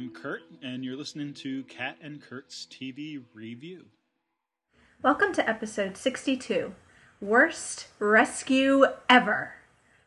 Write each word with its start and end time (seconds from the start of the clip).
I'm 0.00 0.08
Kurt, 0.08 0.44
and 0.62 0.82
you're 0.82 0.96
listening 0.96 1.34
to 1.34 1.62
Kat 1.64 1.98
and 2.00 2.22
Kurt's 2.22 2.66
TV 2.70 3.22
Review. 3.34 3.84
Welcome 5.02 5.34
to 5.34 5.46
episode 5.46 5.94
62 5.94 6.74
Worst 7.20 7.88
Rescue 7.98 8.86
Ever. 9.10 9.56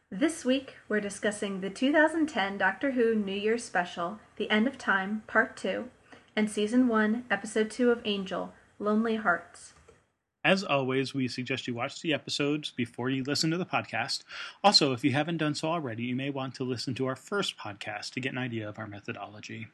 This 0.09 0.43
week, 0.43 0.77
we're 0.89 0.99
discussing 0.99 1.61
the 1.61 1.69
2010 1.69 2.57
Doctor 2.57 2.93
Who 2.93 3.13
New 3.13 3.35
Year's 3.35 3.63
special, 3.63 4.17
The 4.37 4.49
End 4.49 4.65
of 4.65 4.79
Time, 4.79 5.21
Part 5.27 5.55
2, 5.57 5.87
and 6.35 6.49
Season 6.49 6.87
1, 6.87 7.25
Episode 7.29 7.69
2 7.69 7.91
of 7.91 8.01
Angel, 8.03 8.51
Lonely 8.79 9.17
Hearts. 9.17 9.73
As 10.43 10.63
always, 10.63 11.13
we 11.13 11.27
suggest 11.27 11.67
you 11.67 11.75
watch 11.75 12.01
the 12.01 12.15
episodes 12.15 12.71
before 12.71 13.11
you 13.11 13.23
listen 13.23 13.51
to 13.51 13.57
the 13.59 13.65
podcast. 13.65 14.23
Also, 14.63 14.91
if 14.91 15.03
you 15.03 15.11
haven't 15.11 15.37
done 15.37 15.53
so 15.53 15.67
already, 15.67 16.05
you 16.05 16.15
may 16.15 16.31
want 16.31 16.55
to 16.55 16.63
listen 16.63 16.95
to 16.95 17.05
our 17.05 17.15
first 17.15 17.59
podcast 17.59 18.13
to 18.13 18.19
get 18.19 18.31
an 18.31 18.39
idea 18.39 18.67
of 18.67 18.79
our 18.79 18.87
methodology. 18.87 19.67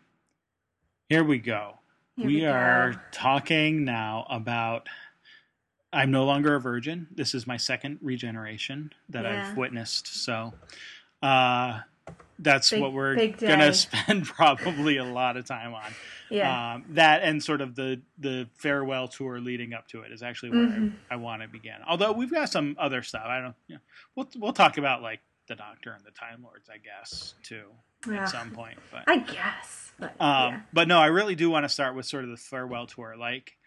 Here 1.10 1.24
we 1.24 1.40
go. 1.40 1.76
Here 2.16 2.28
we, 2.28 2.36
we 2.36 2.42
go. 2.42 2.52
are 2.52 3.04
talking 3.12 3.84
now 3.86 4.26
about 4.30 4.88
I'm 5.92 6.12
no 6.12 6.26
longer 6.26 6.54
a 6.56 6.60
virgin. 6.62 7.08
This 7.12 7.34
is 7.34 7.48
my 7.48 7.58
second 7.58 7.98
regeneration 8.02 8.94
that 9.10 9.24
Yeah. 9.26 9.50
I've 9.50 9.58
witnessed. 9.58 10.08
So 10.24 10.54
uh, 11.24 11.80
that's 12.38 12.70
Big- 12.70 12.82
what 12.82 12.94
we're 12.94 13.16
going 13.16 13.34
to 13.60 13.74
spend 13.74 14.26
probably 14.26 14.98
a 14.98 15.04
lot 15.04 15.36
of 15.36 15.46
time 15.46 15.74
on. 15.74 15.92
Yeah. 16.30 16.74
Um, 16.76 16.86
that 16.90 17.24
and 17.24 17.44
sort 17.44 17.62
of 17.62 17.74
the 17.76 18.02
the 18.20 18.48
farewell 18.54 19.08
tour 19.08 19.40
leading 19.40 19.74
up 19.74 19.88
to 19.88 20.02
it 20.02 20.12
is 20.12 20.22
actually 20.22 20.52
where 20.52 20.68
Mhm. 20.68 20.94
I, 21.10 21.16
I 21.16 21.18
want 21.18 21.42
to 21.42 21.48
begin. 21.48 21.78
Although 21.88 22.12
we've 22.12 22.32
got 22.32 22.50
some 22.50 22.76
other 22.80 23.02
stuff. 23.02 23.24
I 23.26 23.42
don't. 23.42 23.56
You 23.68 23.76
know, 23.76 23.82
we'll 24.16 24.30
we'll 24.38 24.54
talk 24.54 24.78
about 24.78 25.02
like 25.02 25.22
the 25.48 25.56
Doctor 25.56 25.92
and 25.92 26.06
the 26.06 26.12
Time 26.12 26.44
Lords, 26.44 26.70
I 26.70 26.78
guess, 26.78 27.34
too, 27.42 27.64
Yeah. 28.08 28.24
at 28.24 28.30
some 28.30 28.52
point. 28.52 28.78
But 28.92 29.04
I 29.08 29.18
guess. 29.18 29.92
But, 30.00 30.16
um, 30.22 30.54
yeah. 30.54 30.60
but 30.72 30.88
no, 30.88 31.00
I 31.00 31.08
really 31.08 31.36
do 31.36 31.50
want 31.50 31.66
to 31.66 31.70
start 31.70 31.96
with 31.96 32.06
sort 32.06 32.24
of 32.24 32.30
the 32.30 32.38
farewell 32.38 32.88
tour. 32.88 33.16
Like 33.20 33.58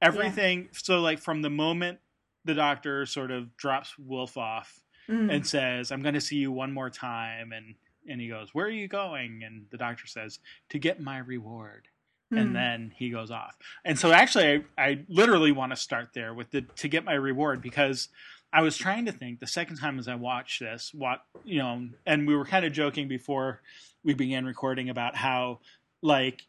everything. 0.00 0.68
So 0.72 1.00
like 1.00 1.18
from 1.20 1.42
the 1.42 1.50
moment 1.50 1.98
the 2.44 2.54
Doctor 2.54 3.06
sort 3.06 3.30
of 3.30 3.56
drops 3.56 3.94
Wilf 3.98 4.36
off 4.36 4.80
Mm. 5.06 5.30
and 5.34 5.46
says, 5.46 5.92
"I'm 5.92 6.00
going 6.00 6.14
to 6.14 6.20
see 6.20 6.36
you 6.36 6.50
one 6.50 6.72
more 6.72 6.88
time," 6.88 7.52
and 7.52 7.74
and 8.08 8.18
he 8.18 8.28
goes, 8.28 8.54
"Where 8.54 8.64
are 8.64 8.70
you 8.70 8.88
going?" 8.88 9.42
And 9.44 9.66
the 9.70 9.76
Doctor 9.76 10.06
says, 10.06 10.38
"To 10.70 10.78
get 10.78 10.98
my 10.98 11.18
reward." 11.18 11.88
Mm. 12.32 12.40
and 12.40 12.56
then 12.56 12.92
he 12.96 13.10
goes 13.10 13.30
off. 13.30 13.54
And 13.84 13.98
so 13.98 14.10
actually 14.12 14.64
I, 14.78 14.82
I 14.82 15.04
literally 15.08 15.52
want 15.52 15.72
to 15.72 15.76
start 15.76 16.14
there 16.14 16.32
with 16.32 16.50
the 16.52 16.62
to 16.62 16.88
get 16.88 17.04
my 17.04 17.12
reward 17.12 17.60
because 17.60 18.08
I 18.54 18.62
was 18.62 18.76
trying 18.76 19.06
to 19.06 19.12
think 19.12 19.40
the 19.40 19.46
second 19.48 19.76
time 19.78 19.98
as 19.98 20.06
I 20.06 20.14
watched 20.14 20.60
this, 20.60 20.92
what 20.94 21.24
you 21.44 21.58
know, 21.58 21.88
and 22.06 22.26
we 22.26 22.36
were 22.36 22.44
kind 22.44 22.64
of 22.64 22.72
joking 22.72 23.08
before 23.08 23.60
we 24.04 24.14
began 24.14 24.44
recording 24.46 24.88
about 24.90 25.16
how 25.16 25.58
like 26.02 26.42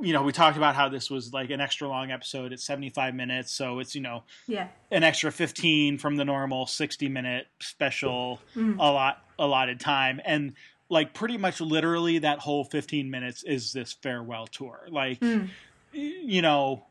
you 0.00 0.14
know, 0.14 0.22
we 0.22 0.32
talked 0.32 0.56
about 0.56 0.74
how 0.74 0.88
this 0.88 1.10
was 1.10 1.34
like 1.34 1.50
an 1.50 1.60
extra 1.60 1.86
long 1.86 2.10
episode. 2.10 2.54
It's 2.54 2.64
75 2.64 3.14
minutes, 3.14 3.52
so 3.52 3.80
it's, 3.80 3.94
you 3.94 4.00
know, 4.00 4.24
Yeah. 4.46 4.68
an 4.90 5.02
extra 5.02 5.30
15 5.30 5.98
from 5.98 6.16
the 6.16 6.24
normal 6.24 6.66
60 6.66 7.08
minute 7.10 7.46
special 7.60 8.40
Mm. 8.56 8.76
a 8.78 8.90
lot 8.90 9.22
allotted 9.38 9.80
time 9.80 10.20
and 10.24 10.54
like 10.88 11.12
pretty 11.12 11.36
much 11.36 11.60
literally 11.60 12.18
that 12.20 12.38
whole 12.38 12.64
15 12.64 13.10
minutes 13.10 13.42
is 13.42 13.72
this 13.74 13.92
farewell 13.92 14.46
tour 14.46 14.86
like 14.90 15.20
Mm. 15.20 15.50
you 15.92 16.40
know 16.40 16.86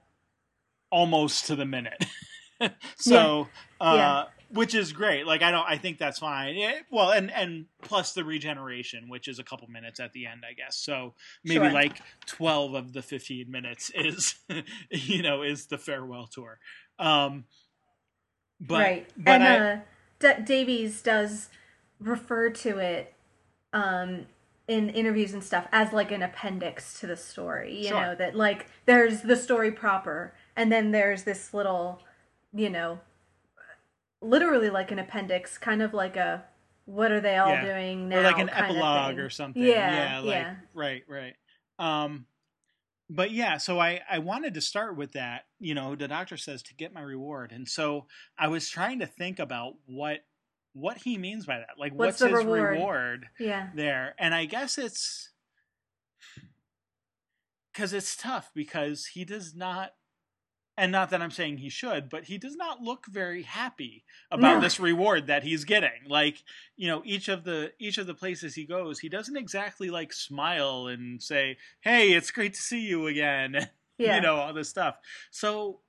almost 0.91 1.47
to 1.47 1.55
the 1.55 1.65
minute 1.65 2.05
so 2.97 3.47
uh 3.81 3.93
Yeah. 3.95 4.23
Which 4.53 4.73
is 4.75 4.93
great 4.93 5.25
like 5.27 5.41
i 5.41 5.52
don't 5.52 5.65
i 5.67 5.77
think 5.77 5.97
that's 5.97 6.19
fine 6.19 6.55
Yeah, 6.55 6.80
well 6.91 7.11
and 7.11 7.31
and 7.31 7.65
plus 7.81 8.14
the 8.14 8.23
regeneration 8.23 9.09
which 9.09 9.27
is 9.27 9.39
a 9.39 9.43
couple 9.43 9.67
minutes 9.67 9.99
at 9.99 10.14
the 10.14 10.25
end 10.27 10.43
i 10.49 10.53
guess 10.53 10.77
so 10.77 11.14
maybe 11.43 11.65
Sure. 11.65 11.71
like 11.71 12.02
12 12.27 12.73
of 12.75 12.93
the 12.93 13.02
15 13.02 13.49
minutes 13.52 13.92
is 13.95 14.36
you 14.92 15.21
know 15.21 15.42
is 15.42 15.65
the 15.67 15.77
farewell 15.77 16.27
tour 16.27 16.59
um 16.99 17.45
but 18.59 18.80
right. 18.80 19.08
but 19.17 19.42
and 19.42 19.43
I, 19.43 19.58
uh, 19.58 19.80
D- 20.19 20.43
Davies 20.45 21.02
does 21.02 21.49
refer 21.99 22.49
to 22.49 22.77
it 22.77 23.13
um, 23.73 24.25
in 24.67 24.89
interviews 24.89 25.33
and 25.33 25.43
stuff 25.43 25.67
as 25.71 25.92
like 25.92 26.11
an 26.11 26.21
appendix 26.21 26.99
to 27.02 27.08
the 27.08 27.17
story. 27.17 27.75
You 27.75 27.89
Sure. 27.89 28.02
know, 28.02 28.15
that 28.15 28.36
like 28.36 28.67
there's 28.86 29.21
the 29.21 29.36
story 29.36 29.71
proper, 29.71 30.33
and 30.55 30.71
then 30.71 30.92
there's 30.92 31.23
this 31.23 31.53
little, 31.53 32.02
you 32.53 32.69
know, 32.69 32.99
literally 34.23 34.70
like 34.70 34.92
an 34.92 35.00
appendix, 35.00 35.58
kind 35.58 35.82
of 35.82 35.94
like 35.94 36.16
a 36.16 36.45
what 36.86 37.11
are 37.11 37.22
they 37.22 37.38
all 37.38 37.50
Yeah. 37.50 37.66
doing 37.66 38.10
now? 38.10 38.20
or 38.20 38.23
like 38.23 38.39
an 38.39 38.50
epilogue 38.50 39.17
or 39.20 39.30
something. 39.30 39.64
Yeah, 39.64 40.20
like 40.20 40.34
yeah. 40.36 40.56
right, 40.73 41.04
right. 41.08 41.36
Um 41.80 42.26
but 43.10 43.32
yeah, 43.32 43.58
so 43.58 43.80
I 43.80 44.02
I 44.10 44.20
wanted 44.20 44.54
to 44.56 44.61
start 44.61 44.95
with 44.98 45.11
that, 45.14 45.44
you 45.60 45.76
know, 45.76 45.95
the 45.95 46.08
doctor 46.08 46.38
says 46.38 46.64
to 46.64 46.73
get 46.76 46.94
my 46.94 47.02
reward. 47.02 47.52
And 47.52 47.67
so 47.67 48.08
I 48.38 48.48
was 48.48 48.70
trying 48.70 49.00
to 49.00 49.06
think 49.08 49.39
about 49.39 49.76
what 49.86 50.26
what 50.73 50.98
he 50.98 51.17
means 51.17 51.45
by 51.45 51.60
that. 51.60 51.78
Like 51.78 51.94
What's 51.94 52.20
what's, 52.20 52.34
his 52.34 52.45
reward? 52.45 52.70
reward 52.72 53.28
Yeah. 53.40 53.70
there? 53.76 54.16
And 54.17 54.34
I 54.34 54.45
guess 54.45 54.78
it's 54.78 55.30
cuz 57.73 57.94
it's 57.94 58.16
tough 58.16 58.52
because 58.54 59.08
he 59.08 59.26
does 59.26 59.55
not 59.55 59.94
and 60.78 60.92
not 60.92 61.11
that 61.11 61.22
I'm 61.22 61.32
saying 61.32 61.58
he 61.58 61.70
should, 61.70 62.10
but 62.10 62.23
he 62.26 62.38
does 62.38 62.56
not 62.56 62.82
look 62.82 63.06
very 63.08 63.44
happy 63.44 64.04
about 64.32 64.56
No. 64.56 64.61
this 64.61 64.80
reward 64.80 65.28
that 65.28 65.44
he's 65.44 65.66
getting. 65.66 65.92
Like, 66.08 66.44
you 66.76 66.88
know, 66.88 67.02
each 67.06 67.28
of 67.30 67.44
the 67.44 67.73
each 67.80 67.98
of 67.98 68.08
the 68.08 68.14
places 68.16 68.56
he 68.56 68.66
goes, 68.66 69.00
he 69.00 69.10
doesn't 69.10 69.38
exactly 69.38 69.89
like 69.89 70.11
smile 70.14 70.88
and 70.88 71.22
say, 71.22 71.58
"Hey, 71.82 72.14
it's 72.14 72.32
great 72.32 72.54
to 72.56 72.61
see 72.61 72.82
you 72.82 73.08
again." 73.08 73.70
Yeah. 74.00 74.16
you 74.16 74.22
know, 74.23 74.38
all 74.38 74.54
this 74.54 74.70
stuff. 74.70 74.95
So 75.30 75.82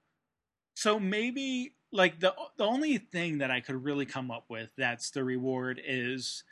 so 0.74 1.00
maybe 1.00 1.74
like 1.90 2.20
the 2.20 2.34
the 2.58 2.64
only 2.66 2.98
thing 2.98 3.38
that 3.38 3.50
I 3.50 3.60
could 3.60 3.82
really 3.82 4.04
come 4.04 4.30
up 4.30 4.44
with 4.50 4.68
that's 4.76 5.10
the 5.10 5.24
reward 5.24 5.80
is 5.84 6.44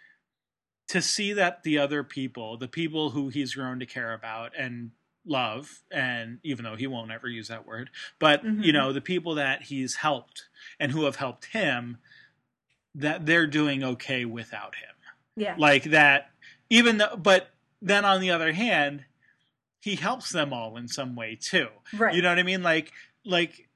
to 0.89 1.03
see 1.03 1.35
that 1.35 1.63
the 1.63 1.77
other 1.79 2.05
people, 2.05 2.57
the 2.57 2.69
people 2.69 3.11
who 3.11 3.29
he's 3.29 3.55
grown 3.55 3.81
to 3.81 3.87
care 3.87 4.15
about 4.15 4.53
and 4.59 4.93
love 5.25 5.83
and 5.91 6.39
even 6.43 6.65
though 6.65 6.75
he 6.77 6.87
won't 6.87 7.11
ever 7.13 7.29
use 7.29 7.49
that 7.49 7.65
word 7.67 7.91
but 8.19 8.45
Mhm. 8.45 8.65
you 8.65 8.73
know 8.73 8.93
the 8.93 9.01
people 9.01 9.37
that 9.37 9.63
he's 9.63 9.95
helped 9.97 10.49
and 10.81 10.91
who 10.91 11.05
have 11.05 11.17
helped 11.17 11.47
him 11.47 11.99
that 12.95 13.25
they're 13.25 13.47
doing 13.47 13.85
okay 13.85 14.25
without 14.25 14.75
him 14.75 14.95
Yeah. 15.37 15.55
like 15.57 15.85
that 15.85 16.31
even 16.71 16.99
though 16.99 17.17
but 17.17 17.51
then 17.81 18.05
on 18.05 18.21
the 18.21 18.31
other 18.33 18.53
hand 18.53 19.05
he 19.81 19.95
helps 19.95 20.31
them 20.31 20.53
all 20.53 20.77
in 20.77 20.89
some 20.89 21.15
way 21.15 21.37
too 21.41 21.69
right. 21.95 22.15
you 22.15 22.23
know 22.23 22.29
what 22.29 22.39
i 22.41 22.43
mean 22.43 22.63
like 22.65 22.93
like 23.25 23.69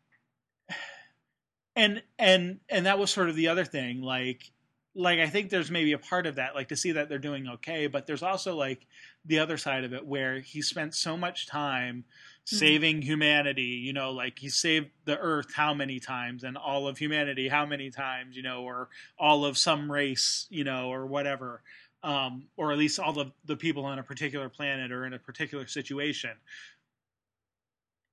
and 1.76 2.02
and 2.18 2.58
and 2.68 2.86
that 2.86 2.98
was 2.98 3.10
sort 3.10 3.28
of 3.28 3.36
the 3.36 3.48
other 3.48 3.64
thing 3.64 4.02
like 4.02 4.50
like 4.94 5.18
i 5.20 5.26
think 5.28 5.50
there's 5.50 5.70
maybe 5.70 5.92
a 5.92 5.98
part 5.98 6.26
of 6.26 6.36
that 6.36 6.54
like 6.54 6.68
to 6.68 6.76
see 6.76 6.92
that 6.92 7.08
they're 7.08 7.18
doing 7.18 7.46
okay 7.48 7.86
but 7.86 8.06
there's 8.06 8.22
also 8.22 8.56
like 8.56 8.86
the 9.26 9.38
other 9.38 9.56
side 9.56 9.84
of 9.84 9.92
it 9.92 10.06
where 10.06 10.41
he 10.41 10.62
spent 10.62 10.94
so 10.94 11.16
much 11.16 11.47
time 11.47 12.04
Mhm. 12.53 12.56
saving 12.60 13.03
humanity 13.03 13.62
you 13.62 13.92
know 13.92 14.12
like 14.12 14.38
he 14.38 14.48
saved 14.48 14.91
the 15.04 15.19
earth 15.19 15.54
how 15.54 15.75
many 15.75 15.98
times 15.98 16.44
and 16.44 16.56
all 16.56 16.87
of 16.87 16.98
humanity 16.98 17.48
how 17.48 17.66
many 17.66 17.91
times 17.91 18.37
you 18.37 18.42
know 18.42 18.62
or 18.62 18.88
all 19.19 19.44
of 19.44 19.59
some 19.59 19.91
race 19.91 20.47
you 20.50 20.64
know 20.64 20.88
or 20.92 21.06
whatever 21.06 21.62
um, 22.03 22.50
or 22.56 22.70
at 22.70 22.78
least 22.78 23.00
all 23.00 23.19
of 23.19 23.32
the 23.44 23.56
people 23.56 23.84
on 23.84 23.98
a 23.98 24.03
particular 24.03 24.48
planet 24.48 24.93
or 24.93 25.05
in 25.06 25.12
a 25.12 25.19
particular 25.19 25.67
situation 25.67 26.38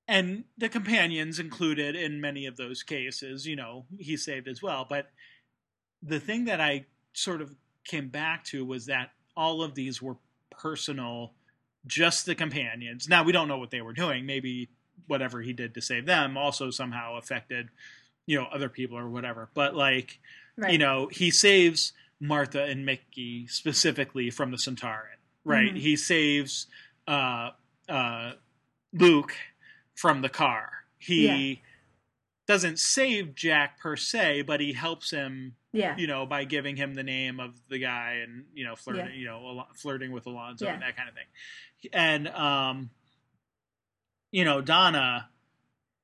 and 0.08 0.46
the 0.58 0.70
companions 0.70 1.40
included 1.40 1.96
in 1.96 2.20
many 2.20 2.46
of 2.46 2.58
those 2.58 2.84
cases 2.84 3.48
you 3.48 3.56
know 3.56 3.86
he 3.98 4.18
saved 4.18 4.48
as 4.48 4.62
well 4.62 4.86
but 4.90 5.12
the 6.02 6.20
thing 6.20 6.46
that 6.46 6.62
i 6.62 6.86
sort 7.14 7.42
of 7.42 7.56
came 7.86 8.10
back 8.10 8.44
to 8.44 8.66
was 8.66 8.86
that 8.88 9.12
all 9.36 9.64
of 9.64 9.76
these 9.76 10.02
were 10.02 10.18
personal 10.64 11.34
just 11.86 12.26
the 12.26 12.34
companions. 12.34 13.10
Now 13.10 13.24
we 13.24 13.34
don't 13.34 13.50
know 13.50 13.58
what 13.58 13.70
they 13.70 13.82
were 13.82 13.94
doing. 13.94 14.26
Maybe 14.26 14.70
whatever 15.08 15.42
he 15.42 15.52
did 15.52 15.74
to 15.74 15.82
save 15.82 16.06
them 16.06 16.38
also 16.38 16.72
somehow 16.72 17.18
affected 17.18 17.70
you 18.26 18.40
know 18.40 18.48
other 18.54 18.70
people 18.70 18.98
or 18.98 19.10
whatever. 19.10 19.50
But 19.54 19.76
like 19.76 20.20
right. 20.58 20.72
you 20.72 20.78
know 20.78 21.10
he 21.12 21.30
saves 21.30 21.92
martha 22.20 22.64
and 22.64 22.86
mickey 22.86 23.46
specifically 23.48 24.30
from 24.30 24.50
the 24.52 24.58
sontaran 24.58 25.20
right? 25.44 25.74
Mhm. 25.74 25.78
he 25.78 25.98
saves 25.98 26.68
uh 27.06 27.50
uh 27.90 28.32
luke 28.94 29.36
from 29.96 30.22
the 30.22 30.30
car. 30.30 30.70
He 30.98 31.62
doesn't 32.48 32.78
save 32.80 33.36
jack 33.36 33.80
per 33.80 33.96
se 33.96 34.42
but 34.44 34.60
he 34.60 34.74
helps 34.74 35.12
him 35.12 35.56
yeah. 35.72 35.96
you 35.98 36.08
know 36.08 36.26
by 36.26 36.44
giving 36.44 36.76
him 36.76 36.94
the 36.94 37.04
name 37.04 37.40
of 37.40 37.52
the 37.70 37.80
guy 37.80 38.22
and 38.24 38.46
you 38.54 38.66
know 38.66 38.76
flirting 38.76 39.06
Yeah. 39.08 39.14
you 39.14 39.26
know 39.26 39.64
flirting 39.76 40.12
with 40.12 40.26
alonso 40.26 40.66
Yeah. 40.66 40.74
and 40.74 40.82
that 40.82 40.96
kind 40.98 41.08
of 41.10 41.16
thing 41.16 41.90
and 41.94 42.28
um 42.30 42.90
you 44.32 44.44
know 44.46 44.62
donna 44.62 45.30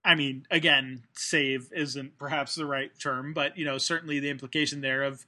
i 0.04 0.16
mean 0.16 0.46
again 0.50 1.04
save 1.14 1.70
isn't 1.76 2.18
perhaps 2.18 2.56
the 2.56 2.66
right 2.66 2.92
term 3.00 3.34
but 3.34 3.58
you 3.58 3.66
know 3.66 3.78
certainly 3.78 4.20
the 4.20 4.30
implication 4.30 4.82
there 4.82 5.04
of 5.04 5.26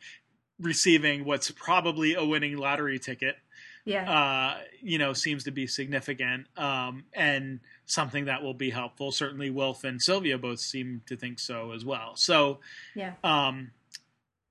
receiving 0.60 1.26
what's 1.26 1.50
probably 1.52 2.14
a 2.14 2.24
winning 2.24 2.56
lottery 2.58 3.00
ticket 3.00 3.36
Yeah. 3.84 4.10
uh, 4.10 4.58
you 4.80 5.00
know, 5.00 5.14
seems 5.14 5.44
to 5.46 5.52
be 5.52 5.66
significant 5.66 6.46
um, 6.56 7.06
and 7.14 7.60
something 7.92 8.26
that 8.26 8.42
will 8.42 8.54
be 8.54 8.70
helpful. 8.70 9.12
Certainly, 9.12 9.50
Wilf 9.50 9.84
and 9.84 10.02
Sylvia 10.02 10.38
both 10.38 10.60
seem 10.60 11.02
to 11.08 11.16
think 11.16 11.40
so 11.40 11.72
as 11.72 11.86
well. 11.86 12.16
So, 12.16 12.60
yeah. 12.96 13.14
um, 13.24 13.72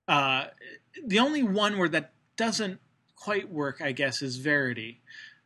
uh, 0.07 0.47
the 1.05 1.19
only 1.19 1.43
one 1.43 1.79
where 1.79 1.89
that 1.89 2.13
doesn't 2.37 2.81
quite 3.17 3.51
work, 3.53 3.81
I 3.81 3.93
guess, 3.93 4.23
is 4.23 4.37
Verity. 4.37 5.01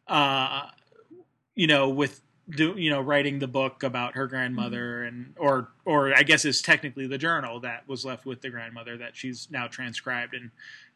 Uh, 0.06 0.68
you 1.54 1.66
know, 1.66 1.88
with 1.88 2.20
do 2.50 2.74
you 2.76 2.90
know 2.90 3.00
writing 3.00 3.38
the 3.38 3.46
book 3.46 3.82
about 3.82 4.16
her 4.16 4.26
grandmother 4.26 5.02
and 5.02 5.34
or 5.38 5.68
or 5.84 6.14
I 6.14 6.22
guess 6.22 6.44
is 6.44 6.60
technically 6.60 7.06
the 7.06 7.16
journal 7.16 7.60
that 7.60 7.88
was 7.88 8.04
left 8.04 8.26
with 8.26 8.42
the 8.42 8.50
grandmother 8.50 8.98
that 8.98 9.16
she's 9.16 9.48
now 9.50 9.66
transcribed 9.66 10.34
and 10.34 10.50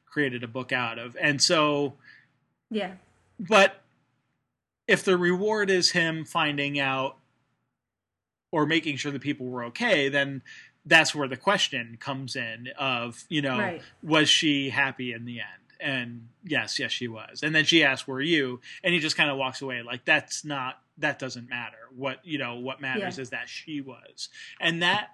created 0.04 0.42
a 0.42 0.48
book 0.48 0.72
out 0.72 0.98
of. 0.98 1.16
And 1.20 1.40
so 1.40 1.94
Yeah. 2.70 2.92
but 3.40 3.80
if 4.88 5.04
the 5.04 5.16
reward 5.18 5.70
is 5.70 5.90
him 5.92 6.24
finding 6.24 6.80
out 6.80 7.18
or 8.50 8.66
making 8.66 8.96
sure 8.96 9.12
the 9.12 9.20
people 9.20 9.46
were 9.46 9.64
okay, 9.64 10.08
then 10.08 10.42
that's 10.86 11.14
where 11.14 11.28
the 11.28 11.36
question 11.36 11.98
comes 12.00 12.34
in 12.34 12.68
of, 12.78 13.24
you 13.28 13.42
know, 13.42 13.58
Right. 13.58 13.82
was 14.02 14.28
she 14.30 14.70
happy 14.70 15.12
in 15.12 15.26
the 15.26 15.40
end? 15.40 15.48
And 15.80 16.28
yes, 16.42 16.78
yes, 16.78 16.90
she 16.90 17.06
was. 17.06 17.42
And 17.42 17.54
then 17.54 17.64
she 17.64 17.84
asked, 17.84 18.08
"Were 18.08 18.20
you?" 18.20 18.60
And 18.82 18.92
he 18.92 18.98
just 18.98 19.16
kind 19.16 19.30
of 19.30 19.36
walks 19.36 19.62
away, 19.62 19.82
like 19.82 20.04
that's 20.04 20.44
not 20.44 20.82
that 20.96 21.20
doesn't 21.20 21.48
matter. 21.48 21.76
What 21.94 22.26
you 22.26 22.38
know, 22.38 22.56
what 22.56 22.80
matters 22.80 23.16
Yeah. 23.18 23.22
is 23.22 23.30
that 23.30 23.48
she 23.48 23.80
was, 23.80 24.28
and 24.60 24.82
that 24.82 25.10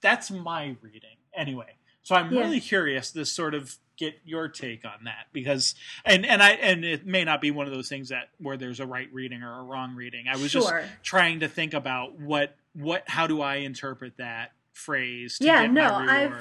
that's 0.00 0.30
my 0.30 0.76
reading 0.80 1.16
anyway. 1.34 1.74
So 2.02 2.14
I'm 2.14 2.32
Yeah. 2.32 2.40
really 2.40 2.60
curious 2.60 3.10
this 3.10 3.30
sort 3.32 3.54
of 3.54 3.76
get 3.96 4.14
your 4.24 4.48
take 4.48 4.84
on 4.84 5.04
that 5.04 5.26
because 5.32 5.74
and 6.04 6.26
and 6.26 6.42
I 6.42 6.50
and 6.52 6.84
it 6.84 7.06
may 7.06 7.24
not 7.24 7.40
be 7.40 7.50
one 7.50 7.66
of 7.66 7.72
those 7.72 7.88
things 7.88 8.10
that 8.10 8.28
where 8.38 8.56
there's 8.56 8.80
a 8.80 8.86
right 8.86 9.08
reading 9.12 9.42
or 9.42 9.60
a 9.60 9.62
wrong 9.62 9.94
reading. 9.94 10.26
I 10.28 10.36
was 10.36 10.52
just 10.52 10.72
trying 11.02 11.40
to 11.40 11.48
think 11.48 11.74
about 11.74 12.18
what 12.18 12.54
what 12.74 13.04
how 13.06 13.26
do 13.26 13.40
I 13.40 13.56
interpret 13.56 14.18
that 14.18 14.52
phrase 14.74 15.38
to 15.38 15.44
Yeah, 15.44 15.62
get 15.62 15.72
no, 15.72 15.94
I've- 15.94 16.34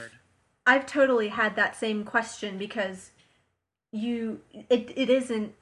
I've 0.67 0.85
totally 0.87 1.29
had 1.29 1.55
that 1.57 1.75
same 1.75 2.03
question 2.03 2.57
because 2.57 3.11
you 3.91 4.41
it 4.69 4.91
it 4.95 5.09
isn't 5.09 5.53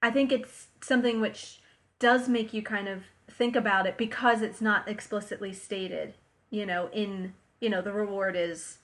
I 0.00 0.10
think 0.10 0.30
it's 0.32 0.68
something 0.80 1.20
which 1.20 1.60
does 1.98 2.28
make 2.28 2.54
you 2.54 2.62
kind 2.62 2.88
of 2.88 3.02
think 3.30 3.56
about 3.56 3.86
it 3.86 3.98
because 3.98 4.42
it's 4.42 4.60
not 4.60 4.88
explicitly 4.88 5.52
stated, 5.52 6.14
you 6.50 6.64
know, 6.64 6.88
in 6.92 7.34
you 7.60 7.68
know, 7.68 7.82
the 7.82 7.92
reward 7.92 8.36
is 8.36 8.78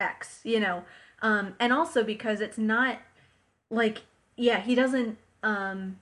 X, 0.00 0.40
you 0.42 0.58
know. 0.58 0.84
Um 1.22 1.54
and 1.58 1.72
also 1.72 2.04
because 2.04 2.40
it's 2.40 2.58
not 2.58 2.98
like 3.70 4.02
yeah, 4.36 4.60
he 4.60 4.74
doesn't 4.74 5.18
um 5.42 5.98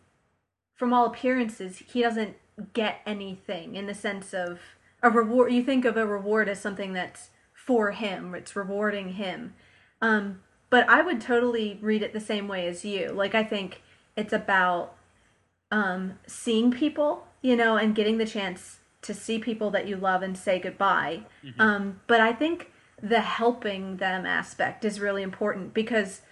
from 0.74 0.92
all 0.92 1.06
appearances, 1.06 1.82
he 1.92 2.02
doesn't 2.02 2.36
get 2.72 3.00
anything 3.06 3.76
in 3.76 3.86
the 3.86 3.94
sense 3.94 4.32
of 4.34 4.58
a 5.02 5.10
reward. 5.10 5.52
You 5.52 5.62
think 5.62 5.84
of 5.84 5.96
a 5.96 6.06
reward 6.06 6.48
as 6.48 6.60
something 6.60 6.92
that's 6.92 7.30
for 7.52 7.92
him, 7.92 8.34
it's 8.34 8.56
rewarding 8.56 9.10
him. 9.14 9.54
Um, 10.02 10.40
but 10.70 10.88
I 10.88 11.02
would 11.02 11.20
totally 11.20 11.78
read 11.82 12.02
it 12.02 12.12
the 12.12 12.20
same 12.20 12.48
way 12.48 12.66
as 12.66 12.84
you. 12.84 13.08
Like, 13.08 13.34
I 13.34 13.44
think 13.44 13.82
it's 14.16 14.32
about 14.32 14.94
um, 15.70 16.18
seeing 16.26 16.70
people, 16.70 17.26
you 17.42 17.56
know, 17.56 17.76
and 17.76 17.94
getting 17.94 18.18
the 18.18 18.26
chance 18.26 18.78
to 19.02 19.14
see 19.14 19.38
people 19.38 19.70
that 19.70 19.86
you 19.86 19.96
love 19.96 20.22
and 20.22 20.36
say 20.36 20.58
goodbye. 20.58 21.22
Um, 21.60 22.00
but 22.06 22.20
I 22.20 22.32
think 22.32 22.69
the 23.02 23.20
helping 23.20 23.96
them 23.96 24.26
aspect 24.26 24.84
is 24.84 25.00
really 25.00 25.22
important 25.22 25.74
because, 25.74 26.22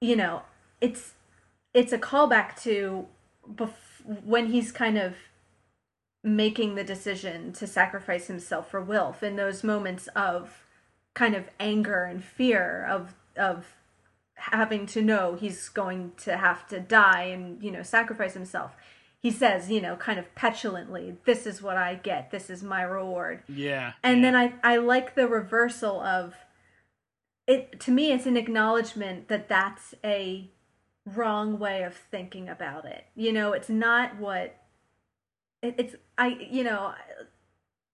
you 0.00 0.16
know, 0.16 0.42
it's 0.80 1.14
it's 1.74 1.92
a 1.92 1.98
callback 1.98 2.60
to 2.62 3.06
bef- 3.50 4.24
when 4.24 4.46
he's 4.46 4.72
kind 4.72 4.96
of 4.96 5.14
making 6.24 6.74
the 6.74 6.84
decision 6.84 7.52
to 7.52 7.66
sacrifice 7.66 8.26
himself 8.26 8.70
for 8.70 8.80
Wilf 8.80 9.22
in 9.22 9.36
those 9.36 9.62
moments 9.62 10.08
of 10.08 10.64
kind 11.14 11.34
of 11.34 11.48
anger 11.58 12.04
and 12.04 12.22
fear 12.22 12.86
of 12.88 13.14
of 13.36 13.74
having 14.34 14.86
to 14.86 15.02
know 15.02 15.34
he's 15.34 15.68
going 15.68 16.12
to 16.16 16.36
have 16.36 16.66
to 16.68 16.78
die 16.78 17.24
and 17.24 17.62
you 17.62 17.70
know 17.70 17.82
sacrifice 17.82 18.34
himself 18.34 18.76
he 19.20 19.30
says 19.30 19.70
you 19.70 19.80
know 19.80 19.96
kind 19.96 20.18
of 20.18 20.34
petulantly 20.34 21.16
this 21.24 21.46
is 21.46 21.60
what 21.62 21.76
i 21.76 21.94
get 21.94 22.30
this 22.30 22.48
is 22.50 22.62
my 22.62 22.82
reward 22.82 23.42
Yeah. 23.48 23.92
and 24.02 24.18
yeah. 24.18 24.22
then 24.22 24.36
I 24.36 24.74
I 24.74 24.76
like 24.76 25.14
the 25.14 25.26
reversal 25.26 26.00
of 26.00 26.34
it 27.46 27.80
to 27.80 27.90
me 27.90 28.12
it's 28.12 28.26
an 28.26 28.36
acknowledgement 28.36 29.28
that 29.28 29.48
that's 29.48 29.94
a 30.04 30.50
wrong 31.14 31.58
way 31.58 31.82
of 31.82 31.94
thinking 31.94 32.48
about 32.48 32.84
it. 32.84 33.06
You 33.14 33.32
know, 33.32 33.52
it's 33.52 33.68
not 33.68 34.18
what 34.18 34.56
it, 35.62 35.74
it's 35.78 35.96
I 36.16 36.28
you 36.50 36.64
know 36.64 36.92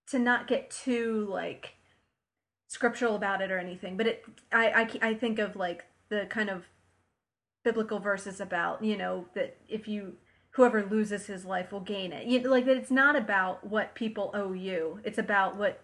to 0.09 0.19
not 0.19 0.47
get 0.47 0.71
too 0.71 1.27
like 1.31 1.75
scriptural 2.69 3.15
about 3.15 3.41
it 3.41 3.51
or 3.51 3.59
anything, 3.59 3.97
but 3.97 4.07
it 4.07 4.25
I 4.53 4.89
I 5.03 5.09
I 5.11 5.15
think 5.15 5.39
of 5.39 5.57
like 5.57 5.85
the 6.09 6.27
kind 6.29 6.51
of 6.51 6.65
biblical 7.65 7.99
verses 7.99 8.41
about, 8.41 8.85
you 8.85 8.97
know, 8.97 9.27
that 9.35 9.57
if 9.69 9.89
you 9.89 10.17
whoever 10.55 10.85
loses 10.85 11.27
his 11.27 11.45
life 11.45 11.73
will 11.73 11.81
gain 11.81 12.13
it. 12.13 12.27
You, 12.27 12.41
like 12.41 12.65
that 12.67 12.77
it's 12.77 12.91
not 12.91 13.17
about 13.17 13.67
what 13.67 13.95
people 13.95 14.31
owe 14.35 14.53
you. 14.53 15.01
It's 15.05 15.19
about 15.19 15.57
what 15.57 15.81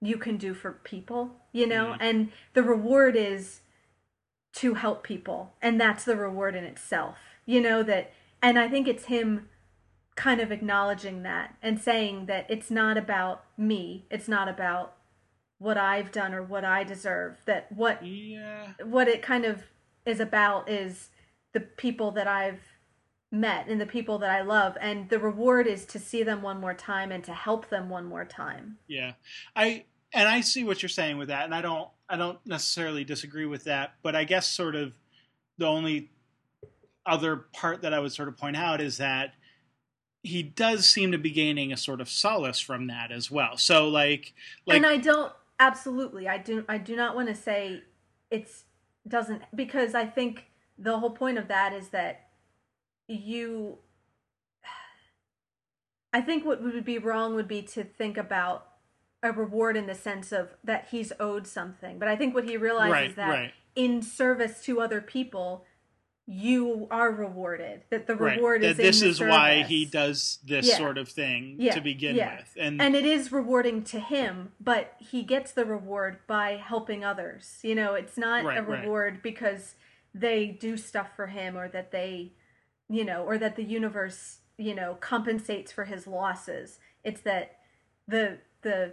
you 0.00 0.16
can 0.18 0.36
do 0.36 0.54
for 0.54 0.72
people, 0.72 1.32
you 1.52 1.66
know? 1.66 1.92
Mhm. 1.94 1.96
And 2.00 2.32
the 2.52 2.62
reward 2.62 3.16
is 3.16 3.60
to 4.54 4.74
help 4.74 5.02
people. 5.02 5.54
And 5.60 5.80
that's 5.80 6.04
the 6.04 6.16
reward 6.16 6.54
in 6.54 6.64
itself. 6.64 7.18
You 7.44 7.60
know 7.60 7.82
that 7.82 8.12
and 8.40 8.58
I 8.58 8.68
think 8.68 8.86
it's 8.86 9.06
him 9.06 9.48
kind 10.16 10.40
of 10.40 10.52
acknowledging 10.52 11.22
that 11.22 11.56
and 11.60 11.80
saying 11.80 12.26
that 12.26 12.46
it's 12.48 12.70
not 12.70 12.96
about 12.96 13.44
me. 13.56 14.06
It's 14.10 14.28
not 14.28 14.48
about 14.48 14.94
what 15.58 15.76
I've 15.76 16.12
done 16.12 16.34
or 16.34 16.42
what 16.42 16.64
I 16.64 16.84
deserve. 16.84 17.38
That 17.46 17.72
what 17.72 18.04
yeah. 18.06 18.72
what 18.82 19.08
it 19.08 19.22
kind 19.22 19.44
of 19.44 19.64
is 20.06 20.20
about 20.20 20.68
is 20.68 21.08
the 21.52 21.60
people 21.60 22.10
that 22.12 22.28
I've 22.28 22.73
met 23.34 23.68
and 23.68 23.80
the 23.80 23.86
people 23.86 24.18
that 24.18 24.30
I 24.30 24.42
love 24.42 24.76
and 24.80 25.08
the 25.08 25.18
reward 25.18 25.66
is 25.66 25.84
to 25.86 25.98
see 25.98 26.22
them 26.22 26.40
one 26.42 26.60
more 26.60 26.74
time 26.74 27.12
and 27.12 27.22
to 27.24 27.34
help 27.34 27.68
them 27.68 27.88
one 27.88 28.06
more 28.06 28.24
time. 28.24 28.78
Yeah, 28.86 29.12
I 29.54 29.84
and 30.12 30.28
I 30.28 30.40
see 30.40 30.64
what 30.64 30.82
you're 30.82 30.88
saying 30.88 31.18
with 31.18 31.28
that, 31.28 31.44
and 31.44 31.54
I 31.54 31.60
don't 31.60 31.88
I 32.08 32.16
don't 32.16 32.38
necessarily 32.46 33.04
disagree 33.04 33.46
with 33.46 33.64
that, 33.64 33.94
but 34.02 34.14
I 34.14 34.24
guess 34.24 34.46
sort 34.46 34.74
of 34.74 34.92
the 35.58 35.66
only 35.66 36.10
other 37.06 37.36
part 37.52 37.82
that 37.82 37.92
I 37.92 37.98
would 37.98 38.12
sort 38.12 38.28
of 38.28 38.36
point 38.36 38.56
out 38.56 38.80
is 38.80 38.98
that 38.98 39.34
he 40.22 40.42
does 40.42 40.88
seem 40.88 41.12
to 41.12 41.18
be 41.18 41.30
gaining 41.30 41.72
a 41.72 41.76
sort 41.76 42.00
of 42.00 42.08
solace 42.08 42.58
from 42.58 42.86
that 42.86 43.12
as 43.12 43.30
well. 43.30 43.56
So 43.56 43.88
like 43.88 44.32
like 44.66 44.76
and 44.76 44.86
I 44.86 44.96
don't 44.96 45.32
absolutely 45.58 46.28
I 46.28 46.38
do 46.38 46.64
I 46.68 46.78
do 46.78 46.96
not 46.96 47.14
want 47.14 47.28
to 47.28 47.34
say 47.34 47.82
it's 48.30 48.64
doesn't 49.06 49.42
because 49.54 49.94
I 49.94 50.06
think 50.06 50.46
the 50.78 50.98
whole 50.98 51.10
point 51.10 51.38
of 51.38 51.48
that 51.48 51.72
is 51.72 51.90
that 51.90 52.23
you 53.08 53.78
I 56.12 56.20
think 56.20 56.44
what 56.44 56.62
would 56.62 56.84
be 56.84 56.98
wrong 56.98 57.34
would 57.34 57.48
be 57.48 57.62
to 57.62 57.82
think 57.82 58.16
about 58.16 58.68
a 59.22 59.32
reward 59.32 59.76
in 59.76 59.86
the 59.86 59.94
sense 59.96 60.30
of 60.30 60.50
that 60.62 60.88
he's 60.92 61.12
owed 61.18 61.46
something. 61.46 61.98
But 61.98 62.06
I 62.08 62.14
think 62.14 62.34
what 62.34 62.44
he 62.44 62.56
realizes 62.56 62.92
Right, 62.92 63.16
that 63.16 63.28
right. 63.28 63.52
in 63.74 64.00
service 64.00 64.62
to 64.64 64.80
other 64.80 65.00
people 65.00 65.64
you 66.26 66.86
are 66.90 67.10
rewarded. 67.10 67.82
That 67.90 68.06
the 68.06 68.14
right, 68.16 68.36
reward 68.36 68.62
is 68.64 68.76
that 68.76 68.82
this 68.82 69.02
is 69.02 69.20
why 69.20 69.62
he 69.64 69.84
does 69.84 70.38
this 70.44 70.68
Yeah. 70.68 70.76
sort 70.78 70.96
of 70.98 71.08
thing 71.08 71.56
Yeah, 71.58 71.74
to 71.74 71.80
begin 71.82 72.16
yeah. 72.16 72.36
with, 72.36 72.56
and, 72.58 72.80
and 72.80 72.94
it 72.94 73.04
is 73.04 73.30
rewarding 73.30 73.82
to 73.84 73.98
him 74.00 74.52
but 74.58 74.94
he 75.00 75.22
gets 75.22 75.52
the 75.52 75.66
reward 75.66 76.20
by 76.26 76.52
helping 76.56 77.04
others 77.04 77.58
you 77.62 77.74
know 77.74 77.92
it's 77.92 78.16
not 78.16 78.42
Right, 78.44 78.56
a 78.56 78.62
right. 78.62 78.80
reward 78.80 79.20
because 79.22 79.74
they 80.14 80.46
do 80.46 80.78
stuff 80.78 81.08
for 81.14 81.26
him 81.26 81.58
or 81.58 81.68
that 81.68 81.90
they 81.90 82.32
you 82.88 83.04
know 83.04 83.22
or 83.24 83.38
that 83.38 83.56
the 83.56 83.64
universe 83.64 84.38
you 84.58 84.74
know 84.74 84.96
compensates 85.00 85.72
for 85.72 85.84
his 85.84 86.06
losses 86.06 86.78
it's 87.02 87.20
that 87.22 87.58
the 88.06 88.38
the 88.62 88.92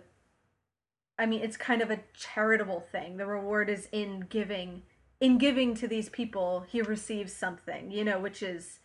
i 1.19 1.25
mean 1.25 1.41
it's 1.41 1.57
kind 1.57 1.81
of 1.81 1.91
a 1.91 1.99
charitable 2.13 2.79
thing 2.91 3.17
the 3.17 3.25
reward 3.25 3.69
is 3.69 3.87
in 3.91 4.21
giving 4.29 4.81
in 5.19 5.37
giving 5.37 5.75
to 5.75 5.87
these 5.87 6.09
people 6.09 6.65
he 6.69 6.81
receives 6.81 7.33
something 7.33 7.91
you 7.91 8.03
know 8.03 8.19
which 8.19 8.41
is 8.41 8.79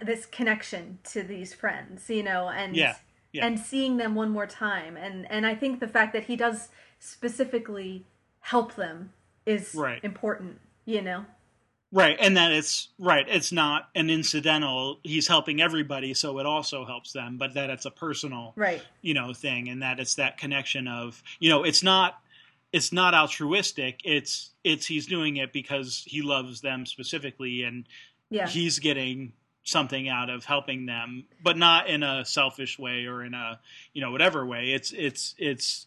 this 0.00 0.24
connection 0.26 0.98
to 1.04 1.22
these 1.22 1.52
friends 1.52 2.08
you 2.08 2.22
know 2.22 2.48
and 2.48 2.74
Yeah, 2.74 2.94
yeah. 3.32 3.46
and 3.46 3.58
seeing 3.58 3.98
them 3.98 4.14
one 4.14 4.30
more 4.30 4.46
time 4.46 4.96
and 4.96 5.30
and 5.30 5.46
i 5.46 5.54
think 5.54 5.80
the 5.80 5.88
fact 5.88 6.12
that 6.14 6.24
he 6.24 6.36
does 6.36 6.68
specifically 6.98 8.06
help 8.40 8.74
them 8.74 9.12
is 9.44 9.74
Right. 9.74 10.02
important 10.02 10.60
you 10.86 11.02
know 11.02 11.26
Right, 11.94 12.16
and 12.18 12.38
that 12.38 12.52
it's 12.52 12.88
right. 12.98 13.26
It's 13.28 13.52
not 13.52 13.90
an 13.94 14.08
incidental. 14.08 14.98
He's 15.02 15.28
helping 15.28 15.60
everybody, 15.60 16.14
so 16.14 16.38
it 16.38 16.46
also 16.46 16.86
helps 16.86 17.12
them. 17.12 17.36
But 17.36 17.52
that 17.52 17.68
it's 17.68 17.84
a 17.84 17.90
personal, 17.90 18.54
right 18.56 18.82
you 19.02 19.12
know, 19.12 19.34
thing, 19.34 19.68
and 19.68 19.82
that 19.82 20.00
it's 20.00 20.14
that 20.14 20.38
connection 20.38 20.88
of, 20.88 21.22
you 21.38 21.50
know, 21.50 21.64
it's 21.64 21.82
not 21.82 22.18
it's 22.72 22.92
not 22.92 23.12
altruistic. 23.12 24.00
It's 24.04 24.50
it's 24.64 24.86
he's 24.86 25.06
doing 25.06 25.36
it 25.36 25.52
because 25.52 26.02
he 26.06 26.22
loves 26.22 26.62
them 26.62 26.86
specifically, 26.86 27.62
and 27.62 27.84
Yeah. 28.30 28.48
he's 28.48 28.78
getting 28.78 29.34
something 29.64 30.08
out 30.08 30.30
of 30.30 30.46
helping 30.46 30.86
them, 30.86 31.24
but 31.44 31.58
not 31.58 31.88
in 31.88 32.02
a 32.02 32.24
selfish 32.24 32.78
way 32.78 33.04
or 33.04 33.22
in 33.22 33.34
a 33.34 33.60
you 33.92 34.00
know 34.00 34.10
whatever 34.10 34.46
way. 34.46 34.72
It's 34.72 34.92
it's 34.92 35.34
it's 35.36 35.86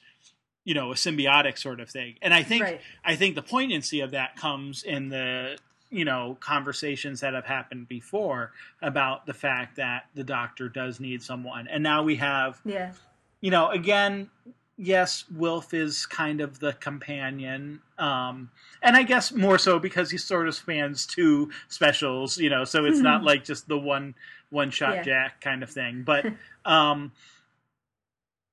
you 0.65 0.75
know 0.75 0.91
a 0.91 0.95
symbiotic 0.95 1.57
sort 1.57 1.79
of 1.79 1.89
thing, 1.89 2.17
and 2.21 2.31
I 2.31 2.43
think 2.43 2.63
Right. 2.63 2.81
I 3.03 3.15
think 3.15 3.33
the 3.33 3.41
poignancy 3.41 4.01
of 4.01 4.11
that 4.11 4.35
comes 4.35 4.83
in 4.83 5.09
the 5.09 5.57
you 5.89 6.05
know 6.05 6.37
conversations 6.39 7.19
that 7.21 7.33
have 7.33 7.45
happened 7.45 7.87
before 7.87 8.51
about 8.81 9.25
the 9.25 9.33
fact 9.33 9.75
that 9.77 10.05
the 10.15 10.23
doctor 10.23 10.69
does 10.69 10.99
need 10.99 11.21
someone, 11.21 11.67
and 11.67 11.83
now 11.83 12.03
we 12.03 12.15
have 12.17 12.59
Yeah. 12.65 12.93
you 13.41 13.51
know, 13.51 13.69
again, 13.69 14.29
yes, 14.77 15.23
Wilf 15.33 15.73
is 15.73 16.05
kind 16.05 16.41
of 16.41 16.59
the 16.59 16.73
companion. 16.73 17.81
Um, 17.97 18.49
and 18.81 18.97
I 18.97 19.03
guess 19.03 19.31
more 19.31 19.57
so 19.57 19.79
because 19.79 20.11
he 20.11 20.17
sort 20.17 20.47
of 20.47 20.55
spans 20.55 21.05
two 21.05 21.49
specials, 21.69 22.37
you 22.37 22.49
know, 22.49 22.65
so 22.65 22.83
it's 22.85 22.99
not 22.99 23.23
like 23.23 23.45
just 23.45 23.67
the 23.67 23.77
one 23.77 24.15
one 24.49 24.71
shot 24.71 24.95
Yeah. 24.95 25.03
Jack 25.03 25.41
kind 25.41 25.63
of 25.63 25.69
thing. 25.69 26.03
But 26.03 26.25
um 26.65 27.11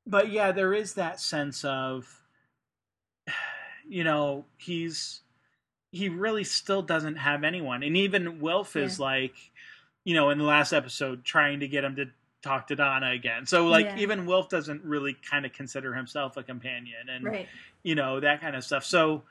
but 0.06 0.30
yeah, 0.30 0.52
there 0.52 0.72
is 0.74 0.94
that 0.94 1.18
sense 1.20 1.64
of 1.64 2.22
you 3.88 4.04
know, 4.04 4.44
he's 4.58 5.21
he 5.92 6.08
really 6.08 6.42
still 6.42 6.82
doesn't 6.82 7.16
have 7.16 7.44
anyone. 7.44 7.82
And 7.84 7.96
even 7.96 8.40
Wilf 8.40 8.74
is 8.76 8.98
like, 8.98 9.34
you 10.04 10.14
know, 10.14 10.30
in 10.30 10.38
the 10.38 10.44
last 10.44 10.72
episode 10.72 11.22
trying 11.24 11.60
to 11.60 11.68
get 11.68 11.84
him 11.84 11.94
to 11.96 12.06
talk 12.42 12.66
to 12.68 12.74
Donna 12.74 13.10
again. 13.10 13.46
So 13.46 13.68
like 13.68 13.86
Yeah. 13.86 13.98
even 13.98 14.26
Wilf 14.26 14.48
doesn't 14.48 14.82
really 14.82 15.14
kind 15.14 15.46
of 15.46 15.52
consider 15.52 15.94
himself 15.94 16.36
a 16.36 16.42
companion 16.42 17.08
and 17.08 17.24
Right. 17.24 17.48
you 17.84 17.94
know 17.94 18.18
that 18.20 18.40
kind 18.40 18.56
of 18.56 18.64
stuff. 18.64 18.84
So 18.84 19.22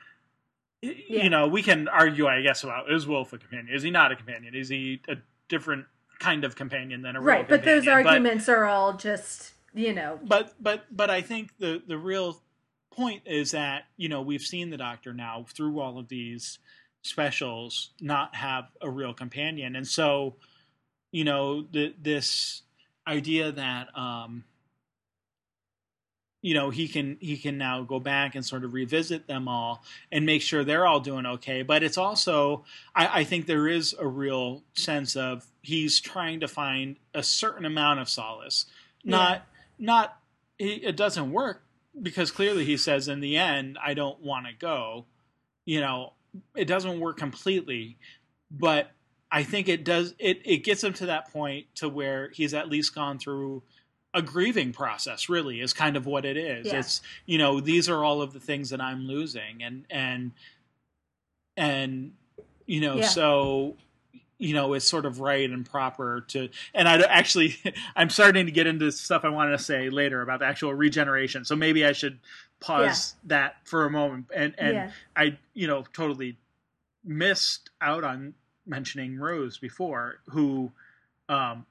Yeah. 0.82 1.24
you 1.24 1.30
know, 1.30 1.48
we 1.48 1.62
can 1.62 1.88
argue 1.90 2.28
I 2.28 2.42
guess 2.42 2.64
about 2.64 2.92
is 2.92 3.06
Wilf 3.08 3.34
a 3.34 3.38
companion? 3.38 3.74
Is 3.76 3.84
he 3.84 3.92
not 3.92 4.12
a 4.12 4.16
companion? 4.16 4.56
Is 4.56 4.70
he 4.70 5.02
a 5.10 5.18
different 5.50 5.88
kind 6.20 6.44
of 6.46 6.56
companion 6.56 7.02
than 7.02 7.16
a 7.16 7.20
real 7.20 7.28
Right. 7.38 7.48
But 7.50 7.64
those 7.66 7.84
companion? 7.84 8.08
arguments 8.08 8.48
are 8.48 8.66
all 8.66 8.94
just, 8.94 9.54
you 9.74 9.94
know, 9.94 10.20
but 10.24 10.54
but 10.62 10.86
but 10.96 11.10
I 11.10 11.22
think 11.22 11.58
the 11.58 11.82
the 11.86 11.98
real 11.98 12.42
point 12.92 13.24
is 13.26 13.52
that 13.52 13.86
you 13.98 14.10
know 14.10 14.22
we've 14.22 14.42
seen 14.42 14.70
the 14.70 14.78
Doctor 14.78 15.14
now 15.14 15.46
through 15.50 15.80
all 15.80 15.98
of 15.98 16.08
these 16.08 16.60
specials 17.04 17.92
not 18.00 18.36
have 18.36 18.66
a 18.82 18.90
real 18.90 19.14
companion, 19.14 19.76
and 19.76 19.88
so 19.88 20.36
you 21.12 21.24
know 21.24 21.64
the, 21.64 21.94
this 22.02 22.62
idea 23.08 23.52
that 23.52 23.88
um 23.98 24.44
you 26.42 26.54
know 26.54 26.70
he 26.70 26.88
can 26.88 27.18
he 27.20 27.38
can 27.38 27.58
now 27.58 27.84
go 27.84 28.00
back 28.00 28.36
and 28.36 28.46
sort 28.46 28.64
of 28.64 28.74
revisit 28.74 29.28
them 29.28 29.48
all 29.48 29.84
and 30.12 30.26
make 30.26 30.42
sure 30.42 30.64
they're 30.64 30.86
all 30.86 31.00
doing 31.00 31.26
okay. 31.26 31.62
But 31.62 31.84
it's 31.84 31.98
also 31.98 32.66
I, 32.96 33.22
I 33.22 33.24
think 33.24 33.46
there 33.46 33.68
is 33.68 33.96
a 34.00 34.08
real 34.08 34.64
sense 34.74 35.16
of 35.16 35.46
he's 35.62 36.00
trying 36.00 36.40
to 36.42 36.48
find 36.48 36.98
a 37.14 37.24
certain 37.24 37.66
amount 37.66 38.00
of 38.00 38.10
solace. 38.10 38.66
Not 39.04 39.44
not 39.78 40.18
it, 40.60 40.84
it 40.84 40.98
doesn't 40.98 41.32
work 41.32 41.64
because 42.00 42.32
clearly 42.32 42.64
he 42.66 42.78
says 42.78 43.08
in 43.08 43.20
the 43.20 43.38
end 43.38 43.78
i 43.84 43.94
don't 43.94 44.22
want 44.22 44.46
to 44.46 44.54
go 44.54 45.06
you 45.66 45.80
know 45.82 46.14
it 46.56 46.66
doesn't 46.66 47.00
work 47.00 47.18
completely 47.18 47.98
but 48.50 48.92
i 49.32 49.44
think 49.44 49.68
it 49.68 49.84
does 49.84 50.14
it 50.20 50.42
it 50.46 50.64
gets 50.64 50.84
him 50.84 50.94
to 50.94 51.06
that 51.08 51.32
point 51.34 51.66
to 51.76 51.90
where 51.90 52.30
he's 52.30 52.54
at 52.54 52.70
least 52.70 52.96
gone 52.96 53.20
through 53.20 53.62
a 54.14 54.22
grieving 54.22 54.74
process 54.74 55.30
really 55.30 55.62
is 55.62 55.74
kind 55.74 55.96
of 55.98 56.06
what 56.06 56.26
it 56.26 56.38
is 56.38 56.68
Yeah. 56.68 56.80
it's 56.80 57.02
you 57.26 57.38
know 57.38 57.60
these 57.60 57.90
are 57.90 58.04
all 58.04 58.22
of 58.22 58.34
the 58.34 58.40
things 58.40 58.70
that 58.70 58.82
i'm 58.82 59.06
losing 59.08 59.62
and 59.64 59.86
and 59.90 60.32
and 61.58 62.14
you 62.66 62.80
know 62.82 62.98
Yeah. 62.98 63.08
so 63.08 63.76
you 64.42 64.56
know 64.56 64.74
is 64.74 64.84
sort 64.84 65.06
of 65.06 65.20
right 65.20 65.50
and 65.50 65.70
proper 65.70 66.26
to 66.28 66.50
and 66.74 66.90
i 66.90 67.00
actually 67.02 67.56
i'm 67.96 68.10
starting 68.10 68.48
to 68.48 68.52
get 68.52 68.66
into 68.68 68.92
stuff 68.92 69.24
i 69.24 69.30
wanted 69.30 69.52
to 69.52 69.64
say 69.64 69.90
later 69.90 70.22
about 70.22 70.40
the 70.40 70.46
actual 70.46 70.74
regeneration 70.74 71.46
so 71.46 71.56
maybe 71.56 71.86
i 71.86 71.92
should 71.92 72.20
pause 72.60 73.16
that 73.24 73.56
for 73.64 73.86
a 73.86 73.90
moment 73.90 74.26
and 74.36 74.56
and 74.58 74.74
yeah. 74.74 74.92
i 75.16 75.38
you 75.54 75.68
know 75.68 75.84
totally 75.94 76.38
missed 77.06 77.70
out 77.82 78.04
on 78.04 78.34
mentioning 78.66 79.18
rose 79.18 79.58
before 79.58 80.20
who 80.30 80.72
um 81.30 81.66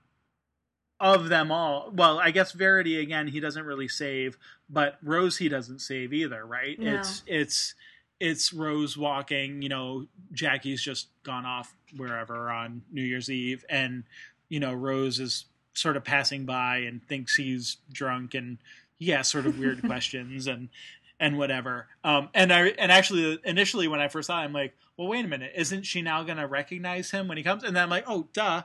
of 1.00 1.28
them 1.28 1.50
all 1.50 1.90
well 1.92 2.18
i 2.18 2.30
guess 2.30 2.52
verity 2.52 3.00
again 3.00 3.26
he 3.26 3.40
doesn't 3.40 3.64
really 3.64 3.88
save 3.88 4.36
but 4.68 4.96
rose 5.02 5.38
he 5.38 5.48
doesn't 5.48 5.80
save 5.80 6.12
either 6.12 6.44
right 6.46 6.78
No. 6.78 6.98
it's 6.98 7.22
it's 7.26 7.74
it's 8.20 8.52
rose 8.52 8.96
walking 8.96 9.62
you 9.62 9.68
know 9.68 10.06
jackie's 10.32 10.82
just 10.82 11.08
gone 11.22 11.46
off 11.46 11.74
wherever 11.96 12.50
on 12.50 12.82
new 12.92 13.02
year's 13.02 13.30
eve 13.30 13.64
and 13.68 14.04
you 14.48 14.60
know 14.60 14.72
rose 14.72 15.18
is 15.20 15.46
sort 15.74 15.96
of 15.96 16.04
passing 16.04 16.44
by 16.44 16.78
and 16.78 17.02
thinks 17.06 17.36
he's 17.36 17.76
drunk 17.92 18.34
and 18.34 18.58
he 18.98 19.12
asks 19.12 19.32
sort 19.32 19.46
of 19.46 19.58
weird 19.58 19.82
questions 19.86 20.46
and 20.46 20.68
and 21.18 21.38
whatever 21.38 21.86
um 22.04 22.28
and 22.34 22.52
i 22.52 22.68
and 22.78 22.90
actually 22.90 23.38
initially 23.44 23.88
when 23.88 24.00
i 24.00 24.08
first 24.08 24.26
saw 24.26 24.40
it 24.40 24.44
i'm 24.44 24.52
like 24.52 24.74
well 24.96 25.08
wait 25.08 25.24
a 25.24 25.28
minute 25.28 25.52
isn't 25.54 25.84
she 25.84 26.02
now 26.02 26.22
gonna 26.22 26.46
recognize 26.46 27.10
him 27.10 27.28
when 27.28 27.36
he 27.36 27.42
comes 27.44 27.62
and 27.64 27.74
then 27.76 27.82
i'm 27.84 27.90
like 27.90 28.04
oh 28.06 28.26
duh 28.32 28.62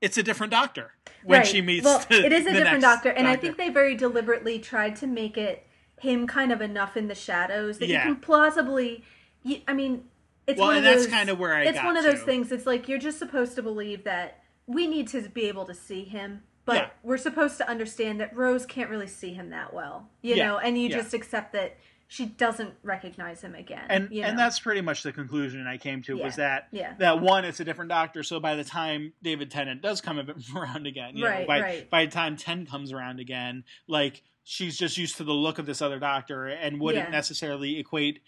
it's 0.00 0.18
a 0.18 0.22
different 0.22 0.50
doctor 0.50 0.90
when 1.24 1.38
right. 1.38 1.46
she 1.46 1.62
meets 1.62 1.84
Well, 1.84 2.04
the- 2.08 2.26
it 2.26 2.32
is 2.32 2.44
a 2.46 2.52
different 2.52 2.82
doctor, 2.82 3.10
and 3.10 3.28
I 3.28 3.36
think 3.36 3.56
they 3.56 3.68
very 3.68 3.94
deliberately 3.94 4.58
tried 4.58 4.96
to 4.96 5.06
make 5.06 5.38
it 5.38 5.64
him 6.00 6.26
kind 6.26 6.50
of 6.50 6.60
enough 6.60 6.96
in 6.96 7.06
the 7.06 7.14
shadows 7.14 7.78
that 7.78 7.86
Yeah. 7.86 8.08
you 8.08 8.14
can 8.14 8.20
plausibly. 8.20 9.04
You, 9.44 9.60
I 9.68 9.72
mean, 9.72 10.04
it's 10.46 10.58
Well, 10.58 10.68
one 10.68 10.78
and 10.78 10.86
of 10.86 10.94
that's 10.94 11.06
kind 11.06 11.28
of 11.30 11.38
where 11.38 11.54
I 11.54 11.64
It's 11.64 11.82
one 11.82 11.96
of 11.96 12.04
those 12.04 12.20
to. 12.20 12.26
things. 12.26 12.52
It's 12.52 12.66
like 12.66 12.88
you're 12.88 12.98
just 12.98 13.18
supposed 13.18 13.54
to 13.56 13.62
believe 13.62 14.04
that 14.04 14.42
we 14.66 14.86
need 14.86 15.08
to 15.08 15.22
be 15.28 15.46
able 15.48 15.64
to 15.66 15.74
see 15.74 16.04
him, 16.04 16.42
but 16.64 16.76
Yeah. 16.76 16.90
we're 17.02 17.16
supposed 17.18 17.58
to 17.58 17.68
understand 17.68 18.20
that 18.20 18.34
Rose 18.36 18.66
can't 18.66 18.90
really 18.90 19.06
see 19.06 19.32
him 19.34 19.50
that 19.50 19.72
well, 19.74 20.08
you 20.22 20.34
Yeah. 20.36 20.46
know, 20.48 20.58
and 20.58 20.76
you 20.80 20.88
Yeah. 20.88 20.96
just 20.98 21.14
accept 21.14 21.52
that 21.52 21.76
she 22.08 22.26
doesn't 22.26 22.74
recognize 22.82 23.40
him 23.42 23.54
again, 23.54 23.86
and 23.88 24.08
you 24.12 24.22
and 24.22 24.38
that's 24.38 24.60
pretty 24.60 24.82
much 24.82 25.02
the 25.02 25.12
conclusion 25.12 25.66
I 25.66 25.78
came 25.78 26.02
to 26.02 26.14
was 26.18 26.36
that 26.36 26.68
that 26.98 27.20
one 27.22 27.46
it's 27.46 27.58
a 27.58 27.64
different 27.64 27.88
doctor 27.88 28.22
so 28.22 28.38
by 28.38 28.54
the 28.54 28.64
time 28.64 29.14
David 29.22 29.50
Tennant 29.50 29.80
does 29.80 30.02
come 30.02 30.18
around 30.54 30.86
again 30.86 31.16
you 31.16 31.24
know, 31.24 31.30
Right, 31.30 31.46
by 31.46 31.60
right. 31.60 31.88
by 31.90 32.04
the 32.04 32.10
time 32.10 32.36
10 32.36 32.66
comes 32.66 32.92
around 32.92 33.18
again 33.18 33.64
like 33.88 34.22
she's 34.44 34.76
just 34.76 34.98
used 34.98 35.16
to 35.18 35.24
the 35.24 35.32
look 35.32 35.58
of 35.58 35.64
this 35.64 35.80
other 35.80 35.98
doctor 35.98 36.48
and 36.48 36.80
wouldn't 36.80 37.06
Yeah. 37.06 37.10
necessarily 37.10 37.78
equate 37.78 38.20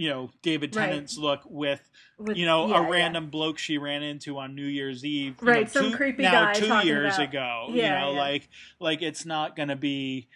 you 0.00 0.08
know 0.08 0.30
David 0.40 0.74
Right. 0.74 0.86
Tennant's 0.86 1.18
look 1.18 1.42
with 1.44 1.80
With- 2.18 2.36
you 2.38 2.46
know 2.46 2.68
yeah, 2.68 2.78
a 2.78 2.82
yeah. 2.82 2.88
random 2.88 3.28
bloke 3.28 3.58
she 3.58 3.76
ran 3.76 4.02
into 4.02 4.38
on 4.38 4.54
New 4.54 4.64
Year's 4.64 5.04
Eve 5.04 5.36
Right, 5.42 5.66
know, 5.66 5.80
some 5.82 5.90
two, 5.90 5.96
creepy 5.96 6.22
now 6.22 6.46
guy 6.46 6.52
two 6.54 6.86
years 6.86 7.16
about- 7.16 7.28
ago 7.28 7.66
Yeah, 7.70 7.74
you 7.74 8.06
know 8.06 8.12
yeah. 8.14 8.18
like 8.20 8.48
like 8.78 9.02
it's 9.02 9.26
not 9.26 9.56
gonna 9.56 9.76
be 9.76 10.28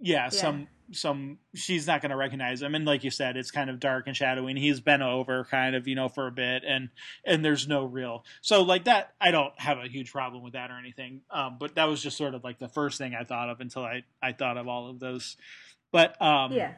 yeah, 0.00 0.28
some 0.30 0.66
some 0.90 1.38
she's 1.54 1.86
not 1.86 2.02
gonna 2.02 2.16
recognize 2.16 2.60
him 2.60 2.74
and 2.74 2.84
like 2.84 3.02
you 3.04 3.10
said 3.10 3.36
it's 3.36 3.50
kind 3.52 3.70
of 3.70 3.78
dark 3.80 4.08
and 4.08 4.16
shadowy 4.16 4.50
and 4.50 4.58
he's 4.58 4.80
been 4.80 5.00
over 5.00 5.44
kind 5.44 5.74
of 5.76 5.86
you 5.88 5.94
know 5.94 6.08
for 6.08 6.26
a 6.26 6.30
bit 6.32 6.64
and 6.66 6.90
and 7.24 7.42
there's 7.44 7.66
no 7.66 7.84
real 7.86 8.24
so 8.42 8.60
like 8.62 8.84
that 8.84 9.14
I 9.20 9.30
don't 9.30 9.58
have 9.58 9.78
a 9.78 9.86
huge 9.88 10.12
problem 10.12 10.42
with 10.42 10.52
that 10.52 10.70
or 10.70 10.78
anything 10.78 11.22
um 11.30 11.56
but 11.58 11.76
that 11.76 11.84
was 11.84 12.02
just 12.02 12.18
sort 12.18 12.34
of 12.34 12.44
like 12.44 12.58
the 12.58 12.68
first 12.68 12.98
thing 12.98 13.14
I 13.14 13.24
thought 13.24 13.48
of 13.48 13.60
until 13.60 13.84
I 13.84 14.02
I 14.20 14.32
thought 14.32 14.58
of 14.58 14.68
all 14.68 14.90
of 14.90 14.98
those 15.00 15.36
but 15.92 16.20
um 16.20 16.52
yeah, 16.52 16.72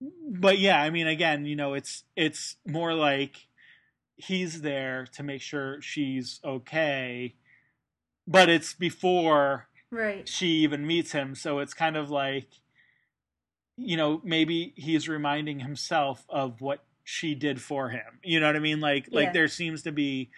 but 0.00 0.58
yeah, 0.58 0.80
I 0.80 0.90
mean, 0.90 1.06
again, 1.06 1.44
you 1.44 1.56
know, 1.56 1.74
it's 1.74 2.04
it's 2.16 2.56
more 2.66 2.94
like 2.94 3.46
he's 4.16 4.62
there 4.62 5.06
to 5.14 5.22
make 5.22 5.40
sure 5.42 5.80
she's 5.80 6.40
okay, 6.44 7.34
but 8.26 8.48
it's 8.48 8.74
before 8.74 9.68
right, 9.90 10.28
she 10.28 10.48
even 10.58 10.86
meets 10.86 11.12
him, 11.12 11.34
so 11.34 11.58
it's 11.58 11.74
kind 11.74 11.96
of 11.96 12.10
like, 12.10 12.48
you 13.76 13.96
know, 13.96 14.20
maybe 14.24 14.72
he's 14.76 15.08
reminding 15.08 15.60
himself 15.60 16.24
of 16.28 16.60
what 16.60 16.84
she 17.04 17.34
did 17.34 17.60
for 17.60 17.88
him. 17.90 18.20
You 18.22 18.38
know 18.40 18.46
what 18.46 18.56
I 18.56 18.60
mean? 18.60 18.80
Like, 18.80 19.08
Yeah. 19.10 19.20
like 19.20 19.32
there 19.32 19.48
seems 19.48 19.82
to 19.82 19.92
be. 19.92 20.30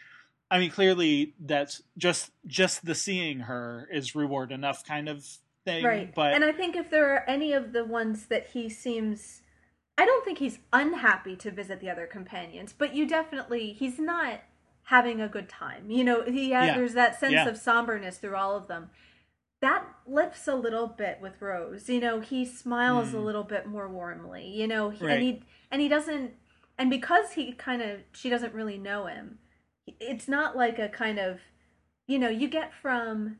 I 0.53 0.59
mean, 0.59 0.71
clearly, 0.71 1.35
that's 1.39 1.81
just 1.97 2.33
just 2.47 2.85
the 2.85 2.95
seeing 2.95 3.41
her 3.41 3.89
is 3.93 4.15
reward 4.17 4.51
enough 4.53 4.85
kind 4.85 5.09
of 5.09 5.25
thing. 5.65 5.85
right. 5.85 6.13
But 6.15 6.35
and 6.35 6.45
I 6.45 6.51
think 6.53 6.75
if 6.77 6.91
there 6.91 7.13
are 7.15 7.25
any 7.29 7.53
of 7.53 7.73
the 7.73 7.85
ones 7.85 8.27
that 8.27 8.49
he 8.49 8.69
seems, 8.69 9.40
I 10.01 10.07
don't 10.07 10.25
think 10.25 10.39
he's 10.39 10.61
unhappy 10.73 11.37
to 11.37 11.51
visit 11.51 11.79
the 11.81 11.91
other 11.91 12.07
companions, 12.07 12.73
but 12.77 12.95
you 12.95 13.07
definitely 13.07 13.75
he's 13.75 13.99
not 13.99 14.41
having 14.85 15.21
a 15.21 15.29
good 15.29 15.47
time. 15.47 15.91
You 15.91 16.05
know, 16.05 16.23
he 16.23 16.53
has, 16.53 16.69
Yeah. 16.69 16.75
there's 16.77 16.95
that 16.95 17.21
sense 17.21 17.33
Yeah. 17.35 17.47
of 17.49 17.59
somberness 17.59 18.17
through 18.17 18.35
all 18.35 18.57
of 18.57 18.67
them. 18.67 18.89
That 19.61 19.85
lifts 20.07 20.49
a 20.49 20.55
little 20.55 20.87
bit 20.87 21.21
with 21.21 21.43
Rose. 21.43 21.91
You 21.91 22.01
know, 22.01 22.21
he 22.21 22.47
smiles 22.47 23.13
a 23.13 23.19
Hmm. 23.19 23.25
little 23.27 23.45
bit 23.45 23.67
more 23.67 23.89
warmly. 23.91 24.47
You 24.47 24.67
know, 24.67 24.89
he, 24.89 25.05
Right. 25.05 25.13
and 25.17 25.23
he 25.23 25.43
and 25.71 25.83
he 25.83 25.89
doesn't, 25.89 26.33
and 26.79 26.89
because 26.89 27.33
he 27.33 27.53
kind 27.53 27.83
of 27.83 28.01
she 28.13 28.31
doesn't 28.31 28.55
really 28.55 28.79
know 28.79 29.05
him, 29.05 29.39
it's 29.87 30.29
not 30.29 30.57
like 30.57 30.79
a 30.79 30.89
kind 30.89 31.19
of, 31.19 31.41
you 32.07 32.19
know, 32.19 32.31
you 32.31 32.49
get 32.49 32.73
from 32.73 33.39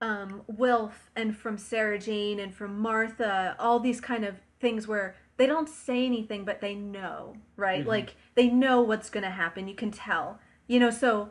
um, 0.00 0.44
Wilf 0.46 1.10
and 1.14 1.36
from 1.36 1.58
Sarah 1.58 1.98
Jane 1.98 2.40
and 2.40 2.54
from 2.54 2.78
Martha, 2.78 3.54
all 3.58 3.78
these 3.78 4.00
kind 4.00 4.24
of 4.24 4.36
things 4.58 4.88
where 4.88 5.14
they 5.40 5.46
don't 5.46 5.70
say 5.70 6.04
anything, 6.04 6.44
but 6.44 6.60
they 6.60 6.74
know, 6.74 7.34
right? 7.56 7.82
Mhm. 7.82 7.88
Like 7.88 8.14
they 8.34 8.48
know 8.48 8.82
what's 8.82 9.08
going 9.08 9.24
to 9.24 9.30
happen. 9.30 9.66
You 9.68 9.74
can 9.74 9.90
tell, 9.90 10.38
you 10.68 10.78
know. 10.78 10.90
So 10.90 11.30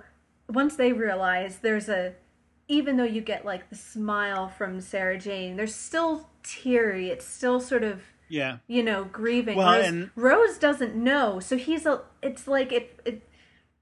once 0.49 0.75
they 0.75 0.91
realize 0.93 1.59
there's 1.59 1.87
a, 1.87 2.15
even 2.67 2.97
though 2.97 3.03
you 3.03 3.21
get 3.21 3.45
like 3.45 3.69
the 3.69 3.75
smile 3.75 4.47
from 4.49 4.81
Sarah 4.81 5.19
Jane, 5.19 5.57
there's 5.57 5.75
still 5.75 6.27
teary. 6.41 7.09
It's 7.09 7.23
still 7.25 7.59
sort 7.59 7.83
of 7.83 8.01
Yeah. 8.29 8.57
you 8.67 8.81
know, 8.81 9.03
grieving. 9.03 9.57
Well, 9.57 9.75
Rose, 9.77 9.85
and- 9.87 10.09
Rose 10.15 10.57
doesn't 10.57 10.95
know, 10.95 11.39
so 11.39 11.55
he's 11.55 11.85
a. 11.85 12.01
It's 12.23 12.47
like 12.47 12.71
it, 12.71 12.99
it. 13.05 13.21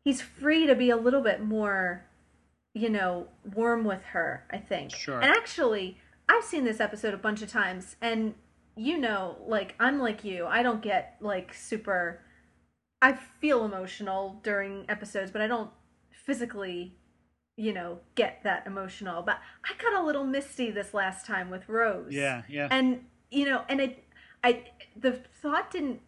He's 0.03 0.19
free 0.22 0.65
to 0.67 0.75
be 0.75 0.89
a 0.89 0.98
little 0.98 1.22
bit 1.22 1.41
more, 1.41 2.03
you 2.74 2.89
know, 2.89 3.27
warm 3.55 3.86
with 3.86 4.03
her. 4.12 4.43
I 4.51 4.57
think. 4.57 4.93
Sure. 4.93 5.22
And 5.22 5.31
actually, 5.31 5.98
I've 6.27 6.43
seen 6.43 6.65
this 6.65 6.81
episode 6.81 7.13
a 7.13 7.17
bunch 7.17 7.41
of 7.41 7.50
times, 7.50 7.96
and 8.01 8.36
you 8.77 8.98
know, 8.98 9.38
like 9.48 9.75
I'm 9.79 10.00
like 10.00 10.24
you. 10.24 10.46
I 10.46 10.63
don't 10.63 10.81
get 10.81 11.17
like 11.22 11.53
super. 11.53 12.22
I 13.01 13.13
feel 13.13 13.63
emotional 13.65 14.39
during 14.43 14.86
episodes, 14.89 15.31
but 15.31 15.41
I 15.41 15.48
don't 15.48 15.69
physically, 16.12 16.96
you 17.55 17.74
know, 17.74 18.00
get 18.15 18.41
that 18.43 18.65
emotional. 18.65 19.22
But 19.22 19.39
I 19.63 19.81
got 19.81 20.01
a 20.01 20.05
little 20.05 20.25
misty 20.25 20.72
this 20.72 20.93
last 20.93 21.25
time 21.25 21.50
with 21.50 21.67
Rose 21.69 22.13
Yeah. 22.13 22.43
Yeah. 22.48 22.67
and 22.72 23.05
you 23.31 23.46
know 23.46 23.63
and 23.67 23.81
it 23.81 24.03
i 24.43 24.63
the 24.96 25.12
thought 25.41 25.72
didn't 25.72 26.00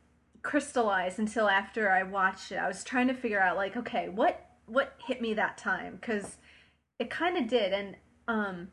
crystallize 0.41 1.19
until 1.19 1.49
after 1.49 1.89
i 1.91 2.01
watched 2.03 2.51
it 2.51 2.55
i 2.55 2.67
was 2.67 2.83
trying 2.83 3.07
to 3.07 3.13
figure 3.13 3.41
out 3.41 3.57
like 3.57 3.75
okay 3.75 4.07
what 4.07 4.49
what 4.65 4.93
hit 5.05 5.21
me 5.21 5.33
that 5.33 5.57
time 5.57 5.97
because 5.99 6.37
it 6.97 7.09
kind 7.09 7.37
of 7.37 7.47
did 7.47 7.73
and 7.73 7.97
um 8.27 8.69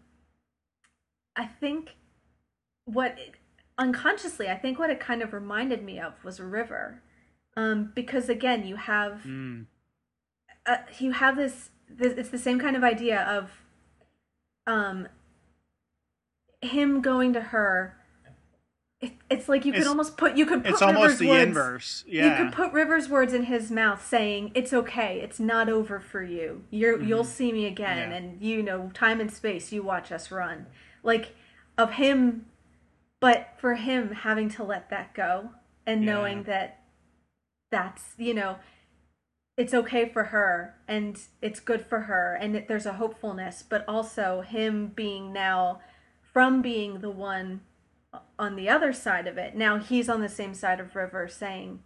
i 1.35 1.45
think 1.45 1.91
what 2.85 3.17
it, 3.19 3.35
unconsciously 3.79 4.49
i 4.49 4.57
think 4.57 4.79
what 4.79 4.91
it 4.91 4.99
kind 5.01 5.23
of 5.23 5.33
reminded 5.33 5.83
me 5.85 5.99
of 6.01 6.13
was 6.25 6.39
a 6.41 6.45
river 6.45 7.03
um 7.57 7.93
because 7.95 8.29
again 8.29 8.67
you 8.67 8.77
have 8.77 9.23
Mm. 9.27 9.67
uh, 10.67 10.77
you 10.99 11.13
have 11.13 11.37
this, 11.37 11.71
this 11.89 12.15
it's 12.17 12.31
the 12.31 12.39
same 12.39 12.59
kind 12.59 12.77
of 12.77 12.83
idea 12.85 13.21
of 13.23 13.51
um 14.67 15.09
him 16.63 17.01
going 17.03 17.33
to 17.35 17.41
her 17.41 17.97
it, 18.99 19.13
it's 19.31 19.47
like 19.47 19.67
you 19.67 19.73
could 19.73 19.81
It's- 19.81 19.89
almost 19.91 20.17
put 20.17 20.37
you 20.37 20.47
could 20.47 20.65
put 20.65 20.73
It's 20.73 20.81
River's 20.81 20.97
almost 20.97 21.19
the 21.19 21.29
words, 21.29 21.43
inverse. 21.43 22.05
you 22.07 22.35
could 22.35 22.53
put 22.53 22.73
River's 22.73 23.11
words 23.11 23.35
in 23.35 23.45
his 23.45 23.71
mouth 23.71 24.05
saying 24.05 24.53
it's 24.55 24.73
okay 24.73 25.21
it's 25.21 25.39
not 25.39 25.69
over 25.69 26.01
for 26.01 26.23
you 26.23 26.65
you're 26.71 27.01
you'll 27.03 27.25
see 27.25 27.53
me 27.53 27.67
again 27.67 27.99
Mm-hmm. 27.99 28.11
Yeah. 28.11 28.17
and 28.17 28.43
you 28.43 28.63
know 28.63 28.91
time 28.95 29.21
and 29.21 29.31
space 29.31 29.71
you 29.71 29.83
watch 29.83 30.11
us 30.11 30.31
run 30.31 30.67
like 31.03 31.35
of 31.77 31.93
him 31.93 32.47
but 33.21 33.49
for 33.59 33.75
him 33.75 34.11
having 34.13 34.49
to 34.51 34.63
let 34.65 34.91
that 34.91 35.15
go 35.15 35.51
and 35.87 36.05
Yeah. 36.05 36.13
knowing 36.15 36.43
that 36.45 36.83
that's 37.71 38.15
you 38.17 38.35
know 38.35 38.57
it's 39.57 39.73
okay 39.75 40.09
for 40.09 40.25
her 40.25 40.75
and 40.87 41.19
it's 41.41 41.61
good 41.61 41.85
for 41.85 42.01
her 42.03 42.37
and 42.41 42.55
it, 42.57 42.69
there's 42.69 42.87
a 42.87 42.95
hopefulness 42.95 43.63
but 43.69 43.85
also 43.89 44.43
him 44.43 44.89
being 44.89 45.33
now 45.33 45.81
from 46.33 46.61
being 46.63 47.01
the 47.01 47.11
one 47.11 47.61
on 48.39 48.55
the 48.57 48.69
other 48.69 48.93
side 48.93 49.27
of 49.27 49.37
it 49.39 49.55
now 49.57 49.79
he's 49.79 50.09
on 50.09 50.21
the 50.21 50.29
same 50.29 50.55
side 50.55 50.79
of 50.81 50.95
river 50.95 51.27
saying 51.29 51.81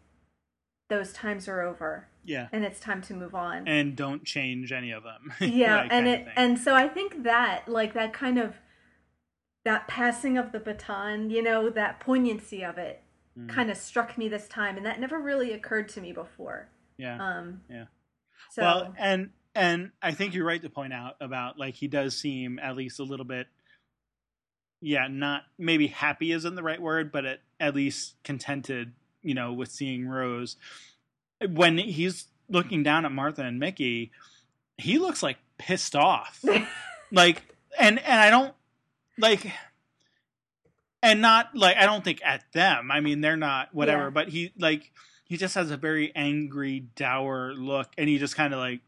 those 0.89 1.13
times 1.13 1.49
are 1.49 1.61
over 1.63 2.09
yeah. 2.25 2.49
and 2.53 2.65
it's 2.65 2.81
time 2.81 3.01
to 3.01 3.15
move 3.15 3.35
on 3.35 3.67
And 3.67 3.97
don't 3.97 4.25
change 4.25 4.73
any 4.73 4.91
of 4.91 5.03
them. 5.05 5.33
yeah 5.41 5.83
Like, 5.83 5.93
and 5.93 6.07
it 6.07 6.25
thing. 6.25 6.33
and 6.37 6.59
so 6.59 6.75
i 6.75 6.89
think 6.89 7.23
that 7.23 7.69
like 7.69 7.95
that 7.95 8.13
kind 8.13 8.39
of 8.39 8.57
that 9.65 9.87
passing 9.89 10.39
of 10.39 10.53
the 10.53 10.59
baton 10.61 11.31
you 11.31 11.43
know 11.43 11.69
that 11.71 12.01
poignancy 12.01 12.65
of 12.65 12.79
it 12.79 13.03
Mhm. 13.39 13.49
kind 13.49 13.71
of 13.71 13.77
struck 13.77 14.19
me 14.19 14.29
this 14.29 14.49
time 14.49 14.77
and 14.77 14.85
that 14.87 14.99
never 14.99 15.19
really 15.21 15.53
occurred 15.53 15.89
to 15.91 16.01
me 16.01 16.13
before 16.13 16.69
yeah. 16.97 17.17
um 17.39 17.61
Yeah. 17.71 17.85
so 18.51 18.63
Well, 18.63 18.95
and 18.99 19.31
and 19.55 19.91
I 20.03 20.13
think 20.13 20.35
you're 20.35 20.45
right 20.47 20.61
to 20.63 20.69
point 20.71 20.93
out 20.93 21.15
about 21.21 21.59
like 21.59 21.75
he 21.75 21.87
does 21.89 22.19
seem 22.19 22.59
at 22.59 22.77
least 22.77 22.99
a 23.01 23.05
little 23.05 23.25
bit, 23.27 23.47
yeah, 24.81 25.09
not 25.09 25.43
maybe 25.59 25.89
happy 25.89 26.33
isn't 26.33 26.55
the 26.55 26.63
right 26.63 26.81
word, 26.81 27.11
but 27.13 27.25
at, 27.27 27.41
at 27.59 27.75
least 27.75 28.15
contented, 28.25 28.93
you 29.23 29.35
know, 29.35 29.53
with 29.53 29.71
seeing 29.71 30.07
Rose. 30.09 30.57
When 31.49 31.79
he's 31.79 32.27
looking 32.49 32.83
down 32.83 33.05
at 33.05 33.13
Martha 33.13 33.43
and 33.43 33.59
Mickey, 33.59 34.11
he 34.79 34.99
looks 34.99 35.23
like 35.23 35.39
pissed 35.59 35.95
off, 35.97 36.43
like, 37.13 37.43
and 37.79 37.99
and 37.99 38.21
I 38.21 38.31
don't 38.31 38.55
like. 39.21 39.53
And 41.03 41.23
not 41.23 41.55
like 41.57 41.77
I 41.79 41.87
don't 41.87 42.05
think 42.05 42.21
at 42.23 42.45
them. 42.53 42.91
I 42.91 43.01
mean, 43.01 43.23
they're 43.23 43.37
not 43.37 43.75
whatever. 43.75 44.05
Yeah. 44.05 44.11
But 44.11 44.29
he 44.29 44.53
like 44.59 44.93
he 45.25 45.39
just 45.39 45.55
has 45.55 45.71
a 45.71 45.77
very 45.79 46.13
angry, 46.15 46.81
dour 46.95 47.55
look, 47.55 47.89
and 47.97 48.07
he 48.09 48.19
just 48.19 48.37
kind 48.37 48.53
of 48.53 48.61
like 48.61 48.81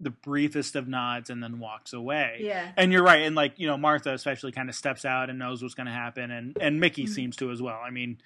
the 0.00 0.08
briefest 0.10 0.76
of 0.76 0.88
nods 0.88 1.28
and 1.28 1.42
then 1.42 1.58
walks 1.58 1.92
away. 1.92 2.38
yeah 2.40 2.70
And 2.76 2.90
you're 2.92 3.02
right, 3.02 3.22
and 3.22 3.36
like 3.36 3.54
you 3.58 3.66
know, 3.66 3.76
Martha 3.76 4.14
especially 4.14 4.52
kind 4.52 4.70
of 4.70 4.76
steps 4.76 5.04
out 5.04 5.28
and 5.28 5.38
knows 5.38 5.60
what's 5.60 5.74
going 5.74 5.88
to 5.88 5.92
happen, 5.92 6.30
and 6.30 6.56
and 6.58 6.80
Mickey 6.80 7.04
Mhm. 7.04 7.08
seems 7.10 7.36
to 7.36 7.50
as 7.50 7.60
well. 7.60 7.78
I 7.84 7.90
mean, 7.90 8.16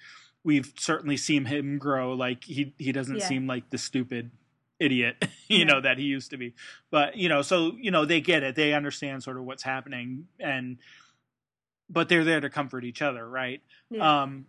we've 0.45 0.71
certainly 0.77 1.17
seen 1.17 1.43
him 1.43 1.79
grow. 1.79 2.13
Like 2.13 2.45
he 2.45 2.73
he 2.77 2.93
doesn't 2.93 3.17
Yeah. 3.17 3.25
seem 3.27 3.45
like 3.45 3.71
the 3.71 3.77
stupid 3.77 4.31
idiot 4.79 5.17
you 5.49 5.57
Yeah. 5.59 5.63
know 5.65 5.81
that 5.81 5.97
he 5.97 6.05
used 6.05 6.31
to 6.31 6.37
be. 6.37 6.53
But 6.91 7.17
you 7.17 7.27
know, 7.27 7.41
so 7.41 7.73
you 7.77 7.91
know 7.91 8.05
they 8.05 8.21
get 8.21 8.41
it, 8.43 8.55
they 8.55 8.71
understand 8.73 9.21
sort 9.21 9.35
of 9.35 9.43
what's 9.43 9.63
happening, 9.63 10.27
and 10.39 10.77
but 11.89 12.09
they're 12.09 12.23
there 12.23 12.41
to 12.41 12.49
comfort 12.49 12.83
each 12.83 13.01
other, 13.01 13.27
right? 13.27 13.61
yeah 13.89 14.23
um 14.23 14.45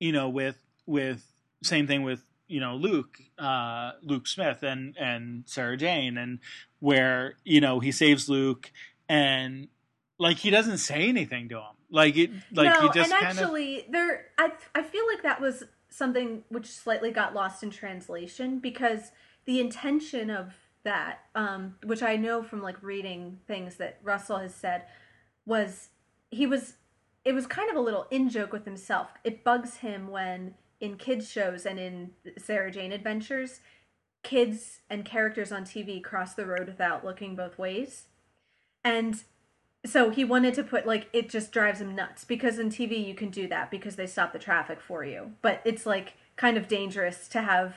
you 0.00 0.12
know 0.12 0.28
with 0.28 0.58
with 0.86 1.24
same 1.62 1.86
thing 1.86 2.02
with 2.02 2.22
you 2.48 2.60
know 2.60 2.76
luke 2.76 3.18
uh 3.38 3.92
luke 4.02 4.26
smith 4.26 4.62
and 4.62 4.96
and 4.98 5.44
sarah 5.46 5.76
jane 5.76 6.18
and 6.18 6.40
where 6.80 7.36
you 7.44 7.60
know 7.60 7.80
he 7.80 7.92
saves 7.92 8.28
luke 8.28 8.70
and 9.08 9.68
like 10.18 10.38
he 10.38 10.50
doesn't 10.50 10.78
say 10.78 11.08
anything 11.08 11.48
to 11.48 11.56
him 11.56 11.74
like 11.94 12.16
it 12.16 12.30
like 12.52 12.74
no, 12.74 12.80
he 12.80 12.88
just 12.88 13.12
and 13.12 13.20
kind 13.20 13.38
of 13.38 13.44
actually, 13.44 13.86
there, 13.88 14.26
I, 14.36 14.50
I 14.74 14.82
feel 14.82 15.06
like 15.06 15.22
that 15.22 15.40
was 15.40 15.62
something 15.90 16.42
which 16.48 16.66
slightly 16.66 17.12
got 17.12 17.34
lost 17.34 17.62
in 17.62 17.70
translation 17.70 18.58
because 18.58 19.12
the 19.44 19.60
intention 19.60 20.28
of 20.28 20.54
that, 20.82 21.20
um, 21.36 21.76
which 21.84 22.02
I 22.02 22.16
know 22.16 22.42
from 22.42 22.62
like 22.62 22.82
reading 22.82 23.38
things 23.46 23.76
that 23.76 24.00
Russell 24.02 24.38
has 24.38 24.52
said, 24.52 24.86
was 25.46 25.90
he 26.34 26.46
was, 26.46 26.74
it 27.24 27.32
was 27.32 27.46
kind 27.46 27.70
of 27.70 27.76
a 27.76 27.80
little 27.80 28.06
in 28.10 28.28
joke 28.28 28.52
with 28.52 28.64
himself. 28.64 29.08
It 29.22 29.44
bugs 29.44 29.76
him 29.76 30.08
when 30.08 30.54
in 30.80 30.96
kids 30.96 31.30
shows 31.30 31.64
and 31.64 31.78
in 31.78 32.10
Sarah 32.38 32.70
Jane 32.70 32.92
Adventures, 32.92 33.60
kids 34.22 34.80
and 34.90 35.04
characters 35.04 35.52
on 35.52 35.64
TV 35.64 36.02
cross 36.02 36.34
the 36.34 36.46
road 36.46 36.66
without 36.66 37.04
looking 37.04 37.36
both 37.36 37.58
ways, 37.58 38.04
and 38.82 39.22
so 39.86 40.10
he 40.10 40.24
wanted 40.24 40.54
to 40.54 40.62
put 40.62 40.86
like 40.86 41.08
it 41.12 41.28
just 41.28 41.52
drives 41.52 41.80
him 41.80 41.94
nuts 41.94 42.24
because 42.24 42.58
in 42.58 42.70
TV 42.70 43.06
you 43.06 43.14
can 43.14 43.30
do 43.30 43.46
that 43.48 43.70
because 43.70 43.96
they 43.96 44.06
stop 44.06 44.32
the 44.32 44.38
traffic 44.38 44.80
for 44.80 45.04
you. 45.04 45.32
But 45.42 45.60
it's 45.64 45.86
like 45.86 46.14
kind 46.36 46.56
of 46.56 46.68
dangerous 46.68 47.28
to 47.28 47.42
have 47.42 47.76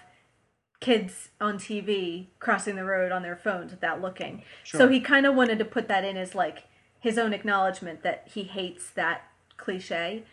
kids 0.80 1.30
on 1.42 1.58
TV 1.58 2.28
crossing 2.40 2.76
the 2.76 2.86
road 2.86 3.12
on 3.12 3.24
their 3.24 3.36
phones 3.36 3.72
without 3.72 4.02
looking. 4.02 4.44
So 4.64 4.88
he 4.88 5.00
kind 5.00 5.26
of 5.26 5.36
wanted 5.36 5.60
to 5.60 5.66
put 5.66 5.88
that 5.88 6.06
in 6.06 6.18
as 6.18 6.34
like 6.36 6.64
his 7.08 7.18
own 7.18 7.34
acknowledgement 7.34 8.04
that 8.04 8.28
he 8.34 8.44
hates 8.44 8.90
that 8.92 9.22
cliche. 9.58 10.24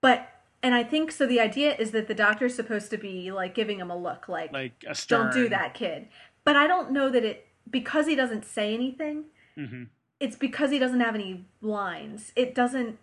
But 0.00 0.28
and 0.62 0.74
I 0.74 0.84
think 0.84 1.10
so 1.12 1.26
the 1.26 1.40
idea 1.40 1.74
is 1.76 1.90
that 1.90 2.06
the 2.08 2.14
doctor's 2.14 2.54
supposed 2.54 2.90
to 2.90 2.96
be 2.96 3.30
like 3.32 3.54
giving 3.54 3.78
him 3.80 3.90
a 3.90 3.96
look 3.96 4.28
like, 4.28 4.52
like 4.52 4.84
a 4.86 4.94
stern 4.94 5.24
don't 5.26 5.34
do 5.34 5.48
that 5.48 5.74
kid. 5.74 6.08
But 6.44 6.56
I 6.56 6.66
don't 6.66 6.90
know 6.92 7.10
that 7.10 7.24
it 7.24 7.46
because 7.70 8.06
he 8.06 8.14
doesn't 8.16 8.44
say 8.44 8.72
anything 8.74 9.24
hmm 9.56 9.84
it's 10.20 10.36
because 10.36 10.70
he 10.70 10.78
doesn't 10.78 11.00
have 11.00 11.16
any 11.16 11.44
lines. 11.60 12.30
It 12.36 12.54
doesn't. 12.54 12.96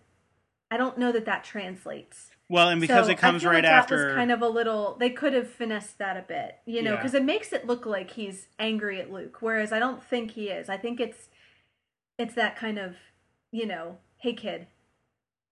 I 0.70 0.78
don't 0.78 0.96
know 0.96 1.12
that 1.12 1.26
that 1.26 1.44
translates. 1.44 2.30
well 2.48 2.70
and 2.70 2.80
because 2.80 3.06
So 3.06 3.12
it 3.12 3.18
comes 3.18 3.44
right 3.44 3.56
like 3.56 3.64
that 3.64 3.72
after 3.82 4.06
was 4.06 4.14
kind 4.14 4.30
of 4.32 4.40
a 4.40 4.48
little. 4.48 4.96
They 4.98 5.10
could 5.10 5.34
have 5.34 5.50
finessed 5.50 5.98
that 5.98 6.16
a 6.16 6.22
bit, 6.22 6.56
you 6.64 6.80
know, 6.80 6.92
Yeah. 6.92 6.96
because 6.96 7.12
it 7.12 7.24
makes 7.24 7.52
it 7.52 7.66
look 7.66 7.84
like 7.84 8.12
he's 8.12 8.48
angry 8.58 8.98
at 9.02 9.12
Luke, 9.12 9.36
whereas 9.42 9.70
I 9.70 9.78
don't 9.78 10.02
think 10.02 10.30
he 10.30 10.48
is. 10.48 10.70
I 10.70 10.78
think 10.78 10.98
it's 10.98 11.28
it's 12.18 12.34
that 12.34 12.56
kind 12.56 12.78
of, 12.78 12.96
you 13.52 13.66
know, 13.66 13.98
hey 14.18 14.32
kid, 14.32 14.66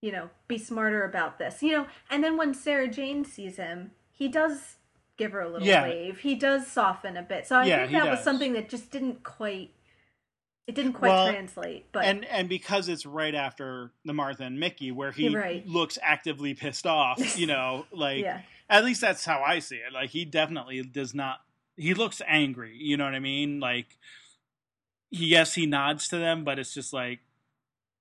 you 0.03 0.13
know, 0.13 0.31
be 0.47 0.59
smarter 0.59 1.05
about 1.05 1.39
this, 1.39 1.63
you 1.63 1.73
know. 1.73 1.87
And 2.11 2.23
then 2.23 2.37
when 2.37 2.55
Sarah 2.55 2.89
Jane 2.89 3.25
sees 3.25 3.57
him, 3.57 3.93
he 4.13 4.29
does 4.29 4.77
give 5.17 5.33
her 5.33 5.41
a 5.41 5.49
little 5.51 5.67
Yeah. 5.67 5.83
wave. 5.83 6.21
He 6.21 6.35
does 6.35 6.67
soften 6.67 7.17
a 7.17 7.23
bit. 7.23 7.47
So 7.47 7.57
I 7.59 7.67
Yeah, 7.67 7.79
think 7.87 7.93
that 7.93 8.11
was 8.11 8.21
something 8.21 8.53
that 8.55 8.69
just 8.69 8.91
didn't 8.91 9.25
quite. 9.25 9.71
It 10.67 10.75
didn't 10.75 10.93
quite 10.93 11.11
Well, 11.11 11.25
translate, 11.25 11.87
but 11.93 12.05
and 12.05 12.25
and 12.27 12.49
because 12.49 12.89
it's 12.89 13.07
right 13.07 13.35
after 13.35 13.93
the 14.05 14.13
Martha 14.13 14.45
and 14.45 14.61
Mickey 14.61 14.93
where 14.93 15.13
he 15.13 15.29
right. 15.29 15.67
looks 15.67 15.99
actively 16.03 16.55
pissed 16.55 16.87
off, 16.87 17.19
you 17.35 17.47
know, 17.47 17.87
like 17.91 18.25
yeah. 18.25 18.43
at 18.69 18.85
least 18.85 19.01
that's 19.01 19.25
how 19.25 19.43
I 19.43 19.59
see 19.61 19.77
it. 19.77 19.93
Like 19.93 20.11
he 20.11 20.25
definitely 20.25 20.83
does 20.83 21.15
not. 21.15 21.41
He 21.77 21.95
looks 21.95 22.21
angry. 22.27 22.77
You 22.77 22.97
know 22.97 23.05
what 23.05 23.15
I 23.15 23.21
mean? 23.21 23.61
Like, 23.61 23.97
he, 25.11 25.27
yes, 25.29 25.55
he 25.55 25.67
nods 25.67 26.09
to 26.09 26.19
them, 26.19 26.45
but 26.45 26.59
it's 26.59 26.75
just 26.75 26.93
like, 26.93 27.21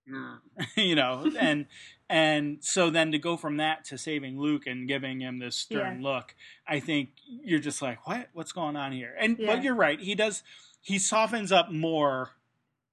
you 0.76 0.96
know, 0.96 1.30
and 1.40 1.66
And 2.10 2.60
so 2.64 2.90
then 2.90 3.12
to 3.12 3.20
go 3.20 3.36
from 3.36 3.58
that 3.58 3.84
to 3.86 3.98
saving 3.98 4.40
Luke 4.40 4.66
and 4.66 4.88
giving 4.88 5.20
him 5.22 5.40
this 5.40 5.56
stern 5.58 6.02
look, 6.02 6.36
I 6.68 6.80
think 6.80 7.10
you're 7.44 7.60
just 7.60 7.82
like, 7.82 8.08
what? 8.08 8.30
What's 8.34 8.54
going 8.54 8.76
on 8.78 8.94
here? 8.94 9.14
And 9.20 9.38
Yeah. 9.38 9.56
but 9.56 9.64
you're 9.64 9.76
right. 9.76 10.00
He 10.00 10.16
does. 10.16 10.42
He 10.82 11.00
softens 11.00 11.52
up 11.52 11.70
more, 11.72 12.30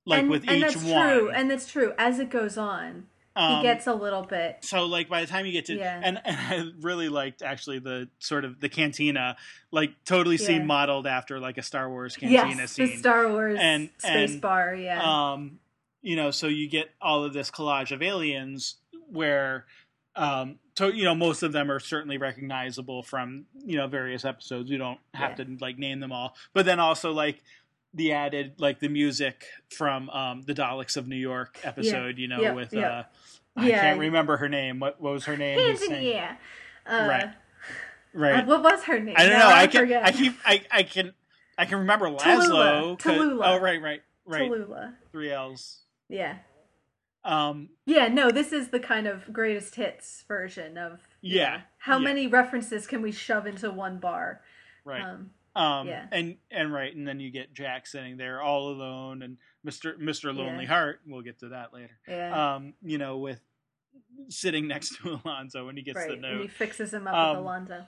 like 0.04 0.22
and, 0.22 0.30
with 0.30 0.42
and 0.48 0.56
each 0.58 0.74
that's 0.74 0.82
one. 0.84 1.08
true, 1.08 1.30
and 1.30 1.48
that's 1.50 1.70
true. 1.70 1.92
As 1.96 2.18
it 2.18 2.28
goes 2.28 2.58
on, 2.58 3.06
Um, 3.36 3.58
he 3.58 3.62
gets 3.62 3.86
a 3.86 3.94
little 3.94 4.22
bit. 4.22 4.58
so 4.62 4.84
like 4.86 5.08
by 5.08 5.20
the 5.20 5.28
time 5.28 5.46
you 5.46 5.52
get 5.52 5.66
to 5.66 5.76
Yeah. 5.76 6.00
and, 6.02 6.20
and 6.24 6.36
I 6.36 6.70
really 6.80 7.08
liked 7.08 7.40
actually 7.42 7.78
the 7.78 8.08
sort 8.18 8.44
of 8.44 8.58
the 8.60 8.68
cantina 8.68 9.36
like 9.70 9.92
totally 10.04 10.36
Yeah. 10.36 10.46
seemed 10.46 10.66
modeled 10.66 11.06
after 11.06 11.38
like 11.38 11.56
a 11.58 11.62
Star 11.62 11.88
Wars 11.88 12.16
cantina 12.16 12.62
Yes, 12.62 12.72
scene. 12.72 12.86
the 12.86 12.96
Star 12.96 13.28
Wars 13.28 13.58
And- 13.60 13.90
space 13.98 14.32
and, 14.32 14.40
bar. 14.40 14.74
Yeah, 14.74 15.00
um 15.32 15.60
you 16.04 16.14
know 16.16 16.30
so 16.30 16.46
you 16.46 16.68
get 16.68 16.90
all 17.00 17.24
of 17.24 17.32
this 17.32 17.50
collage 17.50 17.90
of 17.90 18.02
aliens 18.02 18.76
where 19.10 19.64
um 20.16 20.58
to, 20.76 20.94
you 20.94 21.02
know 21.04 21.14
most 21.14 21.42
of 21.42 21.52
them 21.52 21.70
are 21.70 21.80
certainly 21.80 22.18
recognizable 22.18 23.02
from 23.02 23.46
you 23.64 23.76
know 23.76 23.86
various 23.88 24.24
episodes 24.24 24.70
you 24.70 24.78
don't 24.78 25.00
have 25.14 25.38
Yeah. 25.38 25.44
to 25.46 25.56
like 25.60 25.78
name 25.78 25.98
them 26.00 26.12
all 26.12 26.36
but 26.52 26.66
then 26.66 26.78
also 26.78 27.10
like 27.12 27.42
the 27.94 28.12
added 28.12 28.54
like 28.58 28.78
the 28.80 28.88
music 28.88 29.46
from 29.70 30.10
um 30.10 30.42
the 30.42 30.52
Daleks 30.54 30.96
of 30.96 31.08
New 31.08 31.16
York 31.16 31.58
episode 31.64 32.18
you 32.18 32.28
know 32.28 32.54
with 32.54 32.74
uh 32.76 33.04
I 33.56 33.68
Yeah. 33.68 33.80
can't 33.80 34.00
remember 34.00 34.36
her 34.36 34.48
name 34.48 34.78
what 34.80 35.00
what 35.00 35.12
was 35.14 35.24
her 35.24 35.36
name 35.36 35.58
Tanzania. 35.58 36.36
Uh, 36.86 37.06
Right. 37.08 37.24
uh, 37.24 37.28
right 38.12 38.46
what 38.46 38.62
was 38.62 38.82
her 38.84 38.98
name? 39.00 39.14
I 39.16 39.22
don't 39.24 39.32
Now 39.38 39.48
know 39.48 39.54
I 39.54 39.66
can 39.68 39.80
forget. 39.80 40.04
I 40.04 40.12
keep 40.12 40.34
I 40.44 40.62
I 40.70 40.82
can 40.82 41.14
I 41.56 41.64
can 41.66 41.78
remember 41.78 42.06
Laszlo 42.10 42.98
'cause- 42.98 43.12
Tallulah. 43.16 43.42
oh 43.46 43.58
right 43.60 43.80
right 43.80 44.02
right 44.26 44.50
Tallulah. 44.50 44.94
three 45.12 45.30
L's 45.32 45.80
Yeah. 46.08 46.38
um 47.24 47.70
Yeah, 47.86 48.08
no, 48.08 48.30
this 48.30 48.52
is 48.52 48.68
the 48.68 48.80
kind 48.80 49.06
of 49.06 49.32
greatest 49.32 49.74
hits 49.76 50.24
version 50.28 50.76
of 50.78 51.00
Yeah, 51.22 51.62
How 51.78 51.98
yeah. 51.98 52.04
many 52.04 52.26
references 52.26 52.86
can 52.86 53.02
we 53.02 53.12
shove 53.12 53.46
into 53.46 53.70
one 53.70 53.98
bar? 53.98 54.42
right 54.84 55.02
Um, 55.02 55.30
Um, 55.56 55.86
Yeah. 55.88 56.06
and 56.10 56.36
and 56.50 56.72
right, 56.72 56.94
and 56.94 57.06
then 57.06 57.20
you 57.20 57.30
get 57.30 57.54
Jack 57.54 57.86
sitting 57.86 58.16
there 58.16 58.42
all 58.42 58.70
alone, 58.70 59.22
and 59.22 59.38
Mister 59.62 59.96
Mister 59.98 60.32
Lonely 60.32 60.64
Yeah. 60.64 60.70
Heart. 60.70 61.00
We'll 61.06 61.22
get 61.22 61.38
to 61.40 61.50
that 61.50 61.72
later. 61.72 61.96
yeah. 62.08 62.54
Um, 62.56 62.74
you 62.82 62.98
know, 62.98 63.18
with 63.18 63.40
sitting 64.28 64.66
next 64.68 64.96
to 64.96 65.20
Alonso 65.24 65.66
when 65.66 65.76
he 65.76 65.82
gets 65.82 65.96
right. 65.96 66.20
the 66.20 66.26
And 66.26 66.40
he 66.40 66.48
fixes 66.48 66.92
him 66.92 67.06
up 67.06 67.14
Um, 67.14 67.36
with 67.36 67.44
Alonso. 67.44 67.86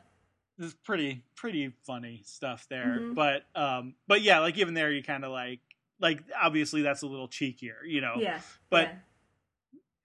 This 0.59 0.69
is 0.69 0.75
pretty 0.75 1.23
pretty 1.35 1.73
funny 1.85 2.23
stuff 2.25 2.67
there. 2.71 2.99
Mhm. 3.01 3.15
But 3.15 3.45
um, 3.55 3.95
but 4.07 4.23
yeah, 4.23 4.39
like 4.39 4.57
even 4.57 4.73
there, 4.75 4.91
you 4.93 5.03
kind 5.03 5.25
of 5.25 5.33
like 5.33 5.61
like 6.01 6.23
obviously 6.41 6.83
that's 6.83 7.03
a 7.03 7.07
little 7.07 7.29
cheekier, 7.29 7.87
you 7.87 8.01
know. 8.01 8.15
Yeah. 8.19 8.41
but- 8.71 8.89
yeah. 8.89 8.95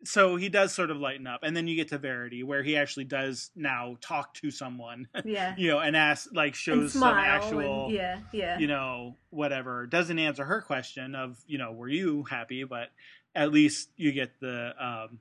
So 0.03 0.35
he 0.35 0.49
does 0.49 0.73
sort 0.73 0.89
of 0.89 0.97
lighten 0.97 1.27
up, 1.27 1.41
and 1.43 1.55
then 1.55 1.67
you 1.67 1.75
get 1.75 1.89
to 1.89 1.99
Verity, 1.99 2.41
where 2.41 2.63
he 2.63 2.75
actually 2.75 3.03
does 3.03 3.51
now 3.55 3.97
talk 4.01 4.33
to 4.35 4.49
someone, 4.49 5.07
yeah. 5.25 5.53
you 5.59 5.67
know, 5.67 5.77
and 5.77 5.95
ask 5.95 6.27
like 6.33 6.55
shows 6.55 6.93
some 6.93 7.03
actual. 7.03 7.85
and 7.85 7.93
yeah, 7.93 8.19
yeah. 8.31 8.57
you 8.57 8.65
know, 8.65 9.15
whatever. 9.29 9.85
Doesn't 9.85 10.17
answer 10.17 10.43
her 10.43 10.59
question 10.59 11.13
of, 11.13 11.39
you 11.45 11.59
know, 11.59 11.71
were 11.71 11.87
you 11.87 12.23
happy? 12.23 12.63
But 12.63 12.89
at 13.35 13.51
least 13.51 13.89
you 13.95 14.11
get 14.11 14.39
the, 14.39 14.73
um, 14.83 15.19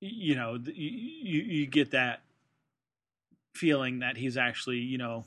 you 0.00 0.34
know, 0.34 0.58
you 0.66 1.40
you 1.40 1.66
get 1.66 1.92
that 1.92 2.20
feeling 3.54 4.00
that 4.00 4.18
he's 4.18 4.36
actually, 4.36 4.80
you 4.80 4.98
know, 4.98 5.24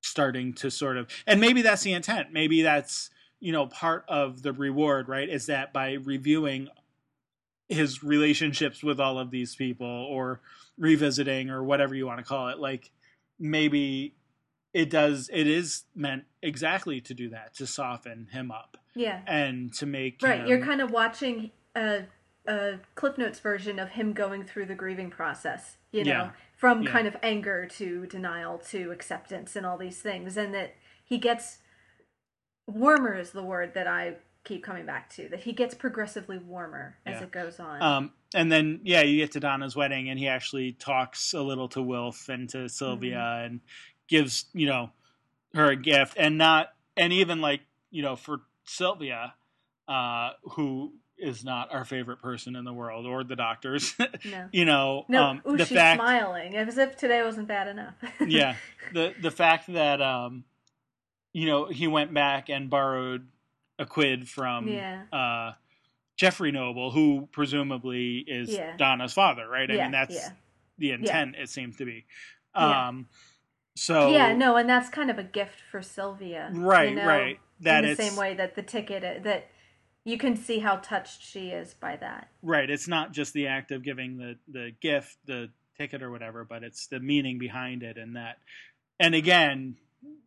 starting 0.00 0.52
to 0.54 0.70
sort 0.70 0.96
of, 0.96 1.06
and 1.28 1.40
maybe 1.40 1.62
that's 1.62 1.82
the 1.82 1.92
intent. 1.92 2.32
Maybe 2.32 2.62
that's, 2.62 3.10
you 3.42 3.50
know, 3.50 3.66
part 3.66 4.04
of 4.06 4.42
the 4.42 4.52
reward, 4.52 5.08
right? 5.08 5.28
Is 5.28 5.46
that 5.46 5.72
by 5.72 5.94
reviewing 5.94 6.68
his 7.68 8.02
relationships 8.04 8.84
with 8.84 9.00
all 9.00 9.18
of 9.18 9.32
these 9.32 9.56
people 9.56 9.86
or 9.86 10.40
revisiting 10.78 11.50
or 11.50 11.64
whatever 11.64 11.92
you 11.94 12.06
want 12.06 12.18
to 12.20 12.24
call 12.24 12.48
it, 12.48 12.58
like 12.60 12.92
maybe 13.40 14.14
it 14.72 14.90
does 14.90 15.28
it 15.32 15.48
is 15.48 15.82
meant 15.96 16.22
exactly 16.40 17.00
to 17.00 17.14
do 17.14 17.30
that 17.30 17.52
to 17.54 17.66
soften 17.66 18.28
him 18.30 18.52
up 18.52 18.76
yeah. 18.94 19.20
and 19.26 19.74
to 19.74 19.86
make 19.86 20.20
Right. 20.22 20.40
him, 20.40 20.46
You're 20.46 20.64
kind 20.64 20.80
of 20.80 20.92
watching 20.92 21.50
a, 21.74 22.04
a 22.46 22.78
Cliff 22.94 23.18
Notes 23.18 23.40
version 23.40 23.80
of 23.80 23.90
him 23.90 24.12
going 24.12 24.44
through 24.44 24.66
the 24.66 24.74
grieving 24.76 25.10
process, 25.10 25.78
you 25.90 26.04
know, 26.04 26.10
Yeah. 26.10 26.30
from 26.56 26.82
Yeah. 26.82 26.92
kind 26.92 27.08
of 27.08 27.16
anger 27.24 27.66
to 27.66 28.06
denial 28.06 28.58
to 28.70 28.92
acceptance 28.92 29.56
and 29.56 29.66
all 29.66 29.76
these 29.76 30.00
things. 30.00 30.36
And 30.36 30.54
that 30.54 30.74
he 31.04 31.18
gets 31.18 31.58
warmer 32.74 33.14
is 33.18 33.30
the 33.30 33.42
word 33.42 33.74
that 33.74 33.86
I 33.86 34.16
keep 34.44 34.64
coming 34.64 34.84
back 34.86 35.08
to, 35.14 35.28
that 35.28 35.40
he 35.40 35.52
gets 35.52 35.74
progressively 35.74 36.38
warmer 36.38 36.96
as 37.06 37.18
Yeah. 37.20 37.22
it 37.24 37.30
goes 37.30 37.60
on. 37.60 37.80
um 37.82 38.12
and 38.34 38.50
then 38.50 38.80
yeah 38.82 39.02
you 39.02 39.18
get 39.18 39.32
to 39.32 39.40
donna's 39.40 39.76
wedding 39.76 40.08
and 40.08 40.18
he 40.18 40.26
actually 40.26 40.72
talks 40.72 41.32
a 41.34 41.40
little 41.40 41.68
to 41.68 41.82
wilf 41.82 42.28
and 42.28 42.48
to 42.48 42.68
sylvia 42.68 43.16
Mm-hmm. 43.18 43.44
and 43.44 43.60
gives 44.08 44.46
you 44.52 44.66
know 44.66 44.90
her 45.54 45.70
a 45.70 45.76
gift 45.76 46.16
and 46.18 46.38
not 46.38 46.68
and 46.96 47.12
even 47.12 47.40
like 47.40 47.60
you 47.90 48.02
know 48.02 48.16
for 48.16 48.40
sylvia 48.64 49.34
uh 49.86 50.30
who 50.52 50.92
is 51.18 51.44
not 51.44 51.72
our 51.72 51.84
favorite 51.84 52.20
person 52.20 52.56
in 52.56 52.64
the 52.64 52.72
world 52.72 53.06
or 53.06 53.22
the 53.22 53.36
doctors 53.36 53.94
no. 54.24 54.48
you 54.50 54.64
know 54.64 55.04
No, 55.08 55.22
um 55.24 55.42
ooh, 55.48 55.56
the 55.56 55.66
she's 55.66 55.76
fact 55.76 56.00
smiling 56.00 56.56
as 56.56 56.78
if 56.78 56.96
today 56.96 57.22
wasn't 57.22 57.46
bad 57.48 57.68
enough. 57.68 57.94
yeah 58.26 58.56
the 58.92 59.14
the 59.20 59.30
fact 59.30 59.72
that 59.72 60.00
um 60.02 60.44
you 61.32 61.46
know 61.46 61.66
he 61.66 61.86
went 61.86 62.12
back 62.14 62.48
and 62.48 62.68
borrowed 62.70 63.26
a 63.78 63.86
quid 63.86 64.28
from 64.28 64.68
Yeah. 64.68 65.02
uh 65.12 65.52
Jeffrey 66.16 66.52
Noble 66.52 66.90
who 66.90 67.28
presumably 67.32 68.18
is 68.18 68.50
Yeah. 68.50 68.76
Donna's 68.76 69.12
father 69.12 69.48
right 69.48 69.70
i 69.70 69.74
Yeah, 69.74 69.82
mean 69.84 69.92
that's 69.92 70.30
the 70.78 70.90
intent 70.92 71.36
it 71.36 71.48
seems 71.48 71.76
to 71.78 71.84
be 71.84 72.04
Yeah. 72.54 72.88
um 72.88 73.08
so 73.74 74.10
yeah, 74.10 74.34
no, 74.34 74.56
and 74.56 74.68
that's 74.68 74.90
kind 74.90 75.10
of 75.10 75.18
a 75.18 75.22
gift 75.24 75.62
for 75.70 75.80
Sylvia. 75.80 76.50
you 76.52 76.60
right 76.60 76.94
know? 76.94 77.06
right 77.06 77.40
that 77.60 77.84
in 77.84 77.90
the 77.90 77.96
same 77.96 78.16
way 78.16 78.34
that 78.34 78.54
the 78.54 78.62
ticket 78.62 79.22
that 79.24 79.48
you 80.04 80.18
can 80.18 80.36
see 80.36 80.58
how 80.58 80.76
touched 80.76 81.22
she 81.22 81.48
is 81.48 81.72
by 81.74 81.96
that. 81.96 82.28
right 82.42 82.68
it's 82.68 82.86
not 82.88 83.12
just 83.12 83.32
the 83.32 83.46
act 83.46 83.70
of 83.70 83.82
giving 83.82 84.18
the 84.18 84.36
the 84.48 84.72
gift 84.80 85.16
the 85.26 85.48
ticket 85.78 86.02
or 86.02 86.10
whatever 86.10 86.44
but 86.44 86.62
it's 86.62 86.86
the 86.88 87.00
meaning 87.00 87.38
behind 87.38 87.82
it 87.82 87.96
and 87.96 88.16
that 88.16 88.36
and 89.00 89.14
again 89.14 89.74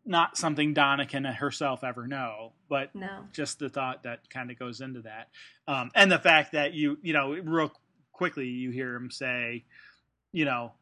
not 0.06 0.38
something 0.38 0.74
Donna 0.74 1.06
can 1.06 1.24
herself 1.26 1.84
ever 1.84 2.08
know 2.08 2.54
but 2.70 2.94
No. 2.96 3.26
just 3.34 3.60
the 3.60 3.70
thought 3.70 4.04
that 4.04 4.30
kind 4.30 4.52
of 4.52 4.60
goes 4.60 4.82
into 4.82 5.02
that 5.02 5.30
um, 5.68 5.92
and 5.96 6.12
the 6.12 6.20
fact 6.20 6.52
that 6.54 6.74
you 6.74 6.98
you 7.02 7.14
know 7.14 7.34
real 7.34 7.72
quickly 8.14 8.48
you 8.48 8.72
hear 8.72 8.96
him 8.96 9.10
say 9.12 9.66
you 10.32 10.46
know 10.46 10.74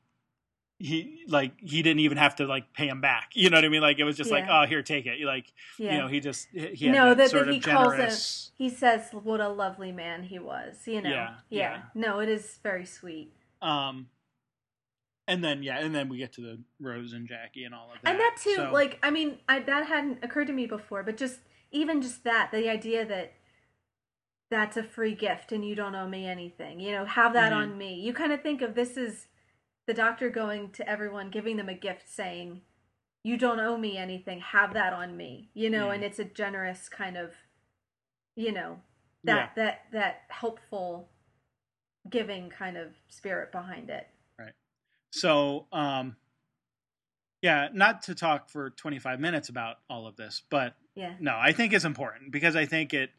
he 0.80 1.24
like 1.30 1.54
he 1.60 1.82
didn't 1.82 2.00
even 2.02 2.18
have 2.18 2.36
to 2.36 2.46
like 2.46 2.74
pay 2.74 2.88
him 2.88 3.00
back 3.00 3.30
you 3.36 3.50
know 3.50 3.58
what 3.58 3.64
i 3.64 3.70
mean 3.70 3.82
like 3.82 4.00
it 4.00 4.04
was 4.04 4.18
just 4.18 4.32
like 4.32 4.46
oh 4.50 4.66
here 4.66 4.82
take 4.84 5.06
it 5.06 5.24
like 5.24 5.46
Yeah. 5.78 5.94
you 5.94 5.98
know 6.00 6.08
he 6.08 6.20
just 6.20 6.48
he 6.52 6.88
had 6.88 6.94
no, 6.96 7.10
that, 7.10 7.18
that, 7.18 7.30
sort 7.30 7.46
that 7.46 7.50
of 7.50 7.56
he 7.56 7.62
calls 7.62 7.94
generous 7.94 8.52
it. 8.58 8.64
He 8.64 8.70
says, 8.70 9.10
"What 9.12 9.42
a 9.42 9.50
lovely 9.50 9.92
man 9.92 10.24
he 10.24 10.40
was." 10.40 10.76
You 10.86 11.02
know. 11.02 11.10
Yeah, 11.10 11.34
yeah. 11.50 11.82
No, 11.96 12.20
it 12.20 12.30
is 12.30 12.60
very 12.62 12.86
sweet, 12.86 13.34
um 13.62 14.08
and 15.28 15.44
then 15.44 15.64
yeah 15.64 15.78
and 15.80 15.94
then 15.96 16.10
we 16.10 16.18
get 16.18 16.34
to 16.34 16.42
the 16.42 16.60
rose 16.80 17.14
and 17.14 17.28
jackie 17.28 17.64
and 17.64 17.74
all 17.74 17.90
of 17.94 18.02
that 18.02 18.10
and 18.10 18.20
that 18.20 18.38
too. 18.42 18.56
So- 18.56 18.72
Like, 18.72 19.00
I 19.04 19.10
mean, 19.12 19.38
I, 19.48 19.60
that 19.60 19.88
hadn't 19.88 20.24
occurred 20.24 20.48
to 20.48 20.54
me 20.54 20.66
before, 20.66 21.04
but 21.04 21.18
just 21.18 21.40
even 21.72 22.02
just 22.02 22.24
that, 22.24 22.52
the 22.52 22.70
idea 22.70 23.06
that 23.06 23.34
that's 24.52 24.78
a 24.78 24.84
free 24.84 25.16
gift 25.16 25.52
and 25.52 25.66
you 25.66 25.74
don't 25.76 25.96
owe 25.96 26.08
me 26.08 26.28
anything. 26.28 26.80
You 26.80 26.92
know, 26.92 27.06
have 27.06 27.34
that 27.34 27.52
Mhm. 27.52 27.58
on 27.58 27.78
me. 27.78 27.96
You 27.96 28.14
kind 28.14 28.32
of 28.32 28.42
think 28.44 28.62
of 28.62 28.76
this 28.76 28.98
as 28.98 29.28
the 29.88 29.94
doctor 29.94 30.30
going 30.30 30.70
to 30.72 30.88
everyone, 30.88 31.30
giving 31.32 31.58
them 31.58 31.70
a 31.70 31.74
gift, 31.74 32.08
saying, 32.08 32.62
"You 33.24 33.36
don't 33.38 33.60
owe 33.60 33.78
me 33.78 33.98
anything. 33.98 34.42
Have 34.42 34.74
that 34.74 34.94
on 34.94 35.18
me." 35.18 35.50
You 35.56 35.70
know, 35.70 35.88
Mhm. 35.88 35.96
and 35.96 36.04
it's 36.04 36.20
a 36.20 36.26
generous 36.26 36.88
kind 36.90 37.18
of, 37.18 37.34
you 38.36 38.52
know, 38.52 38.82
that 39.24 39.56
that 39.56 39.92
that 39.92 40.24
helpful 40.30 41.10
giving 42.10 42.50
kind 42.50 42.78
of 42.78 42.94
spirit 43.08 43.52
behind 43.52 43.90
it. 43.90 44.08
So, 45.14 45.68
um, 45.72 46.16
yeah, 47.44 47.68
not 47.72 48.02
to 48.04 48.16
talk 48.16 48.50
for 48.50 48.72
25 48.72 49.20
minutes 49.20 49.48
about 49.48 49.78
all 49.88 50.08
of 50.08 50.16
this, 50.16 50.42
but 50.50 50.74
Yeah. 50.96 51.14
no, 51.20 51.38
I 51.40 51.52
think 51.52 51.72
it's 51.72 51.86
important 51.86 52.32
because 52.32 52.56
I 52.56 52.66
think 52.66 52.96
it, 52.96 53.12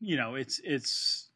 you 0.00 0.16
know, 0.16 0.34
it's, 0.34 0.60
it's, 0.64 1.28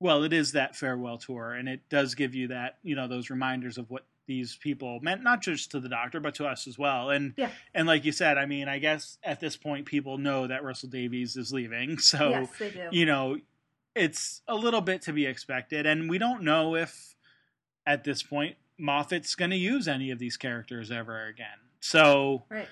well, 0.00 0.22
it 0.22 0.34
is 0.34 0.52
that 0.52 0.76
farewell 0.76 1.16
tour 1.16 1.54
and 1.54 1.66
it 1.66 1.88
does 1.88 2.14
give 2.14 2.34
you 2.34 2.48
that, 2.48 2.76
you 2.82 2.94
know, 2.94 3.08
those 3.08 3.30
reminders 3.30 3.78
of 3.78 3.88
what 3.90 4.04
these 4.26 4.56
people 4.56 5.00
meant, 5.00 5.22
not 5.22 5.40
just 5.40 5.70
to 5.70 5.80
the 5.80 5.88
doctor, 5.88 6.20
but 6.20 6.34
to 6.34 6.46
us 6.46 6.66
as 6.66 6.78
well. 6.78 7.08
And, 7.08 7.32
Yeah. 7.38 7.50
and 7.72 7.86
like 7.86 8.04
you 8.04 8.12
said, 8.12 8.36
I 8.36 8.44
mean, 8.44 8.68
I 8.68 8.80
guess 8.80 9.16
at 9.22 9.40
this 9.40 9.56
point, 9.56 9.86
people 9.86 10.18
know 10.18 10.46
that 10.46 10.62
Russell 10.62 10.90
Davies 10.90 11.36
is 11.36 11.54
leaving. 11.54 11.96
So, 12.00 12.28
yes, 12.28 12.60
you 12.90 13.06
know, 13.06 13.38
it's 13.94 14.42
a 14.46 14.54
little 14.54 14.82
bit 14.82 15.02
to 15.02 15.14
be 15.14 15.24
expected, 15.24 15.86
and 15.86 16.10
we 16.10 16.18
don't 16.18 16.42
know 16.42 16.76
if 16.76 17.16
at 17.90 18.04
this 18.04 18.22
point 18.22 18.56
Moffat's 18.78 19.34
going 19.34 19.50
to 19.50 19.56
use 19.56 19.86
any 19.86 20.10
of 20.10 20.18
these 20.18 20.38
characters 20.38 20.90
ever 20.90 21.26
again. 21.26 21.58
So, 21.80 22.44
right. 22.48 22.68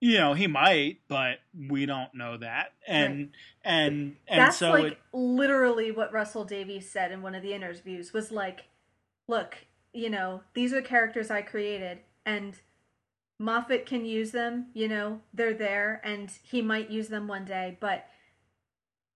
you 0.00 0.18
know 0.18 0.34
he 0.34 0.46
might 0.46 0.98
but 1.08 1.38
we 1.68 1.86
don't 1.86 2.14
know 2.14 2.36
that 2.36 2.72
and 2.86 3.18
Right. 3.18 3.30
and 3.64 4.16
and 4.26 4.40
That's 4.40 4.56
so 4.56 4.70
like 4.72 4.92
it, 4.92 4.98
literally 5.12 5.90
what 5.92 6.12
Russell 6.12 6.44
Davies 6.44 6.90
said 6.90 7.12
in 7.12 7.22
one 7.22 7.34
of 7.34 7.42
the 7.42 7.54
interviews 7.54 8.12
was 8.12 8.32
like, 8.32 8.64
look, 9.28 9.56
you 9.92 10.10
know, 10.10 10.42
these 10.54 10.72
are 10.72 10.80
the 10.80 10.88
characters 10.88 11.30
I 11.30 11.42
created 11.42 11.98
and 12.26 12.54
Moffat 13.38 13.86
can 13.86 14.04
use 14.04 14.30
them, 14.30 14.66
you 14.72 14.88
know, 14.88 15.20
they're 15.34 15.54
there 15.54 16.00
and 16.04 16.30
he 16.42 16.62
might 16.62 16.90
use 16.90 17.08
them 17.08 17.26
one 17.28 17.44
day, 17.44 17.76
but 17.80 18.06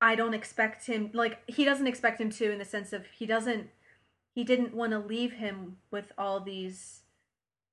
I 0.01 0.15
don't 0.15 0.35
expect 0.35 0.87
him 0.87 1.11
like 1.13 1.39
he 1.49 1.65
doesn't 1.65 1.87
expect 1.87 2.21
him 2.21 2.31
to 2.31 2.53
in 2.53 2.59
the 2.59 2.65
sense 2.65 2.93
of 2.93 3.07
he 3.07 3.27
doesn't 3.27 3.71
he 4.37 4.45
didn't 4.45 4.75
want 4.75 4.93
to 4.93 4.99
leave 5.01 5.33
him 5.33 5.79
with 5.91 6.13
all 6.17 6.39
these 6.39 7.01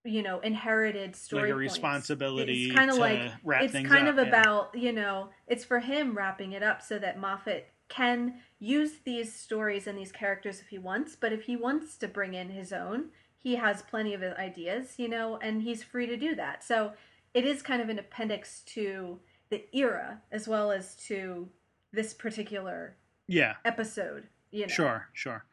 you 0.05 0.23
know 0.23 0.39
inherited 0.39 1.15
story 1.15 1.43
like 1.43 1.51
a 1.51 1.53
points. 1.53 1.73
responsibility 1.73 2.65
It's 2.65 2.75
kind 2.75 2.89
of 2.89 2.97
like 2.97 3.31
it's 3.61 3.73
kind 3.73 4.07
up, 4.07 4.17
of 4.17 4.25
yeah. 4.25 4.29
about 4.29 4.75
you 4.75 4.91
know 4.91 5.29
it's 5.47 5.63
for 5.63 5.79
him 5.79 6.17
wrapping 6.17 6.53
it 6.53 6.63
up 6.63 6.81
so 6.81 6.97
that 6.97 7.19
Moffat 7.19 7.69
can 7.89 8.35
use 8.59 8.93
these 9.03 9.31
stories 9.31 9.85
and 9.85 9.97
these 9.97 10.11
characters 10.11 10.59
if 10.61 10.67
he 10.69 10.79
wants, 10.79 11.15
but 11.15 11.31
if 11.31 11.43
he 11.43 11.55
wants 11.55 11.95
to 11.97 12.07
bring 12.07 12.33
in 12.33 12.49
his 12.49 12.73
own, 12.73 13.09
he 13.37 13.55
has 13.55 13.83
plenty 13.83 14.13
of 14.13 14.23
ideas, 14.23 14.95
you 14.97 15.07
know, 15.07 15.37
and 15.43 15.61
he's 15.61 15.83
free 15.83 16.07
to 16.07 16.17
do 16.17 16.33
that. 16.33 16.63
So 16.63 16.93
it 17.33 17.45
is 17.45 17.61
kind 17.61 17.81
of 17.81 17.89
an 17.89 17.99
appendix 17.99 18.61
to 18.67 19.19
the 19.49 19.65
era 19.73 20.21
as 20.31 20.47
well 20.47 20.71
as 20.71 20.95
to 21.07 21.49
this 21.91 22.13
particular 22.13 22.95
yeah 23.27 23.55
episode. 23.65 24.27
You 24.49 24.61
know, 24.61 24.73
Sure, 24.73 25.09
sure. 25.13 25.45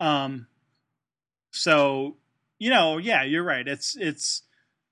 Um, 0.00 0.48
so 1.56 2.16
you 2.58 2.70
know, 2.70 2.98
yeah, 2.98 3.22
you're 3.22 3.44
right. 3.44 3.66
It's 3.66 3.96
it's. 3.96 4.42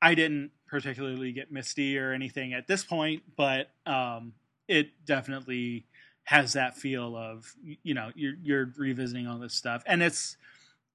I 0.02 0.14
didn't 0.14 0.50
particularly 0.66 1.32
get 1.32 1.50
misty 1.50 1.98
or 1.98 2.12
anything 2.12 2.52
at 2.52 2.66
this 2.66 2.84
point, 2.84 3.22
but 3.36 3.70
um, 3.86 4.34
it 4.68 4.90
definitely 5.06 5.86
has 6.24 6.54
that 6.54 6.76
feel 6.76 7.16
of 7.16 7.54
you 7.82 7.94
know 7.94 8.10
you're 8.14 8.34
you're 8.42 8.72
revisiting 8.76 9.26
all 9.26 9.38
this 9.38 9.54
stuff, 9.54 9.82
and 9.86 10.02
it's 10.02 10.36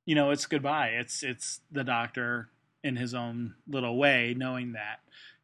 you 0.05 0.15
know 0.15 0.31
it's 0.31 0.45
goodbye. 0.45 0.89
It's 0.89 1.23
it's 1.23 1.61
the 1.71 1.83
Doctor 1.83 2.49
in 2.83 2.95
his 2.95 3.13
own 3.13 3.55
little 3.67 3.97
way, 3.97 4.35
knowing 4.37 4.73
that 4.73 4.99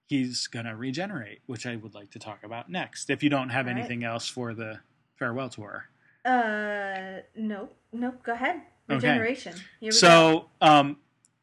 he's 0.06 0.48
gonna 0.48 0.76
regenerate, 0.76 1.42
which 1.48 1.66
I 1.66 1.76
would 1.76 1.96
like 1.96 2.12
to 2.12 2.20
talk 2.20 2.44
about 2.44 2.70
next. 2.70 3.10
If 3.10 3.24
you 3.24 3.30
don't 3.30 3.50
have 3.50 3.66
right. 3.66 3.78
anything 3.78 4.04
else 4.04 4.28
for 4.28 4.54
the 4.54 4.80
farewell 5.18 5.50
tour. 5.50 5.86
Uh, 6.24 7.22
no, 7.36 7.70
no, 7.94 8.14
go 8.24 8.34
ahead. 8.34 8.62
Okay. 8.90 8.96
Regeneration. 8.96 9.54
Go. 9.82 9.90
so 9.92 10.50
um 10.62 10.98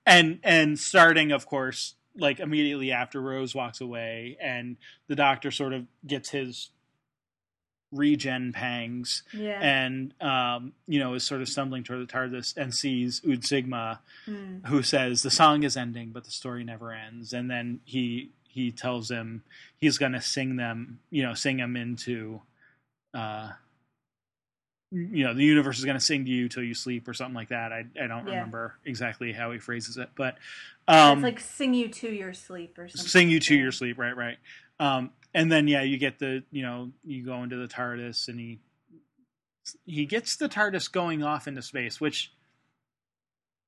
and 0.06 0.38
and 0.44 0.78
starting 0.78 1.32
of 1.32 1.46
course 1.46 1.94
like 2.16 2.40
immediately 2.40 2.92
after 2.92 3.20
rose 3.20 3.54
walks 3.54 3.80
away 3.80 4.36
and 4.40 4.76
the 5.08 5.16
doctor 5.16 5.50
sort 5.50 5.72
of 5.72 5.86
gets 6.06 6.30
his 6.30 6.70
regen 7.90 8.52
pangs 8.54 9.22
Yeah. 9.34 9.58
and 9.60 10.14
um 10.22 10.72
you 10.86 10.98
know 10.98 11.12
is 11.14 11.24
sort 11.24 11.42
of 11.42 11.48
stumbling 11.48 11.84
toward 11.84 12.00
the 12.00 12.10
tardis 12.10 12.56
and 12.56 12.74
sees 12.74 13.20
ood 13.28 13.44
sigma 13.44 14.00
Hmm. 14.24 14.58
who 14.66 14.82
says 14.82 15.22
the 15.22 15.30
song 15.30 15.62
is 15.62 15.76
ending 15.76 16.10
but 16.10 16.24
the 16.24 16.30
story 16.30 16.64
never 16.64 16.90
ends 16.92 17.32
and 17.34 17.50
then 17.50 17.80
he 17.84 18.30
he 18.48 18.70
tells 18.70 19.10
him 19.10 19.42
he's 19.76 19.98
going 19.98 20.12
to 20.12 20.22
sing 20.22 20.56
them 20.56 21.00
you 21.10 21.22
know 21.22 21.34
sing 21.34 21.58
him 21.58 21.76
into 21.76 22.40
uh 23.12 23.50
you 24.92 25.24
know 25.24 25.32
the 25.32 25.42
universe 25.44 25.78
is 25.78 25.84
going 25.84 25.98
to 25.98 26.04
sing 26.04 26.24
to 26.26 26.30
you 26.30 26.48
till 26.48 26.62
you 26.62 26.74
sleep 26.74 27.08
or 27.08 27.14
something 27.14 27.34
like 27.34 27.48
that 27.48 27.72
i 27.72 27.84
i 28.00 28.06
don't 28.06 28.26
Yeah. 28.26 28.34
remember 28.34 28.74
exactly 28.84 29.32
how 29.32 29.50
he 29.50 29.58
phrases 29.58 29.96
it 29.96 30.10
but 30.14 30.36
um 30.86 31.18
it's 31.18 31.22
like 31.24 31.40
sing 31.40 31.72
you 31.74 31.88
to 31.88 32.08
your 32.08 32.34
sleep 32.34 32.78
or 32.78 32.88
something. 32.88 33.08
sing 33.08 33.30
you 33.30 33.40
to 33.40 33.54
your 33.54 33.72
sleep 33.72 33.98
right 33.98 34.16
right 34.16 34.36
um 34.78 35.10
and 35.34 35.50
then 35.50 35.66
yeah 35.66 35.82
you 35.82 35.96
get 35.96 36.18
the 36.18 36.42
you 36.50 36.62
know 36.62 36.90
you 37.04 37.24
go 37.24 37.42
into 37.42 37.56
the 37.56 37.68
tardis 37.68 38.28
and 38.28 38.38
he 38.38 38.58
he 39.86 40.04
gets 40.04 40.36
the 40.36 40.48
tardis 40.48 40.90
going 40.90 41.22
off 41.22 41.48
into 41.48 41.62
space 41.62 42.00
which 42.00 42.32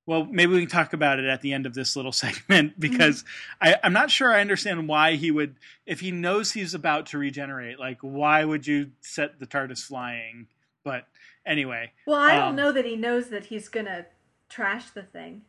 well 0.06 0.26
maybe 0.26 0.52
we 0.52 0.60
can 0.60 0.68
talk 0.68 0.92
about 0.92 1.18
it 1.18 1.24
at 1.24 1.40
the 1.40 1.54
end 1.54 1.64
of 1.64 1.72
this 1.72 1.96
little 1.96 2.12
segment 2.24 2.78
because 2.78 3.24
I, 3.62 3.76
i'm 3.82 3.92
not 3.94 4.10
sure 4.10 4.30
i 4.30 4.40
understand 4.42 4.88
why 4.88 5.14
he 5.16 5.30
would 5.30 5.56
if 5.86 6.00
he 6.00 6.10
knows 6.10 6.52
he's 6.52 6.74
about 6.74 7.06
to 7.06 7.18
regenerate 7.18 7.78
like 7.78 7.98
why 8.02 8.44
would 8.44 8.66
you 8.66 8.90
set 9.00 9.38
the 9.38 9.46
tardis 9.46 9.82
flying 9.82 10.48
but 10.84 11.06
anyway 11.46 11.92
Well, 12.06 12.18
I 12.20 12.34
don't 12.36 12.48
Um, 12.50 12.56
know 12.56 12.72
that 12.72 12.84
he 12.84 12.96
knows 12.96 13.28
that 13.30 13.46
he's 13.46 13.68
gonna 13.68 14.06
trash 14.48 14.90
the 14.90 15.02
thing. 15.02 15.42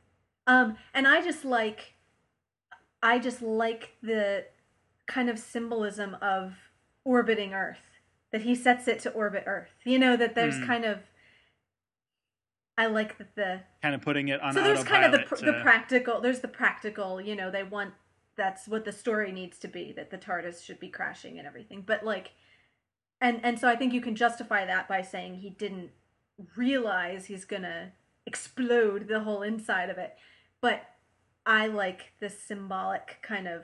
Um, 0.48 0.78
and 0.94 1.08
I 1.08 1.22
just 1.22 1.44
like, 1.46 1.96
I 3.02 3.20
just 3.20 3.42
like 3.42 3.96
the 4.02 4.46
kind 5.08 5.30
of 5.30 5.38
symbolism 5.40 6.16
of 6.22 6.56
orbiting 7.04 7.54
Earth. 7.54 8.00
That 8.32 8.42
he 8.42 8.54
sets 8.56 8.88
it 8.88 9.00
to 9.02 9.12
orbit 9.12 9.44
Earth. 9.48 9.72
You 9.86 9.98
know 10.00 10.16
that 10.18 10.36
there's 10.36 10.58
Hmm. 10.58 10.66
kind 10.66 10.86
of. 10.86 11.04
I 12.78 12.88
like 12.88 13.18
that 13.18 13.36
the 13.36 13.62
kind 13.82 13.96
of 13.96 14.02
putting 14.02 14.28
it 14.28 14.42
on 14.42 14.54
so 14.54 14.62
there's 14.62 14.84
kind 14.84 15.06
of 15.06 15.12
the 15.14 15.20
pr- 15.20 15.36
the 15.46 15.60
practical. 15.62 16.20
There's 16.20 16.42
the 16.42 16.48
practical. 16.50 17.22
You 17.22 17.36
know, 17.36 17.50
they 17.50 17.64
want 17.64 17.94
that's 18.36 18.68
what 18.68 18.84
the 18.84 18.92
story 18.92 19.32
needs 19.32 19.58
to 19.60 19.68
be. 19.70 19.94
That 19.94 20.12
the 20.12 20.18
TARDIS 20.18 20.64
should 20.66 20.80
be 20.80 20.90
crashing 20.90 21.38
and 21.38 21.48
everything. 21.48 21.84
But 21.84 22.04
like, 22.04 22.34
and 23.22 23.40
and 23.44 23.60
so 23.60 23.68
I 23.68 23.76
think 23.76 23.94
you 23.94 24.02
can 24.02 24.16
justify 24.16 24.66
that 24.66 24.88
by 24.88 25.02
saying 25.02 25.36
he 25.36 25.50
didn't 25.50 25.92
realize 26.56 27.26
he's 27.26 27.46
gonna 27.46 27.94
explode 28.26 29.08
the 29.08 29.22
whole 29.22 29.42
inside 29.42 29.90
of 29.90 29.98
it. 29.98 30.16
But 30.62 30.84
I 31.46 31.68
like 31.68 32.14
the 32.20 32.30
symbolic 32.30 33.20
kind 33.22 33.48
of, 33.48 33.64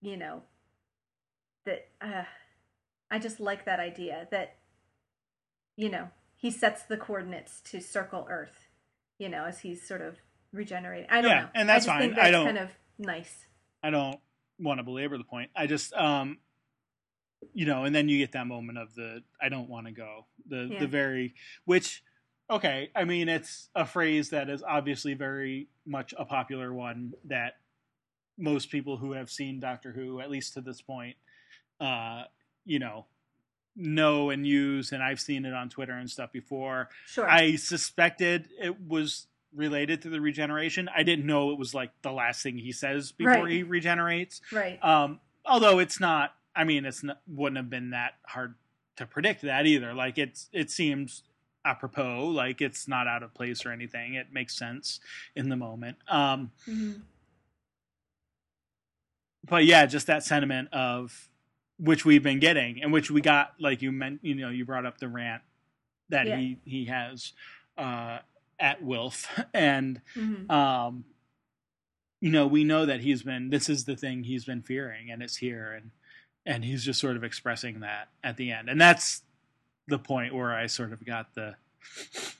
you 0.00 0.16
know, 0.16 0.42
that 1.66 1.88
uh, 2.00 2.24
I 3.10 3.18
just 3.18 3.38
like 3.38 3.64
that 3.66 3.80
idea 3.80 4.26
that, 4.30 4.56
you 5.76 5.90
know, 5.90 6.08
he 6.36 6.50
sets 6.50 6.82
the 6.84 6.96
coordinates 6.96 7.60
to 7.66 7.80
circle 7.80 8.26
Earth, 8.30 8.68
you 9.18 9.28
know, 9.28 9.44
as 9.44 9.60
he's 9.60 9.86
sort 9.86 10.00
of 10.00 10.16
regenerating. 10.52 11.08
I 11.10 11.20
don't 11.20 11.30
Yeah, 11.30 11.40
know. 11.42 11.48
and 11.54 11.68
that's 11.68 11.86
I 11.86 11.92
fine. 11.92 12.00
think 12.00 12.18
I 12.18 12.30
don't- 12.30 12.46
kind 12.46 12.58
of 12.58 12.70
nice. 12.98 13.46
I 13.82 13.90
don't 13.90 14.18
want 14.58 14.78
to 14.78 14.84
belabor 14.84 15.18
the 15.18 15.24
point. 15.24 15.50
I 15.54 15.66
just, 15.66 15.92
um, 15.92 16.38
you 17.54 17.66
know, 17.66 17.84
and 17.84 17.94
then 17.94 18.08
you 18.08 18.18
get 18.18 18.32
that 18.32 18.46
moment 18.46 18.78
of 18.78 18.94
the 18.94 19.22
I 19.40 19.48
don't 19.48 19.68
want 19.68 19.86
to 19.86 19.92
go. 19.92 20.26
The 20.48 20.68
Yeah. 20.72 20.78
the 20.80 20.86
very 20.86 21.34
which, 21.64 22.02
okay, 22.50 22.90
I 22.94 23.04
mean 23.04 23.28
it's 23.28 23.68
a 23.74 23.84
phrase 23.86 24.30
that 24.30 24.48
is 24.48 24.62
obviously 24.62 25.14
very 25.14 25.68
much 25.86 26.14
a 26.18 26.24
popular 26.24 26.72
one 26.72 27.12
that 27.24 27.54
most 28.38 28.70
people 28.70 28.96
who 28.98 29.12
have 29.12 29.30
seen 29.30 29.60
Doctor 29.60 29.92
Who, 29.92 30.20
at 30.20 30.30
least 30.30 30.54
to 30.54 30.60
this 30.60 30.82
point, 30.82 31.16
uh, 31.80 32.24
you 32.64 32.78
know, 32.78 33.06
know 33.74 34.30
and 34.30 34.46
use, 34.46 34.92
and 34.92 35.02
I've 35.02 35.20
seen 35.20 35.44
it 35.46 35.52
on 35.54 35.68
Twitter 35.68 35.92
and 35.92 36.10
stuff 36.10 36.32
before. 36.32 36.88
Sure. 37.06 37.28
I 37.28 37.56
suspected 37.56 38.48
it 38.60 38.78
was 38.80 39.26
related 39.54 40.02
to 40.02 40.10
the 40.10 40.20
regeneration. 40.20 40.88
I 40.94 41.02
didn't 41.02 41.24
know 41.26 41.50
it 41.50 41.58
was 41.58 41.72
like 41.72 41.90
the 42.02 42.12
last 42.12 42.42
thing 42.42 42.58
he 42.58 42.72
says 42.72 43.12
before 43.12 43.44
Right. 43.44 43.50
he 43.52 43.62
regenerates. 43.62 44.42
right. 44.52 44.82
Um, 44.84 45.20
although 45.46 45.78
it's 45.78 45.98
not, 45.98 46.34
I 46.56 46.64
mean, 46.64 46.84
it's 46.86 47.02
not, 47.04 47.20
wouldn't 47.28 47.58
have 47.58 47.68
been 47.70 47.90
that 47.90 48.14
hard 48.24 48.54
to 48.96 49.06
predict 49.06 49.42
that 49.42 49.66
either. 49.66 49.92
Like 49.94 50.16
it's, 50.18 50.48
it 50.52 50.70
seems 50.70 51.22
apropos, 51.64 52.28
like 52.28 52.60
it's 52.62 52.88
not 52.88 53.06
out 53.06 53.22
of 53.22 53.34
place 53.34 53.66
or 53.66 53.72
anything. 53.72 54.14
It 54.14 54.32
makes 54.32 54.56
sense 54.56 55.00
in 55.34 55.48
the 55.50 55.56
moment. 55.56 55.98
Um, 56.08 56.50
Mhm. 56.66 57.02
but 59.48 59.64
yeah, 59.64 59.86
just 59.86 60.06
that 60.06 60.24
sentiment 60.24 60.68
of 60.72 61.28
which 61.78 62.04
we've 62.04 62.22
been 62.22 62.40
getting 62.40 62.82
and 62.82 62.92
which 62.92 63.10
we 63.10 63.20
got, 63.20 63.54
like 63.60 63.82
you 63.82 63.92
meant, 63.92 64.20
you 64.22 64.34
know, 64.34 64.48
you 64.48 64.64
brought 64.64 64.86
up 64.86 64.98
the 64.98 65.08
rant 65.08 65.42
that 66.08 66.26
Yeah. 66.26 66.36
he, 66.38 66.58
he 66.64 66.84
has, 66.86 67.32
uh, 67.76 68.20
at 68.58 68.82
Wilf 68.82 69.28
and, 69.54 70.00
Mhm. 70.14 70.50
um, 70.50 71.04
you 72.20 72.30
know, 72.30 72.46
we 72.46 72.64
know 72.64 72.86
that 72.86 73.00
he's 73.00 73.22
been. 73.22 73.50
This 73.50 73.68
is 73.68 73.84
the 73.84 73.94
thing 73.94 74.24
he's 74.24 74.46
been 74.46 74.62
fearing, 74.62 75.10
and 75.10 75.22
it's 75.22 75.36
here, 75.36 75.72
and 75.74 75.90
and 76.46 76.64
he's 76.64 76.84
just 76.84 77.00
sort 77.00 77.16
of 77.16 77.24
expressing 77.24 77.80
that 77.80 78.08
at 78.24 78.36
the 78.38 78.52
end, 78.52 78.68
and 78.70 78.80
that's 78.80 79.22
the 79.88 79.98
point 79.98 80.34
where 80.34 80.54
I 80.54 80.66
sort 80.68 80.92
of 80.92 81.04
got 81.04 81.34
the. 81.34 81.56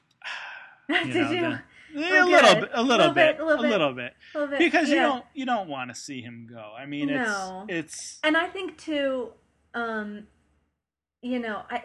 You 0.88 1.04
Did 1.12 1.14
know, 1.16 1.30
you? 1.32 1.40
the- 1.40 1.60
Oh, 1.98 2.02
a 2.24 2.28
little 2.28 2.54
bit, 2.60 2.70
a 2.74 2.82
little 2.82 3.10
bit, 3.12 3.40
a 3.40 3.44
little 3.44 3.92
bit, 3.94 4.12
A 4.34 4.38
little 4.38 4.50
bit. 4.50 4.58
because 4.58 4.88
you 4.90 4.96
don't 4.96 5.24
you 5.34 5.46
don't 5.46 5.68
want 5.68 5.88
to 5.90 5.94
see 6.00 6.20
him 6.20 6.46
go. 6.50 6.74
I 6.78 6.84
mean, 6.84 7.08
it's 7.08 7.26
No. 7.28 7.64
it's 7.68 8.18
and 8.22 8.36
i 8.36 8.46
think 8.48 8.76
too 8.76 9.32
um 9.72 10.26
you 11.22 11.38
know 11.38 11.62
i 11.70 11.82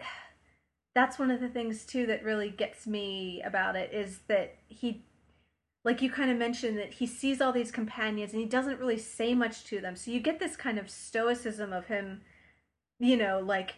that's 0.94 1.18
one 1.18 1.30
of 1.30 1.40
the 1.40 1.48
things 1.48 1.86
too 1.86 2.06
that 2.08 2.22
really 2.24 2.50
gets 2.50 2.86
me 2.86 3.42
about 3.46 3.74
it 3.74 3.94
is 3.94 4.20
that 4.28 4.56
he 4.68 5.02
like 5.84 6.00
you 6.00 6.10
kind 6.10 6.30
of 6.30 6.36
mentioned 6.38 6.78
that 6.78 6.94
he 6.94 7.06
sees 7.06 7.40
all 7.40 7.52
these 7.52 7.70
companions 7.72 8.32
and 8.32 8.40
he 8.40 8.46
doesn't 8.46 8.78
really 8.78 8.98
say 8.98 9.34
much 9.34 9.64
to 9.64 9.80
them 9.80 9.96
so 9.96 10.10
you 10.10 10.20
get 10.20 10.38
this 10.38 10.56
kind 10.56 10.78
of 10.78 10.88
stoicism 10.90 11.72
of 11.72 11.86
him 11.86 12.20
you 12.98 13.16
know 13.16 13.40
like 13.40 13.74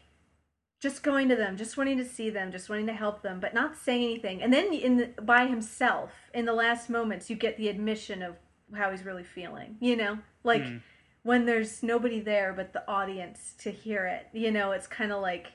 just 0.82 1.02
going 1.02 1.28
to 1.28 1.36
them 1.36 1.56
just 1.56 1.76
wanting 1.76 1.96
to 1.96 2.04
see 2.04 2.28
them 2.30 2.52
just 2.52 2.68
wanting 2.68 2.86
to 2.86 2.92
help 2.92 3.22
them 3.22 3.40
but 3.40 3.54
not 3.54 3.76
saying 3.76 4.02
anything 4.04 4.42
and 4.42 4.52
then 4.52 4.72
in 4.72 4.96
the, 4.98 5.06
by 5.22 5.46
himself 5.46 6.10
in 6.34 6.44
the 6.44 6.52
last 6.52 6.90
moments 6.90 7.30
you 7.30 7.36
get 7.36 7.56
the 7.56 7.68
admission 7.68 8.22
of 8.22 8.36
how 8.74 8.90
he's 8.90 9.04
really 9.04 9.24
feeling 9.24 9.76
you 9.80 9.96
know 9.96 10.18
like 10.42 10.62
Mm. 10.62 10.80
when 11.22 11.46
there's 11.46 11.82
nobody 11.82 12.20
there 12.20 12.52
but 12.52 12.74
the 12.74 12.86
audience 12.86 13.54
to 13.58 13.70
hear 13.70 14.04
it. 14.04 14.26
You 14.34 14.50
know, 14.52 14.72
it's 14.72 14.86
kind 14.86 15.10
of 15.10 15.22
like 15.22 15.46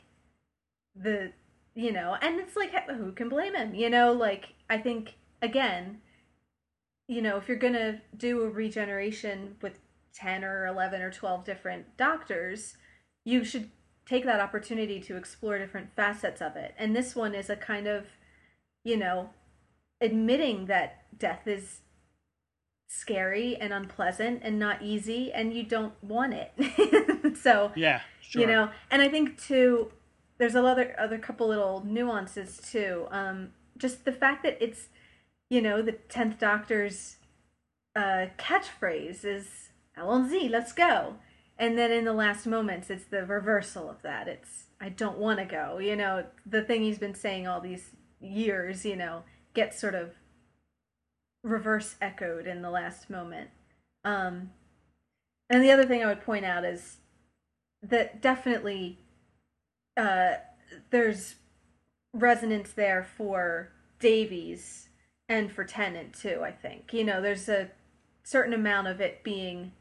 the 0.96 1.32
you 1.76 1.92
know, 1.92 2.18
and 2.22 2.40
it's 2.40 2.56
like 2.56 2.72
who 2.90 3.12
can 3.12 3.30
blame 3.30 3.54
him? 3.56 3.76
You 3.76 3.90
know, 3.90 4.12
like 4.12 4.50
I 4.70 4.80
think 4.80 5.14
again, 5.44 6.02
you 7.10 7.24
know, 7.24 7.38
if 7.38 7.48
you're 7.48 7.58
going 7.58 7.74
to 7.74 8.00
do 8.16 8.44
a 8.44 8.50
regeneration 8.50 9.56
with 9.64 9.80
10 10.14 10.44
or 10.44 10.68
11 10.68 11.02
or 11.02 11.10
12 11.10 11.44
different 11.44 11.98
doctors, 11.98 12.78
you 13.26 13.44
should 13.44 13.72
take 14.06 14.24
that 14.26 14.40
opportunity 14.40 15.00
to 15.00 15.18
explore 15.18 15.58
different 15.58 15.90
facets 15.96 16.40
of 16.40 16.56
it. 16.56 16.76
And 16.78 16.96
this 16.96 17.16
one 17.16 17.34
is 17.34 17.50
a 17.50 17.56
kind 17.56 17.88
of, 17.88 18.06
you 18.84 18.96
know, 18.96 19.32
admitting 20.00 20.68
that 20.68 21.18
death 21.18 21.48
is 21.48 21.82
scary 22.88 23.56
and 23.56 23.74
unpleasant 23.74 24.42
and 24.44 24.60
not 24.60 24.84
easy 24.84 25.32
and 25.34 25.52
you 25.52 25.64
don't 25.64 25.94
want 26.04 26.36
it. 26.36 27.38
so, 27.42 27.72
yeah, 27.76 28.02
sure. 28.22 28.42
you 28.42 28.48
know, 28.48 28.70
and 28.92 29.02
I 29.02 29.10
think 29.10 29.42
too 29.42 29.92
there's 30.38 30.56
a 30.56 30.64
other 30.64 30.96
other 31.00 31.18
couple 31.18 31.48
little 31.48 31.84
nuances 31.86 32.62
too. 32.72 33.08
Um 33.12 33.50
just 33.78 34.06
the 34.06 34.12
fact 34.12 34.44
that 34.44 34.58
it's 34.62 34.90
you 35.50 35.62
know, 35.62 35.82
the 35.82 35.94
10th 35.94 36.40
Doctor's 36.40 37.18
uh, 37.96 38.28
catchphrase 38.38 39.26
is 39.26 39.70
Allons-y, 39.98 40.48
let's 40.50 40.72
go. 40.72 41.16
And 41.58 41.78
then 41.78 41.92
in 41.92 42.06
the 42.06 42.14
last 42.14 42.46
moments, 42.46 42.90
it's 42.90 43.06
the 43.06 43.26
reversal 43.26 43.90
of 43.90 44.02
that. 44.04 44.28
It's, 44.28 44.66
I 44.80 44.90
don't 44.90 45.18
want 45.18 45.40
to 45.40 45.46
go. 45.46 45.80
You 45.80 45.96
know, 45.96 46.26
the 46.46 46.62
thing 46.62 46.84
he's 46.84 47.00
been 47.00 47.16
saying 47.16 47.48
all 47.48 47.60
these 47.60 47.92
years, 48.22 48.86
you 48.86 48.96
know, 48.96 49.24
gets 49.54 49.80
sort 49.80 49.96
of 49.96 50.12
reverse 51.44 51.96
echoed 52.02 52.48
in 52.48 52.62
the 52.62 52.70
last 52.70 53.10
moment. 53.10 53.50
Um, 54.06 54.52
and 55.50 55.64
the 55.64 55.72
other 55.72 55.86
thing 55.86 56.04
I 56.04 56.08
would 56.08 56.22
point 56.22 56.46
out 56.46 56.64
is 56.64 56.98
that 57.82 58.22
definitely 58.22 59.00
uh, 59.98 60.34
there's 60.92 61.36
resonance 62.14 62.72
there 62.72 63.04
for 63.18 63.72
Davies 64.00 64.89
and 65.30 65.52
for 65.52 65.64
Tennant 65.64 66.14
too, 66.14 66.42
I 66.44 66.52
think. 66.52 66.92
You 66.92 67.06
know, 67.06 67.22
there's 67.22 67.48
a 67.48 67.70
certain 68.24 68.54
amount 68.54 68.88
of 68.88 69.00
it 69.00 69.24
being 69.24 69.72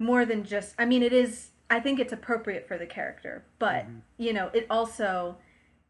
more 0.00 0.24
than 0.24 0.44
just 0.44 0.74
I 0.78 0.84
mean 0.84 1.02
it 1.02 1.12
is 1.12 1.50
I 1.70 1.78
think 1.78 2.00
it's 2.00 2.12
appropriate 2.12 2.66
for 2.66 2.76
the 2.76 2.86
character, 2.86 3.44
but 3.58 3.84
mm-hmm. 3.84 3.98
you 4.18 4.32
know, 4.32 4.50
it 4.52 4.66
also 4.68 5.36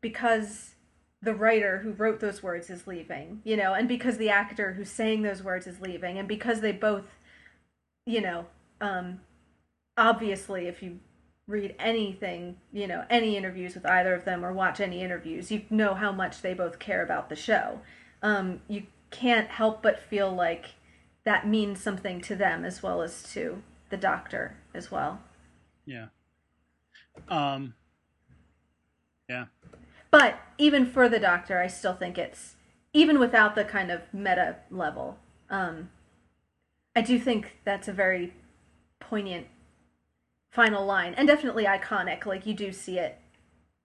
because 0.01 0.75
the 1.23 1.35
writer 1.35 1.79
who 1.79 1.93
wrote 1.93 2.19
those 2.19 2.43
words 2.43 2.69
is 2.69 2.87
leaving, 2.89 3.41
you 3.45 3.57
know, 3.57 3.75
and 3.75 3.89
because 3.89 4.19
the 4.19 4.29
actor 4.29 4.73
who's 4.73 4.91
saying 4.91 5.23
those 5.23 5.43
words 5.43 5.69
is 5.69 5.81
leaving, 5.81 6.19
and 6.19 6.27
because 6.27 6.61
they 6.61 6.73
both, 6.73 7.07
you 8.07 8.21
know, 8.21 8.47
um, 8.81 9.21
obviously, 9.97 10.67
if 10.67 10.83
you 10.83 10.99
read 11.47 11.77
anything, 11.79 12.57
you 12.73 12.89
know, 12.89 13.05
any 13.09 13.37
interviews 13.37 13.75
with 13.75 13.87
either 13.87 14.15
of 14.15 14.25
them 14.25 14.45
or 14.45 14.53
watch 14.53 14.81
any 14.81 15.01
interviews, 15.01 15.53
you 15.53 15.63
know 15.71 15.95
how 15.95 16.11
much 16.11 16.43
they 16.43 16.55
both 16.55 16.81
care 16.81 17.05
about 17.05 17.29
the 17.29 17.37
show 17.37 17.81
um, 18.23 18.61
you 18.69 18.85
can't 19.11 19.49
help 19.49 19.83
but 19.83 20.01
feel 20.01 20.33
like 20.33 20.71
that 21.25 21.47
means 21.47 21.81
something 21.81 22.21
to 22.23 22.35
them 22.35 22.65
as 22.65 22.83
well 22.83 23.03
as 23.03 23.23
to 23.33 23.63
the 23.91 23.97
doctor 23.97 24.57
as 24.75 24.91
well. 24.91 25.21
Yeah. 25.85 26.07
Um, 27.29 27.75
yeah. 29.29 29.47
But 30.11 30.39
even 30.59 30.87
for 30.87 31.09
the 31.09 31.19
doctor, 31.19 31.59
I 31.59 31.67
still 31.67 31.95
think 31.95 32.19
it's 32.19 32.57
even 32.93 33.19
without 33.19 33.55
the 33.55 33.65
kind 33.65 33.91
of 33.91 34.03
meta 34.13 34.57
level. 34.71 35.19
Um, 35.49 35.91
I 36.95 37.03
do 37.03 37.19
think 37.19 37.59
that's 37.65 37.89
a 37.89 37.93
very 37.93 38.35
poignant 39.01 39.47
final 40.51 40.85
line 40.85 41.15
and 41.15 41.27
definitely 41.27 41.65
iconic. 41.65 42.27
Like 42.27 42.47
you 42.47 42.55
do 42.55 42.73
see 42.73 42.99
it. 42.99 43.19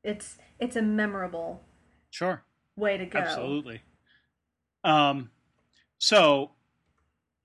It's 0.04 0.38
it's 0.60 0.76
a 0.76 0.82
memorable. 0.82 1.64
Sure. 2.10 2.44
Way 2.76 2.98
to 2.98 3.06
go. 3.06 3.20
Absolutely. 3.20 3.82
Um, 4.88 5.30
so, 5.98 6.52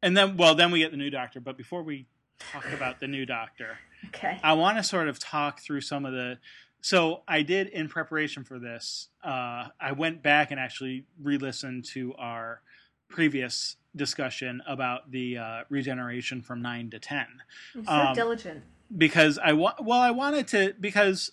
and 0.02 0.16
then, 0.16 0.36
well, 0.36 0.54
then 0.54 0.70
we 0.70 0.78
get 0.78 0.90
the 0.90 0.96
new 0.96 1.10
doctor. 1.10 1.40
But 1.40 1.56
before 1.56 1.82
we 1.82 2.06
talk 2.38 2.64
about 2.72 3.00
the 3.00 3.08
new 3.08 3.26
doctor, 3.26 3.78
okay, 4.08 4.38
I 4.42 4.52
want 4.52 4.78
to 4.78 4.82
sort 4.82 5.08
of 5.08 5.18
talk 5.18 5.60
through 5.60 5.80
some 5.80 6.04
of 6.06 6.12
the. 6.12 6.38
So 6.80 7.22
I 7.28 7.42
did 7.42 7.68
in 7.68 7.88
preparation 7.88 8.44
for 8.44 8.58
this. 8.58 9.08
Uh, 9.24 9.68
I 9.80 9.92
went 9.92 10.22
back 10.22 10.50
and 10.50 10.58
actually 10.58 11.04
re-listened 11.20 11.84
to 11.92 12.14
our 12.14 12.60
previous 13.08 13.76
discussion 13.94 14.62
about 14.66 15.10
the 15.10 15.38
uh, 15.38 15.60
regeneration 15.68 16.42
from 16.42 16.62
nine 16.62 16.90
to 16.90 16.98
ten. 16.98 17.26
So 17.74 17.92
um, 17.92 18.14
diligent. 18.14 18.62
Because 18.96 19.38
I 19.38 19.52
wa- 19.52 19.76
well, 19.80 20.00
I 20.00 20.10
wanted 20.10 20.48
to 20.48 20.74
because 20.80 21.32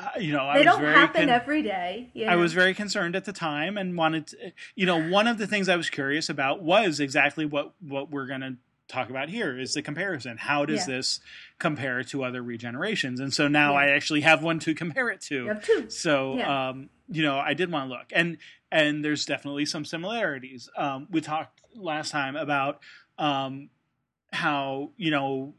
uh, 0.00 0.08
you 0.18 0.32
know, 0.32 0.44
I 0.44 0.58
they 0.58 0.64
don't 0.64 0.82
happen 0.82 1.22
con- 1.22 1.28
every 1.30 1.62
day. 1.62 2.10
You 2.14 2.26
know? 2.26 2.32
I 2.32 2.36
was 2.36 2.52
very 2.52 2.74
concerned 2.74 3.14
at 3.14 3.24
the 3.24 3.32
time 3.32 3.78
and 3.78 3.96
wanted, 3.96 4.26
to, 4.28 4.52
you 4.74 4.86
know, 4.86 5.08
one 5.08 5.28
of 5.28 5.38
the 5.38 5.46
things 5.46 5.68
I 5.68 5.76
was 5.76 5.88
curious 5.88 6.28
about 6.28 6.62
was 6.62 6.98
exactly 6.98 7.46
what 7.46 7.74
what 7.80 8.10
we're 8.10 8.26
going 8.26 8.40
to 8.40 8.56
talk 8.88 9.08
about 9.08 9.28
here 9.28 9.58
is 9.58 9.74
the 9.74 9.82
comparison. 9.82 10.36
How 10.36 10.64
does 10.64 10.88
yeah. 10.88 10.96
this 10.96 11.20
compare 11.58 12.02
to 12.04 12.24
other 12.24 12.42
regenerations? 12.42 13.20
And 13.20 13.32
so 13.32 13.46
now 13.46 13.72
yeah. 13.72 13.78
I 13.78 13.86
actually 13.90 14.22
have 14.22 14.42
one 14.42 14.58
to 14.60 14.74
compare 14.74 15.10
it 15.10 15.20
to. 15.22 15.34
You 15.36 15.48
have 15.48 15.64
two. 15.64 15.88
So, 15.88 16.36
yeah. 16.36 16.70
um, 16.70 16.90
you 17.08 17.22
know, 17.22 17.38
I 17.38 17.54
did 17.54 17.70
want 17.70 17.88
to 17.88 17.96
look, 17.96 18.06
and 18.12 18.38
and 18.72 19.04
there's 19.04 19.24
definitely 19.24 19.66
some 19.66 19.84
similarities. 19.84 20.68
Um, 20.76 21.06
we 21.10 21.20
talked 21.20 21.60
last 21.76 22.10
time 22.10 22.34
about 22.34 22.80
um, 23.16 23.70
how 24.32 24.90
you 24.96 25.12
know 25.12 25.54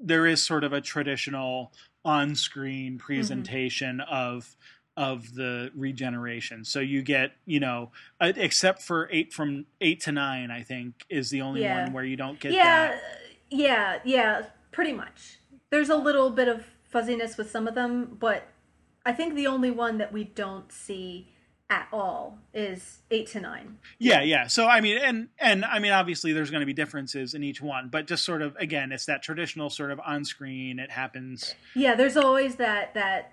there 0.00 0.26
is 0.26 0.42
sort 0.42 0.62
of 0.62 0.72
a 0.72 0.80
traditional 0.80 1.72
on-screen 2.04 2.92
mm-hmm. 2.92 3.06
presentation 3.06 3.98
mm-hmm. 3.98 4.14
of 4.14 4.56
of 4.94 5.34
the 5.34 5.70
regeneration. 5.74 6.64
So 6.64 6.78
you 6.80 7.02
get, 7.02 7.32
you 7.46 7.60
know, 7.60 7.92
uh, 8.20 8.32
except 8.36 8.82
for 8.82 9.08
eight 9.10 9.32
from 9.32 9.64
eight 9.80 10.00
to 10.02 10.12
nine, 10.12 10.50
I 10.50 10.62
think 10.62 11.06
is 11.08 11.30
the 11.30 11.40
only 11.40 11.62
yeah. 11.62 11.84
one 11.84 11.92
where 11.94 12.04
you 12.04 12.16
don't 12.16 12.38
get. 12.38 12.52
Yeah, 12.52 12.88
that. 12.88 13.02
yeah, 13.50 13.98
yeah. 14.04 14.42
Pretty 14.70 14.92
much. 14.92 15.38
There's 15.70 15.88
a 15.88 15.96
little 15.96 16.30
bit 16.30 16.48
of 16.48 16.66
fuzziness 16.84 17.38
with 17.38 17.50
some 17.50 17.66
of 17.66 17.74
them, 17.74 18.16
but 18.20 18.48
I 19.06 19.12
think 19.12 19.34
the 19.34 19.46
only 19.46 19.70
one 19.70 19.98
that 19.98 20.12
we 20.12 20.24
don't 20.24 20.70
see 20.70 21.31
at 21.72 21.88
all 21.90 22.38
is 22.52 22.98
eight 23.10 23.26
to 23.28 23.40
nine. 23.40 23.78
Yeah, 23.98 24.20
yeah. 24.20 24.46
So 24.46 24.66
I 24.66 24.82
mean, 24.82 24.98
and 24.98 25.28
and 25.38 25.64
I 25.64 25.78
mean, 25.78 25.92
obviously, 25.92 26.34
there's 26.34 26.50
going 26.50 26.60
to 26.60 26.66
be 26.66 26.74
differences 26.74 27.32
in 27.32 27.42
each 27.42 27.62
one, 27.62 27.88
but 27.88 28.06
just 28.06 28.26
sort 28.26 28.42
of 28.42 28.54
again, 28.56 28.92
it's 28.92 29.06
that 29.06 29.22
traditional 29.22 29.70
sort 29.70 29.90
of 29.90 29.98
on 30.04 30.26
screen. 30.26 30.78
It 30.78 30.90
happens. 30.90 31.54
Yeah, 31.74 31.94
there's 31.94 32.18
always 32.18 32.56
that 32.56 32.92
that, 32.92 33.32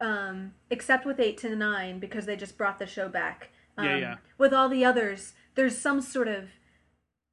um, 0.00 0.54
except 0.70 1.04
with 1.04 1.20
eight 1.20 1.36
to 1.38 1.54
nine 1.54 1.98
because 1.98 2.24
they 2.24 2.36
just 2.36 2.56
brought 2.56 2.78
the 2.78 2.86
show 2.86 3.10
back. 3.10 3.50
Um, 3.76 3.84
yeah, 3.84 3.96
yeah. 3.96 4.16
With 4.38 4.54
all 4.54 4.70
the 4.70 4.82
others, 4.82 5.34
there's 5.54 5.76
some 5.76 6.00
sort 6.00 6.28
of 6.28 6.48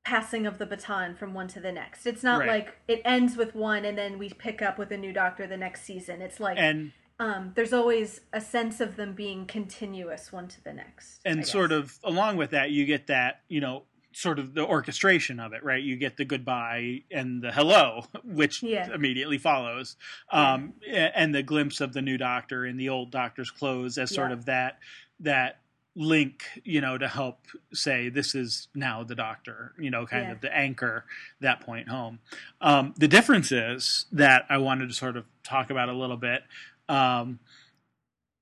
passing 0.04 0.46
of 0.46 0.58
the 0.58 0.66
baton 0.66 1.16
from 1.16 1.34
one 1.34 1.48
to 1.48 1.62
the 1.62 1.72
next. 1.72 2.06
It's 2.06 2.24
not 2.24 2.40
right. 2.40 2.50
like 2.50 2.78
it 2.90 3.02
ends 3.06 3.38
with 3.38 3.56
one 3.56 3.86
and 3.86 3.98
then 3.98 4.18
we 4.18 4.30
pick 4.30 4.62
up 4.62 4.80
with 4.80 4.92
a 4.92 4.98
new 4.98 5.14
doctor 5.14 5.46
the 5.48 5.58
next 5.58 5.84
season. 5.84 6.22
It's 6.22 6.40
like 6.40 6.58
and 6.58 6.92
um, 7.22 7.52
there's 7.54 7.72
always 7.72 8.22
a 8.34 8.42
sense 8.42 8.82
of 8.82 8.96
them 8.96 9.14
being 9.14 9.46
continuous 9.46 10.32
one 10.32 10.48
to 10.48 10.64
the 10.64 10.74
next. 10.74 11.22
And 11.24 11.46
sort 11.46 11.72
of 11.72 12.00
along 12.04 12.38
with 12.38 12.50
that, 12.50 12.72
you 12.72 12.84
get 12.88 13.06
that, 13.08 13.42
you 13.48 13.62
know, 13.62 13.84
sort 14.12 14.40
of 14.40 14.56
the 14.56 14.66
orchestration 14.66 15.40
of 15.40 15.54
it, 15.54 15.64
right? 15.64 15.84
You 15.84 15.98
get 15.98 16.18
the 16.18 16.26
goodbye 16.26 17.04
and 17.12 17.44
the 17.44 17.52
hello, 17.52 18.06
which 18.24 18.64
yeah. 18.64 18.92
immediately 18.92 19.38
follows, 19.38 19.98
um, 20.32 20.74
yeah. 20.82 21.12
and 21.14 21.34
the 21.34 21.44
glimpse 21.44 21.80
of 21.80 21.94
the 21.94 22.02
new 22.02 22.18
doctor 22.18 22.66
in 22.66 22.78
the 22.78 22.90
old 22.90 23.12
doctor's 23.12 23.52
clothes 23.52 24.00
as 24.00 24.12
sort 24.12 24.32
yeah. 24.32 24.38
of 24.38 24.46
that 24.46 24.80
that 25.20 25.60
link, 25.96 26.44
you 26.64 26.80
know, 26.80 26.98
to 26.98 27.08
help 27.08 27.40
say 27.74 28.10
this 28.10 28.34
is 28.34 28.70
now 28.74 29.04
the 29.04 29.14
doctor, 29.14 29.74
you 29.78 29.92
know, 29.92 30.06
kind 30.06 30.32
of 30.32 30.40
the 30.40 30.56
anchor 30.56 31.06
that 31.42 31.60
point 31.60 31.90
home. 31.90 32.20
Um, 32.62 32.94
the 32.98 33.08
difference 33.08 33.52
is 33.52 34.06
that 34.12 34.46
I 34.50 34.58
wanted 34.58 34.88
to 34.88 34.96
sort 34.96 35.18
of 35.18 35.26
talk 35.44 35.70
about 35.70 35.90
a 35.90 35.94
little 35.94 36.18
bit 36.18 36.44
um, 36.92 37.40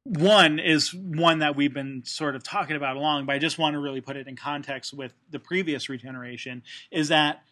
one 0.03 0.57
is 0.57 0.93
one 0.93 1.39
that 1.39 1.55
we've 1.55 1.73
been 1.73 2.03
sort 2.03 2.35
of 2.35 2.43
talking 2.43 2.75
about 2.75 2.97
along, 2.97 3.25
but 3.25 3.35
I 3.35 3.37
just 3.37 3.59
want 3.59 3.75
to 3.75 3.79
really 3.79 4.01
put 4.01 4.17
it 4.17 4.27
in 4.27 4.35
context 4.35 4.93
with 4.93 5.13
the 5.29 5.39
previous 5.39 5.87
regeneration 5.87 6.63
is 6.89 7.09
that 7.09 7.43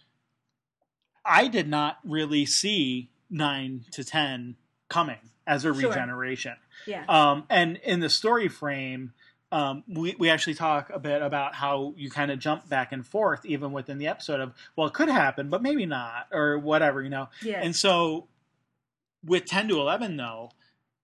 I 1.23 1.47
did 1.49 1.67
not 1.67 1.97
really 2.03 2.45
see 2.45 3.11
nine 3.29 3.85
to 3.91 4.03
ten 4.03 4.55
coming 4.89 5.19
as 5.45 5.65
a 5.65 5.73
sure. 5.73 5.89
regeneration. 5.89 6.55
Yeah. 6.87 7.05
Um, 7.07 7.43
and 7.49 7.77
in 7.83 7.99
the 7.99 8.09
story 8.09 8.47
frame, 8.47 9.13
um, 9.51 9.83
we, 9.87 10.15
we 10.17 10.29
actually 10.29 10.55
talk 10.55 10.89
a 10.89 10.99
bit 10.99 11.21
about 11.21 11.53
how 11.53 11.93
you 11.95 12.09
kind 12.09 12.31
of 12.31 12.39
jump 12.39 12.67
back 12.67 12.91
and 12.91 13.05
forth 13.05 13.45
even 13.45 13.71
within 13.71 13.97
the 13.97 14.07
episode 14.07 14.39
of, 14.39 14.53
well, 14.75 14.87
it 14.87 14.93
could 14.93 15.09
happen, 15.09 15.49
but 15.49 15.61
maybe 15.61 15.85
not, 15.85 16.27
or 16.31 16.57
whatever, 16.57 17.01
you 17.01 17.09
know? 17.09 17.29
Yeah. 17.41 17.61
And 17.61 17.75
so 17.75 18.27
with 19.23 19.45
10 19.45 19.69
to 19.69 19.79
11, 19.79 20.17
though, 20.17 20.51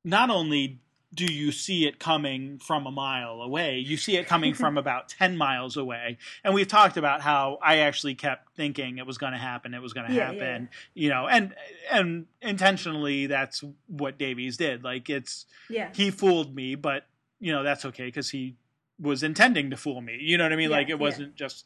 not 0.03 0.29
only 0.29 0.79
do 1.15 1.25
you 1.25 1.51
see 1.51 1.85
it 1.85 1.99
coming 1.99 2.57
from 2.57 2.87
a 2.87 2.91
mile 2.91 3.41
away? 3.41 3.77
You 3.77 3.97
see 3.97 4.17
it 4.17 4.27
coming 4.27 4.55
from 4.55 4.77
about 4.79 5.09
10 5.09 5.37
miles 5.37 5.77
away. 5.77 6.17
And 6.43 6.55
we've 6.55 6.67
talked 6.67 6.97
about 6.97 7.21
how 7.21 7.59
I 7.61 7.77
actually 7.79 8.15
kept 8.15 8.55
thinking 8.55 8.97
it 8.97 9.05
was 9.05 9.19
going 9.19 9.33
to 9.33 9.37
happen, 9.37 9.75
it 9.75 9.81
was 9.81 9.93
going 9.93 10.07
to 10.09 10.13
Yeah, 10.15 10.31
happen, 10.31 10.69
yeah, 10.95 11.03
you 11.03 11.09
know, 11.09 11.27
and 11.27 11.53
and 11.91 12.25
intentionally 12.41 13.27
that's 13.27 13.63
what 13.87 14.17
Davies 14.17 14.57
did. 14.57 14.83
Like 14.83 15.07
it's 15.09 15.45
Yeah. 15.69 15.89
he 15.93 16.09
fooled 16.09 16.55
me, 16.55 16.73
but 16.75 17.05
you 17.39 17.51
know, 17.51 17.61
that's 17.61 17.85
okay 17.85 18.09
cuz 18.09 18.31
he 18.31 18.55
was 18.99 19.21
intending 19.21 19.69
to 19.69 19.77
fool 19.77 20.01
me. 20.01 20.17
You 20.19 20.37
know 20.39 20.45
what 20.45 20.53
I 20.53 20.55
mean? 20.55 20.71
Yeah, 20.71 20.77
like 20.77 20.89
it 20.89 20.97
wasn't 20.97 21.35
just 21.35 21.65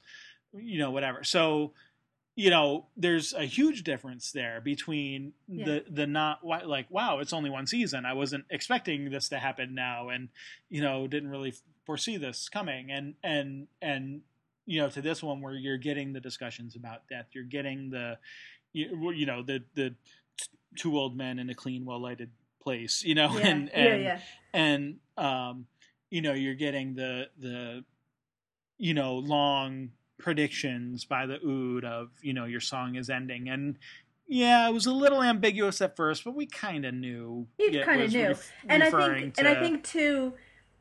you 0.53 0.79
know 0.79 0.91
whatever. 0.91 1.23
So 1.23 1.71
you 2.39 2.51
know, 2.51 2.85
there's 2.95 3.33
a 3.33 3.45
huge 3.45 3.81
difference 3.83 4.31
there 4.31 4.61
between 4.61 5.33
Yeah. 5.47 5.65
the 5.65 5.85
the 5.89 6.05
not 6.07 6.45
like 6.45 6.85
wow, 6.91 7.17
it's 7.17 7.33
only 7.33 7.49
one 7.49 7.65
season. 7.65 8.05
I 8.05 8.13
wasn't 8.13 8.45
expecting 8.51 9.09
this 9.09 9.27
to 9.29 9.39
happen 9.39 9.73
now, 9.73 10.09
and 10.09 10.29
you 10.69 10.81
know, 10.81 11.07
didn't 11.07 11.31
really 11.31 11.53
foresee 11.87 12.15
this 12.17 12.47
coming. 12.47 12.91
And 12.91 13.15
and 13.23 13.67
and 13.81 14.21
you 14.67 14.79
know, 14.79 14.89
to 14.89 15.01
this 15.01 15.23
one 15.23 15.41
where 15.41 15.55
you're 15.55 15.79
getting 15.79 16.13
the 16.13 16.19
discussions 16.19 16.75
about 16.75 17.07
death, 17.09 17.25
you're 17.33 17.43
getting 17.43 17.89
the 17.89 18.19
you, 18.71 19.11
you 19.13 19.25
know 19.25 19.41
the 19.41 19.63
the 19.73 19.95
two 20.77 20.95
old 20.95 21.17
men 21.17 21.39
in 21.39 21.49
a 21.49 21.55
clean, 21.55 21.85
well 21.85 21.99
lighted 21.99 22.29
place. 22.61 23.03
You 23.03 23.15
know, 23.15 23.29
Yeah. 23.39 23.47
and 23.47 23.69
yeah. 23.73 23.83
and 23.83 24.03
Yeah. 24.03 24.19
and 24.53 24.99
um, 25.17 25.65
you 26.11 26.21
know, 26.21 26.33
you're 26.33 26.53
getting 26.53 26.93
the 26.93 27.29
the 27.39 27.83
you 28.77 28.93
know 28.93 29.15
long 29.15 29.89
predictions 30.17 31.05
by 31.05 31.25
the 31.25 31.39
ood 31.45 31.85
of 31.85 32.09
you 32.21 32.33
know 32.33 32.45
your 32.45 32.59
song 32.59 32.95
is 32.95 33.09
ending 33.09 33.49
and 33.49 33.77
yeah 34.27 34.67
it 34.67 34.73
was 34.73 34.85
a 34.85 34.91
little 34.91 35.21
ambiguous 35.23 35.79
at 35.81 35.95
first 35.95 36.23
but 36.23 36.35
we 36.35 36.45
kind 36.45 36.85
of 36.85 36.93
knew 36.93 37.47
You 37.59 37.83
kinda 37.83 38.07
knew. 38.07 38.27
ref- 38.29 38.51
and 38.67 38.83
I 38.83 38.89
think 38.89 39.35
to, 39.35 39.39
and 39.39 39.47
I 39.47 39.59
think 39.59 39.83
too 39.83 40.33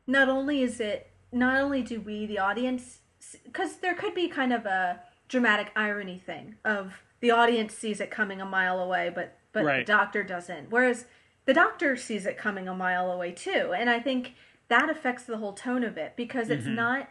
not 0.07 0.27
only 0.27 0.63
is 0.63 0.79
it 0.79 1.11
not 1.31 1.57
only 1.59 1.81
do 1.83 2.01
we 2.01 2.25
the 2.25 2.39
audience 2.39 2.99
cuz 3.53 3.75
there 3.77 3.93
could 3.95 4.15
be 4.15 4.27
kind 4.27 4.51
of 4.53 4.65
a 4.65 5.01
dramatic 5.27 5.71
irony 5.75 6.17
thing 6.17 6.55
of 6.65 7.03
the 7.19 7.31
audience 7.31 7.73
sees 7.73 7.99
it 8.01 8.09
coming 8.09 8.41
a 8.41 8.45
mile 8.45 8.79
away 8.79 9.11
but 9.13 9.37
but 9.53 9.63
Right. 9.65 9.85
the 9.85 9.91
doctor 9.91 10.23
doesn't 10.23 10.69
whereas 10.71 11.05
the 11.45 11.53
doctor 11.53 11.95
sees 11.95 12.25
it 12.25 12.37
coming 12.37 12.67
a 12.67 12.73
mile 12.75 13.11
away 13.11 13.31
too 13.33 13.73
and 13.77 13.89
I 13.89 13.99
think 13.99 14.33
that 14.67 14.89
affects 14.89 15.23
the 15.23 15.37
whole 15.37 15.53
tone 15.53 15.83
of 15.83 15.95
it 15.97 16.15
because 16.17 16.49
it's 16.49 16.65
Mhm. 16.67 16.75
not 16.75 17.09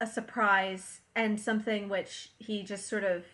a 0.00 0.06
surprise 0.06 1.00
and 1.20 1.38
something 1.38 1.88
which 1.90 2.30
he 2.38 2.62
just 2.62 2.88
sort 2.88 3.04
of 3.04 3.24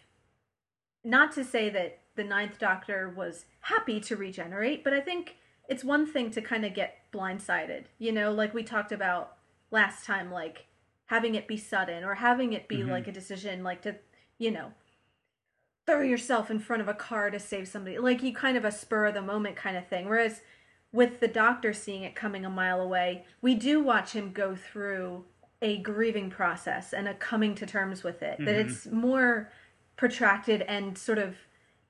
not 1.05 1.31
to 1.33 1.45
say 1.45 1.71
that 1.71 2.01
the 2.17 2.25
ninth 2.25 2.59
doctor 2.59 3.09
was 3.09 3.45
happy 3.61 4.01
to 4.01 4.17
regenerate 4.17 4.83
but 4.83 4.93
i 4.93 5.01
think 5.01 5.37
it's 5.69 5.85
one 5.85 6.05
thing 6.07 6.31
to 6.31 6.41
kind 6.41 6.65
of 6.65 6.75
get 6.75 6.99
blindsided 7.13 7.85
you 7.99 8.11
know 8.13 8.33
like 8.33 8.53
we 8.53 8.63
talked 8.65 8.91
about 8.93 9.37
last 9.71 10.05
time 10.05 10.31
like 10.33 10.67
having 11.07 11.35
it 11.37 11.47
be 11.47 11.57
sudden 11.57 12.03
or 12.03 12.15
having 12.17 12.53
it 12.53 12.67
be 12.69 12.79
Mhm. 12.79 12.91
like 12.91 13.07
a 13.07 13.13
decision 13.13 13.63
like 13.63 13.83
to 13.83 13.95
you 14.39 14.51
know 14.51 14.73
throw 15.87 16.03
yourself 16.03 16.51
in 16.51 16.59
front 16.59 16.83
of 16.83 16.89
a 16.89 16.95
car 16.95 17.31
to 17.31 17.39
save 17.39 17.69
somebody 17.69 17.99
like 17.99 18.23
you 18.23 18.33
kind 18.35 18.57
of 18.57 18.65
a 18.65 18.73
spur 18.73 19.07
of 19.07 19.15
the 19.15 19.23
moment 19.23 19.55
kind 19.55 19.77
of 19.77 19.87
thing 19.87 20.09
whereas 20.09 20.41
with 20.93 21.21
the 21.21 21.29
doctor 21.29 21.73
seeing 21.73 22.03
it 22.03 22.17
coming 22.17 22.45
a 22.45 22.51
mile 22.51 22.81
away 22.81 23.25
we 23.41 23.55
do 23.55 23.81
watch 23.81 24.13
him 24.13 24.33
go 24.33 24.57
through 24.57 25.25
a 25.63 25.79
grieving 25.79 26.31
process 26.31 26.93
and 26.93 27.09
a 27.09 27.15
coming 27.15 27.55
to 27.55 27.67
terms 27.67 28.03
with 28.05 28.23
it 28.23 28.39
that 28.39 28.55
Mhm. 28.55 28.67
it's 28.67 28.87
more 28.87 29.51
protracted 29.97 30.63
and 30.63 30.97
sort 30.99 31.19
of 31.19 31.37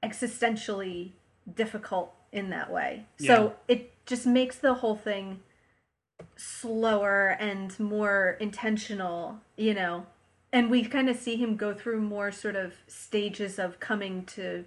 existentially 0.02 1.12
difficult 1.52 2.14
in 2.32 2.50
that 2.50 2.70
way. 2.70 3.06
So 3.18 3.56
it 3.68 4.04
just 4.06 4.26
makes 4.26 4.58
the 4.58 4.74
whole 4.74 4.96
thing 4.96 5.42
slower 6.36 7.30
and 7.40 7.78
more 7.80 8.36
intentional 8.40 9.40
you 9.56 9.74
know? 9.74 10.06
And 10.52 10.70
we 10.70 10.84
kind 10.84 11.08
of 11.08 11.16
see 11.16 11.36
him 11.36 11.56
go 11.56 11.74
through 11.74 12.00
more 12.02 12.30
sort 12.30 12.56
of 12.56 12.74
stages 12.86 13.58
of 13.58 13.80
coming 13.80 14.24
to 14.26 14.64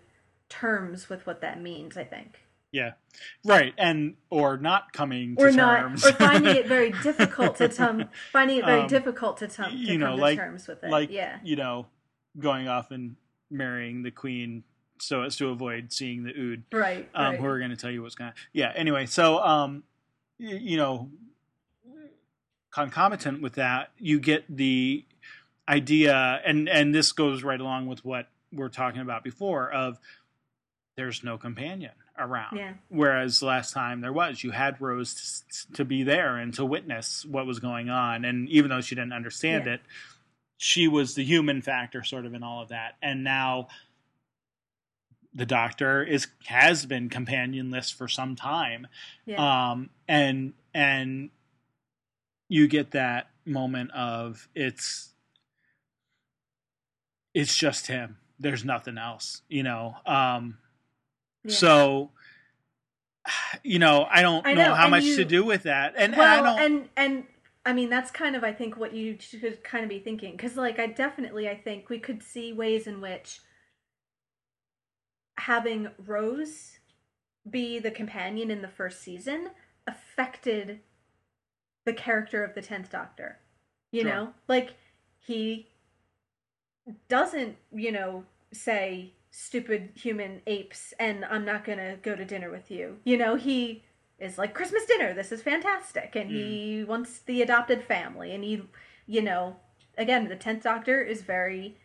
terms 0.49 1.09
with 1.09 1.27
what 1.27 1.41
that 1.41 1.61
means 1.61 1.95
i 1.95 2.03
think 2.03 2.39
yeah. 2.71 2.91
Right 3.45 3.73
and 3.77 4.15
or 4.29 4.57
not 4.57 4.93
coming 4.93 5.35
to 5.37 5.43
or 5.45 5.51
not 5.51 5.79
terms. 5.79 6.05
or 6.05 6.11
finding 6.13 6.55
it 6.55 6.67
very 6.67 6.91
difficult 7.03 7.55
to 7.57 7.67
tum- 7.67 8.09
finding 8.31 8.57
it 8.57 8.65
very 8.65 8.81
Um, 8.81 8.87
difficult 8.87 9.37
to, 9.37 9.47
tum- 9.47 9.71
to 9.71 9.77
you 9.77 9.97
know, 9.97 10.07
come 10.09 10.15
to 10.17 10.21
like- 10.21 10.37
terms 10.37 10.67
with 10.67 10.83
it. 10.83 10.89
like 10.89 11.09
yeah. 11.11 11.39
you 11.43 11.55
know 11.55 11.87
going 12.37 12.67
off 12.67 12.91
and 12.91 13.15
marrying 13.49 14.03
the 14.03 14.11
queen 14.11 14.63
so 14.99 15.23
as 15.23 15.35
to 15.37 15.47
avoid 15.49 15.91
seeing 15.91 16.23
the 16.23 16.31
ood 16.37 16.63
right, 16.71 17.09
um, 17.15 17.25
right. 17.31 17.39
who 17.39 17.45
are 17.47 17.57
going 17.57 17.71
to 17.71 17.77
tell 17.77 17.89
you 17.89 18.01
what's 18.03 18.15
going 18.15 18.31
to 18.31 18.37
yeah 18.53 18.71
anyway 18.75 19.05
so 19.05 19.39
um 19.39 19.83
y- 20.39 20.59
you 20.61 20.77
know 20.77 21.09
concomitant 22.71 23.41
with 23.41 23.53
that 23.53 23.89
you 23.97 24.19
get 24.19 24.43
the 24.47 25.03
idea 25.67 26.39
and 26.45 26.69
and 26.69 26.93
this 26.93 27.11
goes 27.11 27.43
right 27.43 27.59
along 27.59 27.87
with 27.87 28.05
what 28.05 28.27
we're 28.51 28.69
talking 28.69 29.01
about 29.01 29.23
before 29.23 29.71
of 29.71 29.99
there's 30.95 31.23
no 31.23 31.37
companion 31.37 31.91
around. 32.19 32.57
Yeah. 32.57 32.73
Whereas 32.89 33.41
last 33.41 33.73
time 33.73 34.01
there 34.01 34.13
was 34.13 34.43
you 34.43 34.51
had 34.51 34.79
rose 34.81 35.41
to, 35.69 35.73
to 35.77 35.85
be 35.85 36.03
there 36.03 36.37
and 36.37 36.53
to 36.55 36.65
witness 36.65 37.25
what 37.25 37.45
was 37.45 37.59
going 37.59 37.89
on. 37.89 38.25
And 38.25 38.49
even 38.49 38.69
though 38.69 38.81
she 38.81 38.95
didn't 38.95 39.13
understand 39.13 39.65
Yeah. 39.65 39.73
it 39.73 39.81
she 40.61 40.89
was 40.89 41.15
the 41.15 41.23
human 41.23 41.61
factor 41.61 42.03
sort 42.03 42.25
of 42.25 42.33
in 42.33 42.43
all 42.43 42.61
of 42.61 42.67
that. 42.69 42.95
And 43.01 43.23
now 43.23 43.69
the 45.33 45.45
doctor 45.45 46.03
is 46.03 46.27
has 46.47 46.85
been 46.85 47.07
companionless 47.09 47.89
for 47.91 48.07
some 48.09 48.35
time. 48.35 48.87
Yeah. 49.25 49.71
Um 49.71 49.89
and 50.07 50.53
and 50.73 51.29
you 52.49 52.67
get 52.67 52.91
that 52.91 53.29
moment 53.45 53.91
of 53.91 54.49
it's 54.53 55.13
it's 57.33 57.55
just 57.55 57.87
him. 57.87 58.17
There's 58.39 58.65
nothing 58.65 58.97
else 58.97 59.41
you 59.47 59.63
know? 59.63 59.95
Um 60.05 60.57
yeah. 61.43 61.55
so 61.55 62.11
you 63.63 63.79
know 63.79 64.07
i 64.09 64.21
don't 64.21 64.45
I 64.45 64.53
know, 64.53 64.65
know, 64.69 64.73
how 64.75 64.83
and 64.83 64.91
much 64.91 65.03
you- 65.03 65.15
to 65.17 65.25
do 65.25 65.43
with 65.43 65.63
that 65.63 65.93
and, 65.97 66.13
and 66.13 66.21
i 66.21 66.41
don't 66.41 66.59
and 66.59 66.89
and 66.97 67.23
i 67.65 67.73
mean 67.73 67.89
that's 67.89 68.11
kind 68.11 68.35
of 68.35 68.43
i 68.43 68.51
think 68.51 68.77
what 68.77 68.93
you 68.93 69.17
should 69.19 69.63
kind 69.63 69.83
of 69.83 69.89
be 69.89 69.99
thinking 69.99 70.31
because 70.31 70.55
like 70.55 70.79
i 70.79 70.87
definitely 70.87 71.47
i 71.49 71.55
think 71.55 71.89
we 71.89 71.99
could 71.99 72.23
see 72.23 72.51
ways 72.53 72.87
in 72.87 73.01
which 73.01 73.39
having 75.37 75.89
rose 76.05 76.79
be 77.49 77.79
the 77.79 77.91
companion 77.91 78.51
in 78.51 78.61
the 78.61 78.67
first 78.67 79.01
season 79.01 79.49
affected 79.87 80.79
the 81.85 81.93
character 81.93 82.43
of 82.43 82.53
the 82.55 82.61
10th 82.61 82.89
doctor 82.89 83.39
you 83.91 84.01
Sure. 84.01 84.09
know 84.11 84.33
like 84.47 84.75
he 85.19 85.67
doesn't 87.07 87.55
you 87.71 87.91
know 87.91 88.23
say 88.51 89.13
stupid 89.31 89.91
human 89.95 90.41
apes 90.47 90.93
and 90.99 91.23
i'm 91.25 91.45
not 91.45 91.63
gonna 91.63 91.97
go 91.97 92.15
to 92.15 92.25
dinner 92.25 92.49
with 92.49 92.71
you. 92.71 92.97
You 93.03 93.17
know 93.17 93.35
he 93.35 93.83
is 94.19 94.37
like 94.37 94.53
christmas 94.53 94.85
dinner 94.85 95.13
this 95.13 95.31
is 95.31 95.41
fantastic. 95.41 96.15
And 96.15 96.29
he 96.29 96.83
mm. 96.83 96.87
wants 96.87 97.19
the 97.19 97.41
adopted 97.41 97.83
family. 97.83 98.33
And 98.33 98.43
he 98.43 98.63
you 99.05 99.21
know 99.21 99.57
again 99.97 100.27
the 100.27 100.35
10th 100.35 100.63
doctor 100.63 101.01
is 101.01 101.21
very 101.21 101.77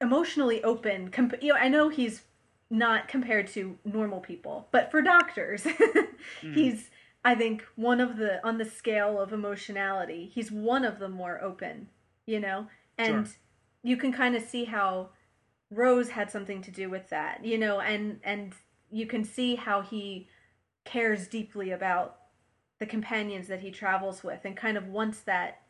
emotionally 0.00 0.62
open 0.62 1.10
comp- 1.10 1.42
you 1.42 1.52
know 1.52 1.58
i 1.58 1.68
know 1.68 1.88
he's 1.88 2.22
not 2.68 3.08
compared 3.08 3.46
to 3.46 3.78
normal 3.84 4.20
people 4.20 4.68
but 4.72 4.90
for 4.90 5.00
doctors 5.00 5.62
mm. 6.42 6.54
he's 6.54 6.90
i 7.24 7.34
think 7.34 7.64
one 7.76 7.98
of 8.00 8.18
the 8.18 8.44
on 8.46 8.58
the 8.58 8.64
scale 8.64 9.18
of 9.18 9.32
emotionality 9.32 10.30
he's 10.34 10.52
one 10.52 10.84
of 10.84 10.98
the 10.98 11.08
more 11.08 11.40
open 11.40 11.88
you 12.26 12.40
know? 12.40 12.66
And 12.98 13.26
Sure. 13.26 13.36
you 13.82 13.96
can 13.96 14.12
kind 14.12 14.36
of 14.36 14.42
see 14.42 14.64
how 14.64 15.10
rose 15.70 16.10
had 16.10 16.30
something 16.30 16.62
to 16.62 16.70
do 16.70 16.88
with 16.88 17.08
that 17.10 17.44
you 17.44 17.58
know 17.58 17.80
and 17.80 18.20
and 18.22 18.54
you 18.90 19.06
can 19.06 19.24
see 19.24 19.56
how 19.56 19.80
he 19.80 20.28
cares 20.84 21.26
deeply 21.26 21.70
about 21.72 22.18
the 22.78 22.86
companions 22.86 23.48
that 23.48 23.60
he 23.60 23.70
travels 23.70 24.22
with 24.22 24.40
and 24.44 24.56
kind 24.56 24.76
of 24.76 24.86
wants 24.86 25.20
that 25.20 25.62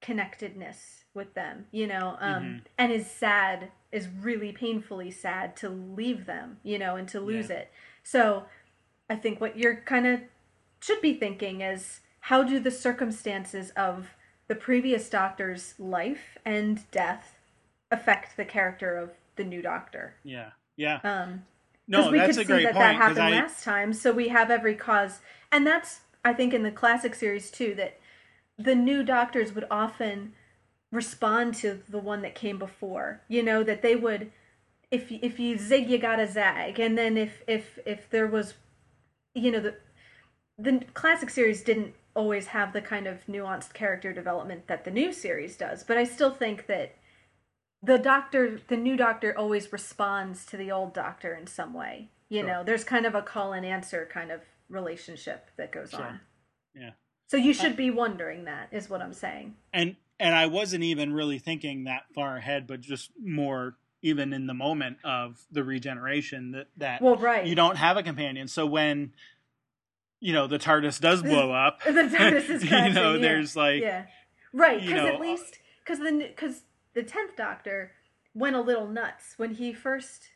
connectedness 0.00 1.04
with 1.14 1.34
them 1.34 1.66
you 1.72 1.86
know 1.86 2.16
um 2.20 2.42
Mhm. 2.42 2.60
and 2.78 2.92
is 2.92 3.10
sad 3.10 3.70
is 3.92 4.08
really 4.08 4.52
painfully 4.52 5.10
sad 5.10 5.56
to 5.56 5.68
leave 5.68 6.26
them 6.26 6.58
you 6.62 6.78
know 6.78 6.96
and 6.96 7.08
to 7.08 7.20
lose 7.20 7.50
it 7.50 7.72
so 8.02 8.46
i 9.10 9.16
think 9.16 9.40
what 9.40 9.58
you're 9.58 9.76
kind 9.76 10.06
of 10.06 10.20
should 10.80 11.00
be 11.02 11.14
thinking 11.14 11.60
is 11.60 12.00
how 12.20 12.42
do 12.42 12.58
the 12.60 12.70
circumstances 12.70 13.70
of 13.70 14.14
the 14.48 14.54
previous 14.54 15.10
doctor's 15.10 15.74
life 15.78 16.38
and 16.44 16.90
death 16.90 17.36
affect 17.90 18.36
the 18.36 18.44
character 18.44 18.96
of 18.96 19.10
the 19.36 19.44
new 19.44 19.62
doctor. 19.62 20.14
Yeah. 20.24 20.50
Yeah. 20.76 21.00
Um 21.04 21.44
no 21.88 22.10
we 22.10 22.18
that's 22.18 22.36
could 22.36 22.44
a 22.44 22.46
great 22.46 22.62
that 22.64 22.74
point 22.74 22.84
that 22.84 22.94
happened 22.94 23.18
I, 23.18 23.30
last 23.30 23.64
time 23.64 23.92
so 23.92 24.12
we 24.12 24.28
have 24.28 24.50
every 24.50 24.74
cause. 24.74 25.20
And 25.52 25.66
that's 25.66 26.00
i 26.24 26.32
think 26.32 26.52
in 26.52 26.62
the 26.62 26.70
classic 26.70 27.14
series 27.14 27.50
too 27.50 27.74
that 27.74 27.98
the 28.58 28.74
new 28.74 29.02
doctors 29.02 29.54
would 29.54 29.66
often 29.70 30.34
respond 30.92 31.54
to 31.54 31.80
the 31.88 31.98
one 31.98 32.20
that 32.22 32.34
came 32.34 32.58
before 32.58 33.22
you 33.26 33.42
know 33.42 33.62
that 33.62 33.80
they 33.80 33.96
would 33.96 34.30
if 34.90 35.10
if 35.10 35.38
you 35.38 35.56
zig 35.56 35.88
you 35.88 35.98
gotta 35.98 36.26
zag. 36.26 36.78
And 36.78 36.98
then 36.98 37.16
if 37.16 37.42
if 37.46 37.78
if 37.86 38.10
there 38.10 38.26
was 38.26 38.54
you 39.34 39.50
know 39.50 39.60
the 39.60 39.74
the 40.58 40.84
classic 40.94 41.30
series 41.30 41.62
didn't 41.62 41.94
always 42.14 42.48
have 42.48 42.72
the 42.72 42.82
kind 42.82 43.06
of 43.06 43.24
nuanced 43.26 43.72
character 43.72 44.12
development 44.12 44.66
that 44.66 44.84
the 44.84 44.90
new 44.90 45.12
series 45.12 45.56
does, 45.56 45.84
but 45.84 45.96
I 45.96 46.04
still 46.04 46.32
think 46.32 46.66
that 46.66 46.96
the 47.82 47.98
doctor, 47.98 48.60
the 48.68 48.76
new 48.76 48.96
doctor, 48.96 49.36
always 49.36 49.72
responds 49.72 50.44
to 50.46 50.56
the 50.56 50.70
old 50.70 50.92
doctor 50.94 51.34
in 51.34 51.46
some 51.46 51.72
way. 51.72 52.10
You 52.28 52.40
Sure. 52.40 52.48
know, 52.48 52.64
there's 52.64 52.84
kind 52.84 53.06
of 53.06 53.14
a 53.14 53.22
call 53.22 53.52
and 53.52 53.64
answer 53.66 54.08
kind 54.12 54.30
of 54.30 54.42
relationship 54.68 55.50
that 55.56 55.72
goes 55.72 55.90
Sure. 55.90 56.02
on. 56.04 56.20
Yeah. 56.74 56.90
So 57.26 57.36
you 57.36 57.52
should 57.52 57.76
be 57.76 57.90
wondering 57.90 58.44
that, 58.44 58.68
is 58.72 58.88
what 58.90 59.00
I'm 59.02 59.12
saying. 59.14 59.56
and 59.72 59.96
and 60.22 60.34
I 60.34 60.46
wasn't 60.48 60.84
even 60.84 61.14
really 61.14 61.38
thinking 61.38 61.84
that 61.84 62.02
far 62.14 62.36
ahead, 62.36 62.66
but 62.66 62.82
just 62.82 63.10
more 63.18 63.76
even 64.02 64.34
in 64.34 64.46
the 64.46 64.52
moment 64.54 64.98
of 65.04 65.40
the 65.50 65.64
regeneration 65.64 66.50
that 66.52 66.66
that 66.76 67.00
Well, 67.00 67.16
right. 67.16 67.46
you 67.46 67.54
don't 67.54 67.76
have 67.76 67.96
a 67.96 68.02
companion. 68.02 68.46
So 68.46 68.66
when 68.66 69.14
you 70.20 70.32
know 70.34 70.46
the 70.46 70.58
TARDIS 70.58 71.00
does 71.00 71.22
blow 71.32 71.50
up, 71.52 71.82
The 71.82 71.90
TARDIS 71.92 72.50
is 72.50 72.64
you 72.70 72.70
know, 72.92 73.14
yeah. 73.14 73.18
there's 73.20 73.56
like 73.56 73.80
yeah, 73.82 74.06
right. 74.52 74.80
Because 74.80 75.06
at 75.08 75.14
uh 75.14 75.18
least 75.18 75.58
because 75.84 75.98
the 76.00 76.12
because 76.28 76.62
the 76.94 77.02
tenth 77.02 77.36
Doctor 77.36 77.92
went 78.34 78.56
a 78.56 78.60
little 78.60 78.86
nuts 78.88 79.34
when 79.36 79.54
he 79.54 79.72
first 79.72 80.30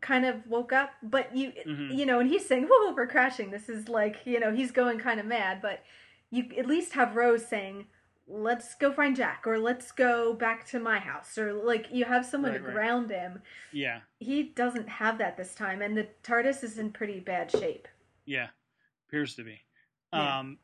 kind 0.00 0.24
of 0.24 0.46
woke 0.46 0.72
up. 0.72 0.90
But 1.02 1.34
you 1.36 1.52
Mhm. 1.66 1.96
you 1.96 2.06
know, 2.06 2.20
and 2.20 2.28
he's 2.28 2.46
saying, 2.46 2.66
"Whoa, 2.70 2.92
we're 2.94 3.06
crashing." 3.06 3.50
This 3.50 3.68
is 3.68 3.88
like 3.88 4.26
you 4.26 4.38
know 4.40 4.52
he's 4.52 4.70
going 4.72 4.98
kind 4.98 5.20
of 5.20 5.26
mad. 5.26 5.60
But 5.62 5.82
you 6.30 6.50
at 6.58 6.66
least 6.66 6.92
have 6.94 7.16
Rose 7.16 7.46
saying. 7.46 7.86
Let's 8.26 8.74
go 8.76 8.90
find 8.90 9.14
Jack, 9.14 9.46
or 9.46 9.58
let's 9.58 9.92
go 9.92 10.32
back 10.32 10.64
to 10.68 10.80
my 10.80 10.98
house, 10.98 11.36
or 11.36 11.52
like 11.52 11.88
you 11.92 12.06
have 12.06 12.24
someone 12.24 12.52
Right, 12.52 12.58
to 12.58 12.64
right. 12.64 12.72
ground 12.72 13.10
him. 13.10 13.42
yeah, 13.70 14.00
He 14.18 14.42
doesn't 14.44 14.88
have 14.88 15.18
that 15.18 15.36
this 15.36 15.54
time, 15.54 15.82
and 15.82 15.94
the 15.94 16.08
TARDIS 16.22 16.64
is 16.64 16.78
in 16.78 16.90
pretty 16.90 17.20
bad 17.20 17.50
shape. 17.50 17.86
yeah, 18.24 18.48
appears 19.06 19.34
to 19.34 19.44
be. 19.44 19.60
Yeah. 20.10 20.38
Um, 20.38 20.58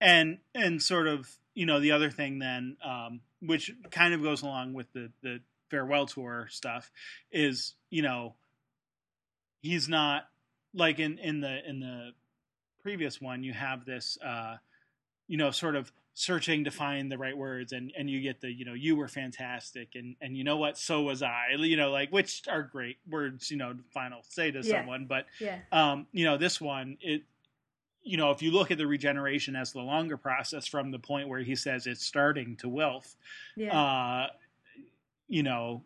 and 0.00 0.38
and 0.52 0.82
sort 0.82 1.06
of 1.06 1.38
you 1.54 1.64
know 1.64 1.78
the 1.78 1.92
other 1.92 2.10
thing 2.10 2.40
then, 2.40 2.76
um, 2.82 3.20
which 3.40 3.72
kind 3.90 4.14
of 4.14 4.22
goes 4.22 4.42
along 4.42 4.74
with 4.74 4.92
the 4.92 5.10
the 5.22 5.40
farewell 5.70 6.06
tour 6.06 6.46
stuff, 6.50 6.90
is 7.30 7.74
you 7.90 8.02
know 8.02 8.36
he's 9.62 9.88
not 9.88 10.24
like 10.74 10.98
in 10.98 11.18
in 11.18 11.40
the 11.40 11.68
in 11.68 11.80
the 11.80 12.10
previous 12.82 13.20
one 13.20 13.42
you 13.42 13.52
have 13.52 13.84
this 13.84 14.18
uh 14.24 14.56
you 15.28 15.36
know 15.36 15.50
sort 15.50 15.76
of 15.76 15.92
searching 16.14 16.64
to 16.64 16.70
find 16.70 17.10
the 17.10 17.18
right 17.18 17.36
words 17.36 17.72
and 17.72 17.92
and 17.96 18.10
you 18.10 18.20
get 18.20 18.40
the 18.40 18.50
you 18.52 18.64
know 18.64 18.74
you 18.74 18.96
were 18.96 19.08
fantastic 19.08 19.90
and 19.94 20.16
and 20.20 20.36
you 20.36 20.44
know 20.44 20.56
what 20.56 20.76
so 20.78 21.02
was 21.02 21.22
i 21.22 21.48
you 21.58 21.76
know 21.76 21.90
like 21.90 22.10
which 22.10 22.42
are 22.48 22.62
great 22.62 22.98
words 23.08 23.50
you 23.50 23.56
know 23.56 23.74
final 23.92 24.20
say 24.28 24.50
to 24.50 24.62
Yeah. 24.62 24.78
someone 24.78 25.06
but 25.06 25.26
Yeah, 25.40 25.60
um 25.72 26.06
you 26.12 26.24
know 26.24 26.36
this 26.38 26.60
one 26.60 26.98
it 27.00 27.22
you 28.02 28.16
know 28.16 28.30
if 28.30 28.42
you 28.42 28.50
look 28.50 28.70
at 28.70 28.78
the 28.78 28.86
regeneration 28.86 29.56
as 29.56 29.72
the 29.72 29.80
longer 29.80 30.16
process 30.16 30.66
from 30.66 30.90
the 30.90 30.98
point 30.98 31.28
where 31.28 31.40
he 31.40 31.54
says 31.54 31.86
it's 31.86 32.04
starting 32.04 32.56
to 32.56 32.68
wealth, 32.68 33.16
yeah, 33.56 33.78
uh 33.78 34.26
you 35.28 35.42
know 35.42 35.82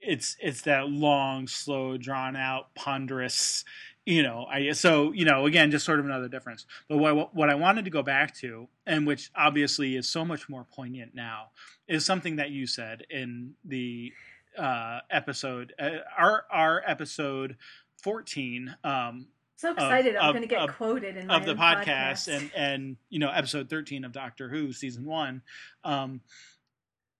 it's 0.00 0.36
it's 0.40 0.62
that 0.62 0.88
long 0.88 1.46
slow 1.46 1.96
drawn 1.96 2.36
out 2.36 2.74
ponderous 2.74 3.64
you 4.06 4.22
know 4.22 4.46
i 4.50 4.72
so 4.72 5.12
you 5.12 5.24
know 5.24 5.44
again 5.44 5.70
just 5.70 5.84
sort 5.84 5.98
of 5.98 6.06
another 6.06 6.28
difference. 6.28 6.66
But 6.88 6.98
what 6.98 7.34
what 7.34 7.50
i 7.50 7.54
wanted 7.54 7.84
to 7.84 7.90
go 7.90 8.02
back 8.02 8.34
to 8.36 8.68
and 8.86 9.06
which 9.06 9.30
obviously 9.36 9.96
is 9.96 10.08
so 10.08 10.24
much 10.24 10.48
more 10.48 10.64
poignant 10.64 11.14
now 11.14 11.50
is 11.86 12.04
something 12.04 12.36
that 12.36 12.50
you 12.50 12.66
said 12.66 13.04
in 13.10 13.54
the 13.64 14.12
uh 14.58 15.00
episode 15.10 15.74
uh, 15.78 15.98
our 16.16 16.44
our 16.50 16.82
episode 16.86 17.56
14 18.02 18.74
um 18.82 19.26
so 19.60 19.72
excited! 19.72 20.16
I'm 20.16 20.32
going 20.32 20.42
to 20.42 20.48
get 20.48 20.60
of- 20.60 20.74
quoted 20.76 21.16
in 21.16 21.26
my 21.26 21.36
of 21.36 21.44
the 21.44 21.52
own 21.52 21.58
podcast, 21.58 22.34
and 22.34 22.50
and 22.56 22.96
you 23.10 23.18
know 23.18 23.30
episode 23.30 23.68
13 23.68 24.04
of 24.04 24.12
doctor 24.12 24.48
who 24.48 24.72
season 24.72 25.04
one 25.04 25.42
um 25.84 26.20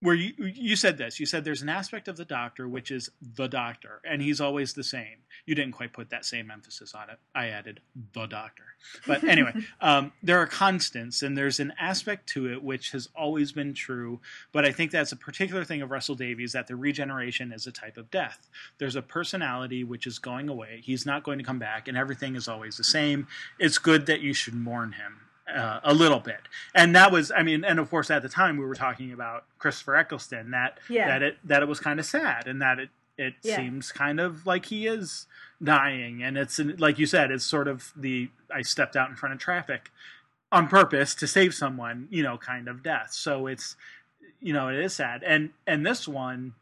where 0.02 0.14
you 0.14 0.32
you 0.38 0.76
said 0.76 0.96
this 0.98 1.20
you 1.20 1.26
said 1.26 1.44
there's 1.44 1.62
an 1.62 1.68
aspect 1.68 2.08
of 2.08 2.16
the 2.16 2.24
doctor 2.24 2.66
which 2.68 2.90
is 2.90 3.10
the 3.20 3.48
doctor 3.48 4.00
and 4.08 4.22
he's 4.22 4.40
always 4.40 4.72
the 4.72 4.84
same. 4.84 5.18
You 5.46 5.54
didn't 5.54 5.72
quite 5.72 5.92
put 5.92 6.10
that 6.10 6.24
same 6.24 6.50
emphasis 6.50 6.94
on 6.94 7.10
it. 7.10 7.18
I 7.34 7.48
added 7.48 7.80
the 8.12 8.26
doctor. 8.26 8.64
But 9.06 9.24
anyway 9.34 9.52
um, 9.80 10.12
there 10.22 10.38
are 10.38 10.46
constants 10.46 11.22
and 11.22 11.36
there's 11.36 11.60
an 11.60 11.72
aspect 11.78 12.28
to 12.30 12.50
it 12.50 12.62
which 12.62 12.92
has 12.92 13.08
always 13.14 13.52
been 13.52 13.74
true 13.74 14.20
but 14.52 14.64
i 14.64 14.72
think 14.72 14.90
that's 14.90 15.12
a 15.12 15.16
particular 15.16 15.64
thing 15.64 15.82
of 15.82 15.90
russell 15.90 16.14
davies 16.14 16.52
that 16.52 16.66
the 16.66 16.76
regeneration 16.76 17.52
is 17.52 17.66
a 17.66 17.72
type 17.72 17.96
of 17.96 18.10
death. 18.10 18.48
There's 18.78 18.96
a 18.96 19.02
personality 19.02 19.84
which 19.84 20.06
is 20.06 20.18
going 20.18 20.48
away. 20.48 20.80
He's 20.82 21.06
not 21.06 21.24
going 21.24 21.38
to 21.38 21.44
come 21.44 21.58
back 21.58 21.88
and 21.88 21.96
everything 21.96 22.36
is 22.36 22.48
always 22.48 22.76
the 22.76 22.84
same. 22.84 23.26
It's 23.58 23.78
good 23.78 24.06
that 24.06 24.20
you 24.20 24.32
should 24.32 24.54
mourn 24.54 24.92
him 24.92 25.20
uh, 25.54 25.80
a 25.84 25.94
little 25.94 26.20
bit. 26.20 26.40
And 26.74 26.94
that 26.96 27.10
was 27.12 27.30
i 27.36 27.42
mean 27.42 27.64
and 27.64 27.78
of 27.78 27.90
course 27.90 28.10
at 28.10 28.22
the 28.22 28.28
time 28.28 28.56
we 28.56 28.64
were 28.64 28.74
talking 28.74 29.12
about 29.12 29.44
christopher 29.58 29.96
eccleston 29.96 30.50
that 30.52 30.78
Yeah. 30.88 31.06
that 31.08 31.22
it 31.22 31.38
that 31.44 31.62
it 31.62 31.68
was 31.68 31.80
kind 31.80 31.98
of 32.00 32.06
sad 32.06 32.46
and 32.46 32.60
that 32.62 32.78
it 32.78 32.90
it 33.18 33.34
Yeah. 33.42 33.56
seems 33.56 33.92
kind 33.92 34.18
of 34.20 34.46
like 34.46 34.66
he 34.66 34.86
is 34.86 35.26
dying. 35.62 36.22
And 36.22 36.38
it's 36.38 36.58
like 36.58 36.98
you 36.98 37.04
said 37.06 37.30
it's 37.30 37.44
sort 37.44 37.68
of 37.68 37.92
the 37.96 38.30
i 38.54 38.62
stepped 38.62 38.96
out 38.96 39.10
in 39.10 39.16
front 39.16 39.34
of 39.34 39.38
traffic 39.40 39.90
on 40.50 40.66
purpose 40.68 41.14
to 41.16 41.26
save 41.26 41.54
someone 41.54 42.08
you 42.10 42.22
know 42.22 42.38
kind 42.38 42.66
of 42.68 42.82
death. 42.82 43.12
So 43.12 43.46
it's 43.46 43.76
you 44.40 44.52
know 44.52 44.68
it 44.68 44.76
is 44.76 44.94
sad. 44.94 45.22
And 45.22 45.50
and 45.66 45.84
this 45.84 46.08
one 46.08 46.54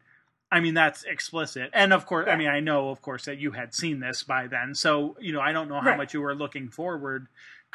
i 0.51 0.59
mean 0.59 0.73
that's 0.73 1.03
explicit. 1.03 1.69
And 1.73 1.93
of 1.93 2.05
course 2.05 2.27
i 2.29 2.35
mean 2.35 2.49
i 2.49 2.59
know 2.59 2.89
of 2.89 3.01
course 3.01 3.23
that 3.25 3.37
you 3.37 3.51
had 3.51 3.73
seen 3.73 3.99
this 4.01 4.23
by 4.23 4.47
then. 4.47 4.75
So 4.75 5.15
you 5.19 5.31
know 5.31 5.39
i 5.41 5.51
don't 5.53 5.69
know 5.69 5.79
how 5.79 5.89
Right. 5.91 5.97
much 5.97 6.13
you 6.13 6.21
were 6.21 6.35
looking 6.35 6.67
forward 6.69 7.27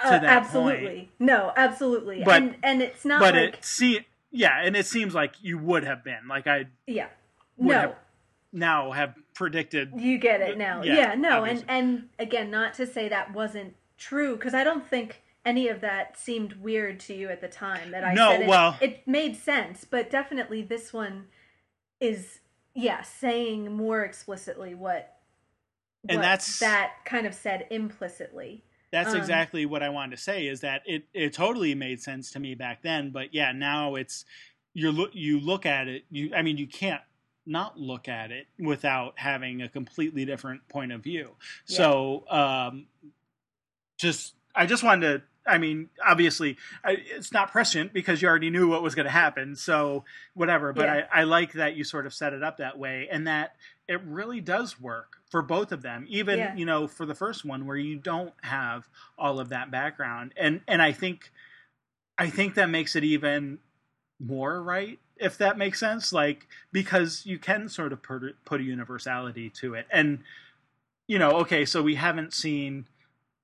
Uh, 0.02 0.20
absolutely. 0.22 1.10
No, 1.18 1.52
absolutely. 1.56 2.22
But- 2.24 2.42
and 2.42 2.56
and 2.62 2.82
it's 2.82 3.04
not 3.04 3.20
but 3.20 3.34
like 3.34 3.54
it 3.54 3.64
see 3.64 4.00
yeah 4.30 4.60
and 4.64 4.74
it 4.76 4.86
seems 4.86 5.14
like 5.14 5.34
you 5.40 5.56
would 5.58 5.84
have 5.84 6.02
been 6.02 6.26
like 6.28 6.46
i 6.48 6.66
yeah. 6.86 7.06
No, 7.56 7.72
have 7.74 7.94
now 8.52 8.90
have 8.90 9.14
predicted 9.34 9.92
you 9.96 10.18
get 10.18 10.40
it 10.40 10.58
now. 10.58 10.82
Yeah, 10.82 10.94
Yeah, 10.94 11.14
no, 11.14 11.38
obviously. 11.42 11.66
and 11.68 11.84
and 11.88 12.08
again, 12.18 12.50
not 12.50 12.74
to 12.74 12.86
say 12.86 13.08
that 13.08 13.32
wasn't 13.32 13.74
true 13.96 14.34
because 14.36 14.54
I 14.54 14.64
don't 14.64 14.84
think 14.86 15.22
any 15.46 15.68
of 15.68 15.80
that 15.82 16.18
seemed 16.18 16.54
weird 16.54 16.98
to 17.00 17.14
you 17.14 17.28
at 17.28 17.40
the 17.40 17.48
time 17.48 17.90
that 17.92 18.02
I 18.02 18.12
No, 18.14 18.30
said 18.30 18.40
it, 18.42 18.48
well- 18.48 18.76
it 18.80 19.06
made 19.06 19.36
sense, 19.36 19.84
but 19.84 20.10
definitely 20.10 20.62
this 20.62 20.92
one 20.92 21.26
is 22.00 22.40
yeah, 22.74 23.02
saying 23.02 23.72
more 23.72 24.02
explicitly 24.02 24.74
what 24.74 25.16
And 26.08 26.18
what 26.18 26.22
that's- 26.22 26.58
that 26.58 26.94
kind 27.04 27.24
of 27.26 27.34
said 27.34 27.68
implicitly. 27.70 28.64
That's 28.94 29.10
Um, 29.10 29.16
exactly 29.16 29.66
what 29.66 29.82
I 29.82 29.88
wanted 29.88 30.16
to 30.16 30.22
say. 30.22 30.46
Is 30.46 30.60
that 30.60 30.82
it? 30.86 31.02
It 31.12 31.32
totally 31.32 31.74
made 31.74 32.00
sense 32.00 32.30
to 32.30 32.38
me 32.38 32.54
back 32.54 32.80
then, 32.82 33.10
but 33.10 33.34
yeah, 33.34 33.50
now 33.50 33.96
it's 33.96 34.24
you 34.72 34.92
look 34.92 35.10
you 35.14 35.40
look 35.40 35.66
at 35.66 35.88
it. 35.88 36.04
You, 36.12 36.32
I 36.32 36.42
mean, 36.42 36.56
you 36.58 36.68
can't 36.68 37.02
not 37.44 37.76
look 37.76 38.06
at 38.08 38.30
it 38.30 38.46
without 38.56 39.14
having 39.18 39.62
a 39.62 39.68
completely 39.68 40.24
different 40.24 40.68
point 40.68 40.92
of 40.92 41.02
view. 41.02 41.30
Yeah. 41.66 41.76
So, 41.76 42.24
um, 42.30 42.86
just 43.98 44.36
I 44.54 44.64
just 44.64 44.84
wanted 44.84 45.18
to. 45.18 45.22
I 45.46 45.58
mean, 45.58 45.90
obviously, 46.04 46.56
I, 46.84 46.96
it's 47.14 47.32
not 47.32 47.52
prescient 47.52 47.92
because 47.92 48.22
you 48.22 48.28
already 48.28 48.50
knew 48.50 48.68
what 48.68 48.82
was 48.82 48.94
going 48.94 49.04
to 49.04 49.10
happen. 49.12 49.56
So, 49.56 50.04
whatever. 50.34 50.72
But 50.72 50.86
Yeah. 50.86 51.06
I, 51.12 51.20
I 51.20 51.24
like 51.24 51.52
that 51.52 51.76
you 51.76 51.84
sort 51.84 52.06
of 52.06 52.14
set 52.14 52.32
it 52.32 52.42
up 52.42 52.58
that 52.58 52.78
way, 52.78 53.08
and 53.10 53.26
that 53.26 53.56
it 53.86 54.00
really 54.04 54.40
does 54.40 54.80
work 54.80 55.18
for 55.30 55.42
both 55.42 55.72
of 55.72 55.82
them. 55.82 56.06
Even 56.08 56.38
Yeah. 56.38 56.54
you 56.54 56.64
know, 56.64 56.88
for 56.88 57.06
the 57.06 57.14
first 57.14 57.44
one 57.44 57.66
where 57.66 57.76
you 57.76 57.96
don't 57.96 58.34
have 58.42 58.88
all 59.18 59.38
of 59.38 59.50
that 59.50 59.70
background, 59.70 60.32
and 60.36 60.62
and 60.66 60.80
I 60.80 60.92
think, 60.92 61.30
I 62.16 62.30
think 62.30 62.54
that 62.54 62.70
makes 62.70 62.96
it 62.96 63.04
even 63.04 63.58
more 64.20 64.62
right 64.62 64.98
if 65.16 65.38
that 65.38 65.58
makes 65.58 65.78
sense 65.78 66.12
like 66.12 66.46
because 66.72 67.24
you 67.24 67.38
can 67.38 67.68
sort 67.68 67.92
of 67.92 68.02
put, 68.02 68.22
put 68.44 68.60
a 68.60 68.64
universality 68.64 69.50
to 69.50 69.74
it 69.74 69.86
and 69.90 70.20
you 71.06 71.18
know 71.18 71.32
okay 71.32 71.64
so 71.64 71.82
we 71.82 71.96
haven't 71.96 72.32
seen 72.32 72.86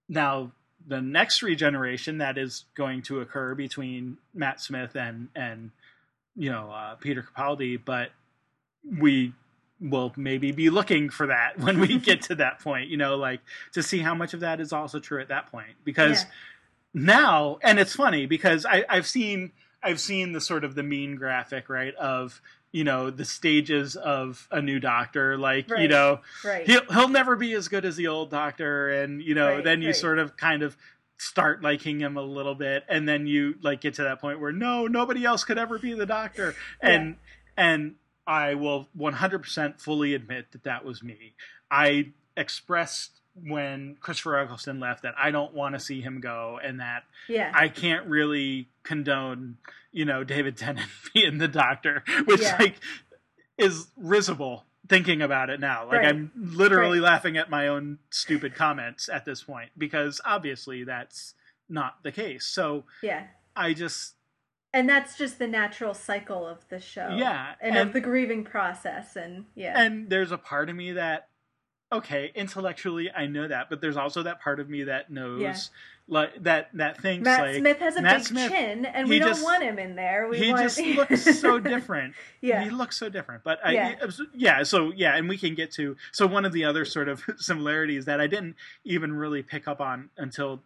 now 0.08 0.52
the 0.86 1.00
next 1.00 1.42
regeneration 1.42 2.18
that 2.18 2.38
is 2.38 2.64
going 2.74 3.02
to 3.02 3.20
occur 3.20 3.54
between 3.54 4.16
Matt 4.34 4.60
Smith 4.60 4.94
and 4.96 5.28
and 5.34 5.70
you 6.36 6.50
know 6.50 6.70
uh, 6.70 6.94
Peter 6.96 7.22
Capaldi 7.22 7.80
but 7.84 8.10
we 8.98 9.32
will 9.80 10.12
maybe 10.16 10.52
be 10.52 10.70
looking 10.70 11.10
for 11.10 11.26
that 11.26 11.58
when 11.60 11.80
we 11.80 11.98
get 11.98 12.22
to 12.22 12.34
that 12.36 12.60
point 12.60 12.88
you 12.88 12.96
know 12.96 13.16
like 13.16 13.40
to 13.72 13.82
see 13.82 13.98
how 13.98 14.14
much 14.14 14.34
of 14.34 14.40
that 14.40 14.60
is 14.60 14.72
also 14.72 14.98
true 14.98 15.20
at 15.20 15.28
that 15.28 15.50
point 15.50 15.72
because 15.84 16.22
Yeah. 16.24 16.30
now 16.94 17.58
and 17.62 17.78
it's 17.78 17.94
funny 17.94 18.26
because 18.26 18.66
I, 18.66 18.84
I've 18.88 19.06
seen 19.06 19.52
I've 19.82 20.00
seen 20.00 20.32
the 20.32 20.40
sort 20.40 20.64
of 20.64 20.74
the 20.74 20.82
mean 20.82 21.16
graphic 21.16 21.68
right 21.68 21.94
of 21.94 22.40
you 22.72 22.84
know 22.84 23.10
the 23.10 23.24
stages 23.24 23.96
of 23.96 24.46
a 24.50 24.62
new 24.62 24.78
doctor. 24.80 25.36
Like 25.36 25.68
you 25.70 25.88
know 25.88 26.20
Right. 26.44 26.66
he'll 26.66 26.84
he'll 26.90 27.08
never 27.08 27.36
be 27.36 27.52
as 27.54 27.68
good 27.68 27.84
as 27.84 27.96
the 27.96 28.06
old 28.08 28.30
doctor. 28.30 28.90
And 28.90 29.22
you 29.22 29.34
know 29.34 29.56
Right, 29.56 29.64
then 29.64 29.82
you 29.82 29.88
right. 29.88 29.96
sort 29.96 30.18
of 30.18 30.36
kind 30.36 30.62
of 30.62 30.76
start 31.18 31.62
liking 31.62 32.00
him 32.00 32.16
a 32.16 32.22
little 32.22 32.54
bit. 32.54 32.84
And 32.88 33.08
then 33.08 33.26
you 33.26 33.56
like 33.62 33.80
get 33.82 33.94
to 33.94 34.02
that 34.04 34.20
point 34.20 34.40
where 34.40 34.52
no 34.52 34.86
nobody 34.86 35.24
else 35.24 35.44
could 35.44 35.58
ever 35.58 35.78
be 35.78 35.92
the 35.94 36.06
doctor. 36.06 36.54
And 36.80 37.16
and 37.56 37.96
I 38.26 38.54
will 38.54 38.88
100% 38.96 39.80
fully 39.80 40.14
admit 40.14 40.52
that 40.52 40.62
that 40.62 40.84
was 40.84 41.02
me. 41.02 41.34
I 41.70 42.10
expressed 42.36 43.19
when 43.34 43.96
Christopher 44.00 44.38
Eccleston 44.38 44.80
left 44.80 45.02
that 45.04 45.14
I 45.18 45.30
don't 45.30 45.54
want 45.54 45.74
to 45.74 45.80
see 45.80 46.00
him 46.00 46.20
go, 46.20 46.58
and 46.62 46.80
that 46.80 47.04
Yeah. 47.28 47.50
I 47.54 47.68
can't 47.68 48.06
really 48.06 48.68
condone, 48.82 49.58
you 49.92 50.04
know, 50.04 50.24
David 50.24 50.56
Tennant 50.56 50.88
being 51.14 51.38
the 51.38 51.48
Doctor, 51.48 52.02
which 52.26 52.42
Yeah. 52.42 52.56
like 52.58 52.76
is 53.58 53.88
risible 53.96 54.64
thinking 54.88 55.22
about 55.22 55.50
it 55.50 55.60
now. 55.60 55.84
Like 55.86 55.98
Right. 56.00 56.08
I'm 56.08 56.32
literally 56.34 56.98
Right. 56.98 57.04
laughing 57.12 57.36
at 57.36 57.48
my 57.50 57.68
own 57.68 57.98
stupid 58.10 58.54
comments 58.54 59.08
at 59.08 59.24
this 59.24 59.42
point 59.44 59.70
because 59.78 60.20
obviously 60.24 60.82
that's 60.84 61.34
not 61.68 62.02
the 62.02 62.10
case. 62.12 62.46
So 62.46 62.84
yeah. 63.02 63.26
I 63.54 63.72
just 63.74 64.16
And 64.72 64.88
that's 64.88 65.16
just 65.18 65.38
the 65.38 65.46
natural 65.48 65.94
cycle 65.94 66.46
of 66.46 66.68
the 66.68 66.80
show. 66.80 67.14
Yeah, 67.16 67.54
And, 67.60 67.76
and- 67.76 67.88
of 67.88 67.92
the 67.92 68.00
grieving 68.00 68.44
process 68.44 69.14
and 69.16 69.46
yeah. 69.54 69.80
and 69.80 70.08
there's 70.10 70.32
a 70.32 70.38
part 70.38 70.68
of 70.70 70.76
me 70.76 70.92
that 70.92 71.28
okay 71.92 72.30
intellectually 72.34 73.10
i 73.16 73.26
know 73.26 73.48
that 73.48 73.68
but 73.68 73.80
there's 73.80 73.96
also 73.96 74.22
that 74.22 74.40
part 74.40 74.60
of 74.60 74.68
me 74.68 74.84
that 74.84 75.10
knows 75.10 75.40
Yeah. 75.40 75.56
like 76.06 76.42
that 76.44 76.68
that 76.74 77.00
thinks 77.00 77.24
Matt 77.24 77.40
like 77.40 77.56
Smith 77.56 77.78
has 77.80 77.96
a 77.96 78.02
Matt 78.02 78.18
big 78.18 78.26
Smith, 78.26 78.50
chin 78.52 78.84
and 78.86 79.08
we 79.08 79.18
don't 79.18 79.42
want 79.42 79.62
him 79.62 79.78
in 79.78 79.96
there. 79.96 80.28
We 80.28 80.38
he 80.38 80.50
want 80.52 80.62
just 80.62 80.78
looks 81.00 81.40
so 81.40 81.58
different 81.58 82.14
yeah. 82.40 82.62
he 82.64 82.70
looks 82.70 82.96
so 82.96 83.08
different 83.08 83.42
but 83.44 83.58
I, 83.64 83.72
Yeah. 83.72 83.94
yeah 84.34 84.62
so 84.62 84.92
yeah 84.94 85.16
and 85.16 85.28
we 85.28 85.36
can 85.36 85.54
get 85.54 85.72
to 85.72 85.96
so 86.12 86.26
one 86.26 86.44
of 86.44 86.52
the 86.52 86.64
other 86.64 86.84
sort 86.84 87.08
of 87.08 87.22
similarities 87.38 88.04
that 88.04 88.20
i 88.20 88.26
didn't 88.26 88.56
even 88.84 89.12
really 89.12 89.42
pick 89.42 89.66
up 89.66 89.80
on 89.80 90.10
until 90.16 90.62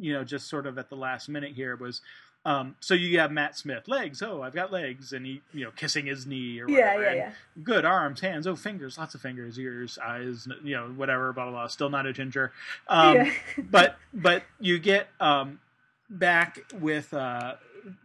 you 0.00 0.12
know 0.12 0.24
just 0.24 0.48
sort 0.48 0.66
of 0.66 0.76
at 0.76 0.88
the 0.90 0.96
last 0.96 1.28
minute 1.28 1.52
here 1.54 1.76
was 1.76 2.00
um, 2.48 2.76
so 2.80 2.94
you 2.94 3.18
have 3.18 3.30
Matt 3.30 3.58
Smith 3.58 3.88
legs. 3.88 4.22
Oh, 4.22 4.40
I've 4.40 4.54
got 4.54 4.72
legs, 4.72 5.12
and 5.12 5.26
he, 5.26 5.42
you 5.52 5.64
know, 5.64 5.70
kissing 5.76 6.06
his 6.06 6.26
knee 6.26 6.58
or 6.60 6.66
yeah, 6.66 6.94
whatever. 6.94 7.02
yeah, 7.02 7.10
and 7.10 7.18
yeah. 7.18 7.62
good 7.62 7.84
arms, 7.84 8.20
hands, 8.20 8.46
oh 8.46 8.56
fingers, 8.56 8.96
lots 8.96 9.14
of 9.14 9.20
fingers, 9.20 9.58
ears, 9.58 9.98
eyes, 10.02 10.48
you 10.64 10.74
know, 10.74 10.86
whatever, 10.86 11.30
blah 11.34 11.44
blah 11.44 11.52
blah. 11.52 11.66
Still 11.66 11.90
not 11.90 12.06
a 12.06 12.12
ginger, 12.14 12.52
um, 12.88 13.16
yeah. 13.16 13.32
but 13.70 13.98
but 14.14 14.44
you 14.60 14.78
get 14.78 15.08
um, 15.20 15.60
back 16.08 16.60
with 16.80 17.12
uh, 17.12 17.56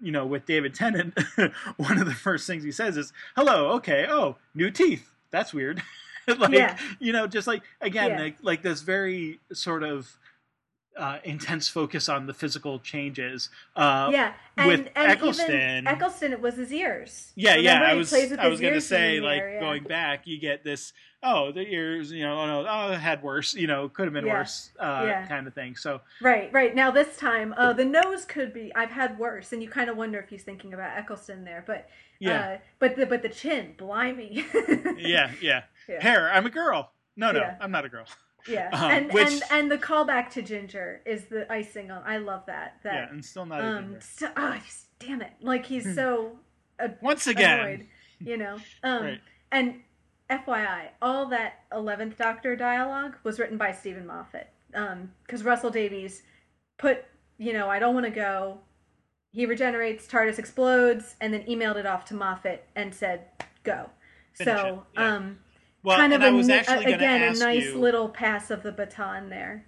you 0.02 0.12
know 0.12 0.26
with 0.26 0.46
David 0.46 0.74
Tennant. 0.74 1.18
one 1.78 1.98
of 1.98 2.06
the 2.06 2.14
first 2.14 2.46
things 2.46 2.66
he 2.66 2.72
says 2.74 2.98
is, 2.98 3.14
"Hello, 3.38 3.70
okay, 3.76 4.08
oh, 4.10 4.36
new 4.54 4.70
teeth. 4.70 5.10
That's 5.32 5.54
weird." 5.54 5.82
like 6.28 6.52
Yeah. 6.52 6.78
you 7.00 7.14
know, 7.14 7.28
just 7.28 7.48
like 7.48 7.62
again, 7.80 8.12
Yeah. 8.12 8.20
like 8.20 8.38
like 8.42 8.62
this 8.62 8.82
very 8.82 9.40
sort 9.54 9.84
of. 9.84 10.18
Uh, 10.96 11.18
intense 11.24 11.68
focus 11.68 12.08
on 12.08 12.28
the 12.28 12.34
physical 12.36 12.78
changes. 12.78 13.50
Uh, 13.76 14.10
yeah, 14.12 14.34
and, 14.58 14.68
with 14.68 14.80
and 14.96 15.12
Eccleston- 15.12 15.88
Eccleston, 15.88 16.32
it 16.32 16.40
was 16.40 16.56
his 16.56 16.72
ears. 16.72 17.32
Yeah, 17.36 17.56
Remember, 17.56 17.86
yeah. 17.86 17.92
I 17.92 17.94
was 17.96 18.14
I 18.14 18.48
was 18.48 18.62
gonna 18.62 18.80
say 18.80 19.20
like 19.20 19.40
yeah. 19.42 19.60
going 19.60 19.84
back, 19.84 20.28
you 20.28 20.38
get 20.40 20.64
this. 20.64 20.94
Oh, 21.24 21.52
the 21.52 21.62
ears, 21.62 22.12
you 22.12 22.24
know, 22.24 22.38
oh, 22.38 22.46
no, 22.46 22.68
oh, 22.70 22.92
it 22.92 23.00
had 23.00 23.24
worse, 23.24 23.54
you 23.56 23.66
know, 23.66 23.88
could 23.90 24.06
have 24.06 24.14
been 24.14 24.26
Yeah. 24.28 24.40
worse, 24.40 24.72
uh, 24.78 25.06
Yeah. 25.08 25.26
kind 25.26 25.48
of 25.48 25.54
thing. 25.56 25.76
So 25.78 26.02
Right, 26.22 26.52
right. 26.54 26.76
Now 26.76 26.92
this 26.92 27.16
time, 27.18 27.56
uh, 27.58 27.72
the 27.74 27.86
nose 27.86 28.26
could 28.26 28.54
be. 28.54 28.72
I've 28.76 28.92
had 28.92 29.18
worse, 29.18 29.52
and 29.54 29.64
you 29.64 29.70
kind 29.70 29.90
of 29.90 29.98
wonder 29.98 30.20
if 30.20 30.30
he's 30.30 30.44
thinking 30.44 30.74
about 30.76 30.96
Eccleston 30.98 31.44
there, 31.44 31.64
but 31.66 31.90
yeah, 32.20 32.40
uh, 32.40 32.58
but 32.78 32.96
the 32.98 33.06
but 33.08 33.22
the 33.24 33.30
chin, 33.30 33.74
blimey. 33.78 34.46
yeah, 34.98 35.32
yeah, 35.42 35.64
yeah. 35.90 36.02
Hair. 36.04 36.32
I'm 36.32 36.46
a 36.46 36.50
girl. 36.52 36.92
No, 37.16 37.32
no, 37.32 37.40
Yeah. 37.40 37.58
I'm 37.62 37.72
not 37.72 37.86
a 37.86 37.90
girl. 37.90 38.06
Yeah, 38.48 38.70
Um, 38.74 38.92
and 38.92 39.14
which- 39.14 39.28
and 39.28 39.44
and 39.52 39.72
the 39.72 39.78
callback 39.78 40.30
to 40.32 40.42
Ginger 40.42 41.02
is 41.06 41.26
the 41.26 41.52
icing 41.52 41.92
on. 41.92 42.04
I 42.06 42.18
love 42.18 42.46
that. 42.48 42.80
Yeah, 42.84 42.92
That 43.02 43.12
and 43.12 43.24
still 43.24 43.46
not 43.46 43.62
a 43.62 43.66
um, 43.66 43.84
ginger. 43.86 44.02
so, 44.02 44.32
oh, 44.36 44.58
damn 45.00 45.22
it! 45.22 45.32
Like 45.42 45.66
he's 45.66 45.86
Hmm. 45.86 45.94
so 45.94 46.40
Once 47.02 47.28
again, 47.28 47.60
annoyed, 47.60 47.88
you 48.20 48.38
know. 48.38 48.58
Um, 48.84 49.04
Right. 49.04 49.22
and 49.52 49.82
FYI, 50.30 50.90
all 51.02 51.28
that 51.28 51.64
Eleventh 51.72 52.18
Doctor 52.18 52.56
dialogue 52.56 53.16
was 53.24 53.40
written 53.40 53.58
by 53.58 53.72
Steven 53.72 54.06
Moffat. 54.08 54.50
Um, 54.74 55.14
because 55.26 55.44
Russell 55.44 55.70
Davies 55.70 56.24
put, 56.78 57.06
you 57.38 57.54
know, 57.54 57.70
I 57.70 57.78
don't 57.80 57.94
want 57.94 58.06
to 58.08 58.12
go. 58.12 58.60
He 59.32 59.46
regenerates, 59.46 60.08
TARDIS 60.08 60.40
explodes, 60.40 61.16
and 61.22 61.34
then 61.34 61.44
emailed 61.44 61.76
it 61.76 61.86
off 61.86 62.06
to 62.06 62.14
Moffat 62.16 62.68
and 62.76 62.94
said, 62.94 63.26
"Go." 63.64 63.90
Finish 64.34 64.54
so, 64.56 64.86
yeah. 64.96 65.16
um, 65.16 65.40
well, 65.84 65.98
kind 65.98 66.14
of 66.14 66.22
a, 66.22 66.26
I 66.26 66.32
was 66.32 66.50
actually 66.50 66.86
going 66.86 67.00
to 67.00 67.06
again 67.06 67.36
a 67.36 67.40
nice 67.40 67.64
you. 67.66 67.78
little 67.80 68.10
pass 68.10 68.50
of 68.50 68.64
the 68.64 68.72
baton 68.72 69.30
there. 69.30 69.66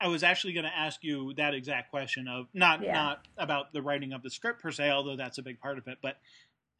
I 0.00 0.08
was 0.08 0.22
actually 0.22 0.54
going 0.54 0.64
to 0.64 0.74
ask 0.76 1.04
you 1.04 1.34
that 1.34 1.52
exact 1.52 1.90
question 1.90 2.26
of 2.26 2.46
not 2.54 2.82
Yeah. 2.82 2.94
not 2.94 3.26
about 3.36 3.72
the 3.72 3.82
writing 3.82 4.12
of 4.12 4.22
the 4.22 4.30
script 4.30 4.62
per 4.62 4.70
se, 4.70 4.90
although 4.90 5.16
that's 5.16 5.38
a 5.38 5.42
big 5.42 5.60
part 5.60 5.76
of 5.78 5.86
it, 5.88 5.98
but 6.02 6.16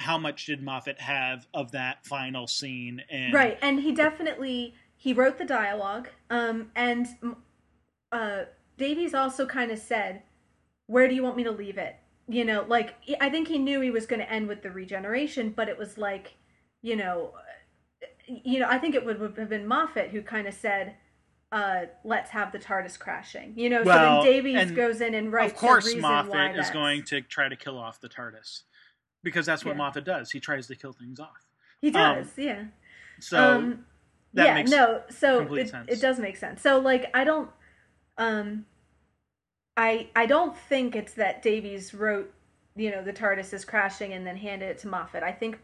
how 0.01 0.17
much 0.17 0.47
did 0.47 0.63
Moffat 0.63 0.99
have 1.01 1.47
of 1.53 1.73
that 1.73 2.07
final 2.07 2.47
scene? 2.47 3.03
And 3.11 3.35
Right, 3.35 3.59
and 3.61 3.81
he 3.81 3.93
definitely 3.93 4.75
he 4.97 5.13
wrote 5.13 5.39
the 5.39 5.45
dialogue, 5.45 6.09
um, 6.31 6.71
and 6.75 7.07
uh, 8.13 8.45
Davies 8.77 9.15
also 9.15 9.47
kind 9.47 9.71
of 9.71 9.79
said, 9.79 10.23
"Where 10.87 11.09
do 11.09 11.15
you 11.15 11.23
want 11.23 11.37
me 11.37 11.45
to 11.45 11.51
leave 11.51 11.79
it?" 11.79 11.97
You 12.29 12.45
know, 12.45 12.65
like 12.67 12.95
I 13.21 13.29
think 13.29 13.49
he 13.49 13.59
knew 13.59 13.81
he 13.81 13.91
was 13.91 14.07
going 14.07 14.21
to 14.21 14.31
end 14.31 14.49
with 14.49 14.63
the 14.63 14.71
regeneration, 14.71 15.51
but 15.51 15.69
it 15.69 15.79
was 15.79 15.99
like, 15.99 16.37
you 16.83 16.97
know, 16.97 17.33
you 18.45 18.61
know, 18.61 18.69
I 18.69 18.79
think 18.79 18.95
it 18.95 19.05
would 19.05 19.21
have 19.39 19.49
been 19.49 19.67
Moffat 19.67 20.11
who 20.11 20.23
kind 20.23 20.47
of 20.47 20.55
said. 20.55 20.97
Uh, 21.53 21.87
let's 22.05 22.31
have 22.31 22.53
the 22.53 22.61
TARDIS 22.61 22.97
crashing. 22.97 23.55
You 23.57 23.71
know, 23.71 23.83
Well, 23.83 24.23
so 24.23 24.25
then 24.25 24.33
Davies 24.33 24.71
goes 24.71 25.01
in 25.01 25.15
and 25.15 25.33
writes 25.33 25.53
of 25.53 25.59
course 25.59 25.85
a 25.85 25.89
reason 25.89 26.03
why 26.03 26.23
Moffat 26.23 26.57
is 26.57 26.71
going 26.71 27.03
to 27.07 27.23
try 27.23 27.49
to 27.49 27.57
kill 27.57 27.77
off 27.77 28.01
the 28.01 28.09
TARDIS 28.09 28.63
because 29.25 29.47
that's 29.47 29.65
what 29.65 29.73
Yeah. 29.73 29.79
Moffat 29.79 30.05
does. 30.05 30.31
He 30.31 30.39
tries 30.39 30.69
to 30.69 30.77
kill 30.77 30.93
things 30.93 31.19
off. 31.19 31.49
He 31.81 31.91
does, 31.91 32.29
yeah. 32.37 32.67
So 33.19 33.59
um, 33.59 33.85
that 34.35 34.47
yeah, 34.47 34.55
makes 34.55 34.71
no, 34.71 35.03
so 35.11 35.41
complete 35.41 35.63
it, 35.63 35.71
sense. 35.71 35.89
it 35.91 36.01
does 36.01 36.21
make 36.21 36.37
sense. 36.37 36.63
So 36.63 36.79
like 36.79 37.11
I 37.15 37.25
don't 37.25 37.51
um 38.17 38.67
I 39.77 40.09
I 40.15 40.27
don't 40.27 40.57
think 40.57 40.95
it's 40.95 41.15
that 41.15 41.43
Davies 41.43 41.95
wrote, 41.95 42.33
you 42.77 42.91
know, 42.91 43.03
the 43.03 43.13
TARDIS 43.13 43.53
is 43.53 43.65
crashing 43.65 44.13
and 44.13 44.27
then 44.27 44.37
handed 44.37 44.69
it 44.69 44.79
to 44.79 44.89
Moffat. 44.89 45.23
I 45.23 45.33
think 45.33 45.59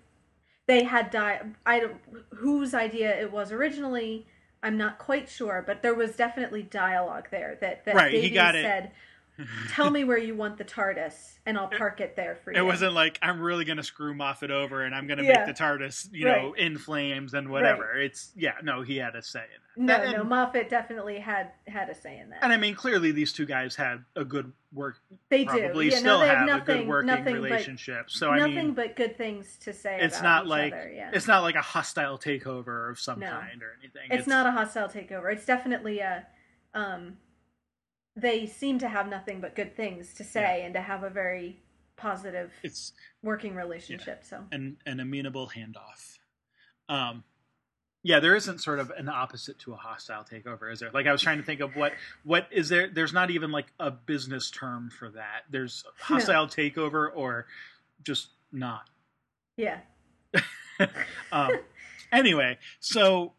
they 0.67 0.85
had 0.85 1.11
di- 1.11 1.43
I 1.65 1.81
don't 1.81 2.01
whose 2.35 2.75
idea 2.75 3.15
it 3.21 3.33
was 3.33 3.53
originally. 3.53 4.27
I'm 4.63 4.77
not 4.77 4.99
quite 4.99 5.29
sure, 5.29 5.63
but 5.65 5.83
there 5.83 5.95
was 5.95 6.17
definitely 6.17 6.63
dialogue 6.65 7.29
there 7.31 7.57
that 7.61 7.85
that 7.85 7.95
Right, 7.95 8.13
he 8.21 8.29
Davies 8.29 8.35
got 8.35 8.55
it. 8.57 8.63
said, 8.65 8.91
"Tell 9.69 9.91
me 9.91 10.05
where 10.05 10.19
you 10.19 10.35
want 10.35 10.59
the 10.59 10.65
TARDIS, 10.65 11.39
and 11.47 11.59
I'll 11.59 11.69
park 11.69 12.01
it 12.01 12.17
there 12.17 12.37
for 12.43 12.53
you." 12.53 12.59
it 12.59 12.63
wasn't 12.63 12.93
like 12.95 13.19
I'm 13.23 13.41
really 13.41 13.65
going 13.65 13.77
to 13.77 13.83
screw 13.83 14.15
Moffat 14.15 14.51
over 14.51 14.83
and 14.85 14.95
I'm 14.95 15.07
going 15.07 15.19
to 15.19 15.25
Yeah. 15.25 15.45
make 15.47 15.57
the 15.57 15.63
TARDIS, 15.63 16.09
you 16.13 16.25
know, 16.25 16.55
in 16.55 16.79
flames 16.79 17.35
and 17.35 17.49
whatever. 17.51 17.99
It's 17.99 18.33
yeah, 18.37 18.53
no, 18.63 18.83
he 18.83 18.97
had 18.97 19.15
a 19.17 19.23
say 19.23 19.41
in 19.77 19.83
it. 19.83 19.87
no, 19.87 19.95
and, 19.95 20.13
no. 20.17 20.25
Moffat 20.25 20.69
definitely 20.71 21.19
had 21.19 21.51
had 21.67 21.89
a 21.91 21.95
say 21.95 22.19
in 22.19 22.31
that. 22.31 22.39
And 22.43 22.53
I 22.53 22.57
mean, 22.57 22.75
clearly 22.75 23.13
these 23.13 23.33
two 23.33 23.47
guys 23.47 23.77
had 23.77 24.05
a 24.15 24.25
good 24.25 24.53
work. 24.73 24.99
they 25.31 25.45
Probably 25.45 25.89
do. 25.89 25.95
Yeah, 25.95 25.99
still 26.01 26.15
no, 26.19 26.21
they 26.21 26.29
have, 26.29 26.39
have 26.39 26.49
a 26.49 26.51
nothing, 26.59 26.77
good 26.79 26.89
working 26.89 27.07
nothing 27.07 27.35
relationship. 27.35 28.07
But, 28.07 28.11
so 28.11 28.31
I 28.31 28.39
nothing 28.39 28.55
mean, 28.55 28.75
but 28.75 28.97
good 28.97 29.17
things 29.17 29.57
to 29.63 29.73
say. 29.73 29.99
it's 30.01 30.19
about 30.21 30.25
not 30.25 30.45
each 30.45 30.51
like 30.51 30.73
other, 30.73 30.93
yeah. 30.95 31.11
it's 31.13 31.27
not 31.27 31.43
like 31.43 31.55
a 31.55 31.63
hostile 31.63 32.19
takeover 32.19 32.91
of 32.91 32.99
some 32.99 33.21
No. 33.21 33.31
kind 33.31 33.63
or 33.63 33.77
anything. 33.81 34.09
It's 34.11 34.27
not 34.27 34.47
a 34.47 34.51
hostile 34.51 34.89
takeover. 34.89 35.33
It's 35.33 35.45
definitely 35.47 36.01
a. 36.01 36.27
Um, 36.75 37.17
they 38.17 38.47
seem 38.47 38.79
to 38.79 38.89
have 38.89 39.09
nothing 39.09 39.41
but 39.41 39.55
good 39.55 39.77
things 39.77 40.15
to 40.15 40.25
say 40.25 40.65
and 40.65 40.75
to 40.75 40.81
have 40.81 41.03
a 41.03 41.11
very 41.11 41.61
positive 41.97 42.51
It's 42.63 42.93
working 43.23 43.55
relationship. 43.55 44.25
So 44.25 44.45
an 44.51 44.79
an 44.87 45.01
amenable 45.01 45.51
handoff. 45.55 46.19
Um, 46.89 47.25
yeah, 48.03 48.21
there 48.21 48.37
isn't 48.37 48.61
sort 48.61 48.79
of 48.79 48.91
an 48.91 49.09
opposite 49.09 49.59
to 49.61 49.73
a 49.73 49.77
hostile 49.77 50.25
takeover, 50.25 50.73
is 50.73 50.79
there? 50.79 50.91
Like 50.93 51.07
I 51.07 51.13
was 51.13 51.21
trying 51.21 51.39
to 51.39 51.45
think 51.45 51.61
of 51.61 51.77
what 51.77 51.93
what 52.25 52.47
is 52.51 52.69
there. 52.69 52.89
There's 52.89 53.13
not 53.13 53.31
even 53.31 53.51
like 53.51 53.67
a 53.81 53.91
business 53.91 54.51
term 54.51 54.91
for 54.91 55.11
that. 55.11 55.43
There's 55.51 55.85
hostile 56.01 56.47
takeover 56.47 57.11
or 57.15 57.47
just 58.03 58.29
not. 58.53 58.89
yeah, 59.57 59.81
um, 61.33 61.53
anyway, 62.13 62.59
so 62.81 63.33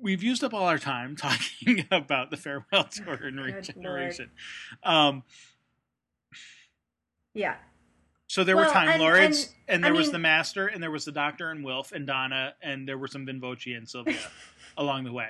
we've 0.00 0.22
used 0.22 0.44
up 0.44 0.52
all 0.54 0.64
our 0.66 0.78
time 0.78 1.16
talking 1.16 1.86
about 1.90 2.30
the 2.30 2.36
farewell 2.36 2.84
tour 2.90 3.14
and 3.14 3.40
regeneration. 3.40 4.30
Um, 4.82 5.22
yeah, 7.34 7.56
so 8.28 8.44
there 8.44 8.56
were 8.56 8.64
Time 8.66 8.88
and- 8.88 9.02
Lords, 9.02 9.54
and, 9.68 9.76
and, 9.76 9.84
I 9.84 9.88
there 9.88 9.94
was 9.94 10.06
mean- 10.06 10.12
the 10.14 10.18
Master, 10.20 10.66
and 10.66 10.82
there 10.82 10.90
was 10.90 11.04
the 11.04 11.12
Doctor 11.12 11.50
and 11.50 11.64
Wilf 11.64 11.92
and 11.92 12.06
Donna, 12.06 12.54
and 12.62 12.88
there 12.88 12.98
were 12.98 13.08
some 13.08 13.26
Vinvocci 13.26 13.76
and 13.76 13.88
Sylvia 13.88 14.18
along 14.76 15.04
the 15.04 15.12
way. 15.12 15.28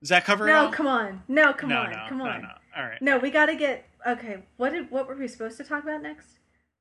Does 0.00 0.08
that 0.08 0.24
cover 0.24 0.48
it 0.48 0.52
no, 0.52 0.66
all? 0.66 0.72
come 0.72 0.86
on, 0.88 1.22
no, 1.28 1.52
come 1.52 1.70
no, 1.70 1.78
on, 1.78 1.90
no, 1.90 2.04
come 2.08 2.18
no, 2.18 2.24
on. 2.26 2.42
no. 2.42 2.48
All 2.76 2.82
right. 2.84 3.00
No, 3.00 3.18
we 3.18 3.30
got 3.30 3.46
to 3.46 3.54
get 3.54 3.86
okay. 4.06 4.42
What 4.56 4.70
did 4.72 4.90
what 4.90 5.06
were 5.06 5.14
we 5.14 5.28
supposed 5.28 5.56
to 5.58 5.64
talk 5.64 5.84
about 5.84 6.02
next? 6.02 6.26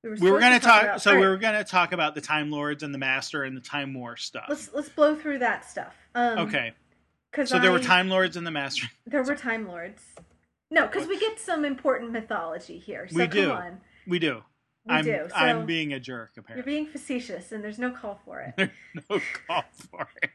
we 0.03 0.09
were 0.09 0.17
supposed 0.17 0.39
going 0.41 0.59
to 0.59 0.65
talk. 0.65 0.83
about- 0.83 1.01
so 1.03 1.11
all 1.11 1.17
we 1.17 1.23
right, 1.23 1.29
were 1.29 1.37
going 1.37 1.53
to 1.53 1.63
talk 1.63 1.91
about 1.91 2.15
the 2.15 2.21
Time 2.21 2.49
Lords 2.49 2.81
and 2.81 2.91
the 2.91 2.97
Master 2.97 3.43
and 3.43 3.55
the 3.55 3.61
Time 3.61 3.93
War 3.93 4.17
stuff. 4.17 4.45
Let's 4.49 4.71
let's 4.73 4.89
blow 4.89 5.15
through 5.15 5.37
that 5.39 5.69
stuff. 5.69 5.93
Um, 6.15 6.39
okay. 6.39 6.73
Cause 7.31 7.49
So 7.49 7.59
there 7.59 7.71
were 7.71 7.79
Time 7.79 8.09
Lords 8.09 8.35
and 8.35 8.45
the 8.45 8.51
Master. 8.51 8.87
There 9.05 9.23
were 9.23 9.35
Time 9.35 9.67
Lords. 9.67 10.01
No, 10.69 10.87
because 10.87 11.07
we 11.07 11.19
get 11.19 11.39
some 11.39 11.65
important 11.65 12.11
mythology 12.11 12.77
here. 12.77 13.07
So 13.09 13.17
We 13.17 13.23
come 13.23 13.31
do. 13.31 13.51
on. 13.51 13.81
We 14.07 14.19
do. 14.19 14.43
We 14.85 14.95
I'm, 14.95 15.05
do. 15.05 15.27
So 15.29 15.35
I'm 15.35 15.65
being 15.65 15.93
a 15.93 15.99
jerk, 15.99 16.31
apparently. 16.37 16.71
you're 16.73 16.81
being 16.81 16.91
facetious, 16.91 17.51
and 17.51 17.63
there's 17.63 17.77
no 17.77 17.91
call 17.91 18.19
for 18.25 18.39
it. 18.39 18.53
There's 18.57 18.69
no 19.09 19.19
call 19.47 19.63
for 19.91 20.07
it. 20.23 20.31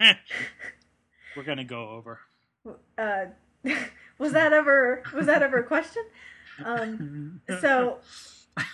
We're 1.36 1.42
gonna 1.42 1.64
go 1.64 1.88
over. 1.88 2.20
Uh, 2.96 3.24
was 4.18 4.32
that 4.32 4.52
ever 4.52 5.02
was 5.14 5.26
that 5.26 5.42
ever 5.42 5.58
a 5.58 5.64
question? 5.64 6.04
Um, 6.64 7.40
so 7.60 7.98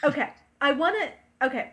okay, 0.05 0.31
I 0.61 0.73
want 0.73 0.97
to 1.01 1.47
okay 1.47 1.71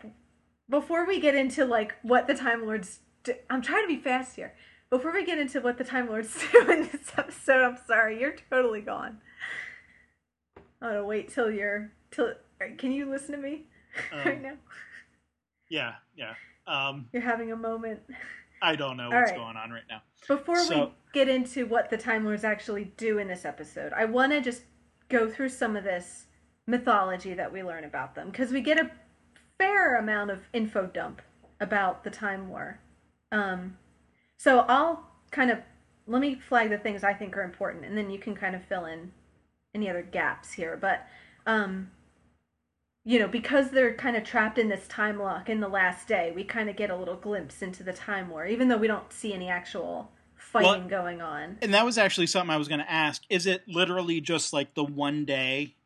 before 0.70 1.06
we 1.06 1.20
get 1.20 1.34
into 1.34 1.64
like 1.64 1.94
what 2.02 2.26
the 2.26 2.34
Time 2.34 2.64
Lords. 2.64 3.00
Do, 3.24 3.34
I'm 3.50 3.60
trying 3.60 3.82
to 3.82 3.88
be 3.88 4.00
fast 4.00 4.36
here. 4.36 4.54
Before 4.90 5.12
we 5.12 5.24
get 5.24 5.38
into 5.38 5.60
what 5.60 5.78
the 5.78 5.84
Time 5.84 6.08
Lords 6.08 6.36
do 6.52 6.70
in 6.70 6.82
this 6.82 7.12
episode, 7.16 7.64
I'm 7.64 7.78
sorry, 7.86 8.20
you're 8.20 8.36
totally 8.50 8.80
gone. 8.80 9.18
I'm 10.80 10.90
gonna 10.90 11.04
wait 11.04 11.32
till 11.32 11.50
you're 11.50 11.90
till. 12.10 12.34
Can 12.78 12.92
you 12.92 13.10
listen 13.10 13.32
to 13.32 13.40
me 13.40 13.64
Um, 14.12 14.18
right 14.20 14.42
now? 14.42 14.54
Yeah, 15.68 15.94
yeah. 16.16 16.34
Um, 16.66 17.08
You're 17.12 17.22
having 17.22 17.52
a 17.52 17.56
moment. 17.56 18.00
I 18.62 18.76
don't 18.76 18.96
know 18.96 19.04
All 19.04 19.10
what's 19.10 19.30
right. 19.32 19.38
going 19.38 19.56
on 19.56 19.70
right 19.70 19.82
now. 19.88 20.02
Before 20.26 20.56
we 20.68 20.88
get 21.12 21.28
into 21.28 21.66
what 21.66 21.90
the 21.90 21.96
Time 21.96 22.24
Lords 22.24 22.44
actually 22.44 22.92
do 22.96 23.18
in 23.18 23.28
this 23.28 23.44
episode, 23.44 23.92
I 23.92 24.04
want 24.04 24.32
to 24.32 24.40
just 24.40 24.62
go 25.08 25.28
through 25.30 25.50
some 25.50 25.76
of 25.76 25.84
this 25.84 26.26
mythology 26.66 27.34
that 27.34 27.52
we 27.52 27.62
learn 27.62 27.84
about 27.84 28.14
them 28.14 28.30
because 28.30 28.50
we 28.52 28.60
get 28.60 28.78
a 28.78 28.90
fair 29.58 29.96
amount 29.98 30.30
of 30.30 30.40
info 30.52 30.86
dump 30.86 31.22
about 31.60 32.04
the 32.04 32.10
Time 32.10 32.48
War. 32.48 32.80
Um, 33.32 33.76
so 34.36 34.60
I'll 34.60 35.08
kind 35.30 35.50
of 35.50 35.58
let 36.06 36.20
me 36.20 36.36
flag 36.36 36.70
the 36.70 36.78
things 36.78 37.02
I 37.02 37.14
think 37.14 37.36
are 37.36 37.42
important, 37.42 37.84
and 37.84 37.96
then 37.96 38.10
you 38.10 38.18
can 38.18 38.34
kind 38.34 38.54
of 38.54 38.64
fill 38.64 38.84
in 38.84 39.12
any 39.74 39.90
other 39.90 40.02
gaps 40.02 40.52
here. 40.52 40.76
But 40.80 41.06
um, 41.46 41.90
you 43.04 43.18
know, 43.20 43.28
because 43.28 43.70
they're 43.70 43.94
kind 43.94 44.16
of 44.16 44.24
trapped 44.24 44.58
in 44.58 44.68
this 44.68 44.88
time 44.88 45.18
lock 45.18 45.48
in 45.48 45.60
the 45.60 45.68
last 45.68 46.08
day, 46.08 46.32
we 46.34 46.42
kind 46.42 46.68
of 46.68 46.74
get 46.74 46.90
a 46.90 46.96
little 46.96 47.14
glimpse 47.14 47.62
into 47.62 47.84
the 47.84 47.92
time 47.92 48.28
war, 48.28 48.46
even 48.46 48.68
though 48.68 48.76
we 48.76 48.88
don't 48.88 49.12
see 49.12 49.32
any 49.32 49.48
actual 49.48 50.10
fighting 50.34 50.70
Well- 50.82 50.88
going 50.88 51.20
on. 51.20 51.58
And 51.62 51.72
that 51.72 51.84
was 51.84 51.98
actually 51.98 52.26
something 52.26 52.50
I 52.50 52.56
was 52.56 52.66
going 52.68 52.80
to 52.80 52.90
ask. 52.90 53.22
Is 53.30 53.46
it 53.46 53.62
literally 53.68 54.20
just 54.20 54.52
like 54.52 54.74
the 54.74 54.84
one 54.84 55.24
day 55.24 55.76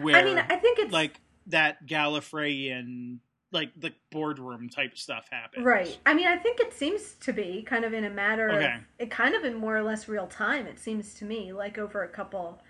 where, 0.00 0.16
I 0.16 0.24
mean, 0.24 0.38
I 0.38 0.56
think 0.56 0.78
it's 0.78 0.92
like 0.92 1.20
that 1.48 1.86
Gallifreyan, 1.86 3.18
like 3.52 3.70
the 3.78 3.92
boardroom 4.10 4.68
type 4.68 4.96
stuff 4.96 5.26
happens? 5.30 5.64
right. 5.64 5.98
I 6.06 6.14
mean, 6.14 6.26
I 6.26 6.36
think 6.36 6.60
it 6.60 6.72
seems 6.72 7.14
to 7.20 7.32
be 7.32 7.62
kind 7.62 7.84
of 7.84 7.92
in 7.92 8.04
a 8.04 8.10
matter 8.10 8.48
Okay. 8.48 8.74
of 8.76 8.82
it, 8.98 9.10
kind 9.10 9.34
of 9.34 9.44
in 9.44 9.54
more 9.54 9.76
or 9.76 9.82
less 9.82 10.08
real 10.08 10.26
time. 10.26 10.66
It 10.66 10.78
seems 10.78 11.14
to 11.14 11.24
me 11.24 11.52
like 11.52 11.78
over 11.78 12.02
a 12.02 12.08
couple 12.08 12.62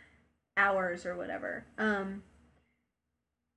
hours 0.57 1.05
or 1.07 1.17
whatever. 1.17 1.65
Um, 1.79 2.23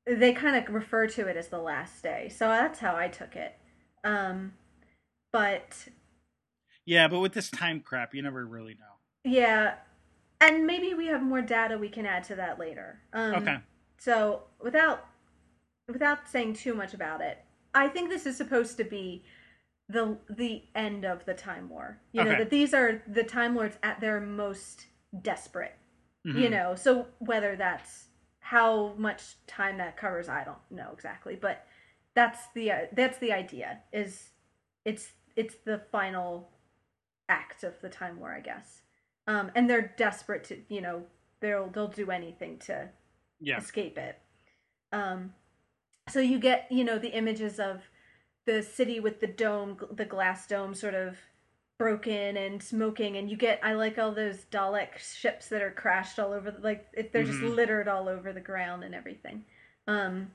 they 0.05 0.34
kind 0.34 0.55
of 0.55 0.74
refer 0.74 1.07
to 1.07 1.28
it 1.28 1.38
as 1.38 1.47
the 1.47 1.59
last 1.59 2.03
day, 2.03 2.30
so 2.30 2.47
that's 2.49 2.80
how 2.80 2.95
I 2.95 3.07
took 3.07 3.36
it. 3.36 3.57
Um, 4.03 4.53
but 5.32 5.88
Yeah, 6.86 7.07
but 7.07 7.19
with 7.19 7.34
this 7.34 7.49
time 7.49 7.80
crap, 7.80 8.13
you 8.13 8.21
never 8.21 8.45
really 8.45 8.74
know. 8.74 8.97
Yeah, 9.24 9.76
and 10.41 10.67
maybe 10.67 10.93
we 10.93 11.07
have 11.07 11.21
more 11.24 11.41
data 11.41 11.78
we 11.78 11.88
can 11.89 12.05
add 12.05 12.26
to 12.26 12.36
that 12.36 12.59
later. 12.59 12.99
Um, 13.13 13.36
Okay. 13.36 13.57
So 13.97 14.43
without 14.61 15.05
without 15.88 16.28
saying 16.28 16.54
too 16.54 16.74
much 16.74 16.94
about 16.94 17.22
it, 17.22 17.40
I 17.74 17.88
think 17.88 18.10
this 18.10 18.26
is 18.26 18.38
supposed 18.38 18.78
to 18.78 18.84
be 18.84 19.24
the 19.90 20.18
the 20.30 20.64
end 20.76 21.06
of 21.06 21.26
the 21.26 21.34
time 21.34 21.70
war. 21.70 22.00
You 22.14 22.24
know 22.24 22.32
that 22.38 22.50
these 22.50 22.74
are 22.74 23.04
the 23.08 23.24
time 23.24 23.56
lords 23.56 23.78
at 23.84 24.00
their 24.00 24.20
most 24.20 24.88
desperate. 25.22 25.76
You 26.24 26.50
Mhm. 26.50 26.52
know, 26.52 26.76
so 26.76 27.08
whether 27.20 27.56
that's 27.56 28.08
how 28.40 28.94
much 28.98 29.36
time 29.46 29.78
that 29.78 29.98
covers, 29.98 30.30
I 30.30 30.44
don't 30.44 30.72
know 30.72 30.92
exactly, 30.94 31.36
but 31.36 31.66
that's 32.16 32.48
the 32.56 32.72
uh, 32.72 32.86
that's 32.94 33.18
the 33.18 33.34
idea. 33.34 33.80
Is 33.92 34.30
it's 34.86 35.12
it's 35.36 35.56
the 35.66 35.80
final 35.92 36.50
act 37.30 37.64
of 37.64 37.80
the 37.82 37.90
time 37.90 38.20
war, 38.20 38.34
I 38.34 38.40
guess. 38.40 38.82
Um, 39.28 39.52
and 39.56 39.70
they're 39.70 39.94
desperate 39.98 40.44
to, 40.46 40.62
you 40.70 40.82
know, 40.82 41.04
they'll 41.40 41.68
they'll 41.70 41.88
do 41.88 42.10
anything 42.12 42.60
to 42.60 42.90
Yeah. 43.40 43.58
escape 43.58 43.98
it. 43.98 44.18
Um, 44.92 45.34
so 46.10 46.20
you 46.20 46.39
get, 46.39 46.68
you 46.70 46.84
know, 46.84 46.99
the 46.99 47.16
images 47.16 47.60
of 47.60 47.82
the 48.45 48.62
city 48.62 48.99
with 48.99 49.20
the 49.20 49.28
dome, 49.28 49.78
the 49.91 50.06
glass 50.06 50.47
dome, 50.47 50.74
sort 50.74 50.93
of 50.93 51.18
broken 51.80 52.38
and 52.38 52.62
smoking, 52.62 53.18
and 53.18 53.30
you 53.30 53.38
get. 53.38 53.60
I 53.64 53.74
like 53.74 53.97
all 53.97 54.12
those 54.12 54.45
Dalek 54.51 54.97
ships 54.97 55.49
that 55.49 55.62
are 55.62 55.72
crashed 55.72 56.20
all 56.20 56.34
over, 56.34 56.51
the, 56.51 56.60
like 56.60 56.88
it, 56.93 57.12
they're 57.14 57.24
just 57.24 57.41
Mhm. 57.41 57.56
littered 57.56 57.88
all 57.88 58.08
over 58.10 58.34
the 58.34 58.41
ground 58.41 58.84
and 58.84 58.93
everything. 58.93 59.45
Um, 59.88 60.32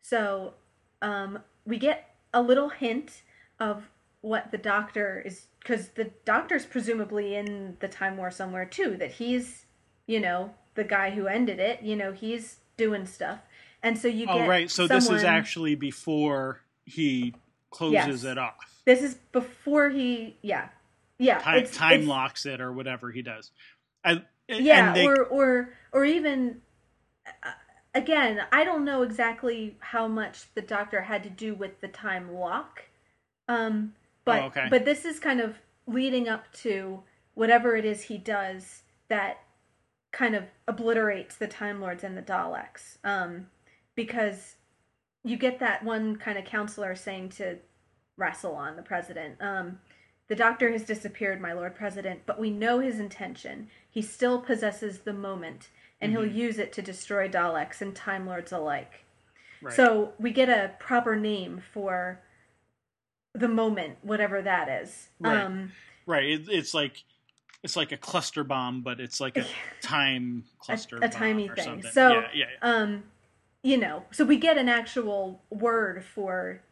so 0.00 0.54
um, 1.00 1.38
we 1.64 1.78
get 1.78 2.14
a 2.34 2.42
little 2.42 2.68
hint 2.68 3.22
of 3.60 3.90
what 4.20 4.50
the 4.50 4.58
doctor 4.58 5.20
is 5.24 5.46
because 5.60 5.90
the 5.90 6.10
doctor's 6.24 6.64
presumably 6.64 7.34
in 7.34 7.76
the 7.80 7.88
time 7.88 8.16
war 8.16 8.30
somewhere 8.30 8.64
too 8.64 8.96
that 8.96 9.12
he's 9.12 9.66
you 10.06 10.20
know 10.20 10.54
the 10.74 10.84
guy 10.84 11.10
who 11.10 11.26
ended 11.26 11.58
it 11.58 11.82
you 11.82 11.96
know 11.96 12.12
he's 12.12 12.58
doing 12.76 13.04
stuff 13.04 13.40
and 13.82 13.98
so 13.98 14.08
you 14.08 14.26
Oh, 14.28 14.38
get 14.38 14.48
right. 14.48 14.70
So 14.70 14.86
this 14.86 15.10
is 15.10 15.24
actually 15.24 15.74
before 15.74 16.60
he 16.84 17.34
closes 17.70 18.22
Yes. 18.24 18.32
it 18.32 18.38
off. 18.38 18.80
this 18.84 19.02
is 19.02 19.14
before 19.32 19.88
he 19.90 20.36
yeah 20.42 20.68
yeah 21.18 21.38
Time, 21.38 21.58
it's, 21.58 21.76
time 21.76 21.92
it's- 21.92 22.08
locks 22.08 22.44
it 22.46 22.60
or 22.60 22.72
whatever 22.72 23.10
he 23.10 23.22
does. 23.22 23.50
I, 24.04 24.22
yeah 24.48 24.88
and 24.88 24.96
they, 24.96 25.06
or 25.06 25.24
or 25.24 25.68
or 25.92 26.04
even 26.04 26.60
uh, 27.26 27.50
again 27.94 28.40
i 28.50 28.64
don't 28.64 28.84
know 28.84 29.02
exactly 29.02 29.76
how 29.78 30.08
much 30.08 30.52
the 30.54 30.60
doctor 30.60 31.02
had 31.02 31.22
to 31.22 31.30
do 31.30 31.54
with 31.54 31.80
the 31.80 31.86
time 31.88 32.34
lock 32.34 32.82
um 33.48 33.94
but 34.24 34.42
Oh, 34.42 34.46
okay. 34.46 34.66
but 34.68 34.84
this 34.84 35.04
is 35.04 35.18
kind 35.20 35.40
of 35.40 35.56
leading 35.86 36.28
up 36.28 36.52
to 36.54 37.02
whatever 37.34 37.76
it 37.76 37.84
is 37.84 38.02
he 38.02 38.18
does 38.18 38.82
that 39.08 39.38
kind 40.10 40.34
of 40.34 40.44
obliterates 40.68 41.36
the 41.36 41.46
time 41.46 41.80
lords 41.80 42.02
and 42.04 42.16
the 42.18 42.22
daleks 42.22 42.98
um 43.04 43.46
because 43.94 44.56
you 45.24 45.36
get 45.36 45.58
that 45.60 45.84
one 45.84 46.16
kind 46.16 46.38
of 46.38 46.44
counselor 46.44 46.94
saying 46.94 47.28
to 47.30 47.58
Rassilon, 48.18 48.76
the 48.76 48.82
president, 48.82 49.36
um, 49.40 49.78
the 50.28 50.34
doctor 50.36 50.70
has 50.70 50.84
disappeared, 50.84 51.40
my 51.40 51.52
lord 51.52 51.74
president, 51.74 52.22
but 52.26 52.38
we 52.40 52.50
know 52.50 52.78
his 52.78 52.98
intention. 52.98 53.68
He 53.90 54.02
still 54.02 54.40
possesses 54.40 55.00
the 55.00 55.12
moment, 55.12 55.68
and 56.00 56.12
he'll 56.12 56.22
Mhm. 56.22 56.34
use 56.34 56.58
it 56.58 56.72
to 56.74 56.82
destroy 56.82 57.28
Daleks 57.28 57.80
and 57.80 57.94
Time 57.94 58.26
Lords 58.26 58.52
alike. 58.52 59.04
right. 59.60 59.74
So 59.74 60.14
we 60.18 60.32
get 60.32 60.48
a 60.48 60.74
proper 60.80 61.14
name 61.16 61.60
for 61.72 62.20
the 63.34 63.48
moment, 63.48 63.98
whatever 64.02 64.42
that 64.42 64.68
is. 64.68 65.08
Right. 65.20 65.38
Um, 65.44 65.72
right. 66.06 66.24
It, 66.24 66.48
it's 66.48 66.74
like 66.74 67.04
it's 67.62 67.76
like 67.76 67.92
a 67.92 67.96
cluster 67.96 68.42
bomb, 68.42 68.82
but 68.82 68.98
it's 68.98 69.20
like 69.20 69.36
a 69.36 69.46
time 69.82 70.44
cluster, 70.58 70.96
a 70.96 71.00
bomb 71.02 71.10
timey 71.10 71.48
thing. 71.48 71.64
something. 71.64 71.90
So, 71.92 72.08
yeah, 72.12 72.28
yeah, 72.34 72.46
yeah. 72.60 72.68
um, 72.68 73.04
you 73.62 73.76
know, 73.76 74.04
so 74.10 74.24
we 74.24 74.36
get 74.36 74.58
an 74.58 74.68
actual 74.68 75.42
word 75.50 76.04
for 76.04 76.62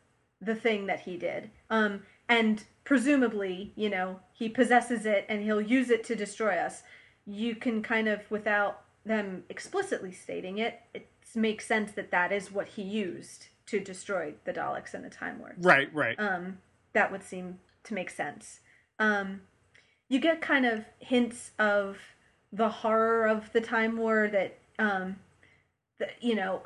the 0.41 0.55
thing 0.55 0.87
that 0.87 1.01
he 1.01 1.17
did. 1.17 1.51
Um, 1.69 2.03
and 2.29 2.65
presumably, 2.85 3.73
you 3.77 3.89
know, 3.89 4.21
he 4.33 4.49
possesses 4.49 5.07
it 5.07 5.27
and 5.29 5.43
he'll 5.43 5.61
use 5.61 5.91
it 5.91 6.03
to 6.05 6.17
destroy 6.17 6.57
us. 6.57 6.83
You 7.27 7.55
can 7.55 7.83
kind 7.83 8.09
of, 8.09 8.29
without 8.31 8.83
them 9.05 9.45
explicitly 9.49 10.13
stating 10.13 10.59
it, 10.59 10.81
it 10.95 11.09
makes 11.35 11.67
sense 11.67 11.93
that 11.93 12.11
that 12.11 12.33
is 12.33 12.51
what 12.51 12.69
he 12.69 12.83
used 12.83 13.47
to 13.67 13.79
destroy 13.79 14.35
the 14.45 14.53
Daleks 14.53 14.95
and 14.95 15.05
the 15.05 15.11
Time 15.11 15.41
Lords. 15.41 15.65
right, 15.65 15.95
right. 15.95 16.19
Um, 16.19 16.59
that 16.93 17.13
would 17.13 17.23
seem 17.23 17.61
to 17.85 17.95
make 17.95 18.11
sense. 18.11 18.61
Um, 18.99 19.43
you 20.09 20.19
get 20.19 20.41
kind 20.41 20.67
of 20.67 20.85
hints 20.99 21.53
of 21.59 21.99
the 22.53 22.69
horror 22.69 23.27
of 23.27 23.53
the 23.53 23.61
time 23.61 23.97
war 23.97 24.29
that, 24.33 24.59
um, 24.79 25.17
the, 25.99 26.09
you 26.21 26.35
know, 26.35 26.63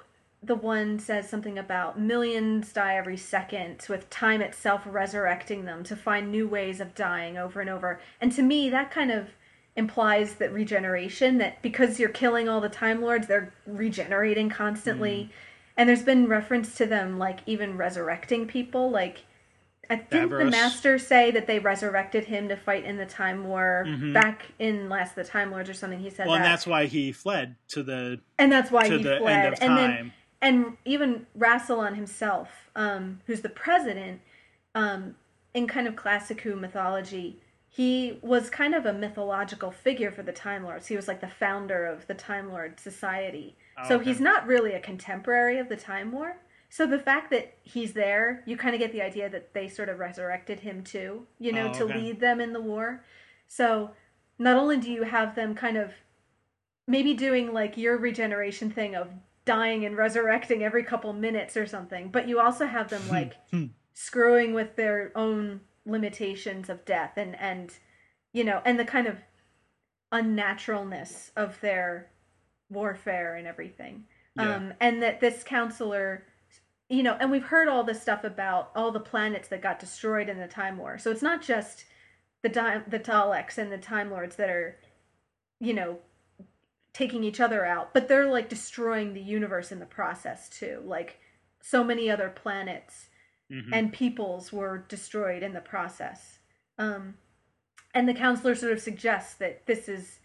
the 0.47 0.55
one 0.55 0.99
says 0.99 1.29
something 1.29 1.59
about 1.59 1.99
millions 1.99 2.73
die 2.73 2.97
every 2.97 3.17
second, 3.17 3.85
with 3.89 4.11
time 4.11 4.41
itself 4.41 4.83
resurrecting 4.87 5.65
them 5.65 5.85
to 5.85 5.97
find 5.97 6.31
new 6.31 6.47
ways 6.47 6.81
of 6.81 6.95
dying 6.95 7.37
over 7.39 7.61
and 7.61 7.71
over. 7.71 8.01
And 8.21 8.33
to 8.33 8.43
me, 8.43 8.69
that 8.71 8.91
kind 8.91 9.11
of 9.11 9.31
implies 9.77 10.35
that 10.37 10.53
regeneration, 10.53 11.39
that 11.39 11.61
because 11.63 11.99
you're 11.99 12.09
killing 12.09 12.49
all 12.49 12.61
the 12.61 12.69
Time 12.69 13.01
Lords, 13.03 13.27
they're 13.27 13.53
regenerating 13.67 14.49
constantly. 14.49 15.31
And 15.77 15.89
there's 15.89 16.03
been 16.05 16.29
reference 16.29 16.75
to 16.77 16.87
them, 16.87 17.19
like, 17.19 17.41
even 17.47 17.77
resurrecting 17.77 18.47
people. 18.47 18.91
Like, 18.91 19.25
I 19.91 19.97
think 19.97 20.31
the. 20.31 20.45
Master 20.47 20.99
say 20.99 21.31
that 21.33 21.47
they 21.47 21.59
resurrected 21.59 22.25
him 22.27 22.49
to 22.49 22.57
fight 22.57 22.85
in 22.85 22.97
the 22.97 23.05
Time 23.07 23.45
War 23.45 23.85
Mhm. 23.87 24.15
back 24.15 24.47
in 24.59 24.89
Last 24.89 25.11
of 25.11 25.27
the 25.27 25.31
Time 25.31 25.51
Lords 25.51 25.69
or 25.69 25.75
something. 25.75 25.99
He 25.99 26.09
said 26.11 26.27
Well, 26.27 26.37
and 26.37 26.45
that's 26.45 26.67
why 26.67 26.87
he 26.87 27.13
fled 27.13 27.57
to 27.69 27.83
the 27.83 28.21
and 28.39 28.51
that's 28.51 28.71
why 28.71 28.89
to 28.89 28.97
he 28.99 29.03
the 29.03 29.19
fled. 29.19 29.45
end 29.45 29.55
of 29.55 29.63
and 29.63 29.77
then 29.77 29.91
time. 29.91 30.13
And 30.45 30.77
even 30.85 31.27
Rassilon 31.37 31.97
himself, 31.97 32.51
um, 32.77 33.21
who's 33.27 33.41
the 33.41 33.49
president, 33.49 34.21
um, 34.75 35.17
in 35.55 35.67
kind 35.67 35.89
of 35.89 35.97
classic 35.97 36.43
Who 36.43 36.55
mythology, 36.55 37.41
he 37.71 38.19
was 38.21 38.51
kind 38.51 38.75
of 38.75 38.85
a 38.85 38.93
mythological 38.93 39.71
figure 39.71 40.13
for 40.13 40.23
the 40.23 40.33
Time 40.33 40.63
Lords. 40.63 40.87
He 40.87 40.97
was 40.97 41.09
like 41.09 41.23
the 41.23 41.29
founder 41.29 41.87
of 41.87 42.07
the 42.09 42.15
Time 42.15 42.53
Lord 42.53 42.79
Society. 42.79 43.57
Oh, 43.79 43.89
so 43.89 43.95
okay. 43.97 44.05
he's 44.05 44.21
not 44.21 44.47
really 44.47 44.75
a 44.75 44.81
contemporary 44.81 45.59
of 45.59 45.71
the 45.71 45.77
Time 45.77 46.13
War. 46.13 46.37
So 46.69 46.87
the 46.87 46.99
fact 46.99 47.31
that 47.31 47.55
he's 47.63 47.95
there, 47.95 48.43
you 48.45 48.59
kind 48.59 48.75
of 48.75 48.81
get 48.81 48.93
the 48.93 49.01
idea 49.01 49.31
that 49.31 49.55
they 49.55 49.69
sort 49.69 49.89
of 49.89 49.99
resurrected 49.99 50.61
him 50.61 50.85
too, 50.85 51.27
you 51.39 51.53
know, 51.53 51.69
Oh, 51.69 51.79
to 51.79 51.85
lead 51.87 52.21
them 52.21 52.39
in 52.41 52.53
the 52.53 52.61
war. 52.61 53.03
So 53.49 53.93
not 54.39 54.59
only 54.59 54.77
do 54.77 54.91
you 54.91 55.05
have 55.05 55.37
them 55.37 55.55
kind 55.55 55.79
of 55.79 55.93
maybe 56.87 57.15
doing 57.15 57.53
like 57.55 57.79
your 57.79 57.97
regeneration 57.97 58.71
thing 58.71 58.95
of 58.95 59.09
dying 59.45 59.85
and 59.85 59.97
resurrecting 59.97 60.63
every 60.63 60.83
couple 60.83 61.13
minutes 61.13 61.57
or 61.57 61.67
something, 61.67 62.09
but 62.09 62.29
you 62.29 62.41
also 62.41 62.67
have 62.67 62.89
them 62.89 63.07
like 63.09 63.35
screwing 63.93 64.55
with 64.55 64.77
their 64.77 65.13
own 65.15 65.61
limitations 65.87 66.69
of 66.71 66.85
death 66.85 67.13
and 67.17 67.39
and 67.39 67.75
you 68.33 68.43
know 68.43 68.63
and 68.65 68.79
the 68.79 68.85
kind 68.85 69.07
of 69.07 69.19
unnaturalness 70.13 71.31
of 71.37 71.61
their 71.61 72.11
warfare 72.71 73.37
and 73.37 73.47
everything. 73.47 74.05
Yeah. 74.37 74.57
um 74.57 74.75
and 74.81 75.03
that 75.03 75.21
this 75.21 75.45
counselor 75.45 76.25
you 76.89 77.03
know 77.03 77.17
and 77.21 77.31
we've 77.31 77.45
heard 77.45 77.69
all 77.69 77.85
this 77.85 78.03
stuff 78.03 78.25
about 78.25 78.71
all 78.75 78.91
the 78.91 79.01
planets 79.01 79.49
that 79.49 79.63
got 79.63 79.79
destroyed 79.79 80.29
in 80.29 80.39
the 80.39 80.49
time 80.49 80.79
war. 80.79 80.99
So 80.99 81.11
it's 81.11 81.23
not 81.23 81.43
just 81.43 81.85
the 82.43 82.49
Di- 82.49 82.83
the 82.89 82.99
Daleks 82.99 83.59
and 83.59 83.71
the 83.71 83.79
Time 83.79 84.11
Lords 84.11 84.37
that 84.37 84.49
are 84.49 84.79
you 85.61 85.75
know 85.75 85.99
taking 86.95 87.23
each 87.25 87.41
other 87.41 87.67
out 87.67 87.93
but 87.93 88.09
they're 88.09 88.31
like 88.31 88.49
destroying 88.49 89.13
the 89.13 89.21
universe 89.21 89.71
in 89.71 89.81
the 89.81 89.85
process 89.87 90.49
too 90.49 90.81
like 90.87 91.19
so 91.61 91.85
many 91.85 92.11
other 92.11 92.31
planets 92.31 93.09
Mhm. 93.51 93.71
and 93.73 93.93
peoples 93.93 94.53
were 94.55 94.79
destroyed 94.79 95.43
in 95.43 95.53
the 95.53 95.61
process. 95.61 96.39
Um, 96.79 97.19
and 97.93 98.09
the 98.09 98.15
counselor 98.15 98.55
sort 98.55 98.73
of 98.73 98.81
suggests 98.81 99.35
that 99.35 99.67
this 99.67 99.87
is, 99.87 100.21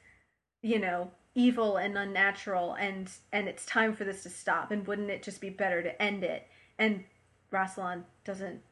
you 0.62 0.80
know, 0.80 1.12
evil 1.36 1.76
and 1.78 1.98
unnatural, 1.98 2.74
and 2.76 3.12
and 3.32 3.48
it's 3.50 3.66
time 3.66 3.94
for 3.94 4.06
this 4.06 4.24
to 4.24 4.30
stop. 4.30 4.72
And 4.72 4.88
wouldn't 4.88 5.10
it 5.12 5.22
just 5.22 5.42
be 5.42 5.50
better 5.50 5.84
to 5.84 6.02
end 6.02 6.24
it? 6.24 6.48
And 6.78 7.06
Rassilon 7.52 8.06
doesn't 8.24 8.64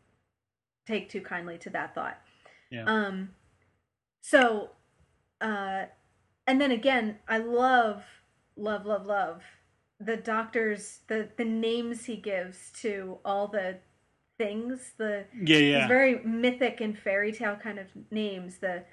take 0.85 1.09
too 1.09 1.21
kindly 1.21 1.57
to 1.59 1.69
that 1.71 1.93
thought. 1.93 2.21
Yeah. 2.71 2.85
Um, 2.85 3.35
so, 4.21 4.71
uh, 5.41 5.87
and 6.47 6.59
then 6.59 6.71
again, 6.71 7.19
I 7.27 7.37
love, 7.37 8.03
love, 8.55 8.85
love, 8.85 9.05
love 9.05 9.43
the 9.99 10.17
doctor's 10.17 10.99
the 11.07 11.29
the 11.37 11.45
names 11.45 12.05
he 12.05 12.17
gives 12.17 12.71
to 12.71 13.17
all 13.25 13.47
the 13.47 13.77
things 14.37 14.93
the 14.97 15.25
yeah, 15.43 15.57
yeah. 15.57 15.87
very 15.87 16.21
mythic 16.23 16.79
and 16.81 16.97
fairy 16.97 17.31
tale 17.31 17.55
kind 17.55 17.79
of 17.79 17.87
names 18.11 18.59
the 18.59 18.83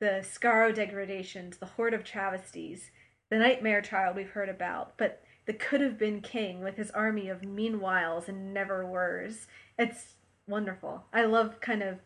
the 0.00 0.24
Skaro 0.24 0.74
degradations 0.74 1.58
the 1.58 1.66
horde 1.66 1.94
of 1.94 2.02
travesties 2.02 2.90
the 3.30 3.38
nightmare 3.38 3.80
child 3.80 4.16
we've 4.16 4.30
heard 4.30 4.48
about 4.48 4.98
but 4.98 5.22
the 5.46 5.52
could 5.52 5.80
have 5.80 5.98
been 5.98 6.20
king 6.20 6.64
with 6.64 6.76
his 6.76 6.90
army 6.90 7.28
of 7.28 7.42
meanwhiles 7.42 8.26
and 8.26 8.52
never 8.52 8.84
weres 8.84 9.46
it's 9.78 10.14
wonderful 10.48 11.04
i 11.12 11.22
love 11.22 11.60
kind 11.60 11.82
of 11.82 11.98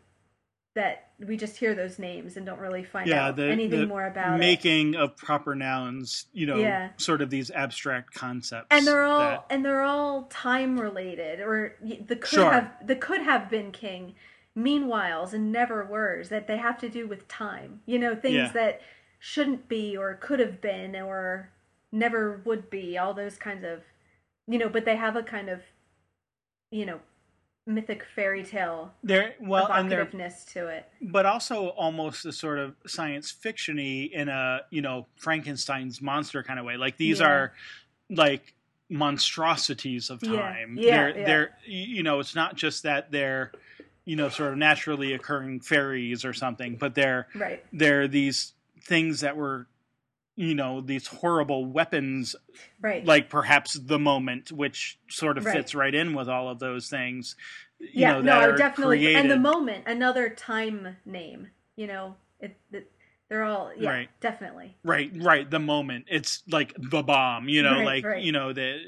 that 0.75 1.11
we 1.25 1.37
just 1.37 1.57
hear 1.57 1.75
those 1.75 1.99
names 1.99 2.37
and 2.37 2.45
don't 2.45 2.59
really 2.59 2.83
find 2.83 3.09
yeah, 3.09 3.29
out 3.29 3.37
the, 3.37 3.49
anything 3.49 3.81
the 3.83 3.87
more 3.87 4.07
about 4.07 4.35
it 4.35 4.39
making 4.39 4.97
of 4.97 5.17
proper 5.17 5.55
nouns, 5.55 6.27
you 6.33 6.47
know, 6.47 6.57
Yeah. 6.57 6.91
sort 6.97 7.23
of 7.23 7.31
these 7.31 7.51
abstract 7.53 8.13
concepts. 8.13 8.67
and 8.71 8.87
they're 8.87 9.05
all 9.05 9.19
that- 9.21 9.47
and 9.51 9.65
they're 9.65 9.83
all 9.83 10.25
time 10.25 10.79
related 10.81 11.41
or 11.41 11.77
the 11.81 12.17
could 12.17 12.27
Sure. 12.29 12.51
have 12.53 12.75
the 12.85 12.97
could 12.97 13.23
have 13.23 13.49
been 13.49 13.71
king 13.71 14.15
meanwhiles 14.57 15.33
and 15.33 15.51
never 15.53 15.85
weres 15.85 16.29
that 16.29 16.47
they 16.49 16.57
have 16.57 16.79
to 16.79 16.89
do 16.89 17.07
with 17.07 17.27
time 17.29 17.81
you 17.87 17.99
know 17.99 18.15
things 18.15 18.35
Yeah. 18.35 18.53
that 18.53 18.81
shouldn't 19.19 19.69
be 19.69 19.97
or 19.97 20.15
could 20.15 20.39
have 20.41 20.61
been 20.61 20.95
or 20.97 21.51
never 21.93 22.41
would 22.45 22.69
be 22.71 22.99
all 22.99 23.15
those 23.15 23.37
kinds 23.37 23.65
of 23.65 23.83
you 24.47 24.59
know 24.59 24.69
but 24.69 24.85
they 24.85 24.97
have 24.97 25.15
a 25.17 25.23
kind 25.23 25.49
of 25.49 25.63
you 26.71 26.85
know 26.87 27.01
mythic 27.67 28.05
fairy 28.15 28.43
tale 28.45 28.93
they're 29.03 29.35
well, 29.41 29.73
and 29.73 29.91
they're 29.91 30.05
to 30.05 30.67
it 30.69 30.87
but 31.01 31.25
also 31.25 31.69
almost 31.69 32.27
a 32.27 32.33
sort 32.33 32.59
of 32.59 32.75
science 32.87 33.33
fictiony 33.33 34.11
in 34.11 34.29
a 34.29 34.61
you 34.71 34.83
know 34.83 35.07
Frankenstein's 35.17 36.03
monster 36.03 36.43
kind 36.43 36.59
of 36.59 36.67
way. 36.67 36.77
Like 36.77 36.97
these 36.99 37.21
Yeah. 37.21 37.27
are 37.29 37.53
like 38.11 38.55
monstrosities 38.91 40.11
of 40.11 40.23
Yeah. 40.23 40.33
time. 40.41 40.77
Yeah, 40.79 40.91
they're 40.97 41.19
yeah. 41.19 41.25
they're 41.25 41.59
you 41.67 42.03
know 42.03 42.21
it's 42.21 42.35
not 42.35 42.55
just 42.57 42.83
that 42.83 43.11
they're 43.11 43.51
you 44.05 44.17
know 44.17 44.29
sort 44.29 44.53
of 44.53 44.59
naturally 44.59 45.15
occurring 45.15 45.61
fairies 45.61 46.25
or 46.25 46.33
something, 46.35 46.77
but 46.77 46.95
they're 46.95 47.29
right 47.35 47.65
they're 47.73 48.07
these 48.09 48.53
things 48.83 49.21
that 49.21 49.37
were 49.37 49.67
you 50.37 50.55
know 50.55 50.81
these 50.81 51.07
horrible 51.07 51.65
weapons 51.65 52.35
right 52.81 53.07
like 53.07 53.29
perhaps 53.31 53.75
the 53.75 53.99
moment 53.99 54.51
which 54.53 54.99
sort 55.09 55.39
of 55.39 55.45
Right. 55.45 55.55
fits 55.55 55.75
right 55.75 55.95
in 55.95 56.15
with 56.15 56.29
all 56.29 56.49
of 56.49 56.59
those 56.59 56.89
things 56.89 57.37
you 57.79 58.03
yeah 58.03 58.13
know, 58.13 58.21
no 58.21 58.27
that 58.41 58.51
are 58.51 58.57
definitely 58.57 58.99
created. 58.99 59.23
and 59.23 59.31
the 59.31 59.39
moment 59.39 59.85
another 59.87 60.29
time 60.31 60.97
name 61.05 61.49
you 61.77 61.87
know 61.87 62.17
it, 62.41 62.57
it 62.73 62.91
they're 63.29 63.45
all 63.45 63.73
yeah 63.79 63.91
Right. 63.91 64.09
definitely 64.21 64.77
Right, 64.85 65.11
right. 65.17 65.51
The 65.51 65.59
moment 65.59 66.07
it's 66.09 66.43
like 66.51 66.75
the 66.77 67.03
bomb, 67.03 67.49
you 67.49 67.63
know, 67.63 67.73
Right, 67.77 67.87
like 67.87 68.05
right. 68.05 68.23
you 68.23 68.33
know 68.33 68.53
the 68.53 68.81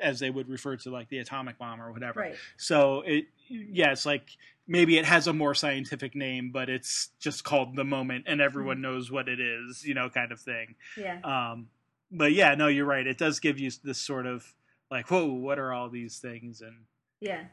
as 0.00 0.18
they 0.20 0.30
would 0.30 0.48
refer 0.48 0.76
to 0.76 0.90
like 0.90 1.08
the 1.08 1.18
atomic 1.18 1.58
bomb 1.58 1.80
or 1.80 1.92
whatever. 1.92 2.20
right 2.20 2.36
So 2.56 3.02
it, 3.06 3.26
yeah, 3.48 3.92
it's 3.92 4.06
like 4.06 4.30
maybe 4.66 4.98
it 4.98 5.04
has 5.04 5.26
a 5.26 5.32
more 5.32 5.54
scientific 5.54 6.14
name, 6.14 6.50
but 6.52 6.68
it's 6.68 7.10
just 7.18 7.44
called 7.44 7.76
the 7.76 7.84
moment, 7.84 8.24
and 8.26 8.40
everyone 8.40 8.80
knows 8.80 9.10
what 9.10 9.28
it 9.28 9.40
is, 9.40 9.84
you 9.84 9.94
know, 9.94 10.08
kind 10.08 10.32
of 10.32 10.40
thing. 10.40 10.74
yeah 10.96 11.20
Um, 11.22 11.68
but 12.10 12.32
yeah, 12.32 12.54
no, 12.54 12.68
you're 12.68 12.86
right. 12.86 13.06
It 13.06 13.18
does 13.18 13.40
give 13.40 13.58
you 13.58 13.70
this 13.82 14.00
sort 14.00 14.26
of 14.26 14.54
like, 14.90 15.10
whoa, 15.10 15.26
what 15.26 15.58
are 15.58 15.72
all 15.72 15.88
these 15.88 16.18
things? 16.18 16.60
And 16.60 16.84
yeah 17.20 17.44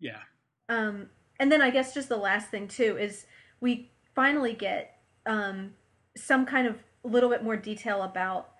yeah, 0.00 0.20
Um, 0.68 1.10
and 1.38 1.52
then 1.52 1.60
I 1.60 1.70
guess 1.70 1.94
just 1.94 2.08
the 2.08 2.16
last 2.16 2.50
thing 2.50 2.66
too 2.66 2.96
is 2.98 3.26
we 3.60 3.90
finally 4.14 4.54
get 4.54 4.96
um, 5.26 5.74
some 6.16 6.46
kind 6.46 6.66
of 6.66 6.76
little 7.04 7.28
bit 7.28 7.44
more 7.44 7.56
detail 7.56 8.02
about 8.02 8.50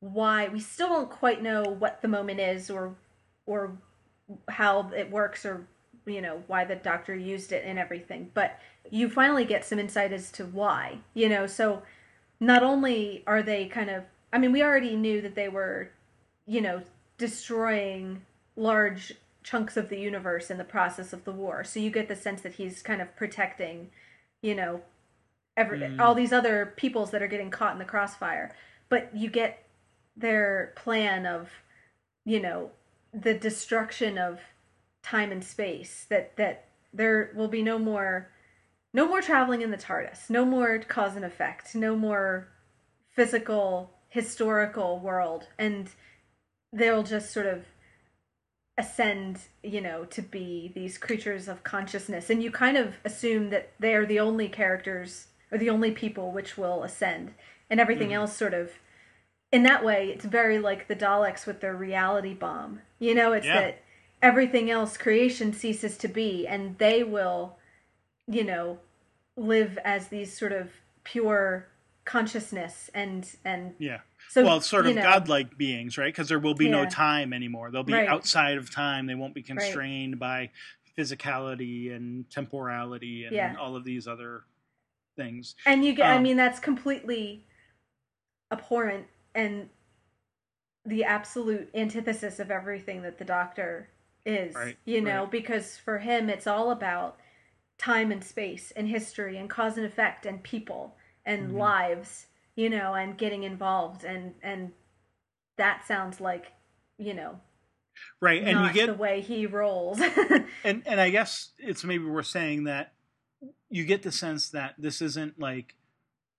why 0.00 0.48
we 0.48 0.60
still 0.60 0.88
don't 0.88 1.10
quite 1.10 1.42
know 1.42 1.62
what 1.62 2.02
the 2.02 2.08
moment 2.08 2.40
is 2.40 2.70
or 2.70 2.94
or 3.46 3.72
how 4.48 4.90
it 4.96 5.10
works 5.10 5.44
or 5.44 5.66
you 6.06 6.20
know 6.20 6.42
why 6.46 6.64
the 6.64 6.74
doctor 6.76 7.14
used 7.14 7.52
it 7.52 7.64
and 7.66 7.78
everything 7.78 8.30
but 8.34 8.58
you 8.90 9.08
finally 9.08 9.44
get 9.44 9.64
some 9.64 9.78
insight 9.78 10.12
as 10.12 10.30
to 10.32 10.44
why 10.44 10.98
you 11.14 11.28
know? 11.28 11.46
So 11.46 11.82
not 12.40 12.62
only 12.62 13.22
are 13.26 13.42
they 13.42 13.66
kind 13.66 13.90
of 13.90 14.04
i 14.32 14.38
mean 14.38 14.52
we 14.52 14.62
already 14.62 14.96
knew 14.96 15.20
that 15.20 15.34
they 15.34 15.48
were 15.48 15.90
you 16.46 16.60
know 16.60 16.82
destroying 17.18 18.22
large 18.56 19.12
chunks 19.42 19.76
of 19.76 19.88
the 19.88 19.98
universe 19.98 20.50
in 20.50 20.58
the 20.58 20.64
process 20.64 21.12
of 21.12 21.24
the 21.24 21.32
war. 21.32 21.64
So 21.64 21.80
you 21.80 21.90
get 21.90 22.08
the 22.08 22.16
sense 22.16 22.42
that 22.42 22.54
he's 22.54 22.82
kind 22.82 23.00
of 23.02 23.14
protecting 23.16 23.90
you 24.42 24.54
know 24.54 24.82
every 25.56 25.78
Mm. 25.80 26.00
all 26.00 26.14
these 26.14 26.32
other 26.32 26.72
peoples 26.76 27.10
that 27.10 27.22
are 27.22 27.26
getting 27.28 27.50
caught 27.50 27.72
in 27.72 27.78
the 27.78 27.84
crossfire. 27.84 28.54
But 28.88 29.14
you 29.14 29.30
get 29.30 29.64
their 30.20 30.72
plan 30.76 31.26
of 31.26 31.50
you 32.24 32.40
know 32.40 32.70
the 33.12 33.34
destruction 33.34 34.18
of 34.18 34.40
time 35.02 35.32
and 35.32 35.42
space 35.42 36.06
that 36.08 36.36
that 36.36 36.66
there 36.92 37.32
will 37.34 37.48
be 37.48 37.62
no 37.62 37.78
more 37.78 38.30
no 38.92 39.06
more 39.06 39.22
traveling 39.22 39.62
in 39.62 39.70
the 39.70 39.76
TARDIS 39.76 40.28
no 40.28 40.44
more 40.44 40.78
cause 40.80 41.16
and 41.16 41.24
effect 41.24 41.74
no 41.74 41.96
more 41.96 42.48
physical 43.10 43.90
historical 44.10 44.98
world. 44.98 45.46
And 45.58 45.90
they'll 46.72 47.02
just 47.02 47.32
sort 47.32 47.46
of 47.46 47.64
ascend 48.78 49.40
you 49.62 49.80
know 49.80 50.04
to 50.06 50.22
be 50.22 50.70
these 50.74 50.98
creatures 50.98 51.48
of 51.48 51.62
consciousness. 51.64 52.30
And 52.30 52.42
you 52.42 52.50
kind 52.50 52.76
of 52.76 52.96
assume 53.04 53.50
that 53.50 53.72
they 53.78 53.94
are 53.94 54.06
the 54.06 54.20
only 54.20 54.48
characters 54.48 55.28
or 55.50 55.58
the 55.58 55.70
only 55.70 55.90
people 55.90 56.32
which 56.32 56.56
will 56.58 56.82
ascend. 56.82 57.34
And 57.68 57.80
everything 57.80 58.10
Mhm. 58.10 58.14
else 58.14 58.36
sort 58.36 58.54
of 58.54 58.72
in 59.52 59.62
that 59.64 59.84
way 59.84 60.08
it's 60.10 60.24
very 60.24 60.58
like 60.58 60.88
the 60.88 60.96
daleks 60.96 61.46
with 61.46 61.60
their 61.60 61.74
reality 61.76 62.34
bomb 62.34 62.80
you 62.98 63.14
know 63.14 63.32
it's 63.32 63.46
Yeah. 63.46 63.60
that 63.60 63.82
everything 64.22 64.70
else 64.70 64.96
creation 64.96 65.52
ceases 65.52 65.96
to 65.98 66.08
be 66.08 66.46
and 66.46 66.78
they 66.78 67.02
will 67.02 67.56
you 68.26 68.44
know 68.44 68.78
live 69.36 69.78
as 69.84 70.08
these 70.08 70.36
sort 70.36 70.52
of 70.52 70.70
pure 71.04 71.66
consciousness 72.04 72.90
and 72.94 73.28
and 73.44 73.74
yeah. 73.78 74.00
so 74.28 74.44
well, 74.44 74.60
sort 74.60 74.84
you 74.84 74.90
of 74.90 74.96
know, 74.96 75.02
godlike 75.02 75.56
beings, 75.56 75.96
right? 75.96 76.12
Because 76.12 76.28
there 76.28 76.38
will 76.38 76.54
be 76.54 76.68
no 76.68 76.84
time 76.84 77.32
anymore. 77.32 77.70
They'll 77.70 77.82
be 77.84 77.92
Right. 77.92 78.08
outside 78.08 78.56
of 78.58 78.70
time. 78.70 79.06
They 79.06 79.14
won't 79.14 79.34
be 79.34 79.42
constrained 79.42 80.18
by 80.18 80.50
physicality 80.98 81.94
and 81.94 82.28
temporality 82.30 83.24
and 83.24 83.34
Yeah. 83.34 83.54
all 83.58 83.76
of 83.76 83.84
these 83.84 84.08
other 84.08 84.44
things. 85.16 85.54
and 85.66 85.84
you 85.84 85.92
get 85.92 86.06
i 86.10 86.16
um, 86.16 86.22
mean 86.22 86.36
that's 86.36 86.58
completely 86.60 87.44
abhorrent 88.50 89.06
and 89.34 89.68
the 90.84 91.04
absolute 91.04 91.70
antithesis 91.74 92.38
of 92.40 92.50
everything 92.50 93.02
that 93.02 93.18
the 93.18 93.24
doctor 93.24 93.88
is 94.24 94.54
Right, 94.54 94.76
you 94.84 95.00
know 95.00 95.22
right. 95.22 95.30
because 95.30 95.76
for 95.78 95.98
him 95.98 96.28
it's 96.28 96.46
all 96.46 96.70
about 96.70 97.18
time 97.78 98.12
and 98.12 98.22
space 98.22 98.70
and 98.76 98.88
history 98.88 99.38
and 99.38 99.48
cause 99.48 99.76
and 99.76 99.86
effect 99.86 100.26
and 100.26 100.42
people 100.42 100.96
and 101.24 101.50
Mhm. 101.52 101.58
lives 101.58 102.26
you 102.54 102.68
know 102.68 102.94
and 102.94 103.16
getting 103.16 103.42
involved 103.44 104.04
and 104.04 104.34
and 104.42 104.72
that 105.56 105.86
sounds 105.86 106.20
like 106.20 106.52
you 106.98 107.14
know 107.14 107.40
Right, 108.20 108.42
and 108.42 108.66
you 108.66 108.72
get 108.72 108.86
the 108.86 108.94
way 108.94 109.20
he 109.20 109.46
rolls 109.46 110.00
and 110.64 110.82
and 110.86 111.00
I 111.00 111.10
guess 111.10 111.52
it's 111.58 111.84
maybe 111.84 112.04
worth 112.04 112.26
saying 112.26 112.64
that 112.64 112.92
you 113.70 113.84
get 113.84 114.02
the 114.02 114.12
sense 114.12 114.50
that 114.50 114.74
this 114.78 115.00
isn't 115.00 115.38
like 115.38 115.74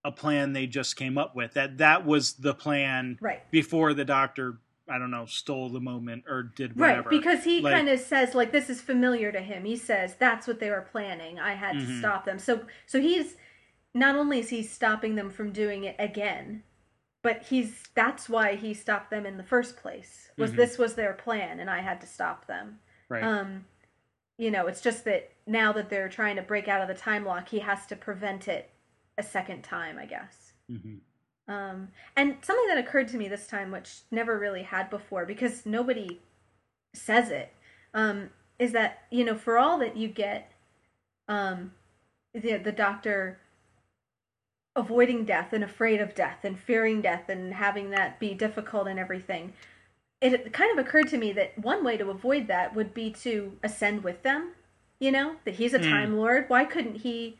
a 0.03 0.11
plan 0.11 0.53
they 0.53 0.67
just 0.67 0.95
came 0.95 1.17
up 1.17 1.35
with. 1.35 1.53
That 1.53 1.77
that 1.77 2.05
was 2.05 2.33
the 2.33 2.53
plan 2.53 3.17
right 3.21 3.49
before 3.51 3.93
the 3.93 4.05
doctor 4.05 4.59
I 4.89 4.97
don't 4.97 5.11
know, 5.11 5.25
stole 5.25 5.69
the 5.69 5.79
moment 5.79 6.25
or 6.27 6.43
did 6.43 6.75
whatever. 6.77 7.01
Right, 7.03 7.09
because 7.09 7.45
he 7.45 7.61
Like- 7.61 7.73
kind 7.75 7.87
of 7.87 7.99
says 7.99 8.35
like 8.35 8.51
this 8.51 8.69
is 8.69 8.81
familiar 8.81 9.31
to 9.31 9.39
him. 9.39 9.63
He 9.63 9.77
says 9.77 10.15
that's 10.15 10.47
what 10.47 10.59
they 10.59 10.69
were 10.69 10.81
planning. 10.81 11.39
I 11.39 11.53
had 11.53 11.73
to 11.73 11.85
Mhm. 11.85 11.99
stop 11.99 12.25
them. 12.25 12.39
So 12.39 12.65
so 12.87 12.99
he's 12.99 13.37
not 13.93 14.15
only 14.15 14.39
is 14.39 14.49
he 14.49 14.63
stopping 14.63 15.15
them 15.15 15.29
from 15.29 15.51
doing 15.53 15.83
it 15.85 15.95
again, 15.99 16.63
but 17.21 17.43
he's 17.43 17.87
that's 17.93 18.27
why 18.27 18.55
he 18.55 18.73
stopped 18.73 19.11
them 19.11 19.25
in 19.25 19.37
the 19.37 19.43
first 19.43 19.77
place. 19.77 20.31
Was 20.37 20.51
Mhm. 20.51 20.55
this 20.57 20.77
was 20.77 20.95
their 20.95 21.13
plan 21.13 21.59
and 21.59 21.69
I 21.69 21.79
had 21.81 22.01
to 22.01 22.07
stop 22.07 22.47
them. 22.47 22.79
right. 23.07 23.23
Um 23.23 23.65
you 24.37 24.49
know, 24.49 24.65
it's 24.65 24.81
just 24.81 25.05
that 25.05 25.31
now 25.45 25.71
that 25.71 25.89
they're 25.89 26.09
trying 26.09 26.35
to 26.35 26.41
break 26.41 26.67
out 26.67 26.81
of 26.81 26.87
the 26.87 26.95
time 26.95 27.23
lock, 27.25 27.49
he 27.49 27.59
has 27.59 27.85
to 27.85 27.95
prevent 27.95 28.47
it 28.47 28.71
a 29.17 29.23
second 29.23 29.63
time, 29.63 29.97
I 29.97 30.05
guess. 30.05 30.53
hmm 30.69 30.97
Um, 31.47 31.89
and 32.15 32.37
something 32.41 32.67
that 32.67 32.77
occurred 32.77 33.07
to 33.09 33.17
me 33.17 33.27
this 33.27 33.47
time, 33.47 33.71
which 33.71 34.01
never 34.11 34.37
really 34.39 34.63
had 34.63 34.89
before, 34.89 35.25
because 35.25 35.65
nobody 35.65 36.21
says 36.93 37.29
it, 37.29 37.53
um, 37.93 38.29
is 38.59 38.71
that 38.73 39.03
you 39.09 39.23
know, 39.25 39.35
for 39.35 39.57
all 39.57 39.77
that 39.79 39.97
you 39.97 40.07
get, 40.07 40.51
um, 41.27 41.73
the 42.33 42.57
the 42.57 42.71
doctor 42.71 43.39
avoiding 44.75 45.25
death 45.25 45.51
and 45.51 45.63
afraid 45.63 45.99
of 45.99 46.15
death 46.15 46.45
and 46.45 46.57
fearing 46.57 47.01
death 47.01 47.27
and 47.27 47.53
having 47.55 47.89
that 47.89 48.19
be 48.19 48.33
difficult 48.33 48.87
and 48.87 48.97
everything, 48.99 49.53
it 50.21 50.53
kind 50.53 50.71
of 50.77 50.85
occurred 50.85 51.09
to 51.09 51.17
me 51.17 51.33
that 51.33 51.57
one 51.57 51.83
way 51.83 51.97
to 51.97 52.09
avoid 52.09 52.47
that 52.47 52.73
would 52.75 52.93
be 52.93 53.11
to 53.11 53.57
ascend 53.63 54.03
with 54.03 54.23
them. 54.23 54.53
You 54.99 55.11
know, 55.11 55.35
that 55.45 55.55
he's 55.55 55.73
a 55.73 55.79
Hmm. 55.79 55.89
time 55.89 56.17
lord. 56.17 56.45
Why 56.47 56.63
couldn't 56.63 56.97
he? 56.97 57.37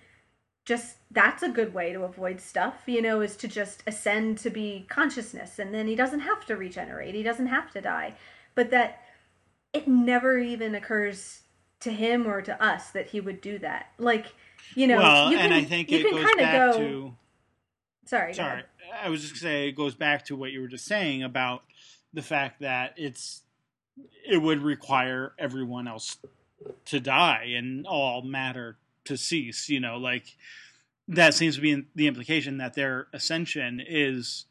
Just 0.66 0.98
that's 1.10 1.44
a 1.44 1.50
good 1.50 1.74
way 1.74 1.92
to 1.92 2.04
avoid 2.04 2.40
stuff, 2.40 2.84
you 2.86 3.02
know, 3.02 3.22
is 3.22 3.36
to 3.38 3.48
just 3.48 3.84
ascend 3.88 4.38
to 4.40 4.50
be 4.50 4.86
consciousness 4.90 5.60
and 5.60 5.74
then 5.74 5.88
he 5.88 5.96
doesn't 5.96 6.22
have 6.22 6.46
to 6.46 6.56
regenerate. 6.56 7.16
He 7.16 7.24
doesn't 7.24 7.48
have 7.48 7.72
to 7.72 7.82
die. 7.82 8.16
But 8.54 8.70
that 8.72 9.02
it 9.74 9.88
never 9.88 10.38
even 10.38 10.76
occurs 10.76 11.42
to 11.80 11.92
him 11.92 12.28
or 12.28 12.42
to 12.42 12.64
us 12.64 12.92
that 12.92 13.08
he 13.08 13.20
would 13.20 13.42
do 13.42 13.58
that. 13.60 13.88
Like, 13.98 14.28
you 14.76 14.88
know, 14.88 14.98
well, 14.98 15.32
you 15.32 15.38
and 15.38 15.52
can, 15.52 15.64
I 15.64 15.66
think 15.66 15.90
you 15.90 16.00
it 16.00 16.10
can 16.10 16.28
kinda 16.28 16.52
go, 16.52 16.78
to 16.78 17.16
sorry, 18.06 18.34
sorry. 18.34 18.64
I 19.02 19.10
was 19.10 19.22
just 19.22 19.34
gonna 19.34 19.42
say 19.42 19.70
it 19.70 19.74
goes 19.74 19.96
back 19.96 20.26
to 20.26 20.36
what 20.36 20.52
you 20.52 20.62
were 20.62 20.68
just 20.68 20.86
saying 20.86 21.24
about 21.24 21.64
the 22.14 22.22
fact 22.22 22.60
that 22.62 22.94
it's 22.98 23.42
it 24.30 24.38
would 24.38 24.62
require 24.62 25.34
everyone 25.40 25.88
else 25.88 26.18
to 26.86 27.00
die 27.00 27.54
and 27.56 27.88
all 27.88 28.22
matter 28.22 28.78
to 29.06 29.18
cease. 29.18 29.70
You 29.70 29.80
know, 29.80 29.98
like 29.98 30.26
that 31.08 31.34
seems 31.34 31.56
to 31.56 31.62
be 31.62 31.86
the 31.96 32.08
implication 32.08 32.58
that 32.58 32.74
their 32.74 33.08
ascension 33.14 33.82
is 33.86 34.46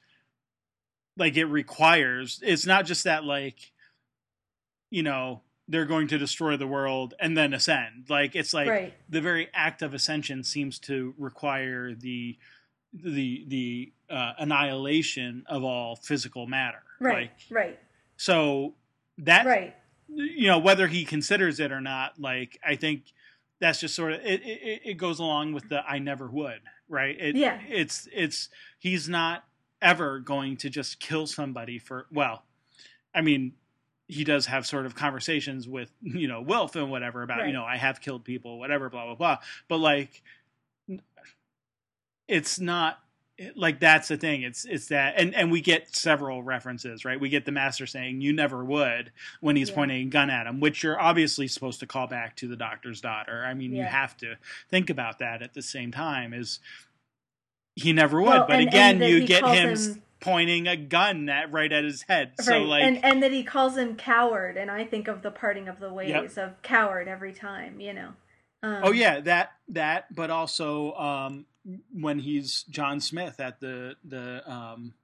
like 1.17 1.37
it 1.37 1.47
requires. 1.47 2.41
It's 2.43 2.67
not 2.67 2.87
just 2.87 3.05
that 3.05 3.25
like 3.25 3.73
you 4.91 5.03
know 5.03 5.43
they're 5.69 5.87
going 5.87 6.09
to 6.09 6.19
destroy 6.19 6.57
the 6.57 6.67
world 6.67 7.15
and 7.21 7.37
then 7.37 7.55
ascend. 7.55 8.07
Like 8.09 8.35
it's 8.35 8.53
like 8.53 8.69
right. 8.69 8.95
the 9.09 9.21
very 9.21 9.49
act 9.55 9.83
of 9.83 9.95
ascension 9.95 10.43
seems 10.43 10.79
to 10.81 11.15
require 11.17 11.95
the 11.95 12.37
the 12.93 13.45
the 13.47 13.93
uh, 14.11 14.33
annihilation 14.39 15.45
of 15.47 15.63
all 15.63 15.95
physical 15.97 16.47
matter. 16.47 16.83
Right. 16.99 17.15
Like, 17.15 17.31
right. 17.51 17.79
so 18.17 18.75
that 19.19 19.47
Right. 19.47 19.77
you 20.09 20.49
know 20.49 20.59
whether 20.59 20.89
he 20.89 21.05
considers 21.05 21.61
it 21.61 21.71
or 21.71 21.81
not, 21.81 22.21
like 22.21 22.59
I 22.67 22.75
think 22.75 23.05
that's 23.61 23.81
just 23.81 23.95
sort 23.95 24.13
of 24.13 24.21
it. 24.25 24.43
It, 24.43 24.81
it 24.85 24.95
goes 24.95 25.19
along 25.19 25.53
with 25.53 25.69
the 25.69 25.83
I 25.87 25.99
never 25.99 26.27
would. 26.29 26.61
Right. 26.89 27.17
It, 27.21 27.37
Yeah. 27.37 27.61
It's 27.69 28.09
it's 28.13 28.49
he's 28.79 29.09
not 29.09 29.45
ever 29.83 30.19
going 30.19 30.57
to 30.59 30.71
just 30.71 31.01
kill 31.01 31.27
somebody 31.27 31.79
for 31.79 32.07
well, 32.13 32.45
I 33.15 33.21
mean. 33.21 33.53
He 34.13 34.25
does 34.25 34.47
have 34.47 34.67
sort 34.67 34.87
of 34.87 34.97
conversations 34.97 35.69
with 35.69 35.93
you 36.03 36.27
know 36.27 36.41
Wilf 36.41 36.75
and 36.75 36.91
whatever 36.91 37.23
about 37.23 37.39
Right. 37.39 37.47
you 37.47 37.53
know 37.53 37.63
I 37.63 37.77
have 37.77 38.01
killed 38.01 38.25
people 38.25 38.59
whatever 38.59 38.91
blah 38.91 39.05
blah 39.05 39.15
blah 39.15 39.37
but 39.69 39.77
like 39.77 40.21
it's 42.27 42.59
not 42.59 42.99
like 43.57 43.81
that's 43.81 44.09
the 44.09 44.17
thing 44.17 44.43
it's 44.43 44.65
it's 44.67 44.87
that 44.89 45.15
and 45.17 45.35
and 45.35 45.51
we 45.51 45.61
get 45.61 45.95
several 45.97 46.43
references 46.43 47.05
right 47.05 47.19
we 47.21 47.29
get 47.29 47.45
the 47.47 47.53
master 47.53 47.87
saying 47.87 48.21
you 48.21 48.33
never 48.33 48.65
would 48.65 49.11
when 49.41 49.57
he's 49.57 49.71
Yeah. 49.71 49.75
pointing 49.77 50.07
a 50.07 50.11
gun 50.11 50.29
at 50.31 50.47
him 50.47 50.61
which 50.61 50.83
you're 50.83 51.01
obviously 51.01 51.49
supposed 51.49 51.81
to 51.81 51.87
call 51.87 52.07
back 52.07 52.37
to 52.37 52.49
the 52.49 52.57
doctor's 52.57 53.01
daughter 53.01 53.45
i 53.45 53.55
mean 53.55 53.75
you 53.75 53.83
have 53.85 54.17
to 54.19 54.37
think 54.69 54.91
about 54.91 55.21
that 55.21 55.41
at 55.43 55.55
the 55.55 55.63
same 55.63 55.91
time 55.91 56.35
is 56.35 56.61
he 57.77 57.93
never 57.93 58.21
would 58.21 58.29
Well, 58.29 58.47
but 58.47 58.59
and- 58.61 58.69
again 58.69 59.03
and 59.03 59.11
you 59.13 59.27
get 59.27 59.45
him, 59.45 59.71
him- 59.77 60.03
pointing 60.21 60.69
a 60.69 60.77
gun 60.77 61.29
at 61.31 61.51
right 61.51 61.73
at 61.73 61.83
his 61.85 62.03
head 62.03 62.33
so 62.41 62.59
like 62.59 62.83
and 62.83 63.03
and 63.03 63.23
that 63.23 63.33
he 63.33 63.43
calls 63.43 63.77
him 63.79 63.97
coward 63.97 64.59
and 64.59 64.71
I 64.71 64.85
think 64.85 65.09
of 65.09 65.23
the 65.23 65.31
parting 65.31 65.67
of 65.67 65.81
the 65.81 65.91
ways 65.93 66.11
Yep. 66.11 66.37
of 66.37 66.63
coward 66.63 67.09
every 67.09 67.33
time, 67.33 67.81
you 67.81 67.95
know. 67.95 68.09
Um, 68.63 68.81
Oh 68.85 68.93
yeah, 68.93 69.21
that 69.21 69.53
that, 69.69 70.15
but 70.15 70.29
also 70.29 70.93
um, 70.93 71.47
when 71.93 72.19
he's 72.19 72.65
John 72.65 73.01
Smith 73.01 73.41
at 73.41 73.61
the 73.61 73.97
the 74.05 74.51
um, 74.51 74.95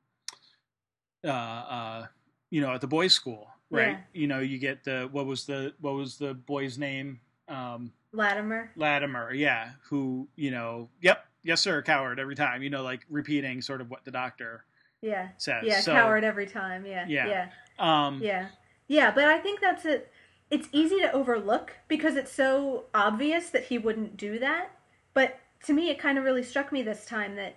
uh, 1.24 1.28
uh, 1.28 2.06
you 2.50 2.60
know 2.60 2.72
at 2.72 2.80
the 2.80 2.86
boys' 2.86 3.12
school, 3.12 3.48
right? 3.70 3.88
Yeah. 3.90 3.98
You 4.12 4.26
know, 4.26 4.40
you 4.40 4.58
get 4.58 4.84
the 4.84 5.08
what 5.10 5.26
was 5.26 5.44
the 5.46 5.74
what 5.80 5.94
was 5.94 6.16
the 6.18 6.34
boy's 6.34 6.78
name? 6.78 7.20
Um, 7.48 7.92
Latimer. 8.12 8.70
Latimer, 8.76 9.32
yeah, 9.32 9.70
who 9.88 10.28
you 10.36 10.50
know, 10.50 10.88
yep, 11.00 11.26
yes 11.42 11.60
sir, 11.60 11.82
coward 11.82 12.18
every 12.18 12.34
time, 12.34 12.62
you 12.62 12.70
know, 12.70 12.82
like 12.82 13.04
repeating 13.08 13.60
sort 13.62 13.80
of 13.80 13.90
what 13.90 14.04
the 14.04 14.10
doctor 14.10 14.64
Yeah. 15.02 15.28
says. 15.36 15.62
Yeah, 15.64 15.80
so, 15.80 15.92
coward 15.92 16.24
every 16.24 16.46
time. 16.46 16.86
Yeah. 16.86 17.04
Yeah. 17.06 17.26
Yeah. 17.28 17.48
Um, 17.78 18.20
Yeah. 18.22 18.48
Yeah, 18.88 19.10
but 19.10 19.24
I 19.24 19.38
think 19.38 19.60
that's 19.60 19.84
it. 19.84 20.10
It's 20.50 20.68
easy 20.72 21.00
to 21.00 21.10
overlook 21.12 21.72
because 21.88 22.14
it's 22.16 22.32
so 22.32 22.84
obvious 22.94 23.50
that 23.50 23.64
he 23.64 23.78
wouldn't 23.78 24.16
do 24.16 24.38
that. 24.38 24.70
But 25.12 25.38
to 25.64 25.72
me, 25.72 25.90
it 25.90 25.98
kind 25.98 26.18
of 26.18 26.24
really 26.24 26.42
struck 26.42 26.72
me 26.72 26.82
this 26.82 27.04
time 27.04 27.36
that, 27.36 27.56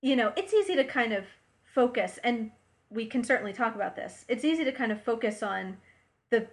you 0.00 0.16
know, 0.16 0.32
it's 0.36 0.52
easy 0.52 0.74
to 0.76 0.84
kind 0.84 1.12
of 1.12 1.24
focus, 1.64 2.18
and 2.24 2.50
we 2.90 3.06
can 3.06 3.24
certainly 3.24 3.52
talk 3.52 3.74
about 3.74 3.96
this. 3.96 4.24
It's 4.28 4.44
easy 4.44 4.64
to 4.64 4.72
kind 4.72 4.92
of 4.92 5.02
focus 5.02 5.42
on 5.42 5.78
the 6.30 6.48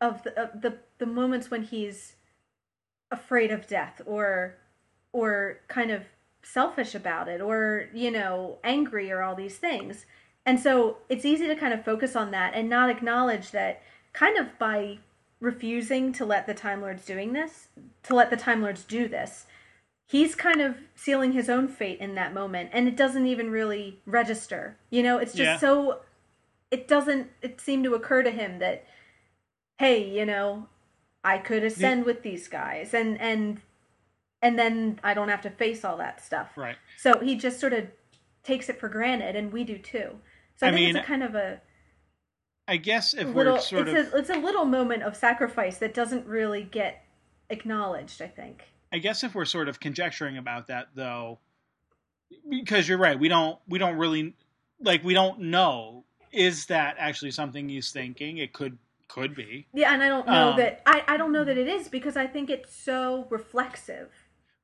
of 0.00 0.22
the 0.22 0.40
of 0.40 0.62
the 0.62 0.78
the 0.98 1.06
moments 1.06 1.50
when 1.50 1.62
he's 1.62 2.14
afraid 3.10 3.50
of 3.50 3.66
death 3.66 4.00
or 4.04 4.56
or 5.12 5.60
kind 5.68 5.90
of 5.90 6.02
selfish 6.42 6.94
about 6.94 7.28
it 7.28 7.40
or 7.40 7.88
you 7.92 8.10
know 8.10 8.58
angry 8.62 9.10
or 9.10 9.22
all 9.22 9.34
these 9.34 9.56
things 9.56 10.06
and 10.44 10.60
so 10.60 10.98
it's 11.08 11.24
easy 11.24 11.46
to 11.46 11.56
kind 11.56 11.72
of 11.72 11.84
focus 11.84 12.14
on 12.14 12.30
that 12.30 12.54
and 12.54 12.68
not 12.68 12.90
acknowledge 12.90 13.50
that 13.50 13.82
kind 14.12 14.38
of 14.38 14.56
by 14.58 14.98
refusing 15.40 16.12
to 16.12 16.24
let 16.24 16.46
the 16.46 16.54
time 16.54 16.80
lords 16.80 17.04
doing 17.04 17.32
this 17.32 17.68
to 18.02 18.14
let 18.14 18.30
the 18.30 18.36
time 18.36 18.62
lords 18.62 18.84
do 18.84 19.08
this 19.08 19.46
he's 20.06 20.34
kind 20.34 20.60
of 20.60 20.76
sealing 20.94 21.32
his 21.32 21.48
own 21.50 21.68
fate 21.68 21.98
in 22.00 22.14
that 22.14 22.32
moment 22.32 22.70
and 22.72 22.86
it 22.88 22.96
doesn't 22.96 23.26
even 23.26 23.50
really 23.50 24.00
register 24.06 24.76
you 24.90 25.02
know 25.02 25.18
it's 25.18 25.32
just 25.32 25.42
Yeah. 25.42 25.58
so 25.58 26.00
it 26.70 26.88
doesn't 26.88 27.30
it 27.42 27.60
seemed 27.60 27.84
to 27.84 27.94
occur 27.94 28.22
to 28.22 28.30
him 28.30 28.58
that 28.60 28.84
hey 29.78 30.08
you 30.08 30.24
know 30.24 30.68
i 31.24 31.38
could 31.38 31.64
ascend 31.64 32.04
with 32.04 32.22
these 32.22 32.48
guys 32.48 32.94
and 32.94 33.20
and 33.20 33.60
and 34.42 34.58
then 34.58 35.00
i 35.02 35.12
don't 35.14 35.28
have 35.28 35.42
to 35.42 35.50
face 35.50 35.84
all 35.84 35.96
that 35.96 36.24
stuff 36.24 36.50
right. 36.56 36.76
so 36.96 37.18
he 37.20 37.34
just 37.36 37.58
sort 37.60 37.72
of 37.72 37.86
takes 38.46 38.68
it 38.68 38.78
for 38.78 38.88
granted, 38.88 39.34
and 39.34 39.52
we 39.52 39.64
do 39.64 39.76
too. 39.76 40.20
So 40.54 40.66
I, 40.66 40.70
I 40.70 40.72
think 40.72 40.86
mean, 40.86 40.96
it's 40.96 41.04
a 41.04 41.06
kind 41.06 41.22
of 41.24 41.34
a 41.34 41.60
I 42.68 42.76
guess 42.76 43.12
if 43.12 43.26
little. 43.34 43.54
we're 43.54 43.60
sort 43.60 43.88
it's 43.88 44.08
of 44.08 44.14
a 44.14 44.16
it's 44.18 44.30
a 44.30 44.38
little 44.38 44.64
moment 44.64 45.02
of 45.02 45.16
sacrifice 45.16 45.78
that 45.78 45.92
doesn't 45.92 46.26
really 46.26 46.62
get 46.62 47.02
acknowledged. 47.50 48.22
I 48.22 48.28
think. 48.28 48.62
I 48.96 48.98
guess 48.98 49.22
if 49.22 49.34
we're 49.34 49.44
sort 49.44 49.68
of 49.68 49.78
conjecturing 49.78 50.38
about 50.38 50.68
that 50.68 50.88
though, 50.94 51.38
because 52.48 52.88
you're 52.88 52.96
right, 52.96 53.18
we 53.18 53.28
don't 53.28 53.58
we 53.68 53.78
don't 53.78 53.96
really 53.96 54.34
like 54.80 55.04
we 55.04 55.12
don't 55.12 55.38
know 55.38 56.04
is 56.32 56.66
that 56.66 56.96
actually 56.98 57.30
something 57.30 57.68
he's 57.68 57.90
thinking? 57.92 58.38
It 58.38 58.54
could 58.54 58.78
could 59.08 59.34
be. 59.34 59.66
Yeah, 59.74 59.92
and 59.92 60.02
I 60.02 60.08
don't 60.08 60.26
know 60.26 60.50
Um, 60.52 60.56
that 60.56 60.80
I, 60.86 61.02
I 61.06 61.16
don't 61.18 61.30
know 61.30 61.44
that 61.44 61.58
it 61.58 61.68
is 61.68 61.88
because 61.88 62.16
I 62.16 62.26
think 62.26 62.48
it's 62.48 62.74
so 62.74 63.26
reflexive. 63.28 64.08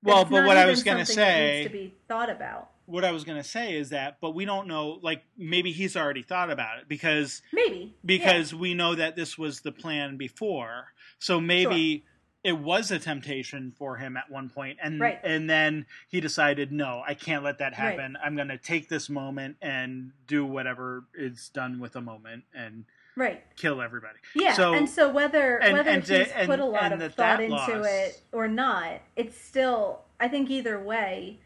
Well, 0.02 0.24
but 0.24 0.46
what 0.46 0.56
I 0.56 0.64
was 0.64 0.82
gonna 0.82 1.04
say, 1.04 1.58
needs 1.58 1.66
to 1.70 1.72
be 1.72 1.94
thought 2.08 2.30
about. 2.30 2.70
what 2.86 3.04
I 3.04 3.12
was 3.12 3.24
gonna 3.24 3.44
say 3.44 3.76
is 3.76 3.90
that, 3.90 4.16
but 4.22 4.30
we 4.34 4.46
don't 4.46 4.66
know. 4.66 4.98
Like 5.02 5.24
maybe 5.36 5.72
he's 5.72 5.94
already 5.94 6.22
thought 6.22 6.50
about 6.50 6.78
it 6.78 6.88
because 6.88 7.42
Maybe 7.52 7.94
because 8.02 8.54
we 8.54 8.72
know 8.72 8.94
that 8.94 9.14
this 9.14 9.36
was 9.36 9.60
the 9.60 9.72
plan 9.72 10.16
before. 10.16 10.86
So 11.18 11.38
maybe 11.38 12.06
it 12.44 12.58
was 12.58 12.90
a 12.90 12.98
temptation 12.98 13.72
for 13.78 13.96
him 13.98 14.16
at 14.16 14.28
one 14.30 14.48
point 14.48 14.78
and 14.82 15.00
Right. 15.00 15.20
and 15.22 15.48
then 15.48 15.86
he 16.08 16.20
decided 16.20 16.72
no, 16.72 17.02
I 17.06 17.14
can't 17.14 17.44
let 17.44 17.58
that 17.58 17.72
Right. 17.78 17.92
happen. 17.98 18.16
I'm 18.22 18.34
going 18.34 18.48
to 18.48 18.58
take 18.58 18.88
this 18.88 19.08
moment 19.08 19.56
and 19.62 20.12
do 20.26 20.44
whatever 20.44 21.04
is 21.14 21.48
done 21.50 21.78
with 21.78 21.94
a 21.94 22.00
moment 22.00 22.44
and 22.52 22.84
right. 23.16 23.44
kill 23.56 23.80
everybody. 23.80 24.18
Yeah, 24.34 24.54
So- 24.54 24.74
and 24.74 24.88
so 24.90 25.08
whether 25.08 25.58
and- 25.58 25.74
whether 25.74 25.90
and 25.90 26.02
he's 26.02 26.30
and- 26.32 26.48
put 26.48 26.58
a 26.58 26.64
lot 26.64 26.92
of 26.92 26.98
that 26.98 27.14
thought 27.14 27.38
that 27.38 27.44
into 27.44 27.54
loss- 27.54 27.68
it 27.86 28.22
or 28.32 28.48
not, 28.48 29.00
it's 29.16 29.36
still 29.40 30.04
I 30.18 30.28
think 30.28 30.50
either 30.50 30.78
way. 30.82 31.40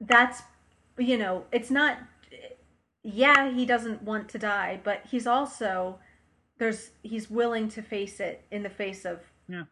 that's 0.00 0.42
you 0.98 1.16
know 1.16 1.46
it's 1.52 1.70
not 1.70 1.98
yeah 3.02 3.50
he 3.50 3.64
doesn't 3.64 4.02
want 4.02 4.28
to 4.28 4.38
die 4.38 4.80
but 4.82 5.00
he's 5.10 5.26
also 5.26 5.98
there's 6.58 6.90
he's 7.02 7.30
willing 7.30 7.68
to 7.68 7.80
face 7.82 8.20
it 8.20 8.44
in 8.50 8.62
the 8.62 8.68
face 8.70 9.04
of 9.04 9.20
Yeah. 9.48 9.64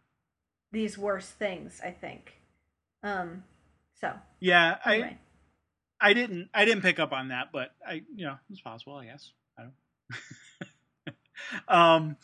These 0.73 0.97
worst 0.99 1.31
things 1.33 1.81
i 1.85 1.91
think 1.91 2.35
um 3.03 3.45
so 4.01 4.13
Yeah, 4.41 4.79
I 4.85 4.95
anyway. 4.95 5.19
I 6.01 6.13
didn't 6.15 6.49
I 6.55 6.65
didn't 6.65 6.83
pick 6.83 6.99
up 6.99 7.13
on 7.13 7.29
that, 7.29 7.49
but 7.53 7.73
I 7.87 8.03
you 8.15 8.25
know 8.25 8.37
it's 8.51 8.63
possible. 8.63 8.95
I 8.97 9.05
guess 9.05 9.31
I 9.59 9.65
don't. 9.65 11.17
um, 11.69 12.17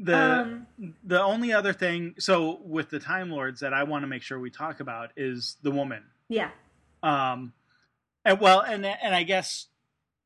the 0.00 0.16
um 0.16 0.66
the 1.02 1.20
only 1.20 1.52
other 1.52 1.72
thing 1.72 2.14
so 2.18 2.60
with 2.62 2.90
the 2.90 3.00
Time 3.00 3.30
Lords 3.30 3.60
that 3.60 3.74
I 3.74 3.82
want 3.82 4.04
to 4.04 4.06
make 4.06 4.22
sure 4.22 4.38
we 4.38 4.50
talk 4.50 4.78
about 4.78 5.10
is 5.16 5.56
the 5.62 5.72
woman. 5.72 6.04
yeah 6.28 6.50
Um, 7.02 7.52
and 8.24 8.38
well, 8.40 8.60
and 8.60 8.86
and 8.86 9.14
I 9.14 9.24
guess 9.24 9.66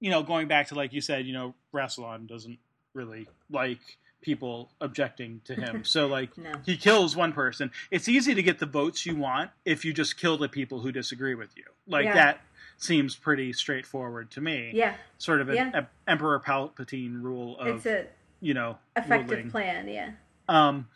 you 0.01 0.11
know 0.11 0.23
going 0.23 0.47
back 0.47 0.69
to 0.69 0.75
like 0.75 0.93
you 0.93 1.01
said, 1.01 1.27
you 1.27 1.33
know, 1.33 1.55
Rassilon 1.75 2.27
doesn't 2.29 2.59
really 2.93 3.27
like 3.51 3.81
people 4.23 4.71
objecting 4.81 5.41
to 5.45 5.55
him. 5.55 5.85
so 5.95 6.07
like 6.07 6.37
no 6.39 6.53
he 6.65 6.77
kills 6.77 7.15
one 7.15 7.33
person. 7.33 7.71
It's 7.91 8.09
easy 8.09 8.35
to 8.35 8.43
get 8.43 8.59
the 8.59 8.67
votes 8.67 9.05
you 9.05 9.15
want 9.17 9.51
if 9.65 9.85
you 9.85 9.93
just 9.93 10.17
kill 10.19 10.39
the 10.39 10.49
people 10.49 10.81
who 10.81 10.91
disagree 10.93 11.35
with 11.35 11.51
you. 11.57 11.65
Like 11.87 12.05
Yeah. 12.07 12.15
that 12.15 12.41
seems 12.79 13.15
pretty 13.15 13.53
straightforward 13.53 14.31
to 14.33 14.41
me. 14.41 14.71
yeah 14.75 14.95
Sort 15.19 15.41
of 15.41 15.49
an 15.51 15.57
Yeah. 15.57 15.85
Emperor 16.09 16.41
Palpatine 16.41 17.21
rule 17.23 17.59
of 17.59 17.77
it's 17.77 17.87
a 17.87 18.07
you 18.41 18.55
know 18.55 18.79
effective 18.97 19.31
ruling. 19.31 19.51
plan 19.51 19.87
yeah 19.89 20.11
Um, 20.49 20.89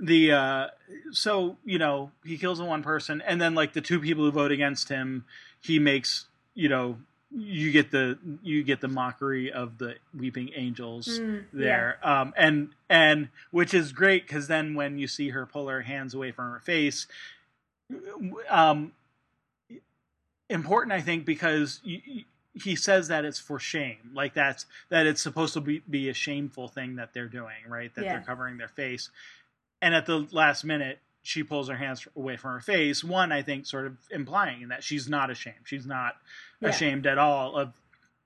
the 0.00 0.32
uh, 0.32 0.66
so 1.12 1.56
you 1.64 1.78
know 1.78 2.12
he 2.24 2.38
kills 2.38 2.60
one 2.62 2.82
person, 2.84 3.20
and 3.26 3.40
then 3.40 3.54
like 3.54 3.72
the 3.72 3.80
two 3.80 3.98
people 4.00 4.24
who 4.24 4.30
vote 4.30 4.52
against 4.52 4.88
him, 4.88 5.24
he 5.60 5.78
makes 5.80 6.26
you 6.54 6.68
know 6.68 6.98
you 7.30 7.70
get 7.72 7.90
the 7.90 8.18
you 8.42 8.62
get 8.62 8.80
the 8.80 8.88
mockery 8.88 9.52
of 9.52 9.78
the 9.78 9.96
weeping 10.16 10.50
angels 10.54 11.20
Mm, 11.20 11.44
there. 11.52 11.98
Um 12.02 12.32
and 12.36 12.70
and 12.88 13.28
which 13.50 13.74
is 13.74 13.92
great 13.92 14.26
because 14.26 14.48
then 14.48 14.74
when 14.74 14.98
you 14.98 15.06
see 15.06 15.30
her 15.30 15.44
pull 15.46 15.68
her 15.68 15.82
hands 15.82 16.14
away 16.14 16.32
from 16.32 16.50
her 16.52 16.60
face 16.60 17.06
um 18.48 18.92
important 20.48 20.92
i 20.92 21.00
think 21.00 21.24
because 21.26 21.80
he 22.54 22.74
says 22.74 23.08
that 23.08 23.24
it's 23.24 23.38
for 23.38 23.58
shame 23.58 24.10
like 24.14 24.34
that's 24.34 24.66
that 24.88 25.06
it's 25.06 25.20
supposed 25.22 25.52
to 25.54 25.60
be, 25.60 25.82
be 25.88 26.08
a 26.08 26.14
shameful 26.14 26.68
thing 26.68 26.96
that 26.96 27.12
they're 27.12 27.28
doing 27.28 27.54
right? 27.68 27.94
That 27.94 28.04
Yeah. 28.04 28.12
they're 28.12 28.22
covering 28.26 28.56
their 28.56 28.68
face. 28.68 29.10
And 29.80 29.94
at 29.94 30.06
the 30.06 30.26
last 30.32 30.64
minute 30.64 30.98
she 31.28 31.42
pulls 31.44 31.68
her 31.68 31.76
hands 31.76 32.06
away 32.16 32.36
from 32.36 32.52
her 32.54 32.60
face 32.60 33.04
one 33.04 33.30
i 33.32 33.42
think 33.42 33.66
sort 33.66 33.86
of 33.86 33.96
implying 34.10 34.68
that 34.68 34.82
she's 34.82 35.08
not 35.08 35.30
ashamed 35.30 35.56
she's 35.64 35.86
not 35.86 36.16
Yeah. 36.60 36.70
ashamed 36.70 37.06
at 37.06 37.18
all 37.18 37.56
of 37.56 37.72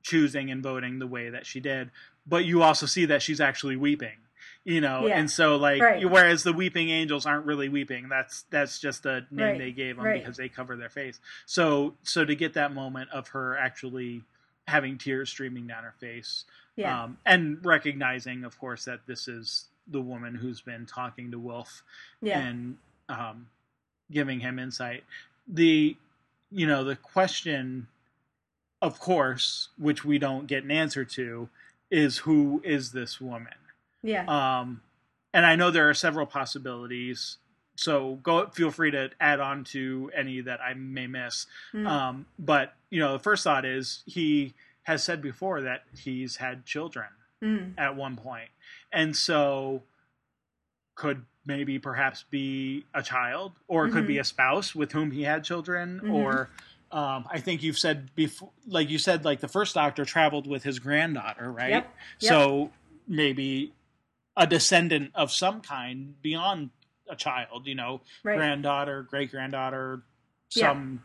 choosing 0.02 0.50
and 0.50 0.62
voting 0.62 0.98
the 0.98 1.06
way 1.06 1.30
that 1.30 1.46
she 1.46 1.60
did 1.60 1.90
but 2.26 2.44
you 2.44 2.62
also 2.62 2.86
see 2.86 3.04
that 3.06 3.22
she's 3.22 3.40
actually 3.40 3.76
weeping 3.76 4.18
you 4.64 4.80
know 4.80 5.06
Yeah. 5.06 5.18
and 5.18 5.30
so 5.30 5.56
like 5.56 5.82
Right. 5.82 6.08
whereas 6.08 6.42
the 6.44 6.52
weeping 6.52 6.90
angels 6.90 7.26
aren't 7.26 7.46
really 7.46 7.68
weeping 7.68 8.08
that's 8.08 8.42
that's 8.50 8.78
just 8.78 9.04
a 9.06 9.26
name 9.30 9.46
Right. 9.46 9.58
they 9.58 9.72
gave 9.72 9.96
them 9.96 10.04
Right. 10.04 10.20
because 10.22 10.36
they 10.36 10.48
cover 10.48 10.76
their 10.76 10.88
face 10.88 11.20
so 11.46 11.96
so 12.02 12.24
to 12.24 12.34
get 12.34 12.54
that 12.54 12.72
moment 12.72 13.10
of 13.10 13.28
her 13.28 13.56
actually 13.56 14.22
having 14.68 14.96
tears 14.98 15.28
streaming 15.30 15.66
down 15.66 15.82
her 15.84 15.94
face 15.98 16.44
yeah 16.76 17.02
um, 17.04 17.18
and 17.26 17.58
recognizing 17.64 18.44
of 18.44 18.58
course 18.58 18.84
that 18.84 19.00
this 19.06 19.26
is 19.28 19.66
the 19.88 20.00
woman 20.00 20.34
who's 20.36 20.60
been 20.60 20.86
talking 20.86 21.30
to 21.32 21.38
Wilf 21.38 21.82
yeah 22.20 22.38
and 22.40 22.76
um, 23.12 23.48
giving 24.10 24.40
him 24.40 24.58
insight. 24.58 25.04
The 25.46 25.96
you 26.50 26.66
know 26.66 26.84
the 26.84 26.96
question, 26.96 27.88
of 28.80 28.98
course, 28.98 29.68
which 29.78 30.04
we 30.04 30.18
don't 30.18 30.46
get 30.46 30.64
an 30.64 30.70
answer 30.70 31.04
to, 31.04 31.48
is 31.90 32.18
who 32.18 32.60
is 32.64 32.92
this 32.92 33.20
woman? 33.20 33.54
yeah 34.02 34.24
Um, 34.26 34.82
and 35.32 35.46
I 35.46 35.56
know 35.56 35.70
there 35.70 35.88
are 35.88 35.94
several 35.94 36.26
possibilities. 36.26 37.38
So 37.76 38.18
go 38.22 38.46
feel 38.48 38.70
free 38.70 38.90
to 38.90 39.10
add 39.20 39.40
on 39.40 39.64
to 39.64 40.10
any 40.14 40.40
that 40.42 40.60
I 40.60 40.74
may 40.74 41.06
miss. 41.06 41.46
Mm. 41.72 41.86
Um, 41.86 42.26
but 42.38 42.74
you 42.90 43.00
know, 43.00 43.14
the 43.14 43.18
first 43.22 43.44
thought 43.44 43.64
is 43.64 44.02
he 44.06 44.54
has 44.82 45.02
said 45.02 45.22
before 45.22 45.62
that 45.62 45.84
he's 45.96 46.36
had 46.36 46.66
children 46.66 47.06
Mm. 47.42 47.74
at 47.76 47.96
one. 47.96 48.16
And 48.92 49.16
so 49.16 49.82
could 50.94 51.24
maybe 51.44 51.78
perhaps 51.78 52.24
be 52.30 52.84
a 52.94 53.02
child 53.02 53.52
or 53.68 53.86
it 53.86 53.90
could 53.92 54.04
Mhm. 54.04 54.08
be 54.08 54.18
a 54.18 54.24
spouse 54.24 54.74
with 54.74 54.92
whom 54.92 55.10
he 55.10 55.22
had 55.22 55.42
children 55.44 56.00
Mhm. 56.02 56.12
or 56.12 56.50
um, 56.92 57.26
I 57.30 57.40
think 57.40 57.62
you've 57.62 57.78
said 57.78 58.14
before 58.14 58.50
like 58.66 58.90
you 58.90 58.98
said 58.98 59.24
like 59.24 59.40
the 59.40 59.48
first 59.48 59.74
doctor 59.74 60.04
traveled 60.04 60.46
with 60.46 60.62
his 60.62 60.78
granddaughter, 60.78 61.50
right? 61.50 61.70
Yep. 61.70 61.96
Yep. 62.20 62.28
So 62.28 62.70
maybe 63.08 63.72
a 64.36 64.46
descendant 64.46 65.10
of 65.14 65.32
some 65.32 65.62
kind 65.62 66.20
beyond 66.20 66.68
a 67.08 67.16
child, 67.16 67.66
you 67.66 67.74
know, 67.74 68.02
right 68.22 68.36
granddaughter, 68.36 69.02
great 69.04 69.30
granddaughter, 69.30 70.02
some 70.50 71.02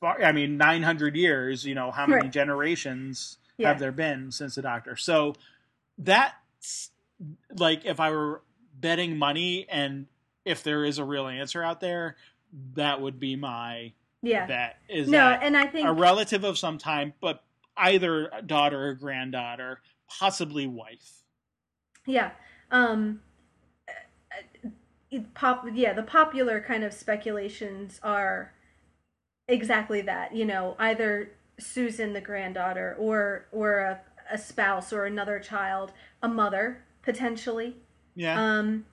far- 0.00 0.22
I 0.22 0.32
mean 0.32 0.56
900 0.58 1.16
years, 1.16 1.64
you 1.64 1.74
know, 1.74 1.90
how 1.90 2.06
many 2.06 2.22
Right. 2.22 2.30
generations 2.32 3.38
yeah 3.58 3.68
have 3.68 3.78
there 3.78 3.92
been 3.92 4.32
since 4.32 4.54
the 4.54 4.62
doctor 4.62 4.96
so 4.96 5.34
that's 5.98 6.90
like 7.56 7.84
if 7.84 8.00
i 8.00 8.10
were 8.10 8.40
betting 8.82 9.16
money 9.16 9.66
and 9.70 10.06
if 10.44 10.62
there 10.62 10.84
is 10.84 10.98
a 10.98 11.04
real 11.04 11.26
answer 11.26 11.62
out 11.62 11.80
there 11.80 12.16
that 12.74 13.00
would 13.00 13.18
be 13.18 13.36
my 13.36 13.92
yeah 14.20 14.44
bet 14.46 14.76
is 14.88 15.08
no 15.08 15.28
and 15.28 15.56
i 15.56 15.64
think 15.66 15.88
a 15.88 15.92
relative 15.92 16.44
of 16.44 16.58
some 16.58 16.76
time 16.76 17.14
but 17.22 17.42
either 17.78 18.30
daughter 18.44 18.88
or 18.88 18.94
granddaughter 18.94 19.80
possibly 20.18 20.66
wife 20.66 21.22
Yeah. 22.06 22.32
Um 22.70 23.20
uh, 23.88 25.18
pop 25.34 25.66
yeah, 25.74 25.92
the 25.92 26.02
popular 26.02 26.60
kind 26.60 26.84
of 26.84 26.92
speculations 26.92 28.00
are 28.02 28.52
exactly 29.48 30.00
that, 30.02 30.34
you 30.34 30.44
know, 30.44 30.76
either 30.78 31.32
Susan 31.58 32.12
the 32.12 32.20
granddaughter 32.20 32.96
or 32.98 33.46
or 33.52 33.80
a, 33.80 34.00
a 34.30 34.38
spouse 34.38 34.92
or 34.92 35.04
another 35.04 35.38
child, 35.38 35.92
a 36.22 36.28
mother 36.28 36.84
potentially. 37.02 37.76
Yeah 38.14 38.40
Um 38.58 38.84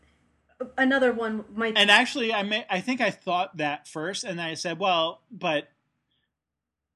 another 0.77 1.13
one 1.13 1.45
might 1.55 1.77
and 1.77 1.89
actually 1.89 2.33
i 2.33 2.43
may 2.43 2.65
i 2.69 2.81
think 2.81 2.99
i 2.99 3.09
thought 3.11 3.55
that 3.57 3.87
first 3.87 4.23
and 4.25 4.41
i 4.41 4.53
said 4.53 4.77
well 4.77 5.21
but 5.31 5.69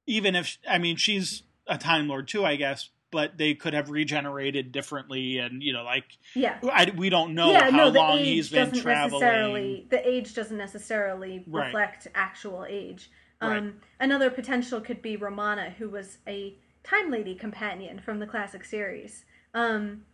even 0.06 0.36
if 0.36 0.58
i 0.70 0.78
mean 0.78 0.96
she's 0.98 1.44
a 1.68 1.78
time 1.78 2.08
lord 2.08 2.28
too 2.28 2.44
i 2.46 2.56
guess 2.58 2.90
but 3.10 3.38
they 3.38 3.54
could 3.54 3.74
have 3.74 3.90
regenerated 3.90 4.72
differently 4.72 5.38
and 5.38 5.62
you 5.64 5.72
know 5.72 5.84
like 5.84 6.18
yeah. 6.34 6.58
I, 6.64 6.92
we 6.98 7.10
don't 7.10 7.36
know 7.36 7.52
yeah, 7.52 7.70
how 7.70 7.78
no, 7.78 7.92
the 7.92 8.00
long 8.00 8.18
age 8.18 8.26
he's 8.26 8.50
been 8.50 8.66
doesn't 8.66 8.82
traveling. 8.82 9.22
necessarily 9.22 9.88
the 9.92 10.08
age 10.08 10.34
doesn't 10.34 10.58
necessarily 10.58 11.44
Right. 11.48 11.68
reflect 11.68 12.08
actual 12.16 12.66
age. 12.68 13.12
Um, 13.40 13.50
Right. 13.52 13.74
Another 14.00 14.32
potential 14.32 14.82
could 14.82 15.04
be 15.04 15.16
Romana, 15.16 15.70
who 15.78 15.90
was 15.90 16.18
a 16.28 16.58
Time 16.84 17.12
Lady 17.12 17.36
companion 17.36 18.00
from 18.00 18.18
the 18.18 18.26
classic 18.26 18.66
series. 18.66 19.26
Um, 19.54 20.06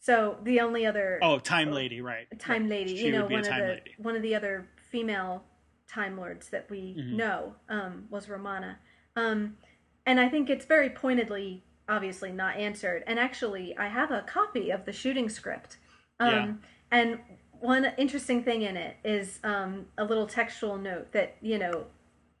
so 0.00 0.38
the 0.42 0.60
only 0.60 0.86
other 0.86 1.18
Oh, 1.22 1.38
Time 1.38 1.72
Lady, 1.72 2.00
right? 2.00 2.26
Time 2.38 2.68
Lady, 2.68 2.96
She 2.96 3.06
you 3.06 3.12
know, 3.12 3.22
would 3.22 3.28
be 3.28 3.34
a 3.34 3.38
one 3.38 3.46
of 3.52 3.56
the 3.56 3.68
Lady. 3.74 3.94
one 3.98 4.16
of 4.16 4.22
the 4.22 4.34
other 4.34 4.68
female 4.90 5.44
Time 5.88 6.16
Lords 6.16 6.48
that 6.50 6.68
we 6.70 6.96
Mhm. 6.98 7.12
know 7.12 7.54
um, 7.68 8.06
was 8.10 8.28
Romana. 8.28 8.78
Um, 9.16 9.56
and 10.04 10.20
I 10.20 10.28
think 10.28 10.48
it's 10.50 10.64
very 10.64 10.90
pointedly, 10.90 11.64
obviously 11.88 12.30
not 12.32 12.56
answered. 12.56 13.02
And 13.06 13.18
actually, 13.18 13.76
I 13.76 13.88
have 13.88 14.10
a 14.10 14.22
copy 14.22 14.70
of 14.70 14.84
the 14.84 14.92
shooting 14.92 15.28
script. 15.28 15.78
Um, 16.20 16.28
Yeah. 16.32 16.52
And 16.90 17.20
one 17.58 17.86
interesting 17.96 18.44
thing 18.44 18.62
in 18.62 18.76
it 18.76 18.96
is 19.04 19.40
um, 19.42 19.86
a 19.98 20.04
little 20.04 20.26
textual 20.26 20.76
note 20.76 21.10
that 21.12 21.36
you 21.40 21.58
know 21.58 21.86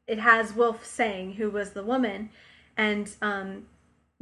it 0.06 0.18
has 0.20 0.54
Wilf 0.54 0.84
saying 0.86 1.32
who 1.34 1.50
was 1.50 1.72
the 1.72 1.82
woman, 1.82 2.30
and 2.76 3.10
um, 3.22 3.66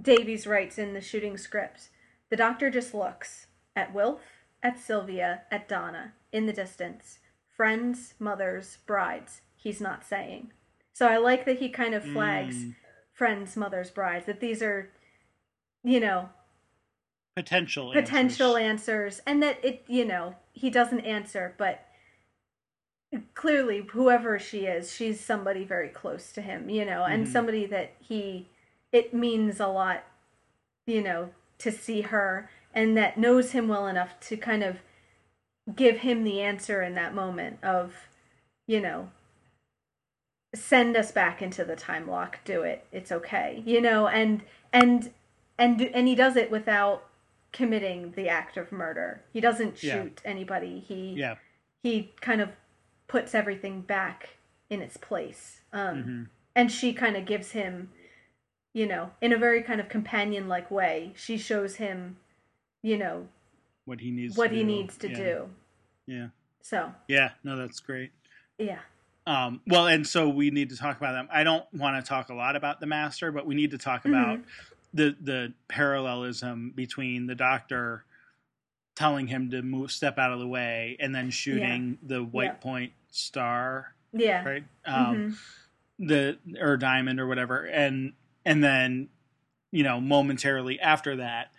Davies 0.01 0.47
writes 0.47 0.78
in 0.78 0.94
the 0.94 1.01
shooting 1.02 1.36
script, 1.36 1.90
the 2.35 2.39
doctor 2.39 2.69
just 2.69 2.94
looks 2.94 3.47
at 3.77 3.94
Wilf, 3.94 4.20
at 4.61 4.77
Sylvia, 4.77 5.43
at 5.52 5.69
Donna 5.69 6.15
in 6.32 6.47
the 6.47 6.52
distance, 6.52 7.20
friends, 7.48 8.15
mothers, 8.19 8.78
brides. 8.86 9.43
He's 9.55 9.81
not 9.81 10.05
saying. 10.05 10.51
So 10.93 11.06
I 11.06 11.19
like 11.19 11.44
that 11.44 11.61
he 11.61 11.69
kind 11.69 11.94
of 11.94 12.02
flags 12.02 12.56
Mm, 12.56 12.74
friends, 13.12 13.56
mothers, 13.56 13.93
brides. 13.93 14.27
That 14.27 14.40
these 14.40 14.62
are, 14.62 14.90
you 15.85 16.01
know, 16.01 16.31
potential 17.36 17.93
potential 17.93 18.56
answers. 18.56 19.19
answers 19.19 19.23
and 19.28 19.40
that 19.40 19.65
it 19.65 19.85
you 19.86 20.05
know 20.05 20.35
he 20.52 20.70
doesn't 20.70 21.01
answer 21.02 21.55
but 21.56 21.86
clearly 23.35 23.86
whoever 23.93 24.40
she 24.40 24.66
is 24.66 24.93
she's 24.93 25.20
somebody 25.20 25.62
very 25.65 25.89
close 25.89 26.32
to 26.32 26.40
him 26.40 26.69
you 26.69 26.85
know 26.85 27.05
and 27.05 27.27
Mhm. 27.27 27.31
somebody 27.31 27.65
that 27.66 27.93
he 28.01 28.48
it 28.90 29.15
means 29.15 29.61
a 29.61 29.69
lot 29.69 30.02
you 30.86 31.01
know 31.01 31.31
to 31.59 31.70
see 31.72 32.02
her 32.02 32.51
and 32.74 32.97
that 32.97 33.16
knows 33.18 33.52
him 33.52 33.68
well 33.68 33.86
enough 33.86 34.18
to 34.20 34.36
kind 34.36 34.62
of 34.62 34.78
give 35.74 35.98
him 35.98 36.24
the 36.24 36.40
answer 36.40 36.82
in 36.82 36.94
that 36.94 37.14
moment 37.14 37.59
of 37.62 37.94
you 38.66 38.81
know 38.81 39.10
send 40.55 40.97
us 40.97 41.10
back 41.10 41.43
into 41.43 41.64
the 41.64 41.74
time 41.76 42.09
lock 42.09 42.39
do 42.44 42.62
it 42.62 42.86
it's 42.93 43.10
okay 43.10 43.62
you 43.66 43.81
know 43.81 44.06
and 44.06 44.43
and 44.72 45.10
and 45.59 45.81
and 45.81 46.06
he 46.06 46.14
does 46.14 46.36
it 46.36 46.51
without 46.51 47.09
committing 47.52 48.12
the 48.12 48.28
act 48.28 48.56
of 48.56 48.70
murder 48.70 49.22
he 49.32 49.40
doesn't 49.40 49.82
Yeah. 49.82 50.02
shoot 50.02 50.20
anybody 50.24 50.81
he 50.81 51.14
Yeah. 51.16 51.36
he 51.82 52.12
kind 52.20 52.40
of 52.40 52.51
puts 53.09 53.35
everything 53.35 53.81
back 53.81 54.31
in 54.70 54.81
its 54.81 54.97
place 54.97 55.60
um 55.72 56.02
hmm 56.02 56.22
and 56.56 56.70
she 56.70 56.93
kind 56.93 57.16
of 57.16 57.24
gives 57.26 57.51
him 57.51 57.90
you 58.75 58.85
know 58.87 59.11
in 59.23 59.33
a 59.33 59.39
very 59.39 59.63
kind 59.63 59.81
of 59.81 59.89
companion 59.89 60.47
like 60.49 60.71
way 60.71 61.13
she 61.17 61.39
shows 61.39 61.77
him 61.77 62.17
you 62.83 62.99
know 62.99 63.27
What 63.87 64.01
he 64.01 64.11
needs. 64.11 64.37
what 64.37 64.49
to 64.49 64.55
he 64.55 64.61
do. 64.61 64.67
needs 64.67 64.97
to 64.99 65.09
Yeah. 65.09 65.17
do 65.17 65.49
Yeah. 66.07 66.27
so 66.61 66.93
Yeah. 67.09 67.31
No, 67.43 67.57
that's 67.57 67.81
great. 67.81 68.11
yeah 68.59 68.81
Um, 69.27 69.63
well, 69.67 69.87
and 69.87 70.07
so 70.07 70.29
we 70.29 70.51
need 70.51 70.69
to 70.69 70.77
talk 70.77 70.99
about 70.99 71.13
them. 71.13 71.29
I 71.33 71.45
don't 71.45 71.65
want 71.73 71.97
to 72.05 72.07
talk 72.07 72.29
a 72.29 72.35
lot 72.35 72.57
about 72.57 72.79
the 72.81 72.87
master, 72.87 73.33
but 73.33 73.47
we 73.47 73.55
need 73.55 73.71
to 73.71 73.79
talk 73.79 74.05
about 74.05 74.41
the 74.93 75.17
the 75.19 75.55
parallelism 75.67 76.73
between 76.77 77.27
the 77.27 77.35
doctor 77.35 78.05
telling 78.97 79.27
him 79.27 79.51
to 79.51 79.63
move, 79.63 79.91
step 79.91 80.19
out 80.19 80.31
of 80.33 80.41
the 80.41 80.47
way, 80.47 80.97
and 81.01 81.15
then 81.15 81.31
shooting 81.31 81.97
the 82.03 82.23
white 82.23 82.45
Yeah. 82.45 82.53
point 82.55 82.93
star, 83.09 83.95
yeah 84.13 84.45
right? 84.45 84.65
Um, 84.85 85.17
Mhm. 85.17 85.39
The 86.07 86.39
or 86.61 86.77
diamond 86.77 87.19
or 87.19 87.27
whatever, 87.27 87.65
and 87.65 88.13
and 88.45 88.62
then 88.62 89.09
you 89.71 89.83
know 89.83 90.01
momentarily 90.01 90.81
after 90.81 91.16
that, 91.16 91.51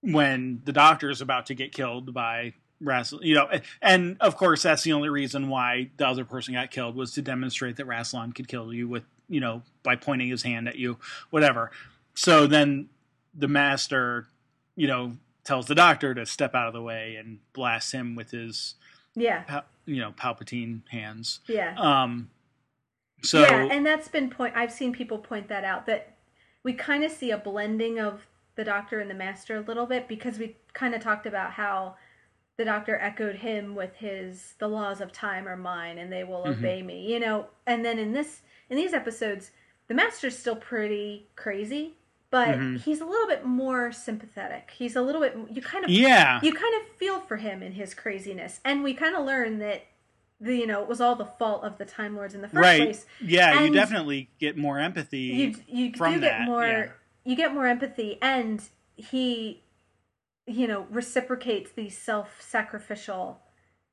when 0.00 0.60
the 0.64 0.72
doctor 0.72 1.10
is 1.10 1.20
about 1.20 1.46
to 1.46 1.54
get 1.54 1.72
killed 1.72 2.12
by 2.12 2.54
Rassilon, 2.82 3.22
you 3.22 3.34
know, 3.34 3.48
and 3.80 4.16
of 4.20 4.36
course 4.36 4.62
that's 4.62 4.82
the 4.82 4.92
only 4.92 5.08
reason 5.08 5.48
why 5.48 5.90
the 5.96 6.06
other 6.06 6.24
person 6.24 6.54
got 6.54 6.70
killed 6.70 6.94
was 6.94 7.12
to 7.12 7.22
demonstrate 7.22 7.76
that 7.76 7.86
Rassilon 7.86 8.34
could 8.34 8.48
kill 8.48 8.72
you 8.72 8.88
with, 8.88 9.04
you 9.28 9.40
know, 9.40 9.62
by 9.82 9.96
pointing 9.96 10.28
his 10.28 10.42
hand 10.42 10.68
at 10.68 10.76
you, 10.76 10.98
whatever. 11.30 11.70
So 12.14 12.46
then 12.46 12.88
the 13.34 13.48
master, 13.48 14.26
you 14.76 14.86
know, 14.86 15.16
tells 15.44 15.66
the 15.66 15.74
doctor 15.74 16.14
to 16.14 16.26
step 16.26 16.54
out 16.54 16.68
of 16.68 16.74
the 16.74 16.82
way 16.82 17.16
and 17.16 17.38
blasts 17.52 17.92
him 17.92 18.14
with 18.14 18.30
his, 18.30 18.74
yeah 19.14 19.62
you 19.86 20.00
know, 20.00 20.12
Palpatine 20.12 20.80
hands. 20.88 21.40
yeah 21.46 21.74
Um, 21.76 22.30
so 23.24 23.40
yeah, 23.40 23.68
and 23.70 23.84
that's 23.84 24.08
been 24.08 24.30
point. 24.30 24.56
I've 24.56 24.72
seen 24.72 24.92
people 24.92 25.18
point 25.18 25.48
that 25.48 25.64
out 25.64 25.86
that 25.86 26.16
we 26.62 26.72
kind 26.72 27.02
of 27.04 27.10
see 27.10 27.30
a 27.30 27.38
blending 27.38 27.98
of 27.98 28.26
the 28.56 28.64
Doctor 28.64 29.00
and 29.00 29.10
the 29.10 29.14
Master 29.14 29.56
a 29.56 29.60
little 29.60 29.86
bit 29.86 30.06
because 30.08 30.38
we 30.38 30.56
kind 30.72 30.94
of 30.94 31.00
talked 31.02 31.26
about 31.26 31.52
how 31.52 31.96
the 32.56 32.64
Doctor 32.64 32.96
echoed 32.96 33.36
him 33.36 33.74
with 33.74 33.96
his 33.96 34.54
"the 34.58 34.68
laws 34.68 35.00
of 35.00 35.10
time 35.12 35.48
are 35.48 35.56
mine 35.56 35.98
and 35.98 36.12
they 36.12 36.22
will 36.24 36.44
Mhm. 36.44 36.58
obey 36.58 36.82
me," 36.82 37.12
you 37.12 37.18
know. 37.18 37.48
And 37.66 37.84
then 37.84 37.98
in 37.98 38.12
this 38.12 38.42
in 38.70 38.76
these 38.76 38.94
episodes, 38.94 39.50
the 39.88 39.94
Master's 39.94 40.38
still 40.38 40.56
pretty 40.56 41.28
crazy, 41.36 41.94
but 42.30 42.56
Mhm. 42.56 42.80
he's 42.80 43.00
a 43.00 43.04
little 43.04 43.26
bit 43.26 43.44
more 43.44 43.90
sympathetic. 43.92 44.70
He's 44.70 44.94
a 44.96 45.02
little 45.02 45.20
bit 45.20 45.36
you 45.50 45.60
kind 45.60 45.84
of 45.84 45.90
yeah, 45.90 46.40
you 46.42 46.52
kind 46.52 46.74
of 46.80 46.88
feel 46.96 47.20
for 47.20 47.36
him 47.36 47.62
in 47.62 47.72
his 47.72 47.92
craziness, 47.94 48.60
and 48.64 48.82
we 48.84 48.94
kind 48.94 49.16
of 49.16 49.24
learn 49.26 49.58
that. 49.58 49.82
The, 50.40 50.54
you 50.56 50.66
know, 50.66 50.82
it 50.82 50.88
was 50.88 51.00
all 51.00 51.14
the 51.14 51.24
fault 51.24 51.62
of 51.64 51.78
the 51.78 51.84
Time 51.84 52.16
Lords 52.16 52.34
in 52.34 52.42
the 52.42 52.48
first 52.48 52.60
right. 52.60 52.82
place 52.82 53.06
Yeah, 53.20 53.62
you 53.62 53.70
definitely 53.72 54.28
get 54.38 54.56
more 54.58 54.78
empathy. 54.78 55.18
you 55.18 55.54
you 55.68 55.92
from 55.94 56.14
do 56.14 56.20
get 56.20 56.42
more 56.42 56.66
yeah. 56.66 56.88
you 57.24 57.36
get 57.36 57.54
more 57.54 57.66
empathy 57.66 58.18
and 58.20 58.62
he 58.96 59.62
you 60.46 60.66
know 60.66 60.86
reciprocates 60.90 61.70
the 61.72 61.88
self-sacrificial 61.88 63.40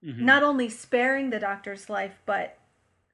Mhm. 0.03 0.18
not 0.19 0.41
only 0.43 0.68
sparing 0.68 1.30
the 1.30 1.39
doctor's 1.39 1.89
life 1.89 2.19
but 2.26 2.57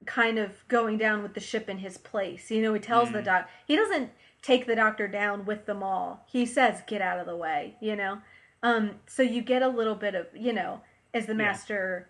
kind 0.06 0.38
of 0.38 0.66
going 0.68 0.96
down 0.96 1.22
with 1.22 1.34
the 1.34 1.40
ship 1.40 1.68
in 1.68 1.78
his 1.78 1.98
place 1.98 2.50
you 2.50 2.62
know 2.62 2.72
he 2.72 2.80
tells 2.80 3.12
the 3.12 3.18
Mm. 3.20 3.24
doc 3.24 3.48
he 3.66 3.76
doesn't 3.76 4.10
take 4.42 4.66
the 4.66 4.74
doctor 4.74 5.06
down 5.06 5.44
with 5.44 5.66
them 5.66 5.82
all 5.82 6.24
he 6.26 6.46
says 6.46 6.82
get 6.86 7.02
out 7.02 7.18
of 7.20 7.26
the 7.26 7.36
way 7.36 7.76
you 7.80 7.94
know 7.94 8.22
um 8.62 9.00
so 9.06 9.22
you 9.22 9.42
get 9.42 9.60
a 9.62 9.68
little 9.68 9.94
bit 9.94 10.14
of 10.14 10.26
you 10.34 10.52
know 10.52 10.80
as 11.12 11.26
the 11.26 11.34
master 11.34 12.08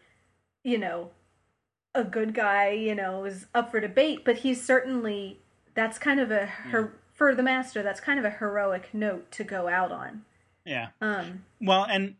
you 0.69 0.79
know 0.79 1.11
a 1.95 2.05
good 2.05 2.35
guy 2.35 2.71
you 2.71 2.95
know 2.95 3.25
is 3.25 3.47
up 3.55 3.71
for 3.71 3.81
debate 3.81 4.25
but 4.25 4.39
he's 4.39 4.63
certainly 4.63 5.39
that's 5.75 5.99
kind 5.99 6.21
of 6.21 6.31
a 6.31 6.47
her, 6.47 6.93
for 7.15 7.35
the 7.35 7.43
master 7.43 7.83
that's 7.83 8.01
kind 8.01 8.19
of 8.19 8.25
a 8.25 8.31
heroic 8.31 8.91
note 8.93 9.31
to 9.31 9.43
go 9.43 9.69
out 9.69 9.91
on 9.91 10.23
yeah. 10.69 10.89
um 11.01 11.45
Well, 11.61 11.85
and 11.85 12.15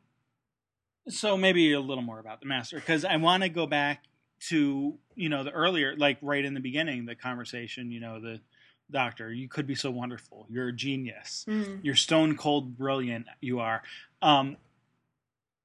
so 1.09 1.37
maybe 1.37 1.73
a 1.73 1.81
little 1.81 2.03
more 2.03 2.19
about 2.19 2.41
the 2.41 2.47
master 2.47 2.77
because 2.77 3.05
I 3.05 3.17
want 3.17 3.43
to 3.43 3.49
go 3.49 3.67
back 3.67 4.05
to 4.49 4.95
you 5.15 5.29
know 5.29 5.45
the 5.45 5.51
earlier, 5.51 5.95
like 5.97 6.19
right 6.23 6.45
in 6.45 6.55
the 6.55 6.61
beginning, 6.61 7.05
the 7.05 7.15
conversation. 7.15 7.91
You 7.91 8.01
know, 8.01 8.21
the 8.21 8.41
doctor, 8.91 9.33
you 9.33 9.49
could 9.49 9.67
be 9.67 9.75
so 9.75 9.91
wonderful. 9.91 10.47
You're 10.49 10.69
a 10.69 10.73
genius. 10.73 11.45
mm, 11.47 11.81
You're 11.83 11.95
stone 11.95 12.37
cold 12.37 12.79
brilliant. 12.79 13.27
You 13.41 13.61
are. 13.61 13.83
Um, 14.23 14.57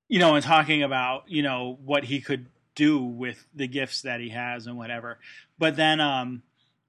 you 0.10 0.20
know, 0.20 0.36
and 0.36 0.44
talking 0.44 0.84
about 0.84 1.24
you 1.28 1.42
know 1.42 1.80
what 1.86 2.04
he 2.04 2.20
could 2.20 2.48
do 2.76 3.00
with 3.04 3.46
the 3.54 3.68
gifts 3.68 4.02
that 4.02 4.20
he 4.20 4.30
has 4.30 4.68
and 4.68 4.78
whatever. 4.78 5.20
But 5.58 5.76
then, 5.76 6.00
um, 6.00 6.44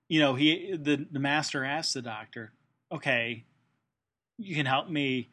you 0.09 0.21
know, 0.21 0.35
he 0.35 0.77
the 0.77 1.07
the 1.11 1.19
master 1.19 1.65
asks 1.65 1.93
the 1.95 2.03
doctor, 2.03 2.53
"Okay, 2.93 3.45
you 4.39 4.55
can 4.55 4.67
help 4.67 4.89
me. 4.89 5.31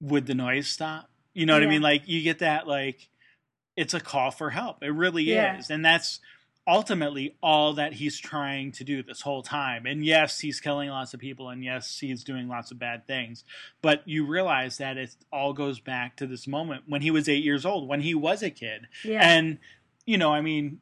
Would 0.00 0.26
the 0.26 0.34
noise 0.34 0.68
stop?" 0.68 1.10
You 1.34 1.46
know 1.46 1.54
what 1.54 1.62
I 1.62 1.66
mean? 1.66 1.82
Like 1.82 2.08
you 2.08 2.22
get 2.22 2.40
that 2.40 2.66
like 2.66 3.08
it's 3.76 3.94
a 3.94 4.00
call 4.00 4.30
for 4.30 4.50
help. 4.50 4.82
It 4.82 4.88
really 4.90 5.24
Yeah. 5.24 5.58
is, 5.58 5.70
and 5.70 5.84
that's 5.84 6.20
ultimately 6.66 7.34
all 7.42 7.72
that 7.74 7.94
he's 7.94 8.18
trying 8.18 8.70
to 8.72 8.84
do 8.84 9.02
this 9.02 9.22
whole 9.22 9.42
time. 9.42 9.86
And 9.86 10.04
yes, 10.04 10.40
he's 10.40 10.60
killing 10.60 10.90
lots 10.90 11.14
of 11.14 11.20
people, 11.20 11.48
and 11.48 11.64
yes, 11.64 11.98
he's 11.98 12.22
doing 12.24 12.46
lots 12.48 12.70
of 12.70 12.78
bad 12.78 13.06
things. 13.06 13.44
But 13.80 14.06
you 14.06 14.26
realize 14.26 14.76
that 14.78 14.98
it 14.98 15.16
all 15.32 15.52
goes 15.54 15.80
back 15.80 16.16
to 16.16 16.26
this 16.26 16.46
moment 16.46 16.82
when 16.86 17.00
he 17.00 17.10
was 17.10 17.28
eight 17.28 17.42
years 17.44 17.64
old, 17.64 17.88
when 17.88 18.00
he 18.02 18.14
was 18.14 18.42
a 18.42 18.50
kid, 18.50 18.86
yeah 19.04 19.26
and 19.26 19.58
you 20.08 20.16
know, 20.16 20.32
I 20.32 20.40
mean, 20.40 20.80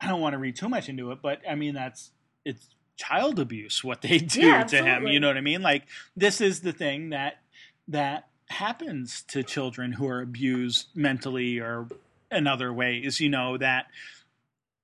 I 0.00 0.08
don't 0.08 0.22
want 0.22 0.32
to 0.32 0.38
read 0.38 0.56
too 0.56 0.70
much 0.70 0.88
into 0.88 1.10
it, 1.12 1.18
but 1.20 1.42
I 1.48 1.54
mean 1.54 1.74
that's 1.74 2.12
it's 2.46 2.70
child 2.96 3.38
abuse 3.38 3.84
what 3.84 4.00
they 4.00 4.18
do 4.18 4.40
Yeah, 4.40 4.64
to 4.64 4.82
him. 4.82 5.06
You 5.06 5.20
know 5.20 5.28
what 5.28 5.36
I 5.36 5.42
mean? 5.42 5.60
Like 5.60 5.84
this 6.16 6.40
is 6.40 6.60
the 6.60 6.72
thing 6.72 7.10
that 7.10 7.42
that 7.88 8.28
happens 8.48 9.22
to 9.28 9.42
children 9.42 9.92
who 9.92 10.08
are 10.08 10.22
abused 10.22 10.86
mentally 10.94 11.58
or 11.58 11.88
in 12.30 12.46
other 12.46 12.72
ways. 12.72 13.20
You 13.20 13.28
know 13.28 13.58
that 13.58 13.88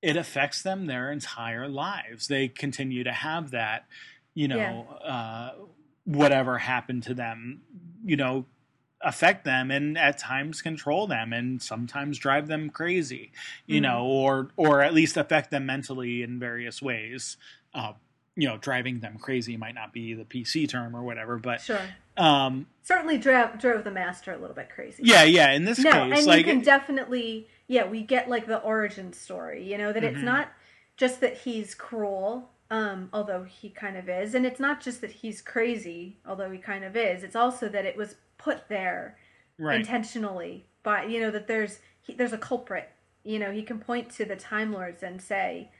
it 0.02 0.18
affects 0.18 0.60
them 0.60 0.84
their 0.84 1.10
entire 1.10 1.66
lives. 1.66 2.28
They 2.28 2.48
continue 2.48 3.02
to 3.04 3.12
have 3.12 3.52
that. 3.52 3.86
You 4.34 4.48
know, 4.48 4.88
uh, 5.02 5.52
whatever 6.04 6.58
happened 6.58 7.04
to 7.04 7.14
them. 7.14 7.62
You 8.04 8.16
know, 8.16 8.44
affect 9.04 9.44
them 9.44 9.70
and 9.70 9.96
at 9.98 10.18
times 10.18 10.62
control 10.62 11.06
them 11.06 11.32
and 11.32 11.60
sometimes 11.62 12.18
drive 12.18 12.48
them 12.48 12.70
crazy 12.70 13.30
you 13.66 13.78
Mhm. 13.78 13.82
know 13.82 14.04
or 14.06 14.48
or 14.56 14.80
at 14.80 14.94
least 14.94 15.16
affect 15.16 15.50
them 15.50 15.66
mentally 15.66 16.22
in 16.22 16.38
various 16.40 16.80
ways 16.82 17.36
uh, 17.74 17.92
you 18.34 18.48
know 18.48 18.56
driving 18.56 19.00
them 19.00 19.18
crazy 19.18 19.56
might 19.56 19.74
not 19.74 19.92
be 19.92 20.14
the 20.14 20.24
pc 20.24 20.68
term 20.68 20.96
or 20.96 21.02
whatever 21.02 21.36
but 21.38 21.60
sure 21.60 21.80
um 22.16 22.66
certainly 22.82 23.18
drove 23.18 23.58
drove 23.58 23.84
the 23.84 23.90
master 23.90 24.32
a 24.32 24.38
little 24.38 24.56
bit 24.56 24.70
crazy 24.74 25.02
yeah 25.04 25.22
yeah 25.22 25.52
in 25.52 25.64
this 25.64 25.78
no 25.78 25.90
case 25.90 26.18
and 26.18 26.26
like 26.26 26.38
you 26.46 26.52
can 26.52 26.62
definitely 26.62 27.46
yeah 27.68 27.86
we 27.86 28.02
get 28.02 28.28
like 28.28 28.46
the 28.46 28.58
origin 28.60 29.12
story 29.12 29.62
you 29.70 29.76
know 29.76 29.92
that 29.92 30.02
it's 30.02 30.20
Mhm. 30.20 30.24
not 30.24 30.48
just 30.96 31.20
that 31.20 31.36
he's 31.38 31.74
cruel 31.74 32.50
um 32.70 33.08
although 33.12 33.44
he 33.44 33.68
kind 33.68 33.96
of 33.96 34.08
is. 34.08 34.34
And 34.34 34.46
it's 34.46 34.60
not 34.60 34.80
just 34.80 35.00
that 35.00 35.12
he's 35.12 35.42
crazy 35.42 36.18
although 36.26 36.50
he 36.50 36.58
kind 36.58 36.84
of 36.84 36.96
is. 36.96 37.22
It's 37.22 37.36
also 37.36 37.68
that 37.68 37.84
it 37.84 37.96
was 37.96 38.16
put 38.38 38.68
there 38.68 39.16
right. 39.58 39.80
intentionally 39.80 40.66
by 40.82 41.04
you 41.04 41.20
know 41.20 41.30
that 41.30 41.46
there's 41.46 41.80
he, 42.00 42.14
there's 42.14 42.32
a 42.32 42.38
culprit. 42.38 42.90
You 43.22 43.38
know 43.38 43.50
he 43.50 43.62
can 43.62 43.78
point 43.78 44.10
to 44.12 44.24
the 44.24 44.36
time 44.36 44.72
lords 44.72 45.02
and 45.02 45.20
say 45.20 45.70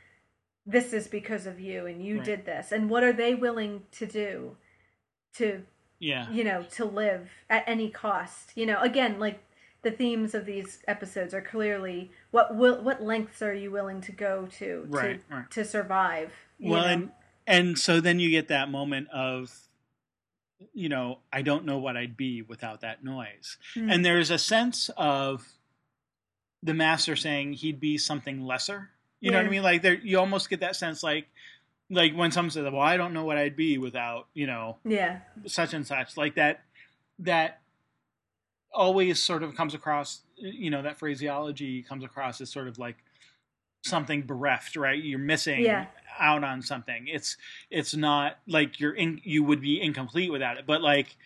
this 0.67 0.93
is 0.93 1.09
because 1.09 1.47
of 1.47 1.61
you 1.61 1.87
and 1.87 2.03
you 2.03 2.17
Right. 2.17 2.25
did 2.25 2.47
this. 2.47 2.73
And 2.73 2.89
what 2.89 3.05
are 3.05 3.13
they 3.13 3.35
willing 3.35 3.83
to 3.93 4.07
do 4.07 4.57
to 5.35 5.63
yeah. 5.99 6.31
you 6.31 6.45
know 6.45 6.63
to 6.73 6.85
live 6.85 7.31
at 7.51 7.65
any 7.67 7.91
cost? 7.91 8.53
You 8.55 8.67
know 8.67 8.81
again 8.81 9.19
like 9.19 9.41
the 9.85 9.91
themes 9.91 10.35
of 10.35 10.47
these 10.47 10.81
episodes 10.89 11.33
are 11.35 11.41
clearly 11.43 12.11
what 12.31 12.57
will 12.57 12.83
what 12.83 13.03
lengths 13.03 13.41
are 13.43 13.55
you 13.55 13.71
willing 13.71 14.01
to 14.01 14.13
go 14.13 14.47
to 14.59 14.85
Right, 14.89 15.21
to, 15.29 15.35
right. 15.35 15.51
to 15.53 15.65
survive 15.65 16.33
well 16.59 16.83
know? 16.83 16.89
and 16.89 17.11
and 17.47 17.79
so 17.79 18.01
then 18.01 18.19
you 18.19 18.31
get 18.31 18.49
that 18.49 18.71
moment 18.71 19.09
of 19.13 19.55
you 20.73 20.89
know 20.89 21.19
i 21.33 21.43
don't 21.43 21.65
know 21.65 21.79
what 21.79 21.97
i'd 21.97 22.17
be 22.17 22.43
without 22.43 22.81
that 22.81 23.05
noise 23.05 23.59
Mm. 23.77 23.93
and 23.95 24.05
there's 24.05 24.31
a 24.31 24.39
sense 24.39 24.89
of 24.97 25.47
the 26.63 26.75
master 26.75 27.15
saying 27.17 27.53
he'd 27.55 27.81
be 27.81 27.99
something 27.99 28.41
lesser 28.45 28.91
you 29.21 29.31
know 29.31 29.37
what 29.39 29.47
i 29.47 29.51
mean 29.51 29.63
like 29.63 29.83
there 29.83 29.95
you 29.95 30.19
almost 30.19 30.49
get 30.51 30.61
that 30.61 30.77
sense 30.77 31.03
like 31.03 31.27
like 31.91 32.15
when 32.15 32.31
someone 32.31 32.51
says 32.51 32.65
well 32.65 32.81
i 32.81 32.97
don't 32.97 33.13
know 33.13 33.25
what 33.25 33.37
i'd 33.37 33.57
be 33.57 33.77
without 33.79 34.29
you 34.33 34.47
know 34.47 34.79
yeah 34.85 35.19
such 35.47 35.75
and 35.75 35.87
such 35.87 36.17
like 36.17 36.37
that 36.37 36.63
that 37.19 37.61
always 38.75 39.23
sort 39.23 39.43
of 39.43 39.55
comes 39.55 39.75
across 39.75 40.23
you 40.37 40.71
know 40.71 40.83
that 40.83 40.99
phraseology 40.99 41.83
comes 41.83 42.05
across 42.05 42.41
as 42.41 42.51
sort 42.51 42.69
of 42.69 42.79
like 42.79 42.97
something 43.85 44.23
bereft, 44.23 44.77
right? 44.77 45.03
You're 45.03 45.19
missing 45.19 45.61
Yeah. 45.63 45.87
out 46.19 46.43
on 46.45 46.63
something. 46.63 47.07
It's 47.09 47.37
it's 47.71 47.95
not 47.95 48.39
like 48.47 48.81
you're 48.81 48.95
in 48.95 49.21
you 49.25 49.45
would 49.45 49.61
be 49.61 49.81
incomplete 49.81 50.33
without 50.33 50.57
it. 50.59 50.67
But 50.67 50.83
like 50.83 51.17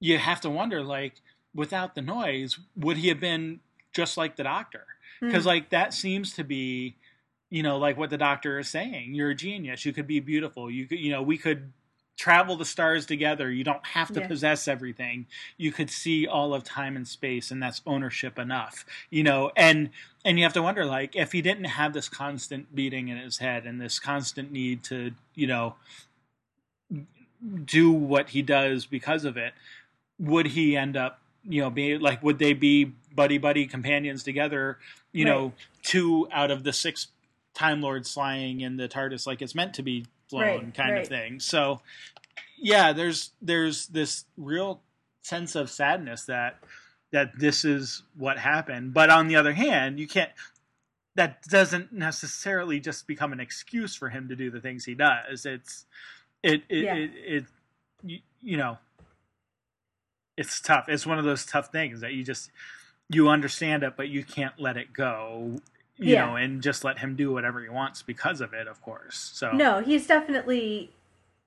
you 0.00 0.18
have 0.18 0.40
to 0.42 0.50
wonder 0.50 0.82
like 0.82 1.14
without 1.54 1.94
the 1.94 2.02
noise, 2.02 2.58
would 2.76 2.98
he 2.98 3.08
have 3.08 3.20
been 3.20 3.60
just 3.92 4.16
like 4.16 4.36
the 4.36 4.42
doctor? 4.44 4.84
Because 5.20 5.44
Hmm. 5.44 5.48
like 5.48 5.70
that 5.70 5.94
seems 5.94 6.34
to 6.34 6.44
be 6.44 6.96
you 7.50 7.62
know 7.62 7.78
like 7.78 7.96
what 7.96 8.10
the 8.10 8.18
doctor 8.18 8.58
is 8.58 8.68
saying. 8.68 9.14
You're 9.14 9.30
a 9.30 9.34
genius. 9.34 9.84
You 9.84 9.92
could 9.92 10.06
be 10.06 10.20
beautiful. 10.20 10.70
You 10.70 10.86
could 10.86 10.98
you 10.98 11.10
know, 11.12 11.22
we 11.22 11.38
could 11.38 11.72
travel 12.16 12.56
the 12.56 12.64
stars 12.64 13.06
together. 13.06 13.50
You 13.50 13.62
don't 13.64 13.84
have 13.86 14.12
to 14.14 14.20
Yeah. 14.20 14.26
possess 14.26 14.66
everything. 14.68 15.26
You 15.58 15.70
could 15.70 15.90
see 15.90 16.26
all 16.26 16.54
of 16.54 16.64
time 16.64 16.96
and 16.96 17.06
space 17.06 17.50
and 17.50 17.62
that's 17.62 17.82
ownership 17.86 18.38
enough. 18.38 18.84
You 19.10 19.22
know, 19.22 19.52
and 19.56 19.90
and 20.24 20.38
you 20.38 20.44
have 20.44 20.54
to 20.54 20.62
wonder 20.62 20.84
like 20.86 21.14
if 21.14 21.32
he 21.32 21.42
didn't 21.42 21.64
have 21.64 21.92
this 21.92 22.08
constant 22.08 22.74
beating 22.74 23.08
in 23.08 23.18
his 23.18 23.38
head 23.38 23.66
and 23.66 23.80
this 23.80 23.98
constant 23.98 24.50
need 24.50 24.82
to, 24.84 25.12
you 25.34 25.46
know, 25.46 25.76
do 27.64 27.90
what 27.90 28.30
he 28.30 28.42
does 28.42 28.86
because 28.86 29.24
of 29.24 29.36
it, 29.36 29.52
would 30.18 30.46
he 30.48 30.76
end 30.76 30.96
up, 30.96 31.20
you 31.44 31.60
know, 31.60 31.70
be 31.70 31.98
like 31.98 32.22
would 32.22 32.38
they 32.38 32.54
be 32.54 32.92
buddy 33.14 33.38
buddy 33.38 33.66
companions 33.66 34.22
together, 34.22 34.78
you 35.12 35.24
Right. 35.24 35.30
know, 35.32 35.52
two 35.82 36.28
out 36.32 36.50
of 36.50 36.64
the 36.64 36.72
six 36.72 37.08
time 37.54 37.80
lords 37.80 38.12
flying 38.12 38.60
in 38.60 38.76
the 38.76 38.88
TARDIS 38.88 39.26
like 39.26 39.40
it's 39.42 39.54
meant 39.54 39.74
to 39.74 39.82
be 39.82 40.06
flown 40.28 40.42
Right, 40.42 40.74
kind 40.74 40.92
right. 40.94 41.02
of 41.02 41.08
thing. 41.08 41.40
So 41.40 41.80
yeah, 42.58 42.92
there's 42.92 43.32
there's 43.42 43.86
this 43.88 44.24
real 44.36 44.80
sense 45.22 45.54
of 45.54 45.70
sadness 45.70 46.24
that 46.24 46.58
that 47.12 47.38
this 47.38 47.64
is 47.64 48.02
what 48.16 48.38
happened. 48.38 48.92
But 48.94 49.10
on 49.10 49.28
the 49.28 49.36
other 49.36 49.52
hand, 49.54 49.98
you 49.98 50.06
can't 50.08 50.30
that 51.14 51.42
doesn't 51.44 51.92
necessarily 51.92 52.78
just 52.78 53.06
become 53.06 53.32
an 53.32 53.40
excuse 53.40 53.94
for 53.94 54.10
him 54.10 54.28
to 54.28 54.36
do 54.36 54.50
the 54.50 54.60
things 54.60 54.84
he 54.84 54.94
does. 54.94 55.46
It's 55.46 55.86
it 56.42 56.62
it 56.68 56.84
Yeah. 56.84 56.94
it, 56.94 57.10
it 57.14 57.44
you, 58.02 58.18
you 58.42 58.56
know 58.56 58.78
it's 60.36 60.60
tough. 60.60 60.86
It's 60.88 61.06
one 61.06 61.18
of 61.18 61.24
those 61.24 61.46
tough 61.46 61.68
things 61.72 62.00
that 62.02 62.12
you 62.12 62.22
just 62.22 62.50
you 63.08 63.28
understand 63.28 63.82
it 63.82 63.94
but 63.96 64.08
you 64.08 64.24
can't 64.24 64.58
let 64.58 64.76
it 64.76 64.92
go. 64.92 65.56
You 65.98 66.14
Yeah. 66.14 66.26
know, 66.26 66.36
and 66.36 66.62
just 66.62 66.84
let 66.84 66.98
him 66.98 67.16
do 67.16 67.32
whatever 67.32 67.62
he 67.62 67.68
wants 67.68 68.02
because 68.02 68.40
of 68.40 68.52
it, 68.52 68.66
of 68.68 68.82
course. 68.82 69.16
So 69.34 69.52
No, 69.52 69.80
he's 69.80 70.06
definitely 70.06 70.92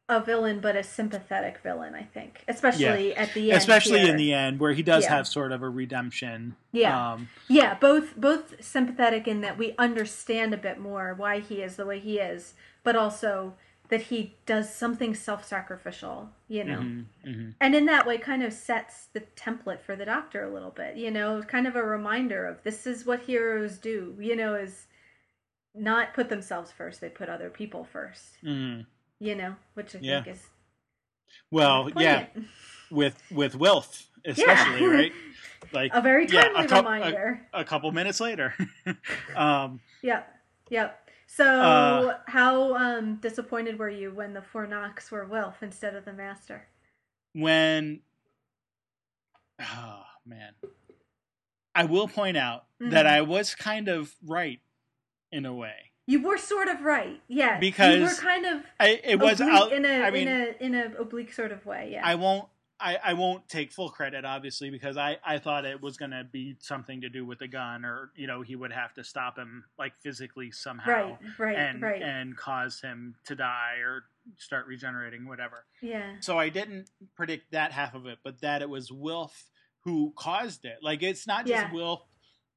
a 0.08 0.20
villain, 0.20 0.60
but 0.60 0.76
a 0.76 0.82
sympathetic 0.84 1.60
villain. 1.60 1.94
I 1.94 2.02
think, 2.02 2.44
especially 2.48 3.16
at 3.16 3.32
the 3.36 3.52
end. 3.52 3.58
especially 3.60 4.00
here. 4.00 4.10
in 4.10 4.18
the 4.18 4.34
end 4.34 4.60
where 4.60 4.74
he 4.74 4.82
does 4.82 5.04
Yeah. 5.04 5.18
have 5.18 5.28
sort 5.28 5.52
of 5.52 5.62
a 5.62 5.70
redemption. 5.70 6.56
Yeah. 6.72 7.12
Um, 7.14 7.30
Yeah, 7.48 7.76
both 7.76 8.16
both 8.16 8.64
sympathetic 8.64 9.28
in 9.28 9.42
that 9.42 9.58
we 9.60 9.76
understand 9.78 10.52
a 10.54 10.58
bit 10.58 10.80
more 10.80 11.14
why 11.14 11.40
he 11.42 11.62
is 11.62 11.76
the 11.76 11.86
way 11.86 12.00
he 12.00 12.18
is, 12.18 12.56
but 12.84 12.96
also 12.96 13.54
that 13.90 14.04
he 14.04 14.36
does 14.46 14.74
something 14.74 15.14
self-sacrificial, 15.16 16.30
you 16.48 16.64
know. 16.64 16.80
mhm, 16.80 17.06
mhm. 17.26 17.56
And 17.60 17.74
in 17.76 17.86
that 17.88 18.06
way 18.06 18.18
kind 18.20 18.44
of 18.44 18.54
sets 18.54 19.08
the 19.14 19.22
template 19.36 19.82
for 19.82 19.96
the 19.96 20.06
doctor 20.06 20.44
a 20.44 20.54
little 20.54 20.70
bit, 20.72 20.96
you 20.96 21.10
know, 21.12 21.42
kind 21.42 21.66
of 21.68 21.76
a 21.76 21.84
reminder 21.84 22.46
of 22.46 22.64
this 22.64 22.86
is 22.88 23.06
what 23.06 23.22
heroes 23.22 23.78
do, 23.80 24.16
you 24.20 24.36
know, 24.36 24.54
is 24.56 24.86
not 25.74 26.14
put 26.14 26.30
themselves 26.30 26.72
first, 26.72 27.02
they 27.02 27.10
put 27.10 27.30
other 27.30 27.50
people 27.50 27.84
first, 27.84 28.38
Mhm. 28.44 28.86
you 29.20 29.36
know, 29.36 29.56
which 29.74 29.96
I 29.96 30.00
Yeah. 30.02 30.24
think 30.24 30.36
is 30.36 30.48
Well, 31.52 31.90
yeah, 31.98 32.28
with 32.92 33.22
with 33.32 33.56
wealth 33.56 34.08
especially, 34.26 34.82
Yeah. 34.82 34.88
right? 34.94 35.14
Like 35.72 35.92
a 35.94 36.02
very 36.02 36.26
yeah, 36.28 36.44
timely 36.44 36.66
a 36.66 36.68
coup- 36.68 36.76
a- 36.76 36.78
reminder. 36.80 37.48
a 37.54 37.64
couple 37.66 37.92
minutes 37.92 38.20
later. 38.20 38.56
um, 39.36 39.80
Yep. 40.02 40.36
Yep. 40.70 41.09
So, 41.32 41.46
Uh, 41.46 42.18
how 42.26 42.76
um, 42.76 43.18
disappointed 43.18 43.78
were 43.78 43.90
you 43.90 44.12
when 44.12 44.34
the 44.34 44.42
four 44.42 44.66
knocks 44.66 45.12
were 45.12 45.26
Wilf 45.26 45.62
instead 45.62 45.96
of 45.96 46.04
the 46.06 46.14
Master? 46.14 46.68
when 47.34 48.02
oh 49.62 50.02
man 50.26 50.54
i 51.76 51.84
will 51.86 52.08
point 52.08 52.36
out 52.36 52.66
that 52.80 53.06
Mhm. 53.06 53.10
i 53.10 53.22
was 53.22 53.54
kind 53.54 53.88
of 53.88 54.16
right 54.26 54.60
in 55.32 55.46
a 55.46 55.54
way 55.54 55.92
You 56.08 56.24
were 56.24 56.40
sort 56.40 56.68
of 56.68 56.82
right, 56.82 57.22
yeah. 57.28 57.60
Because 57.60 57.98
you 57.98 58.02
were 58.04 58.10
kind 58.32 58.46
of 58.48 58.66
I, 58.80 59.00
it 59.04 59.20
was 59.20 59.40
out 59.40 59.72
in 59.72 59.86
a 59.86 60.02
i 60.02 60.10
mean 60.10 60.28
in 60.28 60.42
a 60.42 60.64
in 60.66 60.74
a 60.76 61.00
oblique 61.00 61.32
sort 61.32 61.52
of 61.52 61.64
way, 61.68 61.92
yeah. 61.94 62.02
i 62.04 62.16
won't 62.16 62.50
I, 62.80 62.98
I 63.04 63.14
won't 63.14 63.48
take 63.50 63.72
full 63.72 63.90
credit 63.90 64.26
obviously 64.26 64.70
because 64.70 64.98
I, 64.98 65.18
I 65.26 65.38
thought 65.40 65.66
it 65.66 65.82
was 65.82 65.98
going 65.98 66.12
to 66.12 66.24
be 66.24 66.56
something 66.60 67.02
to 67.02 67.10
do 67.10 67.26
with 67.26 67.40
the 67.40 67.48
gun 67.48 67.84
or 67.84 68.12
you 68.16 68.28
know 68.28 68.42
he 68.42 68.56
would 68.56 68.72
have 68.72 68.94
to 68.96 69.04
stop 69.04 69.38
him 69.38 69.66
like 69.78 69.94
physically 70.02 70.52
somehow 70.52 70.92
right, 70.92 71.18
right, 71.38 71.58
and 71.58 71.82
right. 71.82 72.02
and 72.02 72.38
cause 72.38 72.82
him 72.82 73.16
to 73.26 73.36
die 73.36 73.78
or 73.84 74.04
start 74.38 74.68
regenerating 74.68 75.28
whatever 75.28 75.66
yeah, 75.82 76.16
So 76.20 76.38
I 76.38 76.50
didn't 76.50 76.90
predict 77.16 77.52
that 77.52 77.72
half 77.72 77.96
of 77.96 78.06
it, 78.06 78.20
but 78.24 78.42
that 78.42 78.62
it 78.62 78.70
was 78.70 78.92
Wilf 78.92 79.50
who 79.86 80.14
caused 80.16 80.66
it. 80.66 80.80
Like 80.82 81.04
it's 81.04 81.26
not 81.26 81.46
just 81.46 81.68
Yeah. 81.68 81.74
Wilf. 81.74 82.02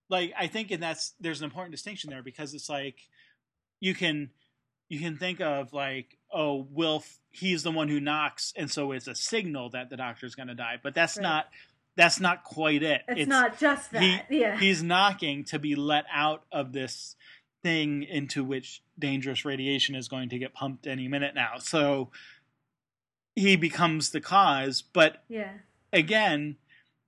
Like 0.08 0.32
I 0.36 0.46
think, 0.46 0.70
and 0.70 0.82
that's 0.82 1.14
there's 1.20 1.40
an 1.40 1.44
important 1.44 1.72
distinction 1.72 2.10
there 2.10 2.22
because 2.22 2.54
it's 2.54 2.68
like 2.68 2.96
you 3.80 3.94
can 3.94 4.30
you 4.88 4.98
can 4.98 5.16
think 5.16 5.40
of 5.40 5.72
like 5.72 6.18
oh 6.32 6.66
Wilf 6.70 7.18
he's 7.30 7.62
the 7.62 7.70
one 7.70 7.88
who 7.88 7.98
knocks 8.00 8.52
and 8.56 8.70
so 8.70 8.92
it's 8.92 9.06
a 9.08 9.14
signal 9.14 9.70
that 9.70 9.88
the 9.90 9.96
doctor's 9.96 10.34
going 10.34 10.48
to 10.48 10.54
die, 10.54 10.78
but 10.82 10.94
that's 10.94 11.16
Right. 11.16 11.22
not 11.22 11.48
that's 11.96 12.20
not 12.20 12.42
quite 12.44 12.82
it. 12.82 13.02
it's, 13.08 13.28
not 13.28 13.58
just 13.58 13.90
that. 13.92 14.02
he- 14.30 14.40
yeah, 14.40 14.58
He's 14.58 14.82
knocking 14.82 15.44
to 15.44 15.58
be 15.58 15.74
let 15.74 16.04
out 16.12 16.44
of 16.50 16.72
this 16.72 17.16
thing 17.62 18.02
into 18.02 18.42
which 18.42 18.82
dangerous 18.98 19.44
radiation 19.44 19.94
is 19.94 20.08
going 20.08 20.28
to 20.30 20.38
get 20.38 20.54
pumped 20.54 20.86
any 20.86 21.06
minute 21.06 21.34
now. 21.34 21.58
So 21.58 22.10
he 23.34 23.56
becomes 23.56 24.10
the 24.10 24.20
cause, 24.20 24.82
but 24.82 25.22
yeah, 25.28 25.52
again, 25.92 26.56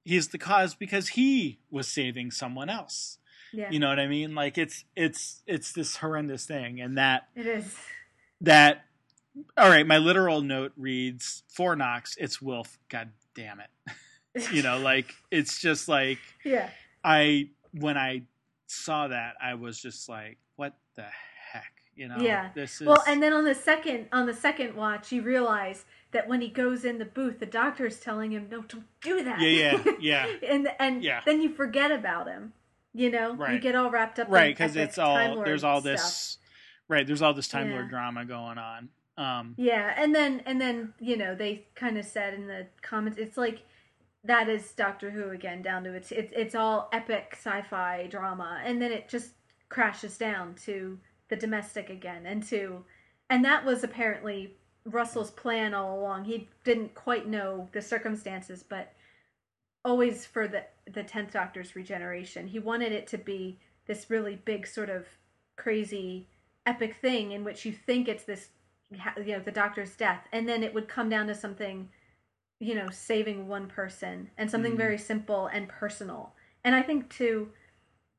he's 0.05 0.29
the 0.29 0.39
cause 0.39 0.75
because 0.75 1.09
he 1.11 1.61
was 1.71 1.89
saving 1.89 2.31
someone 2.31 2.69
else. 2.71 3.19
yeah. 3.53 3.71
You 3.71 3.79
know 3.79 3.89
what 3.89 3.99
I 4.01 4.07
mean? 4.07 4.35
Like 4.35 4.57
it's 4.59 4.85
it's 4.97 5.43
it's 5.47 5.73
this 5.73 5.97
horrendous 5.97 6.47
thing 6.47 6.81
and 6.81 6.97
that 6.99 7.29
it 7.35 7.47
is. 7.47 7.75
that 8.41 8.85
all 9.56 9.69
right, 9.69 9.86
my 9.86 9.98
literal 9.98 10.40
note 10.40 10.73
reads 10.77 11.43
four 11.48 11.77
knocks, 11.77 12.16
it's 12.19 12.40
Wilf, 12.43 12.78
god 12.89 13.11
damn 13.35 13.61
it. 13.61 13.70
You 14.52 14.62
know, 14.65 14.81
like 14.81 15.15
it's 15.31 15.61
just 15.61 15.86
like 15.86 16.19
yeah, 16.44 16.70
I 17.05 17.51
when 17.73 17.97
I 17.97 18.23
saw 18.66 19.06
that, 19.06 19.35
I 19.40 19.55
was 19.55 19.81
just 19.81 20.09
like, 20.09 20.39
"What 20.56 20.74
the 20.97 21.05
heck?" 21.52 21.73
You 21.94 22.09
know? 22.09 22.16
Yeah. 22.19 22.48
This 22.52 22.81
is 22.81 22.86
Well, 22.89 23.01
and 23.06 23.23
then 23.23 23.32
on 23.32 23.44
the 23.44 23.55
second 23.55 24.09
on 24.11 24.27
the 24.27 24.35
second 24.35 24.74
watch, 24.74 25.12
you 25.12 25.23
realize 25.23 25.85
that 26.11 26.27
when 26.27 26.40
he 26.40 26.48
goes 26.48 26.85
in 26.85 26.98
the 26.98 27.05
booth, 27.05 27.39
the 27.39 27.47
doctor 27.47 27.86
is 27.86 28.01
telling 28.01 28.32
him, 28.32 28.48
"No, 28.51 28.62
don't 28.62 28.86
do 29.02 29.23
that." 29.23 29.40
Yeah, 29.40 29.78
yeah, 29.78 29.93
yeah. 30.01 30.27
and 30.48 30.69
and 30.81 31.05
Yeah. 31.05 31.20
then 31.24 31.40
you 31.40 31.51
forget 31.55 31.93
about 31.93 32.27
him. 32.27 32.55
You 32.93 33.11
know, 33.12 33.35
right. 33.36 33.52
you 33.55 33.61
get 33.61 33.77
all 33.77 33.89
wrapped 33.90 34.19
up, 34.19 34.28
right 34.28 34.47
in 34.47 34.52
because 34.55 34.74
it's 34.74 34.98
all 34.98 35.44
there's 35.44 35.62
all 35.62 35.81
stuff. 35.81 35.93
this 35.93 36.39
right 36.89 37.06
there's 37.06 37.23
all 37.23 37.35
this 37.35 37.47
Time 37.47 37.69
Yeah. 37.69 37.74
Lord 37.77 37.89
drama 37.90 38.24
going 38.24 38.59
on. 38.59 38.89
Um, 39.16 39.55
Yeah, 39.57 39.95
and 39.97 40.15
then 40.15 40.43
and 40.47 40.61
then 40.61 40.95
you 41.01 41.16
know 41.16 41.35
they 41.35 41.66
kind 41.74 41.99
of 41.99 42.05
said 42.05 42.35
in 42.35 42.47
the 42.47 42.66
comments, 42.82 43.19
it's 43.19 43.36
like 43.36 43.62
that 44.24 44.49
is 44.49 44.73
Doctor 44.73 45.11
Who 45.11 45.31
again, 45.31 45.62
down 45.62 45.85
to 45.85 45.93
its 45.93 46.11
it's 46.11 46.32
it's 46.35 46.55
all 46.55 46.89
epic 46.93 47.28
sci-fi 47.32 48.07
drama, 48.07 48.61
and 48.65 48.81
then 48.81 48.93
it 48.93 49.09
just 49.09 49.32
crashes 49.69 50.19
down 50.19 50.55
to 50.65 50.99
the 51.28 51.36
domestic 51.36 51.91
again, 51.91 52.27
and 52.27 52.43
to 52.45 52.85
and 53.31 53.45
that 53.45 53.65
was 53.65 53.85
apparently 53.85 54.57
Russell's 54.85 55.31
plan 55.31 55.74
all 55.74 55.99
along. 55.99 56.24
He 56.24 56.49
didn't 56.65 56.95
quite 56.95 57.28
know 57.28 57.69
the 57.73 57.82
circumstances, 57.82 58.62
but 58.62 58.93
always 59.85 60.27
for 60.27 60.49
the 60.49 60.65
the 60.91 61.03
tenth 61.03 61.32
Doctor's 61.32 61.77
regeneration, 61.77 62.49
he 62.49 62.59
wanted 62.59 62.93
it 62.93 63.07
to 63.09 63.19
be 63.19 63.59
this 63.86 64.11
really 64.11 64.36
big 64.45 64.66
sort 64.66 64.91
of 64.91 65.07
crazy 65.57 66.27
epic 66.66 66.97
thing 67.01 67.32
in 67.32 67.45
which 67.45 67.65
you 67.65 67.73
think 67.73 68.09
it's 68.09 68.24
this 68.24 68.49
you 68.90 69.32
know 69.32 69.40
the 69.40 69.51
doctor's 69.51 69.94
death 69.97 70.27
and 70.32 70.48
then 70.48 70.62
it 70.62 70.73
would 70.74 70.89
come 70.89 71.09
down 71.09 71.27
to 71.27 71.35
something 71.35 71.89
you 72.61 72.74
know 72.74 72.89
saving 72.90 73.48
one 73.48 73.66
person 73.66 74.31
and 74.39 74.51
something 74.51 74.74
Mhm. 74.74 74.77
very 74.78 74.98
simple 74.98 75.47
and 75.47 75.69
personal 75.69 76.32
and 76.62 76.74
i 76.74 76.82
think 76.82 77.09
too 77.11 77.51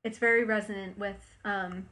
it's 0.04 0.18
very 0.18 0.44
resonant 0.44 0.98
with 0.98 1.36
um 1.46 1.88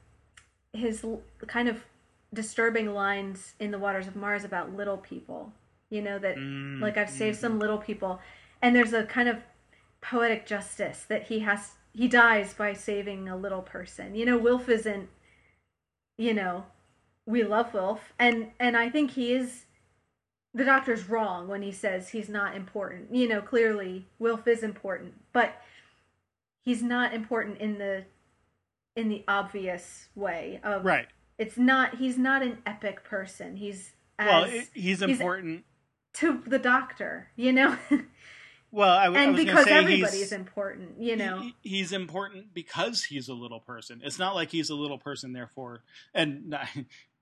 his 0.74 1.04
l- 1.04 1.22
kind 1.48 1.70
of 1.70 1.86
disturbing 2.34 2.94
lines 2.94 3.54
in 3.60 3.72
the 3.72 3.80
waters 3.80 4.08
of 4.08 4.16
mars 4.16 4.44
about 4.44 4.74
little 4.76 4.98
people 4.98 5.54
you 5.90 6.02
know 6.02 6.18
that 6.18 6.36
mm, 6.36 6.82
like 6.82 6.98
I've 6.98 7.10
saved 7.10 7.38
mm, 7.38 7.42
some 7.42 7.60
little 7.60 7.78
people, 7.78 8.20
and 8.62 8.76
there's 8.76 8.94
a 8.94 9.04
kind 9.06 9.30
of 9.30 9.38
poetic 10.02 10.48
justice 10.48 11.06
that 11.08 11.24
he 11.24 11.40
has. 11.42 11.74
He 11.94 12.08
dies 12.08 12.56
by 12.56 12.74
saving 12.74 13.30
a 13.30 13.38
little 13.38 13.62
person. 13.62 14.16
You 14.16 14.26
know, 14.26 14.38
Wilf 14.40 14.68
isn't. 14.70 15.10
You 16.18 16.34
know, 16.34 16.66
we 17.26 17.44
love 17.44 17.74
Wilf, 17.74 18.14
and 18.20 18.52
and 18.60 18.76
I 18.78 18.90
think 18.90 19.12
he 19.12 19.34
is. 19.34 19.66
The 20.56 20.66
doctor's 20.66 21.10
wrong 21.10 21.48
when 21.48 21.64
he 21.64 21.72
says 21.72 22.10
he's 22.10 22.30
not 22.30 22.56
important. 22.56 23.16
You 23.16 23.28
know, 23.28 23.42
clearly 23.42 24.06
Wilf 24.20 24.48
is 24.48 24.62
important, 24.62 25.16
but 25.34 25.60
he's 26.62 26.84
not 26.84 27.14
important 27.14 27.58
in 27.60 27.80
the 27.80 28.06
in 28.96 29.10
the 29.10 29.24
obvious 29.28 30.10
way 30.16 30.60
of 30.64 30.86
right. 30.86 31.08
It's 31.38 31.58
not. 31.58 31.96
He's 31.96 32.18
not 32.18 32.44
an 32.44 32.60
epic 32.66 33.04
person. 33.04 33.58
He's 33.58 33.94
as, 34.20 34.28
well, 34.28 34.44
it, 34.44 34.70
he's 34.74 35.02
important 35.02 35.66
to 36.14 36.44
the 36.46 36.60
doctor. 36.60 37.30
You 37.36 37.54
know. 37.54 37.78
Well, 38.74 38.90
I, 38.90 39.06
and 39.06 39.18
I 39.18 39.28
was 39.30 39.46
because 39.46 39.66
say 39.66 39.72
everybody's 39.72 40.20
he's, 40.20 40.32
important, 40.32 41.00
you 41.00 41.16
know. 41.16 41.42
he- 41.42 41.56
he's 41.62 41.92
important 41.92 42.56
because 42.56 43.04
he's 43.04 43.30
a 43.30 43.34
little 43.36 43.60
person. 43.60 44.02
It's 44.04 44.18
not 44.18 44.34
like 44.34 44.50
he's 44.50 44.72
a 44.72 44.76
little 44.76 44.98
person, 44.98 45.32
therefore, 45.32 45.84
and 46.12 46.58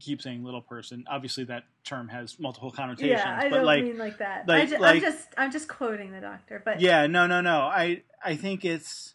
keep 0.00 0.20
saying 0.22 0.44
little 0.44 0.62
person. 0.62 1.04
Obviously, 1.08 1.44
that 1.44 1.64
term 1.84 2.08
has 2.08 2.38
multiple 2.40 2.70
connotations. 2.70 3.20
yeah, 3.24 3.38
I 3.38 3.48
but 3.48 3.56
don't 3.58 3.64
like, 3.66 3.84
mean 3.84 3.98
like 3.98 4.18
that. 4.18 4.46
like- 4.48 4.62
I 4.62 4.66
ju- 4.66 4.78
like- 4.78 4.94
I'm 4.96 5.00
just 5.00 5.28
I'm 5.36 5.50
just 5.52 5.68
quoting 5.68 6.12
the 6.12 6.20
doctor, 6.20 6.60
but 6.64 6.80
yeah, 6.80 7.06
no, 7.06 7.26
no, 7.26 7.40
no. 7.40 7.60
I 7.60 8.02
I 8.24 8.36
think 8.36 8.64
it's 8.64 9.14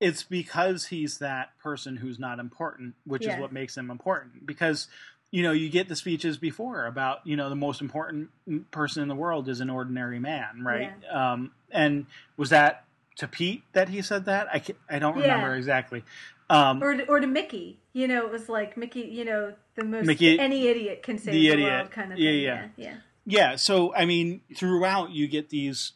it's 0.00 0.22
because 0.22 0.86
he's 0.86 1.18
that 1.18 1.58
person 1.62 1.96
who's 1.96 2.18
not 2.18 2.38
important, 2.38 2.94
which 3.04 3.24
Yeah. 3.24 3.34
is 3.36 3.40
what 3.40 3.52
makes 3.52 3.76
him 3.76 3.90
important. 3.90 4.46
Because 4.46 4.88
you 5.32 5.42
know, 5.42 5.50
you 5.52 5.68
get 5.68 5.88
the 5.88 5.96
speeches 5.96 6.38
before 6.38 6.86
about 6.86 7.26
you 7.26 7.36
know 7.36 7.48
the 7.48 7.56
most 7.56 7.80
important 7.80 8.30
person 8.70 9.02
in 9.02 9.08
the 9.08 9.14
world 9.14 9.48
is 9.48 9.60
an 9.60 9.70
ordinary 9.70 10.18
man, 10.18 10.62
right? 10.62 10.92
Um, 11.10 11.50
and 11.70 12.06
was 12.36 12.50
that 12.50 12.84
to 13.16 13.26
Pete 13.26 13.62
that 13.72 13.88
he 13.88 14.02
said 14.02 14.26
that? 14.26 14.46
I 14.52 14.62
I 14.88 14.98
don't 14.98 15.16
remember 15.16 15.48
Yeah. 15.52 15.56
exactly. 15.56 16.04
Um, 16.48 16.82
or 16.82 16.94
to, 16.96 17.04
or 17.06 17.20
to 17.20 17.26
Mickey, 17.26 17.80
you 17.92 18.06
know, 18.06 18.24
it 18.24 18.30
was 18.30 18.48
like 18.48 18.76
Mickey, 18.76 19.00
you 19.00 19.24
know, 19.24 19.52
the 19.74 19.84
most 19.84 20.06
Mickey- 20.06 20.38
any 20.38 20.68
idiot 20.68 21.02
can 21.02 21.18
save 21.18 21.34
the 21.34 21.40
the, 21.40 21.48
idiot. 21.50 21.72
world 21.72 21.90
kind 21.90 22.12
of 22.12 22.18
Yeah, 22.18 22.30
thing. 22.30 22.40
yeah. 22.42 22.68
yeah, 22.76 22.86
yeah. 22.86 22.96
yeah 23.26 23.56
so 23.56 23.92
i 23.94 24.04
mean 24.06 24.40
throughout 24.54 25.10
you 25.10 25.26
get 25.28 25.50
these 25.50 25.92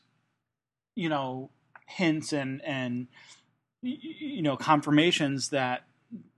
you 0.97 1.09
know 1.09 1.49
hints 1.87 2.33
and 2.33 2.61
and 2.65 3.07
you 3.83 4.43
know 4.43 4.57
confirmations 4.57 5.49
that 5.51 5.85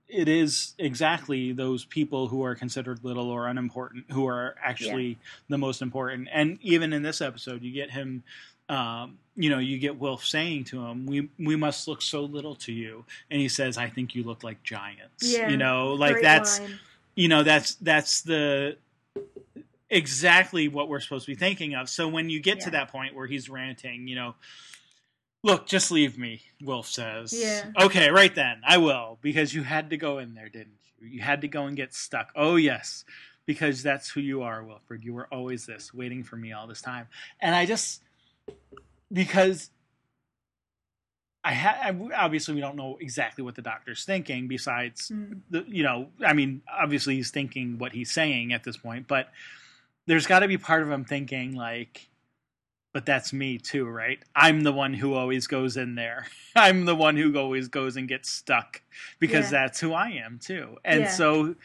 it 0.07 0.27
is 0.29 0.73
exactly 0.77 1.51
those 1.51 1.83
people 1.85 2.27
who 2.27 2.43
are 2.43 2.55
considered 2.55 3.03
little 3.03 3.29
or 3.29 3.47
unimportant 3.47 4.05
who 4.11 4.25
are 4.27 4.55
actually 4.63 5.17
the 5.49 5.57
most 5.57 5.81
important 5.81 6.29
and 6.31 6.57
even 6.61 6.93
in 6.93 7.01
this 7.01 7.19
episode 7.21 7.61
you 7.63 7.73
get 7.73 7.91
him 7.91 8.23
um, 8.69 9.17
you 9.35 9.49
know 9.49 9.59
you 9.59 9.77
get 9.77 9.99
Wilf 9.99 10.23
saying 10.25 10.65
to 10.65 10.85
him 10.85 11.05
we 11.05 11.29
we 11.39 11.55
must 11.55 11.87
look 11.87 12.01
so 12.01 12.21
little 12.21 12.55
to 12.55 12.71
you. 12.71 13.05
And 13.31 13.39
he 13.41 13.49
says 13.49 13.77
i 13.77 13.89
think 13.89 14.15
you 14.15 14.23
look 14.23 14.43
like 14.43 14.63
giants. 14.63 15.21
Yeah. 15.21 15.49
you 15.49 15.57
know 15.57 15.93
like 15.93 16.21
that's 16.21 16.59
line. 16.59 16.79
you 17.15 17.27
know 17.27 17.43
that's 17.43 17.75
that's 17.75 18.21
the 18.21 18.77
exactly 19.89 20.67
what 20.67 20.89
we're 20.89 20.99
supposed 20.99 21.25
to 21.25 21.31
be 21.31 21.35
thinking 21.35 21.75
of. 21.75 21.89
So 21.89 22.07
when 22.07 22.29
you 22.29 22.39
get 22.39 22.61
to 22.61 22.71
that 22.71 22.91
point 22.91 23.15
where 23.15 23.27
he's 23.27 23.49
ranting 23.49 24.07
you 24.07 24.15
know 24.15 24.35
look 25.43 25.65
just 25.65 25.91
leave 25.91 26.17
me 26.17 26.41
Wilf 26.61 26.87
says. 26.87 27.33
Yeah. 27.33 27.65
okay 27.79 28.09
right 28.09 28.33
then 28.33 28.61
i 28.65 28.77
will 28.77 29.17
because 29.21 29.53
you 29.53 29.63
had 29.63 29.89
to 29.89 29.97
go 29.97 30.19
in 30.19 30.33
there 30.35 30.49
didn't 30.49 30.77
you? 30.99 31.07
You 31.07 31.21
had 31.21 31.41
to 31.41 31.47
go 31.47 31.65
and 31.65 31.75
get 31.75 31.93
stuck. 31.93 32.31
Oh 32.35 32.55
yes 32.55 33.03
because 33.45 33.83
that's 33.83 34.09
who 34.09 34.21
you 34.21 34.41
are 34.41 34.63
wilfred. 34.63 35.03
You 35.03 35.13
were 35.13 35.27
always 35.31 35.65
this 35.65 35.93
waiting 35.93 36.23
for 36.23 36.37
me 36.37 36.53
all 36.53 36.67
this 36.67 36.81
time. 36.81 37.07
And 37.41 37.53
i 37.55 37.65
just 37.65 38.01
because 39.11 39.69
I 41.43 41.53
ha- 41.53 41.91
obviously 42.15 42.55
we 42.55 42.61
don't 42.61 42.75
know 42.77 42.97
exactly 43.01 43.43
what 43.43 43.55
the 43.55 43.61
doctor's 43.61 44.05
thinking 44.05 44.47
besides 44.47 45.09
Mm. 45.09 45.41
the 45.49 45.65
you 45.67 45.83
know 45.83 46.07
i 46.25 46.31
mean 46.33 46.61
obviously 46.71 47.15
he's 47.15 47.31
thinking 47.31 47.77
what 47.77 47.91
he's 47.91 48.11
saying 48.11 48.53
at 48.53 48.63
this 48.63 48.77
point 48.77 49.07
but 49.09 49.29
there's 50.07 50.25
got 50.25 50.39
to 50.39 50.47
be 50.47 50.57
part 50.57 50.83
of 50.83 50.89
him 50.91 51.03
thinking 51.03 51.53
like 51.53 52.07
but 52.93 53.05
that's 53.05 53.33
me 53.33 53.57
too 53.57 53.85
right 53.85 54.19
i'm 54.35 54.61
the 54.61 54.71
one 54.71 54.93
who 54.93 55.15
always 55.15 55.45
goes 55.47 55.75
in 55.75 55.95
there 55.95 56.27
i'm 56.55 56.85
the 56.85 56.95
one 56.95 57.17
who 57.17 57.37
always 57.37 57.67
goes 57.67 57.97
and 57.97 58.07
gets 58.07 58.29
stuck 58.29 58.81
because 59.19 59.45
Yeah. 59.51 59.63
that's 59.65 59.81
who 59.81 59.91
i 59.91 60.11
am 60.11 60.39
too 60.41 60.77
and 60.85 61.01
Yeah. 61.01 61.09
so 61.09 61.55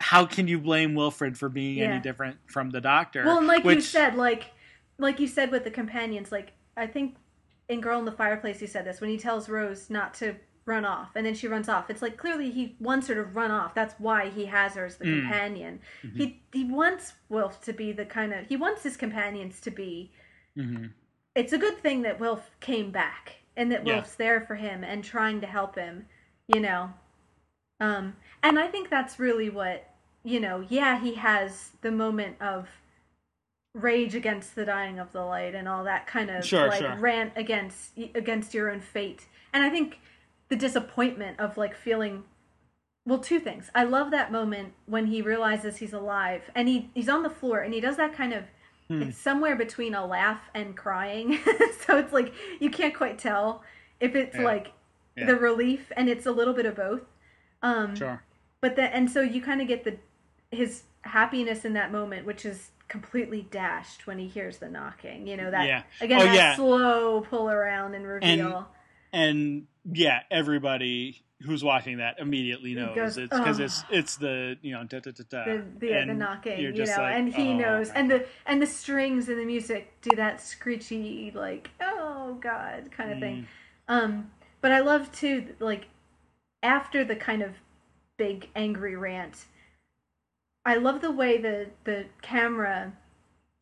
how 0.00 0.24
can 0.24 0.46
you 0.46 0.60
blame 0.60 0.94
wilfred 0.94 1.36
for 1.36 1.48
being 1.48 1.78
Yeah. 1.78 1.90
any 1.90 2.00
different 2.00 2.36
from 2.46 2.70
the 2.70 2.80
doctor 2.80 3.24
Well, 3.24 3.38
and 3.38 3.46
like 3.48 3.64
you 3.64 3.80
said, 3.80 4.14
like 4.14 4.52
like 5.00 5.18
you 5.18 5.26
said 5.26 5.50
with 5.50 5.64
the 5.64 5.70
companions, 5.70 6.30
like 6.30 6.52
I 6.76 6.86
think 6.86 7.16
in 7.68 7.80
Girl 7.80 7.98
in 7.98 8.04
the 8.04 8.12
Fireplace 8.12 8.60
you 8.60 8.66
said 8.66 8.84
this 8.84 9.00
when 9.00 9.10
he 9.10 9.18
tells 9.18 9.48
Rose 9.48 9.90
not 9.90 10.14
to 10.14 10.34
run 10.66 10.84
off 10.84 11.10
and 11.16 11.24
then 11.26 11.34
she 11.34 11.48
runs 11.48 11.68
off. 11.68 11.90
It's 11.90 12.02
like 12.02 12.16
clearly 12.16 12.50
he 12.50 12.76
wants 12.80 13.08
her 13.08 13.14
to 13.14 13.24
run 13.24 13.50
off. 13.50 13.74
That's 13.74 13.94
why 13.98 14.28
he 14.28 14.46
has 14.46 14.74
her 14.74 14.84
as 14.84 14.96
the 14.98 15.06
Mm. 15.06 15.20
companion. 15.22 15.80
Mhm. 16.02 16.16
He 16.16 16.42
he 16.52 16.64
wants 16.64 17.14
Wilf 17.28 17.60
to 17.64 17.72
be 17.72 17.92
the 17.92 18.04
kind 18.04 18.32
of 18.32 18.46
he 18.46 18.56
wants 18.56 18.82
his 18.82 18.96
companions 18.96 19.60
to 19.62 19.70
be 19.70 20.12
Mhm. 20.56 20.92
it's 21.34 21.52
a 21.52 21.58
good 21.58 21.78
thing 21.78 22.02
that 22.02 22.20
Wilf 22.20 22.50
came 22.60 22.90
back 22.90 23.36
and 23.56 23.70
that 23.72 23.86
Yeah. 23.86 23.94
Wilf's 23.94 24.14
there 24.16 24.40
for 24.40 24.56
him 24.56 24.84
and 24.84 25.02
trying 25.02 25.40
to 25.40 25.46
help 25.46 25.76
him, 25.76 26.06
you 26.46 26.60
know. 26.60 26.92
Um, 27.80 28.16
and 28.42 28.58
I 28.58 28.66
think 28.68 28.90
that's 28.90 29.18
really 29.18 29.48
what, 29.48 29.88
you 30.22 30.38
know, 30.40 30.60
yeah, 30.68 30.98
he 31.00 31.14
has 31.14 31.70
the 31.80 31.90
moment 31.90 32.36
of 32.42 32.68
rage 33.74 34.14
against 34.14 34.54
the 34.54 34.64
dying 34.64 34.98
of 34.98 35.12
the 35.12 35.22
light 35.24 35.54
and 35.54 35.68
all 35.68 35.84
that 35.84 36.06
kind 36.06 36.30
of 36.30 36.44
Sure, 36.44 36.68
like 36.68 36.80
sure. 36.80 36.96
rant 36.98 37.32
against 37.36 37.96
against 38.14 38.52
your 38.54 38.70
own 38.70 38.80
fate. 38.80 39.26
And 39.52 39.62
I 39.62 39.70
think 39.70 40.00
the 40.48 40.56
disappointment 40.56 41.38
of 41.38 41.56
like 41.56 41.74
feeling 41.76 42.24
well, 43.06 43.18
two 43.18 43.40
things. 43.40 43.70
I 43.74 43.84
love 43.84 44.10
that 44.10 44.30
moment 44.30 44.74
when 44.86 45.06
he 45.06 45.22
realizes 45.22 45.78
he's 45.78 45.92
alive 45.92 46.50
and 46.54 46.68
he 46.68 46.90
he's 46.94 47.08
on 47.08 47.22
the 47.22 47.30
floor 47.30 47.60
and 47.60 47.72
he 47.72 47.80
does 47.80 47.96
that 47.96 48.12
kind 48.14 48.32
of 48.32 48.44
Hmm. 48.88 49.02
it's 49.02 49.16
somewhere 49.18 49.54
between 49.54 49.94
a 49.94 50.04
laugh 50.04 50.50
and 50.52 50.76
crying. 50.76 51.38
so 51.86 51.96
it's 51.96 52.12
like 52.12 52.32
you 52.58 52.70
can't 52.70 52.94
quite 52.94 53.18
tell 53.20 53.62
if 54.00 54.16
it's 54.16 54.34
Yeah. 54.36 54.42
like 54.42 54.72
Yeah. 55.16 55.26
the 55.26 55.36
relief 55.36 55.92
and 55.96 56.08
it's 56.08 56.26
a 56.26 56.32
little 56.32 56.54
bit 56.54 56.66
of 56.66 56.74
both. 56.74 57.02
Um 57.62 57.94
sure 57.94 58.22
but 58.60 58.74
the 58.74 58.82
and 58.94 59.08
so 59.08 59.20
you 59.20 59.40
kind 59.40 59.60
of 59.62 59.68
get 59.68 59.84
the 59.84 59.96
his 60.50 60.82
happiness 61.02 61.64
in 61.64 61.72
that 61.74 61.92
moment 61.92 62.26
which 62.26 62.44
is 62.44 62.70
completely 62.90 63.46
dashed 63.50 64.06
when 64.06 64.18
he 64.18 64.26
hears 64.26 64.58
the 64.58 64.68
knocking. 64.68 65.26
You 65.26 65.38
know 65.38 65.50
that 65.50 65.66
Yeah. 65.66 65.82
again 66.02 66.18
Oh, 66.18 66.24
that 66.24 66.34
yeah. 66.34 66.56
slow 66.56 67.22
pull 67.22 67.48
around 67.48 67.94
and 67.94 68.06
reveal. 68.06 68.68
and 69.12 69.66
yeah, 69.90 70.20
everybody 70.30 71.22
who's 71.42 71.64
watching 71.64 71.98
that 71.98 72.18
immediately 72.18 72.74
knows 72.74 72.94
goes, 72.96 73.16
it's 73.16 73.38
because 73.38 73.60
"Oh." 73.60 73.64
it's 73.64 73.84
it's 73.88 74.16
the 74.16 74.58
you 74.60 74.72
know 74.74 74.84
da 74.84 75.00
da 75.00 75.12
da 75.12 75.24
da. 75.30 75.44
the, 75.44 75.64
the, 75.78 75.86
yeah, 75.88 76.04
the 76.04 76.14
knocking, 76.14 76.60
you 76.60 76.72
know, 76.72 76.96
like, 76.98 77.16
and 77.16 77.32
he 77.32 77.42
"Oh, 77.44 77.56
knows, 77.56 77.88
and 77.90 78.10
the 78.10 78.26
and 78.44 78.60
the 78.60 78.66
strings 78.66 79.28
and 79.30 79.38
the 79.38 79.44
music 79.46 79.94
do 80.02 80.14
that 80.16 80.40
screechy, 80.42 81.32
like 81.34 81.70
oh 81.80 82.36
god, 82.42 82.90
kind 82.90 83.10
of 83.12 83.16
Mm. 83.16 83.20
thing. 83.20 83.46
Um, 83.88 84.30
but 84.60 84.72
I 84.72 84.80
love 84.80 85.10
too, 85.12 85.54
like 85.60 85.86
after 86.62 87.04
the 87.04 87.16
kind 87.16 87.40
of 87.42 87.52
big 88.18 88.48
angry 88.54 88.96
rant, 88.96 89.46
I 90.64 90.76
love 90.76 91.00
the 91.00 91.10
way 91.10 91.38
the 91.38 91.68
the 91.84 92.06
camera. 92.22 92.92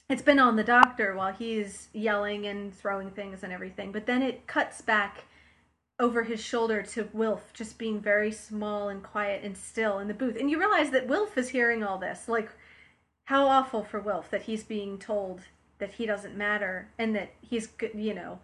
It's 0.09 0.23
been 0.23 0.39
on 0.39 0.57
the 0.57 0.65
doctor 0.65 1.15
while 1.15 1.33
he's 1.33 1.89
yelling 1.93 2.47
and 2.47 2.75
throwing 2.75 3.11
things 3.11 3.43
and 3.43 3.53
everything, 3.53 3.93
but 3.93 4.07
then 4.07 4.23
it 4.23 4.47
cuts 4.47 4.81
back 4.81 5.25
over 6.01 6.23
his 6.23 6.41
shoulder 6.41 6.83
to 6.83 7.09
Wilf 7.13 7.53
just 7.53 7.77
being 7.77 8.01
very 8.01 8.31
small 8.31 8.89
and 8.89 9.03
quiet 9.03 9.43
and 9.43 9.57
still 9.57 9.99
in 9.99 10.09
the 10.09 10.15
booth. 10.15 10.37
And 10.39 10.51
you 10.51 10.59
realize 10.59 10.91
that 10.91 11.09
Wilf 11.09 11.37
is 11.37 11.51
hearing 11.51 11.83
all 11.83 11.99
this. 11.99 12.29
Like, 12.29 12.51
how 13.25 13.47
awful 13.47 13.83
for 13.83 14.01
Wilf 14.01 14.31
that 14.31 14.43
he's 14.43 14.63
being 14.63 14.99
told 14.99 15.43
that 15.79 15.95
he 15.95 16.07
doesn't 16.07 16.37
matter 16.37 16.89
and 16.99 17.15
that 17.15 17.33
he's, 17.41 17.67
good, 17.67 17.91
you 17.95 18.15
know, 18.15 18.39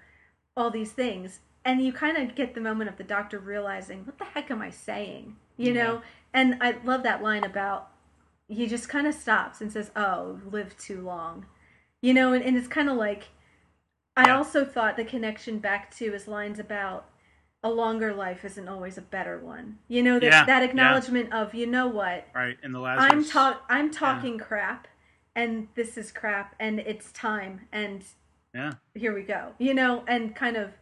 all 0.56 0.70
these 0.70 0.92
things. 0.92 1.40
And 1.64 1.80
you 1.80 1.92
kind 1.92 2.16
of 2.16 2.34
get 2.34 2.54
the 2.54 2.60
moment 2.60 2.90
of 2.90 2.98
the 2.98 3.04
doctor 3.04 3.38
realizing, 3.38 4.04
what 4.04 4.18
the 4.18 4.24
heck 4.24 4.50
am 4.50 4.60
I 4.60 4.70
saying? 4.70 5.36
You 5.56 5.72
know? 5.72 6.02
And 6.32 6.58
I 6.60 6.76
love 6.84 7.04
that 7.04 7.22
line 7.22 7.44
about 7.44 7.88
he 8.48 8.66
just 8.66 8.88
kind 8.88 9.06
of 9.06 9.14
stops 9.14 9.60
and 9.60 9.72
says, 9.72 9.90
oh, 9.96 10.40
lived 10.50 10.78
too 10.78 11.00
long. 11.00 11.46
You 12.02 12.14
know, 12.14 12.32
and, 12.32 12.44
and 12.44 12.56
it's 12.56 12.68
kind 12.68 12.88
of 12.88 12.96
like, 12.96 13.28
I 14.16 14.26
Yeah. 14.26 14.36
also 14.36 14.64
thought 14.64 14.96
the 14.96 15.04
connection 15.04 15.58
back 15.58 15.90
to 15.96 16.12
his 16.12 16.28
lines 16.28 16.58
about 16.58 17.06
a 17.62 17.70
longer 17.70 18.12
life 18.12 18.44
isn't 18.44 18.68
always 18.68 18.98
a 18.98 19.02
better 19.02 19.38
one. 19.38 19.78
You 19.88 20.02
know 20.02 20.20
that 20.20 20.30
Yeah, 20.30 20.44
that 20.46 20.62
yeah. 20.62 20.68
acknowledgement 20.68 21.32
of 21.32 21.54
you 21.54 21.66
know 21.66 21.86
what 21.86 22.26
right 22.34 22.58
in 22.62 22.72
the 22.72 22.78
last, 22.78 23.00
I'm 23.02 23.24
talk 23.24 23.62
I'm 23.68 23.90
talking 23.90 24.38
crap, 24.38 24.86
and 25.34 25.68
this 25.74 25.96
is 25.96 26.12
crap, 26.12 26.54
and 26.60 26.78
it's 26.78 27.10
time, 27.12 27.62
and 27.72 28.04
Yeah, 28.54 28.72
here 28.94 29.14
we 29.14 29.22
go. 29.22 29.52
You 29.58 29.72
know, 29.74 30.04
and 30.06 30.36
kind 30.36 30.56
of 30.58 30.72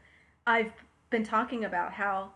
I've 0.47 0.73
been 1.11 1.25
talking 1.25 1.65
about 1.65 1.93
how 1.93 2.33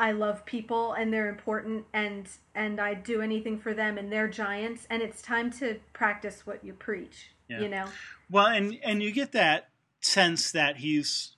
I 0.00 0.12
love 0.12 0.46
people 0.46 0.94
and 0.94 1.12
they're 1.12 1.28
important 1.28 1.84
and 1.92 2.26
and 2.54 2.80
I 2.80 2.94
do 2.94 3.20
anything 3.20 3.58
for 3.58 3.74
them 3.74 3.98
and 3.98 4.10
they're 4.10 4.28
giants 4.28 4.86
and 4.88 5.02
it's 5.02 5.20
time 5.20 5.50
to 5.60 5.78
practice 5.92 6.46
what 6.46 6.64
you 6.64 6.72
preach. 6.72 7.32
Yeah. 7.48 7.60
You 7.60 7.68
know. 7.68 7.86
well, 8.30 8.46
and 8.46 8.78
and 8.82 9.02
you 9.02 9.12
get 9.12 9.32
that 9.32 9.68
sense 10.00 10.52
that 10.52 10.78
he's, 10.78 11.32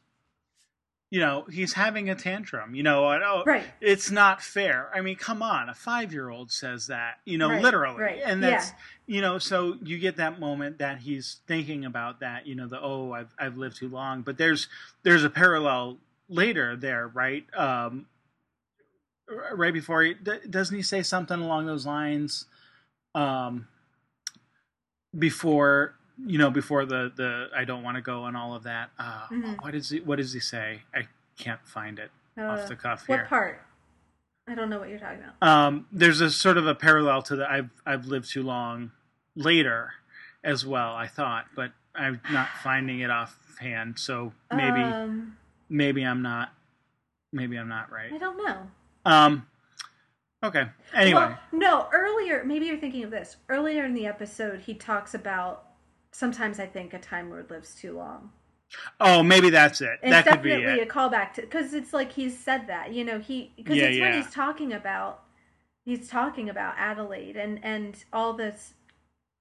you 1.10 1.18
know, 1.18 1.44
he's 1.50 1.72
having 1.72 2.08
a 2.08 2.14
tantrum. 2.14 2.74
You 2.76 2.84
know, 2.84 3.10
and, 3.10 3.24
oh, 3.24 3.42
Right. 3.44 3.64
it's 3.80 4.10
not 4.12 4.40
fair. 4.42 4.90
I 4.94 5.00
mean, 5.00 5.16
come 5.16 5.42
on, 5.42 5.68
a 5.68 5.74
five 5.74 6.12
year 6.12 6.30
old 6.30 6.52
says 6.52 6.86
that. 6.86 7.18
You 7.24 7.38
know, 7.38 7.48
Right, 7.50 7.62
literally, 7.62 8.00
right, 8.00 8.22
and 8.24 8.42
that's 8.42 8.68
yeah. 8.68 9.16
you 9.16 9.20
know, 9.22 9.38
so 9.38 9.76
you 9.82 9.98
get 9.98 10.16
that 10.18 10.38
moment 10.38 10.78
that 10.78 10.98
he's 10.98 11.40
thinking 11.48 11.84
about 11.84 12.20
that. 12.20 12.46
You 12.46 12.54
know, 12.54 12.68
the 12.68 12.80
oh, 12.80 13.12
I've 13.12 13.34
I've 13.38 13.56
lived 13.56 13.76
too 13.78 13.88
long, 13.88 14.22
but 14.22 14.38
there's 14.38 14.68
there's 15.02 15.24
a 15.24 15.30
parallel 15.30 15.98
later 16.28 16.76
there, 16.76 17.08
right? 17.08 17.44
Um, 17.54 18.06
right 19.52 19.72
before 19.72 20.02
he 20.02 20.14
doesn't 20.14 20.76
he 20.76 20.82
say 20.82 21.02
something 21.02 21.40
along 21.40 21.66
those 21.66 21.86
lines? 21.86 22.46
Um, 23.14 23.68
before 25.16 25.94
you 26.24 26.38
know, 26.38 26.50
before 26.50 26.84
the 26.84 27.12
the 27.14 27.48
I 27.56 27.64
don't 27.64 27.82
want 27.82 27.96
to 27.96 28.02
go 28.02 28.26
and 28.26 28.36
all 28.36 28.54
of 28.54 28.64
that. 28.64 28.90
Uh, 28.98 29.26
mm-hmm. 29.30 29.52
What 29.60 29.72
does 29.72 29.90
he 29.90 30.00
What 30.00 30.16
does 30.16 30.32
he 30.32 30.40
say? 30.40 30.82
I 30.94 31.08
can't 31.38 31.64
find 31.66 31.98
it 31.98 32.10
uh, 32.38 32.42
off 32.42 32.68
the 32.68 32.76
cuff 32.76 33.08
what 33.08 33.16
here. 33.16 33.24
What 33.24 33.28
part? 33.28 33.62
I 34.48 34.54
don't 34.54 34.70
know 34.70 34.78
what 34.78 34.88
you're 34.88 34.98
talking 34.98 35.20
about. 35.20 35.48
Um, 35.48 35.86
there's 35.92 36.20
a 36.20 36.30
sort 36.30 36.56
of 36.56 36.66
a 36.66 36.74
parallel 36.74 37.22
to 37.22 37.36
the 37.36 37.50
I've 37.50 37.70
I've 37.86 38.06
lived 38.06 38.30
too 38.30 38.42
long 38.42 38.92
later 39.36 39.92
as 40.44 40.66
well. 40.66 40.94
I 40.94 41.06
thought, 41.06 41.46
but 41.54 41.72
I'm 41.94 42.20
not 42.30 42.48
finding 42.62 43.00
it 43.00 43.10
offhand. 43.10 43.98
So 43.98 44.32
maybe 44.52 44.80
um, 44.80 45.36
maybe 45.68 46.02
I'm 46.02 46.22
not 46.22 46.52
maybe 47.32 47.56
I'm 47.56 47.68
not 47.68 47.90
right. 47.90 48.12
I 48.12 48.18
don't 48.18 48.36
know. 48.36 48.68
Um. 49.04 49.46
Okay. 50.42 50.66
Anyway. 50.94 51.20
Well, 51.20 51.38
no. 51.52 51.88
Earlier, 51.92 52.44
maybe 52.44 52.66
you're 52.66 52.78
thinking 52.78 53.04
of 53.04 53.10
this. 53.10 53.36
Earlier 53.48 53.84
in 53.84 53.94
the 53.94 54.06
episode, 54.06 54.60
he 54.60 54.74
talks 54.74 55.14
about 55.14 55.66
sometimes 56.10 56.58
I 56.58 56.66
think 56.66 56.94
a 56.94 56.98
Time 56.98 57.30
Lord 57.30 57.50
lives 57.50 57.74
too 57.74 57.96
long. 57.96 58.30
Oh, 59.00 59.22
maybe 59.22 59.50
that's 59.50 59.80
it. 59.80 59.98
And 60.02 60.12
that 60.12 60.26
could 60.26 60.42
be 60.42 60.52
it. 60.52 60.82
a 60.82 60.90
callback 60.90 61.34
to 61.34 61.42
because 61.42 61.74
it's 61.74 61.92
like 61.92 62.12
he's 62.12 62.38
said 62.38 62.66
that 62.68 62.92
you 62.92 63.04
know 63.04 63.18
he 63.18 63.52
because 63.56 63.76
yeah, 63.76 63.84
it's 63.84 63.96
yeah. 63.98 64.10
when 64.10 64.22
he's 64.22 64.32
talking 64.32 64.72
about 64.72 65.22
he's 65.84 66.08
talking 66.08 66.48
about 66.48 66.74
Adelaide 66.78 67.36
and 67.36 67.62
and 67.62 68.04
all 68.12 68.32
this 68.32 68.74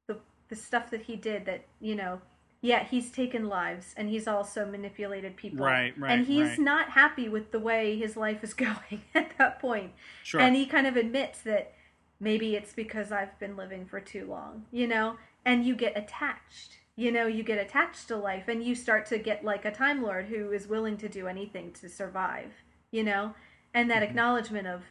the 0.08 0.18
the 0.50 0.56
stuff 0.56 0.90
that 0.92 1.04
he 1.04 1.16
did 1.16 1.46
that 1.46 1.66
you 1.80 1.96
know 1.96 2.22
yeah 2.62 2.84
he's 2.84 3.12
taken 3.12 3.48
lives 3.48 3.94
and 3.98 4.10
he's 4.10 4.28
also 4.28 4.66
manipulated 4.66 5.36
people. 5.36 5.66
Right 5.66 5.98
right 5.98 6.12
and 6.12 6.28
he's 6.28 6.50
right. 6.50 6.60
not 6.60 6.90
happy 6.92 7.28
with 7.28 7.52
the 7.52 7.60
way 7.60 7.98
his 7.98 8.16
life 8.16 8.44
is 8.44 8.54
going 8.66 9.04
at 9.14 9.38
that 9.38 9.60
point. 9.60 9.94
Sure. 10.24 10.42
and 10.42 10.56
he 10.56 10.66
kind 10.66 10.88
of 10.88 10.96
admits 10.96 11.42
that 11.42 11.74
maybe 12.20 12.56
it's 12.56 12.74
because 12.74 13.12
I've 13.12 13.38
been 13.40 13.58
living 13.58 13.86
for 13.86 14.00
too 14.00 14.26
long 14.26 14.66
you 14.72 14.88
know? 14.88 15.18
And 15.44 15.66
you 15.66 15.76
get 15.76 15.98
attached 15.98 16.78
you 16.96 17.12
know? 17.12 17.26
You 17.26 17.44
get 17.44 17.60
attached 17.60 18.08
to 18.10 18.16
life 18.16 18.48
and 18.48 18.64
you 18.64 18.76
start 18.76 19.06
to 19.08 19.18
get 19.18 19.44
like 19.44 19.66
a 19.66 19.72
time 19.72 20.04
lord 20.04 20.26
who 20.28 20.52
is 20.52 20.68
willing 20.68 20.98
to 20.98 21.10
do 21.10 21.28
anything 21.28 21.72
to 21.74 21.90
survive 21.90 22.52
you 22.92 23.04
know? 23.04 23.34
And 23.74 23.90
that 23.90 23.96
mm-hmm. 23.96 24.10
acknowledgement 24.10 24.68
of 24.68 24.84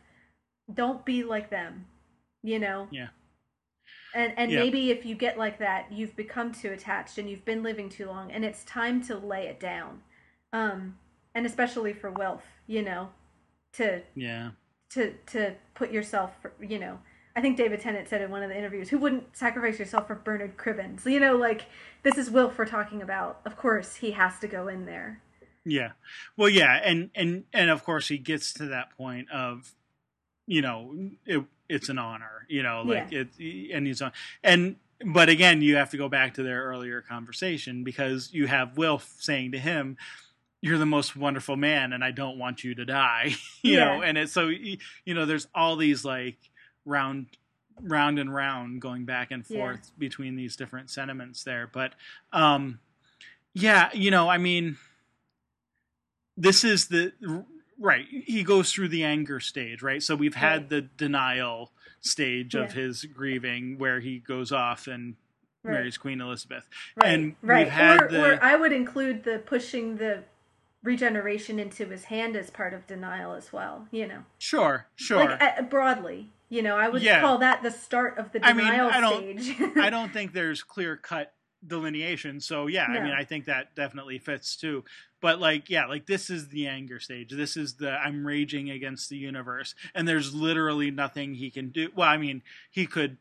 don't 0.73 1.05
be 1.05 1.23
like 1.23 1.51
them 1.51 1.87
you 2.43 2.59
know? 2.59 2.89
Yeah 2.91 3.09
and 4.15 4.33
and 4.37 4.51
yeah. 4.51 4.61
maybe 4.61 4.91
if 4.91 5.05
you 5.05 5.15
get 5.15 5.39
like 5.39 5.59
that 5.59 5.91
you've 5.91 6.15
become 6.17 6.53
too 6.53 6.71
attached 6.71 7.19
and 7.19 7.29
you've 7.29 7.45
been 7.45 7.63
living 7.63 7.89
too 7.89 8.07
long 8.07 8.31
and 8.31 8.45
it's 8.45 8.65
time 8.65 9.03
to 9.03 9.17
lay 9.17 9.47
it 9.47 9.61
down 9.61 10.03
um 10.53 10.97
and 11.35 11.47
especially 11.47 11.93
for 11.93 12.11
Wilf 12.11 12.43
you 12.67 12.83
know 12.83 13.11
to 13.75 14.03
yeah 14.15 14.51
to 14.91 15.15
to 15.27 15.55
put 15.75 15.91
yourself 15.91 16.33
for, 16.41 16.53
you 16.61 16.79
know 16.79 16.99
I 17.37 17.41
think 17.41 17.57
David 17.57 17.81
Tennant 17.81 18.09
said 18.09 18.23
in 18.23 18.31
one 18.31 18.43
of 18.43 18.49
the 18.49 18.59
interviews, 18.59 18.89
"Who 18.91 18.99
wouldn't 18.99 19.37
sacrifice 19.37 19.79
yourself 19.79 20.09
for 20.09 20.17
Bernard 20.17 20.57
Cribbins?" 20.57 21.07
You 21.07 21.21
know, 21.21 21.37
like 21.37 21.67
this 22.03 22.19
is 22.19 22.31
Wilf 22.31 22.59
we're 22.59 22.67
talking 22.67 23.03
about. 23.03 23.41
Of 23.45 23.57
course, 23.57 23.97
he 23.97 24.11
has 24.13 24.39
to 24.41 24.49
go 24.49 24.69
in 24.69 24.85
there. 24.85 25.23
Yeah, 25.65 25.93
well, 26.37 26.49
yeah, 26.49 26.81
and 26.85 27.11
and 27.15 27.45
and 27.53 27.71
of 27.71 27.85
course 27.85 28.09
he 28.09 28.19
gets 28.19 28.53
to 28.55 28.67
that 28.67 28.97
point 28.97 29.31
of, 29.31 29.75
you 30.47 30.61
know, 30.61 31.11
it, 31.25 31.45
it's 31.71 31.89
an 31.89 31.99
honor, 31.99 32.47
you 32.49 32.63
know, 32.63 32.83
like 32.85 33.11
yeah. 33.11 33.25
it, 33.39 33.73
and 33.73 33.87
he's 33.87 34.03
on, 34.03 34.13
and 34.43 34.77
but 35.05 35.29
again, 35.29 35.63
you 35.63 35.77
have 35.77 35.91
to 35.91 35.97
go 35.97 36.09
back 36.09 36.35
to 36.35 36.43
their 36.43 36.63
earlier 36.65 37.01
conversation 37.01 37.85
because 37.85 38.31
you 38.33 38.47
have 38.47 38.77
Wilf 38.77 39.17
saying 39.19 39.53
to 39.53 39.59
him, 39.59 39.97
you're 40.61 40.77
the 40.77 40.85
most 40.85 41.17
wonderful 41.17 41.57
man 41.57 41.95
and 41.95 42.05
I 42.05 42.11
don't 42.11 42.39
want 42.39 42.65
you 42.65 42.75
to 42.75 42.85
die. 42.85 43.35
you 43.63 43.79
yeah. 43.79 43.85
know, 43.85 44.03
and 44.03 44.19
it's 44.19 44.33
so 44.33 44.49
you 44.49 44.79
know, 45.07 45.25
there's 45.25 45.47
all 45.55 45.77
these 45.77 46.05
like 46.05 46.37
round 46.85 47.27
round 47.83 48.19
and 48.19 48.35
round 48.35 48.81
going 48.81 49.05
back 49.05 49.31
and 49.31 49.47
forth 49.47 49.81
yeah. 49.85 49.99
between 49.99 50.37
these 50.37 50.57
different 50.57 50.91
sentiments 50.91 51.45
there 51.45 51.69
but 51.73 51.95
um 52.33 52.79
yeah 53.55 53.89
you 53.93 54.11
know 54.11 54.29
i 54.29 54.39
mean 54.39 54.77
this 56.37 56.65
is 56.65 56.89
the 56.89 57.13
right 57.81 58.07
he 58.09 58.45
goes 58.45 58.73
through 58.73 58.89
the 58.89 59.03
anger 59.03 59.41
stage 59.41 59.83
right 59.83 60.03
so 60.03 60.15
we've 60.15 60.35
had 60.35 60.63
right. 60.63 60.69
the 60.69 60.81
denial 60.83 61.73
stage 62.01 62.55
yeah. 62.55 62.63
of 62.63 62.73
his 62.73 63.05
grieving 63.05 63.79
where 63.79 64.01
he 64.01 64.19
goes 64.19 64.53
off 64.53 64.87
and 64.87 65.17
right. 65.65 65.73
marries 65.73 65.99
queen 65.99 66.21
elizabeth 66.21 66.69
right. 66.97 67.09
and 67.13 67.35
right 67.43 67.65
we've 67.65 67.73
had 67.73 68.03
or, 68.03 68.09
the, 68.09 68.25
or 68.25 68.45
i 68.45 68.55
would 68.55 68.73
include 68.73 69.25
the 69.25 69.39
pushing 69.39 69.97
the 69.97 70.23
regeneration 70.83 71.59
into 71.59 71.87
his 71.87 72.05
hand 72.05 72.37
as 72.37 72.51
part 72.51 72.73
of 72.73 72.87
denial 72.87 73.35
as 73.35 73.53
well 73.53 73.89
you 73.91 74.07
know 74.07 74.23
sure 74.39 74.87
sure 74.95 75.19
like 75.19 75.43
uh, 75.43 75.63
broadly 75.63 76.31
you 76.51 76.63
know, 76.63 76.77
I 76.77 76.89
would 76.89 77.01
yeah. 77.01 77.21
call 77.21 77.39
that 77.39 77.63
the 77.63 77.71
start 77.71 78.19
of 78.19 78.33
the 78.33 78.41
denial 78.41 78.91
I 78.91 79.01
mean, 79.01 79.39
I 79.39 79.41
stage. 79.41 79.59
don't, 79.59 79.79
I 79.79 79.89
don't 79.89 80.13
think 80.13 80.33
there's 80.33 80.65
clear 80.65 80.97
cut 80.97 81.33
delineation. 81.67 82.41
So 82.41 82.67
yeah, 82.67 82.87
no. 82.89 82.99
I 82.99 83.03
mean, 83.03 83.13
I 83.13 83.25
think 83.25 83.47
that 83.47 83.75
definitely 83.75 84.19
fits 84.19 84.57
too. 84.57 84.85
But 85.21 85.39
like, 85.39 85.69
yeah, 85.69 85.87
like 85.87 86.07
this 86.07 86.31
is 86.31 86.49
the 86.49 86.67
anger 86.67 86.99
stage. 86.99 87.31
This 87.31 87.57
is 87.57 87.75
the 87.75 87.91
I'm 87.91 88.27
raging 88.27 88.71
against 88.71 89.11
the 89.11 89.17
universe, 89.17 89.75
and 89.95 90.09
there's 90.09 90.35
literally 90.35 90.91
nothing 90.91 91.35
he 91.35 91.51
can 91.51 91.71
do. 91.71 91.91
Well, 91.95 92.09
I 92.09 92.17
mean, 92.17 92.43
he 92.71 92.87
could, 92.87 93.19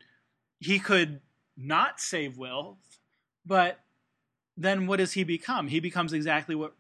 he 0.60 0.80
could 0.80 1.20
not 1.58 2.00
save 2.00 2.38
Wilf, 2.38 2.78
but 3.46 3.80
then 4.56 4.88
what 4.88 4.98
does 4.98 5.14
he 5.14 5.24
become? 5.24 5.68
He 5.68 5.80
becomes 5.80 6.14
exactly 6.14 6.56
what 6.56 6.74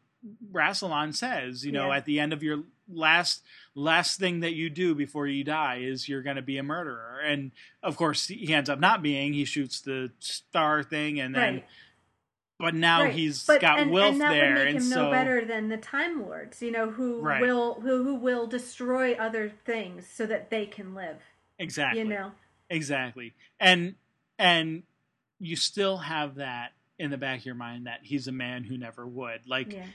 Rassilon 0.52 1.14
says. 1.14 1.66
You 1.66 1.74
know, 1.74 1.88
yeah. 1.88 1.98
at 1.98 2.06
the 2.06 2.20
end 2.20 2.32
of 2.32 2.42
your 2.42 2.64
last 2.92 3.44
last 3.76 4.20
thing 4.20 4.42
that 4.42 4.54
you 4.54 4.70
do 4.70 4.96
before 4.96 5.28
you 5.28 5.44
die 5.44 5.80
is 5.82 6.10
you're 6.10 6.22
going 6.22 6.36
to 6.36 6.42
be 6.42 6.58
a 6.58 6.64
murderer. 6.64 7.20
And 7.24 7.52
of 7.84 7.98
course 7.98 8.28
he 8.28 8.54
ends 8.54 8.70
up 8.70 8.80
not 8.80 9.02
being. 9.02 9.34
He 9.34 9.46
shoots 9.46 9.82
the 9.82 10.12
star 10.20 10.84
thing 10.84 11.20
and 11.20 11.34
then 11.34 11.54
right. 11.56 11.66
but 12.60 12.76
now 12.76 13.04
right. 13.04 13.14
he's 13.14 13.46
but, 13.46 13.62
got 13.62 13.80
and, 13.80 13.92
Wilf 13.92 14.14
and 14.14 14.22
that 14.22 14.32
there 14.32 14.48
would 14.48 14.56
make 14.56 14.68
and 14.68 14.78
him 14.78 14.84
so 14.84 15.04
no 15.06 15.12
better 15.12 15.46
than 15.46 15.70
the 15.70 15.78
time 15.78 16.22
lords 16.22 16.62
you 16.62 16.72
know 16.72 16.90
who 16.90 17.22
right. 17.22 17.42
will 17.42 17.76
who, 17.82 18.04
who 18.04 18.16
will 18.16 18.48
destroy 18.48 19.14
other 19.14 19.52
things 19.66 20.08
so 20.08 20.26
that 20.26 20.50
they 20.50 20.66
can 20.66 20.94
live 20.94 21.18
exactly. 21.58 22.02
you 22.02 22.08
know? 22.08 22.32
Exactly. 22.70 23.34
And 23.60 23.96
and 24.38 24.84
you 25.40 25.56
still 25.56 25.98
have 25.98 26.36
that 26.36 26.74
in 26.98 27.12
the 27.12 27.18
back 27.18 27.40
of 27.40 27.46
your 27.46 27.56
mind 27.56 27.88
that 27.88 28.00
he's 28.04 28.28
a 28.28 28.32
man 28.32 28.64
who 28.64 28.78
never 28.78 29.08
would. 29.08 29.48
Like 29.48 29.74
yeah 29.74 29.86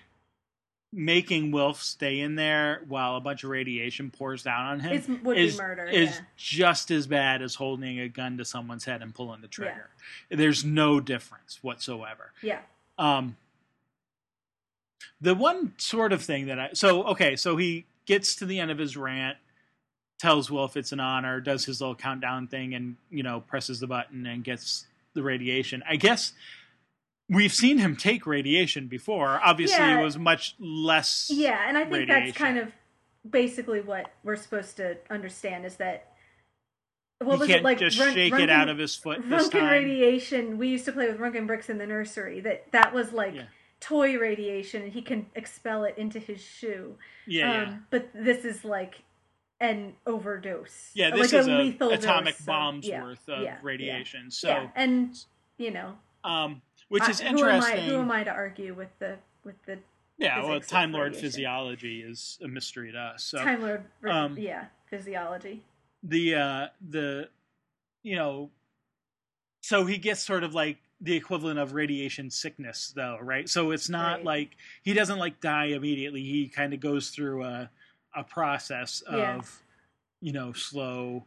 making 0.95 1.51
Wilf 1.51 1.83
stay 1.83 2.21
in 2.21 2.37
there 2.37 2.83
while 2.87 3.17
a 3.17 3.21
bunch 3.21 3.43
of 3.43 3.51
radiation 3.51 4.11
pours 4.11 4.43
down 4.43 4.67
on 4.67 4.81
him 4.81 4.93
it's, 4.93 5.09
would 5.25 5.37
is, 5.37 5.57
be 5.57 5.63
murder. 5.63 5.85
Is 5.85 6.11
yeah. 6.11 6.21
just 6.37 6.91
as 6.91 7.07
bad 7.07 7.43
as 7.43 7.57
holding 7.57 7.99
a 7.99 8.09
gun 8.09 8.39
to 8.39 8.45
someone's 8.45 8.85
head 8.85 9.03
and 9.03 9.15
pulling 9.15 9.41
the 9.41 9.49
trigger. 9.49 9.91
Yeah. 10.31 10.37
There's 10.37 10.65
no 10.65 11.01
difference 11.01 11.59
whatsoever. 11.63 12.33
Yeah. 12.43 12.61
Um. 12.97 13.37
The 15.21 15.35
one 15.35 15.73
sort 15.79 16.13
of 16.13 16.23
thing 16.23 16.47
that 16.47 16.59
I 16.59 16.71
so 16.75 17.05
okay, 17.05 17.35
so 17.37 17.57
he 17.57 17.87
gets 18.07 18.37
to 18.37 18.47
the 18.47 18.61
end 18.61 18.71
of 18.71 18.79
his 18.79 18.97
rant, 18.97 19.39
tells 20.19 20.51
Wilf 20.51 20.77
it's 20.77 20.93
an 20.93 21.01
honor, 21.01 21.41
does 21.41 21.65
his 21.65 21.81
little 21.81 21.95
countdown 21.95 22.47
thing, 22.47 22.75
and 22.75 22.97
you 23.11 23.23
know 23.23 23.41
presses 23.41 23.81
the 23.81 23.87
button 23.87 24.27
and 24.27 24.45
gets 24.45 24.87
the 25.15 25.23
radiation. 25.23 25.83
I 25.89 25.97
guess 25.97 26.33
we've 27.29 27.53
seen 27.53 27.79
him 27.79 27.97
take 27.97 28.27
radiation 28.27 28.89
before. 28.89 29.41
Obviously, 29.45 29.79
yeah. 29.79 30.01
it 30.01 30.05
was 30.05 30.19
much 30.19 30.55
less. 30.59 31.31
Yeah, 31.33 31.69
and 31.69 31.77
I 31.77 31.83
think 31.83 32.09
radiation. 32.09 32.25
that's 32.27 32.39
kind 32.39 32.59
of 32.59 32.73
basically 33.29 33.81
what 33.81 34.11
we're 34.23 34.37
supposed 34.37 34.77
to 34.79 34.99
understand 35.11 35.65
is 35.65 35.77
that. 35.77 36.11
What 37.21 37.35
he 37.35 37.39
was 37.41 37.49
can't 37.49 37.61
it 37.61 37.65
like? 37.65 37.79
Just 37.79 37.99
Run, 37.99 38.13
shake 38.13 38.33
Röntgen, 38.35 38.41
it 38.41 38.51
out 38.51 38.69
of 38.69 38.77
his 38.77 38.97
foot. 38.97 39.23
Röntgen 39.29 39.71
radiation. 39.71 40.59
We 40.59 40.69
used 40.69 40.85
to 40.87 40.93
play 40.93 41.09
with 41.09 41.19
Röntgen 41.19 41.47
bricks 41.47 41.71
in 41.71 41.79
the 41.79 41.87
nursery. 41.87 42.41
That 42.41 42.71
that 42.73 42.95
was 42.95 43.13
like. 43.13 43.35
Yeah. 43.35 43.45
Toy 43.81 44.17
radiation, 44.17 44.83
and 44.83 44.93
he 44.95 45.03
can 45.03 45.27
expel 45.35 45.85
it 45.85 45.99
into 45.99 46.19
his 46.19 46.41
shoe. 46.41 46.95
Yeah, 47.27 47.51
um, 47.51 47.69
yeah. 47.69 47.77
But 47.91 48.09
this 48.15 48.47
is 48.47 48.65
like 48.65 49.03
an 49.61 49.95
overdose. 50.07 50.91
Yeah, 50.95 51.11
this 51.11 51.33
like 51.33 51.41
is 51.41 51.47
a, 51.47 51.59
lethal 51.59 51.91
atomic 51.91 52.39
dose, 52.39 52.47
bombs 52.47 52.87
so, 52.87 53.03
worth 53.03 53.29
of 53.29 53.47
radiation. 53.63 54.31
So, 54.31 54.49
yeah. 54.49 54.69
and 54.75 55.15
you 55.59 55.71
know, 55.71 55.95
um, 56.23 56.63
which 56.95 57.09
is 57.09 57.21
uh, 57.21 57.25
interesting. 57.25 57.77
Who 57.77 57.81
am, 57.81 57.87
I, 57.87 57.91
who 57.91 57.99
am 58.03 58.11
I 58.13 58.23
to 58.23 58.31
argue 58.31 58.73
with 58.73 58.97
the 59.01 59.17
with 59.43 59.57
the 59.67 59.79
yeah? 60.17 60.45
Well, 60.45 60.61
Time 60.61 60.93
Lord 60.93 61.17
physiology 61.17 62.03
is 62.03 62.39
a 62.41 62.47
mystery 62.47 62.93
to 62.93 62.99
us. 62.99 63.25
So, 63.25 63.39
Time 63.39 63.63
Lord, 63.63 63.85
um, 64.09 64.39
yeah, 64.39 64.67
physiology. 64.89 65.65
The 66.05 66.37
uh, 66.37 66.67
the 66.89 67.29
you 68.05 68.15
know, 68.15 68.51
so 69.61 69.87
he 69.87 69.99
gets 69.99 70.25
sort 70.25 70.45
of 70.45 70.55
like 70.55 70.79
the 71.01 71.17
equivalent 71.17 71.59
of 71.59 71.75
radiation 71.75 72.31
sickness, 72.31 72.93
though, 72.95 73.19
right? 73.21 73.49
So 73.49 73.73
it's 73.73 73.89
not 73.89 74.19
right. 74.19 74.25
like 74.25 74.57
he 74.85 74.95
doesn't 74.95 75.19
like 75.19 75.41
die 75.41 75.67
immediately. 75.67 76.23
He 76.23 76.47
kind 76.47 76.73
of 76.73 76.79
goes 76.79 77.11
through 77.11 77.43
a 77.43 77.71
a 78.15 78.23
process 78.23 79.01
of 79.01 79.19
yeah. 79.19 79.41
you 80.21 80.33
know 80.33 80.53
slow, 80.53 81.25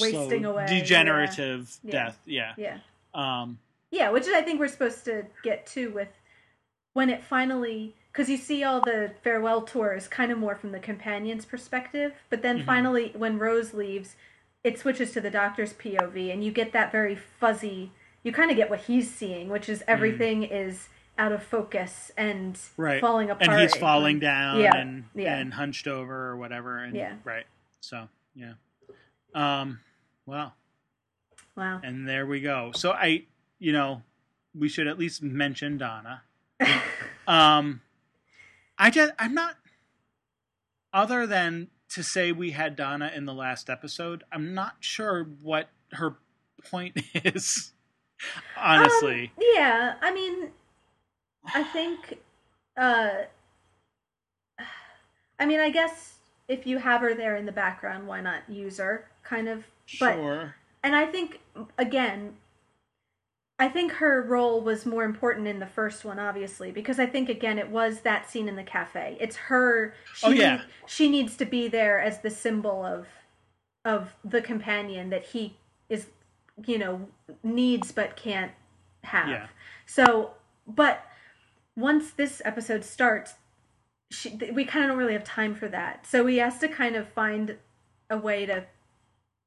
wasting 0.00 0.42
slow, 0.42 0.52
away, 0.52 0.66
degenerative 0.68 1.76
yeah. 1.82 1.90
death. 1.90 2.20
Yeah, 2.24 2.52
yeah. 2.56 2.78
Um, 3.14 3.58
yeah, 3.90 4.10
which 4.10 4.26
I 4.28 4.42
think 4.42 4.60
we're 4.60 4.68
supposed 4.68 5.04
to 5.06 5.26
get 5.42 5.66
to 5.68 5.90
with 5.90 6.08
when 6.92 7.10
it 7.10 7.22
finally 7.22 7.94
because 8.12 8.28
you 8.28 8.36
see 8.36 8.64
all 8.64 8.80
the 8.80 9.12
farewell 9.22 9.62
tours 9.62 10.08
kind 10.08 10.32
of 10.32 10.38
more 10.38 10.56
from 10.56 10.72
the 10.72 10.80
companion's 10.80 11.44
perspective, 11.44 12.14
but 12.30 12.42
then 12.42 12.60
Mhm. 12.60 12.66
finally 12.66 13.12
when 13.16 13.38
Rose 13.38 13.72
leaves, 13.74 14.16
it 14.64 14.76
switches 14.78 15.12
to 15.12 15.20
the 15.20 15.30
doctor's 15.30 15.72
POV, 15.72 16.32
and 16.32 16.42
you 16.42 16.50
get 16.50 16.72
that 16.72 16.90
very 16.90 17.14
fuzzy. 17.14 17.92
You 18.24 18.32
kind 18.32 18.50
of 18.50 18.56
get 18.56 18.70
what 18.70 18.80
he's 18.80 19.08
seeing, 19.14 19.48
which 19.48 19.68
is 19.68 19.84
everything 19.86 20.42
is 20.42 20.88
out 21.16 21.30
of 21.30 21.42
focus 21.44 22.10
and 22.16 22.54
Mm. 22.54 22.70
Right. 22.76 23.00
falling 23.00 23.30
apart. 23.30 23.48
and 23.48 23.60
he's 23.60 23.76
falling 23.76 24.18
down 24.18 24.58
Yeah, 24.60 24.76
and 24.76 25.04
yeah. 25.14 25.36
and 25.36 25.54
hunched 25.54 25.86
over 25.86 26.28
or 26.30 26.36
whatever 26.36 26.78
and 26.78 26.96
Yeah. 26.96 27.16
right 27.24 27.46
so 27.80 28.08
yeah 28.34 28.54
um 29.34 29.80
well 30.26 30.54
Wow. 31.56 31.80
and 31.82 32.08
there 32.08 32.24
we 32.26 32.40
go 32.40 32.70
so 32.72 32.92
i 32.92 33.24
you 33.58 33.72
know 33.72 34.02
we 34.54 34.68
should 34.68 34.86
at 34.86 34.98
least 34.98 35.22
mention 35.22 35.78
donna 35.78 36.22
um 37.26 37.80
i 38.78 38.90
just 38.90 39.12
i'm 39.18 39.34
not 39.34 39.56
other 40.92 41.26
than 41.26 41.68
to 41.88 42.02
say 42.02 42.32
we 42.32 42.50
had 42.52 42.76
donna 42.76 43.10
in 43.14 43.24
the 43.26 43.34
last 43.34 43.68
episode 43.70 44.24
i'm 44.32 44.54
not 44.54 44.76
sure 44.80 45.24
what 45.42 45.68
her 45.92 46.16
point 46.70 46.96
is 47.14 47.72
honestly 48.56 49.32
Um, 49.36 49.44
yeah, 49.54 49.94
I 50.00 50.12
mean, 50.12 50.48
I 51.54 51.62
think, 51.62 52.18
uh, 52.76 53.10
I 55.38 55.46
mean, 55.46 55.60
I 55.60 55.70
guess 55.70 56.16
if 56.48 56.66
you 56.66 56.78
have 56.78 57.00
her 57.00 57.14
there 57.14 57.36
in 57.36 57.46
the 57.46 57.52
background, 57.52 58.06
why 58.08 58.20
not 58.20 58.48
use 58.48 58.78
her? 58.78 59.08
Kind 59.22 59.48
of, 59.48 59.64
but 60.00 60.14
sure 60.14 60.54
and 60.82 60.94
I 60.96 61.06
think 61.06 61.40
again, 61.76 62.36
I 63.60 63.68
think 63.68 63.92
her 63.92 64.22
role 64.22 64.60
was 64.60 64.86
more 64.86 65.02
important 65.04 65.48
in 65.48 65.58
the 65.58 65.66
first 65.66 66.04
one, 66.04 66.18
obviously, 66.20 66.70
because 66.70 67.00
I 67.00 67.06
think 67.06 67.28
again 67.28 67.58
it 67.58 67.68
was 67.70 68.00
that 68.02 68.30
scene 68.30 68.48
in 68.48 68.54
the 68.56 68.62
cafe. 68.62 69.16
It's 69.20 69.36
her. 69.36 69.94
She 70.14 70.26
Oh, 70.26 70.30
yeah. 70.30 70.62
she 70.86 71.08
needs 71.08 71.36
to 71.38 71.44
be 71.44 71.66
there 71.68 71.98
as 72.00 72.20
the 72.20 72.30
symbol 72.30 72.84
of 72.84 73.06
of 73.84 74.14
the 74.24 74.40
companion 74.42 75.10
that 75.10 75.24
he 75.26 75.56
is, 75.88 76.06
you 76.66 76.78
know, 76.78 77.08
needs 77.42 77.90
but 77.90 78.16
can't 78.16 78.52
have. 79.02 79.28
Yeah. 79.28 79.46
So, 79.86 80.32
but 80.66 81.04
once 81.76 82.10
this 82.10 82.42
episode 82.44 82.84
starts, 82.84 83.34
she, 84.10 84.30
we 84.52 84.64
kind 84.64 84.84
of 84.84 84.90
don't 84.90 84.98
really 84.98 85.14
have 85.14 85.24
time 85.24 85.54
for 85.54 85.68
that. 85.68 86.06
So 86.06 86.26
he 86.26 86.38
has 86.38 86.58
to 86.58 86.68
kind 86.68 86.96
of 86.96 87.08
find 87.08 87.56
a 88.10 88.18
way 88.18 88.46
to 88.46 88.64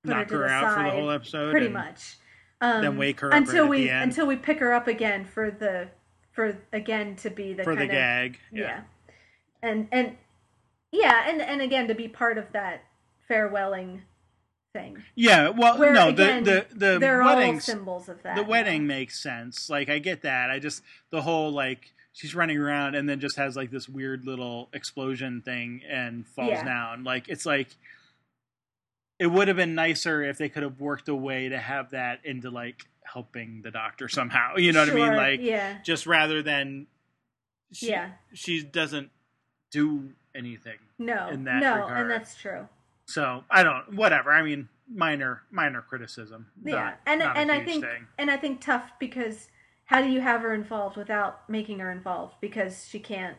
put 0.04 0.14
her 0.14 0.20
knock 0.20 0.28
to 0.30 0.34
her 0.36 0.48
the 0.48 0.54
out 0.54 0.64
for 0.64 0.76
side, 0.82 0.86
the 0.88 0.92
whole 0.92 1.12
episode 1.12 1.52
pretty 1.52 1.66
and- 1.68 1.76
much. 1.76 2.18
Um, 2.62 2.82
then 2.82 2.98
wake 2.98 3.20
her 3.22 3.32
up 3.32 3.38
until 3.38 3.64
right 3.64 3.70
we 3.72 3.90
until 3.90 4.28
we 4.28 4.36
pick 4.36 4.60
her 4.60 4.72
up 4.72 4.88
again 4.88 5.26
for 5.26 5.50
the 5.50 5.88
for 6.32 6.58
again 6.72 7.16
to 7.18 7.30
be 7.30 7.54
the 7.54 7.64
for 7.64 7.74
the 7.74 7.80
kind 7.88 7.92
of 7.92 7.96
gag 7.96 8.40
yeah. 8.52 8.82
and 9.64 9.88
and 9.92 10.16
yeah 10.92 11.28
and 11.28 11.42
and 11.42 11.62
again 11.62 11.88
to 11.88 11.96
be 11.96 12.08
part 12.08 12.38
of 12.38 12.52
that 12.54 12.84
farewelling 13.30 14.02
thing 14.74 15.02
Yeah, 15.16 15.50
well, 15.50 15.78
Where, 15.78 15.92
no, 15.92 16.10
again, 16.10 16.44
the 16.44 16.66
the 16.72 16.76
the 16.94 17.00
they're 17.00 17.22
all 17.22 17.36
wedding 17.36 17.60
symbols 17.60 18.08
of 18.08 18.22
that 18.24 18.36
the 18.36 18.44
now. 18.44 18.48
wedding 18.48 18.88
makes 18.88 19.22
sense. 19.22 19.70
Like 19.70 19.90
I 19.90 20.00
get 20.00 20.22
that. 20.22 20.50
I 20.50 20.60
just 20.60 20.82
the 21.10 21.22
whole 21.24 21.52
like 21.52 21.92
she's 22.14 22.36
running 22.36 22.58
around 22.58 22.96
and 22.96 23.10
then 23.10 23.20
just 23.20 23.36
has 23.38 23.56
like 23.56 23.72
this 23.72 23.90
weird 23.90 24.26
little 24.26 24.70
explosion 24.74 25.42
thing 25.42 25.82
and 25.90 26.26
falls 26.28 26.50
Yeah. 26.52 26.64
down. 26.64 27.04
Like 27.04 27.28
it's 27.28 27.46
like 27.46 27.70
it 29.22 29.28
would 29.28 29.48
have 29.48 29.58
been 29.58 29.76
nicer 29.76 30.24
if 30.24 30.38
they 30.38 30.50
could 30.50 30.64
have 30.64 30.80
worked 30.82 31.08
a 31.08 31.16
way 31.16 31.48
to 31.50 31.58
have 31.60 31.92
that 31.92 32.20
into 32.26 32.50
like 32.50 32.84
helping 33.04 33.62
the 33.64 33.72
doctor 33.72 34.08
somehow. 34.10 34.56
You 34.58 34.72
know 34.74 34.80
what 34.82 34.90
I 34.90 34.94
mean? 34.96 35.16
Like 35.16 35.40
yeah 35.42 35.78
just 35.84 36.08
rather 36.08 36.42
than 36.42 36.88
she, 37.72 37.90
Yeah. 37.90 38.10
she 38.34 38.64
doesn't 38.64 39.10
do 39.72 40.12
anything. 40.36 40.78
no 41.00 41.30
in 41.30 41.44
that 41.46 41.62
no 41.62 41.76
regard. 41.76 42.02
and 42.02 42.12
that's 42.12 42.36
true 42.36 42.68
So 43.06 43.44
I 43.50 43.64
don't. 43.64 43.94
Whatever. 43.96 44.32
I 44.32 44.42
mean, 44.42 44.70
minor 44.94 45.44
minor 45.52 45.82
criticism. 45.82 46.48
yeah 46.64 46.74
Not- 46.76 47.00
and 47.06 47.20
not 47.20 47.38
and 47.38 47.52
i 47.52 47.64
think 47.64 47.84
thing. 47.86 48.08
and 48.18 48.30
i 48.32 48.36
think 48.38 48.60
tough 48.60 48.92
because 49.00 49.50
how 49.86 50.02
do 50.02 50.10
you 50.10 50.20
have 50.22 50.42
her 50.42 50.54
involved 50.54 50.98
without 50.98 51.48
making 51.50 51.80
her 51.80 51.92
involved 51.92 52.36
because 52.42 52.88
she 52.90 53.00
can't 53.00 53.38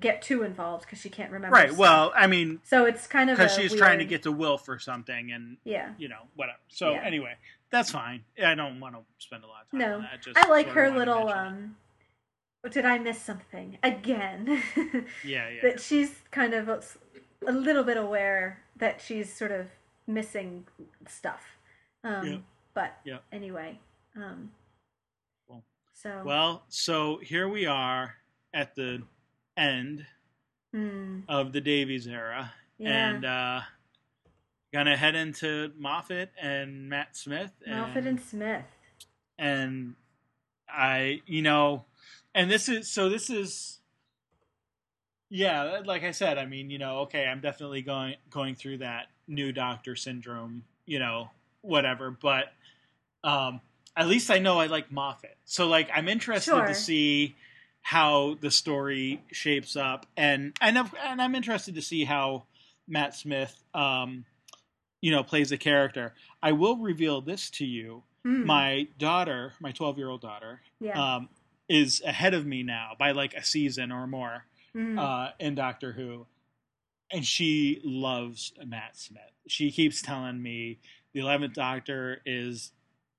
get 0.00 0.22
too 0.22 0.42
involved 0.42 0.84
because 0.86 0.98
she 1.00 1.08
can't 1.10 1.30
remember 1.30 1.54
Right. 1.54 1.68
stuff. 1.68 1.78
Well, 1.78 2.12
I 2.16 2.26
mean, 2.26 2.60
so 2.64 2.86
it's 2.86 3.06
kind 3.06 3.28
of 3.30 3.36
because 3.36 3.54
she's 3.54 3.74
trying 3.74 3.98
to 3.98 4.04
get 4.04 4.22
to 4.22 4.32
Wilf 4.32 4.64
for 4.64 4.78
something, 4.78 5.32
and 5.32 5.58
yeah 5.64 5.92
you 5.98 6.08
know, 6.08 6.28
whatever. 6.34 6.58
So 6.68 6.92
Yeah. 6.92 7.02
anyway, 7.04 7.36
that's 7.70 7.90
fine. 7.90 8.24
I 8.42 8.54
don't 8.54 8.80
want 8.80 8.94
to 8.94 9.02
spend 9.18 9.44
a 9.44 9.46
lot 9.46 9.64
of 9.64 9.70
time 9.70 9.80
No. 9.80 9.94
on 9.96 10.02
that. 10.02 10.22
Just 10.22 10.38
I 10.38 10.48
like 10.48 10.68
her 10.70 10.90
little 10.90 11.28
um 11.28 11.76
did 12.70 12.84
I 12.84 12.98
miss 12.98 13.20
something 13.20 13.78
again? 13.82 14.62
Yeah, 15.24 15.48
yeah. 15.48 15.62
that 15.62 15.80
she's 15.80 16.20
kind 16.30 16.54
of 16.54 16.68
a, 16.68 16.80
a 17.46 17.52
little 17.52 17.82
bit 17.82 17.96
aware 17.96 18.62
that 18.76 19.00
she's 19.00 19.32
sort 19.34 19.50
of 19.52 19.66
missing 20.06 20.66
stuff. 21.06 21.58
Um 22.04 22.26
Yeah. 22.26 22.38
but 22.72 22.98
Yeah. 23.04 23.18
anyway, 23.30 23.78
um 24.16 24.52
Cool. 25.46 25.64
so 25.92 26.22
Well, 26.24 26.64
so 26.68 27.18
here 27.18 27.48
we 27.48 27.66
are 27.66 28.14
at 28.54 28.74
the 28.74 29.02
end 29.56 30.06
hmm, 30.72 31.20
of 31.28 31.52
the 31.52 31.60
Davies 31.60 32.06
era, 32.06 32.52
yeah. 32.78 33.08
and 33.10 33.24
uh 33.24 33.60
gonna 34.72 34.96
head 34.96 35.14
into 35.14 35.70
Moffat 35.78 36.30
and 36.40 36.88
Matt 36.88 37.16
Smith. 37.16 37.52
Moffat 37.66 38.06
and 38.06 38.20
Smith. 38.20 38.64
and 39.38 39.94
I, 40.68 41.20
you 41.26 41.42
know, 41.42 41.84
and 42.34 42.50
this 42.50 42.68
is 42.68 42.88
so 42.90 43.08
this 43.10 43.28
is, 43.28 43.80
yeah, 45.28 45.80
like 45.84 46.02
I 46.04 46.10
said, 46.10 46.38
I 46.38 46.46
mean, 46.46 46.70
you 46.70 46.78
know, 46.78 47.00
okay, 47.00 47.26
I'm 47.26 47.40
definitely 47.40 47.82
going 47.82 48.14
going 48.30 48.54
through 48.54 48.78
that 48.78 49.06
new 49.28 49.52
Doctor 49.52 49.94
syndrome, 49.96 50.64
you 50.86 50.98
know, 50.98 51.30
whatever, 51.60 52.10
but 52.10 52.52
um, 53.24 53.60
at 53.96 54.08
least 54.08 54.30
I 54.30 54.38
know 54.38 54.58
I 54.58 54.66
like 54.66 54.90
Moffat, 54.90 55.36
so 55.44 55.68
like 55.68 55.90
I'm 55.94 56.08
interested 56.08 56.50
Sure. 56.50 56.66
to 56.66 56.74
see 56.74 57.36
how 57.82 58.36
the 58.40 58.50
story 58.50 59.22
shapes 59.32 59.76
up, 59.76 60.06
and 60.16 60.56
and 60.60 60.78
I'm, 60.78 60.90
and 61.04 61.20
I'm 61.20 61.34
interested 61.34 61.74
to 61.74 61.82
see 61.82 62.04
how 62.04 62.44
Matt 62.88 63.14
Smith, 63.14 63.54
um, 63.74 64.24
you 65.00 65.10
know, 65.10 65.22
plays 65.22 65.50
the 65.50 65.58
character. 65.58 66.14
I 66.42 66.52
will 66.52 66.76
reveal 66.78 67.20
this 67.20 67.50
to 67.50 67.64
you 67.64 68.02
Hmm, 68.24 68.46
my 68.46 68.86
daughter, 68.98 69.52
my 69.60 69.72
12 69.72 69.98
year 69.98 70.08
old 70.08 70.20
daughter, 70.20 70.60
yeah. 70.80 71.16
um, 71.16 71.28
is 71.68 72.00
ahead 72.06 72.34
of 72.34 72.46
me 72.46 72.62
now 72.62 72.92
by 72.96 73.10
like 73.10 73.34
a 73.34 73.42
season 73.44 73.90
or 73.90 74.06
more 74.06 74.44
Hmm. 74.74 74.96
uh, 74.98 75.28
in 75.40 75.54
Doctor 75.56 75.92
Who. 75.92 76.26
And 77.10 77.26
she 77.26 77.80
loves 77.84 78.52
Matt 78.64 78.96
Smith. 78.96 79.22
She 79.48 79.70
keeps 79.72 80.00
telling 80.00 80.40
me 80.40 80.78
the 81.12 81.20
11th 81.20 81.52
Doctor 81.54 82.22
is 82.24 82.70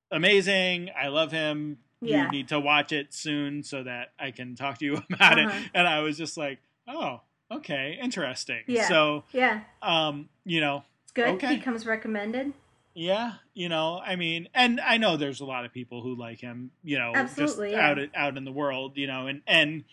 amazing. 0.09 0.89
I 0.99 1.09
love 1.09 1.31
him. 1.31 1.77
Yeah. 2.05 2.25
You 2.25 2.31
need 2.31 2.47
to 2.49 2.59
watch 2.59 2.91
it 2.91 3.13
soon 3.13 3.63
so 3.63 3.83
that 3.83 4.13
I 4.19 4.31
can 4.31 4.55
talk 4.55 4.77
to 4.79 4.85
you 4.85 4.93
about 5.13 5.39
Uh-huh. 5.39 5.57
it. 5.57 5.71
And 5.73 5.87
I 5.87 5.99
was 6.01 6.17
just 6.17 6.37
like, 6.37 6.59
oh, 6.87 7.21
okay, 7.51 7.97
interesting. 8.01 8.61
Yeah. 8.67 8.87
So, 8.87 9.23
yeah, 9.31 9.61
um, 9.81 10.29
you 10.45 10.59
know, 10.61 10.83
it's 11.03 11.11
good. 11.11 11.27
Okay. 11.35 11.55
He 11.55 11.59
comes 11.59 11.85
recommended. 11.85 12.53
yeah, 12.95 13.33
you 13.53 13.69
know, 13.69 13.99
I 14.05 14.15
mean, 14.15 14.49
and 14.53 14.79
I 14.79 14.97
know 14.97 15.17
there's 15.17 15.41
a 15.41 15.45
lot 15.45 15.65
of 15.65 15.73
people 15.73 16.01
who 16.03 16.15
like 16.15 16.39
him, 16.39 16.71
you 16.83 16.97
know, 16.99 17.11
Absolutely, 17.15 17.71
just 17.71 17.77
yeah. 17.77 17.89
out 17.89 17.99
out 18.15 18.37
in 18.37 18.45
the 18.45 18.51
world, 18.51 18.97
you 18.97 19.07
know, 19.07 19.27
and 19.27 19.41
and 19.47 19.83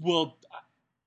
will 0.00 0.36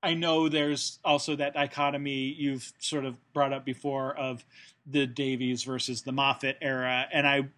I 0.02 0.14
know 0.14 0.48
there's 0.48 0.98
also 1.04 1.34
that 1.36 1.54
dichotomy 1.54 2.34
you've 2.38 2.72
sort 2.78 3.04
of 3.04 3.16
brought 3.32 3.52
up 3.52 3.64
before 3.64 4.16
of 4.16 4.44
the 4.86 5.06
Davies 5.06 5.64
versus 5.64 6.02
the 6.02 6.12
Moffat 6.12 6.58
era, 6.60 7.06
and 7.12 7.26
I 7.26 7.48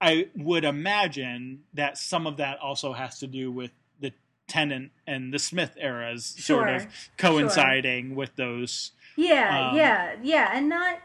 I 0.00 0.28
would 0.34 0.64
imagine 0.64 1.64
that 1.74 1.98
some 1.98 2.26
of 2.26 2.38
that 2.38 2.58
also 2.58 2.92
has 2.92 3.18
to 3.18 3.26
do 3.26 3.52
with 3.52 3.70
the 4.00 4.12
Tennant 4.48 4.92
and 5.06 5.32
the 5.32 5.38
Smith 5.38 5.76
eras 5.78 6.24
sort 6.24 6.70
of 6.70 6.86
coinciding 7.18 8.14
with 8.14 8.34
those. 8.36 8.92
Yeah, 9.16 9.70
Um, 9.70 9.76
yeah, 9.76 10.16
yeah, 10.22 10.50
and 10.54 10.68
not 10.68 11.00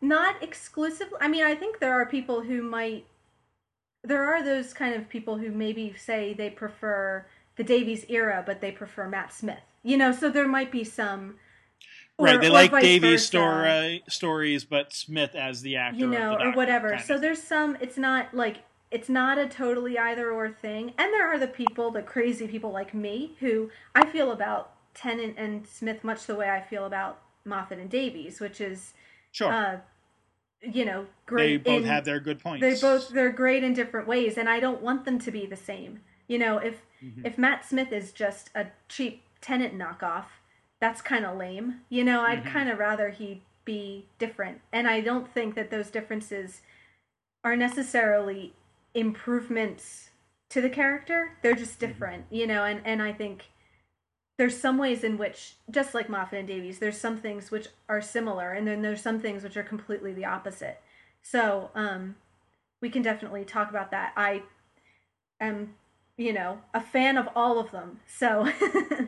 not 0.00 0.42
exclusively. 0.42 1.18
I 1.20 1.28
mean, 1.28 1.44
I 1.44 1.54
think 1.54 1.78
there 1.78 1.92
are 1.92 2.06
people 2.06 2.42
who 2.42 2.62
might. 2.62 3.06
There 4.02 4.24
are 4.24 4.42
those 4.42 4.72
kind 4.72 4.94
of 4.94 5.08
people 5.08 5.38
who 5.38 5.50
maybe 5.50 5.94
say 5.96 6.32
they 6.32 6.50
prefer 6.50 7.26
the 7.56 7.64
Davies 7.64 8.06
era, 8.08 8.42
but 8.44 8.60
they 8.60 8.72
prefer 8.72 9.06
Matt 9.06 9.32
Smith. 9.32 9.60
You 9.82 9.96
know, 9.96 10.12
so 10.12 10.30
there 10.30 10.48
might 10.48 10.72
be 10.72 10.84
some. 10.84 11.36
Or- 12.20 12.24
right, 12.24 12.40
they 12.40 12.48
or 12.48 12.52
like 12.52 12.72
Davies 12.80 13.26
story 13.26 14.02
stories, 14.08 14.64
but 14.64 14.92
Smith 14.92 15.34
as 15.34 15.62
the 15.62 15.76
actor, 15.76 15.98
you 16.00 16.06
know, 16.06 16.36
the 16.38 16.44
or 16.46 16.52
whatever. 16.52 16.98
So 16.98 17.14
of. 17.14 17.20
there's 17.20 17.42
some. 17.42 17.76
It's 17.80 17.96
not 17.96 18.34
like 18.34 18.64
it's 18.90 19.08
not 19.08 19.38
a 19.38 19.46
totally 19.46 19.98
either 19.98 20.30
or 20.30 20.50
thing, 20.50 20.92
and 20.98 21.12
there 21.12 21.26
are 21.26 21.38
the 21.38 21.46
people, 21.46 21.90
the 21.90 22.02
crazy 22.02 22.46
people 22.48 22.70
like 22.72 22.92
me, 22.94 23.36
who 23.40 23.70
I 23.94 24.06
feel 24.06 24.32
about 24.32 24.72
Tennant 24.94 25.34
and 25.38 25.66
Smith 25.66 26.02
much 26.04 26.26
the 26.26 26.34
way 26.34 26.50
I 26.50 26.60
feel 26.60 26.84
about 26.84 27.20
Moffat 27.44 27.78
and 27.78 27.88
Davies, 27.90 28.40
which 28.40 28.60
is 28.60 28.94
sure 29.32 29.52
uh, 29.52 29.78
you 30.62 30.84
know, 30.84 31.06
great. 31.26 31.64
they 31.64 31.72
both 31.72 31.82
in, 31.82 31.88
have 31.88 32.04
their 32.04 32.20
good 32.20 32.38
points. 32.40 32.60
They 32.60 32.78
both 32.80 33.08
they're 33.10 33.30
great 33.32 33.64
in 33.64 33.74
different 33.74 34.06
ways, 34.06 34.36
and 34.36 34.48
I 34.48 34.60
don't 34.60 34.82
want 34.82 35.04
them 35.04 35.18
to 35.20 35.30
be 35.30 35.46
the 35.46 35.56
same. 35.56 36.00
You 36.28 36.38
know, 36.38 36.58
if 36.58 36.82
Mhm. 37.02 37.24
if 37.24 37.38
Matt 37.38 37.64
Smith 37.64 37.92
is 37.92 38.12
just 38.12 38.50
a 38.54 38.66
cheap 38.88 39.22
Tennant 39.40 39.72
knockoff. 39.78 40.24
That's 40.80 41.02
kind 41.02 41.24
of 41.24 41.36
lame. 41.36 41.82
You 41.88 42.04
know, 42.04 42.22
I'd 42.22 42.42
Mhm. 42.44 42.52
kind 42.52 42.68
of 42.70 42.78
rather 42.78 43.10
he 43.10 43.42
be 43.64 44.06
different. 44.18 44.62
And 44.72 44.88
I 44.88 45.00
don't 45.00 45.32
think 45.32 45.54
that 45.54 45.70
those 45.70 45.90
differences 45.90 46.62
are 47.44 47.56
necessarily 47.56 48.54
improvements 48.94 50.10
to 50.50 50.60
the 50.60 50.70
character. 50.70 51.36
They're 51.42 51.54
just 51.54 51.78
different, 51.78 52.26
you 52.30 52.46
know, 52.46 52.64
and 52.64 52.80
and 52.86 53.02
I 53.02 53.12
think 53.12 53.50
there's 54.38 54.58
some 54.60 54.78
ways 54.78 55.04
in 55.04 55.18
which 55.18 55.56
just 55.70 55.94
like 55.94 56.08
Moffat 56.08 56.38
and 56.40 56.48
Davies, 56.48 56.78
there's 56.78 56.98
some 56.98 57.18
things 57.18 57.50
which 57.50 57.68
are 57.88 58.00
similar 58.02 58.52
and 58.52 58.66
then 58.66 58.82
there's 58.82 59.02
some 59.02 59.20
things 59.20 59.42
which 59.44 59.56
are 59.56 59.62
completely 59.62 60.12
the 60.14 60.24
opposite. 60.24 60.82
So, 61.22 61.70
um 61.74 62.16
we 62.80 62.90
can 62.90 63.02
definitely 63.02 63.44
talk 63.44 63.70
about 63.70 63.90
that. 63.92 64.12
I 64.16 64.44
am, 65.40 65.76
you 66.20 66.34
know, 66.34 66.58
a 66.74 66.80
fan 66.82 67.16
of 67.16 67.30
all 67.34 67.58
of 67.58 67.70
them. 67.70 67.98
So 68.06 68.46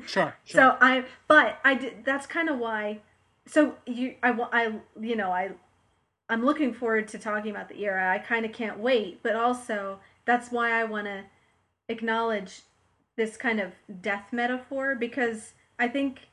Sure. 0.07 0.35
sure. 0.45 0.47
so 0.47 0.77
I, 0.81 1.05
but 1.29 1.59
I 1.63 1.75
did. 1.75 2.07
That's 2.07 2.27
kind 2.27 2.49
of 2.49 2.59
why. 2.59 3.01
So 3.47 3.75
you, 3.87 4.15
I, 4.23 4.31
I, 4.31 4.73
you 4.99 5.15
know, 5.15 5.31
I, 5.31 5.51
I'm 6.31 6.43
looking 6.43 6.73
forward 6.73 7.09
to 7.09 7.19
talking 7.19 7.51
about 7.51 7.69
the 7.69 7.85
era. 7.85 8.11
I 8.11 8.19
kind 8.19 8.47
of 8.47 8.53
can't 8.53 8.79
wait, 8.79 9.23
but 9.23 9.37
also 9.37 9.99
that's 10.25 10.51
why 10.51 10.73
I 10.73 10.85
want 10.85 11.07
to 11.07 11.25
acknowledge 11.87 12.63
this 13.17 13.37
kind 13.37 13.61
of 13.61 13.73
death 14.01 14.33
metaphor 14.33 14.95
because 14.95 15.53
I 15.79 15.89
think 15.89 16.29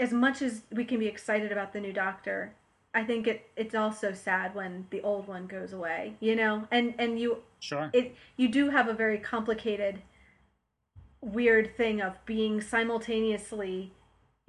as 0.00 0.12
much 0.12 0.42
as 0.42 0.62
we 0.72 0.84
can 0.84 0.98
be 0.98 1.06
excited 1.06 1.52
about 1.52 1.72
the 1.72 1.80
new 1.80 1.92
Doctor, 1.92 2.54
I 2.92 3.04
think 3.04 3.26
it 3.26 3.48
it's 3.56 3.74
also 3.74 4.12
sad 4.12 4.54
when 4.54 4.86
the 4.90 5.00
old 5.02 5.28
one 5.28 5.46
goes 5.46 5.72
away. 5.72 6.14
You 6.20 6.36
know, 6.36 6.66
and 6.70 6.94
and 6.98 7.18
you 7.18 7.38
sure. 7.60 7.90
it 7.92 8.14
you 8.36 8.48
do 8.48 8.70
have 8.70 8.88
a 8.88 8.94
very 8.94 9.18
complicated 9.18 10.02
weird 11.20 11.76
thing 11.76 12.00
of 12.00 12.24
being 12.24 12.60
simultaneously 12.60 13.92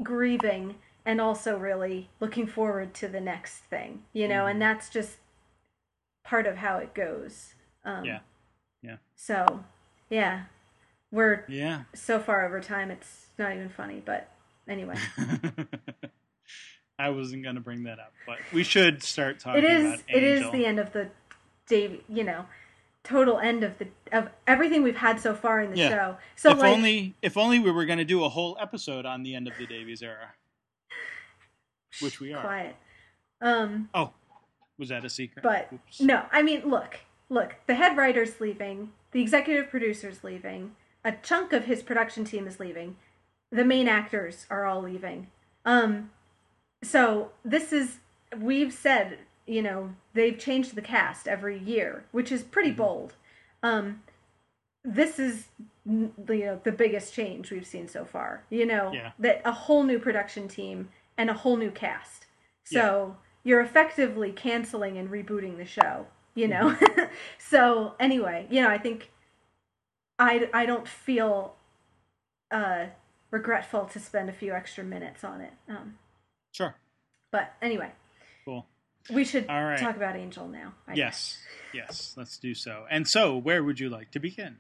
grieving 0.02 0.76
and 1.06 1.20
also 1.20 1.58
really 1.58 2.10
looking 2.20 2.48
forward 2.48 2.94
to 2.94 3.08
the 3.08 3.20
next 3.20 3.58
thing 3.66 4.04
you 4.14 4.28
know 4.28 4.46
Mhm. 4.46 4.52
and 4.52 4.62
that's 4.62 4.90
just 4.90 5.18
part 6.24 6.48
of 6.48 6.58
how 6.58 6.78
it 6.78 6.94
goes 6.94 7.56
um, 7.84 8.06
Yeah. 8.06 8.20
Yeah. 8.82 8.98
so 9.16 9.64
yeah 10.10 10.46
we're 11.12 11.46
yeah. 11.50 11.84
so 11.94 12.20
far 12.20 12.46
over 12.46 12.62
time 12.62 12.90
it's 12.90 13.28
not 13.38 13.52
even 13.54 13.70
funny 13.70 14.02
but 14.04 14.30
anyway 14.68 14.96
I 17.02 17.10
wasn't 17.10 17.44
going 17.44 17.56
to 17.56 17.62
bring 17.62 17.84
that 17.84 18.00
up, 18.00 18.14
but 18.28 18.38
we 18.54 18.64
should 18.64 19.02
start 19.04 19.40
talking 19.40 19.64
it 19.64 19.70
is 19.70 19.86
about 19.86 20.00
it 20.08 20.24
is 20.24 20.52
the 20.52 20.66
end 20.66 20.80
of 20.80 20.94
the 20.94 21.10
Dave 21.68 22.02
you 22.08 22.24
know 22.24 22.46
total 23.04 23.40
end 23.40 23.64
of 23.64 23.78
the 23.80 23.88
of 24.12 24.30
everything 24.46 24.84
we've 24.84 24.96
had 24.98 25.20
so 25.20 25.34
far 25.34 25.62
in 25.62 25.72
the 25.72 25.78
Yeah. 25.78 25.90
show 25.90 26.18
so 26.36 26.52
if 26.52 26.60
like 26.60 26.72
only 26.72 27.16
if 27.24 27.36
only 27.38 27.58
we 27.60 27.72
were 27.72 27.86
going 27.86 27.98
to 27.98 28.06
do 28.06 28.24
a 28.24 28.30
whole 28.30 28.56
episode 28.62 29.06
on 29.06 29.24
the 29.24 29.34
end 29.34 29.48
of 29.48 29.58
the 29.58 29.66
Davies 29.66 30.04
era. 30.04 30.34
which 32.00 32.20
we 32.20 32.34
are. 32.34 32.42
quiet 32.42 32.76
um 33.42 33.90
Oh, 33.96 34.12
was 34.78 34.90
that 34.90 35.04
a 35.06 35.10
secret? 35.10 35.42
But 35.44 35.70
Oops. 35.74 36.02
no, 36.02 36.26
I 36.32 36.42
mean, 36.42 36.70
look, 36.70 37.00
look. 37.30 37.56
The 37.68 37.76
head 37.76 37.98
writer's 37.98 38.40
leaving. 38.40 38.92
The 39.12 39.22
executive 39.22 39.70
producer's 39.70 40.24
leaving. 40.24 40.76
A 41.04 41.12
chunk 41.12 41.54
of 41.54 41.66
his 41.66 41.82
production 41.84 42.24
team 42.26 42.48
is 42.48 42.60
leaving. 42.60 42.98
The 43.52 43.66
main 43.66 43.88
actors 43.88 44.46
are 44.50 44.66
all 44.66 44.82
leaving. 44.82 45.28
Um, 45.66 46.12
so 46.84 47.32
this 47.44 47.72
is 47.74 47.98
we've 48.38 48.74
said, 48.74 49.20
you 49.46 49.62
know, 49.62 49.94
they've 50.14 50.38
changed 50.38 50.76
the 50.76 50.82
cast 50.82 51.28
every 51.28 51.58
year, 51.58 52.06
which 52.12 52.32
is 52.32 52.44
pretty 52.44 52.72
Mhm. 52.72 52.78
bold. 52.78 53.14
Um, 53.64 54.04
this 54.84 55.20
is 55.20 55.48
you 55.86 56.14
know 56.28 56.60
the 56.64 56.72
biggest 56.72 57.14
change 57.14 57.52
we've 57.52 57.66
seen 57.68 57.88
so 57.88 58.06
far. 58.06 58.44
You 58.50 58.66
know 58.66 58.92
Yeah. 58.94 59.12
that 59.20 59.42
a 59.46 59.52
whole 59.52 59.84
new 59.84 60.00
production 60.00 60.48
team 60.48 60.90
and 61.18 61.30
a 61.30 61.34
whole 61.34 61.58
new 61.58 61.72
cast. 61.72 62.26
So 62.64 63.18
you're 63.44 63.62
effectively 63.62 64.32
canceling 64.32 64.98
and 64.98 65.10
rebooting 65.10 65.58
the 65.58 65.66
show, 65.66 66.08
you 66.36 66.48
know? 66.48 66.78
so 67.38 67.96
anyway, 68.00 68.48
you 68.50 68.62
know, 68.62 68.70
I 68.70 68.78
think 68.78 69.12
I, 70.20 70.50
I 70.54 70.66
don't 70.66 70.88
feel 70.88 71.56
uh, 72.52 72.88
regretful 73.32 73.86
to 73.86 74.00
spend 74.00 74.30
a 74.30 74.34
few 74.34 74.54
extra 74.54 74.84
minutes 74.84 75.24
on 75.24 75.42
it. 75.42 75.54
Um, 75.68 75.98
Sure. 76.52 76.76
but 77.32 77.54
anyway, 77.62 77.92
Cool. 78.46 78.66
we 79.10 79.24
should 79.24 79.48
All 79.48 79.64
right. 79.64 79.80
talk 79.80 79.96
about 79.96 80.16
Angel 80.16 80.48
now. 80.48 80.74
I 80.88 80.94
Yes. 80.94 81.38
Yes. 81.74 82.14
Let's 82.18 82.38
do 82.38 82.54
so. 82.54 82.86
And 82.90 83.08
so, 83.08 83.38
where 83.38 83.64
would 83.64 83.80
you 83.80 83.90
like 83.90 84.12
to 84.12 84.20
begin? 84.20 84.58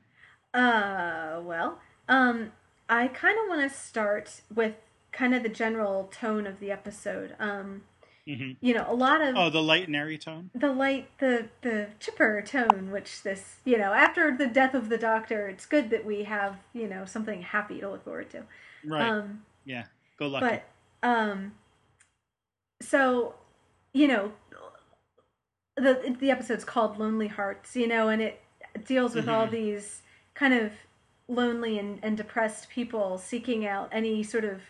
Uh, 0.53 1.39
well, 1.43 1.79
um, 2.07 2.51
I 2.89 3.07
kind 3.07 3.37
of 3.41 3.49
want 3.49 3.69
to 3.69 3.77
start 3.77 4.41
with 4.53 4.75
kind 5.11 5.33
of 5.35 5.43
the 5.43 5.49
general 5.49 6.09
tone 6.11 6.47
of 6.47 6.59
the 6.59 6.71
episode. 6.71 7.35
Um, 7.39 7.83
hmm 8.25 8.51
you 8.61 8.73
know, 8.73 8.85
a 8.87 8.93
lot 8.93 9.19
of 9.21 9.35
Oh, 9.35 9.49
the 9.49 9.63
light 9.63 9.87
and 9.87 9.95
airy 9.95 10.17
tone. 10.17 10.51
the 10.53 10.71
light 10.71 11.09
the 11.17 11.49
the 11.63 11.87
chipper 11.99 12.41
tone 12.45 12.91
which 12.91 13.23
this 13.23 13.55
you 13.65 13.77
know 13.79 13.93
after 13.93 14.35
the 14.37 14.45
death 14.45 14.75
of 14.75 14.89
the 14.89 14.97
doctor 14.97 15.47
it's 15.47 15.65
good 15.65 15.89
that 15.89 16.05
we 16.05 16.23
have 16.25 16.57
you 16.71 16.87
know 16.87 17.03
something 17.03 17.41
happy 17.41 17.79
to 17.81 17.89
look 17.89 18.03
forward 18.03 18.29
to 18.29 18.43
Right. 18.85 19.09
um 19.09 19.41
yeah. 19.65 19.85
Go 20.17 20.27
lucky. 20.27 20.61
but 21.01 21.07
um 21.07 21.53
so 22.81 23.35
you 23.93 24.07
know 24.07 24.31
the 25.75 26.15
the 26.19 26.31
episode's 26.31 26.65
called 26.65 26.97
lonely 26.99 27.27
hearts 27.27 27.75
you 27.75 27.87
know 27.87 28.09
and 28.09 28.21
it 28.21 28.41
deals 28.85 29.15
with 29.15 29.27
all 29.27 29.47
Mhm. 29.47 29.51
these 29.51 30.01
kind 30.33 30.53
of 30.53 30.71
lonely 31.27 31.77
and, 31.79 31.99
and 32.03 32.17
depressed 32.17 32.69
people 32.69 33.17
seeking 33.17 33.65
out 33.65 33.89
any 33.91 34.23
sort 34.23 34.43
of 34.43 34.61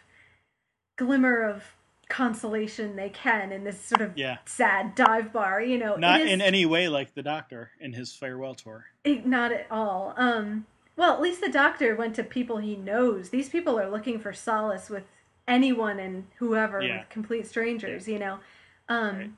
glimmer 0.97 1.41
of 1.41 1.63
consolation 2.09 2.95
they 2.97 3.09
can 3.09 3.51
in 3.51 3.63
this 3.63 3.79
sort 3.83 4.01
of 4.01 4.17
yeah. 4.17 4.37
sad 4.45 4.93
dive 4.95 5.31
bar 5.31 5.61
you 5.61 5.77
know 5.77 5.95
Not 5.95 6.21
is, 6.21 6.29
in 6.29 6.41
any 6.41 6.65
way 6.65 6.87
like 6.89 7.13
the 7.15 7.23
Doctor 7.23 7.71
in 7.79 7.93
his 7.93 8.13
farewell 8.13 8.53
tour. 8.53 8.85
it- 9.03 9.25
not 9.25 9.51
at 9.51 9.65
all 9.71 10.13
um 10.17 10.65
well 10.97 11.13
at 11.13 11.21
least 11.21 11.39
the 11.41 11.49
doctor 11.49 11.95
went 11.95 12.13
to 12.15 12.23
people 12.23 12.57
he 12.57 12.75
knows 12.75 13.29
these 13.29 13.47
people 13.49 13.79
are 13.79 13.89
looking 13.89 14.19
for 14.19 14.33
solace 14.33 14.89
with 14.89 15.03
anyone 15.51 15.99
and 15.99 16.25
whoever 16.37 16.81
Yeah. 16.81 16.99
with 16.99 17.09
complete 17.09 17.45
strangers 17.45 18.07
you 18.07 18.17
know 18.17 18.39
um 18.87 19.17
Right. 19.17 19.31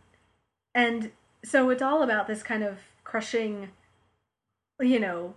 and 0.76 1.12
so 1.44 1.70
it's 1.72 1.82
all 1.82 2.04
about 2.04 2.28
this 2.28 2.44
kind 2.44 2.64
of 2.64 2.78
crushing 3.04 3.70
you 4.80 5.00
know 5.00 5.34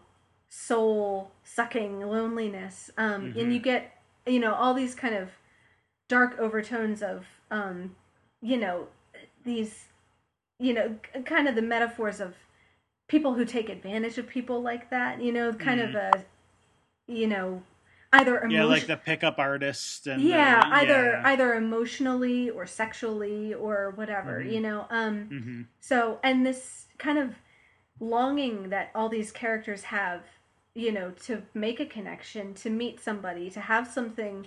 soul 0.48 1.30
sucking 1.42 2.00
loneliness 2.00 2.90
um 2.98 3.32
Mhm. 3.32 3.40
and 3.40 3.52
you 3.54 3.60
get 3.60 3.92
you 4.26 4.38
know 4.38 4.54
all 4.54 4.74
these 4.74 4.94
kind 4.94 5.14
of 5.14 5.30
dark 6.08 6.38
overtones 6.38 7.02
of 7.02 7.26
um 7.50 7.96
you 8.40 8.56
know 8.56 8.88
these 9.44 9.86
you 10.58 10.72
know 10.72 10.96
kind 11.24 11.48
of 11.48 11.54
the 11.54 11.62
metaphors 11.62 12.20
of 12.20 12.34
people 13.08 13.34
who 13.34 13.44
take 13.44 13.68
advantage 13.68 14.18
of 14.18 14.26
people 14.28 14.60
like 14.62 14.90
that 14.90 15.20
you 15.22 15.32
know 15.32 15.52
kind 15.52 15.80
of 15.80 15.94
a 15.94 16.24
you 17.06 17.26
know 17.26 17.62
either 18.12 18.36
Mm-hmm. 18.38 18.50
Yeah, 18.50 18.64
like 18.64 18.86
the 18.86 18.96
pickup 18.96 19.38
artist 19.38 20.06
and 20.06 20.22
the- 20.22 20.28
yeah 20.28 20.62
either 20.72 21.10
yeah. 21.12 21.22
either 21.26 21.54
emotionally 21.54 22.50
or 22.50 22.66
sexually 22.66 23.52
or 23.54 23.92
whatever 23.96 24.40
Mhm. 24.42 24.52
you 24.52 24.60
know 24.60 24.86
um 24.90 25.16
hmm 25.28 25.62
so 25.80 26.18
and 26.22 26.44
this 26.46 26.86
kind 26.98 27.18
of 27.18 27.34
longing 28.00 28.68
that 28.70 28.90
all 28.94 29.08
these 29.08 29.32
characters 29.32 29.84
have 29.84 30.22
you 30.74 30.92
know 30.92 31.10
to 31.26 31.42
make 31.54 31.80
a 31.80 31.86
connection 31.86 32.54
to 32.54 32.68
meet 32.70 33.00
somebody 33.00 33.50
to 33.50 33.60
have 33.60 33.86
something 33.88 34.46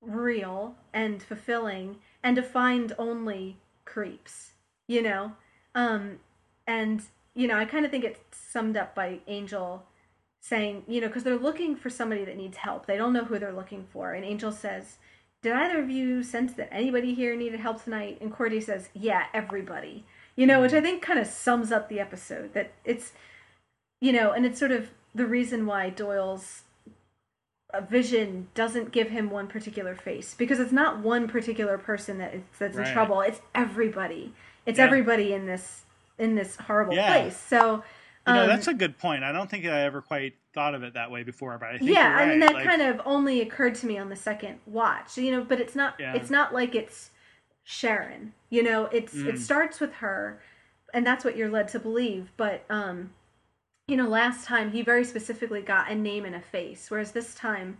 real 0.00 0.76
and 0.94 1.22
fulfilling 1.22 1.96
and 2.22 2.36
to 2.36 2.42
find 2.42 2.92
only 2.98 3.56
creeps 3.84 4.52
you 4.86 5.02
know 5.02 5.32
um 5.74 6.18
and 6.66 7.02
you 7.34 7.46
know 7.46 7.56
i 7.58 7.64
kind 7.64 7.84
of 7.84 7.90
think 7.90 8.04
it's 8.04 8.38
summed 8.38 8.76
up 8.76 8.94
by 8.94 9.18
angel 9.26 9.84
saying 10.40 10.84
you 10.88 11.00
know 11.00 11.06
because 11.06 11.22
they're 11.24 11.36
looking 11.36 11.76
for 11.76 11.90
somebody 11.90 12.24
that 12.24 12.36
needs 12.36 12.58
help. 12.58 12.86
They 12.86 12.96
don't 12.96 13.12
know 13.12 13.24
who 13.24 13.38
they're 13.38 13.52
looking 13.52 13.86
for. 13.92 14.12
And 14.12 14.24
angel 14.24 14.52
says 14.52 14.96
did 15.42 15.52
either 15.52 15.80
of 15.80 15.88
you 15.90 16.22
sense 16.22 16.52
that 16.54 16.68
anybody 16.72 17.14
here 17.14 17.34
needed 17.34 17.60
help 17.60 17.82
tonight? 17.82 18.18
And 18.20 18.32
cordy 18.32 18.60
says 18.60 18.88
yeah 18.94 19.24
everybody. 19.34 20.04
You 20.36 20.46
know 20.46 20.60
which 20.62 20.72
i 20.72 20.80
think 20.80 21.02
kind 21.02 21.18
of 21.18 21.26
sums 21.26 21.70
up 21.70 21.88
the 21.88 22.00
episode 22.00 22.54
that 22.54 22.72
it's 22.84 23.12
you 24.00 24.12
know 24.12 24.32
and 24.32 24.46
it's 24.46 24.58
sort 24.58 24.72
of 24.72 24.90
the 25.14 25.26
reason 25.26 25.66
why 25.66 25.90
doyle's 25.90 26.62
uh, 27.74 27.80
vision 27.82 28.48
doesn't 28.54 28.90
give 28.90 29.10
him 29.10 29.28
one 29.30 29.46
particular 29.48 29.94
face 29.94 30.34
because 30.34 30.58
it's 30.58 30.72
not 30.72 31.00
one 31.00 31.28
particular 31.28 31.76
person 31.78 32.18
that 32.18 32.34
is, 32.34 32.42
that's 32.58 32.76
in 32.76 32.84
trouble. 32.92 33.20
It's 33.20 33.40
everybody. 33.54 34.32
It's 34.66 34.78
Yeah. 34.78 34.86
everybody 34.86 35.32
in 35.32 35.46
this 35.46 35.82
in 36.18 36.34
this 36.34 36.56
horrible 36.56 36.94
Yeah. 36.94 37.06
place. 37.06 37.36
So 37.36 37.82
You 38.26 38.34
know, 38.34 38.42
um, 38.42 38.48
that's 38.48 38.68
a 38.68 38.74
good 38.74 38.98
point. 38.98 39.24
I 39.24 39.32
don't 39.32 39.50
think 39.50 39.64
I 39.64 39.80
ever 39.82 40.02
quite 40.02 40.34
thought 40.54 40.74
of 40.74 40.82
it 40.82 40.94
that 40.94 41.10
way 41.10 41.22
before, 41.22 41.56
but 41.58 41.70
I 41.70 41.78
think 41.78 41.90
yeah 41.90 42.10
you're 42.10 42.20
i 42.20 42.26
mean 42.28 42.40
that 42.40 42.54
Like, 42.54 42.66
kind 42.66 42.82
of 42.82 43.00
only 43.04 43.40
occurred 43.40 43.74
to 43.76 43.86
me 43.86 43.96
on 43.98 44.08
the 44.08 44.16
second 44.16 44.58
watch 44.66 45.16
you 45.16 45.30
know 45.30 45.42
but 45.44 45.60
it's 45.60 45.74
not 45.74 45.94
Yeah. 45.98 46.14
it's 46.14 46.28
not 46.28 46.52
like 46.52 46.74
it's 46.74 47.10
sharon 47.64 48.32
you 48.50 48.62
know 48.62 48.86
it's 48.86 49.14
Mm. 49.14 49.28
it 49.28 49.38
starts 49.38 49.80
with 49.80 49.94
her 49.94 50.40
and 50.92 51.06
that's 51.06 51.24
what 51.24 51.36
you're 51.36 51.48
led 51.50 51.68
to 51.68 51.78
believe 51.78 52.32
but 52.36 52.64
um 52.68 53.10
you 53.88 53.96
know 53.96 54.08
last 54.08 54.44
time 54.44 54.72
he 54.72 54.82
very 54.82 55.04
specifically 55.04 55.62
got 55.62 55.90
a 55.90 55.94
name 55.94 56.24
and 56.24 56.34
a 56.34 56.40
face 56.40 56.90
whereas 56.90 57.12
this 57.12 57.34
time 57.34 57.78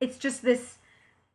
it's 0.00 0.18
just 0.18 0.42
this 0.42 0.78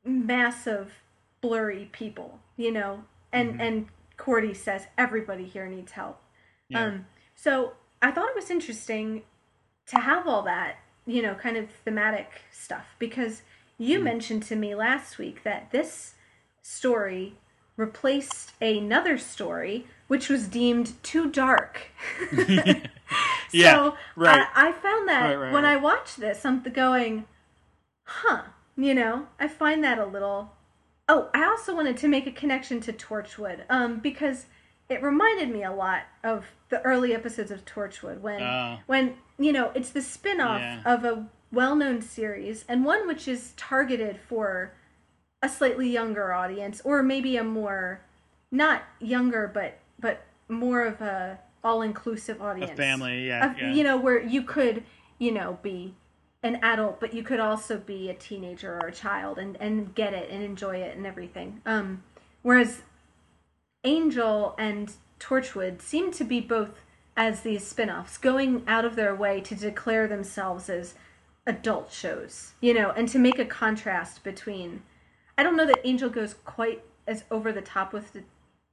massive 0.04 1.02
blurry 1.42 1.90
people, 1.92 2.40
you 2.56 2.72
know. 2.72 3.04
And 3.32 3.56
Mhm. 3.56 3.62
and 3.62 3.88
Cordy 4.18 4.54
says 4.54 4.88
everybody 4.98 5.46
here 5.46 5.68
needs 5.68 5.92
help. 5.94 6.22
Yeah. 6.70 6.84
Um, 6.84 7.08
so 7.36 7.74
I 8.02 8.11
thought 8.11 8.30
it 8.30 8.36
was 8.36 8.49
interesting 8.52 9.24
to 9.88 9.98
have 9.99 10.28
all 10.28 10.44
that, 10.44 10.78
you 11.06 11.22
know, 11.22 11.34
kind 11.36 11.57
of 11.57 11.69
thematic 11.86 12.41
stuff 12.52 12.95
because 12.99 13.41
you 13.78 13.99
Mhm. 13.99 14.03
mentioned 14.03 14.44
to 14.44 14.56
me 14.56 14.76
last 14.76 15.18
week 15.18 15.44
that 15.44 15.72
this 15.72 16.15
story 16.61 17.36
replaced 17.78 18.53
another 18.61 19.18
story 19.18 19.86
which 20.07 20.30
was 20.30 20.48
deemed 20.48 21.02
too 21.03 21.30
dark. 21.30 21.88
Yeah, 23.53 23.76
so 23.76 23.95
right. 24.18 24.45
I, 24.53 24.69
I 24.69 24.72
found 24.74 25.07
that 25.07 25.24
Right, 25.24 25.36
right, 25.38 25.53
when. 25.53 25.64
I 25.65 25.78
watched 25.78 26.19
this, 26.19 26.44
I'm 26.45 26.61
going, 26.61 27.26
huh, 28.03 28.41
you 28.76 28.94
know, 28.94 29.28
I 29.40 29.48
find 29.48 29.82
that 29.86 29.98
a 29.99 30.06
little. 30.06 30.52
Oh, 31.07 31.30
I 31.34 31.45
also 31.45 31.74
wanted 31.74 31.95
to 31.98 32.10
make 32.10 32.28
a 32.28 32.32
connection 32.32 32.82
to 32.82 32.91
Torchwood, 32.91 33.61
um, 33.69 33.99
because 33.99 34.48
it 34.90 35.02
reminded 35.04 35.50
me 35.50 35.64
a 35.64 35.72
lot 35.72 36.04
of 36.24 36.46
the 36.70 36.82
early 36.84 37.14
episodes 37.14 37.52
of 37.52 37.66
Torchwood 37.66 38.22
when 38.22 38.42
Oh. 38.42 38.80
when 38.88 39.16
you 39.38 39.52
know 39.54 39.72
it's 39.76 39.90
the 39.90 40.02
spin-off 40.02 40.62
Yeah. 40.62 40.82
of 40.86 41.04
a 41.06 41.28
well-known 41.52 42.02
series 42.02 42.66
and 42.68 42.84
one 42.86 43.08
which 43.08 43.28
is 43.28 43.54
targeted 43.56 44.20
for 44.20 44.74
a 45.42 45.48
slightly 45.50 45.90
younger 45.90 46.34
audience 46.34 46.82
or 46.84 47.04
maybe 47.04 47.38
a 47.38 47.44
more 47.44 48.02
not 48.52 48.84
younger 49.00 49.50
but 49.54 49.80
but 50.00 50.22
more 50.50 50.82
of 50.84 51.02
a 51.02 51.40
all-inclusive 51.64 52.42
audience 52.42 52.72
a 52.72 52.76
family, 52.76 53.28
yeah, 53.28 53.52
of- 53.52 53.58
yeah. 53.58 53.74
you 53.74 53.84
know 53.84 53.98
where 53.98 54.22
you 54.22 54.42
could 54.42 54.84
you 55.20 55.32
know 55.32 55.58
be 55.62 55.94
an 56.44 56.56
adult 56.64 57.00
but 57.00 57.14
you 57.14 57.24
could 57.24 57.40
also 57.40 57.78
be 57.78 58.10
a 58.10 58.14
teenager 58.14 58.78
or 58.82 58.88
a 58.88 58.92
child 58.92 59.38
and 59.38 59.58
and 59.60 59.94
get 59.96 60.14
it 60.14 60.30
and 60.30 60.44
enjoy 60.44 60.76
it 60.78 60.96
and 60.96 61.06
everything 61.06 61.62
um 61.66 62.04
whereas 62.42 62.82
angel 63.88 64.56
and 64.58 64.94
torchwood 65.20 65.82
seem 65.82 66.12
to 66.12 66.24
be 66.24 66.40
both 66.42 66.74
as 67.16 67.42
these 67.42 67.66
spin-offs 67.66 68.18
going 68.18 68.64
out 68.68 68.86
of 68.86 68.96
their 68.96 69.16
way 69.16 69.36
to 69.42 69.56
declare 69.56 70.08
themselves 70.08 70.70
as 70.70 70.94
adult 71.46 71.92
shows 71.92 72.52
you 72.62 72.74
know 72.74 72.90
and 72.98 73.08
to 73.10 73.18
make 73.28 73.40
a 73.40 73.46
contrast 73.62 74.24
between 74.24 74.70
i 75.38 75.44
don't 75.44 75.56
know 75.58 75.66
that 75.66 75.80
angel 75.92 76.10
goes 76.10 76.34
quite 76.46 76.84
as 77.08 77.24
over 77.32 77.52
the 77.54 77.62
top 77.62 77.94
with 77.94 78.08
the, 78.14 78.22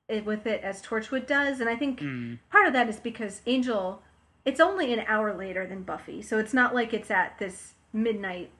it 0.08 0.24
with 0.30 0.44
it 0.46 0.60
as 0.62 0.82
torchwood 0.82 1.26
does 1.26 1.60
and 1.60 1.68
i 1.70 1.76
think 1.76 2.00
Mm. 2.00 2.38
part 2.50 2.66
of 2.66 2.72
that 2.74 2.88
is 2.88 2.98
because 3.10 3.40
Angel, 3.46 4.02
it's 4.44 4.60
only 4.68 4.92
an 4.92 5.02
hour 5.06 5.32
later 5.44 5.64
than 5.66 5.82
Buffy, 5.84 6.20
so 6.20 6.38
it's 6.38 6.52
not 6.52 6.74
like 6.74 6.92
it's 6.92 7.10
at 7.10 7.38
this 7.38 7.74
midnight 7.92 8.50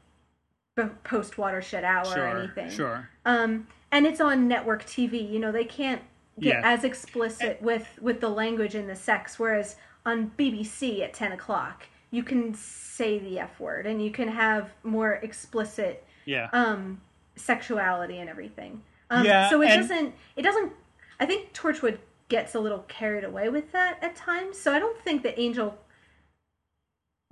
post 1.03 1.37
watershed 1.39 1.85
hour 1.85 2.07
or 2.17 2.27
anything. 2.39 2.71
sure. 2.71 3.09
Um, 3.27 3.67
and 3.93 4.07
it's 4.07 4.21
on 4.21 4.49
network 4.49 4.85
TV. 4.87 5.31
You 5.31 5.39
know, 5.39 5.53
they 5.53 5.65
can't 5.65 6.03
get 6.41 6.55
Yeah. 6.55 6.61
as 6.65 6.85
explicit 6.85 7.61
with 7.63 7.99
with 8.01 8.21
the 8.21 8.29
language 8.29 8.75
and 8.75 8.89
the 8.89 8.97
sex. 8.97 9.39
Whereas 9.39 9.77
on 10.07 10.33
BBC 10.37 11.03
at 11.03 11.15
ten 11.15 11.33
o'clock, 11.33 11.87
you 12.11 12.23
can 12.23 12.55
say 12.55 13.19
the 13.19 13.39
f 13.39 13.59
word 13.61 13.87
and 13.87 14.03
you 14.05 14.11
can 14.11 14.29
have 14.29 14.73
more 14.83 15.13
explicit 15.15 16.05
Yeah. 16.25 16.49
um 16.53 17.01
sexuality 17.37 18.19
and 18.19 18.29
everything. 18.31 18.83
Um, 19.11 19.25
Yeah, 19.25 19.49
so 19.51 19.61
it 19.63 19.71
and- 19.71 19.81
doesn't. 19.83 20.15
It 20.37 20.43
doesn't. 20.43 20.73
I 21.21 21.27
think 21.27 21.53
Torchwood 21.53 21.99
gets 22.29 22.55
a 22.55 22.61
little 22.61 22.81
carried 22.89 23.23
away 23.25 23.49
with 23.49 23.71
that 23.73 24.03
at 24.03 24.17
times. 24.17 24.59
So 24.59 24.73
I 24.75 24.79
don't 24.79 24.99
think 25.03 25.23
that 25.23 25.39
Angel, 25.39 25.79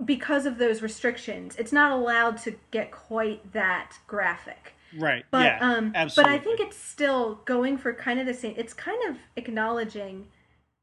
because 0.03 0.45
of 0.45 0.57
those 0.57 0.81
restrictions, 0.81 1.55
it's 1.57 1.71
not 1.71 1.91
allowed 1.91 2.37
to 2.39 2.55
get 2.71 2.91
quite 2.91 3.51
that 3.53 3.97
graphic. 4.07 4.73
Right. 4.97 5.25
But 5.31 5.45
yeah. 5.45 5.57
um, 5.61 5.91
absolutely. 5.95 6.33
but 6.33 6.39
I 6.39 6.43
think 6.43 6.59
it's 6.59 6.77
still 6.77 7.41
going 7.45 7.77
for 7.77 7.93
kind 7.93 8.19
of 8.19 8.25
the 8.25 8.33
same. 8.33 8.55
It's 8.57 8.73
kind 8.73 9.09
of 9.09 9.17
acknowledging, 9.35 10.27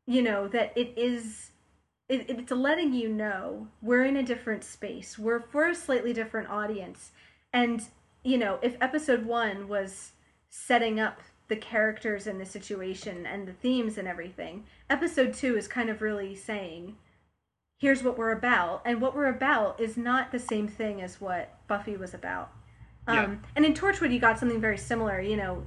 you 0.07 0.23
know, 0.23 0.49
that 0.49 0.73
it 0.77 0.95
is. 0.97 1.51
It, 2.09 2.28
it's 2.28 2.51
letting 2.51 2.93
you 2.93 3.09
know 3.09 3.69
we're 3.81 4.05
in 4.05 4.16
a 4.16 4.23
different 4.23 4.65
space. 4.65 5.16
We're 5.16 5.41
for 5.41 5.69
a 5.69 5.74
slightly 5.74 6.12
different 6.12 6.51
audience, 6.51 7.12
and 7.53 7.82
you 8.23 8.37
know, 8.37 8.59
if 8.62 8.77
episode 8.81 9.24
one 9.24 9.69
was 9.69 10.12
setting 10.49 10.99
up 10.99 11.20
the 11.49 11.57
characters 11.57 12.27
and 12.27 12.41
the 12.41 12.47
situation 12.47 13.27
and 13.27 13.47
the 13.47 13.53
themes 13.53 13.99
and 13.99 14.07
everything, 14.07 14.65
episode 14.89 15.35
two 15.35 15.57
is 15.57 15.69
kind 15.69 15.89
of 15.89 16.03
really 16.03 16.35
saying, 16.35 16.97
here's 17.78 18.03
what 18.03 18.19
we're 18.19 18.32
about, 18.32 18.82
and 18.85 19.01
what 19.01 19.16
we're 19.16 19.27
about 19.27 19.81
is 19.81 19.97
not 19.97 20.32
the 20.32 20.39
same 20.39 20.69
thing 20.69 21.01
as 21.01 21.20
what 21.20 21.66
Buffy 21.66 21.97
was 21.97 22.15
about. 22.15 22.53
Um, 23.11 23.16
Yeah. 23.16 23.49
And 23.57 23.65
in 23.65 23.74
Torchwood, 23.74 24.12
you 24.12 24.19
got 24.19 24.39
something 24.39 24.61
very 24.61 24.78
similar. 24.78 25.20
You 25.20 25.37
know, 25.37 25.62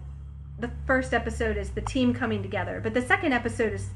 the 0.60 0.72
first 0.86 1.14
episode 1.14 1.58
is 1.58 1.72
the 1.72 1.82
team 1.82 2.14
coming 2.14 2.42
together, 2.42 2.80
but 2.82 2.94
the 2.94 3.02
second 3.02 3.34
episode 3.34 3.74
is 3.74 3.90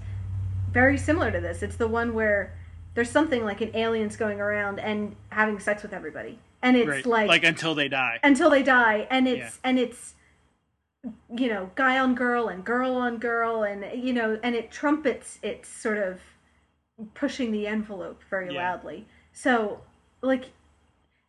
very 0.72 0.98
similar 0.98 1.32
to 1.32 1.40
this. 1.40 1.62
It's 1.64 1.76
the 1.76 1.88
one 1.88 2.14
where 2.14 2.54
there's 2.94 3.10
something 3.10 3.44
like 3.46 3.62
an 3.62 3.76
alien's 3.76 4.16
going 4.18 4.40
around 4.42 4.80
and 4.80 5.16
having 5.30 5.60
sex 5.60 5.84
with 5.84 5.94
everybody, 5.94 6.40
and 6.62 6.76
it's 6.76 6.88
right. 6.90 7.06
like, 7.06 7.28
like 7.28 7.44
until 7.44 7.76
they 7.76 7.88
die. 7.88 8.20
until 8.24 8.50
they 8.50 8.64
die, 8.64 9.08
and 9.10 9.28
it's 9.28 9.40
Yeah. 9.40 9.70
and 9.70 9.80
it's 9.80 10.16
you 11.36 11.48
know 11.48 11.72
guy 11.76 12.00
on 12.00 12.16
girl 12.16 12.48
and 12.48 12.66
girl 12.66 12.94
on 12.96 13.18
girl, 13.18 13.64
and 13.64 13.86
you 14.04 14.14
know, 14.14 14.40
and 14.44 14.56
it 14.56 14.72
trumpets 14.72 15.40
it's 15.44 15.70
sort 15.70 15.98
of 16.00 16.20
pushing 17.14 17.52
the 17.52 17.68
envelope 17.68 18.24
very 18.30 18.54
Yeah. 18.54 18.72
loudly. 18.72 19.08
So 19.32 19.82
like 20.22 20.46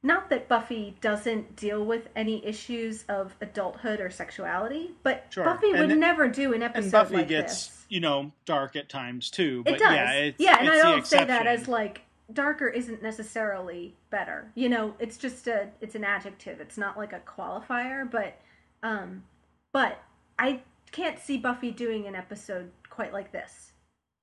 not 0.03 0.31
that 0.31 0.49
Buffy 0.49 0.97
doesn't 1.01 1.57
deal 1.57 1.85
with 1.85 2.09
any 2.15 2.45
issues 2.47 3.05
of 3.09 3.35
adulthood 3.41 4.01
or 4.01 4.11
sexuality, 4.11 4.93
but 5.03 5.27
Sure. 5.31 5.45
Buffy 5.45 5.73
would 5.73 5.97
never 5.99 6.29
do 6.29 6.53
an 6.55 6.63
episode 6.63 6.83
and 6.85 6.93
Buffy 6.93 7.17
like 7.17 7.29
gets 7.29 7.67
this. 7.67 7.87
you 7.89 8.01
know 8.01 8.31
dark 8.45 8.77
at 8.77 8.89
times 8.89 9.31
too. 9.31 9.63
But 9.65 9.75
It 9.75 9.79
does. 9.81 9.95
yeah, 9.95 10.13
it's, 10.13 10.41
yeah, 10.41 10.57
and 10.61 10.69
it's 10.69 10.77
I 10.79 10.83
don't 10.83 11.07
say 11.07 11.25
that 11.25 11.47
as 11.47 11.67
like 11.69 12.03
darker 12.33 12.69
isn't 12.69 13.03
necessarily 13.03 13.97
better. 14.11 14.51
You 14.55 14.69
know, 14.69 14.95
it's 14.99 15.17
just 15.17 15.49
a 15.49 15.69
it's 15.81 15.95
an 15.95 16.05
adjective. 16.05 16.61
It's 16.61 16.79
not 16.79 16.97
like 16.97 17.13
a 17.13 17.21
qualifier, 17.21 18.09
but 18.09 18.39
um 18.83 19.25
but 19.73 20.01
I 20.39 20.61
can't 20.93 21.19
see 21.19 21.37
Buffy 21.39 21.71
doing 21.73 22.07
an 22.07 22.15
episode 22.15 22.71
quite 22.89 23.13
like 23.13 23.33
this. 23.33 23.73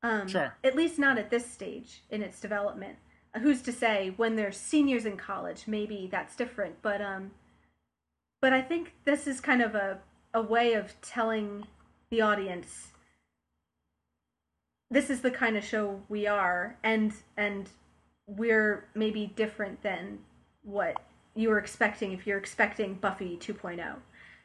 Um 0.03 0.27
Sure. 0.29 0.55
at 0.63 0.75
least 0.75 0.97
not 0.99 1.17
at 1.17 1.29
this 1.31 1.45
stage 1.45 2.03
in 2.09 2.21
its 2.21 2.39
development. 2.39 2.97
Who's 3.41 3.61
to 3.63 3.71
say 3.71 4.13
when 4.15 4.35
they're 4.35 4.51
seniors 4.51 5.05
in 5.05 5.17
college, 5.17 5.63
maybe 5.67 6.07
that's 6.11 6.35
different, 6.35 6.81
but 6.81 7.01
um 7.01 7.31
but 8.41 8.53
I 8.53 8.61
think 8.61 8.93
this 9.05 9.27
is 9.27 9.41
kind 9.41 9.61
of 9.61 9.75
a 9.75 9.99
a 10.33 10.41
way 10.41 10.73
of 10.73 10.99
telling 11.01 11.67
the 12.09 12.21
audience 12.21 12.91
this 14.91 15.09
is 15.09 15.21
the 15.21 15.31
kind 15.31 15.57
of 15.57 15.63
show 15.63 16.01
we 16.09 16.27
are 16.27 16.77
and 16.83 17.13
and 17.37 17.69
we're 18.27 18.85
maybe 18.95 19.31
different 19.35 19.81
than 19.83 20.19
what 20.63 21.01
you 21.35 21.49
were 21.49 21.59
expecting 21.59 22.11
if 22.11 22.25
you're 22.25 22.37
expecting 22.37 22.95
Buffy 22.95 23.37
2.0. 23.37 23.95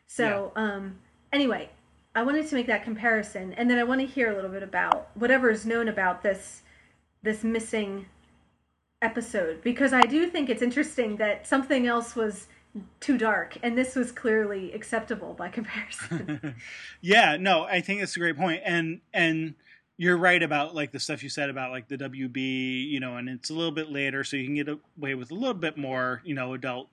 So, 0.07 0.53
um 0.57 0.99
anyway, 1.33 1.71
I 2.15 2.23
wanted 2.23 2.49
to 2.49 2.55
make 2.55 2.67
that 2.67 2.85
comparison 2.85 3.53
and 3.55 3.71
then 3.71 3.79
I 3.79 3.85
want 3.85 4.01
to 4.01 4.07
hear 4.07 4.31
a 4.33 4.35
little 4.35 4.51
bit 4.51 4.63
about 4.63 5.11
whatever 5.15 5.51
is 5.51 5.65
known 5.67 5.89
about 5.89 6.23
this 6.23 6.63
this 7.23 7.45
missing 7.45 8.07
episode 9.03 9.63
because 9.63 9.93
I 9.93 10.03
do 10.03 10.27
think 10.27 10.51
it's 10.51 10.63
interesting 10.63 11.17
that 11.17 11.47
something 11.47 11.87
else 11.87 12.15
was 12.15 12.49
too 13.01 13.19
dark 13.19 13.57
and 13.63 13.77
this 13.77 13.97
was 13.97 14.13
clearly 14.13 14.73
acceptable 14.73 15.35
by 15.35 15.49
comparison. 15.59 16.57
yeah, 17.01 17.37
no, 17.39 17.65
I 17.65 17.81
think 17.81 18.01
that's 18.01 18.17
a 18.17 18.21
great 18.21 18.37
point, 18.37 18.63
and 18.65 19.01
and 19.13 19.55
you're 19.97 20.17
right 20.17 20.43
about 20.43 20.75
like 20.75 20.93
the 20.93 21.01
stuff 21.01 21.23
you 21.23 21.29
said 21.29 21.51
about 21.51 21.71
like 21.71 21.89
the 21.89 21.99
WB, 21.99 22.89
you 22.89 23.01
know, 23.01 23.17
and 23.17 23.29
it's 23.29 23.51
a 23.51 23.55
little 23.55 23.73
bit 23.73 23.91
later, 23.91 24.25
so 24.25 24.37
you 24.37 24.45
can 24.45 24.55
get 24.55 24.69
away 24.69 25.15
with 25.15 25.31
a 25.31 25.35
little 25.35 25.55
bit 25.55 25.77
more, 25.77 26.23
you 26.25 26.35
know, 26.35 26.55
adult 26.55 26.89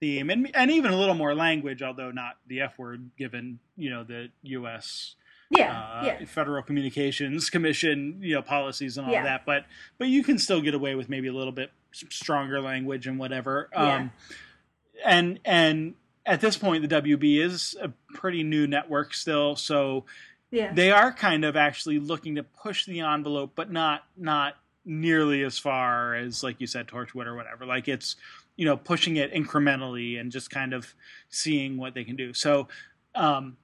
theme 0.00 0.30
and 0.30 0.50
and 0.54 0.70
even 0.70 0.92
a 0.92 0.98
little 0.98 1.14
more 1.14 1.34
language, 1.34 1.82
although 1.82 2.10
not 2.10 2.36
the 2.46 2.60
F 2.60 2.78
word, 2.78 3.10
given 3.16 3.58
you 3.76 3.90
know 3.90 4.04
the 4.04 4.28
U.S. 4.42 5.14
yeah, 5.56 5.72
Uh, 5.80 6.02
yeah. 6.04 6.24
Federal 6.24 6.62
Communications 6.62 7.50
Commission, 7.50 8.18
you 8.20 8.34
know, 8.34 8.42
policies 8.42 8.96
and 8.98 9.06
all 9.06 9.12
Yeah. 9.12 9.22
that, 9.24 9.44
but 9.46 9.66
but 9.98 10.08
you 10.08 10.22
can 10.24 10.38
still 10.38 10.60
get 10.60 10.74
away 10.74 10.94
with 10.94 11.08
maybe 11.08 11.28
a 11.28 11.32
little 11.32 11.52
bit 11.52 11.70
stronger 11.92 12.60
language 12.60 13.06
and 13.06 13.18
whatever. 13.18 13.68
Yeah. 13.72 13.94
Um, 13.96 14.12
and 15.04 15.40
and 15.44 15.94
at 16.24 16.40
this 16.40 16.56
point, 16.56 16.88
the 16.88 16.88
WB 17.02 17.38
is 17.40 17.76
a 17.80 17.90
pretty 18.14 18.42
new 18.42 18.66
network 18.66 19.12
still, 19.14 19.56
so 19.56 20.04
Yeah. 20.50 20.72
they 20.72 20.90
are 20.90 21.12
kind 21.12 21.44
of 21.44 21.56
actually 21.56 21.98
looking 21.98 22.36
to 22.36 22.42
push 22.42 22.84
the 22.86 23.00
envelope, 23.00 23.52
but 23.54 23.70
not 23.70 24.04
not 24.16 24.56
nearly 24.84 25.42
as 25.42 25.58
far 25.58 26.14
as 26.14 26.42
like 26.42 26.60
you 26.60 26.66
said, 26.66 26.88
Torchwood 26.88 27.26
or 27.26 27.34
whatever. 27.36 27.66
Like 27.66 27.88
it's 27.88 28.16
you 28.56 28.64
know 28.64 28.76
pushing 28.76 29.16
it 29.16 29.32
incrementally 29.32 30.18
and 30.20 30.30
just 30.32 30.50
kind 30.50 30.72
of 30.72 30.94
seeing 31.28 31.76
what 31.76 31.94
they 31.94 32.04
can 32.04 32.16
do. 32.16 32.32
So 32.32 32.68
um, 33.14 33.56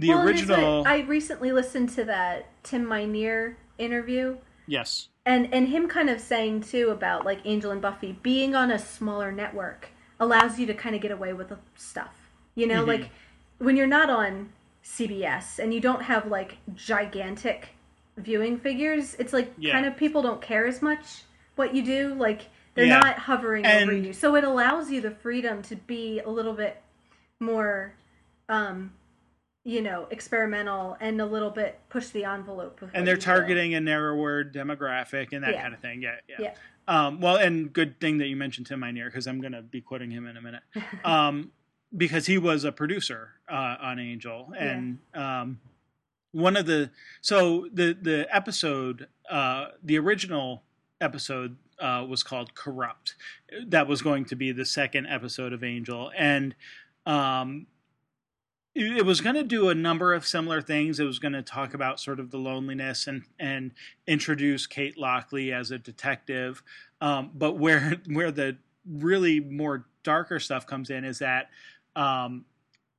the 0.00 0.08
Well, 0.08 0.18
and 0.20 0.28
original, 0.28 0.84
I 0.86 1.00
recently 1.00 1.52
listened 1.52 1.90
to 1.90 2.04
that 2.04 2.46
Tim 2.62 2.84
Minear 2.86 3.56
interview, 3.78 4.38
yes, 4.66 5.08
and 5.26 5.52
and 5.52 5.68
him 5.68 5.88
kind 5.88 6.10
of 6.10 6.20
saying 6.20 6.62
too 6.62 6.90
about 6.90 7.24
like 7.24 7.40
Angel 7.44 7.70
and 7.70 7.80
Buffy 7.80 8.12
being 8.22 8.54
on 8.54 8.70
a 8.70 8.78
smaller 8.78 9.30
network 9.32 9.88
allows 10.18 10.58
you 10.58 10.66
to 10.66 10.74
kind 10.74 10.94
of 10.94 11.00
get 11.00 11.10
away 11.10 11.32
with 11.32 11.48
the 11.48 11.58
stuff. 11.76 12.30
You 12.54 12.66
know, 12.66 12.84
Mhm. 12.84 12.88
like 12.88 13.10
when 13.58 13.76
you're 13.76 13.86
not 13.86 14.10
on 14.10 14.50
CBS 14.82 15.58
and 15.58 15.72
you 15.72 15.80
don't 15.80 16.02
have 16.02 16.26
like 16.26 16.58
gigantic 16.74 17.70
viewing 18.16 18.58
figures, 18.58 19.14
it's 19.18 19.32
like 19.32 19.52
Yeah. 19.56 19.72
kind 19.72 19.86
of 19.86 19.96
people 19.96 20.20
don't 20.22 20.42
care 20.42 20.66
as 20.66 20.82
much 20.82 21.22
what 21.56 21.74
you 21.74 21.82
do. 21.82 22.14
Like 22.14 22.48
they're 22.74 22.84
Yeah. 22.86 22.98
not 23.00 23.18
hovering 23.20 23.66
over 23.66 23.92
you. 23.92 24.12
So 24.12 24.34
it 24.36 24.44
allows 24.44 24.90
you 24.90 25.00
the 25.00 25.10
freedom 25.10 25.62
to 25.62 25.76
be 25.76 26.20
a 26.20 26.28
little 26.28 26.54
bit 26.54 26.82
more 27.38 27.94
um 28.48 28.92
you 29.64 29.82
know, 29.82 30.06
experimental 30.10 30.96
and 31.00 31.20
a 31.20 31.26
little 31.26 31.50
bit 31.50 31.78
push 31.90 32.08
the 32.08 32.24
envelope. 32.24 32.80
and 32.94 33.06
they're 33.06 33.16
targeting 33.16 33.74
a 33.74 33.80
narrower 33.80 34.42
demographic 34.44 35.32
and 35.32 35.44
that 35.44 35.52
Yeah. 35.54 35.62
kind 35.62 35.74
of 35.74 35.80
thing. 35.80 36.02
Yeah, 36.02 36.16
yeah. 36.28 36.36
Yeah. 36.40 36.54
Um, 36.88 37.20
well, 37.20 37.36
and 37.36 37.72
good 37.72 38.00
thing 38.00 38.18
that 38.18 38.26
you 38.28 38.36
mentioned 38.36 38.66
Tim 38.66 38.80
Minear 38.80 39.06
because 39.06 39.26
I'm 39.26 39.40
going 39.40 39.52
to 39.52 39.62
be 39.62 39.80
quoting 39.80 40.10
him 40.10 40.26
in 40.26 40.36
a 40.36 40.40
minute. 40.42 40.62
Um, 41.04 41.52
because 41.96 42.26
he 42.26 42.38
was 42.38 42.64
a 42.64 42.70
producer 42.72 43.32
uh, 43.48 43.76
on 43.80 43.98
Angel, 43.98 44.52
and 44.56 44.98
um, 45.12 45.58
one 46.32 46.56
of 46.56 46.64
the 46.66 46.90
so 47.20 47.68
the 47.72 47.96
the 48.00 48.28
episode, 48.34 49.08
uh, 49.28 49.66
the 49.82 49.98
original 49.98 50.62
episode 51.00 51.56
uh, 51.80 52.06
was 52.08 52.22
called 52.22 52.54
Corrupt. 52.54 53.16
That 53.66 53.88
was 53.88 54.02
going 54.02 54.24
to 54.26 54.36
be 54.36 54.52
the 54.52 54.64
second 54.64 55.06
episode 55.06 55.52
of 55.52 55.64
Angel, 55.64 56.12
and 56.16 56.54
um, 57.06 57.66
it 58.74 59.04
was 59.04 59.20
going 59.20 59.34
to 59.34 59.42
do 59.42 59.68
a 59.68 59.74
number 59.74 60.14
of 60.14 60.26
similar 60.26 60.62
things. 60.62 61.00
It 61.00 61.04
was 61.04 61.18
going 61.18 61.32
to 61.32 61.42
talk 61.42 61.74
about 61.74 61.98
sort 62.00 62.20
of 62.20 62.30
the 62.30 62.38
loneliness 62.38 63.06
and 63.06 63.24
and 63.38 63.72
introduce 64.06 64.66
Kate 64.66 64.96
Lockley 64.96 65.52
as 65.52 65.70
a 65.70 65.78
detective. 65.78 66.62
Um, 67.00 67.30
but 67.34 67.58
where 67.58 67.96
where 68.06 68.30
the 68.30 68.56
really 68.88 69.40
more 69.40 69.86
darker 70.02 70.40
stuff 70.40 70.66
comes 70.66 70.88
in 70.90 71.04
is 71.04 71.18
that 71.18 71.50
um, 71.96 72.44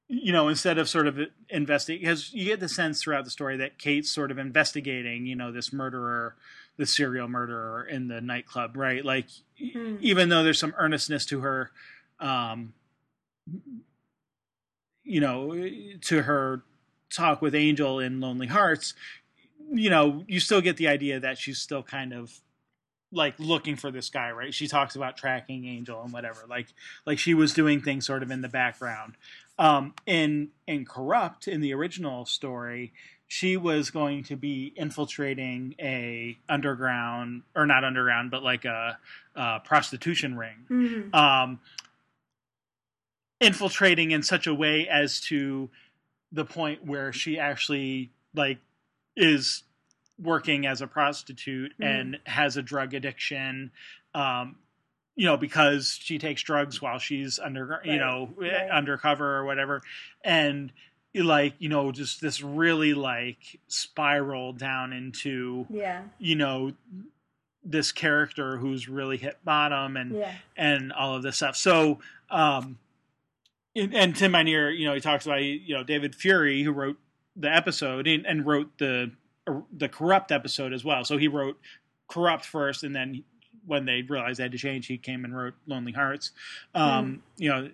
you 0.07 0.31
know 0.31 0.49
instead 0.49 0.77
of 0.77 0.89
sort 0.89 1.07
of 1.07 1.17
investigating 1.49 2.05
because 2.05 2.33
you 2.33 2.45
get 2.45 2.59
the 2.59 2.69
sense 2.69 3.01
throughout 3.01 3.23
the 3.23 3.31
story 3.31 3.57
that 3.57 3.79
Kate's 3.79 4.11
sort 4.11 4.29
of 4.29 4.37
investigating 4.37 5.25
you 5.25 5.35
know 5.35 5.51
this 5.51 5.71
murderer 5.73 6.35
the 6.77 6.85
serial 6.85 7.27
murderer 7.27 7.83
in 7.83 8.07
the 8.07 8.21
nightclub 8.21 8.75
right 8.75 9.03
like 9.05 9.27
Hmm. 9.73 9.97
even 10.01 10.29
though 10.29 10.43
there's 10.43 10.57
some 10.59 10.73
earnestness 10.77 11.25
to 11.27 11.41
her 11.41 11.71
um, 12.19 12.73
you 15.11 15.19
know, 15.19 15.69
to 16.01 16.21
her 16.23 16.63
talk 17.09 17.41
with 17.41 17.53
Angel 17.53 17.99
in 17.99 18.21
Lonely 18.21 18.47
Hearts, 18.47 18.93
you 19.73 19.89
know, 19.89 20.23
you 20.27 20.39
still 20.39 20.61
get 20.61 20.77
the 20.77 20.87
idea 20.87 21.19
that 21.19 21.37
she's 21.37 21.59
still 21.59 21.83
kind 21.83 22.13
of 22.13 22.39
like 23.11 23.35
looking 23.37 23.75
for 23.75 23.91
this 23.91 24.09
guy, 24.09 24.31
right? 24.31 24.53
She 24.53 24.67
talks 24.67 24.95
about 24.95 25.17
tracking 25.17 25.67
Angel 25.67 26.01
and 26.01 26.13
whatever. 26.13 26.41
Like 26.49 26.67
like 27.05 27.19
she 27.19 27.33
was 27.33 27.53
doing 27.53 27.81
things 27.81 28.05
sort 28.05 28.23
of 28.23 28.31
in 28.31 28.41
the 28.41 28.47
background. 28.49 29.15
Um 29.59 29.93
in 30.05 30.49
in 30.65 30.85
Corrupt 30.85 31.47
in 31.47 31.59
the 31.59 31.73
original 31.73 32.25
story, 32.25 32.93
she 33.27 33.57
was 33.57 33.91
going 33.91 34.23
to 34.25 34.37
be 34.37 34.71
infiltrating 34.77 35.75
a 35.79 36.37
underground 36.47 37.41
or 37.53 37.65
not 37.65 37.83
underground, 37.83 38.31
but 38.31 38.43
like 38.43 38.63
a, 38.63 38.97
a 39.35 39.59
prostitution 39.59 40.37
ring 40.37 40.65
Mhm. 40.69 41.13
um, 41.13 41.59
infiltrating 43.41 44.11
in 44.11 44.23
such 44.23 44.47
a 44.47 44.53
way 44.53 44.87
as 44.87 45.19
to 45.21 45.69
the 46.31 46.45
point 46.45 46.85
where 46.85 47.11
she 47.11 47.37
actually 47.39 48.11
like 48.33 48.59
is 49.17 49.63
working 50.21 50.65
as 50.65 50.81
a 50.81 50.87
prostitute 50.87 51.73
Mhm. 51.79 51.85
and 51.85 52.19
has 52.25 52.55
a 52.55 52.61
drug 52.61 52.93
addiction 52.93 53.71
um 54.13 54.55
you 55.15 55.25
know 55.25 55.35
because 55.35 55.97
she 55.99 56.17
takes 56.19 56.41
drugs 56.43 56.81
while 56.81 56.99
she's 56.99 57.39
under 57.39 57.81
you 57.83 57.91
Right, 57.93 57.99
know 57.99 58.33
right. 58.37 58.69
undercover 58.69 59.37
or 59.37 59.45
whatever 59.45 59.81
and 60.23 60.71
like 61.15 61.55
you 61.59 61.67
know 61.69 61.91
just 61.91 62.21
this 62.21 62.41
really 62.41 62.93
like 62.93 63.59
spiral 63.67 64.53
down 64.53 64.93
into 64.93 65.65
Yeah. 65.69 66.03
you 66.19 66.35
know 66.35 66.73
this 67.63 67.91
character 67.91 68.57
who's 68.57 68.87
really 68.87 69.17
hit 69.17 69.43
bottom 69.43 69.97
and 69.97 70.15
Yeah. 70.15 70.33
and 70.55 70.91
all 70.93 71.15
of 71.15 71.21
this 71.23 71.35
stuff. 71.37 71.55
So, 71.55 71.99
um, 72.29 72.79
and, 73.75 73.93
and 73.93 74.15
Tim 74.15 74.31
Minear, 74.33 74.71
you 74.77 74.85
know, 74.85 74.93
he 74.93 74.99
talks 74.99 75.25
about 75.25 75.43
you 75.43 75.75
know 75.75 75.83
David 75.83 76.15
Fury 76.15 76.63
who 76.63 76.71
wrote 76.71 76.97
the 77.35 77.53
episode 77.53 78.07
and, 78.07 78.25
and 78.25 78.45
wrote 78.45 78.77
the 78.77 79.11
the 79.71 79.89
corrupt 79.89 80.31
episode 80.31 80.73
as 80.73 80.83
well. 80.83 81.03
So 81.03 81.17
he 81.17 81.27
wrote 81.27 81.59
corrupt 82.07 82.45
first, 82.45 82.83
and 82.83 82.95
then 82.95 83.23
when 83.65 83.85
they 83.85 84.01
realized 84.01 84.39
they 84.39 84.43
had 84.43 84.51
to 84.51 84.57
change, 84.57 84.87
he 84.87 84.97
came 84.97 85.23
and 85.25 85.35
wrote 85.35 85.53
Lonely 85.65 85.91
Hearts. 85.91 86.31
Um, 86.73 87.23
You 87.37 87.49
know. 87.49 87.69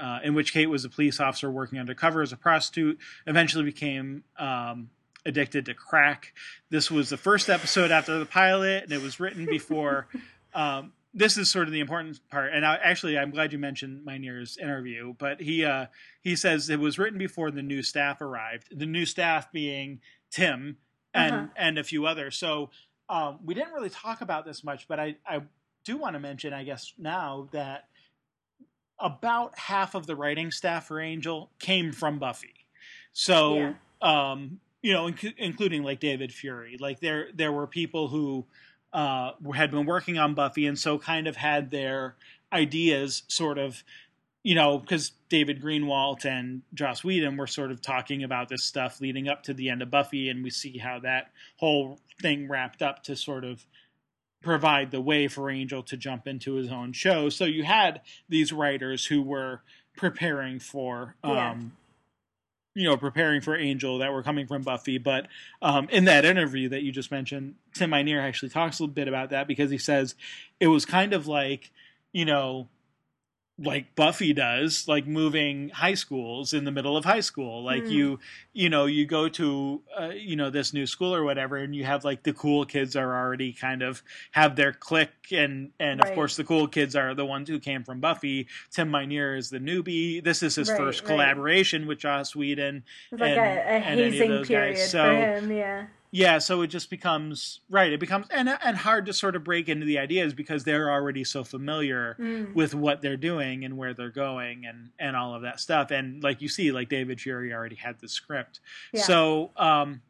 Uh, 0.00 0.20
in 0.22 0.32
which 0.32 0.52
Kate 0.52 0.68
was 0.68 0.84
a 0.84 0.88
police 0.88 1.18
officer 1.18 1.50
working 1.50 1.76
undercover 1.80 2.22
as 2.22 2.32
a 2.32 2.36
prostitute, 2.36 3.00
eventually 3.26 3.64
became 3.64 4.22
um, 4.38 4.90
addicted 5.26 5.66
to 5.66 5.74
crack. 5.74 6.34
This 6.70 6.88
was 6.88 7.10
the 7.10 7.16
first 7.16 7.48
episode 7.48 7.90
after 7.90 8.16
the 8.16 8.24
pilot, 8.24 8.84
and 8.84 8.92
it 8.92 9.02
was 9.02 9.18
written 9.18 9.44
before 9.46 10.06
um, 10.54 10.92
this 11.14 11.36
is 11.38 11.50
sort 11.50 11.66
of 11.68 11.72
the 11.72 11.80
important 11.80 12.20
part, 12.30 12.52
and 12.52 12.64
I, 12.66 12.76
actually, 12.76 13.18
I'm 13.18 13.30
glad 13.30 13.52
you 13.52 13.58
mentioned 13.58 14.04
Minear's 14.04 14.56
interview. 14.58 15.14
But 15.18 15.40
he 15.40 15.64
uh, 15.64 15.86
he 16.20 16.36
says 16.36 16.68
it 16.70 16.78
was 16.80 16.98
written 16.98 17.18
before 17.18 17.50
the 17.50 17.62
new 17.62 17.82
staff 17.82 18.20
arrived. 18.20 18.68
The 18.78 18.86
new 18.86 19.06
staff 19.06 19.50
being 19.52 20.00
Tim 20.30 20.76
and 21.14 21.34
Uh-huh. 21.34 21.46
and 21.56 21.78
a 21.78 21.84
few 21.84 22.06
others. 22.06 22.36
So 22.36 22.70
um, 23.08 23.38
we 23.44 23.54
didn't 23.54 23.72
really 23.72 23.90
talk 23.90 24.20
about 24.20 24.44
this 24.44 24.62
much, 24.62 24.86
but 24.86 25.00
I 25.00 25.16
I 25.26 25.42
do 25.84 25.96
want 25.96 26.14
to 26.14 26.20
mention, 26.20 26.52
I 26.52 26.64
guess 26.64 26.92
now 26.98 27.48
that 27.52 27.88
about 29.00 29.56
half 29.58 29.94
of 29.94 30.06
the 30.06 30.16
writing 30.16 30.50
staff 30.50 30.86
for 30.88 31.00
Angel 31.00 31.50
came 31.58 31.92
from 31.92 32.18
Buffy. 32.18 32.66
So 33.12 33.56
Yeah. 33.56 33.72
um, 34.02 34.60
you 34.82 34.92
know, 34.92 35.06
inc- 35.06 35.34
including 35.38 35.82
like 35.82 35.98
David 36.00 36.32
Fury. 36.32 36.76
Like 36.78 37.00
there 37.00 37.28
there 37.34 37.50
were 37.52 37.66
people 37.66 38.08
who 38.08 38.46
uh, 38.92 39.32
had 39.54 39.70
been 39.70 39.86
working 39.86 40.18
on 40.18 40.34
Buffy 40.34 40.66
and 40.66 40.78
so 40.78 40.98
kind 40.98 41.26
of 41.26 41.36
had 41.36 41.70
their 41.70 42.16
ideas 42.52 43.22
sort 43.28 43.58
of, 43.58 43.82
you 44.42 44.54
know, 44.54 44.78
because 44.78 45.12
David 45.28 45.60
Greenwalt 45.62 46.24
and 46.24 46.62
Joss 46.72 47.04
Whedon 47.04 47.36
were 47.36 47.46
sort 47.46 47.70
of 47.70 47.82
talking 47.82 48.24
about 48.24 48.48
this 48.48 48.64
stuff 48.64 49.00
leading 49.00 49.28
up 49.28 49.42
to 49.44 49.54
the 49.54 49.68
end 49.68 49.82
of 49.82 49.90
Buffy, 49.90 50.28
and 50.28 50.42
we 50.42 50.50
see 50.50 50.78
how 50.78 51.00
that 51.00 51.30
whole 51.56 51.98
thing 52.20 52.48
wrapped 52.48 52.80
up 52.82 53.02
to 53.04 53.16
sort 53.16 53.44
of 53.44 53.66
provide 54.40 54.90
the 54.90 55.00
way 55.00 55.28
for 55.28 55.50
Angel 55.50 55.82
to 55.82 55.96
jump 55.96 56.26
into 56.26 56.54
his 56.54 56.70
own 56.70 56.92
show. 56.92 57.28
So 57.28 57.44
you 57.44 57.64
had 57.64 58.00
these 58.28 58.52
writers 58.52 59.06
who 59.06 59.20
were 59.22 59.62
preparing 59.96 60.60
for 60.60 61.16
um. 61.22 61.72
You 62.74 62.88
know 62.88 62.96
preparing 62.96 63.40
for 63.40 63.56
Angel 63.56 63.98
that 63.98 64.12
were 64.12 64.22
coming 64.22 64.46
from 64.46 64.62
Buffy. 64.62 64.98
But 64.98 65.28
um 65.62 65.88
in 65.90 66.04
that 66.04 66.24
interview 66.24 66.68
that 66.70 66.82
you 66.82 66.92
just 66.92 67.10
mentioned 67.10 67.54
Tim 67.74 67.90
Minear 67.90 68.20
actually 68.20 68.50
talks 68.50 68.78
a 68.78 68.82
little 68.82 68.94
bit 68.94 69.08
about 69.08 69.30
that 69.30 69.48
because 69.48 69.70
he 69.70 69.78
says 69.78 70.14
it 70.60 70.68
was 70.68 70.84
kind 70.84 71.12
of 71.12 71.26
like 71.26 71.70
you 72.12 72.24
know 72.24 72.68
like 73.60 73.94
Buffy 73.96 74.32
does, 74.32 74.86
like 74.86 75.06
moving 75.06 75.70
high 75.70 75.94
schools 75.94 76.52
in 76.52 76.64
the 76.64 76.70
middle 76.70 76.96
of 76.96 77.04
high 77.04 77.18
school. 77.20 77.64
Like 77.64 77.84
Hmm. 77.84 77.90
you, 77.90 78.18
you 78.52 78.68
know, 78.70 78.86
you 78.86 79.04
go 79.04 79.28
to, 79.30 79.82
uh, 80.00 80.10
you 80.10 80.36
know, 80.36 80.48
this 80.48 80.72
new 80.72 80.86
school 80.86 81.12
or 81.12 81.24
whatever, 81.24 81.56
and 81.56 81.74
you 81.74 81.84
have 81.84 82.04
like 82.04 82.22
the 82.22 82.32
cool 82.32 82.64
kids 82.64 82.94
are 82.94 83.12
already 83.16 83.52
kind 83.52 83.82
of 83.82 84.02
have 84.30 84.54
their 84.54 84.72
clique, 84.72 85.32
and 85.32 85.70
and 85.80 86.00
Right. 86.00 86.08
of 86.08 86.14
course 86.14 86.36
the 86.36 86.44
cool 86.44 86.68
kids 86.68 86.94
are 86.94 87.14
the 87.14 87.26
ones 87.26 87.48
who 87.48 87.58
came 87.58 87.82
from 87.82 87.98
Buffy. 87.98 88.46
Tim 88.70 88.90
Minear 88.92 89.36
is 89.36 89.50
the 89.50 89.58
newbie. 89.58 90.22
This 90.22 90.42
is 90.44 90.54
his 90.54 90.68
Right, 90.70 90.78
first 90.78 91.00
right. 91.02 91.08
collaboration 91.08 91.86
with 91.88 91.98
Joss 91.98 92.36
Whedon. 92.36 92.84
It's 93.10 93.20
like 93.20 93.30
and- 93.36 93.40
a, 93.40 93.72
a 93.72 93.76
of 93.78 93.82
hazing 93.82 94.30
those 94.30 94.48
guys. 94.48 94.48
period 94.48 94.78
So- 94.88 95.04
for 95.04 95.14
him. 95.14 95.50
Yeah. 95.52 95.86
Yeah, 96.10 96.38
so 96.38 96.62
it 96.62 96.68
just 96.68 96.88
becomes 96.88 97.60
right. 97.68 97.92
It 97.92 98.00
becomes 98.00 98.26
and 98.30 98.48
and 98.48 98.76
hard 98.76 99.04
to 99.06 99.12
sort 99.12 99.36
of 99.36 99.44
break 99.44 99.68
into 99.68 99.84
the 99.84 99.98
ideas 99.98 100.32
because 100.32 100.64
they're 100.64 100.90
already 100.90 101.22
so 101.24 101.44
familiar 101.44 102.16
Mm. 102.18 102.54
with 102.54 102.74
what 102.74 103.02
they're 103.02 103.16
doing 103.18 103.64
and 103.64 103.76
where 103.76 103.92
they're 103.94 104.10
going 104.10 104.64
and 104.66 104.90
and 104.98 105.14
all 105.16 105.34
of 105.34 105.42
that 105.42 105.60
stuff 105.60 105.90
and 105.90 106.22
like 106.22 106.40
you 106.40 106.48
see 106.48 106.72
like 106.72 106.88
david 106.88 107.20
fury 107.20 107.52
already 107.52 107.76
had 107.76 107.98
the 108.00 108.08
script 108.08 108.60
Yeah. 108.92 109.02
so 109.02 109.50
um 109.56 110.00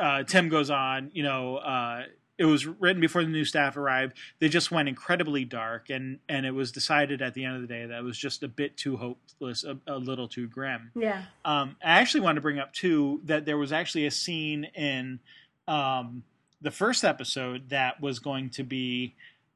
uh, 0.00 0.22
tim 0.24 0.48
goes 0.48 0.70
on 0.70 1.10
you 1.14 1.22
know 1.22 1.56
uh 1.58 2.02
it 2.36 2.44
was 2.46 2.66
written 2.66 3.00
before 3.00 3.22
the 3.22 3.30
new 3.30 3.44
staff 3.44 3.76
arrived 3.76 4.16
they 4.40 4.48
just 4.48 4.70
went 4.70 4.88
incredibly 4.88 5.44
dark 5.44 5.88
and 5.90 6.18
and 6.28 6.44
it 6.44 6.50
was 6.50 6.72
decided 6.72 7.22
at 7.22 7.34
the 7.34 7.44
end 7.44 7.54
of 7.56 7.62
the 7.62 7.68
day 7.68 7.86
that 7.86 7.98
it 7.98 8.02
was 8.02 8.18
just 8.18 8.42
a 8.42 8.48
bit 8.48 8.76
too 8.76 8.96
hopeless 8.96 9.62
a, 9.64 9.78
a 9.86 9.98
little 9.98 10.26
too 10.28 10.46
grim 10.48 10.90
Yeah. 10.96 11.22
um, 11.44 11.76
I 11.82 12.00
actually 12.00 12.20
wanted 12.22 12.36
to 12.36 12.40
bring 12.40 12.58
up 12.58 12.72
too 12.72 13.20
that 13.24 13.44
there 13.44 13.56
was 13.56 13.72
actually 13.72 14.06
a 14.06 14.10
scene 14.10 14.64
in 14.74 15.20
um, 15.68 16.24
the 16.60 16.70
first 16.70 17.04
episode 17.04 17.68
that 17.70 18.00
was 18.00 18.18
going 18.18 18.50
to 18.50 18.64
be 18.64 19.14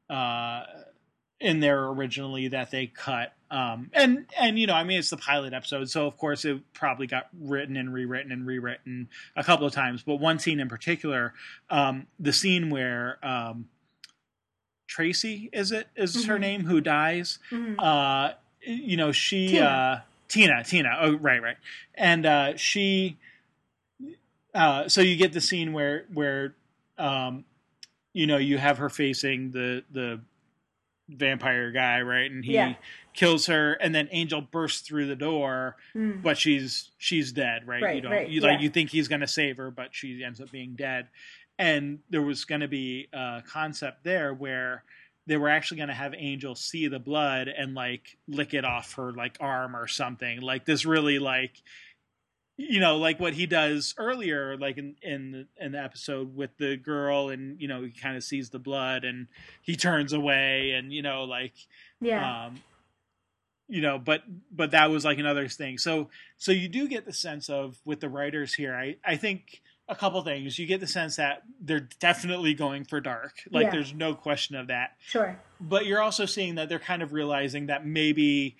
uh, 0.09 0.63
in 1.39 1.59
there 1.59 1.85
originally 1.87 2.47
that 2.49 2.71
they 2.71 2.87
cut. 2.87 3.33
Um, 3.51 3.89
and 3.93 4.25
and 4.39 4.59
you 4.59 4.67
know, 4.67 4.73
I 4.75 4.83
mean, 4.83 4.99
it's 4.99 5.09
the 5.09 5.17
pilot 5.17 5.53
episode, 5.53 5.89
so 5.89 6.05
of 6.05 6.17
course 6.17 6.45
it 6.45 6.61
probably 6.73 7.07
got 7.07 7.29
written 7.39 7.77
and 7.77 7.91
rewritten 7.93 8.31
and 8.31 8.45
rewritten 8.45 9.09
a 9.35 9.43
couple 9.43 9.65
of 9.65 9.73
times. 9.73 10.03
But 10.03 10.15
one 10.17 10.37
scene 10.39 10.59
in 10.59 10.69
particular, 10.69 11.33
um, 11.69 12.05
the 12.19 12.31
scene 12.33 12.69
where 12.69 13.17
um, 13.25 13.67
Tracy 14.87 15.49
is 15.53 15.71
it 15.71 15.87
is 15.95 16.25
her 16.25 16.37
Mhm. 16.37 16.41
name 16.41 16.65
who 16.65 16.81
dies 16.81 17.39
Mhm. 17.51 17.75
uh, 17.79 18.33
you 18.61 18.97
know 18.97 19.11
she 19.11 19.49
Tina. 19.49 19.65
uh 19.65 19.99
tina 20.27 20.63
tina 20.63 20.97
oh 20.99 21.15
right 21.17 21.41
right 21.41 21.57
and 21.95 22.25
uh 22.25 22.55
she 22.57 23.17
uh 24.53 24.87
so 24.89 24.99
you 25.01 25.15
get 25.15 25.31
the 25.33 25.39
scene 25.41 25.71
where 25.73 26.05
where 26.13 26.55
um 26.97 27.45
you 28.13 28.27
know 28.27 28.37
you 28.37 28.57
have 28.57 28.77
her 28.79 28.89
facing 28.89 29.51
the 29.51 29.83
the 29.91 30.19
vampire 31.09 31.71
guy 31.71 32.01
right 32.01 32.29
and 32.31 32.45
he 32.45 32.53
Yeah. 32.53 32.75
kills 33.13 33.47
her 33.47 33.73
and 33.73 33.93
then 33.95 34.07
angel 34.11 34.41
bursts 34.41 34.81
through 34.87 35.07
the 35.07 35.15
door 35.15 35.75
Mm. 35.95 36.21
but 36.21 36.37
she's 36.37 36.91
she's 36.97 37.31
dead 37.31 37.67
right, 37.67 37.81
Right, 37.81 37.95
you 37.95 38.01
don't 38.01 38.11
right, 38.11 38.29
you 38.29 38.41
like 38.41 38.59
yeah. 38.59 38.63
you 38.63 38.69
think 38.69 38.89
he's 38.91 39.07
going 39.07 39.21
to 39.21 39.27
save 39.27 39.57
her 39.57 39.71
but 39.71 39.89
she 39.95 40.23
ends 40.23 40.39
up 40.39 40.51
being 40.51 40.75
dead 40.75 41.07
and 41.57 41.99
there 42.09 42.21
was 42.21 42.45
going 42.45 42.61
to 42.61 42.67
be 42.67 43.07
a 43.11 43.41
concept 43.45 44.03
there 44.03 44.33
where 44.33 44.83
they 45.27 45.37
were 45.37 45.49
actually 45.49 45.77
going 45.77 45.89
to 45.89 45.93
have 45.95 46.13
angel 46.17 46.55
see 46.55 46.87
the 46.87 46.99
blood 46.99 47.47
and 47.47 47.75
like 47.75 48.17
lick 48.27 48.53
it 48.53 48.65
off 48.65 48.93
her 48.93 49.11
like 49.13 49.37
arm 49.39 49.75
or 49.75 49.87
something 49.87 50.41
like 50.41 50.65
this 50.65 50.85
really 50.85 51.19
like 51.19 51.53
you 52.61 52.81
know 52.81 52.97
like 52.97 53.19
what 53.21 53.33
he 53.33 53.45
does 53.45 53.95
earlier 53.97 54.57
like 54.57 54.77
in 54.77 54.93
in 55.01 55.31
the, 55.31 55.47
in 55.65 55.71
the 55.71 55.81
episode 55.81 56.35
with 56.35 56.49
the 56.57 56.75
girl 56.75 57.29
and 57.29 57.59
you 57.61 57.67
know 57.69 57.81
he 57.83 57.89
kind 57.89 58.17
of 58.17 58.23
sees 58.23 58.49
the 58.49 58.59
blood 58.59 59.05
and 59.05 59.27
he 59.61 59.77
turns 59.77 60.11
away 60.11 60.71
and 60.71 60.91
you 60.91 61.01
know 61.01 61.23
like 61.23 61.53
Yeah. 62.01 62.47
um 62.47 62.61
you 63.69 63.81
know 63.81 63.97
but 63.97 64.23
but 64.51 64.71
that 64.71 64.89
was 64.89 65.05
like 65.05 65.19
another 65.19 65.47
thing 65.47 65.77
so 65.77 66.09
so 66.37 66.51
you 66.51 66.67
do 66.67 66.87
get 66.89 67.05
the 67.05 67.13
sense 67.13 67.49
of 67.49 67.77
with 67.85 68.01
the 68.01 68.09
writers 68.09 68.53
here 68.53 68.75
i 68.75 68.97
i 69.05 69.15
think 69.15 69.61
a 69.87 69.95
couple 69.95 70.21
things 70.21 70.59
you 70.59 70.65
get 70.67 70.79
the 70.81 70.87
sense 70.87 71.15
that 71.15 71.43
they're 71.61 71.87
definitely 71.99 72.53
going 72.53 72.83
for 72.83 72.99
dark 72.99 73.35
like 73.51 73.65
Yeah. 73.65 73.71
there's 73.71 73.93
no 73.93 74.15
question 74.15 74.55
of 74.57 74.67
that 74.67 74.97
sure. 75.07 75.39
but 75.61 75.85
you're 75.85 76.01
also 76.01 76.25
seeing 76.25 76.55
that 76.55 76.67
they're 76.67 76.77
kind 76.79 77.01
of 77.01 77.13
realizing 77.13 77.67
that 77.67 77.85
maybe 77.85 78.57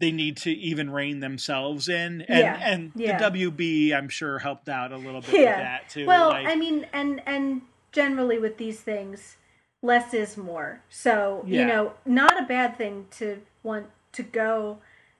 they 0.00 0.10
need 0.10 0.36
to 0.38 0.50
even 0.50 0.90
rein 0.90 1.20
themselves 1.20 1.88
in 1.88 2.22
and 2.22 2.38
Yeah, 2.40 2.58
and 2.62 2.92
yeah. 2.94 3.18
the 3.30 3.38
wb 3.38 3.92
i'm 3.94 4.08
sure 4.08 4.38
helped 4.40 4.68
out 4.68 4.92
a 4.92 4.96
little 4.96 5.20
bit 5.20 5.34
Yeah. 5.34 5.50
with 5.50 5.58
that 5.58 5.88
too 5.88 6.06
Well, 6.06 6.30
like, 6.30 6.46
I 6.46 6.56
mean, 6.56 6.86
and 6.92 7.22
and 7.26 7.62
generally 7.92 8.38
with 8.38 8.58
these 8.58 8.80
things, 8.80 9.36
less 9.82 10.12
is 10.12 10.36
more. 10.36 10.82
So 10.90 11.44
you 11.46 11.64
know, 11.64 11.92
not 12.04 12.42
a 12.42 12.44
bad 12.46 12.76
thing 12.76 13.06
to 13.12 13.40
want 13.62 13.86
to 14.12 14.22
go 14.22 14.78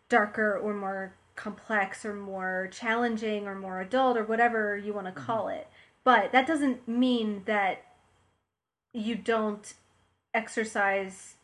darker 0.09 0.57
or 0.59 0.75
more 0.75 1.15
complex 1.37 2.05
or 2.05 2.15
more 2.15 2.69
challenging 2.73 3.47
or 3.47 3.55
more 3.55 3.81
adult 3.81 4.17
or 4.17 4.25
whatever 4.25 4.77
you 4.77 4.93
want 4.93 5.07
to 5.07 5.13
Mm-hmm. 5.13 5.25
call 5.27 5.49
it. 5.49 5.69
But 6.05 6.33
that 6.33 6.47
doesn't 6.47 6.87
mean 6.89 7.43
that 7.47 7.83
you 8.93 9.15
don't 9.17 9.75
exercise 10.33 11.35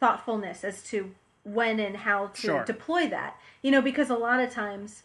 thoughtfulness 0.00 0.64
as 0.64 0.82
to 0.84 1.14
when 1.54 1.80
and 1.80 1.98
how 1.98 2.28
to 2.28 2.40
Sure. 2.40 2.64
deploy 2.64 3.08
that. 3.08 3.38
You 3.62 3.70
know, 3.70 3.82
because 3.82 4.10
a 4.10 4.16
lot 4.16 4.40
of 4.40 4.50
times, 4.50 5.02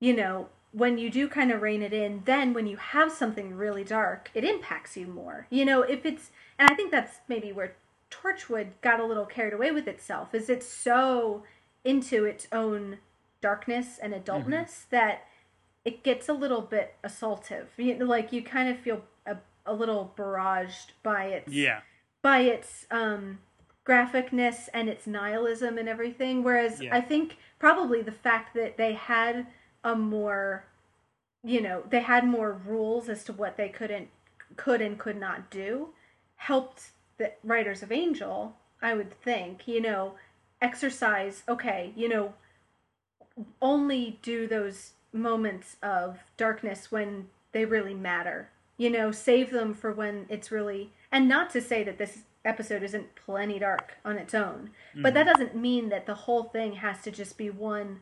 you 0.00 0.14
know, 0.14 0.48
when 0.72 0.98
you 0.98 1.10
do 1.10 1.28
kind 1.28 1.50
of 1.50 1.62
rein 1.62 1.82
it 1.82 1.92
in, 1.92 2.22
then 2.24 2.52
when 2.52 2.66
you 2.66 2.76
have 2.76 3.10
something 3.10 3.56
really 3.56 3.84
dark, 3.84 4.30
it 4.34 4.44
impacts 4.44 4.96
you 4.96 5.06
more. 5.06 5.46
You 5.50 5.64
know, 5.64 5.82
if 5.82 6.04
it's, 6.04 6.30
and 6.58 6.68
I 6.70 6.74
think 6.74 6.90
that's 6.90 7.20
maybe 7.28 7.50
where 7.52 7.76
Torchwood 8.10 8.68
got 8.82 9.00
a 9.00 9.04
little 9.04 9.24
carried 9.26 9.54
away 9.54 9.70
with 9.70 9.88
itself, 9.88 10.34
is 10.34 10.50
it's 10.50 10.66
so 10.66 11.44
into 11.84 12.24
its 12.24 12.46
own 12.52 12.98
darkness 13.40 13.98
and 14.02 14.12
adultness 14.12 14.88
that 14.90 15.24
it 15.84 16.02
gets 16.02 16.28
a 16.28 16.32
little 16.32 16.60
bit 16.60 16.94
assaultive. 17.04 17.66
You 17.76 17.96
know, 17.96 18.04
like 18.04 18.32
you 18.32 18.42
kind 18.42 18.68
of 18.68 18.78
feel 18.78 19.02
a, 19.24 19.36
a 19.64 19.72
little 19.72 20.12
barraged 20.16 20.90
by 21.02 21.26
its 21.26 21.52
yeah 21.52 21.80
by 22.22 22.40
its 22.40 22.86
um, 22.90 23.38
graphicness 23.86 24.68
and 24.74 24.88
its 24.88 25.06
nihilism 25.06 25.78
and 25.78 25.88
everything. 25.88 26.42
Whereas 26.42 26.82
Yeah. 26.82 26.94
I 26.94 27.00
think 27.00 27.36
probably 27.58 28.02
the 28.02 28.12
fact 28.12 28.54
that 28.54 28.76
they 28.76 28.94
had 28.94 29.46
a 29.84 29.94
more, 29.94 30.64
you 31.44 31.60
know, 31.60 31.84
they 31.88 32.00
had 32.00 32.26
more 32.26 32.52
rules 32.52 33.08
as 33.08 33.24
to 33.24 33.32
what 33.32 33.56
they 33.56 33.68
couldn't, 33.68 34.08
could 34.56 34.80
and 34.80 34.98
could 34.98 35.18
not 35.18 35.50
do, 35.50 35.90
helped 36.36 36.90
the 37.18 37.32
writers 37.44 37.82
of 37.82 37.92
Angel. 37.92 38.56
I 38.82 38.94
would 38.94 39.18
think, 39.22 39.66
you 39.68 39.80
know, 39.80 40.14
exercise. 40.60 41.44
Okay, 41.48 41.92
you 41.96 42.08
know, 42.08 42.34
only 43.62 44.18
do 44.22 44.46
those 44.46 44.92
moments 45.12 45.76
of 45.82 46.18
darkness 46.36 46.90
when 46.90 47.28
they 47.52 47.64
really 47.64 47.94
matter. 47.94 48.50
You 48.76 48.90
know, 48.90 49.10
save 49.10 49.50
them 49.50 49.72
for 49.72 49.92
when 49.92 50.26
it's 50.28 50.50
really 50.50 50.92
and 51.10 51.28
not 51.28 51.50
to 51.50 51.60
say 51.60 51.84
that 51.84 51.98
this 51.98 52.24
episode 52.46 52.82
isn't 52.82 53.14
plenty 53.16 53.58
dark 53.58 53.94
on 54.04 54.16
its 54.18 54.34
own, 54.34 54.70
but 54.94 55.12
that 55.14 55.26
doesn't 55.26 55.56
mean 55.56 55.88
that 55.90 56.06
the 56.06 56.14
whole 56.14 56.44
thing 56.44 56.74
has 56.74 57.02
to 57.02 57.10
just 57.10 57.36
be 57.36 57.50
one 57.50 58.00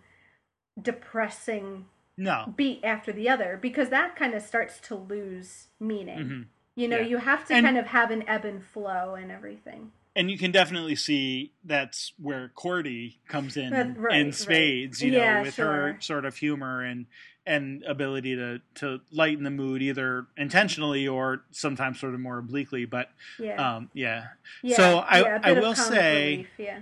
depressing 0.80 1.86
no 2.16 2.52
beat 2.56 2.80
after 2.84 3.12
the 3.12 3.28
other 3.28 3.58
because 3.60 3.88
that 3.88 4.14
kind 4.16 4.34
of 4.34 4.42
starts 4.42 4.78
to 4.80 4.94
lose 4.94 5.68
meaning. 5.80 6.18
Mhm. 6.18 6.46
You 6.76 6.88
know, 6.88 6.98
Yeah. 6.98 7.06
you 7.06 7.16
have 7.18 7.44
to 7.46 7.54
And- 7.54 7.64
kind 7.64 7.78
of 7.78 7.86
have 7.88 8.10
an 8.10 8.28
ebb 8.28 8.44
and 8.44 8.64
flow 8.64 9.14
and 9.14 9.30
everything. 9.32 9.92
and 10.16 10.30
you 10.30 10.38
can 10.38 10.52
definitely 10.52 10.94
see 10.94 11.52
that's 11.64 12.12
where 12.18 12.48
Cordy 12.50 13.18
comes 13.26 13.56
in 13.56 13.72
right, 13.72 13.86
in 14.16 14.26
right. 14.26 14.34
spades, 14.34 15.02
you 15.02 15.10
know, 15.10 15.18
Yeah, 15.18 15.42
with 15.42 15.54
sure. 15.54 15.66
her 15.94 15.96
sort 16.00 16.24
of 16.24 16.36
humor 16.36 16.82
and 16.84 17.06
and 17.46 17.82
ability 17.84 18.36
to 18.36 18.60
to 18.76 19.00
lighten 19.12 19.44
the 19.44 19.50
mood 19.50 19.82
either 19.82 20.26
intentionally 20.36 21.06
or 21.06 21.42
sometimes 21.50 22.00
sort 22.00 22.14
of 22.14 22.20
more 22.20 22.38
obliquely. 22.38 22.84
But 22.86 23.10
Yeah. 23.38 23.76
um, 23.76 23.90
yeah, 23.92 24.28
yeah. 24.62 24.76
so 24.76 24.98
I- 24.98 25.20
yeah, 25.20 25.40
I 25.42 25.52
will 25.52 25.74
say- 25.74 26.30
relief, 26.32 26.48
yeah. 26.58 26.78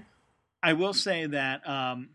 I 0.63 0.73
will 0.75 0.93
say 0.95 1.27
that 1.27 1.69
um, 1.69 2.11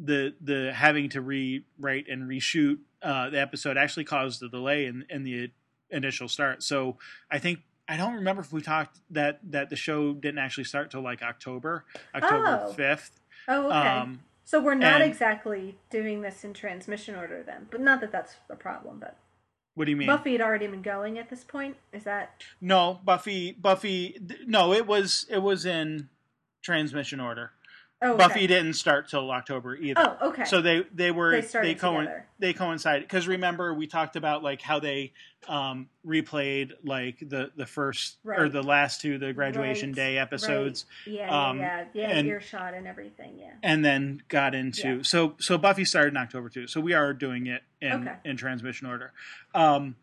the 0.00 0.34
the 0.40 0.72
having 0.72 1.08
to 1.10 1.20
rewrite 1.20 2.08
and 2.08 2.24
reshoot 2.28 2.78
uh, 3.02 3.30
the 3.30 3.40
episode 3.40 3.76
actually 3.76 4.04
caused 4.04 4.42
a 4.42 4.48
delay 4.48 4.86
in 4.86 5.04
in 5.08 5.22
the 5.22 5.50
initial 5.90 6.28
start. 6.28 6.62
So 6.62 6.98
I 7.30 7.38
think. 7.38 7.60
I 7.90 7.96
don't 7.96 8.16
remember 8.16 8.42
if 8.42 8.52
we 8.52 8.60
talked 8.60 8.98
that 9.12 9.40
that 9.50 9.70
the 9.70 9.76
show 9.76 10.12
didn't 10.12 10.40
actually 10.40 10.64
start 10.64 10.90
till 10.90 11.00
like 11.00 11.22
October, 11.22 11.86
October 12.14 12.64
Oh. 12.66 12.72
fifth. 12.74 13.18
Oh, 13.48 13.68
okay. 13.68 13.74
Um, 13.78 14.20
So 14.48 14.62
we're 14.62 14.72
not 14.72 15.02
and- 15.02 15.10
exactly 15.12 15.76
doing 15.90 16.22
this 16.22 16.42
in 16.42 16.54
transmission 16.54 17.14
order 17.14 17.42
then, 17.42 17.66
but 17.70 17.82
not 17.82 18.00
that 18.00 18.10
that's 18.10 18.36
a 18.48 18.56
problem. 18.56 18.98
But 18.98 19.18
what 19.74 19.84
do 19.84 19.90
you 19.90 19.96
mean? 19.98 20.06
Buffy 20.06 20.32
had 20.32 20.40
already 20.40 20.66
been 20.66 20.80
going 20.80 21.18
at 21.18 21.28
this 21.28 21.44
point. 21.44 21.76
Is 21.92 22.04
that 22.04 22.44
No, 22.58 22.98
Buffy. 23.04 23.52
Buffy. 23.52 24.18
No, 24.46 24.72
it 24.72 24.86
was 24.86 25.26
it 25.28 25.40
was 25.42 25.66
in 25.66 26.08
transmission 26.62 27.20
order. 27.20 27.50
Oh 28.02 28.12
okay. 28.12 28.18
Buffy 28.18 28.46
didn't 28.46 28.74
start 28.74 29.08
till 29.08 29.30
October 29.30 29.76
either. 29.76 30.00
Oh, 30.20 30.28
okay. 30.28 30.44
So 30.44 30.60
they 30.62 30.84
they 30.94 31.10
were 31.10 31.32
They 31.32 31.42
started 31.42 31.78
coin- 31.78 32.00
together. 32.06 32.26
they 32.38 32.52
coincided 32.52 33.02
because 33.02 33.26
remember 33.28 33.74
we 33.74 33.86
talked 33.86 34.16
about 34.16 34.42
like 34.42 34.60
how 34.62 34.78
they 34.80 35.12
um, 35.48 35.88
replayed 36.06 36.72
like 36.84 37.18
the 37.20 37.50
the 37.56 37.66
first 37.66 38.18
or 38.24 38.48
the 38.48 38.62
last 38.62 39.00
two 39.00 39.18
the 39.18 39.32
graduation 39.32 39.90
Right, 39.90 39.96
day 39.96 40.18
episodes 40.18 40.84
Right. 41.06 41.16
Yeah, 41.16 41.48
um, 41.48 41.58
yeah, 41.58 41.84
yeah, 41.94 42.08
yeah. 42.08 42.16
and- 42.16 42.28
earshot 42.28 42.74
and 42.74 42.86
everything. 42.86 43.38
Yeah. 43.38 43.52
and 43.62 43.84
then 43.84 44.22
got 44.28 44.54
into 44.54 44.96
Yeah. 44.96 45.02
so 45.02 45.34
so 45.38 45.56
Buffy 45.58 45.84
started 45.84 46.08
in 46.08 46.16
October 46.18 46.48
too. 46.48 46.66
So 46.66 46.80
we 46.80 46.92
are 46.94 47.12
doing 47.14 47.46
it 47.46 47.62
in 47.80 47.92
Okay. 48.08 48.14
in 48.24 48.36
transmission 48.36 48.86
order. 48.88 49.12
Um, 49.54 49.96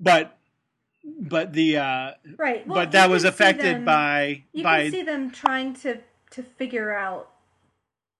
but 0.00 0.36
but 1.20 1.52
the 1.52 1.76
uh, 1.78 2.10
Right. 2.36 2.66
Well, 2.66 2.76
but 2.84 2.92
that 2.92 3.08
was 3.08 3.24
affected 3.24 3.76
them- 3.76 3.84
by 3.84 4.42
You 4.52 4.64
by 4.64 4.82
can 4.84 4.90
see 4.92 5.02
them 5.02 5.30
trying 5.30 5.74
to 5.74 5.98
to 6.30 6.42
figure 6.42 6.92
out 6.92 7.30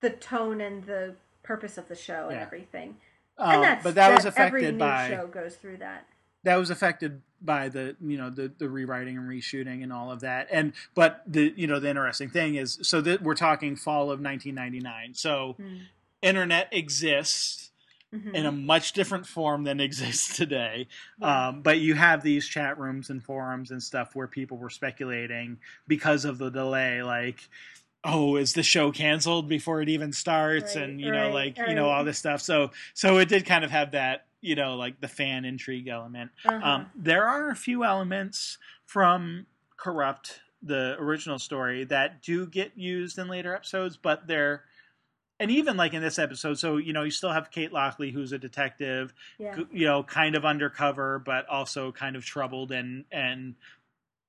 the 0.01 0.11
tone 0.11 0.61
and 0.61 0.85
the 0.85 1.15
purpose 1.43 1.78
of 1.78 1.89
the 1.89 1.95
show 1.97 2.28
and 2.28 2.37
Yeah. 2.37 2.43
everything. 2.43 2.97
um, 3.39 3.51
and 3.57 3.62
that's 3.65 3.85
but 3.85 3.95
that 3.97 4.15
was 4.15 4.24
every 4.24 4.28
affected 4.62 4.74
new 4.74 4.78
by 4.78 5.09
show 5.11 5.27
goes 5.27 5.57
through 5.57 5.77
that. 5.77 6.07
that 6.45 6.57
was 6.57 6.70
affected 6.70 7.20
by 7.43 7.69
the 7.69 7.95
you 8.01 8.16
know 8.16 8.31
the 8.31 8.49
the 8.57 8.66
rewriting 8.69 9.19
and 9.19 9.28
reshooting 9.28 9.83
and 9.83 9.93
all 9.93 10.11
of 10.11 10.20
that 10.20 10.49
and 10.51 10.73
but 10.95 11.23
the 11.27 11.53
you 11.55 11.66
know 11.66 11.78
the 11.78 11.89
interesting 11.91 12.31
thing 12.31 12.55
is 12.55 12.78
so 12.81 13.03
that 13.03 13.20
we're 13.23 13.35
talking 13.35 13.77
fall 13.77 14.11
of 14.11 14.20
1999 14.20 15.12
so 15.12 15.55
Mm. 15.61 15.81
internet 16.23 16.69
exists 16.73 17.70
Mhm. 18.15 18.35
in 18.35 18.47
a 18.47 18.53
much 18.53 18.93
different 18.95 19.27
form 19.27 19.65
than 19.65 19.81
exists 19.89 20.35
today 20.35 20.89
Yeah. 21.20 21.49
um, 21.49 21.61
but 21.62 21.78
you 21.78 21.95
have 21.95 22.23
these 22.23 22.49
chat 22.49 22.78
rooms 22.78 23.11
and 23.11 23.23
forums 23.23 23.70
and 23.70 23.83
stuff 23.83 24.15
where 24.16 24.27
people 24.28 24.57
were 24.57 24.70
speculating 24.70 25.59
because 25.87 26.24
of 26.24 26.39
the 26.39 26.49
delay 26.51 27.03
like 27.03 27.51
oh 28.07 28.37
is 28.37 28.55
the 28.55 28.62
show 28.62 28.91
canceled 28.93 29.49
before 29.49 29.83
it 29.83 29.89
even 29.89 30.12
starts 30.12 30.77
Right, 30.77 30.85
and 30.85 31.01
you 31.01 31.11
know 31.11 31.27
right, 31.27 31.55
like 31.57 31.59
you 31.69 31.74
know 31.74 31.89
all 31.91 32.05
this 32.05 32.19
stuff 32.19 32.41
so 32.41 32.70
so 32.95 33.19
it 33.19 33.28
did 33.28 33.45
kind 33.45 33.65
of 33.65 33.70
have 33.70 33.91
that 33.93 34.27
you 34.41 34.55
know 34.55 34.77
like 34.77 35.01
the 35.01 35.09
fan 35.09 35.45
intrigue 35.45 35.89
element 35.89 36.31
Uh-huh. 36.45 36.66
um, 36.66 36.87
there 36.95 37.27
are 37.27 37.51
a 37.51 37.57
few 37.57 37.85
elements 37.85 38.59
from 38.87 39.47
Corrupt, 39.77 40.41
the 40.62 40.97
original 40.99 41.39
story, 41.39 41.85
that 41.85 42.23
do 42.23 42.47
get 42.47 42.73
used 42.77 43.19
in 43.19 43.28
later 43.28 43.55
episodes, 43.55 43.97
but 43.97 44.27
they're 44.27 44.62
and 45.39 45.51
even 45.51 45.77
like 45.77 45.93
in 45.93 46.01
this 46.01 46.19
episode, 46.19 46.59
so 46.59 46.78
you 46.78 46.95
know 46.95 47.03
you 47.03 47.11
still 47.11 47.33
have 47.33 47.51
Kate 47.51 47.73
Lockley, 47.73 48.11
who's 48.11 48.33
a 48.33 48.39
detective, 48.39 49.12
yeah. 49.39 49.57
you 49.70 49.85
know, 49.85 50.03
kind 50.03 50.35
of 50.35 50.47
undercover, 50.47 51.19
but 51.19 51.47
also 51.49 51.93
kind 51.93 52.16
of 52.16 52.24
troubled 52.24 52.73
and 52.73 53.05
and 53.12 53.55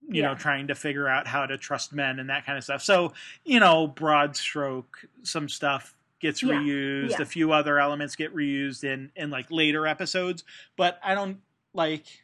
you 0.08 0.22
Yeah. 0.22 0.30
know, 0.30 0.36
trying 0.36 0.68
to 0.68 0.76
figure 0.76 1.08
out 1.08 1.28
how 1.28 1.46
to 1.46 1.58
trust 1.58 1.92
men 1.94 2.20
and 2.20 2.30
that 2.30 2.46
kind 2.46 2.58
of 2.58 2.64
stuff. 2.64 2.82
So, 2.82 3.14
you 3.44 3.60
know, 3.60 3.88
broad 3.88 4.36
stroke, 4.36 5.06
some 5.24 5.50
stuff 5.50 5.96
gets 6.20 6.42
Yeah. 6.42 6.54
reused, 6.54 7.12
Yeah. 7.12 7.22
a 7.22 7.26
few 7.26 7.52
other 7.52 7.78
elements 7.80 8.16
get 8.16 8.34
reused 8.34 8.84
in 8.84 9.12
in 9.16 9.30
like 9.30 9.48
later 9.52 9.86
episodes, 9.86 10.44
but 10.76 11.00
I 11.04 11.14
don't 11.14 11.42
like 11.74 12.24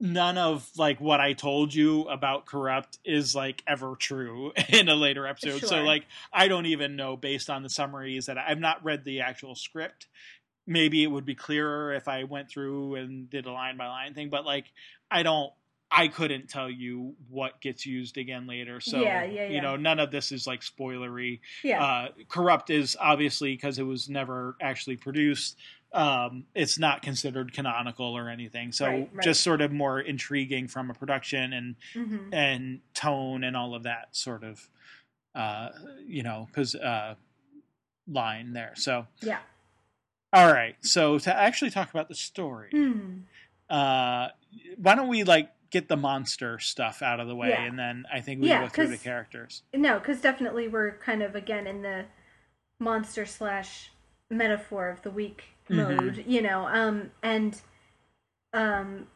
none 0.00 0.36
of 0.36 0.68
like 0.76 1.00
what 1.00 1.20
I 1.20 1.32
told 1.32 1.72
you 1.72 2.02
about 2.08 2.46
corrupt 2.46 2.98
is 3.04 3.34
like 3.34 3.62
ever 3.66 3.94
true 3.96 4.52
in 4.68 4.88
a 4.88 4.94
later 4.94 5.26
episode. 5.26 5.60
So 5.60 5.82
like 5.82 6.06
I 6.32 6.48
don't 6.48 6.66
even 6.66 6.96
know 6.96 7.16
based 7.16 7.48
on 7.48 7.62
the 7.62 7.70
summaries 7.70 8.26
that 8.26 8.36
I've 8.36 8.58
not 8.58 8.84
read 8.84 9.04
the 9.04 9.20
actual 9.20 9.54
script. 9.54 10.08
Maybe 10.66 11.02
it 11.04 11.08
would 11.08 11.24
be 11.26 11.34
clearer 11.34 11.92
if 11.92 12.08
I 12.08 12.24
went 12.24 12.48
through 12.50 12.96
and 12.96 13.28
did 13.30 13.46
a 13.46 13.52
line 13.52 13.76
by 13.76 13.86
line 13.86 14.14
thing, 14.14 14.30
but 14.30 14.44
like 14.44 14.72
I 15.10 15.22
don't 15.22 15.52
I 15.96 16.08
couldn't 16.08 16.48
tell 16.48 16.68
you 16.70 17.14
what 17.28 17.60
gets 17.60 17.86
used 17.86 18.16
again 18.18 18.46
later. 18.46 18.80
So 18.80 19.00
Yeah, 19.02 19.24
yeah, 19.24 19.48
you 19.48 19.60
know, 19.60 19.76
none 19.76 20.00
of 20.00 20.10
this 20.10 20.32
is 20.32 20.46
like 20.46 20.60
spoilery. 20.60 21.40
Yeah. 21.62 21.82
Uh, 21.82 22.08
corrupt 22.28 22.70
is 22.70 22.96
obviously 23.00 23.54
because 23.54 23.78
it 23.78 23.84
was 23.84 24.08
never 24.08 24.56
actually 24.60 24.96
produced. 24.96 25.56
Um, 25.92 26.46
it's 26.54 26.78
not 26.78 27.02
considered 27.02 27.52
canonical 27.52 28.06
or 28.16 28.28
anything. 28.28 28.72
So 28.72 28.86
Right, 28.86 29.08
right. 29.12 29.22
just 29.24 29.42
sort 29.42 29.60
of 29.60 29.70
more 29.70 30.00
intriguing 30.00 30.66
from 30.66 30.90
a 30.90 30.94
production 30.94 31.52
and 31.52 31.76
hmm 31.92 32.30
and 32.32 32.80
tone 32.94 33.44
and 33.44 33.56
all 33.56 33.74
of 33.76 33.84
that 33.84 34.08
sort 34.10 34.42
of 34.42 34.68
uh, 35.36 35.68
you 36.06 36.22
know 36.24 36.46
because 36.50 36.74
uh, 36.74 37.14
line 38.08 38.52
there. 38.52 38.72
So 38.74 39.06
Yeah. 39.22 39.38
all 40.32 40.52
right. 40.52 40.76
So 40.80 41.18
to 41.20 41.34
actually 41.36 41.70
talk 41.70 41.90
about 41.90 42.08
the 42.08 42.14
story, 42.16 42.70
Hmm. 42.72 43.18
uh, 43.70 44.28
why 44.76 44.94
don't 44.96 45.08
we 45.08 45.22
like 45.24 45.50
get 45.74 45.88
the 45.88 45.96
monster 45.96 46.58
stuff 46.60 47.02
out 47.02 47.18
of 47.18 47.26
the 47.26 47.34
way, 47.34 47.50
Yeah. 47.50 47.66
and 47.66 47.76
then 47.76 48.06
I 48.10 48.20
think 48.20 48.40
we 48.40 48.48
Yeah, 48.48 48.62
go 48.62 48.68
through 48.68 48.86
the 48.86 48.96
characters. 48.96 49.62
No, 49.74 49.98
because 49.98 50.20
definitely 50.20 50.68
we're 50.68 50.92
kind 50.98 51.20
of 51.20 51.34
again 51.34 51.66
in 51.66 51.82
the 51.82 52.04
monster 52.78 53.26
slash 53.26 53.90
metaphor 54.30 54.88
of 54.88 55.02
the 55.02 55.10
week 55.10 55.44
Mhm. 55.68 55.76
mode, 55.76 56.24
you 56.28 56.40
know, 56.40 56.68
um, 56.68 57.10
and 57.24 57.60
um, 58.52 59.08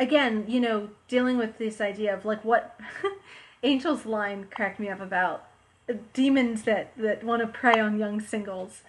again, 0.00 0.44
you 0.48 0.58
know, 0.58 0.90
dealing 1.06 1.38
with 1.38 1.56
this 1.58 1.80
idea 1.80 2.12
of 2.12 2.24
like 2.24 2.44
what 2.44 2.78
Angel's 3.62 4.04
line 4.04 4.48
cracked 4.50 4.80
me 4.80 4.88
up 4.88 5.00
about 5.00 5.44
uh, 5.88 5.94
demons 6.12 6.64
that 6.64 6.96
that 6.96 7.22
want 7.22 7.42
to 7.42 7.46
prey 7.48 7.78
on 7.78 7.96
young 7.96 8.20
singles. 8.20 8.82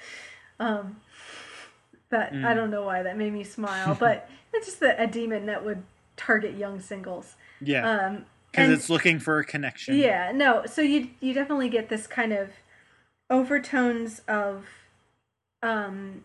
Um, 0.60 1.00
that 2.10 2.32
I 2.32 2.54
Mm. 2.54 2.56
don't 2.56 2.72
know 2.72 2.84
why 2.86 3.04
that 3.04 3.18
made 3.18 3.34
me 3.34 3.44
smile, 3.44 3.94
but 4.00 4.28
it's 4.54 4.66
just 4.66 4.82
a, 4.82 5.00
a 5.00 5.06
demon 5.06 5.46
that 5.46 5.64
would 5.64 5.84
target 6.18 6.56
young 6.56 6.80
singles. 6.82 7.36
Yeah, 7.62 7.90
Um, 7.90 8.26
because 8.52 8.70
it's 8.72 8.90
looking 8.90 9.20
for 9.20 9.40
a 9.40 9.46
connection. 9.46 9.96
yeah, 9.96 10.32
no. 10.34 10.66
So 10.66 10.82
you 10.82 11.10
you 11.22 11.34
definitely 11.34 11.70
get 11.70 11.90
this 11.90 12.08
kind 12.08 12.34
of 12.34 12.50
overtones 13.30 14.20
of 14.28 14.66
um 15.64 16.24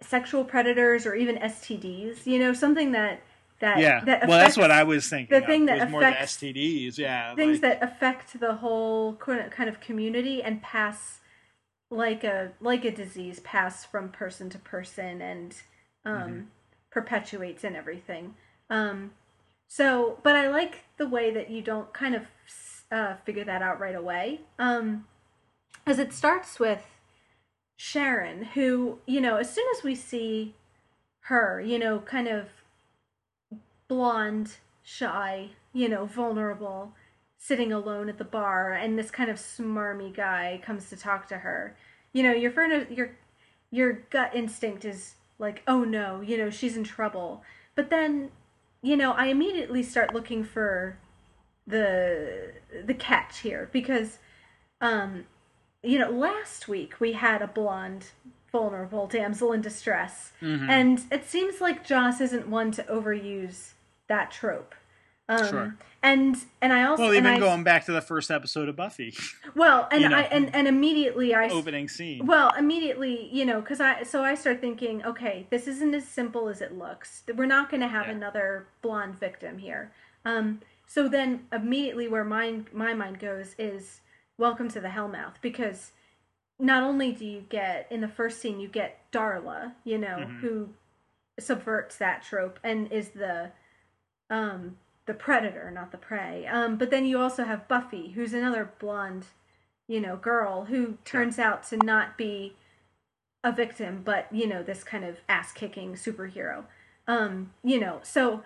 sexual 0.00 0.44
predators 0.44 1.06
or 1.06 1.14
even 1.14 1.36
STDs, 1.36 2.26
you 2.26 2.38
know, 2.38 2.52
something 2.52 2.92
that 2.92 3.20
that 3.60 3.78
yeah. 3.78 4.04
that 4.04 4.26
well, 4.28 4.38
that's 4.38 4.56
what 4.56 4.70
I 4.70 4.82
was 4.84 5.08
thinking. 5.08 5.30
the 5.34 5.42
of, 5.42 5.46
thing 5.46 5.66
that 5.66 5.90
more 5.90 6.00
the 6.02 6.08
affects 6.08 6.36
STDs. 6.36 6.98
Yeah, 6.98 7.34
things 7.34 7.62
like- 7.62 7.80
that 7.80 7.82
affect 7.82 8.38
the 8.40 8.54
whole 8.56 9.14
kind 9.16 9.68
of- 9.68 9.80
community 9.80 10.42
and 10.42 10.60
pass 10.62 11.20
like 11.90 12.24
a 12.24 12.52
like 12.60 12.84
a 12.84 12.90
disease 12.90 13.40
pass 13.40 13.84
from 13.84 14.08
person 14.10 14.50
to 14.50 14.58
person 14.58 15.20
and 15.22 15.54
um 16.04 16.12
Mhm. 16.14 16.44
perpetuates 16.90 17.64
and 17.64 17.76
everything. 17.76 18.34
Um 18.70 19.12
so, 19.66 20.18
but 20.22 20.36
I 20.36 20.48
like 20.48 20.84
the 20.98 21.08
way 21.08 21.32
that 21.32 21.50
you 21.50 21.60
don't 21.62 21.92
kind 21.92 22.14
of 22.14 22.22
uh, 22.92 23.16
figure 23.24 23.44
that 23.44 23.62
out 23.62 23.80
right 23.80 23.94
away. 23.94 24.42
Um, 24.58 25.06
as 25.86 25.98
it 25.98 26.12
starts 26.12 26.60
with 26.60 26.86
Sharon, 27.76 28.44
who, 28.44 28.98
you 29.06 29.20
know, 29.20 29.36
as 29.36 29.52
soon 29.52 29.66
as 29.76 29.82
we 29.82 29.94
see 29.94 30.54
her, 31.22 31.60
you 31.60 31.78
know, 31.78 31.98
kind 31.98 32.28
of 32.28 32.48
blonde, 33.88 34.58
shy, 34.82 35.50
you 35.72 35.88
know, 35.88 36.06
vulnerable, 36.06 36.92
sitting 37.36 37.72
alone 37.72 38.08
at 38.08 38.18
the 38.18 38.24
bar, 38.24 38.72
and 38.72 38.98
this 38.98 39.10
kind 39.10 39.30
of 39.30 39.36
smarmy 39.36 40.14
guy 40.14 40.60
comes 40.64 40.88
to 40.88 40.96
talk 40.96 41.26
to 41.28 41.38
her, 41.38 41.76
you 42.12 42.22
know, 42.22 42.32
your 42.32 42.52
your 42.90 43.16
your 43.70 43.92
gut 44.10 44.36
instinct 44.36 44.84
is 44.84 45.16
like, 45.38 45.62
oh 45.66 45.82
no, 45.82 46.20
you 46.20 46.38
know, 46.38 46.48
she's 46.48 46.76
in 46.76 46.84
trouble. 46.84 47.42
But 47.74 47.90
then, 47.90 48.30
you 48.84 48.96
know, 48.98 49.12
I 49.12 49.26
immediately 49.26 49.82
start 49.82 50.12
looking 50.12 50.44
for 50.44 50.98
the 51.66 52.52
the 52.84 52.92
catch 52.94 53.38
here 53.40 53.70
because 53.72 54.18
um 54.80 55.24
you 55.82 55.98
know, 55.98 56.10
last 56.10 56.68
week 56.68 57.00
we 57.00 57.12
had 57.12 57.40
a 57.42 57.46
blonde 57.46 58.06
vulnerable 58.52 59.06
damsel 59.06 59.52
in 59.52 59.60
distress. 59.60 60.32
Mhm. 60.40 60.68
And 60.68 61.00
it 61.10 61.24
seems 61.26 61.60
like 61.60 61.84
Joss 61.84 62.20
isn't 62.20 62.46
one 62.48 62.70
to 62.72 62.82
overuse 62.84 63.72
that 64.06 64.30
trope. 64.30 64.74
Um, 65.28 65.48
Sure. 65.48 65.76
And 66.02 66.36
and 66.60 66.70
I 66.72 66.84
also 66.84 67.04
well, 67.04 67.10
and 67.12 67.18
even 67.26 67.32
I, 67.36 67.38
going 67.38 67.64
back 67.64 67.86
to 67.86 67.92
the 67.92 68.02
first 68.02 68.30
episode 68.30 68.68
of 68.68 68.76
Buffy 68.76 69.14
well 69.54 69.88
and 69.90 70.02
you 70.02 70.08
know. 70.10 70.18
I 70.18 70.22
and, 70.24 70.54
and 70.54 70.68
immediately 70.68 71.34
I 71.34 71.48
opening 71.48 71.88
scene. 71.88 72.26
well, 72.26 72.52
immediately, 72.58 73.30
you 73.32 73.46
know, 73.46 73.60
because 73.62 73.80
I 73.80 74.02
so 74.02 74.22
I 74.22 74.34
start 74.34 74.60
thinking, 74.60 75.02
okay, 75.02 75.46
this 75.48 75.66
isn't 75.66 75.94
as 75.94 76.06
simple 76.06 76.48
as 76.48 76.60
it 76.60 76.76
looks. 76.76 77.22
We're 77.34 77.46
not 77.46 77.70
going 77.70 77.80
to 77.80 77.88
have 77.88 78.06
Yeah. 78.06 78.12
another 78.12 78.66
blonde 78.82 79.18
victim 79.18 79.56
here. 79.58 79.92
Um, 80.26 80.60
so 80.86 81.08
then 81.08 81.46
immediately 81.50 82.06
where 82.06 82.24
my 82.24 82.60
my 82.72 82.92
mind 82.92 83.18
goes 83.18 83.54
is 83.58 84.02
welcome 84.36 84.68
to 84.68 84.80
the 84.80 84.88
Hellmouth 84.88 85.40
because 85.40 85.92
not 86.58 86.82
only 86.82 87.12
do 87.12 87.24
you 87.24 87.46
get 87.48 87.86
in 87.90 88.02
the 88.02 88.08
first 88.08 88.40
scene 88.42 88.60
you 88.60 88.68
get 88.68 89.10
Darla, 89.10 89.72
you 89.84 89.96
know, 89.96 90.18
Mhm. 90.18 90.40
who 90.40 90.68
subverts 91.38 91.96
that 91.96 92.22
trope 92.22 92.58
and 92.62 92.92
is 92.92 93.10
the 93.10 93.52
um 94.28 94.76
the 95.06 95.14
predator, 95.14 95.70
not 95.70 95.92
the 95.92 95.98
prey. 95.98 96.46
Um, 96.46 96.76
but 96.76 96.90
then 96.90 97.04
you 97.04 97.18
also 97.18 97.44
have 97.44 97.68
Buffy, 97.68 98.12
who's 98.12 98.32
another 98.32 98.70
blonde, 98.78 99.26
you 99.86 100.00
know, 100.00 100.16
girl 100.16 100.66
who 100.66 100.98
turns 101.04 101.38
out 101.38 101.62
to 101.68 101.76
not 101.76 102.16
be 102.16 102.56
a 103.42 103.52
victim, 103.52 104.00
but 104.04 104.26
you 104.32 104.46
know, 104.46 104.62
this 104.62 104.82
kind 104.82 105.04
of 105.04 105.18
ass 105.28 105.52
kicking 105.52 105.94
superhero. 105.94 106.64
Um, 107.06 107.52
you 107.62 107.78
know, 107.78 108.00
so 108.02 108.42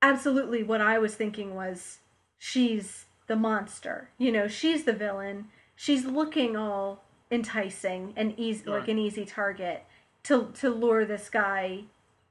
absolutely 0.00 0.62
what 0.62 0.80
I 0.80 0.98
was 0.98 1.16
thinking 1.16 1.54
was 1.54 1.98
she's 2.38 3.06
the 3.26 3.36
monster. 3.36 4.10
You 4.18 4.30
know, 4.30 4.46
she's 4.46 4.84
the 4.84 4.92
villain. 4.92 5.48
She's 5.74 6.04
looking 6.04 6.56
all 6.56 7.02
enticing 7.30 8.12
and 8.14 8.38
easy 8.38 8.68
like 8.68 8.88
an 8.88 8.98
easy 8.98 9.24
target 9.24 9.84
to 10.24 10.52
to 10.60 10.70
lure 10.70 11.04
this 11.04 11.28
guy, 11.28 11.84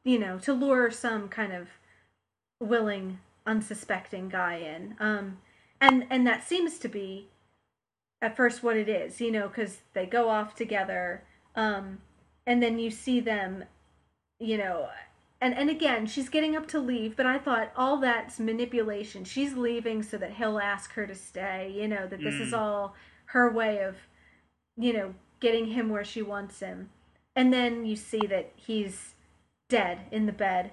you 0.06 0.20
know, 0.20 0.38
to 0.40 0.54
lure 0.54 0.90
some 0.92 1.28
kind 1.28 1.52
of 1.52 1.68
willing 2.62 3.20
unsuspecting 3.46 4.30
guy 4.30 4.56
in. 4.58 4.96
Um 5.00 5.40
and 5.80 6.06
and 6.10 6.26
that 6.28 6.44
seems 6.48 6.78
to 6.80 6.88
be 6.88 7.30
at 8.22 8.38
first 8.38 8.62
what 8.62 8.78
it 8.78 8.88
is, 8.88 9.20
you 9.20 9.32
know, 9.32 9.50
cuz 9.50 9.82
they 9.94 10.06
go 10.06 10.30
off 10.30 10.56
together 10.56 11.24
um 11.56 12.02
and 12.46 12.62
then 12.64 12.80
you 12.80 12.90
see 12.90 13.20
them 13.20 13.66
you 14.40 14.58
know 14.58 14.90
and 15.40 15.54
and 15.54 15.70
again 15.70 16.06
she's 16.08 16.30
getting 16.30 16.56
up 16.56 16.66
to 16.68 16.80
leave 16.80 17.16
but 17.16 17.26
i 17.26 17.38
thought 17.38 17.72
all 17.76 17.98
that's 17.98 18.40
manipulation 18.40 19.24
she's 19.24 19.54
leaving 19.56 20.02
so 20.02 20.18
that 20.18 20.34
he'll 20.34 20.58
ask 20.60 20.94
her 20.94 21.06
to 21.06 21.14
stay 21.14 21.72
you 21.76 21.88
know 21.88 22.08
that 22.08 22.20
this 22.22 22.36
is 22.36 22.52
Mm. 22.54 22.58
all 22.58 22.96
her 23.26 23.52
way 23.52 23.84
of 23.84 23.98
you 24.78 24.94
know 24.94 25.14
getting 25.40 25.68
him 25.68 25.90
where 25.90 26.04
she 26.06 26.22
wants 26.22 26.60
him 26.62 26.90
and 27.36 27.54
then 27.54 27.86
you 27.86 27.96
see 27.96 28.26
that 28.28 28.52
he's 28.56 29.14
dead 29.70 30.00
in 30.10 30.26
the 30.26 30.32
bed 30.32 30.72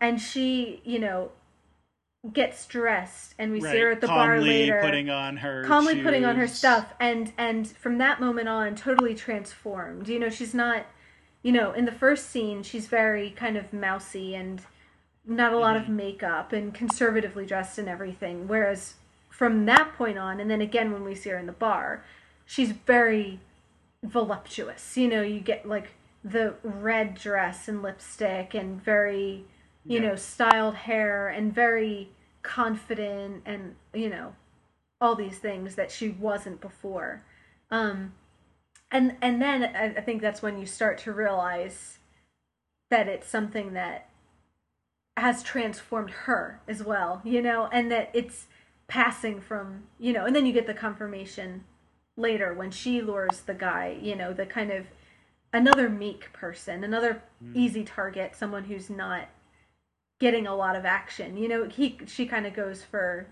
and 0.00 0.20
she 0.20 0.80
you 0.84 0.98
know 0.98 1.32
gets 2.34 2.66
dressed 2.66 3.34
and 3.38 3.50
we 3.50 3.60
see 3.62 3.78
her 3.80 3.90
at 3.92 4.00
the 4.02 4.06
bar 4.06 4.34
calmly 4.36 4.48
later. 4.50 4.80
putting 4.82 5.08
on 5.08 5.38
her 5.38 5.64
calmly 5.64 6.02
putting 6.02 6.24
on 6.24 6.36
her 6.36 6.46
stuff 6.46 6.92
and 7.00 7.32
and 7.38 7.68
from 7.68 7.96
that 7.96 8.20
moment 8.20 8.46
on 8.48 8.74
totally 8.74 9.14
transformed. 9.14 10.06
You 10.06 10.18
know 10.18 10.28
she's 10.28 10.52
not 10.52 10.84
you 11.42 11.50
know 11.50 11.72
in 11.72 11.86
the 11.86 11.92
first 11.92 12.28
scene 12.28 12.62
she's 12.62 12.86
very 12.88 13.30
kind 13.30 13.56
of 13.56 13.72
mousy 13.72 14.34
and 14.34 14.60
not 15.24 15.52
a 15.54 15.58
lot 15.58 15.76
Mm-hmm. 15.76 15.90
of 15.92 15.96
makeup 15.96 16.52
and 16.52 16.74
conservatively 16.74 17.46
dressed 17.46 17.78
and 17.78 17.88
everything. 17.88 18.46
Whereas 18.46 18.94
from 19.30 19.64
that 19.64 19.94
point 19.96 20.18
on 20.18 20.40
and 20.40 20.50
then 20.50 20.60
again 20.60 20.92
when 20.92 21.04
we 21.04 21.14
see 21.14 21.30
her 21.30 21.38
in 21.38 21.46
the 21.46 21.52
bar 21.52 22.04
she's 22.44 22.72
very 22.72 23.40
voluptuous. 24.02 24.94
You 24.96 25.08
know 25.08 25.22
you 25.22 25.40
get 25.40 25.66
like 25.66 25.92
the 26.22 26.52
red 26.62 27.14
dress 27.14 27.66
and 27.66 27.82
lipstick 27.82 28.52
and 28.54 28.82
very 28.84 29.46
you 29.84 30.00
Yeah. 30.00 30.08
know 30.08 30.16
styled 30.16 30.74
hair 30.74 31.28
and 31.28 31.54
very 31.54 32.10
confident 32.42 33.42
and 33.46 33.76
you 33.92 34.08
know 34.08 34.34
all 35.00 35.14
these 35.14 35.38
things 35.38 35.74
that 35.76 35.90
she 35.90 36.08
wasn't 36.08 36.60
before 36.60 37.22
um 37.70 38.12
and 38.90 39.16
and 39.22 39.40
then 39.40 39.64
I, 39.64 40.00
think 40.00 40.20
that's 40.20 40.42
when 40.42 40.58
you 40.58 40.66
start 40.66 40.98
to 40.98 41.12
realize 41.12 41.98
that 42.90 43.08
it's 43.08 43.28
something 43.28 43.72
that 43.74 44.08
has 45.16 45.42
transformed 45.42 46.10
her 46.10 46.60
as 46.66 46.82
well, 46.82 47.20
you 47.24 47.42
know, 47.42 47.68
and 47.72 47.90
that 47.92 48.10
it's 48.12 48.46
passing 48.88 49.40
from, 49.40 49.84
you 49.98 50.12
know, 50.12 50.24
and 50.24 50.34
then 50.34 50.46
you 50.46 50.52
get 50.52 50.66
the 50.66 50.74
confirmation 50.74 51.64
later 52.16 52.52
when 52.52 52.70
she 52.70 53.00
lures 53.00 53.42
the 53.46 53.54
guy, 53.54 53.96
you 54.00 54.16
know, 54.16 54.32
the 54.32 54.46
kind 54.46 54.72
of 54.72 54.86
another 55.52 55.88
meek 55.88 56.32
person, 56.32 56.82
another 56.82 57.22
mm. 57.42 57.54
easy 57.54 57.84
target, 57.84 58.34
someone 58.34 58.64
who's 58.64 58.90
not 58.90 59.28
getting 60.20 60.46
a 60.46 60.54
lot 60.54 60.76
of 60.76 60.84
action. 60.84 61.36
You 61.36 61.48
know, 61.48 61.68
he 61.68 61.98
she 62.06 62.26
kind 62.26 62.46
of 62.46 62.54
goes 62.54 62.84
for 62.84 63.26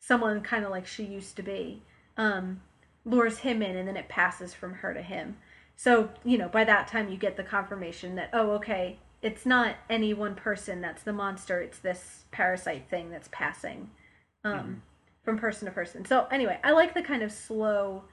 someone 0.00 0.42
kind 0.42 0.64
of 0.64 0.70
like 0.70 0.86
she 0.86 1.04
used 1.04 1.36
to 1.36 1.42
be. 1.42 1.82
Um, 2.18 2.60
lures 3.06 3.38
him 3.38 3.62
in 3.62 3.76
and 3.76 3.88
then 3.88 3.96
it 3.96 4.08
passes 4.08 4.52
from 4.52 4.74
her 4.74 4.92
to 4.92 5.00
him. 5.00 5.36
So, 5.76 6.10
you 6.24 6.36
know, 6.36 6.48
by 6.48 6.64
that 6.64 6.88
time 6.88 7.08
you 7.08 7.16
get 7.16 7.36
the 7.36 7.44
confirmation 7.44 8.16
that 8.16 8.30
oh, 8.32 8.50
okay, 8.52 8.98
it's 9.22 9.46
not 9.46 9.76
any 9.88 10.12
one 10.12 10.34
person 10.34 10.80
that's 10.80 11.02
the 11.02 11.12
monster, 11.12 11.60
it's 11.60 11.78
this 11.78 12.24
parasite 12.30 12.90
thing 12.90 13.10
that's 13.10 13.28
passing 13.32 13.90
um, 14.44 14.58
mm 14.58 14.76
from 15.24 15.36
person 15.36 15.66
to 15.66 15.72
person. 15.72 16.04
So, 16.04 16.28
anyway, 16.30 16.60
I 16.62 16.70
like 16.70 16.94
the 16.94 17.02
kind 17.02 17.20
of 17.20 17.32
slow 17.32 18.04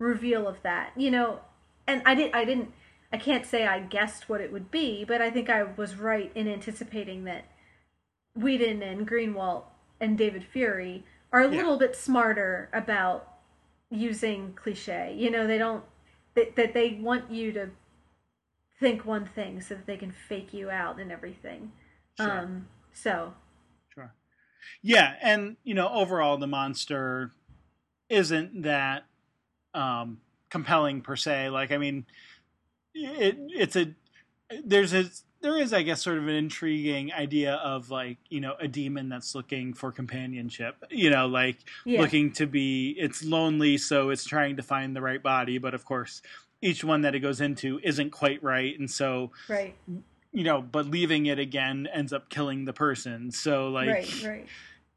reveal 0.00 0.48
of 0.48 0.60
that. 0.62 0.90
You 0.96 1.12
know, 1.12 1.38
and 1.86 2.02
I 2.04 2.16
did 2.16 2.34
I 2.34 2.44
didn't 2.44 2.72
I 3.12 3.16
can't 3.16 3.44
say 3.44 3.66
I 3.66 3.80
guessed 3.80 4.28
what 4.28 4.40
it 4.40 4.52
would 4.52 4.70
be, 4.70 5.04
but 5.04 5.20
I 5.20 5.30
think 5.30 5.50
I 5.50 5.64
was 5.64 5.96
right 5.96 6.30
in 6.34 6.46
anticipating 6.46 7.24
that 7.24 7.44
Whedon 8.36 8.82
and 8.82 9.08
Greenwalt 9.08 9.64
and 10.00 10.16
David 10.16 10.44
Fury 10.44 11.04
are 11.32 11.40
a 11.40 11.50
yeah. 11.50 11.56
little 11.56 11.76
bit 11.76 11.96
smarter 11.96 12.68
about 12.72 13.28
using 13.90 14.52
cliche. 14.54 15.14
You 15.16 15.30
know, 15.30 15.46
they 15.46 15.58
don't 15.58 15.84
that, 16.34 16.56
that 16.56 16.74
they 16.74 16.98
want 17.00 17.30
you 17.30 17.52
to 17.52 17.70
think 18.78 19.04
one 19.04 19.26
thing 19.26 19.60
so 19.60 19.74
that 19.74 19.86
they 19.86 19.96
can 19.96 20.12
fake 20.12 20.54
you 20.54 20.70
out 20.70 21.00
and 21.00 21.10
everything. 21.10 21.72
Sure. 22.16 22.30
Um 22.30 22.68
so 22.92 23.34
Sure. 23.92 24.14
Yeah, 24.82 25.14
and 25.20 25.56
you 25.64 25.74
know, 25.74 25.88
overall 25.88 26.36
the 26.38 26.46
monster 26.46 27.32
isn't 28.08 28.62
that 28.62 29.04
um 29.74 30.20
compelling 30.48 31.00
per 31.00 31.16
se. 31.16 31.50
Like 31.50 31.72
I 31.72 31.78
mean, 31.78 32.06
it 32.94 33.36
it's 33.48 33.76
a 33.76 33.94
there's 34.64 34.92
a 34.92 35.10
there 35.42 35.56
is 35.56 35.72
I 35.72 35.82
guess 35.82 36.02
sort 36.02 36.18
of 36.18 36.28
an 36.28 36.34
intriguing 36.34 37.12
idea 37.12 37.54
of 37.54 37.90
like 37.90 38.18
you 38.28 38.40
know 38.40 38.54
a 38.60 38.68
demon 38.68 39.08
that's 39.08 39.34
looking 39.34 39.72
for 39.72 39.90
companionship. 39.90 40.76
You 40.90 41.10
know, 41.10 41.26
like 41.26 41.58
yeah. 41.84 42.00
looking 42.00 42.32
to 42.32 42.46
be 42.46 42.94
it's 42.98 43.24
lonely, 43.24 43.78
so 43.78 44.10
it's 44.10 44.24
trying 44.24 44.56
to 44.56 44.62
find 44.62 44.94
the 44.94 45.00
right 45.00 45.22
body. 45.22 45.58
But 45.58 45.74
of 45.74 45.84
course, 45.84 46.22
each 46.60 46.84
one 46.84 47.02
that 47.02 47.14
it 47.14 47.20
goes 47.20 47.40
into 47.40 47.80
isn't 47.82 48.10
quite 48.10 48.42
right, 48.42 48.78
and 48.78 48.90
so 48.90 49.32
right. 49.48 49.74
You 50.32 50.44
know, 50.44 50.62
but 50.62 50.86
leaving 50.86 51.26
it 51.26 51.40
again 51.40 51.88
ends 51.92 52.12
up 52.12 52.28
killing 52.28 52.64
the 52.64 52.72
person. 52.72 53.32
So 53.32 53.68
like, 53.68 53.88
right, 53.88 54.24
right. 54.24 54.46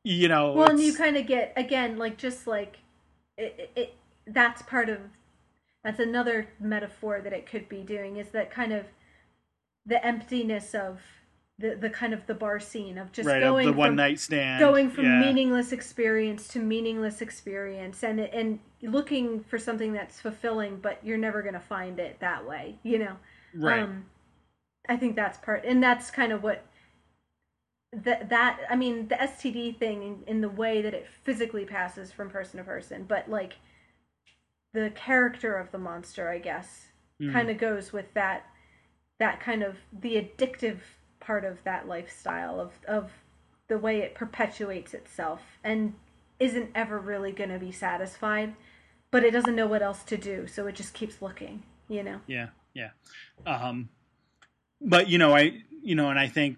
You 0.03 0.27
know, 0.27 0.51
well, 0.51 0.69
and 0.69 0.79
you 0.79 0.93
kind 0.93 1.17
of 1.17 1.25
get 1.25 1.53
again 1.55 1.97
like 1.97 2.17
just 2.17 2.45
like 2.45 2.77
it, 3.37 3.55
it, 3.57 3.71
it 3.75 3.95
that's 4.27 4.61
part 4.63 4.89
of 4.89 4.99
that's 5.83 5.99
another 5.99 6.47
metaphor 6.59 7.21
that 7.21 7.33
it 7.33 7.45
could 7.45 7.67
be 7.67 7.83
doing 7.83 8.17
is 8.17 8.29
that 8.29 8.51
kind 8.51 8.71
of 8.71 8.85
the 9.85 10.03
emptiness 10.05 10.73
of 10.73 10.99
the 11.59 11.75
the 11.75 11.89
kind 11.89 12.13
of 12.13 12.25
the 12.25 12.33
bar 12.33 12.59
scene 12.59 12.97
of 12.97 13.11
just 13.11 13.27
right, 13.27 13.41
going 13.41 13.67
of 13.67 13.75
the 13.75 13.79
one 13.79 13.95
night 13.95 14.19
stand. 14.19 14.59
going 14.59 14.89
from 14.89 15.05
yeah. 15.05 15.19
meaningless 15.19 15.71
experience 15.71 16.47
to 16.47 16.59
meaningless 16.59 17.21
experience 17.21 18.03
and 18.03 18.19
and 18.19 18.59
looking 18.81 19.43
for 19.43 19.59
something 19.59 19.93
that's 19.93 20.19
fulfilling 20.19 20.77
but 20.77 20.99
you're 21.03 21.17
never 21.17 21.41
going 21.41 21.53
to 21.53 21.59
find 21.59 21.99
it 21.99 22.19
that 22.19 22.47
way 22.47 22.75
you 22.83 22.97
know? 22.97 23.15
Right. 23.55 23.83
Um, 23.83 24.05
i 24.89 24.97
think 24.97 25.15
that's 25.15 25.37
part 25.37 25.63
and 25.63 25.81
that's 25.81 26.09
kind 26.09 26.31
of 26.31 26.41
what 26.41 26.65
that 27.91 28.29
that 28.29 28.59
i 28.69 28.75
mean 28.75 29.07
the 29.09 29.15
std 29.15 29.77
thing 29.77 30.01
in, 30.01 30.23
in 30.25 30.41
the 30.41 30.49
way 30.49 30.81
that 30.81 30.95
it 30.95 31.07
physically 31.21 31.65
passes 31.65 32.11
from 32.11 32.31
person 32.31 32.57
to 32.57 32.63
person 32.63 33.05
but 33.07 33.29
like 33.29 33.53
the 34.73 34.91
character 34.95 35.55
of 35.55 35.71
the 35.71 35.77
monster, 35.77 36.29
I 36.29 36.39
guess, 36.39 36.87
mm. 37.21 37.31
kind 37.31 37.49
of 37.49 37.57
goes 37.57 37.93
with 37.93 38.13
that 38.13 38.45
that 39.19 39.39
kind 39.39 39.63
of 39.63 39.77
the 39.97 40.15
addictive 40.15 40.79
part 41.19 41.45
of 41.45 41.63
that 41.63 41.87
lifestyle 41.87 42.59
of 42.59 42.71
of 42.87 43.11
the 43.67 43.77
way 43.77 43.99
it 43.99 44.15
perpetuates 44.15 44.93
itself 44.93 45.41
and 45.63 45.93
isn't 46.39 46.71
ever 46.75 46.99
really 46.99 47.31
going 47.31 47.49
to 47.49 47.59
be 47.59 47.71
satisfied, 47.71 48.53
but 49.11 49.23
it 49.23 49.31
doesn't 49.31 49.55
know 49.55 49.67
what 49.67 49.81
else 49.81 50.03
to 50.03 50.17
do, 50.17 50.47
so 50.47 50.67
it 50.67 50.75
just 50.75 50.93
keeps 50.93 51.21
looking, 51.21 51.63
you 51.87 52.03
know. 52.03 52.19
Yeah, 52.27 52.47
yeah. 52.73 52.89
Um 53.45 53.89
but 54.81 55.07
you 55.07 55.17
know, 55.17 55.35
I 55.35 55.61
you 55.81 55.95
know, 55.95 56.09
and 56.09 56.19
I 56.19 56.27
think 56.27 56.57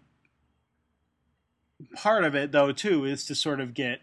part 1.95 2.23
of 2.23 2.33
it 2.33 2.51
though 2.51 2.71
too 2.71 3.05
is 3.05 3.25
to 3.25 3.35
sort 3.35 3.59
of 3.59 3.73
get 3.73 3.99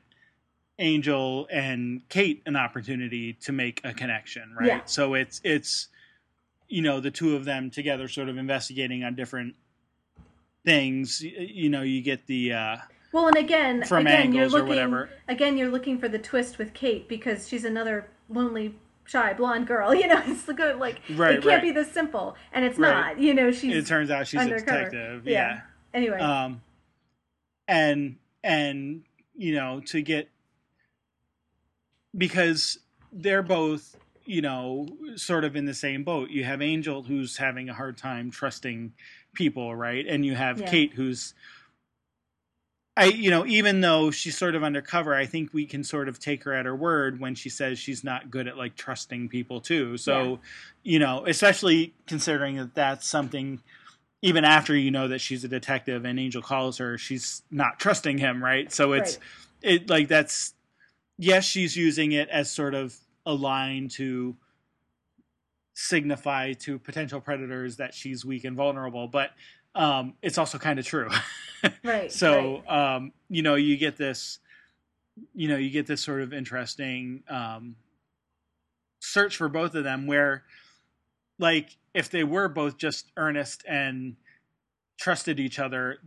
Angel 0.83 1.47
and 1.51 2.07
Kate 2.09 2.43
an 2.45 2.57
opportunity 2.57 3.35
to 3.35 3.53
make 3.53 3.81
a 3.85 3.95
connection, 3.95 4.55
right? 4.59 4.67
Yeah. 4.67 4.81
So 4.85 5.15
it's 5.15 5.41
it's 5.45 5.89
you 6.69 6.83
know 6.83 7.01
the 7.01 7.11
two 7.11 7.37
of 7.37 7.45
them 7.45 7.71
together, 7.71 8.09
sort 8.09 8.29
of 8.29 8.37
investigating 8.37 9.05
on 9.05 9.15
different 9.15 9.55
things. 10.65 11.23
You 11.23 11.71
know, 11.71 11.83
you 11.83 12.03
get 12.03 12.27
the 12.27 12.53
uh, 12.53 12.77
well, 13.13 13.29
and 13.29 13.37
again, 13.37 13.85
from 13.85 14.07
again, 14.07 14.33
you're 14.33 14.49
looking 14.49 15.09
again, 15.29 15.57
you're 15.57 15.71
looking 15.71 15.99
for 15.99 16.09
the 16.09 16.19
twist 16.19 16.59
with 16.59 16.75
Kate 16.75 17.09
because 17.09 17.47
she's 17.47 17.65
another 17.65 18.09
lonely 18.29 18.75
shy 19.05 19.33
blonde 19.35 19.69
girl. 19.69 19.95
You 20.03 20.09
know, 20.09 20.23
it's 20.27 20.45
the 20.45 20.55
good 20.55 20.79
like 20.79 21.01
right, 21.11 21.35
it 21.35 21.43
can't 21.43 21.47
right. 21.47 21.63
be 21.63 21.71
this 21.71 21.93
simple, 21.93 22.35
and 22.53 22.65
it's 22.65 22.79
right. 22.79 22.93
not. 22.93 23.19
You 23.21 23.35
know, 23.35 23.53
she's 23.53 23.77
it 23.77 23.87
turns 23.87 24.11
out 24.11 24.27
she's 24.27 24.41
undercover. 24.41 24.79
a 24.79 24.85
detective. 24.91 25.29
Yeah. 25.29 25.33
yeah. 25.33 25.61
Anyway, 25.95 26.19
um, 26.19 26.61
and 27.69 28.17
and 28.43 29.05
you 29.37 29.55
know 29.55 29.81
to 29.87 30.03
get 30.03 30.29
because 32.16 32.78
they're 33.12 33.43
both 33.43 33.97
you 34.24 34.40
know 34.40 34.86
sort 35.16 35.44
of 35.44 35.56
in 35.56 35.64
the 35.64 35.74
same 35.74 36.05
boat 36.05 36.30
you 36.30 36.44
have 36.44 36.62
angel 36.62 37.02
who's 37.02 37.36
having 37.36 37.68
a 37.68 37.74
hard 37.74 37.97
time 37.97 38.30
trusting 38.30 38.93
people 39.34 39.74
right 39.74 40.06
and 40.06 40.24
you 40.24 40.34
have 40.34 40.60
yeah. 40.60 40.70
kate 40.70 40.93
who's 40.94 41.34
i 42.97 43.06
you 43.06 43.30
know 43.30 43.44
even 43.47 43.80
though 43.80 44.10
she's 44.10 44.36
sort 44.36 44.55
of 44.55 44.62
undercover 44.62 45.14
i 45.14 45.26
think 45.26 45.52
we 45.52 45.66
can 45.66 45.82
sort 45.82 46.09
of 46.09 46.18
take 46.18 46.44
her 46.44 46.52
at 46.52 46.66
her 46.66 46.76
word 46.76 47.18
when 47.18 47.34
she 47.34 47.48
says 47.48 47.78
she's 47.78 48.05
not 48.05 48.30
good 48.30 48.47
at 48.47 48.56
like 48.56 48.76
trusting 48.76 49.28
people 49.28 49.60
too 49.60 49.97
so 49.97 50.22
yeah. 50.22 50.36
you 50.84 50.98
know 50.98 51.24
especially 51.26 51.93
considering 52.06 52.56
that 52.56 52.74
that's 52.74 53.06
something 53.06 53.60
even 54.20 54.44
after 54.44 54.76
you 54.76 54.90
know 54.90 55.09
that 55.09 55.20
she's 55.20 55.43
a 55.43 55.48
detective 55.48 56.05
and 56.05 56.20
angel 56.20 56.43
calls 56.43 56.78
her 56.78 56.97
she's 56.97 57.43
not 57.51 57.80
trusting 57.80 58.18
him 58.18 58.43
right 58.43 58.72
so 58.72 58.93
it's 58.93 59.16
right. 59.16 59.72
it 59.72 59.90
like 59.90 60.06
that's 60.09 60.55
yes, 61.18 61.44
she's 61.44 61.76
using 61.76 62.12
it 62.12 62.28
as 62.28 62.51
sort 62.51 62.74
of 62.74 62.97
a 63.24 63.34
line 63.34 63.89
to 63.89 64.36
signify 65.74 66.52
to 66.52 66.78
potential 66.78 67.20
predators 67.20 67.76
that 67.76 67.94
she's 67.94 68.24
weak 68.24 68.44
and 68.44 68.56
vulnerable, 68.56 69.09
but 69.09 69.30
um, 69.74 70.14
it's 70.22 70.39
also 70.39 70.59
kind 70.59 70.78
of 70.78 70.86
true. 70.86 71.09
right. 71.84 72.12
So, 72.12 72.62
right. 72.68 72.94
Um, 72.97 73.12
you 73.28 73.43
know, 73.43 73.55
you 73.55 73.76
get 73.76 73.97
this, 73.97 74.39
you 75.34 75.48
know, 75.48 75.56
you 75.56 75.70
get 75.70 75.86
this 75.86 76.02
sort 76.02 76.22
of 76.22 76.32
interesting 76.32 77.22
um, 77.28 77.76
search 79.01 79.36
for 79.36 79.48
both 79.48 79.74
of 79.74 79.84
them 79.84 80.06
where, 80.06 80.44
like, 81.39 81.76
if 81.94 82.10
they 82.10 82.24
were 82.24 82.48
both 82.48 82.76
just 82.76 83.10
earnest 83.16 83.64
and 83.66 84.16
trusted 84.98 85.40
each 85.40 85.59
other, 85.59 85.98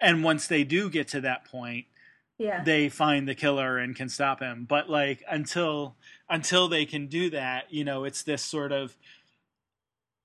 and 0.00 0.24
once 0.24 0.46
they 0.46 0.64
do 0.64 0.90
get 0.90 1.08
to 1.08 1.20
that 1.20 1.44
point, 1.44 1.86
yeah. 2.42 2.64
they 2.64 2.88
find 2.88 3.28
the 3.28 3.34
killer 3.34 3.78
and 3.78 3.94
can 3.94 4.08
stop 4.08 4.40
him. 4.40 4.66
But 4.68 4.90
like 4.90 5.22
until 5.28 5.96
until 6.28 6.68
they 6.68 6.84
can 6.84 7.06
do 7.06 7.30
that, 7.30 7.72
you 7.72 7.84
know, 7.84 8.04
it's 8.04 8.22
this 8.22 8.42
sort 8.42 8.72
of 8.72 8.96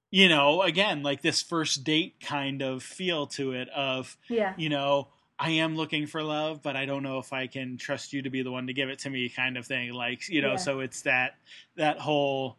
you 0.10 0.30
know, 0.30 0.62
again, 0.62 1.04
like 1.04 1.22
this 1.22 1.42
first 1.42 1.84
date 1.84 2.16
kind 2.22 2.62
of 2.62 2.82
feel 2.82 3.28
to 3.28 3.52
it 3.52 3.70
of 3.70 4.18
yeah. 4.30 4.54
you 4.58 4.70
know, 4.70 5.10
I 5.40 5.52
am 5.52 5.76
looking 5.76 6.08
for 6.08 6.24
love, 6.24 6.64
but 6.64 6.76
I 6.76 6.86
don't 6.86 7.04
know 7.04 7.20
if 7.20 7.34
I 7.34 7.48
can 7.48 7.78
trust 7.78 8.14
you 8.14 8.24
to 8.24 8.30
be 8.30 8.42
the 8.42 8.52
one 8.52 8.68
to 8.68 8.74
give 8.74 8.90
it 8.90 9.00
to 9.00 9.10
me 9.10 9.30
kind 9.30 9.58
of 9.58 9.68
thing. 9.68 9.94
Like, 9.94 10.28
you 10.30 10.42
know, 10.42 10.52
yeah. 10.52 10.58
so 10.58 10.80
it's 10.80 11.02
that 11.04 11.36
that 11.76 12.00
whole 12.00 12.58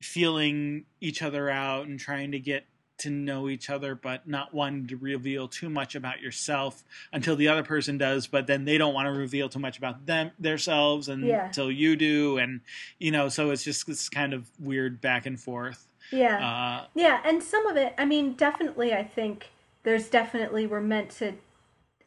feeling 0.00 0.84
each 1.00 1.22
other 1.22 1.50
out 1.50 1.86
and 1.86 1.98
trying 1.98 2.32
to 2.32 2.38
get 2.38 2.64
to 2.98 3.10
know 3.10 3.48
each 3.48 3.70
other, 3.70 3.94
but 3.94 4.28
not 4.28 4.52
wanting 4.52 4.86
to 4.88 4.96
reveal 4.96 5.48
too 5.48 5.70
much 5.70 5.94
about 5.94 6.20
yourself 6.20 6.84
until 7.12 7.36
the 7.36 7.48
other 7.48 7.62
person 7.62 7.98
does. 7.98 8.26
But 8.26 8.46
then 8.46 8.64
they 8.64 8.78
don't 8.78 8.94
want 8.94 9.06
to 9.06 9.12
reveal 9.12 9.48
too 9.48 9.58
much 9.58 9.78
about 9.78 10.06
them 10.06 10.32
themselves 10.38 11.08
and 11.08 11.24
yeah. 11.24 11.46
until 11.46 11.70
you 11.70 11.96
do, 11.96 12.38
and 12.38 12.60
you 12.98 13.10
know, 13.10 13.28
so 13.28 13.50
it's 13.50 13.64
just 13.64 13.86
this 13.86 14.08
kind 14.08 14.32
of 14.32 14.50
weird 14.58 15.00
back 15.00 15.26
and 15.26 15.38
forth. 15.40 15.86
Yeah, 16.10 16.36
uh, 16.36 16.86
yeah, 16.94 17.20
and 17.24 17.42
some 17.42 17.66
of 17.66 17.76
it, 17.76 17.94
I 17.98 18.04
mean, 18.04 18.32
definitely, 18.32 18.94
I 18.94 19.04
think 19.04 19.50
there's 19.82 20.08
definitely 20.08 20.66
we're 20.66 20.80
meant 20.80 21.10
to 21.10 21.34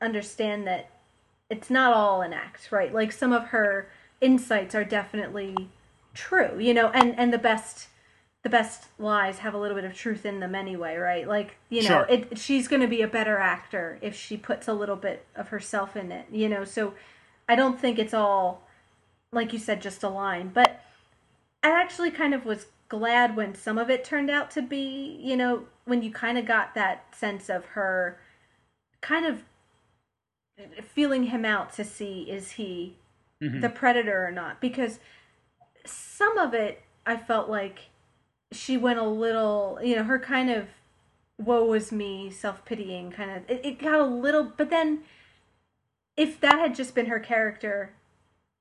understand 0.02 0.68
that 0.68 0.90
it's 1.50 1.70
not 1.70 1.94
all 1.94 2.22
an 2.22 2.34
act, 2.34 2.72
right? 2.72 2.94
Like 2.94 3.12
some 3.12 3.34
of 3.34 3.46
her 3.48 3.90
insights 4.20 4.74
are 4.76 4.84
definitely 4.84 5.70
true, 6.14 6.60
you 6.60 6.74
know, 6.74 6.90
and 6.90 7.18
and 7.18 7.34
the 7.34 7.38
best 7.38 7.88
the 8.44 8.50
best 8.50 8.88
lies 8.98 9.40
have 9.40 9.54
a 9.54 9.58
little 9.58 9.76
bit 9.76 9.86
of 9.86 9.94
truth 9.94 10.26
in 10.26 10.40
them 10.40 10.56
anyway, 10.56 10.96
right? 10.98 11.28
Like, 11.28 11.58
you 11.70 11.82
know, 11.84 11.88
Sure. 11.88 12.06
it, 12.10 12.38
she's 12.40 12.68
going 12.68 12.82
to 12.82 12.88
be 12.88 13.02
a 13.02 13.08
better 13.08 13.38
actor 13.38 14.00
if 14.02 14.16
she 14.16 14.36
puts 14.36 14.68
a 14.68 14.74
little 14.74 14.96
bit 14.96 15.26
of 15.36 15.50
herself 15.50 15.96
in 15.96 16.12
it, 16.12 16.26
you 16.32 16.50
know. 16.50 16.64
So 16.64 16.96
I 17.48 17.56
don't 17.56 17.80
think 17.80 18.00
it's 18.00 18.14
all, 18.16 18.64
like 19.32 19.54
you 19.54 19.60
said, 19.60 19.82
just 19.82 20.02
a 20.02 20.10
line. 20.10 20.50
But 20.54 20.82
I 21.64 21.70
actually 21.70 22.10
kind 22.10 22.34
of 22.34 22.44
was 22.46 22.66
glad 22.90 23.36
when 23.36 23.54
some 23.54 23.78
of 23.78 23.90
it 23.92 24.04
turned 24.04 24.32
out 24.32 24.50
to 24.52 24.62
be, 24.64 25.20
you 25.22 25.38
know, 25.38 25.66
when 25.86 26.02
you 26.02 26.12
kind 26.12 26.38
of 26.38 26.46
got 26.46 26.74
that 26.74 27.16
sense 27.16 27.48
of 27.48 27.66
her 27.68 28.20
kind 29.02 29.26
of 29.26 29.44
feeling 30.84 31.26
him 31.26 31.46
out 31.46 31.74
to 31.74 31.84
see 31.84 32.24
is 32.24 32.52
he 32.52 32.96
Mhm. 33.42 33.62
the 33.62 33.70
predator 33.70 34.26
or 34.26 34.32
not 34.32 34.60
because 34.62 35.00
some 35.86 36.38
of 36.38 36.54
it 36.54 36.84
I 37.06 37.18
felt 37.18 37.50
like 37.50 37.90
she 38.52 38.78
went 38.78 39.00
a 39.00 39.06
little, 39.06 39.80
you 39.84 39.96
know, 39.96 40.04
her 40.04 40.20
kind 40.20 40.50
of 40.50 40.68
woe 41.38 41.66
was 41.66 41.92
me, 41.92 42.30
self 42.30 42.64
pitying 42.66 43.12
kind 43.12 43.32
of. 43.32 43.50
It, 43.50 43.66
it 43.66 43.80
got 43.80 44.00
a 44.00 44.06
little, 44.06 44.44
but 44.44 44.70
then 44.70 45.04
if 46.18 46.40
that 46.42 46.60
had 46.60 46.76
just 46.76 46.94
been 46.94 47.08
her 47.08 47.20
character, 47.20 47.94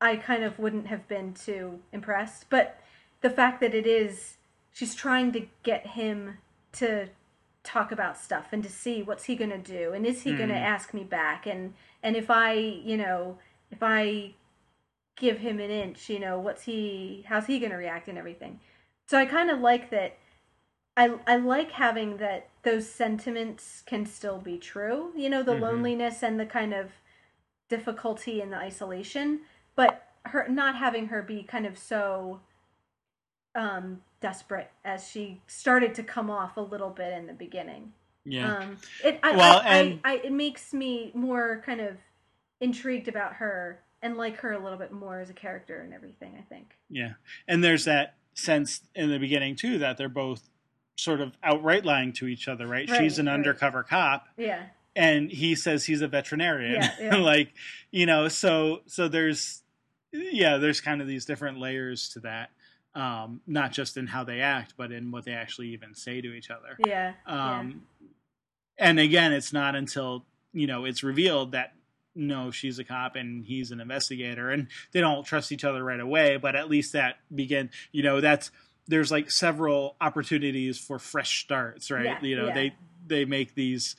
I 0.00 0.16
kind 0.16 0.44
of 0.44 0.58
wouldn't 0.58 0.86
have 0.86 1.06
been 1.08 1.34
too 1.34 1.80
impressed. 1.92 2.46
But 2.48 2.80
the 3.20 3.30
fact 3.30 3.60
that 3.60 3.74
it 3.74 3.86
is, 3.86 4.36
she's 4.72 4.94
trying 4.94 5.32
to 5.32 5.46
get 5.62 5.88
him 5.88 6.38
to 6.72 7.08
talk 7.62 7.92
about 7.92 8.16
stuff 8.16 8.48
and 8.52 8.62
to 8.62 8.70
see 8.70 9.02
what's 9.02 9.24
he 9.24 9.36
going 9.36 9.50
to 9.50 9.58
do 9.58 9.92
and 9.92 10.06
is 10.06 10.22
he 10.22 10.32
going 10.34 10.48
to 10.48 10.54
Mm. 10.54 10.62
ask 10.64 10.94
me 10.94 11.04
back 11.04 11.46
and 11.46 11.74
and 12.02 12.16
if 12.16 12.30
I, 12.30 12.54
you 12.54 12.96
know, 12.96 13.36
if 13.70 13.82
I 13.82 14.32
give 15.16 15.40
him 15.40 15.60
an 15.60 15.70
inch, 15.70 16.08
you 16.08 16.18
know, 16.18 16.38
what's 16.38 16.62
he 16.62 17.22
how's 17.28 17.46
he 17.46 17.58
going 17.58 17.72
to 17.72 17.76
react 17.76 18.08
and 18.08 18.16
everything. 18.16 18.60
So 19.10 19.18
I 19.18 19.26
kind 19.26 19.50
of 19.50 19.58
like 19.58 19.90
that 19.90 20.16
I 20.96 21.12
I 21.26 21.34
like 21.34 21.72
having 21.72 22.18
that 22.18 22.48
those 22.62 22.88
sentiments 22.88 23.82
can 23.84 24.06
still 24.06 24.38
be 24.38 24.56
true, 24.56 25.12
you 25.16 25.28
know, 25.28 25.42
the 25.42 25.54
Mhm. 25.54 25.62
loneliness 25.62 26.22
and 26.22 26.38
the 26.38 26.46
kind 26.46 26.72
of 26.72 26.92
difficulty 27.68 28.40
and 28.40 28.52
the 28.52 28.56
isolation, 28.56 29.40
but 29.74 30.06
her 30.26 30.46
not 30.46 30.76
having 30.76 31.08
her 31.08 31.22
be 31.22 31.42
kind 31.42 31.66
of 31.66 31.76
so 31.76 32.40
um 33.56 34.00
desperate 34.20 34.70
as 34.84 35.08
she 35.08 35.40
started 35.48 35.92
to 35.96 36.04
come 36.04 36.30
off 36.30 36.56
a 36.56 36.60
little 36.60 36.90
bit 36.90 37.12
in 37.12 37.26
the 37.26 37.32
beginning. 37.32 37.92
yeah. 38.24 38.58
Um, 38.58 38.76
it 39.02 39.18
I, 39.24 39.34
Well, 39.36 39.60
I, 39.64 39.76
and- 39.78 40.00
I, 40.04 40.12
I, 40.12 40.14
it 40.18 40.32
makes 40.32 40.72
me 40.72 41.10
more 41.14 41.62
kind 41.66 41.80
of 41.80 41.96
intrigued 42.60 43.08
about 43.08 43.34
her 43.34 43.82
and 44.02 44.16
like 44.16 44.36
her 44.36 44.52
a 44.52 44.58
little 44.60 44.78
bit 44.78 44.92
more 44.92 45.18
as 45.18 45.30
a 45.30 45.34
character 45.34 45.80
and 45.80 45.92
everything. 45.92 46.36
I 46.38 46.42
think. 46.42 46.76
Yeah. 46.88 47.14
And 47.48 47.64
there's 47.64 47.86
that 47.86 48.14
sense 48.34 48.80
in 48.94 49.10
the 49.10 49.18
beginning 49.18 49.56
too 49.56 49.78
that 49.78 49.96
they're 49.98 50.08
both 50.08 50.48
sort 50.96 51.20
of 51.20 51.32
outright 51.42 51.84
lying 51.84 52.12
to 52.14 52.26
each 52.26 52.48
other, 52.48 52.66
right? 52.66 52.88
Right, 52.90 53.00
She's 53.00 53.18
an 53.18 53.26
right. 53.26 53.34
undercover 53.34 53.82
cop 53.82 54.26
Yeah. 54.36 54.64
and 54.94 55.30
he 55.30 55.54
says 55.54 55.84
he's 55.86 56.02
a 56.02 56.08
veterinarian. 56.08 56.82
Yeah, 56.82 56.94
yeah. 57.00 57.16
like, 57.16 57.52
you 57.90 58.06
know, 58.06 58.28
so 58.28 58.82
so 58.86 59.08
there's 59.08 59.62
yeah, 60.12 60.56
there's 60.58 60.80
kind 60.80 61.00
of 61.00 61.06
these 61.06 61.24
different 61.24 61.58
layers 61.58 62.08
to 62.10 62.20
that. 62.20 62.50
Um, 62.94 63.40
not 63.46 63.70
just 63.70 63.96
in 63.96 64.08
how 64.08 64.24
they 64.24 64.40
act, 64.40 64.74
but 64.76 64.90
in 64.90 65.12
what 65.12 65.24
they 65.24 65.32
actually 65.32 65.68
even 65.68 65.94
say 65.94 66.20
to 66.20 66.32
each 66.32 66.50
other. 66.50 66.76
Yeah. 66.84 67.12
Um, 67.24 67.82
And 68.78 68.98
again, 68.98 69.32
it's 69.32 69.52
not 69.52 69.76
until 69.76 70.24
you 70.52 70.66
know 70.66 70.84
it's 70.84 71.02
revealed 71.04 71.52
that 71.52 71.74
no, 72.20 72.50
she's 72.50 72.78
a 72.78 72.84
cop 72.84 73.16
and 73.16 73.44
he's 73.44 73.70
an 73.70 73.80
investigator, 73.80 74.50
and 74.50 74.68
they 74.92 75.00
don't 75.00 75.24
trust 75.24 75.50
each 75.50 75.64
other 75.64 75.82
right 75.82 75.98
away. 75.98 76.36
But 76.36 76.54
at 76.54 76.68
least 76.68 76.92
that 76.92 77.16
begin, 77.34 77.70
you 77.90 78.02
know, 78.02 78.20
that's 78.20 78.50
there's 78.86 79.10
like 79.10 79.30
several 79.30 79.96
opportunities 80.00 80.78
for 80.78 80.98
fresh 80.98 81.42
starts, 81.42 81.90
right? 81.90 82.04
Yeah, 82.04 82.18
you 82.22 82.36
know, 82.36 82.48
yeah. 82.48 82.54
they 82.54 82.74
they 83.06 83.24
make 83.24 83.54
these 83.54 83.96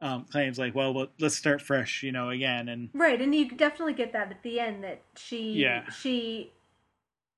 um, 0.00 0.24
claims 0.30 0.58
like, 0.58 0.74
well, 0.74 0.94
well, 0.94 1.08
let's 1.18 1.36
start 1.36 1.60
fresh, 1.60 2.02
you 2.02 2.12
know, 2.12 2.30
again, 2.30 2.68
and. 2.68 2.90
Right, 2.94 3.20
and 3.20 3.34
you 3.34 3.50
definitely 3.50 3.94
get 3.94 4.12
that 4.12 4.30
at 4.30 4.42
the 4.42 4.60
end 4.60 4.84
that 4.84 5.00
she 5.16 5.52
Yeah. 5.52 5.90
she 5.90 6.52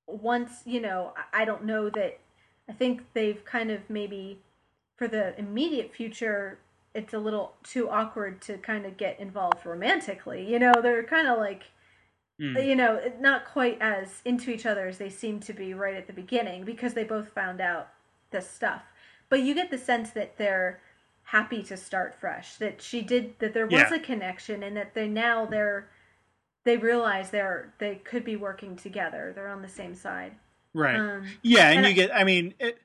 once 0.09 0.63
you 0.65 0.81
know 0.81 1.13
I 1.33 1.43
I 1.43 1.45
don't 1.45 1.65
know 1.65 1.91
that 1.91 2.21
I 2.69 2.73
think 2.73 3.03
they've 3.13 3.45
kind 3.45 3.71
of 3.71 3.81
maybe 3.89 4.41
for 4.97 5.09
the 5.09 5.39
immediate 5.39 5.95
future 5.95 6.59
it's 6.97 7.15
a 7.15 7.19
little 7.19 7.55
too 7.63 7.89
awkward 7.91 8.41
to 8.43 8.57
kind 8.59 8.87
of 8.87 8.97
get 8.97 9.21
involved 9.21 9.65
romantically. 9.67 10.51
You 10.51 10.59
know, 10.59 10.73
they're 10.83 11.05
kind 11.05 11.29
of 11.29 11.39
like 11.39 11.65
mm, 12.41 12.67
you 12.67 12.75
know, 12.77 13.01
not 13.21 13.45
quite 13.45 13.79
as 13.81 14.21
into 14.25 14.51
each 14.51 14.67
other 14.67 14.87
as 14.89 14.99
they 14.99 15.11
seem 15.11 15.41
to 15.41 15.53
be 15.53 15.75
right 15.75 15.95
at 15.97 16.07
the 16.07 16.13
beginning 16.13 16.65
because 16.65 16.95
they 16.95 17.05
both 17.05 17.29
found 17.31 17.61
out 17.61 17.89
this 18.31 18.49
stuff. 18.51 18.83
But 19.29 19.41
you 19.43 19.55
get 19.55 19.71
the 19.71 19.79
sense 19.79 20.11
that 20.11 20.37
they're 20.39 20.81
happy 21.25 21.63
to 21.65 21.77
start 21.77 22.15
fresh. 22.15 22.57
That 22.57 22.81
she 22.81 23.03
did 23.03 23.39
that 23.41 23.53
there 23.55 23.67
was 23.67 23.73
Yeah. 23.91 23.95
a 23.95 23.99
connection 24.01 24.63
and 24.63 24.77
that 24.77 24.95
they 24.95 25.09
now 25.09 25.45
they're 25.47 25.89
they 26.65 26.77
realize 26.77 27.31
they're 27.31 27.73
they 27.79 27.97
could 27.97 28.25
be 28.25 28.37
working 28.37 28.77
together. 28.77 29.33
They're 29.35 29.49
on 29.49 29.63
the 29.63 29.69
same 29.69 29.95
side. 29.95 30.33
right, 30.75 30.97
Um 30.97 31.27
yeah, 31.43 31.69
and 31.71 31.79
and 31.79 31.87
you 31.87 31.91
I- 31.91 31.95
get, 31.95 32.15
I 32.15 32.25
mean. 32.25 32.55
It, 32.59 32.79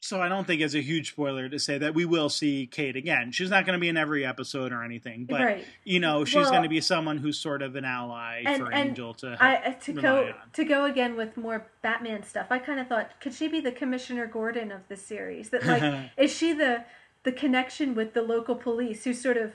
so 0.00 0.20
I 0.20 0.28
don't 0.28 0.46
think 0.46 0.60
it's 0.60 0.74
a 0.74 0.80
huge 0.82 1.10
spoiler 1.12 1.48
to 1.48 1.58
say 1.58 1.78
that 1.78 1.94
we 1.94 2.04
will 2.04 2.28
see 2.28 2.66
Kate 2.66 2.96
again. 2.96 3.32
She's 3.32 3.50
not 3.50 3.64
going 3.66 3.74
to 3.76 3.80
be 3.80 3.88
in 3.88 3.96
every 3.96 4.24
episode 4.26 4.72
or 4.72 4.82
anything, 4.82 5.24
but 5.26 5.40
right. 5.40 5.64
you 5.84 6.00
know 6.00 6.24
she's 6.24 6.36
Well- 6.36 6.50
going 6.50 6.62
to 6.64 6.68
be 6.68 6.80
someone 6.80 7.18
who's 7.18 7.38
sort 7.38 7.62
of 7.62 7.76
an 7.76 7.84
ally 7.84 8.42
And- 8.46 8.62
for 8.62 8.72
and 8.72 8.90
Angel 8.90 9.14
to 9.14 9.36
I- 9.40 9.72
to 9.72 9.92
go 9.92 10.24
on. 10.28 10.34
to 10.54 10.64
go 10.64 10.84
again 10.84 11.16
with 11.16 11.36
more 11.36 11.66
Batman 11.82 12.22
stuff. 12.22 12.46
I 12.50 12.58
kind 12.58 12.80
of 12.80 12.88
thought, 12.88 13.20
could 13.20 13.34
she 13.34 13.48
be 13.48 13.60
the 13.60 13.72
Commissioner 13.72 14.26
Gordon 14.26 14.72
of 14.72 14.82
the 14.88 14.96
series? 14.96 15.50
That 15.50 15.64
like, 15.66 16.10
is 16.16 16.34
she 16.36 16.52
the 16.52 16.84
the 17.22 17.32
connection 17.32 17.94
with 17.94 18.14
the 18.14 18.22
local 18.22 18.54
police 18.56 19.04
who 19.04 19.12
sort 19.14 19.36
of 19.36 19.52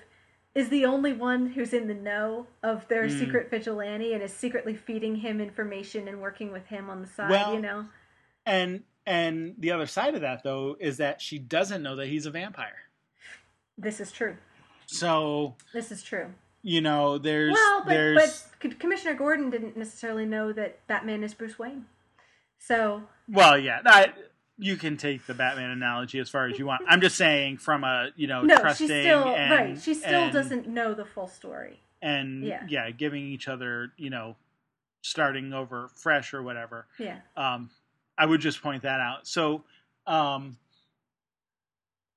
is 0.53 0.69
the 0.69 0.85
only 0.85 1.11
one 1.11 1.47
who's 1.47 1.73
in 1.73 1.88
the 1.88 1.93
know 1.93 2.47
of 2.64 2.88
their 2.88 3.06
Mm. 3.07 3.19
secret 3.19 3.49
vigilante 3.49 4.14
and 4.14 4.23
is 4.23 4.34
secretly 4.34 4.73
feeding 4.76 5.18
him 5.18 5.41
information 5.41 6.07
and 6.07 6.22
working 6.22 6.52
with 6.53 6.68
him 6.68 6.89
on 6.89 7.02
the 7.02 7.07
side? 7.07 7.30
Well- 7.30 7.53
you 7.56 7.60
know, 7.61 7.88
and 8.45 8.84
and 9.06 9.56
the 9.57 9.72
other 9.72 9.86
side 9.86 10.15
of 10.15 10.22
that 10.22 10.44
though 10.44 10.76
is 10.80 10.98
that 10.98 11.22
she 11.22 11.38
doesn't 11.40 11.84
know 11.84 11.95
that 11.95 12.07
he's 12.07 12.26
a 12.26 12.32
vampire. 12.32 12.77
this 13.77 13.99
is 13.99 14.11
true. 14.11 14.36
So 14.88 15.56
This 15.73 15.91
is 15.91 16.03
true. 16.03 16.27
you 16.61 16.82
know 16.82 17.18
there's 17.18 17.53
well, 17.53 17.82
but 17.84 17.90
there's 17.90 18.48
but 18.61 18.80
Commissioner 18.80 19.14
Gordon 19.15 19.49
didn't 19.49 19.77
necessarily 19.77 20.26
know 20.26 20.52
that 20.53 20.86
Batman 20.88 21.23
is 21.23 21.34
Bruce 21.34 21.57
Wayne. 21.60 21.86
So 22.60 23.03
well 23.30 23.57
yeah 23.57 23.82
I, 23.86 24.14
you 24.57 24.77
can 24.77 24.95
take 24.98 25.26
the 25.26 25.34
Batman 25.34 25.69
analogy 25.72 26.19
as 26.19 26.30
far 26.30 26.48
as 26.48 26.57
you 26.57 26.65
want. 26.65 26.82
I'm 26.88 27.02
just 27.02 27.18
saying 27.18 27.57
from 27.57 27.84
a 27.84 28.10
you 28.15 28.27
know 28.27 28.41
no, 28.44 28.57
trusting 28.57 28.88
she 28.88 29.02
still 29.02 29.23
and, 29.36 29.52
right. 29.52 29.82
She 29.82 29.94
still 29.94 30.23
and- 30.26 30.34
doesn't 30.34 30.68
know 30.68 30.94
the 30.94 31.06
full 31.06 31.27
story. 31.27 31.80
and 32.02 32.44
Yeah. 32.44 32.64
yeah 32.68 32.91
giving 32.91 33.26
each 33.26 33.48
other 33.48 33.91
you 33.98 34.10
know 34.10 34.36
starting 35.02 35.53
over 35.53 35.90
fresh 35.95 36.34
or 36.34 36.41
whatever. 36.41 36.88
Yeah. 36.98 37.18
Um, 37.38 37.69
I 38.17 38.25
would 38.25 38.41
just 38.41 38.61
point 38.61 38.83
that 38.83 38.99
out. 39.01 39.27
So 39.27 39.63
um, 40.07 40.57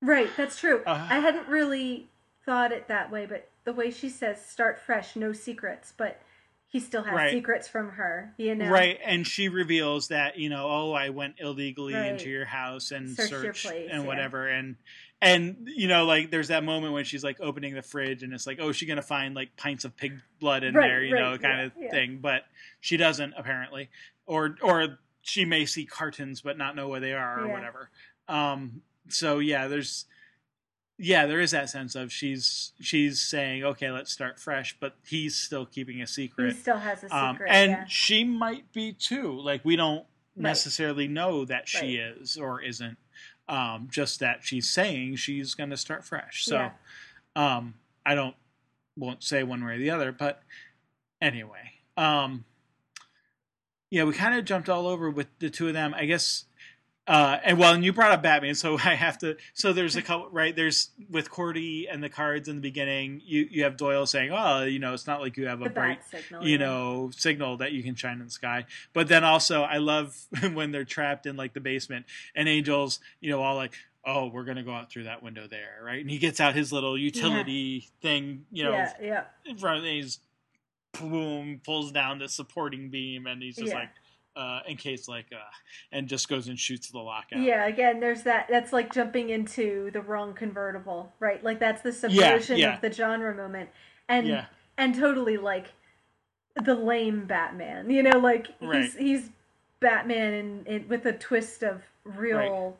Right, 0.00 0.28
that's 0.36 0.58
true. 0.58 0.82
Uh, 0.86 1.06
I 1.10 1.18
hadn't 1.18 1.48
really 1.48 2.08
thought 2.44 2.72
it 2.72 2.88
that 2.88 3.10
way, 3.10 3.26
but 3.26 3.48
the 3.64 3.72
way 3.72 3.90
she 3.90 4.08
says 4.08 4.44
start 4.44 4.78
fresh, 4.78 5.16
no 5.16 5.32
secrets, 5.32 5.92
but 5.96 6.20
he 6.68 6.78
still 6.80 7.02
has 7.02 7.14
Right. 7.14 7.30
secrets 7.32 7.66
from 7.66 7.90
her, 7.92 8.32
you 8.36 8.54
know. 8.54 8.70
Right, 8.70 8.98
and 9.04 9.26
she 9.26 9.48
reveals 9.48 10.08
that 10.08 10.38
you 10.38 10.48
know, 10.50 10.66
oh, 10.68 10.92
I 10.92 11.10
went 11.10 11.36
illegally 11.38 11.94
Right. 11.94 12.12
into 12.12 12.28
your 12.30 12.44
house 12.44 12.90
and 12.92 13.10
Searched 13.10 13.62
place, 13.62 13.88
and 13.90 14.02
yeah. 14.02 14.06
whatever, 14.08 14.46
and 14.46 14.76
and 15.20 15.68
you 15.74 15.88
know, 15.88 16.04
like 16.04 16.30
there's 16.30 16.48
that 16.48 16.62
moment 16.62 16.92
when 16.92 17.04
she's 17.04 17.24
like 17.24 17.40
opening 17.40 17.74
the 17.74 17.82
fridge 17.82 18.22
and 18.22 18.32
it's 18.32 18.46
like, 18.46 18.60
oh, 18.60 18.70
she's 18.70 18.88
gonna 18.88 19.02
find 19.02 19.34
like 19.34 19.56
pints 19.56 19.84
of 19.84 19.96
pig 19.96 20.20
blood 20.38 20.62
in 20.62 20.74
Right, 20.74 20.86
there, 20.88 21.02
you 21.02 21.14
know, 21.14 21.36
kind 21.38 21.58
yeah, 21.58 21.64
of 21.64 21.72
yeah. 21.76 21.90
thing, 21.90 22.18
but 22.22 22.44
she 22.80 22.96
doesn't 22.96 23.34
apparently, 23.36 23.88
or 24.26 24.56
or 24.62 24.98
she 25.22 25.44
may 25.44 25.66
see 25.66 25.84
cartons 25.84 26.40
but 26.40 26.56
not 26.58 26.74
know 26.76 26.88
where 26.88 27.00
they 27.00 27.12
are 27.12 27.40
or 27.42 27.46
Yeah. 27.46 27.52
whatever. 27.52 27.90
Um, 28.28 28.82
so 29.08 29.38
yeah, 29.38 29.68
there's 29.68 30.06
yeah, 31.00 31.26
there 31.26 31.40
is 31.40 31.52
that 31.52 31.70
sense 31.70 31.94
of 31.94 32.12
she's 32.12 32.72
she's 32.80 33.20
saying, 33.20 33.62
okay, 33.64 33.90
let's 33.90 34.10
start 34.12 34.38
fresh, 34.40 34.76
but 34.80 34.96
he's 35.06 35.36
still 35.36 35.64
keeping 35.64 36.02
a 36.02 36.06
secret. 36.06 36.52
He 36.54 36.58
still 36.58 36.78
has 36.78 36.98
a 37.04 37.08
secret. 37.08 37.16
Um, 37.16 37.38
and 37.46 37.70
yeah. 37.70 37.84
she 37.88 38.24
might 38.24 38.72
be 38.72 38.92
too. 38.92 39.32
Like 39.40 39.64
we 39.64 39.76
don't 39.76 40.04
Right. 40.36 40.42
necessarily 40.50 41.08
know 41.08 41.44
that 41.46 41.68
she 41.68 41.96
is 41.96 42.36
or 42.36 42.60
isn't. 42.62 42.96
Um, 43.48 43.88
just 43.90 44.20
that 44.20 44.40
she's 44.44 44.68
saying 44.68 45.16
she's 45.16 45.54
going 45.54 45.70
to 45.70 45.76
start 45.76 46.04
fresh. 46.04 46.44
So 46.44 46.56
Yeah. 46.56 46.70
um, 47.34 47.74
I 48.06 48.14
don't 48.14 48.36
won't 48.96 49.22
say 49.24 49.42
one 49.42 49.64
way 49.64 49.74
or 49.74 49.78
the 49.78 49.90
other, 49.90 50.12
but 50.12 50.42
anyway, 51.20 51.72
um, 51.96 52.44
yeah, 53.90 54.04
we 54.04 54.12
kind 54.12 54.38
of 54.38 54.44
jumped 54.44 54.68
all 54.68 54.86
over 54.86 55.10
with 55.10 55.28
the 55.38 55.50
two 55.50 55.68
of 55.68 55.74
them. 55.74 55.94
I 55.94 56.04
guess 56.04 56.44
Uh, 57.08 57.40
and 57.42 57.58
well, 57.58 57.72
and 57.72 57.82
you 57.82 57.90
brought 57.90 58.10
up 58.10 58.22
Batman, 58.22 58.54
so 58.54 58.74
I 58.84 58.94
have 58.94 59.16
to. 59.18 59.36
So 59.54 59.72
there's 59.72 59.96
a 59.96 60.02
couple, 60.02 60.28
right? 60.30 60.54
There's 60.54 60.90
with 61.08 61.30
Cordy 61.30 61.88
and 61.90 62.04
the 62.04 62.10
cards 62.10 62.48
in 62.48 62.56
the 62.56 62.60
beginning. 62.60 63.22
You 63.24 63.48
you 63.50 63.64
have 63.64 63.78
Doyle 63.78 64.04
saying, 64.04 64.30
"Oh, 64.30 64.64
you 64.64 64.78
know, 64.78 64.92
it's 64.92 65.06
not 65.06 65.22
like 65.22 65.38
you 65.38 65.46
have 65.46 65.62
a 65.62 65.70
bright, 65.70 66.00
signal. 66.10 66.44
you 66.44 66.52
yeah. 66.52 66.56
know, 66.58 67.10
signal 67.16 67.56
that 67.56 67.72
you 67.72 67.82
can 67.82 67.94
shine 67.94 68.18
in 68.18 68.26
the 68.26 68.30
sky." 68.30 68.66
But 68.92 69.08
then 69.08 69.24
also, 69.24 69.62
I 69.62 69.78
love 69.78 70.14
when 70.52 70.70
they're 70.70 70.84
trapped 70.84 71.24
in 71.24 71.34
like 71.36 71.54
the 71.54 71.60
basement, 71.60 72.04
and 72.34 72.46
Angel's, 72.46 73.00
you 73.20 73.30
know, 73.30 73.42
all 73.42 73.56
like, 73.56 73.72
"Oh, 74.04 74.26
we're 74.28 74.44
gonna 74.44 74.62
go 74.62 74.74
out 74.74 74.90
through 74.90 75.04
that 75.04 75.22
window 75.22 75.46
there, 75.48 75.80
right?" 75.82 76.02
And 76.02 76.10
he 76.10 76.18
gets 76.18 76.40
out 76.40 76.54
his 76.54 76.74
little 76.74 76.98
utility 76.98 77.88
thing, 78.02 78.44
you 78.52 78.64
know, 78.64 78.72
yeah, 78.72 78.92
yeah, 79.00 79.24
in 79.46 79.56
front, 79.56 79.78
and 79.78 79.86
he's 79.86 80.18
boom 81.00 81.60
pulls 81.64 81.92
down 81.92 82.18
the 82.18 82.28
supporting 82.28 82.90
beam, 82.90 83.26
and 83.26 83.42
he's 83.42 83.56
just 83.56 83.68
Yeah. 83.68 83.78
like. 83.80 83.88
Uh, 84.36 84.60
in 84.68 84.76
case 84.76 85.08
like 85.08 85.26
uh, 85.32 85.38
and 85.90 86.06
just 86.06 86.28
goes 86.28 86.46
and 86.46 86.56
shoots 86.60 86.90
the 86.92 86.98
lockout. 86.98 87.40
yeah. 87.40 87.66
Again, 87.66 87.98
there's 87.98 88.22
that. 88.22 88.46
That's 88.48 88.72
like 88.72 88.92
jumping 88.94 89.30
into 89.30 89.90
the 89.90 90.00
wrong 90.00 90.32
convertible, 90.32 91.12
right? 91.18 91.42
Like 91.42 91.58
that's 91.58 91.82
the 91.82 91.92
subversion 91.92 92.56
yeah. 92.56 92.76
of 92.76 92.80
the 92.80 92.92
genre 92.92 93.34
moment, 93.34 93.70
and 94.08 94.28
yeah, 94.28 94.44
and 94.76 94.94
totally 94.94 95.38
like 95.38 95.72
the 96.54 96.76
lame 96.76 97.26
Batman. 97.26 97.90
You 97.90 98.04
know, 98.04 98.18
like 98.20 98.46
Right. 98.62 98.82
he's 98.84 98.94
he's 98.94 99.30
Batman 99.80 100.34
in, 100.34 100.66
in 100.66 100.88
with 100.88 101.04
a 101.06 101.14
twist 101.14 101.64
of 101.64 101.82
real 102.04 102.76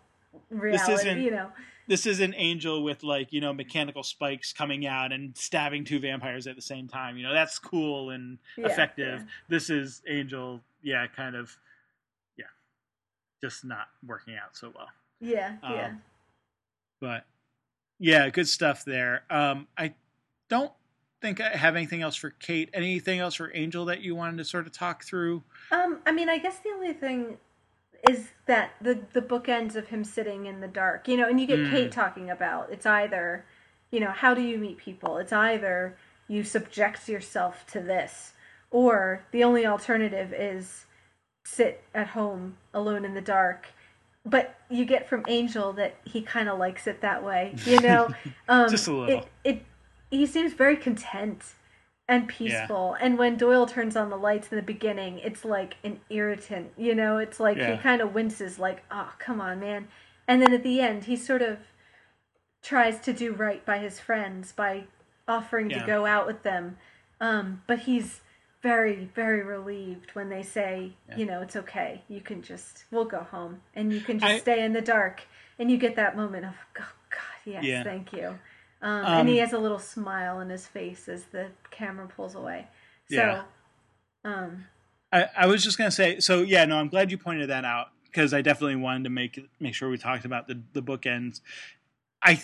reality. 0.50 0.92
isn't- 0.92 1.20
you 1.20 1.32
know, 1.32 1.50
this 1.88 2.06
is 2.06 2.20
an 2.20 2.34
angel 2.36 2.84
with 2.84 3.02
like 3.02 3.32
you 3.32 3.40
know 3.40 3.52
mechanical 3.52 4.02
spikes 4.04 4.52
coming 4.52 4.86
out 4.86 5.10
and 5.10 5.36
stabbing 5.36 5.84
two 5.84 5.98
vampires 5.98 6.46
at 6.46 6.54
the 6.54 6.62
same 6.62 6.86
time. 6.86 7.16
You 7.16 7.24
know 7.24 7.32
that's 7.32 7.58
cool 7.58 8.10
and 8.10 8.38
Yeah, 8.56 8.66
effective. 8.66 9.20
yeah. 9.22 9.26
This 9.48 9.70
is 9.70 10.02
Angel, 10.06 10.60
yeah, 10.82 11.06
kind 11.08 11.34
of, 11.34 11.56
yeah, 12.36 12.44
just 13.42 13.64
not 13.64 13.88
working 14.06 14.34
out 14.36 14.56
so 14.56 14.70
well. 14.76 14.88
yeah, 15.20 15.56
yeah. 15.64 15.86
Um, 15.86 16.02
But 17.00 17.24
yeah, 17.98 18.28
good 18.30 18.46
stuff 18.48 18.84
there. 18.84 19.24
Um, 19.30 19.66
I 19.76 19.94
don't 20.48 20.72
think 21.20 21.40
I 21.40 21.48
have 21.56 21.74
anything 21.74 22.00
else 22.02 22.14
for 22.14 22.30
Kate. 22.30 22.70
Anything 22.72 23.18
else 23.18 23.34
for 23.34 23.50
Angel 23.54 23.84
that 23.86 24.02
you 24.02 24.14
wanted 24.14 24.36
to 24.38 24.44
sort 24.44 24.66
of 24.66 24.72
talk 24.72 25.02
through? 25.04 25.42
Um, 25.72 25.98
I 26.06 26.12
mean, 26.12 26.28
I 26.28 26.38
guess 26.38 26.58
the 26.60 26.70
only 26.70 26.92
thing 26.92 27.38
is 28.08 28.28
that 28.46 28.72
the 28.80 29.00
the 29.12 29.22
bookends 29.22 29.76
of 29.76 29.88
him 29.88 30.04
sitting 30.04 30.46
in 30.46 30.60
the 30.60 30.68
dark, 30.68 31.08
you 31.08 31.16
know, 31.16 31.28
and 31.28 31.40
you 31.40 31.46
get 31.46 31.58
Mm. 31.58 31.70
Kate 31.70 31.92
talking 31.92 32.30
about 32.30 32.70
it's 32.70 32.86
either, 32.86 33.44
you 33.90 34.00
know, 34.00 34.10
how 34.10 34.34
do 34.34 34.42
you 34.42 34.58
meet 34.58 34.78
people? 34.78 35.18
It's 35.18 35.32
either 35.32 35.96
you 36.26 36.44
subject 36.44 37.08
yourself 37.08 37.64
to 37.72 37.80
this, 37.80 38.32
or 38.70 39.24
the 39.32 39.44
only 39.44 39.64
alternative 39.66 40.32
is 40.32 40.86
sit 41.44 41.82
at 41.94 42.08
home 42.08 42.56
alone 42.74 43.04
in 43.04 43.14
the 43.14 43.20
dark. 43.20 43.68
But 44.24 44.56
you 44.68 44.84
get 44.84 45.08
from 45.08 45.24
Angel 45.26 45.72
that 45.74 45.96
he 46.04 46.20
kind 46.20 46.48
of 46.50 46.58
likes 46.58 46.86
it 46.86 47.00
that 47.00 47.24
way, 47.24 47.54
you 47.64 47.80
know. 47.80 48.08
Um, 48.48 48.70
Just 48.70 48.88
a 48.88 48.92
little. 48.92 49.20
It, 49.20 49.28
it 49.44 49.64
he 50.10 50.24
seems 50.26 50.54
very 50.54 50.76
content 50.76 51.54
and 52.08 52.26
peaceful. 52.26 52.96
And 53.00 53.18
when 53.18 53.36
Doyle 53.36 53.66
turns 53.66 53.94
on 53.94 54.08
the 54.08 54.16
lights 54.16 54.48
in 54.50 54.56
the 54.56 54.62
beginning, 54.62 55.18
it's 55.18 55.44
like 55.44 55.76
an 55.84 56.00
irritant, 56.08 56.72
you 56.76 56.94
know. 56.94 57.18
It's 57.18 57.38
like 57.38 57.58
Yeah. 57.58 57.76
he 57.76 57.78
kind 57.82 58.00
of 58.00 58.14
winces, 58.14 58.58
like, 58.58 58.82
"Oh, 58.90 59.12
come 59.18 59.40
on, 59.40 59.60
man." 59.60 59.88
And 60.26 60.40
then 60.42 60.52
at 60.54 60.62
the 60.62 60.80
end, 60.80 61.04
he 61.04 61.16
sort 61.16 61.42
of 61.42 61.58
tries 62.62 62.98
to 63.00 63.12
do 63.12 63.32
right 63.32 63.64
by 63.64 63.78
his 63.78 64.00
friends 64.00 64.52
by 64.52 64.84
offering 65.26 65.70
Yeah. 65.70 65.80
to 65.80 65.86
go 65.86 66.06
out 66.06 66.26
with 66.26 66.42
them. 66.42 66.78
Um, 67.20 67.62
but 67.66 67.80
he's 67.80 68.20
very, 68.62 69.04
very 69.14 69.42
relieved 69.42 70.10
when 70.14 70.28
they 70.28 70.42
say, 70.42 70.94
Yeah. 71.08 71.16
you 71.16 71.26
know, 71.26 71.40
it's 71.42 71.54
okay. 71.56 72.02
You 72.08 72.20
can 72.20 72.42
just, 72.42 72.84
we'll 72.90 73.04
go 73.04 73.20
home 73.20 73.62
and 73.74 73.92
you 73.92 74.00
can 74.00 74.18
just 74.18 74.32
I- 74.32 74.38
stay 74.38 74.64
in 74.64 74.72
the 74.72 74.80
dark. 74.80 75.22
And 75.58 75.70
you 75.70 75.76
get 75.76 75.96
that 75.96 76.16
moment 76.16 76.44
of, 76.46 76.54
oh, 76.80 76.92
God, 77.10 77.20
yes, 77.44 77.64
Yeah. 77.64 77.82
thank 77.84 78.12
you. 78.12 78.38
Um, 78.80 79.04
Um, 79.04 79.20
and 79.20 79.28
he 79.28 79.38
has 79.38 79.52
a 79.52 79.58
little 79.58 79.78
smile 79.78 80.36
on 80.38 80.50
his 80.50 80.66
face 80.66 81.08
as 81.08 81.24
the 81.26 81.48
camera 81.70 82.06
pulls 82.06 82.34
away. 82.34 82.68
So, 83.08 83.16
Yeah. 83.16 83.42
um, 84.24 84.66
I, 85.12 85.26
I 85.36 85.46
was 85.46 85.64
just 85.64 85.78
gonna 85.78 85.90
say, 85.90 86.20
so 86.20 86.42
yeah, 86.42 86.64
no, 86.64 86.78
I'm 86.78 86.88
glad 86.88 87.10
you 87.10 87.18
pointed 87.18 87.48
that 87.50 87.64
out 87.64 87.88
because 88.04 88.34
I 88.34 88.42
definitely 88.42 88.76
wanted 88.76 89.04
to 89.04 89.10
make 89.10 89.40
make 89.58 89.74
sure 89.74 89.88
we 89.88 89.98
talked 89.98 90.24
about 90.24 90.46
the 90.48 90.62
the 90.74 90.82
bookends. 90.82 91.40
I 92.22 92.42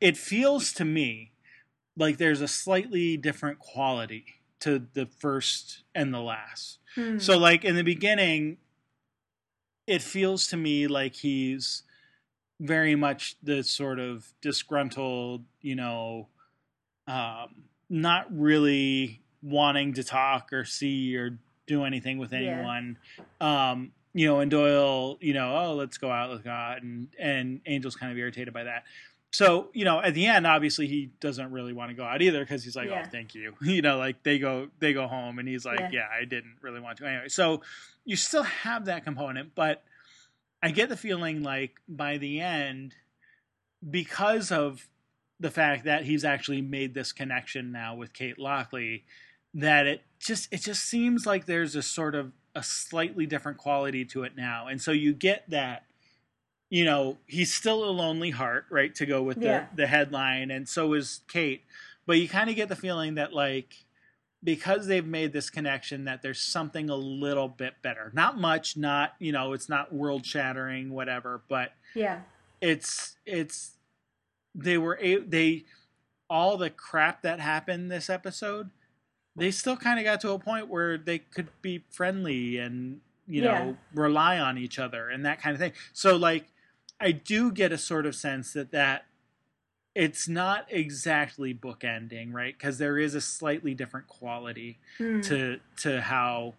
it 0.00 0.16
feels 0.16 0.72
to 0.74 0.84
me 0.84 1.32
like 1.96 2.18
there's 2.18 2.40
a 2.40 2.48
slightly 2.48 3.16
different 3.16 3.58
quality 3.58 4.24
to 4.60 4.86
the 4.94 5.06
first 5.06 5.82
and 5.94 6.12
the 6.12 6.20
last. 6.20 6.78
hmm. 6.94 7.18
So 7.18 7.36
like 7.38 7.64
in 7.64 7.76
the 7.76 7.82
beginning, 7.84 8.58
it 9.86 10.02
feels 10.02 10.46
to 10.48 10.56
me 10.56 10.86
like 10.86 11.14
he's 11.16 11.82
very 12.60 12.94
much 12.94 13.36
the 13.42 13.62
sort 13.62 13.98
of 13.98 14.32
disgruntled, 14.40 15.44
you 15.60 15.74
know, 15.74 16.28
um, 17.06 17.64
not 17.88 18.26
really 18.36 19.20
wanting 19.42 19.92
to 19.94 20.02
talk 20.02 20.52
or 20.52 20.64
see 20.64 21.16
or 21.16 21.38
do 21.66 21.84
anything 21.84 22.18
with 22.18 22.32
Yeah. 22.32 22.38
anyone. 22.38 22.98
Um, 23.40 23.92
you 24.14 24.26
know, 24.26 24.40
and 24.40 24.50
Doyle, 24.50 25.18
you 25.20 25.34
know, 25.34 25.54
oh, 25.56 25.74
let's 25.74 25.98
go 25.98 26.10
out, 26.10 26.30
let's 26.30 26.42
go 26.42 26.50
out, 26.50 26.82
and 26.82 27.08
and 27.18 27.60
Angel's 27.66 27.96
kind 27.96 28.10
of 28.10 28.16
irritated 28.18 28.54
by 28.54 28.64
that. 28.64 28.84
So, 29.32 29.68
you 29.74 29.84
know, 29.84 30.00
at 30.00 30.14
the 30.14 30.24
end, 30.26 30.46
obviously 30.46 30.86
he 30.86 31.10
doesn't 31.20 31.50
really 31.52 31.74
want 31.74 31.90
to 31.90 31.94
go 31.94 32.04
out 32.04 32.22
either 32.22 32.40
because 32.40 32.64
he's 32.64 32.74
like, 32.76 32.88
Yeah. 32.88 33.02
"Oh, 33.04 33.10
thank 33.10 33.34
you." 33.34 33.54
You 33.60 33.82
know, 33.82 33.98
like 33.98 34.22
they 34.22 34.38
go 34.38 34.68
they 34.78 34.94
go 34.94 35.06
home, 35.06 35.38
and 35.38 35.46
he's 35.46 35.66
like, 35.66 35.80
Yeah. 35.80 35.90
"Yeah, 35.92 36.06
I 36.18 36.24
didn't 36.24 36.56
really 36.62 36.80
want 36.80 36.96
to 36.98 37.06
anyway." 37.06 37.28
So, 37.28 37.60
you 38.06 38.16
still 38.16 38.44
have 38.44 38.86
that 38.86 39.04
component, 39.04 39.54
but 39.54 39.84
I 40.66 40.70
get 40.72 40.88
the 40.88 40.96
feeling 40.96 41.44
like 41.44 41.76
by 41.88 42.18
the 42.18 42.40
end, 42.40 42.96
because 43.88 44.50
of 44.50 44.88
the 45.38 45.50
fact 45.52 45.84
that 45.84 46.02
he's 46.04 46.24
actually 46.24 46.60
made 46.60 46.92
this 46.92 47.12
connection 47.12 47.70
now 47.70 47.94
with 47.94 48.12
Kate 48.12 48.36
Lockley, 48.36 49.04
that 49.54 49.86
it 49.86 50.02
just 50.18 50.52
it 50.52 50.62
just 50.62 50.82
seems 50.82 51.24
like 51.24 51.46
there's 51.46 51.76
a 51.76 51.82
sort 51.82 52.16
of 52.16 52.32
a 52.56 52.64
slightly 52.64 53.26
different 53.26 53.58
quality 53.58 54.04
to 54.06 54.24
it 54.24 54.34
now, 54.36 54.66
and 54.66 54.82
so 54.82 54.90
you 54.90 55.12
get 55.12 55.48
that. 55.50 55.84
You 56.68 56.84
know, 56.84 57.18
he's 57.28 57.54
still 57.54 57.84
a 57.84 57.92
lonely 57.92 58.30
heart, 58.30 58.64
right? 58.70 58.92
To 58.96 59.06
go 59.06 59.22
with 59.22 59.38
the 59.38 59.46
Yeah. 59.46 59.66
the 59.72 59.86
headline, 59.86 60.50
and 60.50 60.68
so 60.68 60.94
is 60.94 61.20
Kate. 61.28 61.62
But 62.06 62.18
you 62.18 62.28
kind 62.28 62.50
of 62.50 62.56
get 62.56 62.68
the 62.68 62.74
feeling 62.74 63.14
that 63.14 63.32
like 63.32 63.85
because 64.46 64.86
they've 64.86 65.04
made 65.06 65.32
this 65.32 65.50
connection 65.50 66.04
that 66.04 66.22
there's 66.22 66.40
something 66.40 66.88
a 66.88 66.94
little 66.94 67.48
bit 67.48 67.74
better. 67.82 68.12
Not 68.14 68.38
much, 68.38 68.76
not, 68.76 69.14
you 69.18 69.32
know, 69.32 69.52
it's 69.52 69.68
not 69.68 69.92
world 69.92 70.24
shattering 70.24 70.90
whatever, 70.90 71.42
but 71.48 71.72
yeah, 71.94 72.20
it's 72.60 73.16
it's 73.26 73.72
they 74.54 74.78
were 74.78 74.98
they 75.02 75.64
all 76.30 76.56
the 76.56 76.70
crap 76.70 77.22
that 77.22 77.40
happened 77.40 77.90
this 77.90 78.08
episode, 78.08 78.70
they 79.34 79.50
still 79.50 79.76
kind 79.76 79.98
of 79.98 80.04
got 80.04 80.20
to 80.20 80.30
a 80.30 80.38
point 80.38 80.68
where 80.68 80.96
they 80.96 81.18
could 81.18 81.48
be 81.60 81.84
friendly 81.90 82.56
and 82.58 83.00
you 83.26 83.42
know 83.42 83.48
Yeah. 83.50 83.72
rely 83.94 84.38
on 84.38 84.56
each 84.58 84.78
other 84.78 85.08
and 85.10 85.26
that 85.26 85.42
kind 85.42 85.54
of 85.54 85.60
thing. 85.60 85.72
So 85.92 86.14
like 86.16 86.46
I 87.00 87.10
do 87.10 87.50
get 87.50 87.72
a 87.72 87.78
sort 87.78 88.06
of 88.06 88.14
sense 88.14 88.52
that 88.52 88.70
that 88.70 89.06
it's 89.96 90.28
not 90.28 90.66
exactly 90.70 91.54
bookending, 91.54 92.32
right? 92.32 92.56
Because 92.56 92.76
there 92.78 92.98
is 92.98 93.14
a 93.14 93.20
slightly 93.20 93.74
different 93.74 94.06
quality 94.06 94.78
Hmm. 94.98 95.20
to 95.22 95.58
to 95.78 96.02
how 96.02 96.54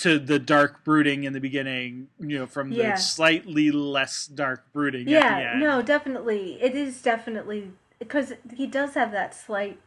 to 0.00 0.18
the 0.18 0.38
dark 0.38 0.84
brooding 0.84 1.24
in 1.24 1.32
the 1.32 1.40
beginning, 1.40 2.08
you 2.20 2.38
know, 2.38 2.46
from 2.46 2.70
Yeah. 2.70 2.94
the 2.94 3.00
slightly 3.00 3.70
less 3.70 4.26
dark 4.26 4.72
brooding. 4.72 5.02
at 5.02 5.06
the 5.06 5.12
yeah, 5.12 5.58
no, 5.58 5.82
definitely. 5.82 6.60
It 6.62 6.74
is 6.74 7.02
definitely 7.02 7.72
because 7.98 8.34
he 8.54 8.66
does 8.66 8.94
have 8.94 9.10
that 9.12 9.34
slight, 9.34 9.80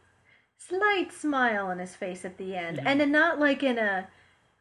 slight 0.58 1.12
smile 1.12 1.66
on 1.68 1.78
his 1.78 1.94
face 1.96 2.24
at 2.24 2.36
the 2.38 2.56
end, 2.56 2.78
Mhm. 2.78 2.82
and 2.86 3.00
then 3.00 3.12
not 3.12 3.38
like 3.40 3.62
in 3.62 3.78
a, 3.78 4.08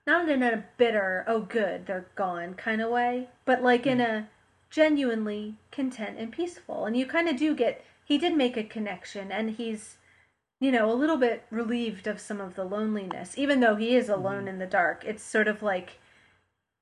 not 0.07 0.29
in 0.29 0.41
a 0.43 0.63
bitter, 0.77 1.25
oh 1.27 1.41
good, 1.41 1.85
they're 1.87 2.05
gone 2.15 2.53
kind 2.53 2.81
of 2.81 2.89
way, 2.91 3.27
but 3.45 3.61
like 3.63 3.85
in 3.87 3.97
Mm-hmm. 3.97 4.11
a 4.25 4.29
genuinely 4.69 5.55
content 5.71 6.17
and 6.19 6.31
peaceful. 6.31 6.85
And 6.85 6.95
you 6.95 7.05
kind 7.07 7.27
of 7.27 7.35
do 7.37 7.55
get 7.55 7.83
he 8.09 8.17
did 8.17 8.35
make 8.35 8.57
a 8.57 8.63
connection, 8.63 9.31
and 9.31 9.51
he's, 9.51 9.97
you 10.59 10.71
know, 10.71 10.91
a 10.91 10.95
little 10.95 11.15
bit 11.15 11.45
relieved 11.51 12.07
of 12.07 12.19
some 12.19 12.41
of 12.41 12.55
the 12.55 12.63
loneliness, 12.65 13.37
even 13.37 13.59
though 13.59 13.75
he 13.75 13.95
is 13.95 14.09
alone 14.09 14.39
Mm-hmm. 14.39 14.47
in 14.49 14.59
the 14.59 14.65
dark. 14.65 15.05
It's 15.05 15.23
sort 15.23 15.47
of 15.47 15.61
like 15.61 15.99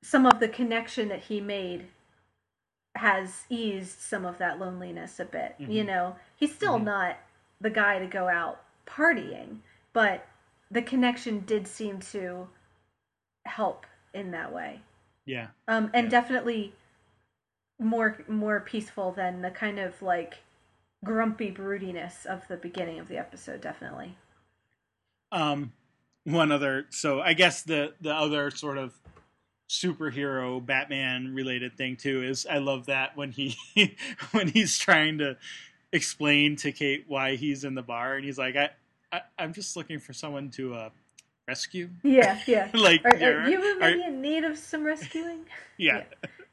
some 0.02 0.26
of 0.26 0.40
the 0.40 0.48
connection 0.48 1.10
that 1.10 1.24
he 1.24 1.42
made 1.42 1.90
has 2.96 3.44
eased 3.50 4.00
some 4.00 4.26
of 4.26 4.38
that 4.38 4.58
loneliness 4.58 5.20
a 5.20 5.26
bit. 5.26 5.56
You 5.60 5.84
Mhm. 5.84 5.88
know, 5.88 6.16
he's 6.36 6.56
still 6.56 6.80
Mhm. 6.80 6.86
not 6.86 7.18
the 7.60 7.70
guy 7.70 8.00
to 8.00 8.08
go 8.08 8.30
out 8.30 8.64
partying, 8.86 9.60
but 9.94 10.26
the 10.72 10.82
connection 10.82 11.42
did 11.42 11.68
seem 11.68 12.00
to 12.00 12.50
help 13.46 13.86
in 14.14 14.32
that 14.32 14.52
way. 14.54 14.82
Yeah. 15.26 15.48
Um, 15.68 15.92
and 15.94 16.06
Yeah. 16.06 16.22
definitely 16.22 16.74
more 17.80 18.18
more 18.28 18.60
peaceful 18.62 19.12
than 19.12 19.42
the 19.42 19.52
kind 19.52 19.78
of 19.78 20.02
like 20.02 20.40
grumpy 21.04 21.52
broodiness 21.52 22.26
of 22.26 22.48
the 22.48 22.58
beginning 22.58 23.00
of 23.00 23.08
the 23.08 23.18
episode. 23.18 23.62
Definitely. 23.62 24.18
Um, 25.32 25.74
one 26.24 26.52
other. 26.52 26.86
So 26.90 27.22
I 27.22 27.34
guess 27.34 27.64
the 27.64 27.94
the 28.02 28.14
other 28.14 28.52
sort 28.52 28.78
of 28.78 28.94
superhero 29.70 30.66
Batman 30.66 31.34
related 31.34 31.76
thing 31.78 31.98
too 31.98 32.24
is 32.24 32.46
I 32.50 32.60
love 32.60 32.86
that 32.86 33.18
when 33.18 33.32
he 33.32 33.56
when 34.32 34.48
he's 34.48 34.78
trying 34.78 35.18
to 35.18 35.38
explain 35.92 36.56
to 36.58 36.72
Kate 36.72 37.06
why 37.08 37.36
he's 37.36 37.64
in 37.64 37.76
the 37.76 37.82
bar 37.82 38.16
and 38.16 38.26
he's 38.26 38.38
like 38.38 38.56
I, 38.56 38.70
I 39.12 39.22
am 39.40 39.54
just 39.54 39.76
looking 39.76 40.00
for 40.00 40.14
someone 40.14 40.50
to 40.52 40.74
uh 40.74 40.90
rescue 41.48 41.90
yeah 42.04 42.40
yeah 42.46 42.70
like 42.74 43.04
are, 43.06 43.16
are 43.16 43.50
you 43.50 43.80
maybe 43.80 44.04
are- 44.04 44.08
in 44.08 44.22
need 44.22 44.44
of 44.44 44.58
some 44.58 44.86
rescuing 44.86 45.46
yeah. 45.78 46.04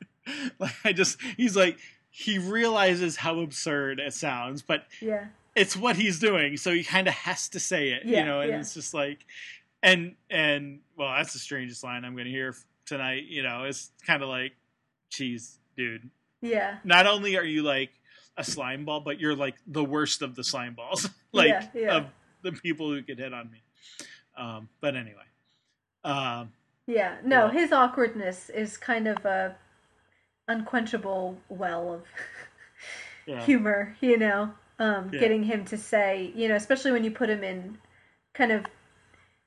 like 0.59 0.75
I 0.85 0.93
just 0.93 1.21
he's 1.37 1.57
like 1.57 1.79
he 2.17 2.39
realizes 2.39 3.17
how 3.17 3.41
absurd 3.41 3.99
it 3.99 4.13
sounds 4.15 4.63
but 4.63 4.87
yeah 5.01 5.25
it's 5.57 5.77
what 5.77 5.95
he's 5.95 6.19
doing, 6.19 6.57
so 6.57 6.73
he 6.73 6.83
kind 6.83 7.07
of 7.07 7.15
has 7.15 7.49
to 7.51 7.61
say 7.61 7.91
it, 7.91 8.03
Yeah, 8.05 8.19
you 8.19 8.25
know. 8.27 8.41
And 8.41 8.51
yeah. 8.51 8.59
it's 8.59 8.75
just 8.75 8.93
like, 8.93 9.25
and 9.85 10.17
and 10.29 10.81
well, 10.97 11.15
that's 11.17 11.33
the 11.33 11.39
strangest 11.39 11.85
line 11.85 12.05
I'm 12.05 12.15
going 12.15 12.25
to 12.25 12.31
hear 12.33 12.57
tonight. 12.87 13.27
You 13.29 13.45
know, 13.45 13.63
it's 13.63 13.93
kind 14.05 14.21
of 14.25 14.29
like, 14.29 14.51
"Cheese, 15.11 15.61
dude. 15.77 16.11
yeah 16.43 16.79
Not 16.83 17.07
only 17.07 17.37
are 17.37 17.45
you 17.45 17.63
like 17.63 17.91
a 18.37 18.43
slime 18.43 18.85
ball, 18.85 18.99
but 18.99 19.21
you're 19.21 19.37
like 19.37 19.55
the 19.69 19.85
worst 19.85 20.23
of 20.23 20.35
the 20.35 20.43
slime 20.43 20.75
balls, 20.75 21.09
like 21.33 21.51
Yeah, 21.51 21.67
yeah. 21.73 21.97
of 21.99 22.07
the 22.43 22.51
people 22.51 22.91
who 22.91 23.01
could 23.05 23.21
hit 23.21 23.33
on 23.33 23.49
me. 23.53 23.63
Um, 24.37 24.69
but 24.81 24.97
anyway, 24.97 25.23
um, 26.03 26.51
Yeah, 26.89 27.15
no, 27.25 27.47
Yeah. 27.47 27.53
his 27.61 27.71
awkwardness 27.71 28.51
is 28.51 28.77
kind 28.77 29.07
of 29.07 29.25
a 29.25 29.55
unquenchable 30.49 31.39
well 31.49 31.93
of 31.95 32.03
yeah, 33.27 33.45
humor, 33.45 33.97
you 34.01 34.19
know. 34.19 34.51
Um, 34.79 35.11
Yeah. 35.13 35.21
getting 35.21 35.45
him 35.45 35.65
to 35.67 35.77
say, 35.79 36.33
you 36.35 36.49
know, 36.49 36.57
especially 36.57 36.91
when 36.91 37.05
you 37.05 37.11
put 37.13 37.31
him 37.31 37.45
in 37.45 37.79
kind 38.33 38.51
of 38.51 38.67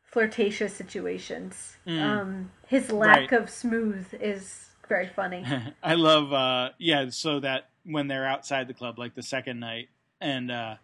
flirtatious 0.04 0.74
situations. 0.74 1.76
Mm. 1.86 2.02
Um, 2.02 2.52
his 2.68 2.92
lack 2.92 3.32
Right. 3.32 3.34
of 3.34 3.50
smooth 3.50 4.08
is 4.22 4.70
very 4.88 5.08
funny. 5.08 5.46
I 5.84 5.96
love 5.96 6.32
uh 6.32 6.70
yeah, 6.78 7.10
so 7.10 7.40
that 7.42 7.70
when 7.84 8.08
they're 8.08 8.26
outside 8.26 8.68
the 8.68 8.74
club 8.74 8.98
like 8.98 9.16
the 9.16 9.24
second 9.24 9.60
night 9.60 9.90
and 10.22 10.50
uh 10.50 10.76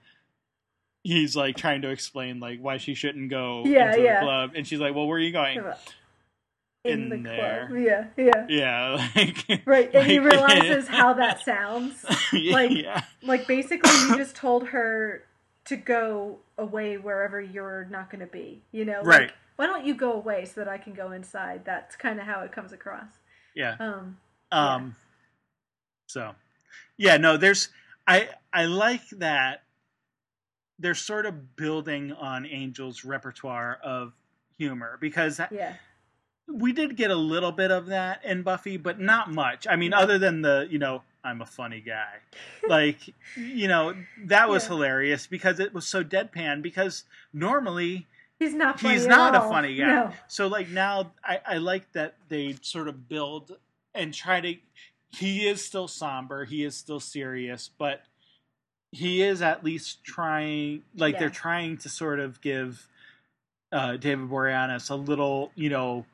he's 1.03 1.35
like 1.35 1.55
trying 1.55 1.81
to 1.81 1.89
explain 1.89 2.39
like 2.39 2.59
why 2.59 2.77
she 2.77 2.93
shouldn't 2.93 3.29
go 3.29 3.63
Yeah, 3.65 3.93
into 3.95 4.03
yeah. 4.03 4.19
the 4.19 4.25
club 4.25 4.51
and 4.55 4.67
she's 4.67 4.79
like, 4.79 4.93
"Well, 4.95 5.07
where 5.07 5.17
are 5.17 5.21
you 5.21 5.31
going?" 5.31 5.63
In, 6.83 7.03
In 7.03 7.09
the 7.09 7.29
there. 7.29 7.67
club. 7.67 7.79
Yeah, 7.79 8.05
yeah. 8.17 8.45
Yeah, 8.49 9.09
like 9.15 9.61
Right, 9.65 9.89
and 9.93 10.05
he 10.05 10.19
realizes 10.31 10.87
how 10.87 11.13
that 11.13 11.41
sounds. 11.45 12.03
like- 12.33 12.71
yeah. 12.71 13.03
Like 13.21 13.47
basically 13.47 13.91
you 14.01 14.17
just 14.17 14.35
told 14.35 14.67
her 14.69 15.23
to 15.65 15.75
go 15.77 16.39
away 16.57 16.97
wherever 16.97 17.39
you're 17.39 17.85
not 17.89 18.09
going 18.09 18.19
to 18.19 18.27
be, 18.27 18.61
you 18.73 18.83
know? 18.83 18.99
Like, 19.01 19.05
Right. 19.07 19.31
why 19.55 19.65
don't 19.67 19.85
you 19.85 19.95
go 19.95 20.11
away 20.13 20.43
so 20.45 20.59
that 20.59 20.67
I 20.67 20.77
can 20.77 20.93
go 20.93 21.11
inside? 21.13 21.61
That's 21.63 21.95
kind 21.95 22.19
of 22.19 22.25
how 22.25 22.41
it 22.41 22.51
comes 22.51 22.73
across. 22.73 23.07
Yeah. 23.55 23.75
Um 23.79 24.17
Um 24.51 24.95
so 26.07 26.35
yeah, 26.97 27.15
no, 27.17 27.37
there's 27.37 27.69
I 28.05 28.27
I 28.51 28.65
like 28.65 29.07
that 29.11 29.63
they're 30.79 30.95
sort 30.95 31.25
of 31.25 31.55
building 31.55 32.11
on 32.11 32.45
Angel's 32.45 33.05
repertoire 33.05 33.79
of 33.83 34.11
humor 34.57 34.97
because 34.99 35.39
yeah. 35.49 35.75
We 36.47 36.73
did 36.73 36.95
get 36.95 37.09
a 37.11 37.15
little 37.15 37.51
bit 37.51 37.71
of 37.71 37.87
that 37.87 38.23
in 38.25 38.43
Buffy, 38.43 38.77
but 38.77 38.99
not 38.99 39.31
much. 39.31 39.65
I 39.69 39.75
mean, 39.75 39.93
other 39.93 40.17
than 40.19 40.41
the, 40.41 40.67
you 40.69 40.77
know, 40.79 41.03
I'm 41.23 41.41
a 41.41 41.45
funny 41.45 41.79
guy. 41.79 42.15
Like, 42.67 42.97
you 43.37 43.67
know, 43.67 43.95
that 44.25 44.49
was 44.49 44.63
Yeah. 44.63 44.69
hilarious 44.69 45.25
because 45.25 45.59
it 45.59 45.73
was 45.73 45.87
so 45.87 46.03
deadpan 46.03 46.61
because 46.61 47.05
normally 47.31 48.07
He's 48.39 48.53
not 48.53 48.79
funny 48.79 48.95
he's 48.95 49.07
not 49.07 49.35
a 49.35 49.41
funny 49.41 49.75
guy. 49.75 49.87
No. 49.87 50.11
So 50.27 50.47
like 50.47 50.67
now 50.67 51.13
I, 51.23 51.39
I 51.47 51.57
like 51.59 51.91
that 51.93 52.15
they 52.27 52.55
sort 52.61 52.89
of 52.89 53.07
build 53.07 53.55
and 53.95 54.13
try 54.13 54.41
to 54.41 54.55
he 55.11 55.47
is 55.47 55.63
still 55.63 55.87
somber, 55.87 56.43
he 56.43 56.63
is 56.65 56.75
still 56.75 56.99
serious, 56.99 57.69
but 57.77 58.01
he 58.91 59.21
is 59.23 59.41
at 59.41 59.63
least 59.63 60.03
trying 60.03 60.83
like 60.97 61.13
Yeah. 61.13 61.19
they're 61.21 61.29
trying 61.29 61.77
to 61.77 61.89
sort 61.89 62.19
of 62.19 62.41
give 62.41 62.87
uh, 63.71 63.95
David 63.97 64.29
Boreanaz 64.29 64.89
a 64.91 64.95
little, 64.95 65.51
you 65.55 65.69
know, 65.69 66.05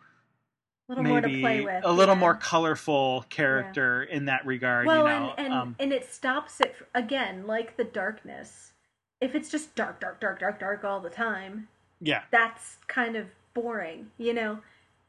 little 0.89 1.03
more 1.03 1.21
to 1.21 1.27
maybe 1.27 1.41
play 1.41 1.61
with. 1.61 1.85
a 1.85 1.91
little 1.91 2.15
yeah. 2.15 2.19
more 2.19 2.35
colorful 2.35 3.25
character 3.29 4.03
in 4.03 4.25
that 4.25 4.45
regard. 4.45 4.85
Well, 4.85 5.03
you 5.03 5.09
know, 5.09 5.33
and 5.37 5.45
and, 5.45 5.53
um, 5.53 5.75
and 5.79 5.93
it 5.93 6.11
stops 6.11 6.59
it 6.59 6.75
again, 6.93 7.45
like 7.47 7.77
the 7.77 7.83
darkness. 7.83 8.73
If 9.21 9.35
it's 9.35 9.49
just 9.49 9.75
dark, 9.75 9.99
dark, 10.01 10.19
dark, 10.19 10.39
dark, 10.39 10.59
dark 10.59 10.83
all 10.83 10.99
the 10.99 11.09
time, 11.09 11.67
yeah, 12.01 12.23
that's 12.31 12.77
kind 12.87 13.15
of 13.15 13.27
boring. 13.53 14.11
You 14.17 14.33
know, 14.33 14.59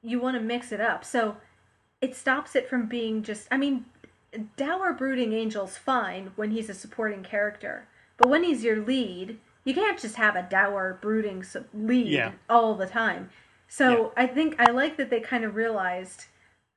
you 0.03 0.21
want 0.21 0.37
to 0.37 0.43
mix 0.43 0.71
it 0.73 0.81
up. 0.81 1.05
So 1.05 1.39
it 2.01 2.15
stops 2.15 2.55
it 2.55 2.69
from 2.69 2.87
being 2.87 3.23
just. 3.23 3.49
I 3.51 3.57
mean, 3.57 3.87
dour 4.57 4.93
brooding 4.93 5.35
angel's 5.35 5.77
fine 5.77 6.33
when 6.37 6.51
he's 6.51 6.69
a 6.69 6.75
supporting 6.75 7.23
character, 7.23 7.87
but 8.17 8.29
when 8.29 8.45
he's 8.45 8.63
your 8.65 8.85
lead, 8.85 9.39
you 9.65 9.75
can't 9.75 9.99
just 9.99 10.17
have 10.17 10.37
a 10.37 10.43
dour 10.43 10.99
brooding 11.01 11.45
lead 11.73 12.09
Yeah. 12.09 12.33
all 12.49 12.75
the 12.75 12.87
time. 12.87 13.31
So 13.73 14.13
I 14.17 14.27
think 14.27 14.57
I 14.59 14.73
like 14.73 14.97
that 14.97 15.11
they 15.11 15.21
kind 15.21 15.45
of 15.45 15.55
realized 15.55 16.27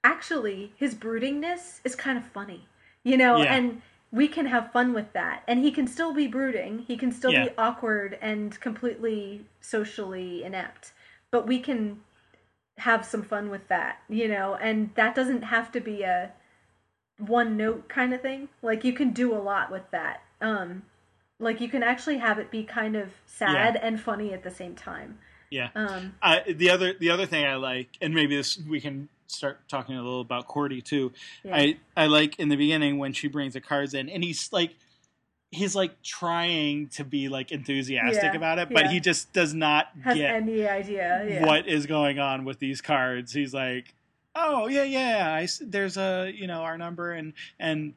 actually 0.03 0.73
his 0.75 0.93
broodingness 0.93 1.79
is 1.83 1.95
kind 1.95 2.19
of 2.19 2.23
funny, 2.23 2.67
you 3.03 3.17
know, 3.17 3.41
Yeah. 3.41 3.55
and 3.55 3.81
we 4.11 4.27
can 4.27 4.45
have 4.45 4.71
fun 4.71 4.93
with 4.93 5.11
that. 5.13 5.41
And 5.47 5.59
he 5.59 5.71
can 5.71 5.87
still 5.87 6.13
be 6.13 6.27
brooding, 6.27 6.79
he 6.87 6.95
can 6.95 7.11
still 7.11 7.31
Yeah. 7.31 7.45
be 7.45 7.51
awkward 7.57 8.19
and 8.21 8.59
completely 8.61 9.45
socially 9.59 10.43
inept, 10.43 10.93
but 11.31 11.47
we 11.47 11.59
can 11.59 12.01
have 12.77 13.03
some 13.05 13.23
fun 13.23 13.49
with 13.49 13.67
that, 13.69 13.97
you 14.07 14.27
know, 14.27 14.53
and 14.55 14.91
that 14.93 15.15
doesn't 15.15 15.41
have 15.43 15.71
to 15.71 15.79
be 15.81 16.03
a 16.03 16.31
one 17.17 17.57
note 17.57 17.89
kind 17.89 18.13
of 18.13 18.21
thing. 18.21 18.49
Like 18.61 18.83
you 18.83 18.93
can 18.93 19.13
do 19.13 19.33
a 19.33 19.41
lot 19.41 19.71
with 19.71 19.89
that. 19.91 20.21
Um 20.41 20.83
like 21.39 21.59
you 21.59 21.69
can 21.69 21.81
actually 21.81 22.19
have 22.19 22.37
it 22.37 22.51
be 22.51 22.63
kind 22.63 22.95
of 22.95 23.09
sad 23.25 23.75
and 23.77 23.99
funny 23.99 24.31
at 24.31 24.43
the 24.43 24.51
same 24.51 24.75
time. 24.75 25.17
Yeah. 25.53 25.69
Um 25.75 26.15
Uh, 26.21 26.39
the 26.47 26.69
other 26.69 26.93
the 26.99 27.09
other 27.11 27.25
thing 27.25 27.45
I 27.45 27.55
like, 27.55 27.89
and 28.01 28.13
maybe 28.13 28.35
this 28.35 28.59
we 28.67 28.81
can 28.81 29.09
start 29.27 29.67
talking 29.69 29.95
a 29.95 30.01
little 30.03 30.21
about 30.21 30.47
Cordy 30.47 30.81
too. 30.81 31.11
yeah. 31.43 31.55
I 31.55 31.77
I 31.95 32.05
like 32.07 32.37
in 32.39 32.49
the 32.49 32.55
beginning 32.55 32.97
when 32.97 33.13
she 33.13 33.27
brings 33.27 33.53
the 33.53 33.61
cards 33.61 33.93
in, 33.93 34.09
and 34.09 34.23
he's 34.23 34.51
like 34.51 34.71
he's 35.51 35.75
like 35.75 36.01
trying 36.01 36.87
to 36.87 37.03
be 37.03 37.29
like 37.29 37.51
enthusiastic 37.51 38.23
Yeah, 38.33 38.35
about 38.37 38.57
it, 38.59 38.69
but 38.69 38.85
yeah. 38.85 38.91
he 38.91 38.99
just 38.99 39.31
does 39.33 39.53
not 39.53 39.87
has 40.03 40.17
get 40.17 40.35
any 40.35 40.67
idea. 40.67 41.25
Yeah. 41.29 41.45
what 41.45 41.67
is 41.67 41.85
going 41.85 42.17
on 42.19 42.43
with 42.45 42.57
these 42.59 42.81
cards. 42.81 43.33
He's 43.33 43.53
like, 43.53 43.93
oh 44.35 44.67
yeah 44.67 44.83
yeah, 44.83 45.31
I 45.33 45.47
there's 45.61 45.97
a 45.97 46.31
you 46.35 46.47
know 46.47 46.61
our 46.61 46.77
number 46.77 47.11
and 47.11 47.33
and. 47.59 47.93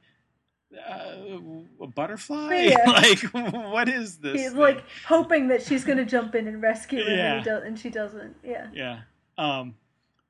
Uh, 0.76 1.84
a 1.84 1.86
butterfly? 1.86 2.54
Yeah. 2.54 2.76
like, 2.86 3.20
what 3.32 3.88
is 3.88 4.18
this? 4.18 4.40
He's 4.40 4.50
thing? 4.50 4.60
like 4.60 4.84
hoping 5.06 5.48
that 5.48 5.62
she's 5.62 5.84
going 5.84 5.98
to 5.98 6.04
jump 6.04 6.34
in 6.34 6.46
and 6.46 6.60
rescue 6.62 7.00
him, 7.00 7.16
Yeah. 7.18 7.32
and, 7.34 7.44
he 7.44 7.50
do- 7.50 7.56
and 7.56 7.78
she 7.78 7.90
doesn't. 7.90 8.36
Yeah. 8.44 8.68
Yeah. 8.72 9.00
Um, 9.38 9.74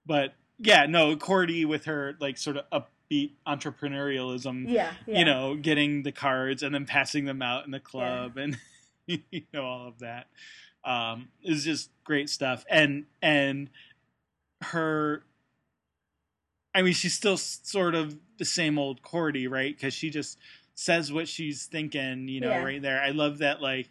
but 0.07 0.35
yeah, 0.59 0.87
no, 0.87 1.17
Cordy 1.17 1.65
with 1.65 1.85
her 1.87 2.17
like 2.21 2.39
sort 2.39 2.57
of 2.57 2.85
upbeat 3.11 3.33
entrepreneurialism, 3.47 4.65
Yeah. 4.69 4.93
yeah. 5.07 5.19
you 5.19 5.25
know, 5.25 5.55
getting 5.57 6.03
the 6.03 6.13
cards 6.13 6.63
and 6.63 6.75
then 6.75 6.87
passing 6.87 7.25
them 7.25 7.43
out 7.43 7.65
in 7.65 7.71
the 7.71 7.81
club 7.81 8.37
and 8.37 8.59
you 9.07 9.43
know 9.53 9.65
all 9.65 9.89
of 9.89 9.99
that 10.01 10.27
um, 10.85 11.29
is 11.43 11.65
just 11.65 11.91
great 12.05 12.31
stuff. 12.31 12.65
And 12.71 13.07
and 13.21 13.69
her, 14.63 15.23
I 16.77 16.83
mean, 16.83 16.93
she's 16.93 17.15
still 17.15 17.39
sort 17.39 17.95
of 17.95 18.17
the 18.39 18.45
same 18.45 18.79
old 18.79 19.03
Cordy, 19.03 19.47
right? 19.49 19.75
Because 19.75 19.95
she 19.95 20.11
just 20.11 20.39
says 20.75 21.11
what 21.11 21.27
she's 21.27 21.65
thinking, 21.67 22.29
you 22.29 22.41
know, 22.41 22.51
Yeah. 22.51 22.63
right 22.63 22.83
there. 22.83 23.01
I 23.01 23.11
love 23.11 23.39
that, 23.39 23.63
like, 23.63 23.89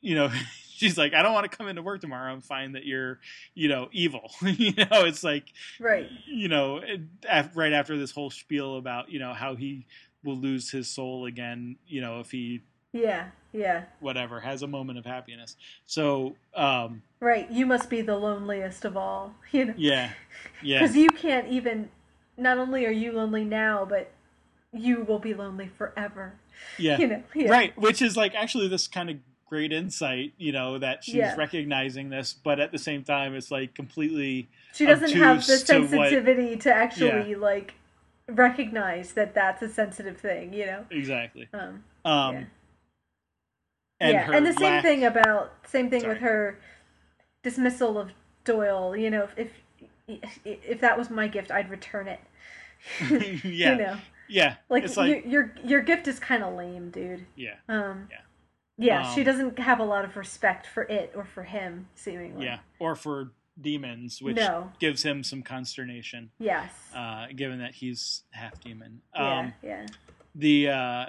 you 0.00 0.14
know. 0.14 0.30
She's 0.80 0.96
like, 0.96 1.12
I 1.12 1.20
don't 1.20 1.34
want 1.34 1.50
to 1.50 1.54
come 1.54 1.68
into 1.68 1.82
work 1.82 2.00
tomorrow 2.00 2.32
and 2.32 2.42
find 2.42 2.74
that 2.74 2.86
you're, 2.86 3.20
you 3.54 3.68
know, 3.68 3.90
evil. 3.92 4.32
you 4.40 4.72
know, 4.72 5.04
it's 5.04 5.22
like, 5.22 5.44
Right. 5.78 6.08
you 6.26 6.48
know, 6.48 6.80
right 7.54 7.74
after 7.74 7.98
this 7.98 8.12
whole 8.12 8.30
spiel 8.30 8.78
about, 8.78 9.10
you 9.10 9.18
know, 9.18 9.34
how 9.34 9.56
he 9.56 9.84
will 10.24 10.38
lose 10.38 10.70
his 10.70 10.88
soul 10.88 11.26
again, 11.26 11.76
you 11.86 12.00
know, 12.00 12.20
if 12.20 12.30
he 12.30 12.62
Yeah. 12.92 13.28
Yeah. 13.52 13.84
whatever 13.98 14.38
has 14.40 14.62
a 14.62 14.68
moment 14.68 14.96
of 14.98 15.04
happiness. 15.04 15.56
So, 15.86 16.36
um, 16.54 17.02
Right. 17.18 17.50
You 17.50 17.66
must 17.66 17.90
be 17.90 18.00
the 18.00 18.16
loneliest 18.16 18.84
of 18.84 18.96
all. 18.96 19.34
You 19.52 19.64
know. 19.66 19.74
yeah, 19.76 20.12
yeah, 20.62 20.80
Because 20.80 20.96
you 20.96 21.08
can't 21.08 21.48
even. 21.48 21.88
Not 22.36 22.58
only 22.58 22.86
are 22.86 22.90
you 22.92 23.10
lonely 23.12 23.44
now, 23.44 23.84
but 23.84 24.10
you 24.72 25.02
will 25.02 25.18
be 25.18 25.34
lonely 25.34 25.66
forever. 25.76 26.34
yeah, 26.78 26.96
You 26.98 27.06
know. 27.08 27.22
Yeah. 27.34 27.50
right. 27.50 27.76
Which 27.76 28.00
is 28.00 28.16
like 28.16 28.34
actually 28.36 28.68
this 28.68 28.86
kind 28.86 29.10
of 29.10 29.16
great 29.48 29.72
insight, 29.72 30.32
you 30.38 30.52
know, 30.52 30.78
that 30.78 31.02
she's 31.02 31.16
Yeah. 31.16 31.34
recognizing 31.34 32.08
this, 32.10 32.32
but 32.32 32.60
at 32.60 32.70
the 32.70 32.78
same 32.78 33.02
time, 33.02 33.34
it's 33.34 33.50
like 33.50 33.74
completely, 33.74 34.48
She 34.72 34.86
doesn't 34.86 35.10
have 35.10 35.44
the 35.44 35.52
obtuse 35.54 35.64
to 35.64 35.80
what- 35.80 35.90
sensitivity 35.90 36.56
to 36.58 36.72
actually 36.72 37.34
like 37.34 37.74
recognize 38.28 39.12
that 39.14 39.34
that's 39.34 39.60
a 39.62 39.68
sensitive 39.68 40.18
thing. 40.18 40.52
You 40.54 40.66
know. 40.66 40.84
exactly. 40.90 41.48
Um. 41.52 41.82
Um, 42.04 42.34
Yeah. 42.36 42.44
And 44.00 44.12
yeah, 44.14 44.30
and 44.32 44.46
the 44.46 44.52
same 44.52 44.62
lack- 44.74 44.82
thing 44.82 45.04
about 45.04 45.52
same 45.66 45.90
thing 45.90 46.06
with 46.08 46.18
her 46.18 46.58
dismissal 47.42 47.98
of 47.98 48.10
Doyle. 48.44 48.96
You 48.96 49.10
know, 49.10 49.28
if, 49.36 49.50
if 50.08 50.38
if 50.44 50.80
that 50.80 50.98
was 50.98 51.10
my 51.10 51.28
gift, 51.28 51.50
I'd 51.50 51.70
return 51.70 52.08
it. 52.08 52.20
yeah, 53.44 53.72
you 53.72 53.76
know, 53.76 53.96
yeah. 54.28 54.56
like, 54.68 54.84
it's 54.84 54.96
like 54.96 55.08
your 55.24 55.26
your 55.26 55.54
your 55.64 55.80
gift 55.82 56.08
is 56.08 56.18
kind 56.18 56.42
of 56.42 56.54
lame, 56.54 56.90
dude. 56.90 57.26
yeah, 57.36 57.56
Um, 57.68 58.08
Yeah. 58.10 58.18
yeah, 58.78 59.14
she 59.14 59.20
Um, 59.20 59.26
doesn't 59.26 59.58
have 59.58 59.80
a 59.80 59.84
lot 59.84 60.04
of 60.04 60.16
respect 60.16 60.66
for 60.66 60.84
it 60.84 61.12
or 61.14 61.24
for 61.24 61.42
him, 61.44 61.88
seemingly. 61.94 62.46
yeah. 62.46 62.60
Or 62.78 62.94
for 62.96 63.32
demons, 63.60 64.22
which 64.22 64.36
No. 64.36 64.72
gives 64.78 65.02
him 65.02 65.22
some 65.22 65.42
consternation, 65.42 66.30
Yes. 66.38 66.72
uh, 66.94 67.26
given 67.36 67.58
that 67.58 67.74
he's 67.74 68.22
half 68.30 68.58
demon. 68.60 69.02
yeah. 69.14 69.38
Um, 69.38 69.54
yeah. 69.62 69.86
the 70.34 70.68
uh, 70.70 71.06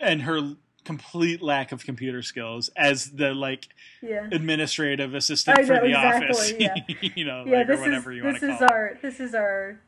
and 0.00 0.22
her 0.22 0.56
complete 0.84 1.42
lack 1.42 1.72
of 1.72 1.84
computer 1.84 2.22
skills 2.22 2.70
as 2.76 3.10
the 3.10 3.34
like 3.34 3.68
Yeah. 4.02 4.26
administrative 4.32 5.14
assistant 5.14 5.58
for 5.66 5.74
the 5.74 5.84
exactly, 5.86 6.68
office. 6.68 7.12
you 7.16 7.24
know, 7.24 7.44
Yeah. 7.46 7.58
like, 7.58 7.66
This 7.66 7.80
or 7.80 7.92
is 7.92 8.16
you 8.16 8.24
want 8.24 8.38
to 8.40 8.50
is 8.50 8.58
call 8.58 8.62
it. 8.64 8.70
our 8.70 8.98
this 9.02 9.20
is 9.20 9.34
our 9.34 9.80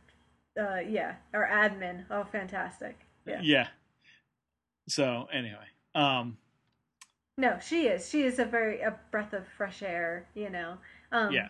uh 0.61 0.81
yeah 0.87 1.15
our 1.33 1.47
admin. 1.49 2.05
Oh, 2.11 2.25
fantastic. 2.25 2.99
Yeah. 3.27 3.41
Yeah. 3.43 3.69
So 4.89 5.29
anyway, 5.33 5.67
um, 5.95 6.37
No, 7.39 7.59
she 7.65 7.87
is. 7.87 8.09
She 8.09 8.23
is 8.23 8.39
a 8.39 8.45
very 8.45 8.81
a 8.81 8.99
breath 9.11 9.33
of 9.33 9.47
fresh 9.57 9.83
air. 9.83 10.27
You 10.35 10.51
know. 10.51 10.79
Um, 11.13 11.33
yeah, 11.33 11.49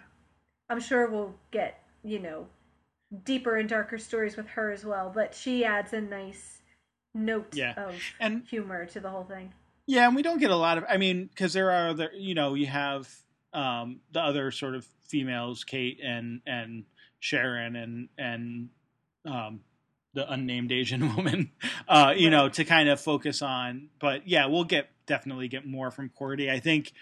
I'm 0.68 0.80
sure 0.80 1.08
we'll 1.10 1.34
get 1.50 1.82
you 2.04 2.18
know 2.18 2.46
deeper 3.24 3.56
and 3.56 3.68
darker 3.68 3.98
stories 3.98 4.36
with 4.36 4.46
her 4.48 4.70
as 4.70 4.84
well, 4.84 5.10
but 5.12 5.34
she 5.34 5.64
adds 5.64 5.92
a 5.92 6.00
nice 6.00 6.59
note 7.14 7.54
Yeah. 7.54 7.74
of 7.76 7.94
and 8.18 8.44
humor 8.48 8.86
to 8.86 9.00
the 9.00 9.10
whole 9.10 9.24
thing. 9.24 9.52
yeah, 9.86 10.06
and 10.06 10.14
we 10.16 10.22
don't 10.22 10.38
get 10.38 10.50
a 10.50 10.56
lot 10.56 10.78
of. 10.78 10.84
I 10.88 10.96
mean, 10.96 11.26
because 11.26 11.52
there 11.52 11.70
are 11.70 11.88
other, 11.90 12.10
you 12.14 12.34
know, 12.34 12.54
you 12.54 12.66
have 12.66 13.08
um, 13.52 14.00
the 14.12 14.20
other 14.20 14.50
sort 14.52 14.74
of 14.74 14.86
females, 15.08 15.64
Kate 15.64 16.00
and 16.04 16.40
and 16.46 16.84
Sharon 17.18 17.74
and 17.76 18.08
and 18.16 18.68
um, 19.26 19.60
the 20.14 20.30
unnamed 20.30 20.70
Asian 20.72 21.14
woman, 21.16 21.50
uh, 21.88 22.14
you 22.16 22.26
Right. 22.26 22.30
know, 22.30 22.48
to 22.50 22.64
kind 22.64 22.88
of 22.88 23.00
focus 23.00 23.42
on. 23.42 23.88
But 24.00 24.28
yeah, 24.28 24.46
we'll 24.46 24.64
get 24.64 24.88
definitely 25.06 25.48
get 25.48 25.66
more 25.66 25.90
from 25.90 26.08
Cordy. 26.10 26.50
I 26.50 26.60
think 26.60 26.92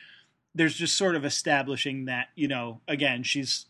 there's 0.55 0.75
just 0.75 0.97
sort 0.97 1.15
of 1.15 1.25
establishing 1.27 2.07
that, 2.07 2.29
you 2.35 2.49
know, 2.49 2.81
again, 2.89 3.23
she's 3.23 3.67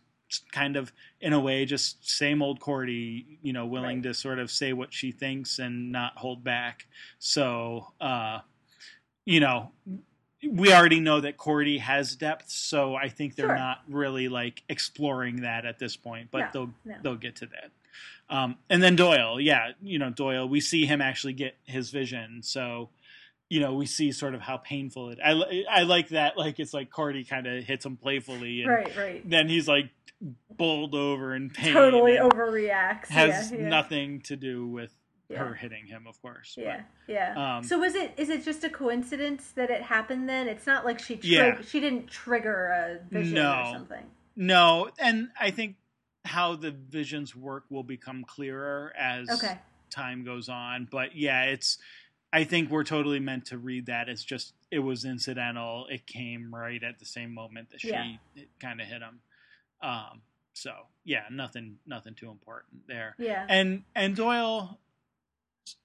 kind 0.52 0.76
of 0.76 0.92
in 1.20 1.32
a 1.32 1.40
way 1.40 1.64
just 1.64 2.08
same 2.08 2.42
old 2.42 2.60
Cordy, 2.60 3.38
you 3.42 3.52
know, 3.52 3.66
willing 3.66 3.98
Right. 3.98 4.02
to 4.04 4.14
sort 4.14 4.38
of 4.38 4.50
say 4.50 4.72
what 4.72 4.92
she 4.92 5.10
thinks 5.12 5.58
and 5.58 5.90
not 5.90 6.16
hold 6.18 6.44
back. 6.44 6.86
So, 7.18 7.92
uh, 8.00 8.40
you 9.24 9.40
know, 9.40 9.72
we 10.48 10.72
already 10.72 11.00
know 11.00 11.20
that 11.20 11.36
Cordy 11.36 11.78
has 11.78 12.14
depth, 12.14 12.48
so 12.50 12.94
I 12.94 13.08
think 13.08 13.34
they're 13.34 13.46
Sure. 13.48 13.56
not 13.56 13.82
really 13.88 14.28
like 14.28 14.62
exploring 14.68 15.42
that 15.42 15.66
at 15.66 15.78
this 15.78 15.96
point, 15.96 16.30
but 16.30 16.38
No, 16.38 16.48
they'll 16.52 16.74
no. 16.84 16.98
they'll 17.02 17.16
get 17.16 17.36
to 17.36 17.46
that. 17.46 17.70
Um, 18.30 18.56
and 18.70 18.82
then 18.82 18.94
Doyle, 18.94 19.40
yeah, 19.40 19.72
you 19.82 19.98
know 19.98 20.10
Doyle, 20.10 20.48
we 20.48 20.60
see 20.60 20.86
him 20.86 21.00
actually 21.00 21.32
get 21.32 21.56
his 21.64 21.90
vision, 21.90 22.42
so 22.42 22.90
you 23.48 23.58
know 23.58 23.74
we 23.74 23.86
see 23.86 24.12
sort 24.12 24.34
of 24.34 24.42
how 24.42 24.58
painful 24.58 25.10
it. 25.10 25.18
I 25.24 25.64
I 25.68 25.82
like 25.82 26.10
that, 26.10 26.36
like 26.36 26.60
it's 26.60 26.72
like 26.74 26.90
Cordy 26.90 27.24
kind 27.24 27.46
of 27.48 27.64
hits 27.64 27.84
him 27.84 27.96
playfully, 27.96 28.62
and 28.62 28.70
Right, 28.70 28.96
right. 28.96 29.28
then 29.28 29.48
he's 29.48 29.66
like 29.66 29.90
bowled 30.50 30.94
over 30.94 31.34
in 31.34 31.50
pain, 31.50 31.72
Totally 31.72 32.16
overreacts. 32.16 33.08
has 33.08 33.52
yeah, 33.52 33.58
yeah. 33.58 33.68
nothing 33.68 34.20
to 34.22 34.36
do 34.36 34.66
with 34.66 34.92
Yeah. 35.28 35.38
her 35.44 35.54
hitting 35.54 35.86
him, 35.86 36.06
of 36.06 36.20
course. 36.22 36.54
but- 36.56 36.64
Yeah, 36.64 36.82
yeah. 37.06 37.56
um, 37.58 37.62
so 37.64 37.78
was 37.78 37.94
it? 37.94 38.14
Is 38.16 38.28
it 38.30 38.44
just 38.44 38.64
a 38.64 38.70
coincidence 38.70 39.52
that 39.52 39.70
it 39.70 39.82
happened 39.82 40.28
then? 40.28 40.48
It's 40.48 40.66
not 40.66 40.84
like 40.84 40.98
she 40.98 41.14
trig- 41.16 41.24
Yeah. 41.24 41.60
she 41.62 41.80
didn't 41.80 42.08
trigger 42.08 42.68
a 42.68 43.04
vision 43.12 43.34
No. 43.34 43.60
or 43.60 43.72
something. 43.72 44.10
No, 44.36 44.90
and 44.98 45.30
I 45.38 45.50
think 45.50 45.76
how 46.24 46.56
the 46.56 46.70
visions 46.70 47.34
work 47.36 47.64
will 47.70 47.82
become 47.84 48.24
clearer 48.24 48.92
as 48.96 49.28
Okay. 49.30 49.58
time 49.90 50.24
goes 50.24 50.48
on. 50.48 50.86
But 50.90 51.14
yeah, 51.16 51.44
it's. 51.44 51.78
I 52.30 52.44
think 52.44 52.68
we're 52.70 52.84
totally 52.84 53.20
meant 53.20 53.46
to 53.46 53.56
read 53.56 53.86
that 53.86 54.08
as 54.10 54.22
just 54.22 54.52
it 54.70 54.80
was 54.80 55.06
incidental. 55.06 55.86
It 55.90 56.06
came 56.06 56.54
right 56.54 56.82
at 56.82 56.98
the 56.98 57.06
same 57.06 57.32
moment 57.32 57.70
that 57.70 57.80
she 57.80 57.88
Yeah. 57.90 58.16
kind 58.60 58.80
of 58.82 58.86
hit 58.86 59.00
him. 59.00 59.20
Um. 59.82 60.22
So 60.54 60.72
yeah, 61.04 61.22
nothing, 61.30 61.78
nothing 61.86 62.14
too 62.14 62.30
important 62.30 62.86
there. 62.88 63.14
Yeah. 63.18 63.46
And 63.48 63.84
and 63.94 64.16
Doyle. 64.16 64.78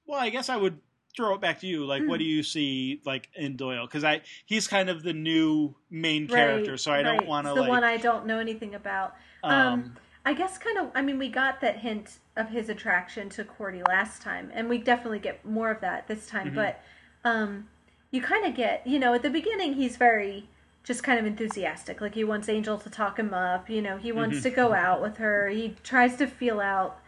Well, 0.05 0.19
I 0.19 0.29
guess 0.29 0.49
I 0.49 0.57
would 0.57 0.79
throw 1.15 1.35
it 1.35 1.41
back 1.41 1.59
to 1.59 1.67
you. 1.67 1.85
Like, 1.85 2.01
what 2.07 2.15
Hmm. 2.15 2.19
do 2.19 2.23
you 2.25 2.41
see 2.43 3.01
like 3.05 3.29
in 3.35 3.55
Doyle? 3.55 3.85
Because 3.85 4.03
I 4.03 4.21
he's 4.45 4.67
kind 4.67 4.89
of 4.89 5.03
the 5.03 5.13
new 5.13 5.75
main 5.89 6.23
Right, 6.23 6.29
character, 6.29 6.77
so 6.77 6.91
I 6.91 7.03
don't 7.03 7.27
want 7.27 7.45
to 7.45 7.51
It's 7.51 7.55
the 7.55 7.61
like. 7.61 7.69
one 7.69 7.83
I 7.83 7.97
don't 7.97 8.25
know 8.25 8.39
anything 8.39 8.73
about. 8.75 9.15
um, 9.43 9.53
um, 9.53 9.95
I 10.25 10.33
guess 10.33 10.57
kind 10.57 10.77
of. 10.77 10.89
I 10.95 11.01
mean, 11.01 11.19
we 11.19 11.29
got 11.29 11.61
that 11.61 11.79
hint 11.79 12.17
of 12.35 12.49
his 12.49 12.69
attraction 12.69 13.29
to 13.29 13.43
Cordy 13.43 13.83
last 13.83 14.21
time, 14.21 14.49
and 14.53 14.69
we 14.69 14.77
definitely 14.77 15.19
get 15.19 15.45
more 15.45 15.69
of 15.69 15.81
that 15.81 16.07
this 16.07 16.27
time. 16.27 16.51
Mhm. 16.51 16.55
But 16.55 16.81
um, 17.25 17.67
you 18.09 18.21
kind 18.21 18.45
of 18.45 18.55
get, 18.55 18.87
you 18.87 18.99
know, 18.99 19.13
at 19.13 19.21
the 19.21 19.29
beginning 19.29 19.73
he's 19.73 19.97
very 19.97 20.47
just 20.83 21.03
kind 21.03 21.17
of 21.19 21.25
enthusiastic. 21.25 22.01
Like 22.01 22.13
he 22.15 22.23
wants 22.23 22.49
Angel 22.49 22.77
to 22.77 22.89
talk 22.89 23.17
him 23.17 23.33
up. 23.33 23.69
You 23.69 23.81
know, 23.81 23.97
he 23.97 24.11
wants 24.11 24.39
Mhm. 24.39 24.43
to 24.43 24.49
go 24.49 24.73
out 24.73 25.01
with 25.01 25.17
her. 25.17 25.47
He 25.49 25.75
tries 25.83 26.15
to 26.17 26.27
feel 26.27 26.59
out. 26.59 26.99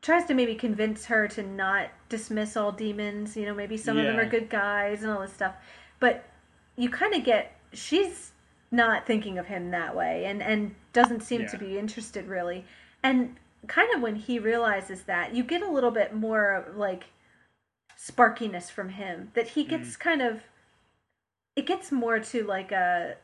Tries 0.00 0.24
to 0.26 0.34
maybe 0.34 0.54
convince 0.54 1.06
her 1.06 1.28
to 1.28 1.42
not 1.42 1.88
dismiss 2.08 2.56
all 2.56 2.72
demons. 2.72 3.36
You 3.36 3.46
know, 3.46 3.54
maybe 3.54 3.76
some 3.76 3.98
of 3.98 4.04
them 4.04 4.18
are 4.18 4.24
good 4.24 4.48
guys 4.48 5.02
and 5.02 5.12
all 5.12 5.20
this 5.20 5.32
stuff. 5.32 5.54
But 6.00 6.24
you 6.76 6.88
kind 6.88 7.14
of 7.14 7.24
get 7.24 7.54
she's 7.72 8.32
not 8.70 9.06
thinking 9.06 9.38
of 9.38 9.46
him 9.46 9.70
that 9.72 9.94
way 9.96 10.24
and 10.26 10.42
and 10.42 10.74
doesn't 10.92 11.20
seem 11.22 11.46
to 11.46 11.56
be 11.58 11.78
interested 11.78 12.26
really 12.26 12.64
and 13.02 13.36
kind 13.66 13.92
of 13.94 14.00
when 14.02 14.14
he 14.16 14.38
realizes 14.38 15.02
that 15.04 15.34
you 15.34 15.42
get 15.42 15.62
a 15.62 15.70
little 15.70 15.90
bit 15.90 16.14
more 16.14 16.66
like 16.76 17.04
sparkiness 17.98 18.70
from 18.70 18.90
him 18.90 19.30
that 19.34 19.48
he 19.48 19.64
gets 19.64 19.96
Mm. 19.96 19.98
kind 20.00 20.22
of 20.22 20.42
it 21.58 21.66
gets 21.66 21.90
more 21.90 22.18
to 22.20 22.44
like 22.44 22.70
a 22.72 23.16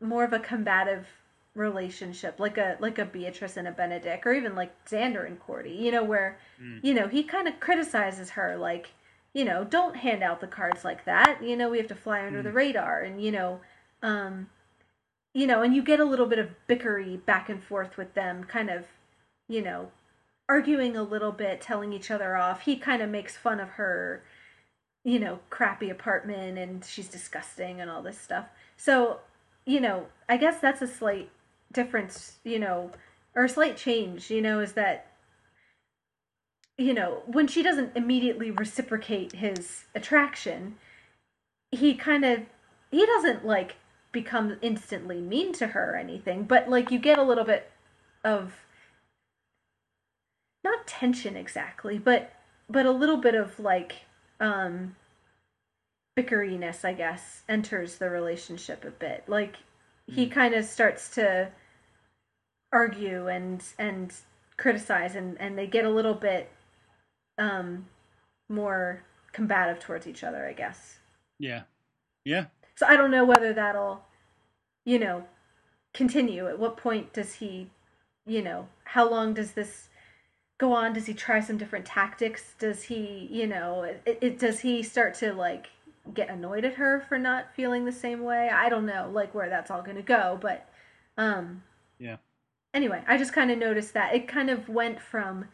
more 0.00 0.24
of 0.24 0.32
a 0.32 0.38
combative 0.38 1.06
relationship 1.54 2.38
like 2.38 2.56
a 2.56 2.76
like 2.80 2.98
a 2.98 3.04
Beatrice 3.04 3.56
and 3.56 3.66
a 3.66 3.72
Benedict 3.72 4.24
or 4.26 4.32
even 4.32 4.54
like 4.54 4.72
Xander 4.86 5.26
and 5.26 5.38
Cordy 5.40 5.72
you 5.72 5.90
know 5.90 6.04
where 6.04 6.38
Mm. 6.62 6.80
you 6.86 6.94
know 6.94 7.08
he 7.08 7.22
kind 7.24 7.48
of 7.48 7.58
criticizes 7.58 8.30
her 8.30 8.56
like 8.56 8.86
you 9.34 9.44
know 9.44 9.64
don't 9.64 9.96
hand 9.96 10.22
out 10.22 10.40
the 10.40 10.46
cards 10.46 10.84
like 10.84 11.04
that 11.06 11.42
you 11.42 11.56
know 11.56 11.68
we 11.70 11.78
have 11.78 11.88
to 11.88 11.94
fly 11.94 12.24
under 12.26 12.40
Mm. 12.40 12.44
the 12.44 12.52
radar 12.52 13.00
and 13.02 13.20
you 13.24 13.32
know 13.32 13.60
um 14.02 14.48
you 15.34 15.46
know 15.46 15.62
and 15.62 15.74
you 15.74 15.82
get 15.82 16.00
a 16.00 16.04
little 16.04 16.26
bit 16.26 16.38
of 16.38 16.48
bickery 16.68 17.24
back 17.26 17.48
and 17.48 17.62
forth 17.62 17.96
with 17.96 18.14
them 18.14 18.44
kind 18.44 18.70
of 18.70 18.84
you 19.48 19.62
know 19.62 19.90
arguing 20.48 20.96
a 20.96 21.02
little 21.02 21.32
bit 21.32 21.60
telling 21.60 21.92
each 21.92 22.10
other 22.10 22.36
off 22.36 22.62
he 22.62 22.76
kind 22.76 23.02
of 23.02 23.08
makes 23.10 23.36
fun 23.36 23.58
of 23.60 23.70
her 23.70 24.22
you 25.04 25.18
know 25.18 25.38
crappy 25.50 25.90
apartment 25.90 26.58
and 26.58 26.84
she's 26.84 27.08
disgusting 27.08 27.80
and 27.80 27.90
all 27.90 28.02
this 28.02 28.18
stuff. 28.18 28.46
So 28.76 29.20
you 29.66 29.80
know 29.80 30.06
i 30.28 30.36
guess 30.36 30.60
that's 30.60 30.82
a 30.82 30.86
slight 30.86 31.30
difference 31.72 32.38
you 32.44 32.58
know 32.58 32.90
or 33.34 33.44
a 33.44 33.48
slight 33.48 33.76
change 33.76 34.30
you 34.30 34.40
know 34.40 34.60
is 34.60 34.72
that 34.72 35.06
you 36.78 36.94
know 36.94 37.22
when 37.26 37.46
she 37.46 37.62
doesn't 37.62 37.96
immediately 37.96 38.50
reciprocate 38.50 39.32
his 39.32 39.84
attraction 39.94 40.76
he 41.70 41.94
kind 41.94 42.24
of 42.24 42.40
he 42.90 43.06
doesn't 43.06 43.46
like 43.46 43.76
become 44.12 44.56
instantly 44.60 45.20
mean 45.20 45.52
to 45.52 45.68
her 45.68 45.92
or 45.92 45.96
anything 45.96 46.42
but 46.42 46.68
like 46.68 46.90
you 46.90 46.98
get 46.98 47.18
a 47.18 47.22
little 47.22 47.44
bit 47.44 47.70
of 48.24 48.64
not 50.64 50.86
tension 50.86 51.36
exactly 51.36 51.96
but 51.98 52.32
but 52.68 52.86
a 52.86 52.90
little 52.90 53.16
bit 53.16 53.34
of 53.34 53.60
like 53.60 54.02
um 54.40 54.96
bickeriness 56.18 56.84
i 56.84 56.92
guess 56.92 57.42
enters 57.48 57.96
the 57.98 58.10
relationship 58.10 58.84
a 58.84 58.90
bit 58.90 59.24
like 59.28 59.56
he 60.06 60.26
Mm. 60.26 60.32
kind 60.32 60.54
of 60.54 60.64
starts 60.64 61.08
to 61.14 61.52
argue 62.72 63.28
and 63.28 63.62
and 63.78 64.12
criticize 64.56 65.14
and 65.14 65.40
and 65.40 65.56
they 65.56 65.66
get 65.66 65.84
a 65.84 65.90
little 65.90 66.14
bit 66.14 66.50
um 67.38 67.86
more 68.48 69.02
combative 69.32 69.78
towards 69.80 70.06
each 70.06 70.24
other 70.24 70.46
i 70.46 70.52
guess 70.52 70.98
Yeah. 71.38 71.62
Yeah. 72.24 72.46
so 72.76 72.86
I 72.86 72.96
don't 72.96 73.10
know 73.10 73.24
whether 73.24 73.52
that'll, 73.52 74.02
you 74.84 74.98
know, 74.98 75.24
continue. 75.94 76.48
At 76.48 76.58
what 76.58 76.76
point 76.76 77.12
does 77.12 77.34
he, 77.34 77.70
you 78.26 78.42
know, 78.42 78.68
how 78.84 79.08
long 79.10 79.34
does 79.34 79.52
this 79.52 79.88
go 80.60 80.74
on? 80.74 80.92
Does 80.92 81.06
he 81.06 81.14
try 81.14 81.40
some 81.40 81.56
different 81.56 81.86
tactics? 81.86 82.54
Does 82.58 82.82
he, 82.84 83.26
you 83.30 83.46
know, 83.46 83.82
it, 83.82 84.18
it 84.20 84.38
does 84.38 84.60
he 84.60 84.82
start 84.82 85.14
to 85.14 85.32
like 85.32 85.68
get 86.12 86.28
annoyed 86.28 86.64
at 86.66 86.74
her 86.74 87.04
for 87.08 87.18
not 87.18 87.54
feeling 87.56 87.86
the 87.86 87.92
same 87.92 88.22
way? 88.22 88.50
I 88.52 88.68
don't 88.68 88.84
know, 88.86 89.10
like 89.10 89.34
where 89.34 89.48
that's 89.48 89.70
all 89.70 89.82
going 89.82 89.96
to 89.96 90.02
go, 90.02 90.38
but 90.40 90.68
um 91.16 91.62
Yeah. 91.98 92.16
Anyway, 92.74 93.02
I 93.08 93.16
just 93.16 93.32
kind 93.32 93.50
of 93.50 93.58
noticed 93.58 93.94
that 93.94 94.14
it 94.14 94.28
kind 94.28 94.50
of 94.50 94.68
went 94.68 95.00
from 95.00 95.46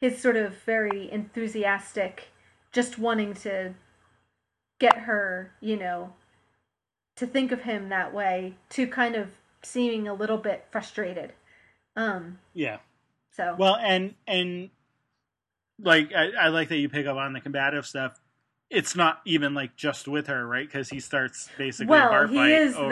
his 0.00 0.22
sort 0.22 0.36
of 0.36 0.56
very 0.62 1.10
enthusiastic 1.10 2.28
just 2.70 2.98
wanting 2.98 3.34
to 3.34 3.74
get 4.78 4.98
her, 5.00 5.52
you 5.60 5.76
know, 5.76 6.14
to 7.16 7.26
think 7.26 7.52
of 7.52 7.62
him 7.62 7.88
that 7.88 8.14
way 8.14 8.54
to 8.70 8.86
kind 8.86 9.16
of 9.16 9.32
seeming 9.62 10.06
a 10.08 10.14
little 10.14 10.38
bit 10.38 10.66
frustrated 10.70 11.32
Um. 11.96 12.38
Yeah. 12.54 12.78
So. 13.32 13.56
Well, 13.58 13.76
and 13.76 14.14
and 14.26 14.70
like 15.80 16.12
I, 16.14 16.30
I 16.40 16.48
like 16.48 16.68
that 16.68 16.76
you 16.76 16.88
pick 16.88 17.06
up 17.06 17.16
on 17.16 17.32
the 17.32 17.40
combative 17.40 17.86
stuff. 17.86 18.20
It's 18.70 18.96
not 18.96 19.20
even 19.26 19.52
like 19.52 19.76
just 19.76 20.08
with 20.08 20.28
her, 20.28 20.46
right? 20.46 20.66
Because 20.66 20.88
he 20.88 20.98
starts 21.00 21.50
basically 21.58 21.90
well, 21.90 22.26
he 22.26 22.38
is 22.54 22.74
over. 22.74 22.88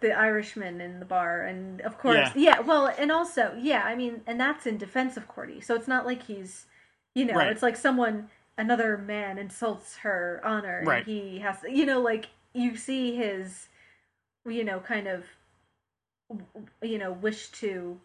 the 0.00 0.08
the 0.08 0.12
Irishman 0.12 0.80
in 0.80 0.98
the 0.98 1.06
bar, 1.06 1.42
and 1.42 1.80
of 1.82 1.96
course, 1.98 2.16
Yeah. 2.16 2.32
yeah. 2.34 2.60
Well, 2.60 2.86
and 2.98 3.10
also, 3.10 3.56
yeah. 3.58 3.82
I 3.84 3.94
mean, 3.94 4.20
and 4.26 4.38
that's 4.38 4.66
in 4.66 4.76
defense 4.76 5.16
of 5.16 5.28
Cordy, 5.28 5.60
so 5.60 5.74
it's 5.74 5.88
not 5.88 6.04
like 6.04 6.24
he's, 6.24 6.66
you 7.14 7.24
know, 7.24 7.34
Right. 7.34 7.48
it's 7.50 7.62
like 7.62 7.76
someone 7.76 8.28
another 8.58 8.98
man 8.98 9.38
insults 9.38 9.96
her 9.98 10.40
honor, 10.44 10.78
and 10.78 10.86
Right. 10.88 11.04
he 11.06 11.38
has, 11.38 11.60
to, 11.62 11.70
you 11.70 11.86
know, 11.86 12.00
like 12.00 12.28
you 12.52 12.76
see 12.76 13.16
his, 13.16 13.68
you 14.46 14.64
know, 14.64 14.80
kind 14.80 15.06
of, 15.06 15.24
you 16.82 16.98
know, 16.98 17.10
wish 17.12 17.48
to 17.48 17.98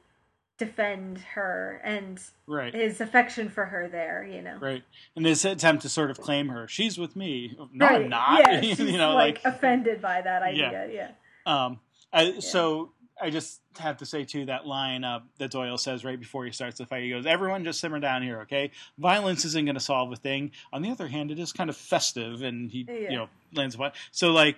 defend 0.57 1.19
her 1.19 1.81
and 1.83 2.19
right. 2.47 2.73
his 2.73 2.99
affection 3.01 3.49
for 3.49 3.65
her 3.65 3.87
there, 3.87 4.27
you 4.29 4.41
know. 4.41 4.57
Right, 4.59 4.83
and 5.15 5.25
his 5.25 5.45
attempt 5.45 5.83
to 5.83 5.89
sort 5.89 6.11
of 6.11 6.19
claim 6.19 6.49
her, 6.49 6.67
she's 6.67 6.97
with 6.97 7.15
me. 7.15 7.55
No, 7.73 7.85
Right, 7.85 8.03
I'm 8.03 8.09
not. 8.09 8.39
Yeah, 8.41 8.61
she's 8.61 8.79
you 8.79 8.97
know, 8.97 9.13
like, 9.13 9.43
like, 9.43 9.55
offended 9.55 10.01
by 10.01 10.21
that 10.21 10.41
idea. 10.43 10.89
Yeah. 10.91 11.11
um, 11.45 11.79
I, 12.11 12.39
so 12.39 12.91
I 13.21 13.29
just 13.29 13.61
have 13.79 13.97
to 13.97 14.05
say 14.05 14.23
too 14.23 14.45
that 14.45 14.65
line 14.65 15.03
uh, 15.03 15.19
that 15.39 15.51
Doyle 15.51 15.77
says 15.77 16.03
right 16.05 16.19
before 16.19 16.45
he 16.45 16.51
starts 16.51 16.77
the 16.77 16.85
fight. 16.85 17.03
He 17.03 17.09
goes, 17.09 17.25
"Everyone, 17.25 17.63
just 17.63 17.79
simmer 17.79 17.99
down 17.99 18.23
here, 18.23 18.41
okay? 18.41 18.71
Violence 18.97 19.45
isn't 19.45 19.65
going 19.65 19.75
to 19.75 19.81
solve 19.81 20.11
a 20.11 20.15
thing. 20.15 20.51
On 20.73 20.81
the 20.81 20.89
other 20.89 21.07
hand, 21.07 21.31
it 21.31 21.39
is 21.39 21.51
kind 21.51 21.69
of 21.69 21.77
festive." 21.77 22.41
And 22.41 22.71
he, 22.71 22.85
Yeah. 22.87 23.09
you 23.09 23.17
know, 23.17 23.29
lands 23.53 23.75
a 23.75 23.77
point. 23.77 23.93
So 24.11 24.31
like. 24.31 24.57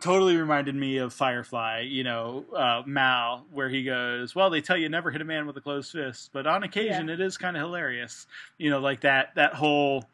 Totally 0.00 0.36
reminded 0.38 0.74
me 0.74 0.96
of 0.96 1.12
Firefly, 1.12 1.80
you 1.86 2.02
know, 2.02 2.46
uh, 2.56 2.82
Mal, 2.86 3.44
where 3.50 3.68
he 3.68 3.84
goes, 3.84 4.34
"Well, 4.34 4.48
they 4.48 4.62
tell 4.62 4.76
you 4.76 4.88
never 4.88 5.10
hit 5.10 5.20
a 5.20 5.24
man 5.24 5.46
with 5.46 5.54
a 5.58 5.60
closed 5.60 5.92
fist, 5.92 6.30
but 6.32 6.46
on 6.46 6.62
occasion 6.62 7.10
it 7.10 7.20
is 7.20 7.36
kind 7.36 7.56
of 7.58 7.62
hilarious." 7.62 8.26
You 8.56 8.70
know, 8.70 8.80
like 8.80 9.02
that 9.02 9.34
that 9.34 9.52
whole 9.52 10.08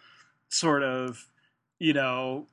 sort 0.49 0.83
of, 0.83 1.29
you 1.79 1.93
know, 1.93 2.49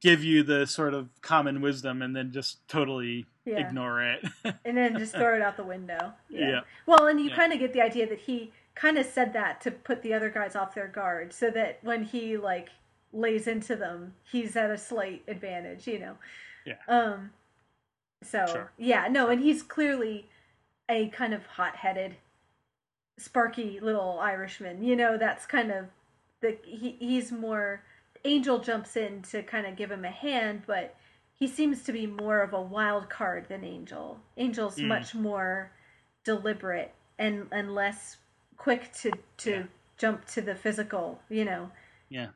give 0.00 0.22
you 0.22 0.44
the 0.44 0.64
sort 0.66 0.94
of 0.94 1.08
common 1.20 1.62
wisdom 1.62 2.00
and 2.00 2.14
then 2.14 2.30
just 2.30 2.66
totally 2.68 3.26
Yeah. 3.44 3.58
ignore 3.58 4.00
it. 4.00 4.24
and 4.64 4.76
then 4.76 4.96
just 4.96 5.14
throw 5.16 5.34
it 5.34 5.42
out 5.42 5.56
the 5.56 5.64
window. 5.64 6.12
Yeah. 6.28 6.60
Well, 6.86 7.08
and 7.08 7.18
you 7.20 7.28
Yeah. 7.30 7.36
kind 7.36 7.52
of 7.52 7.58
get 7.58 7.72
the 7.72 7.82
idea 7.82 8.06
that 8.08 8.20
he 8.20 8.52
kind 8.76 8.98
of 8.98 9.04
said 9.04 9.32
that 9.32 9.60
to 9.62 9.72
put 9.72 10.02
the 10.02 10.14
other 10.14 10.30
guys 10.30 10.54
off 10.54 10.74
their 10.76 10.86
guard, 10.86 11.32
so 11.32 11.50
that 11.50 11.80
when 11.82 12.04
he 12.04 12.36
like 12.36 12.68
lays 13.12 13.48
into 13.48 13.74
them, 13.74 14.14
he's 14.30 14.54
at 14.56 14.70
a 14.70 14.78
slight 14.78 15.24
advantage. 15.26 15.88
You 15.88 15.98
know. 15.98 16.16
Yeah. 16.64 16.76
Um. 16.88 17.32
So 18.22 18.46
Sure. 18.46 18.72
yeah, 18.78 19.08
no, 19.08 19.28
and 19.28 19.42
he's 19.42 19.62
clearly 19.62 20.28
a 20.88 21.08
kind 21.08 21.34
of 21.34 21.44
hot-headed, 21.46 22.16
sparky 23.18 23.80
little 23.80 24.18
Irishman. 24.20 24.82
You 24.84 24.96
know, 24.96 25.16
that's 25.18 25.46
kind 25.46 25.70
of 25.72 25.86
the 26.40 26.58
he, 26.64 26.96
he's 26.98 27.32
more. 27.32 27.82
Angel 28.24 28.58
jumps 28.60 28.96
in 28.96 29.22
to 29.22 29.42
kind 29.42 29.66
of 29.66 29.74
give 29.76 29.90
him 29.90 30.04
a 30.04 30.10
hand, 30.10 30.62
but 30.66 30.94
he 31.34 31.48
seems 31.48 31.82
to 31.84 31.92
be 31.92 32.06
more 32.06 32.40
of 32.42 32.52
a 32.52 32.60
wild 32.60 33.10
card 33.10 33.48
than 33.48 33.64
Angel. 33.64 34.20
Angel's 34.36 34.76
Mm. 34.78 34.86
much 34.86 35.14
more 35.14 35.72
deliberate 36.24 36.94
and 37.18 37.48
and 37.50 37.74
less 37.74 38.18
quick 38.56 38.92
to 38.92 39.10
to 39.38 39.50
Yeah. 39.50 39.62
jump 39.98 40.24
to 40.26 40.40
the 40.40 40.54
physical, 40.54 41.20
you 41.28 41.44
know. 41.44 41.72
Yeah. 42.08 42.28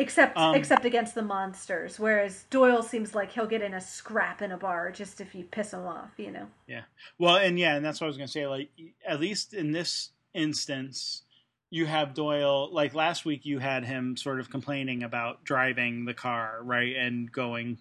Except 0.00 0.34
Um, 0.36 0.54
except 0.54 0.86
against 0.86 1.14
the 1.14 1.22
monsters, 1.22 1.98
whereas 2.00 2.44
Doyle 2.48 2.82
seems 2.82 3.14
like 3.14 3.32
he'll 3.32 3.46
get 3.46 3.60
in 3.60 3.74
a 3.74 3.80
scrap 3.80 4.40
in 4.40 4.50
a 4.50 4.56
bar 4.56 4.90
just 4.90 5.20
if 5.20 5.34
you 5.34 5.44
piss 5.44 5.74
him 5.74 5.86
off, 5.86 6.12
you 6.16 6.30
know. 6.30 6.46
Yeah. 6.66 6.82
Well, 7.18 7.36
and 7.36 7.58
yeah, 7.58 7.76
and 7.76 7.84
that's 7.84 8.00
what 8.00 8.06
I 8.06 8.08
was 8.08 8.16
going 8.16 8.26
to 8.26 8.32
say. 8.32 8.46
Like, 8.46 8.70
at 9.06 9.20
least 9.20 9.52
in 9.52 9.72
this 9.72 10.10
instance, 10.32 11.22
you 11.68 11.84
have 11.86 12.14
Doyle. 12.14 12.72
Like 12.72 12.94
last 12.94 13.24
week, 13.26 13.44
you 13.44 13.58
had 13.58 13.84
him 13.84 14.16
sort 14.16 14.40
of 14.40 14.48
complaining 14.50 15.02
about 15.02 15.44
driving 15.44 16.06
the 16.06 16.14
car, 16.14 16.60
right, 16.62 16.96
and 16.96 17.30
going, 17.30 17.76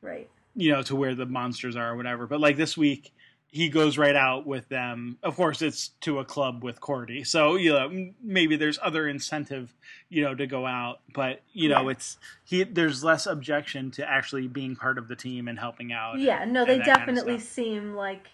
Right. 0.00 0.28
you 0.54 0.70
know, 0.70 0.82
to 0.82 0.94
where 0.94 1.14
the 1.16 1.26
monsters 1.26 1.74
are 1.76 1.90
or 1.92 1.96
whatever. 1.96 2.26
But 2.28 2.40
like 2.40 2.56
this 2.56 2.76
week, 2.76 3.12
he 3.54 3.68
goes 3.68 3.96
right 3.96 4.16
out 4.16 4.48
with 4.48 4.68
them. 4.68 5.16
Of 5.22 5.36
course, 5.36 5.62
it's 5.62 5.90
to 6.00 6.18
a 6.18 6.24
club 6.24 6.64
with 6.64 6.80
Cordy, 6.80 7.22
so 7.22 7.54
you 7.54 7.72
know 7.72 8.10
maybe 8.20 8.56
there's 8.56 8.80
other 8.82 9.06
incentive, 9.06 9.72
you 10.08 10.24
know, 10.24 10.34
to 10.34 10.44
go 10.48 10.66
out. 10.66 10.98
But 11.14 11.40
you 11.52 11.68
know, 11.68 11.82
Yeah. 11.84 11.90
it's 11.92 12.18
he. 12.42 12.64
There's 12.64 13.04
less 13.04 13.26
objection 13.26 13.92
to 13.92 14.04
actually 14.10 14.48
being 14.48 14.74
part 14.74 14.98
of 14.98 15.06
the 15.06 15.14
team 15.14 15.46
and 15.46 15.56
helping 15.56 15.92
out. 15.92 16.18
Yeah, 16.18 16.44
no, 16.44 16.64
they 16.64 16.72
and 16.74 16.80
that 16.80 16.86
kind 16.98 17.10
of 17.10 17.14
definitely 17.14 17.38
seem 17.38 17.94
like 17.94 18.26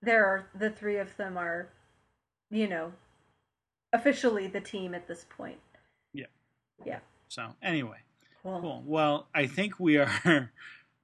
there 0.00 0.24
are 0.24 0.46
the 0.58 0.70
three 0.70 0.96
of 0.96 1.14
them 1.18 1.36
are, 1.36 1.68
you 2.50 2.66
know, 2.66 2.94
officially 3.92 4.46
the 4.46 4.62
team 4.62 4.94
at 4.94 5.06
this 5.06 5.26
point. 5.36 5.58
Yeah. 6.14 6.26
Yeah. 6.82 7.00
So 7.28 7.56
anyway, 7.62 7.98
Cool. 8.42 8.58
cool. 8.62 8.82
Well, 8.86 9.26
I 9.34 9.46
think 9.46 9.78
we 9.78 9.98
are 9.98 10.50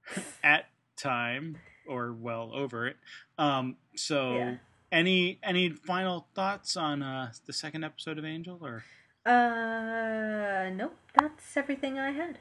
at 0.43 0.65
time 0.97 1.57
or 1.89 2.13
well 2.13 2.51
over 2.53 2.87
it. 2.87 2.97
Um, 3.37 3.75
so 3.95 4.35
Yeah. 4.35 4.55
any 4.91 5.39
any 5.43 5.69
final 5.69 6.27
thoughts 6.35 6.77
on 6.77 7.01
uh, 7.03 7.31
the 7.45 7.53
second 7.53 7.83
episode 7.83 8.17
of 8.17 8.25
Angel 8.25 8.59
or? 8.61 8.83
Uh, 9.25 10.69
nope, 10.69 10.95
that's 11.13 11.57
everything 11.57 11.99
I 11.99 12.11
had. 12.11 12.37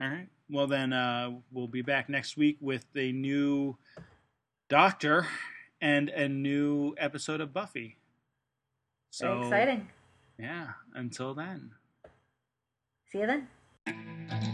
All 0.00 0.08
right. 0.08 0.28
Well, 0.50 0.66
then 0.66 0.92
uh, 0.92 1.38
we'll 1.52 1.68
be 1.68 1.82
back 1.82 2.08
next 2.08 2.36
week 2.36 2.56
with 2.60 2.84
a 2.96 3.12
new 3.12 3.76
Doctor 4.68 5.26
and 5.80 6.08
a 6.10 6.28
new 6.28 6.94
episode 6.98 7.40
of 7.40 7.52
Buffy. 7.52 7.96
So 9.10 9.26
Very 9.28 9.42
exciting. 9.46 9.88
Yeah. 10.38 10.68
Until 10.94 11.34
then. 11.34 11.72
See 13.10 13.18
you 13.20 13.26
then. 13.26 14.48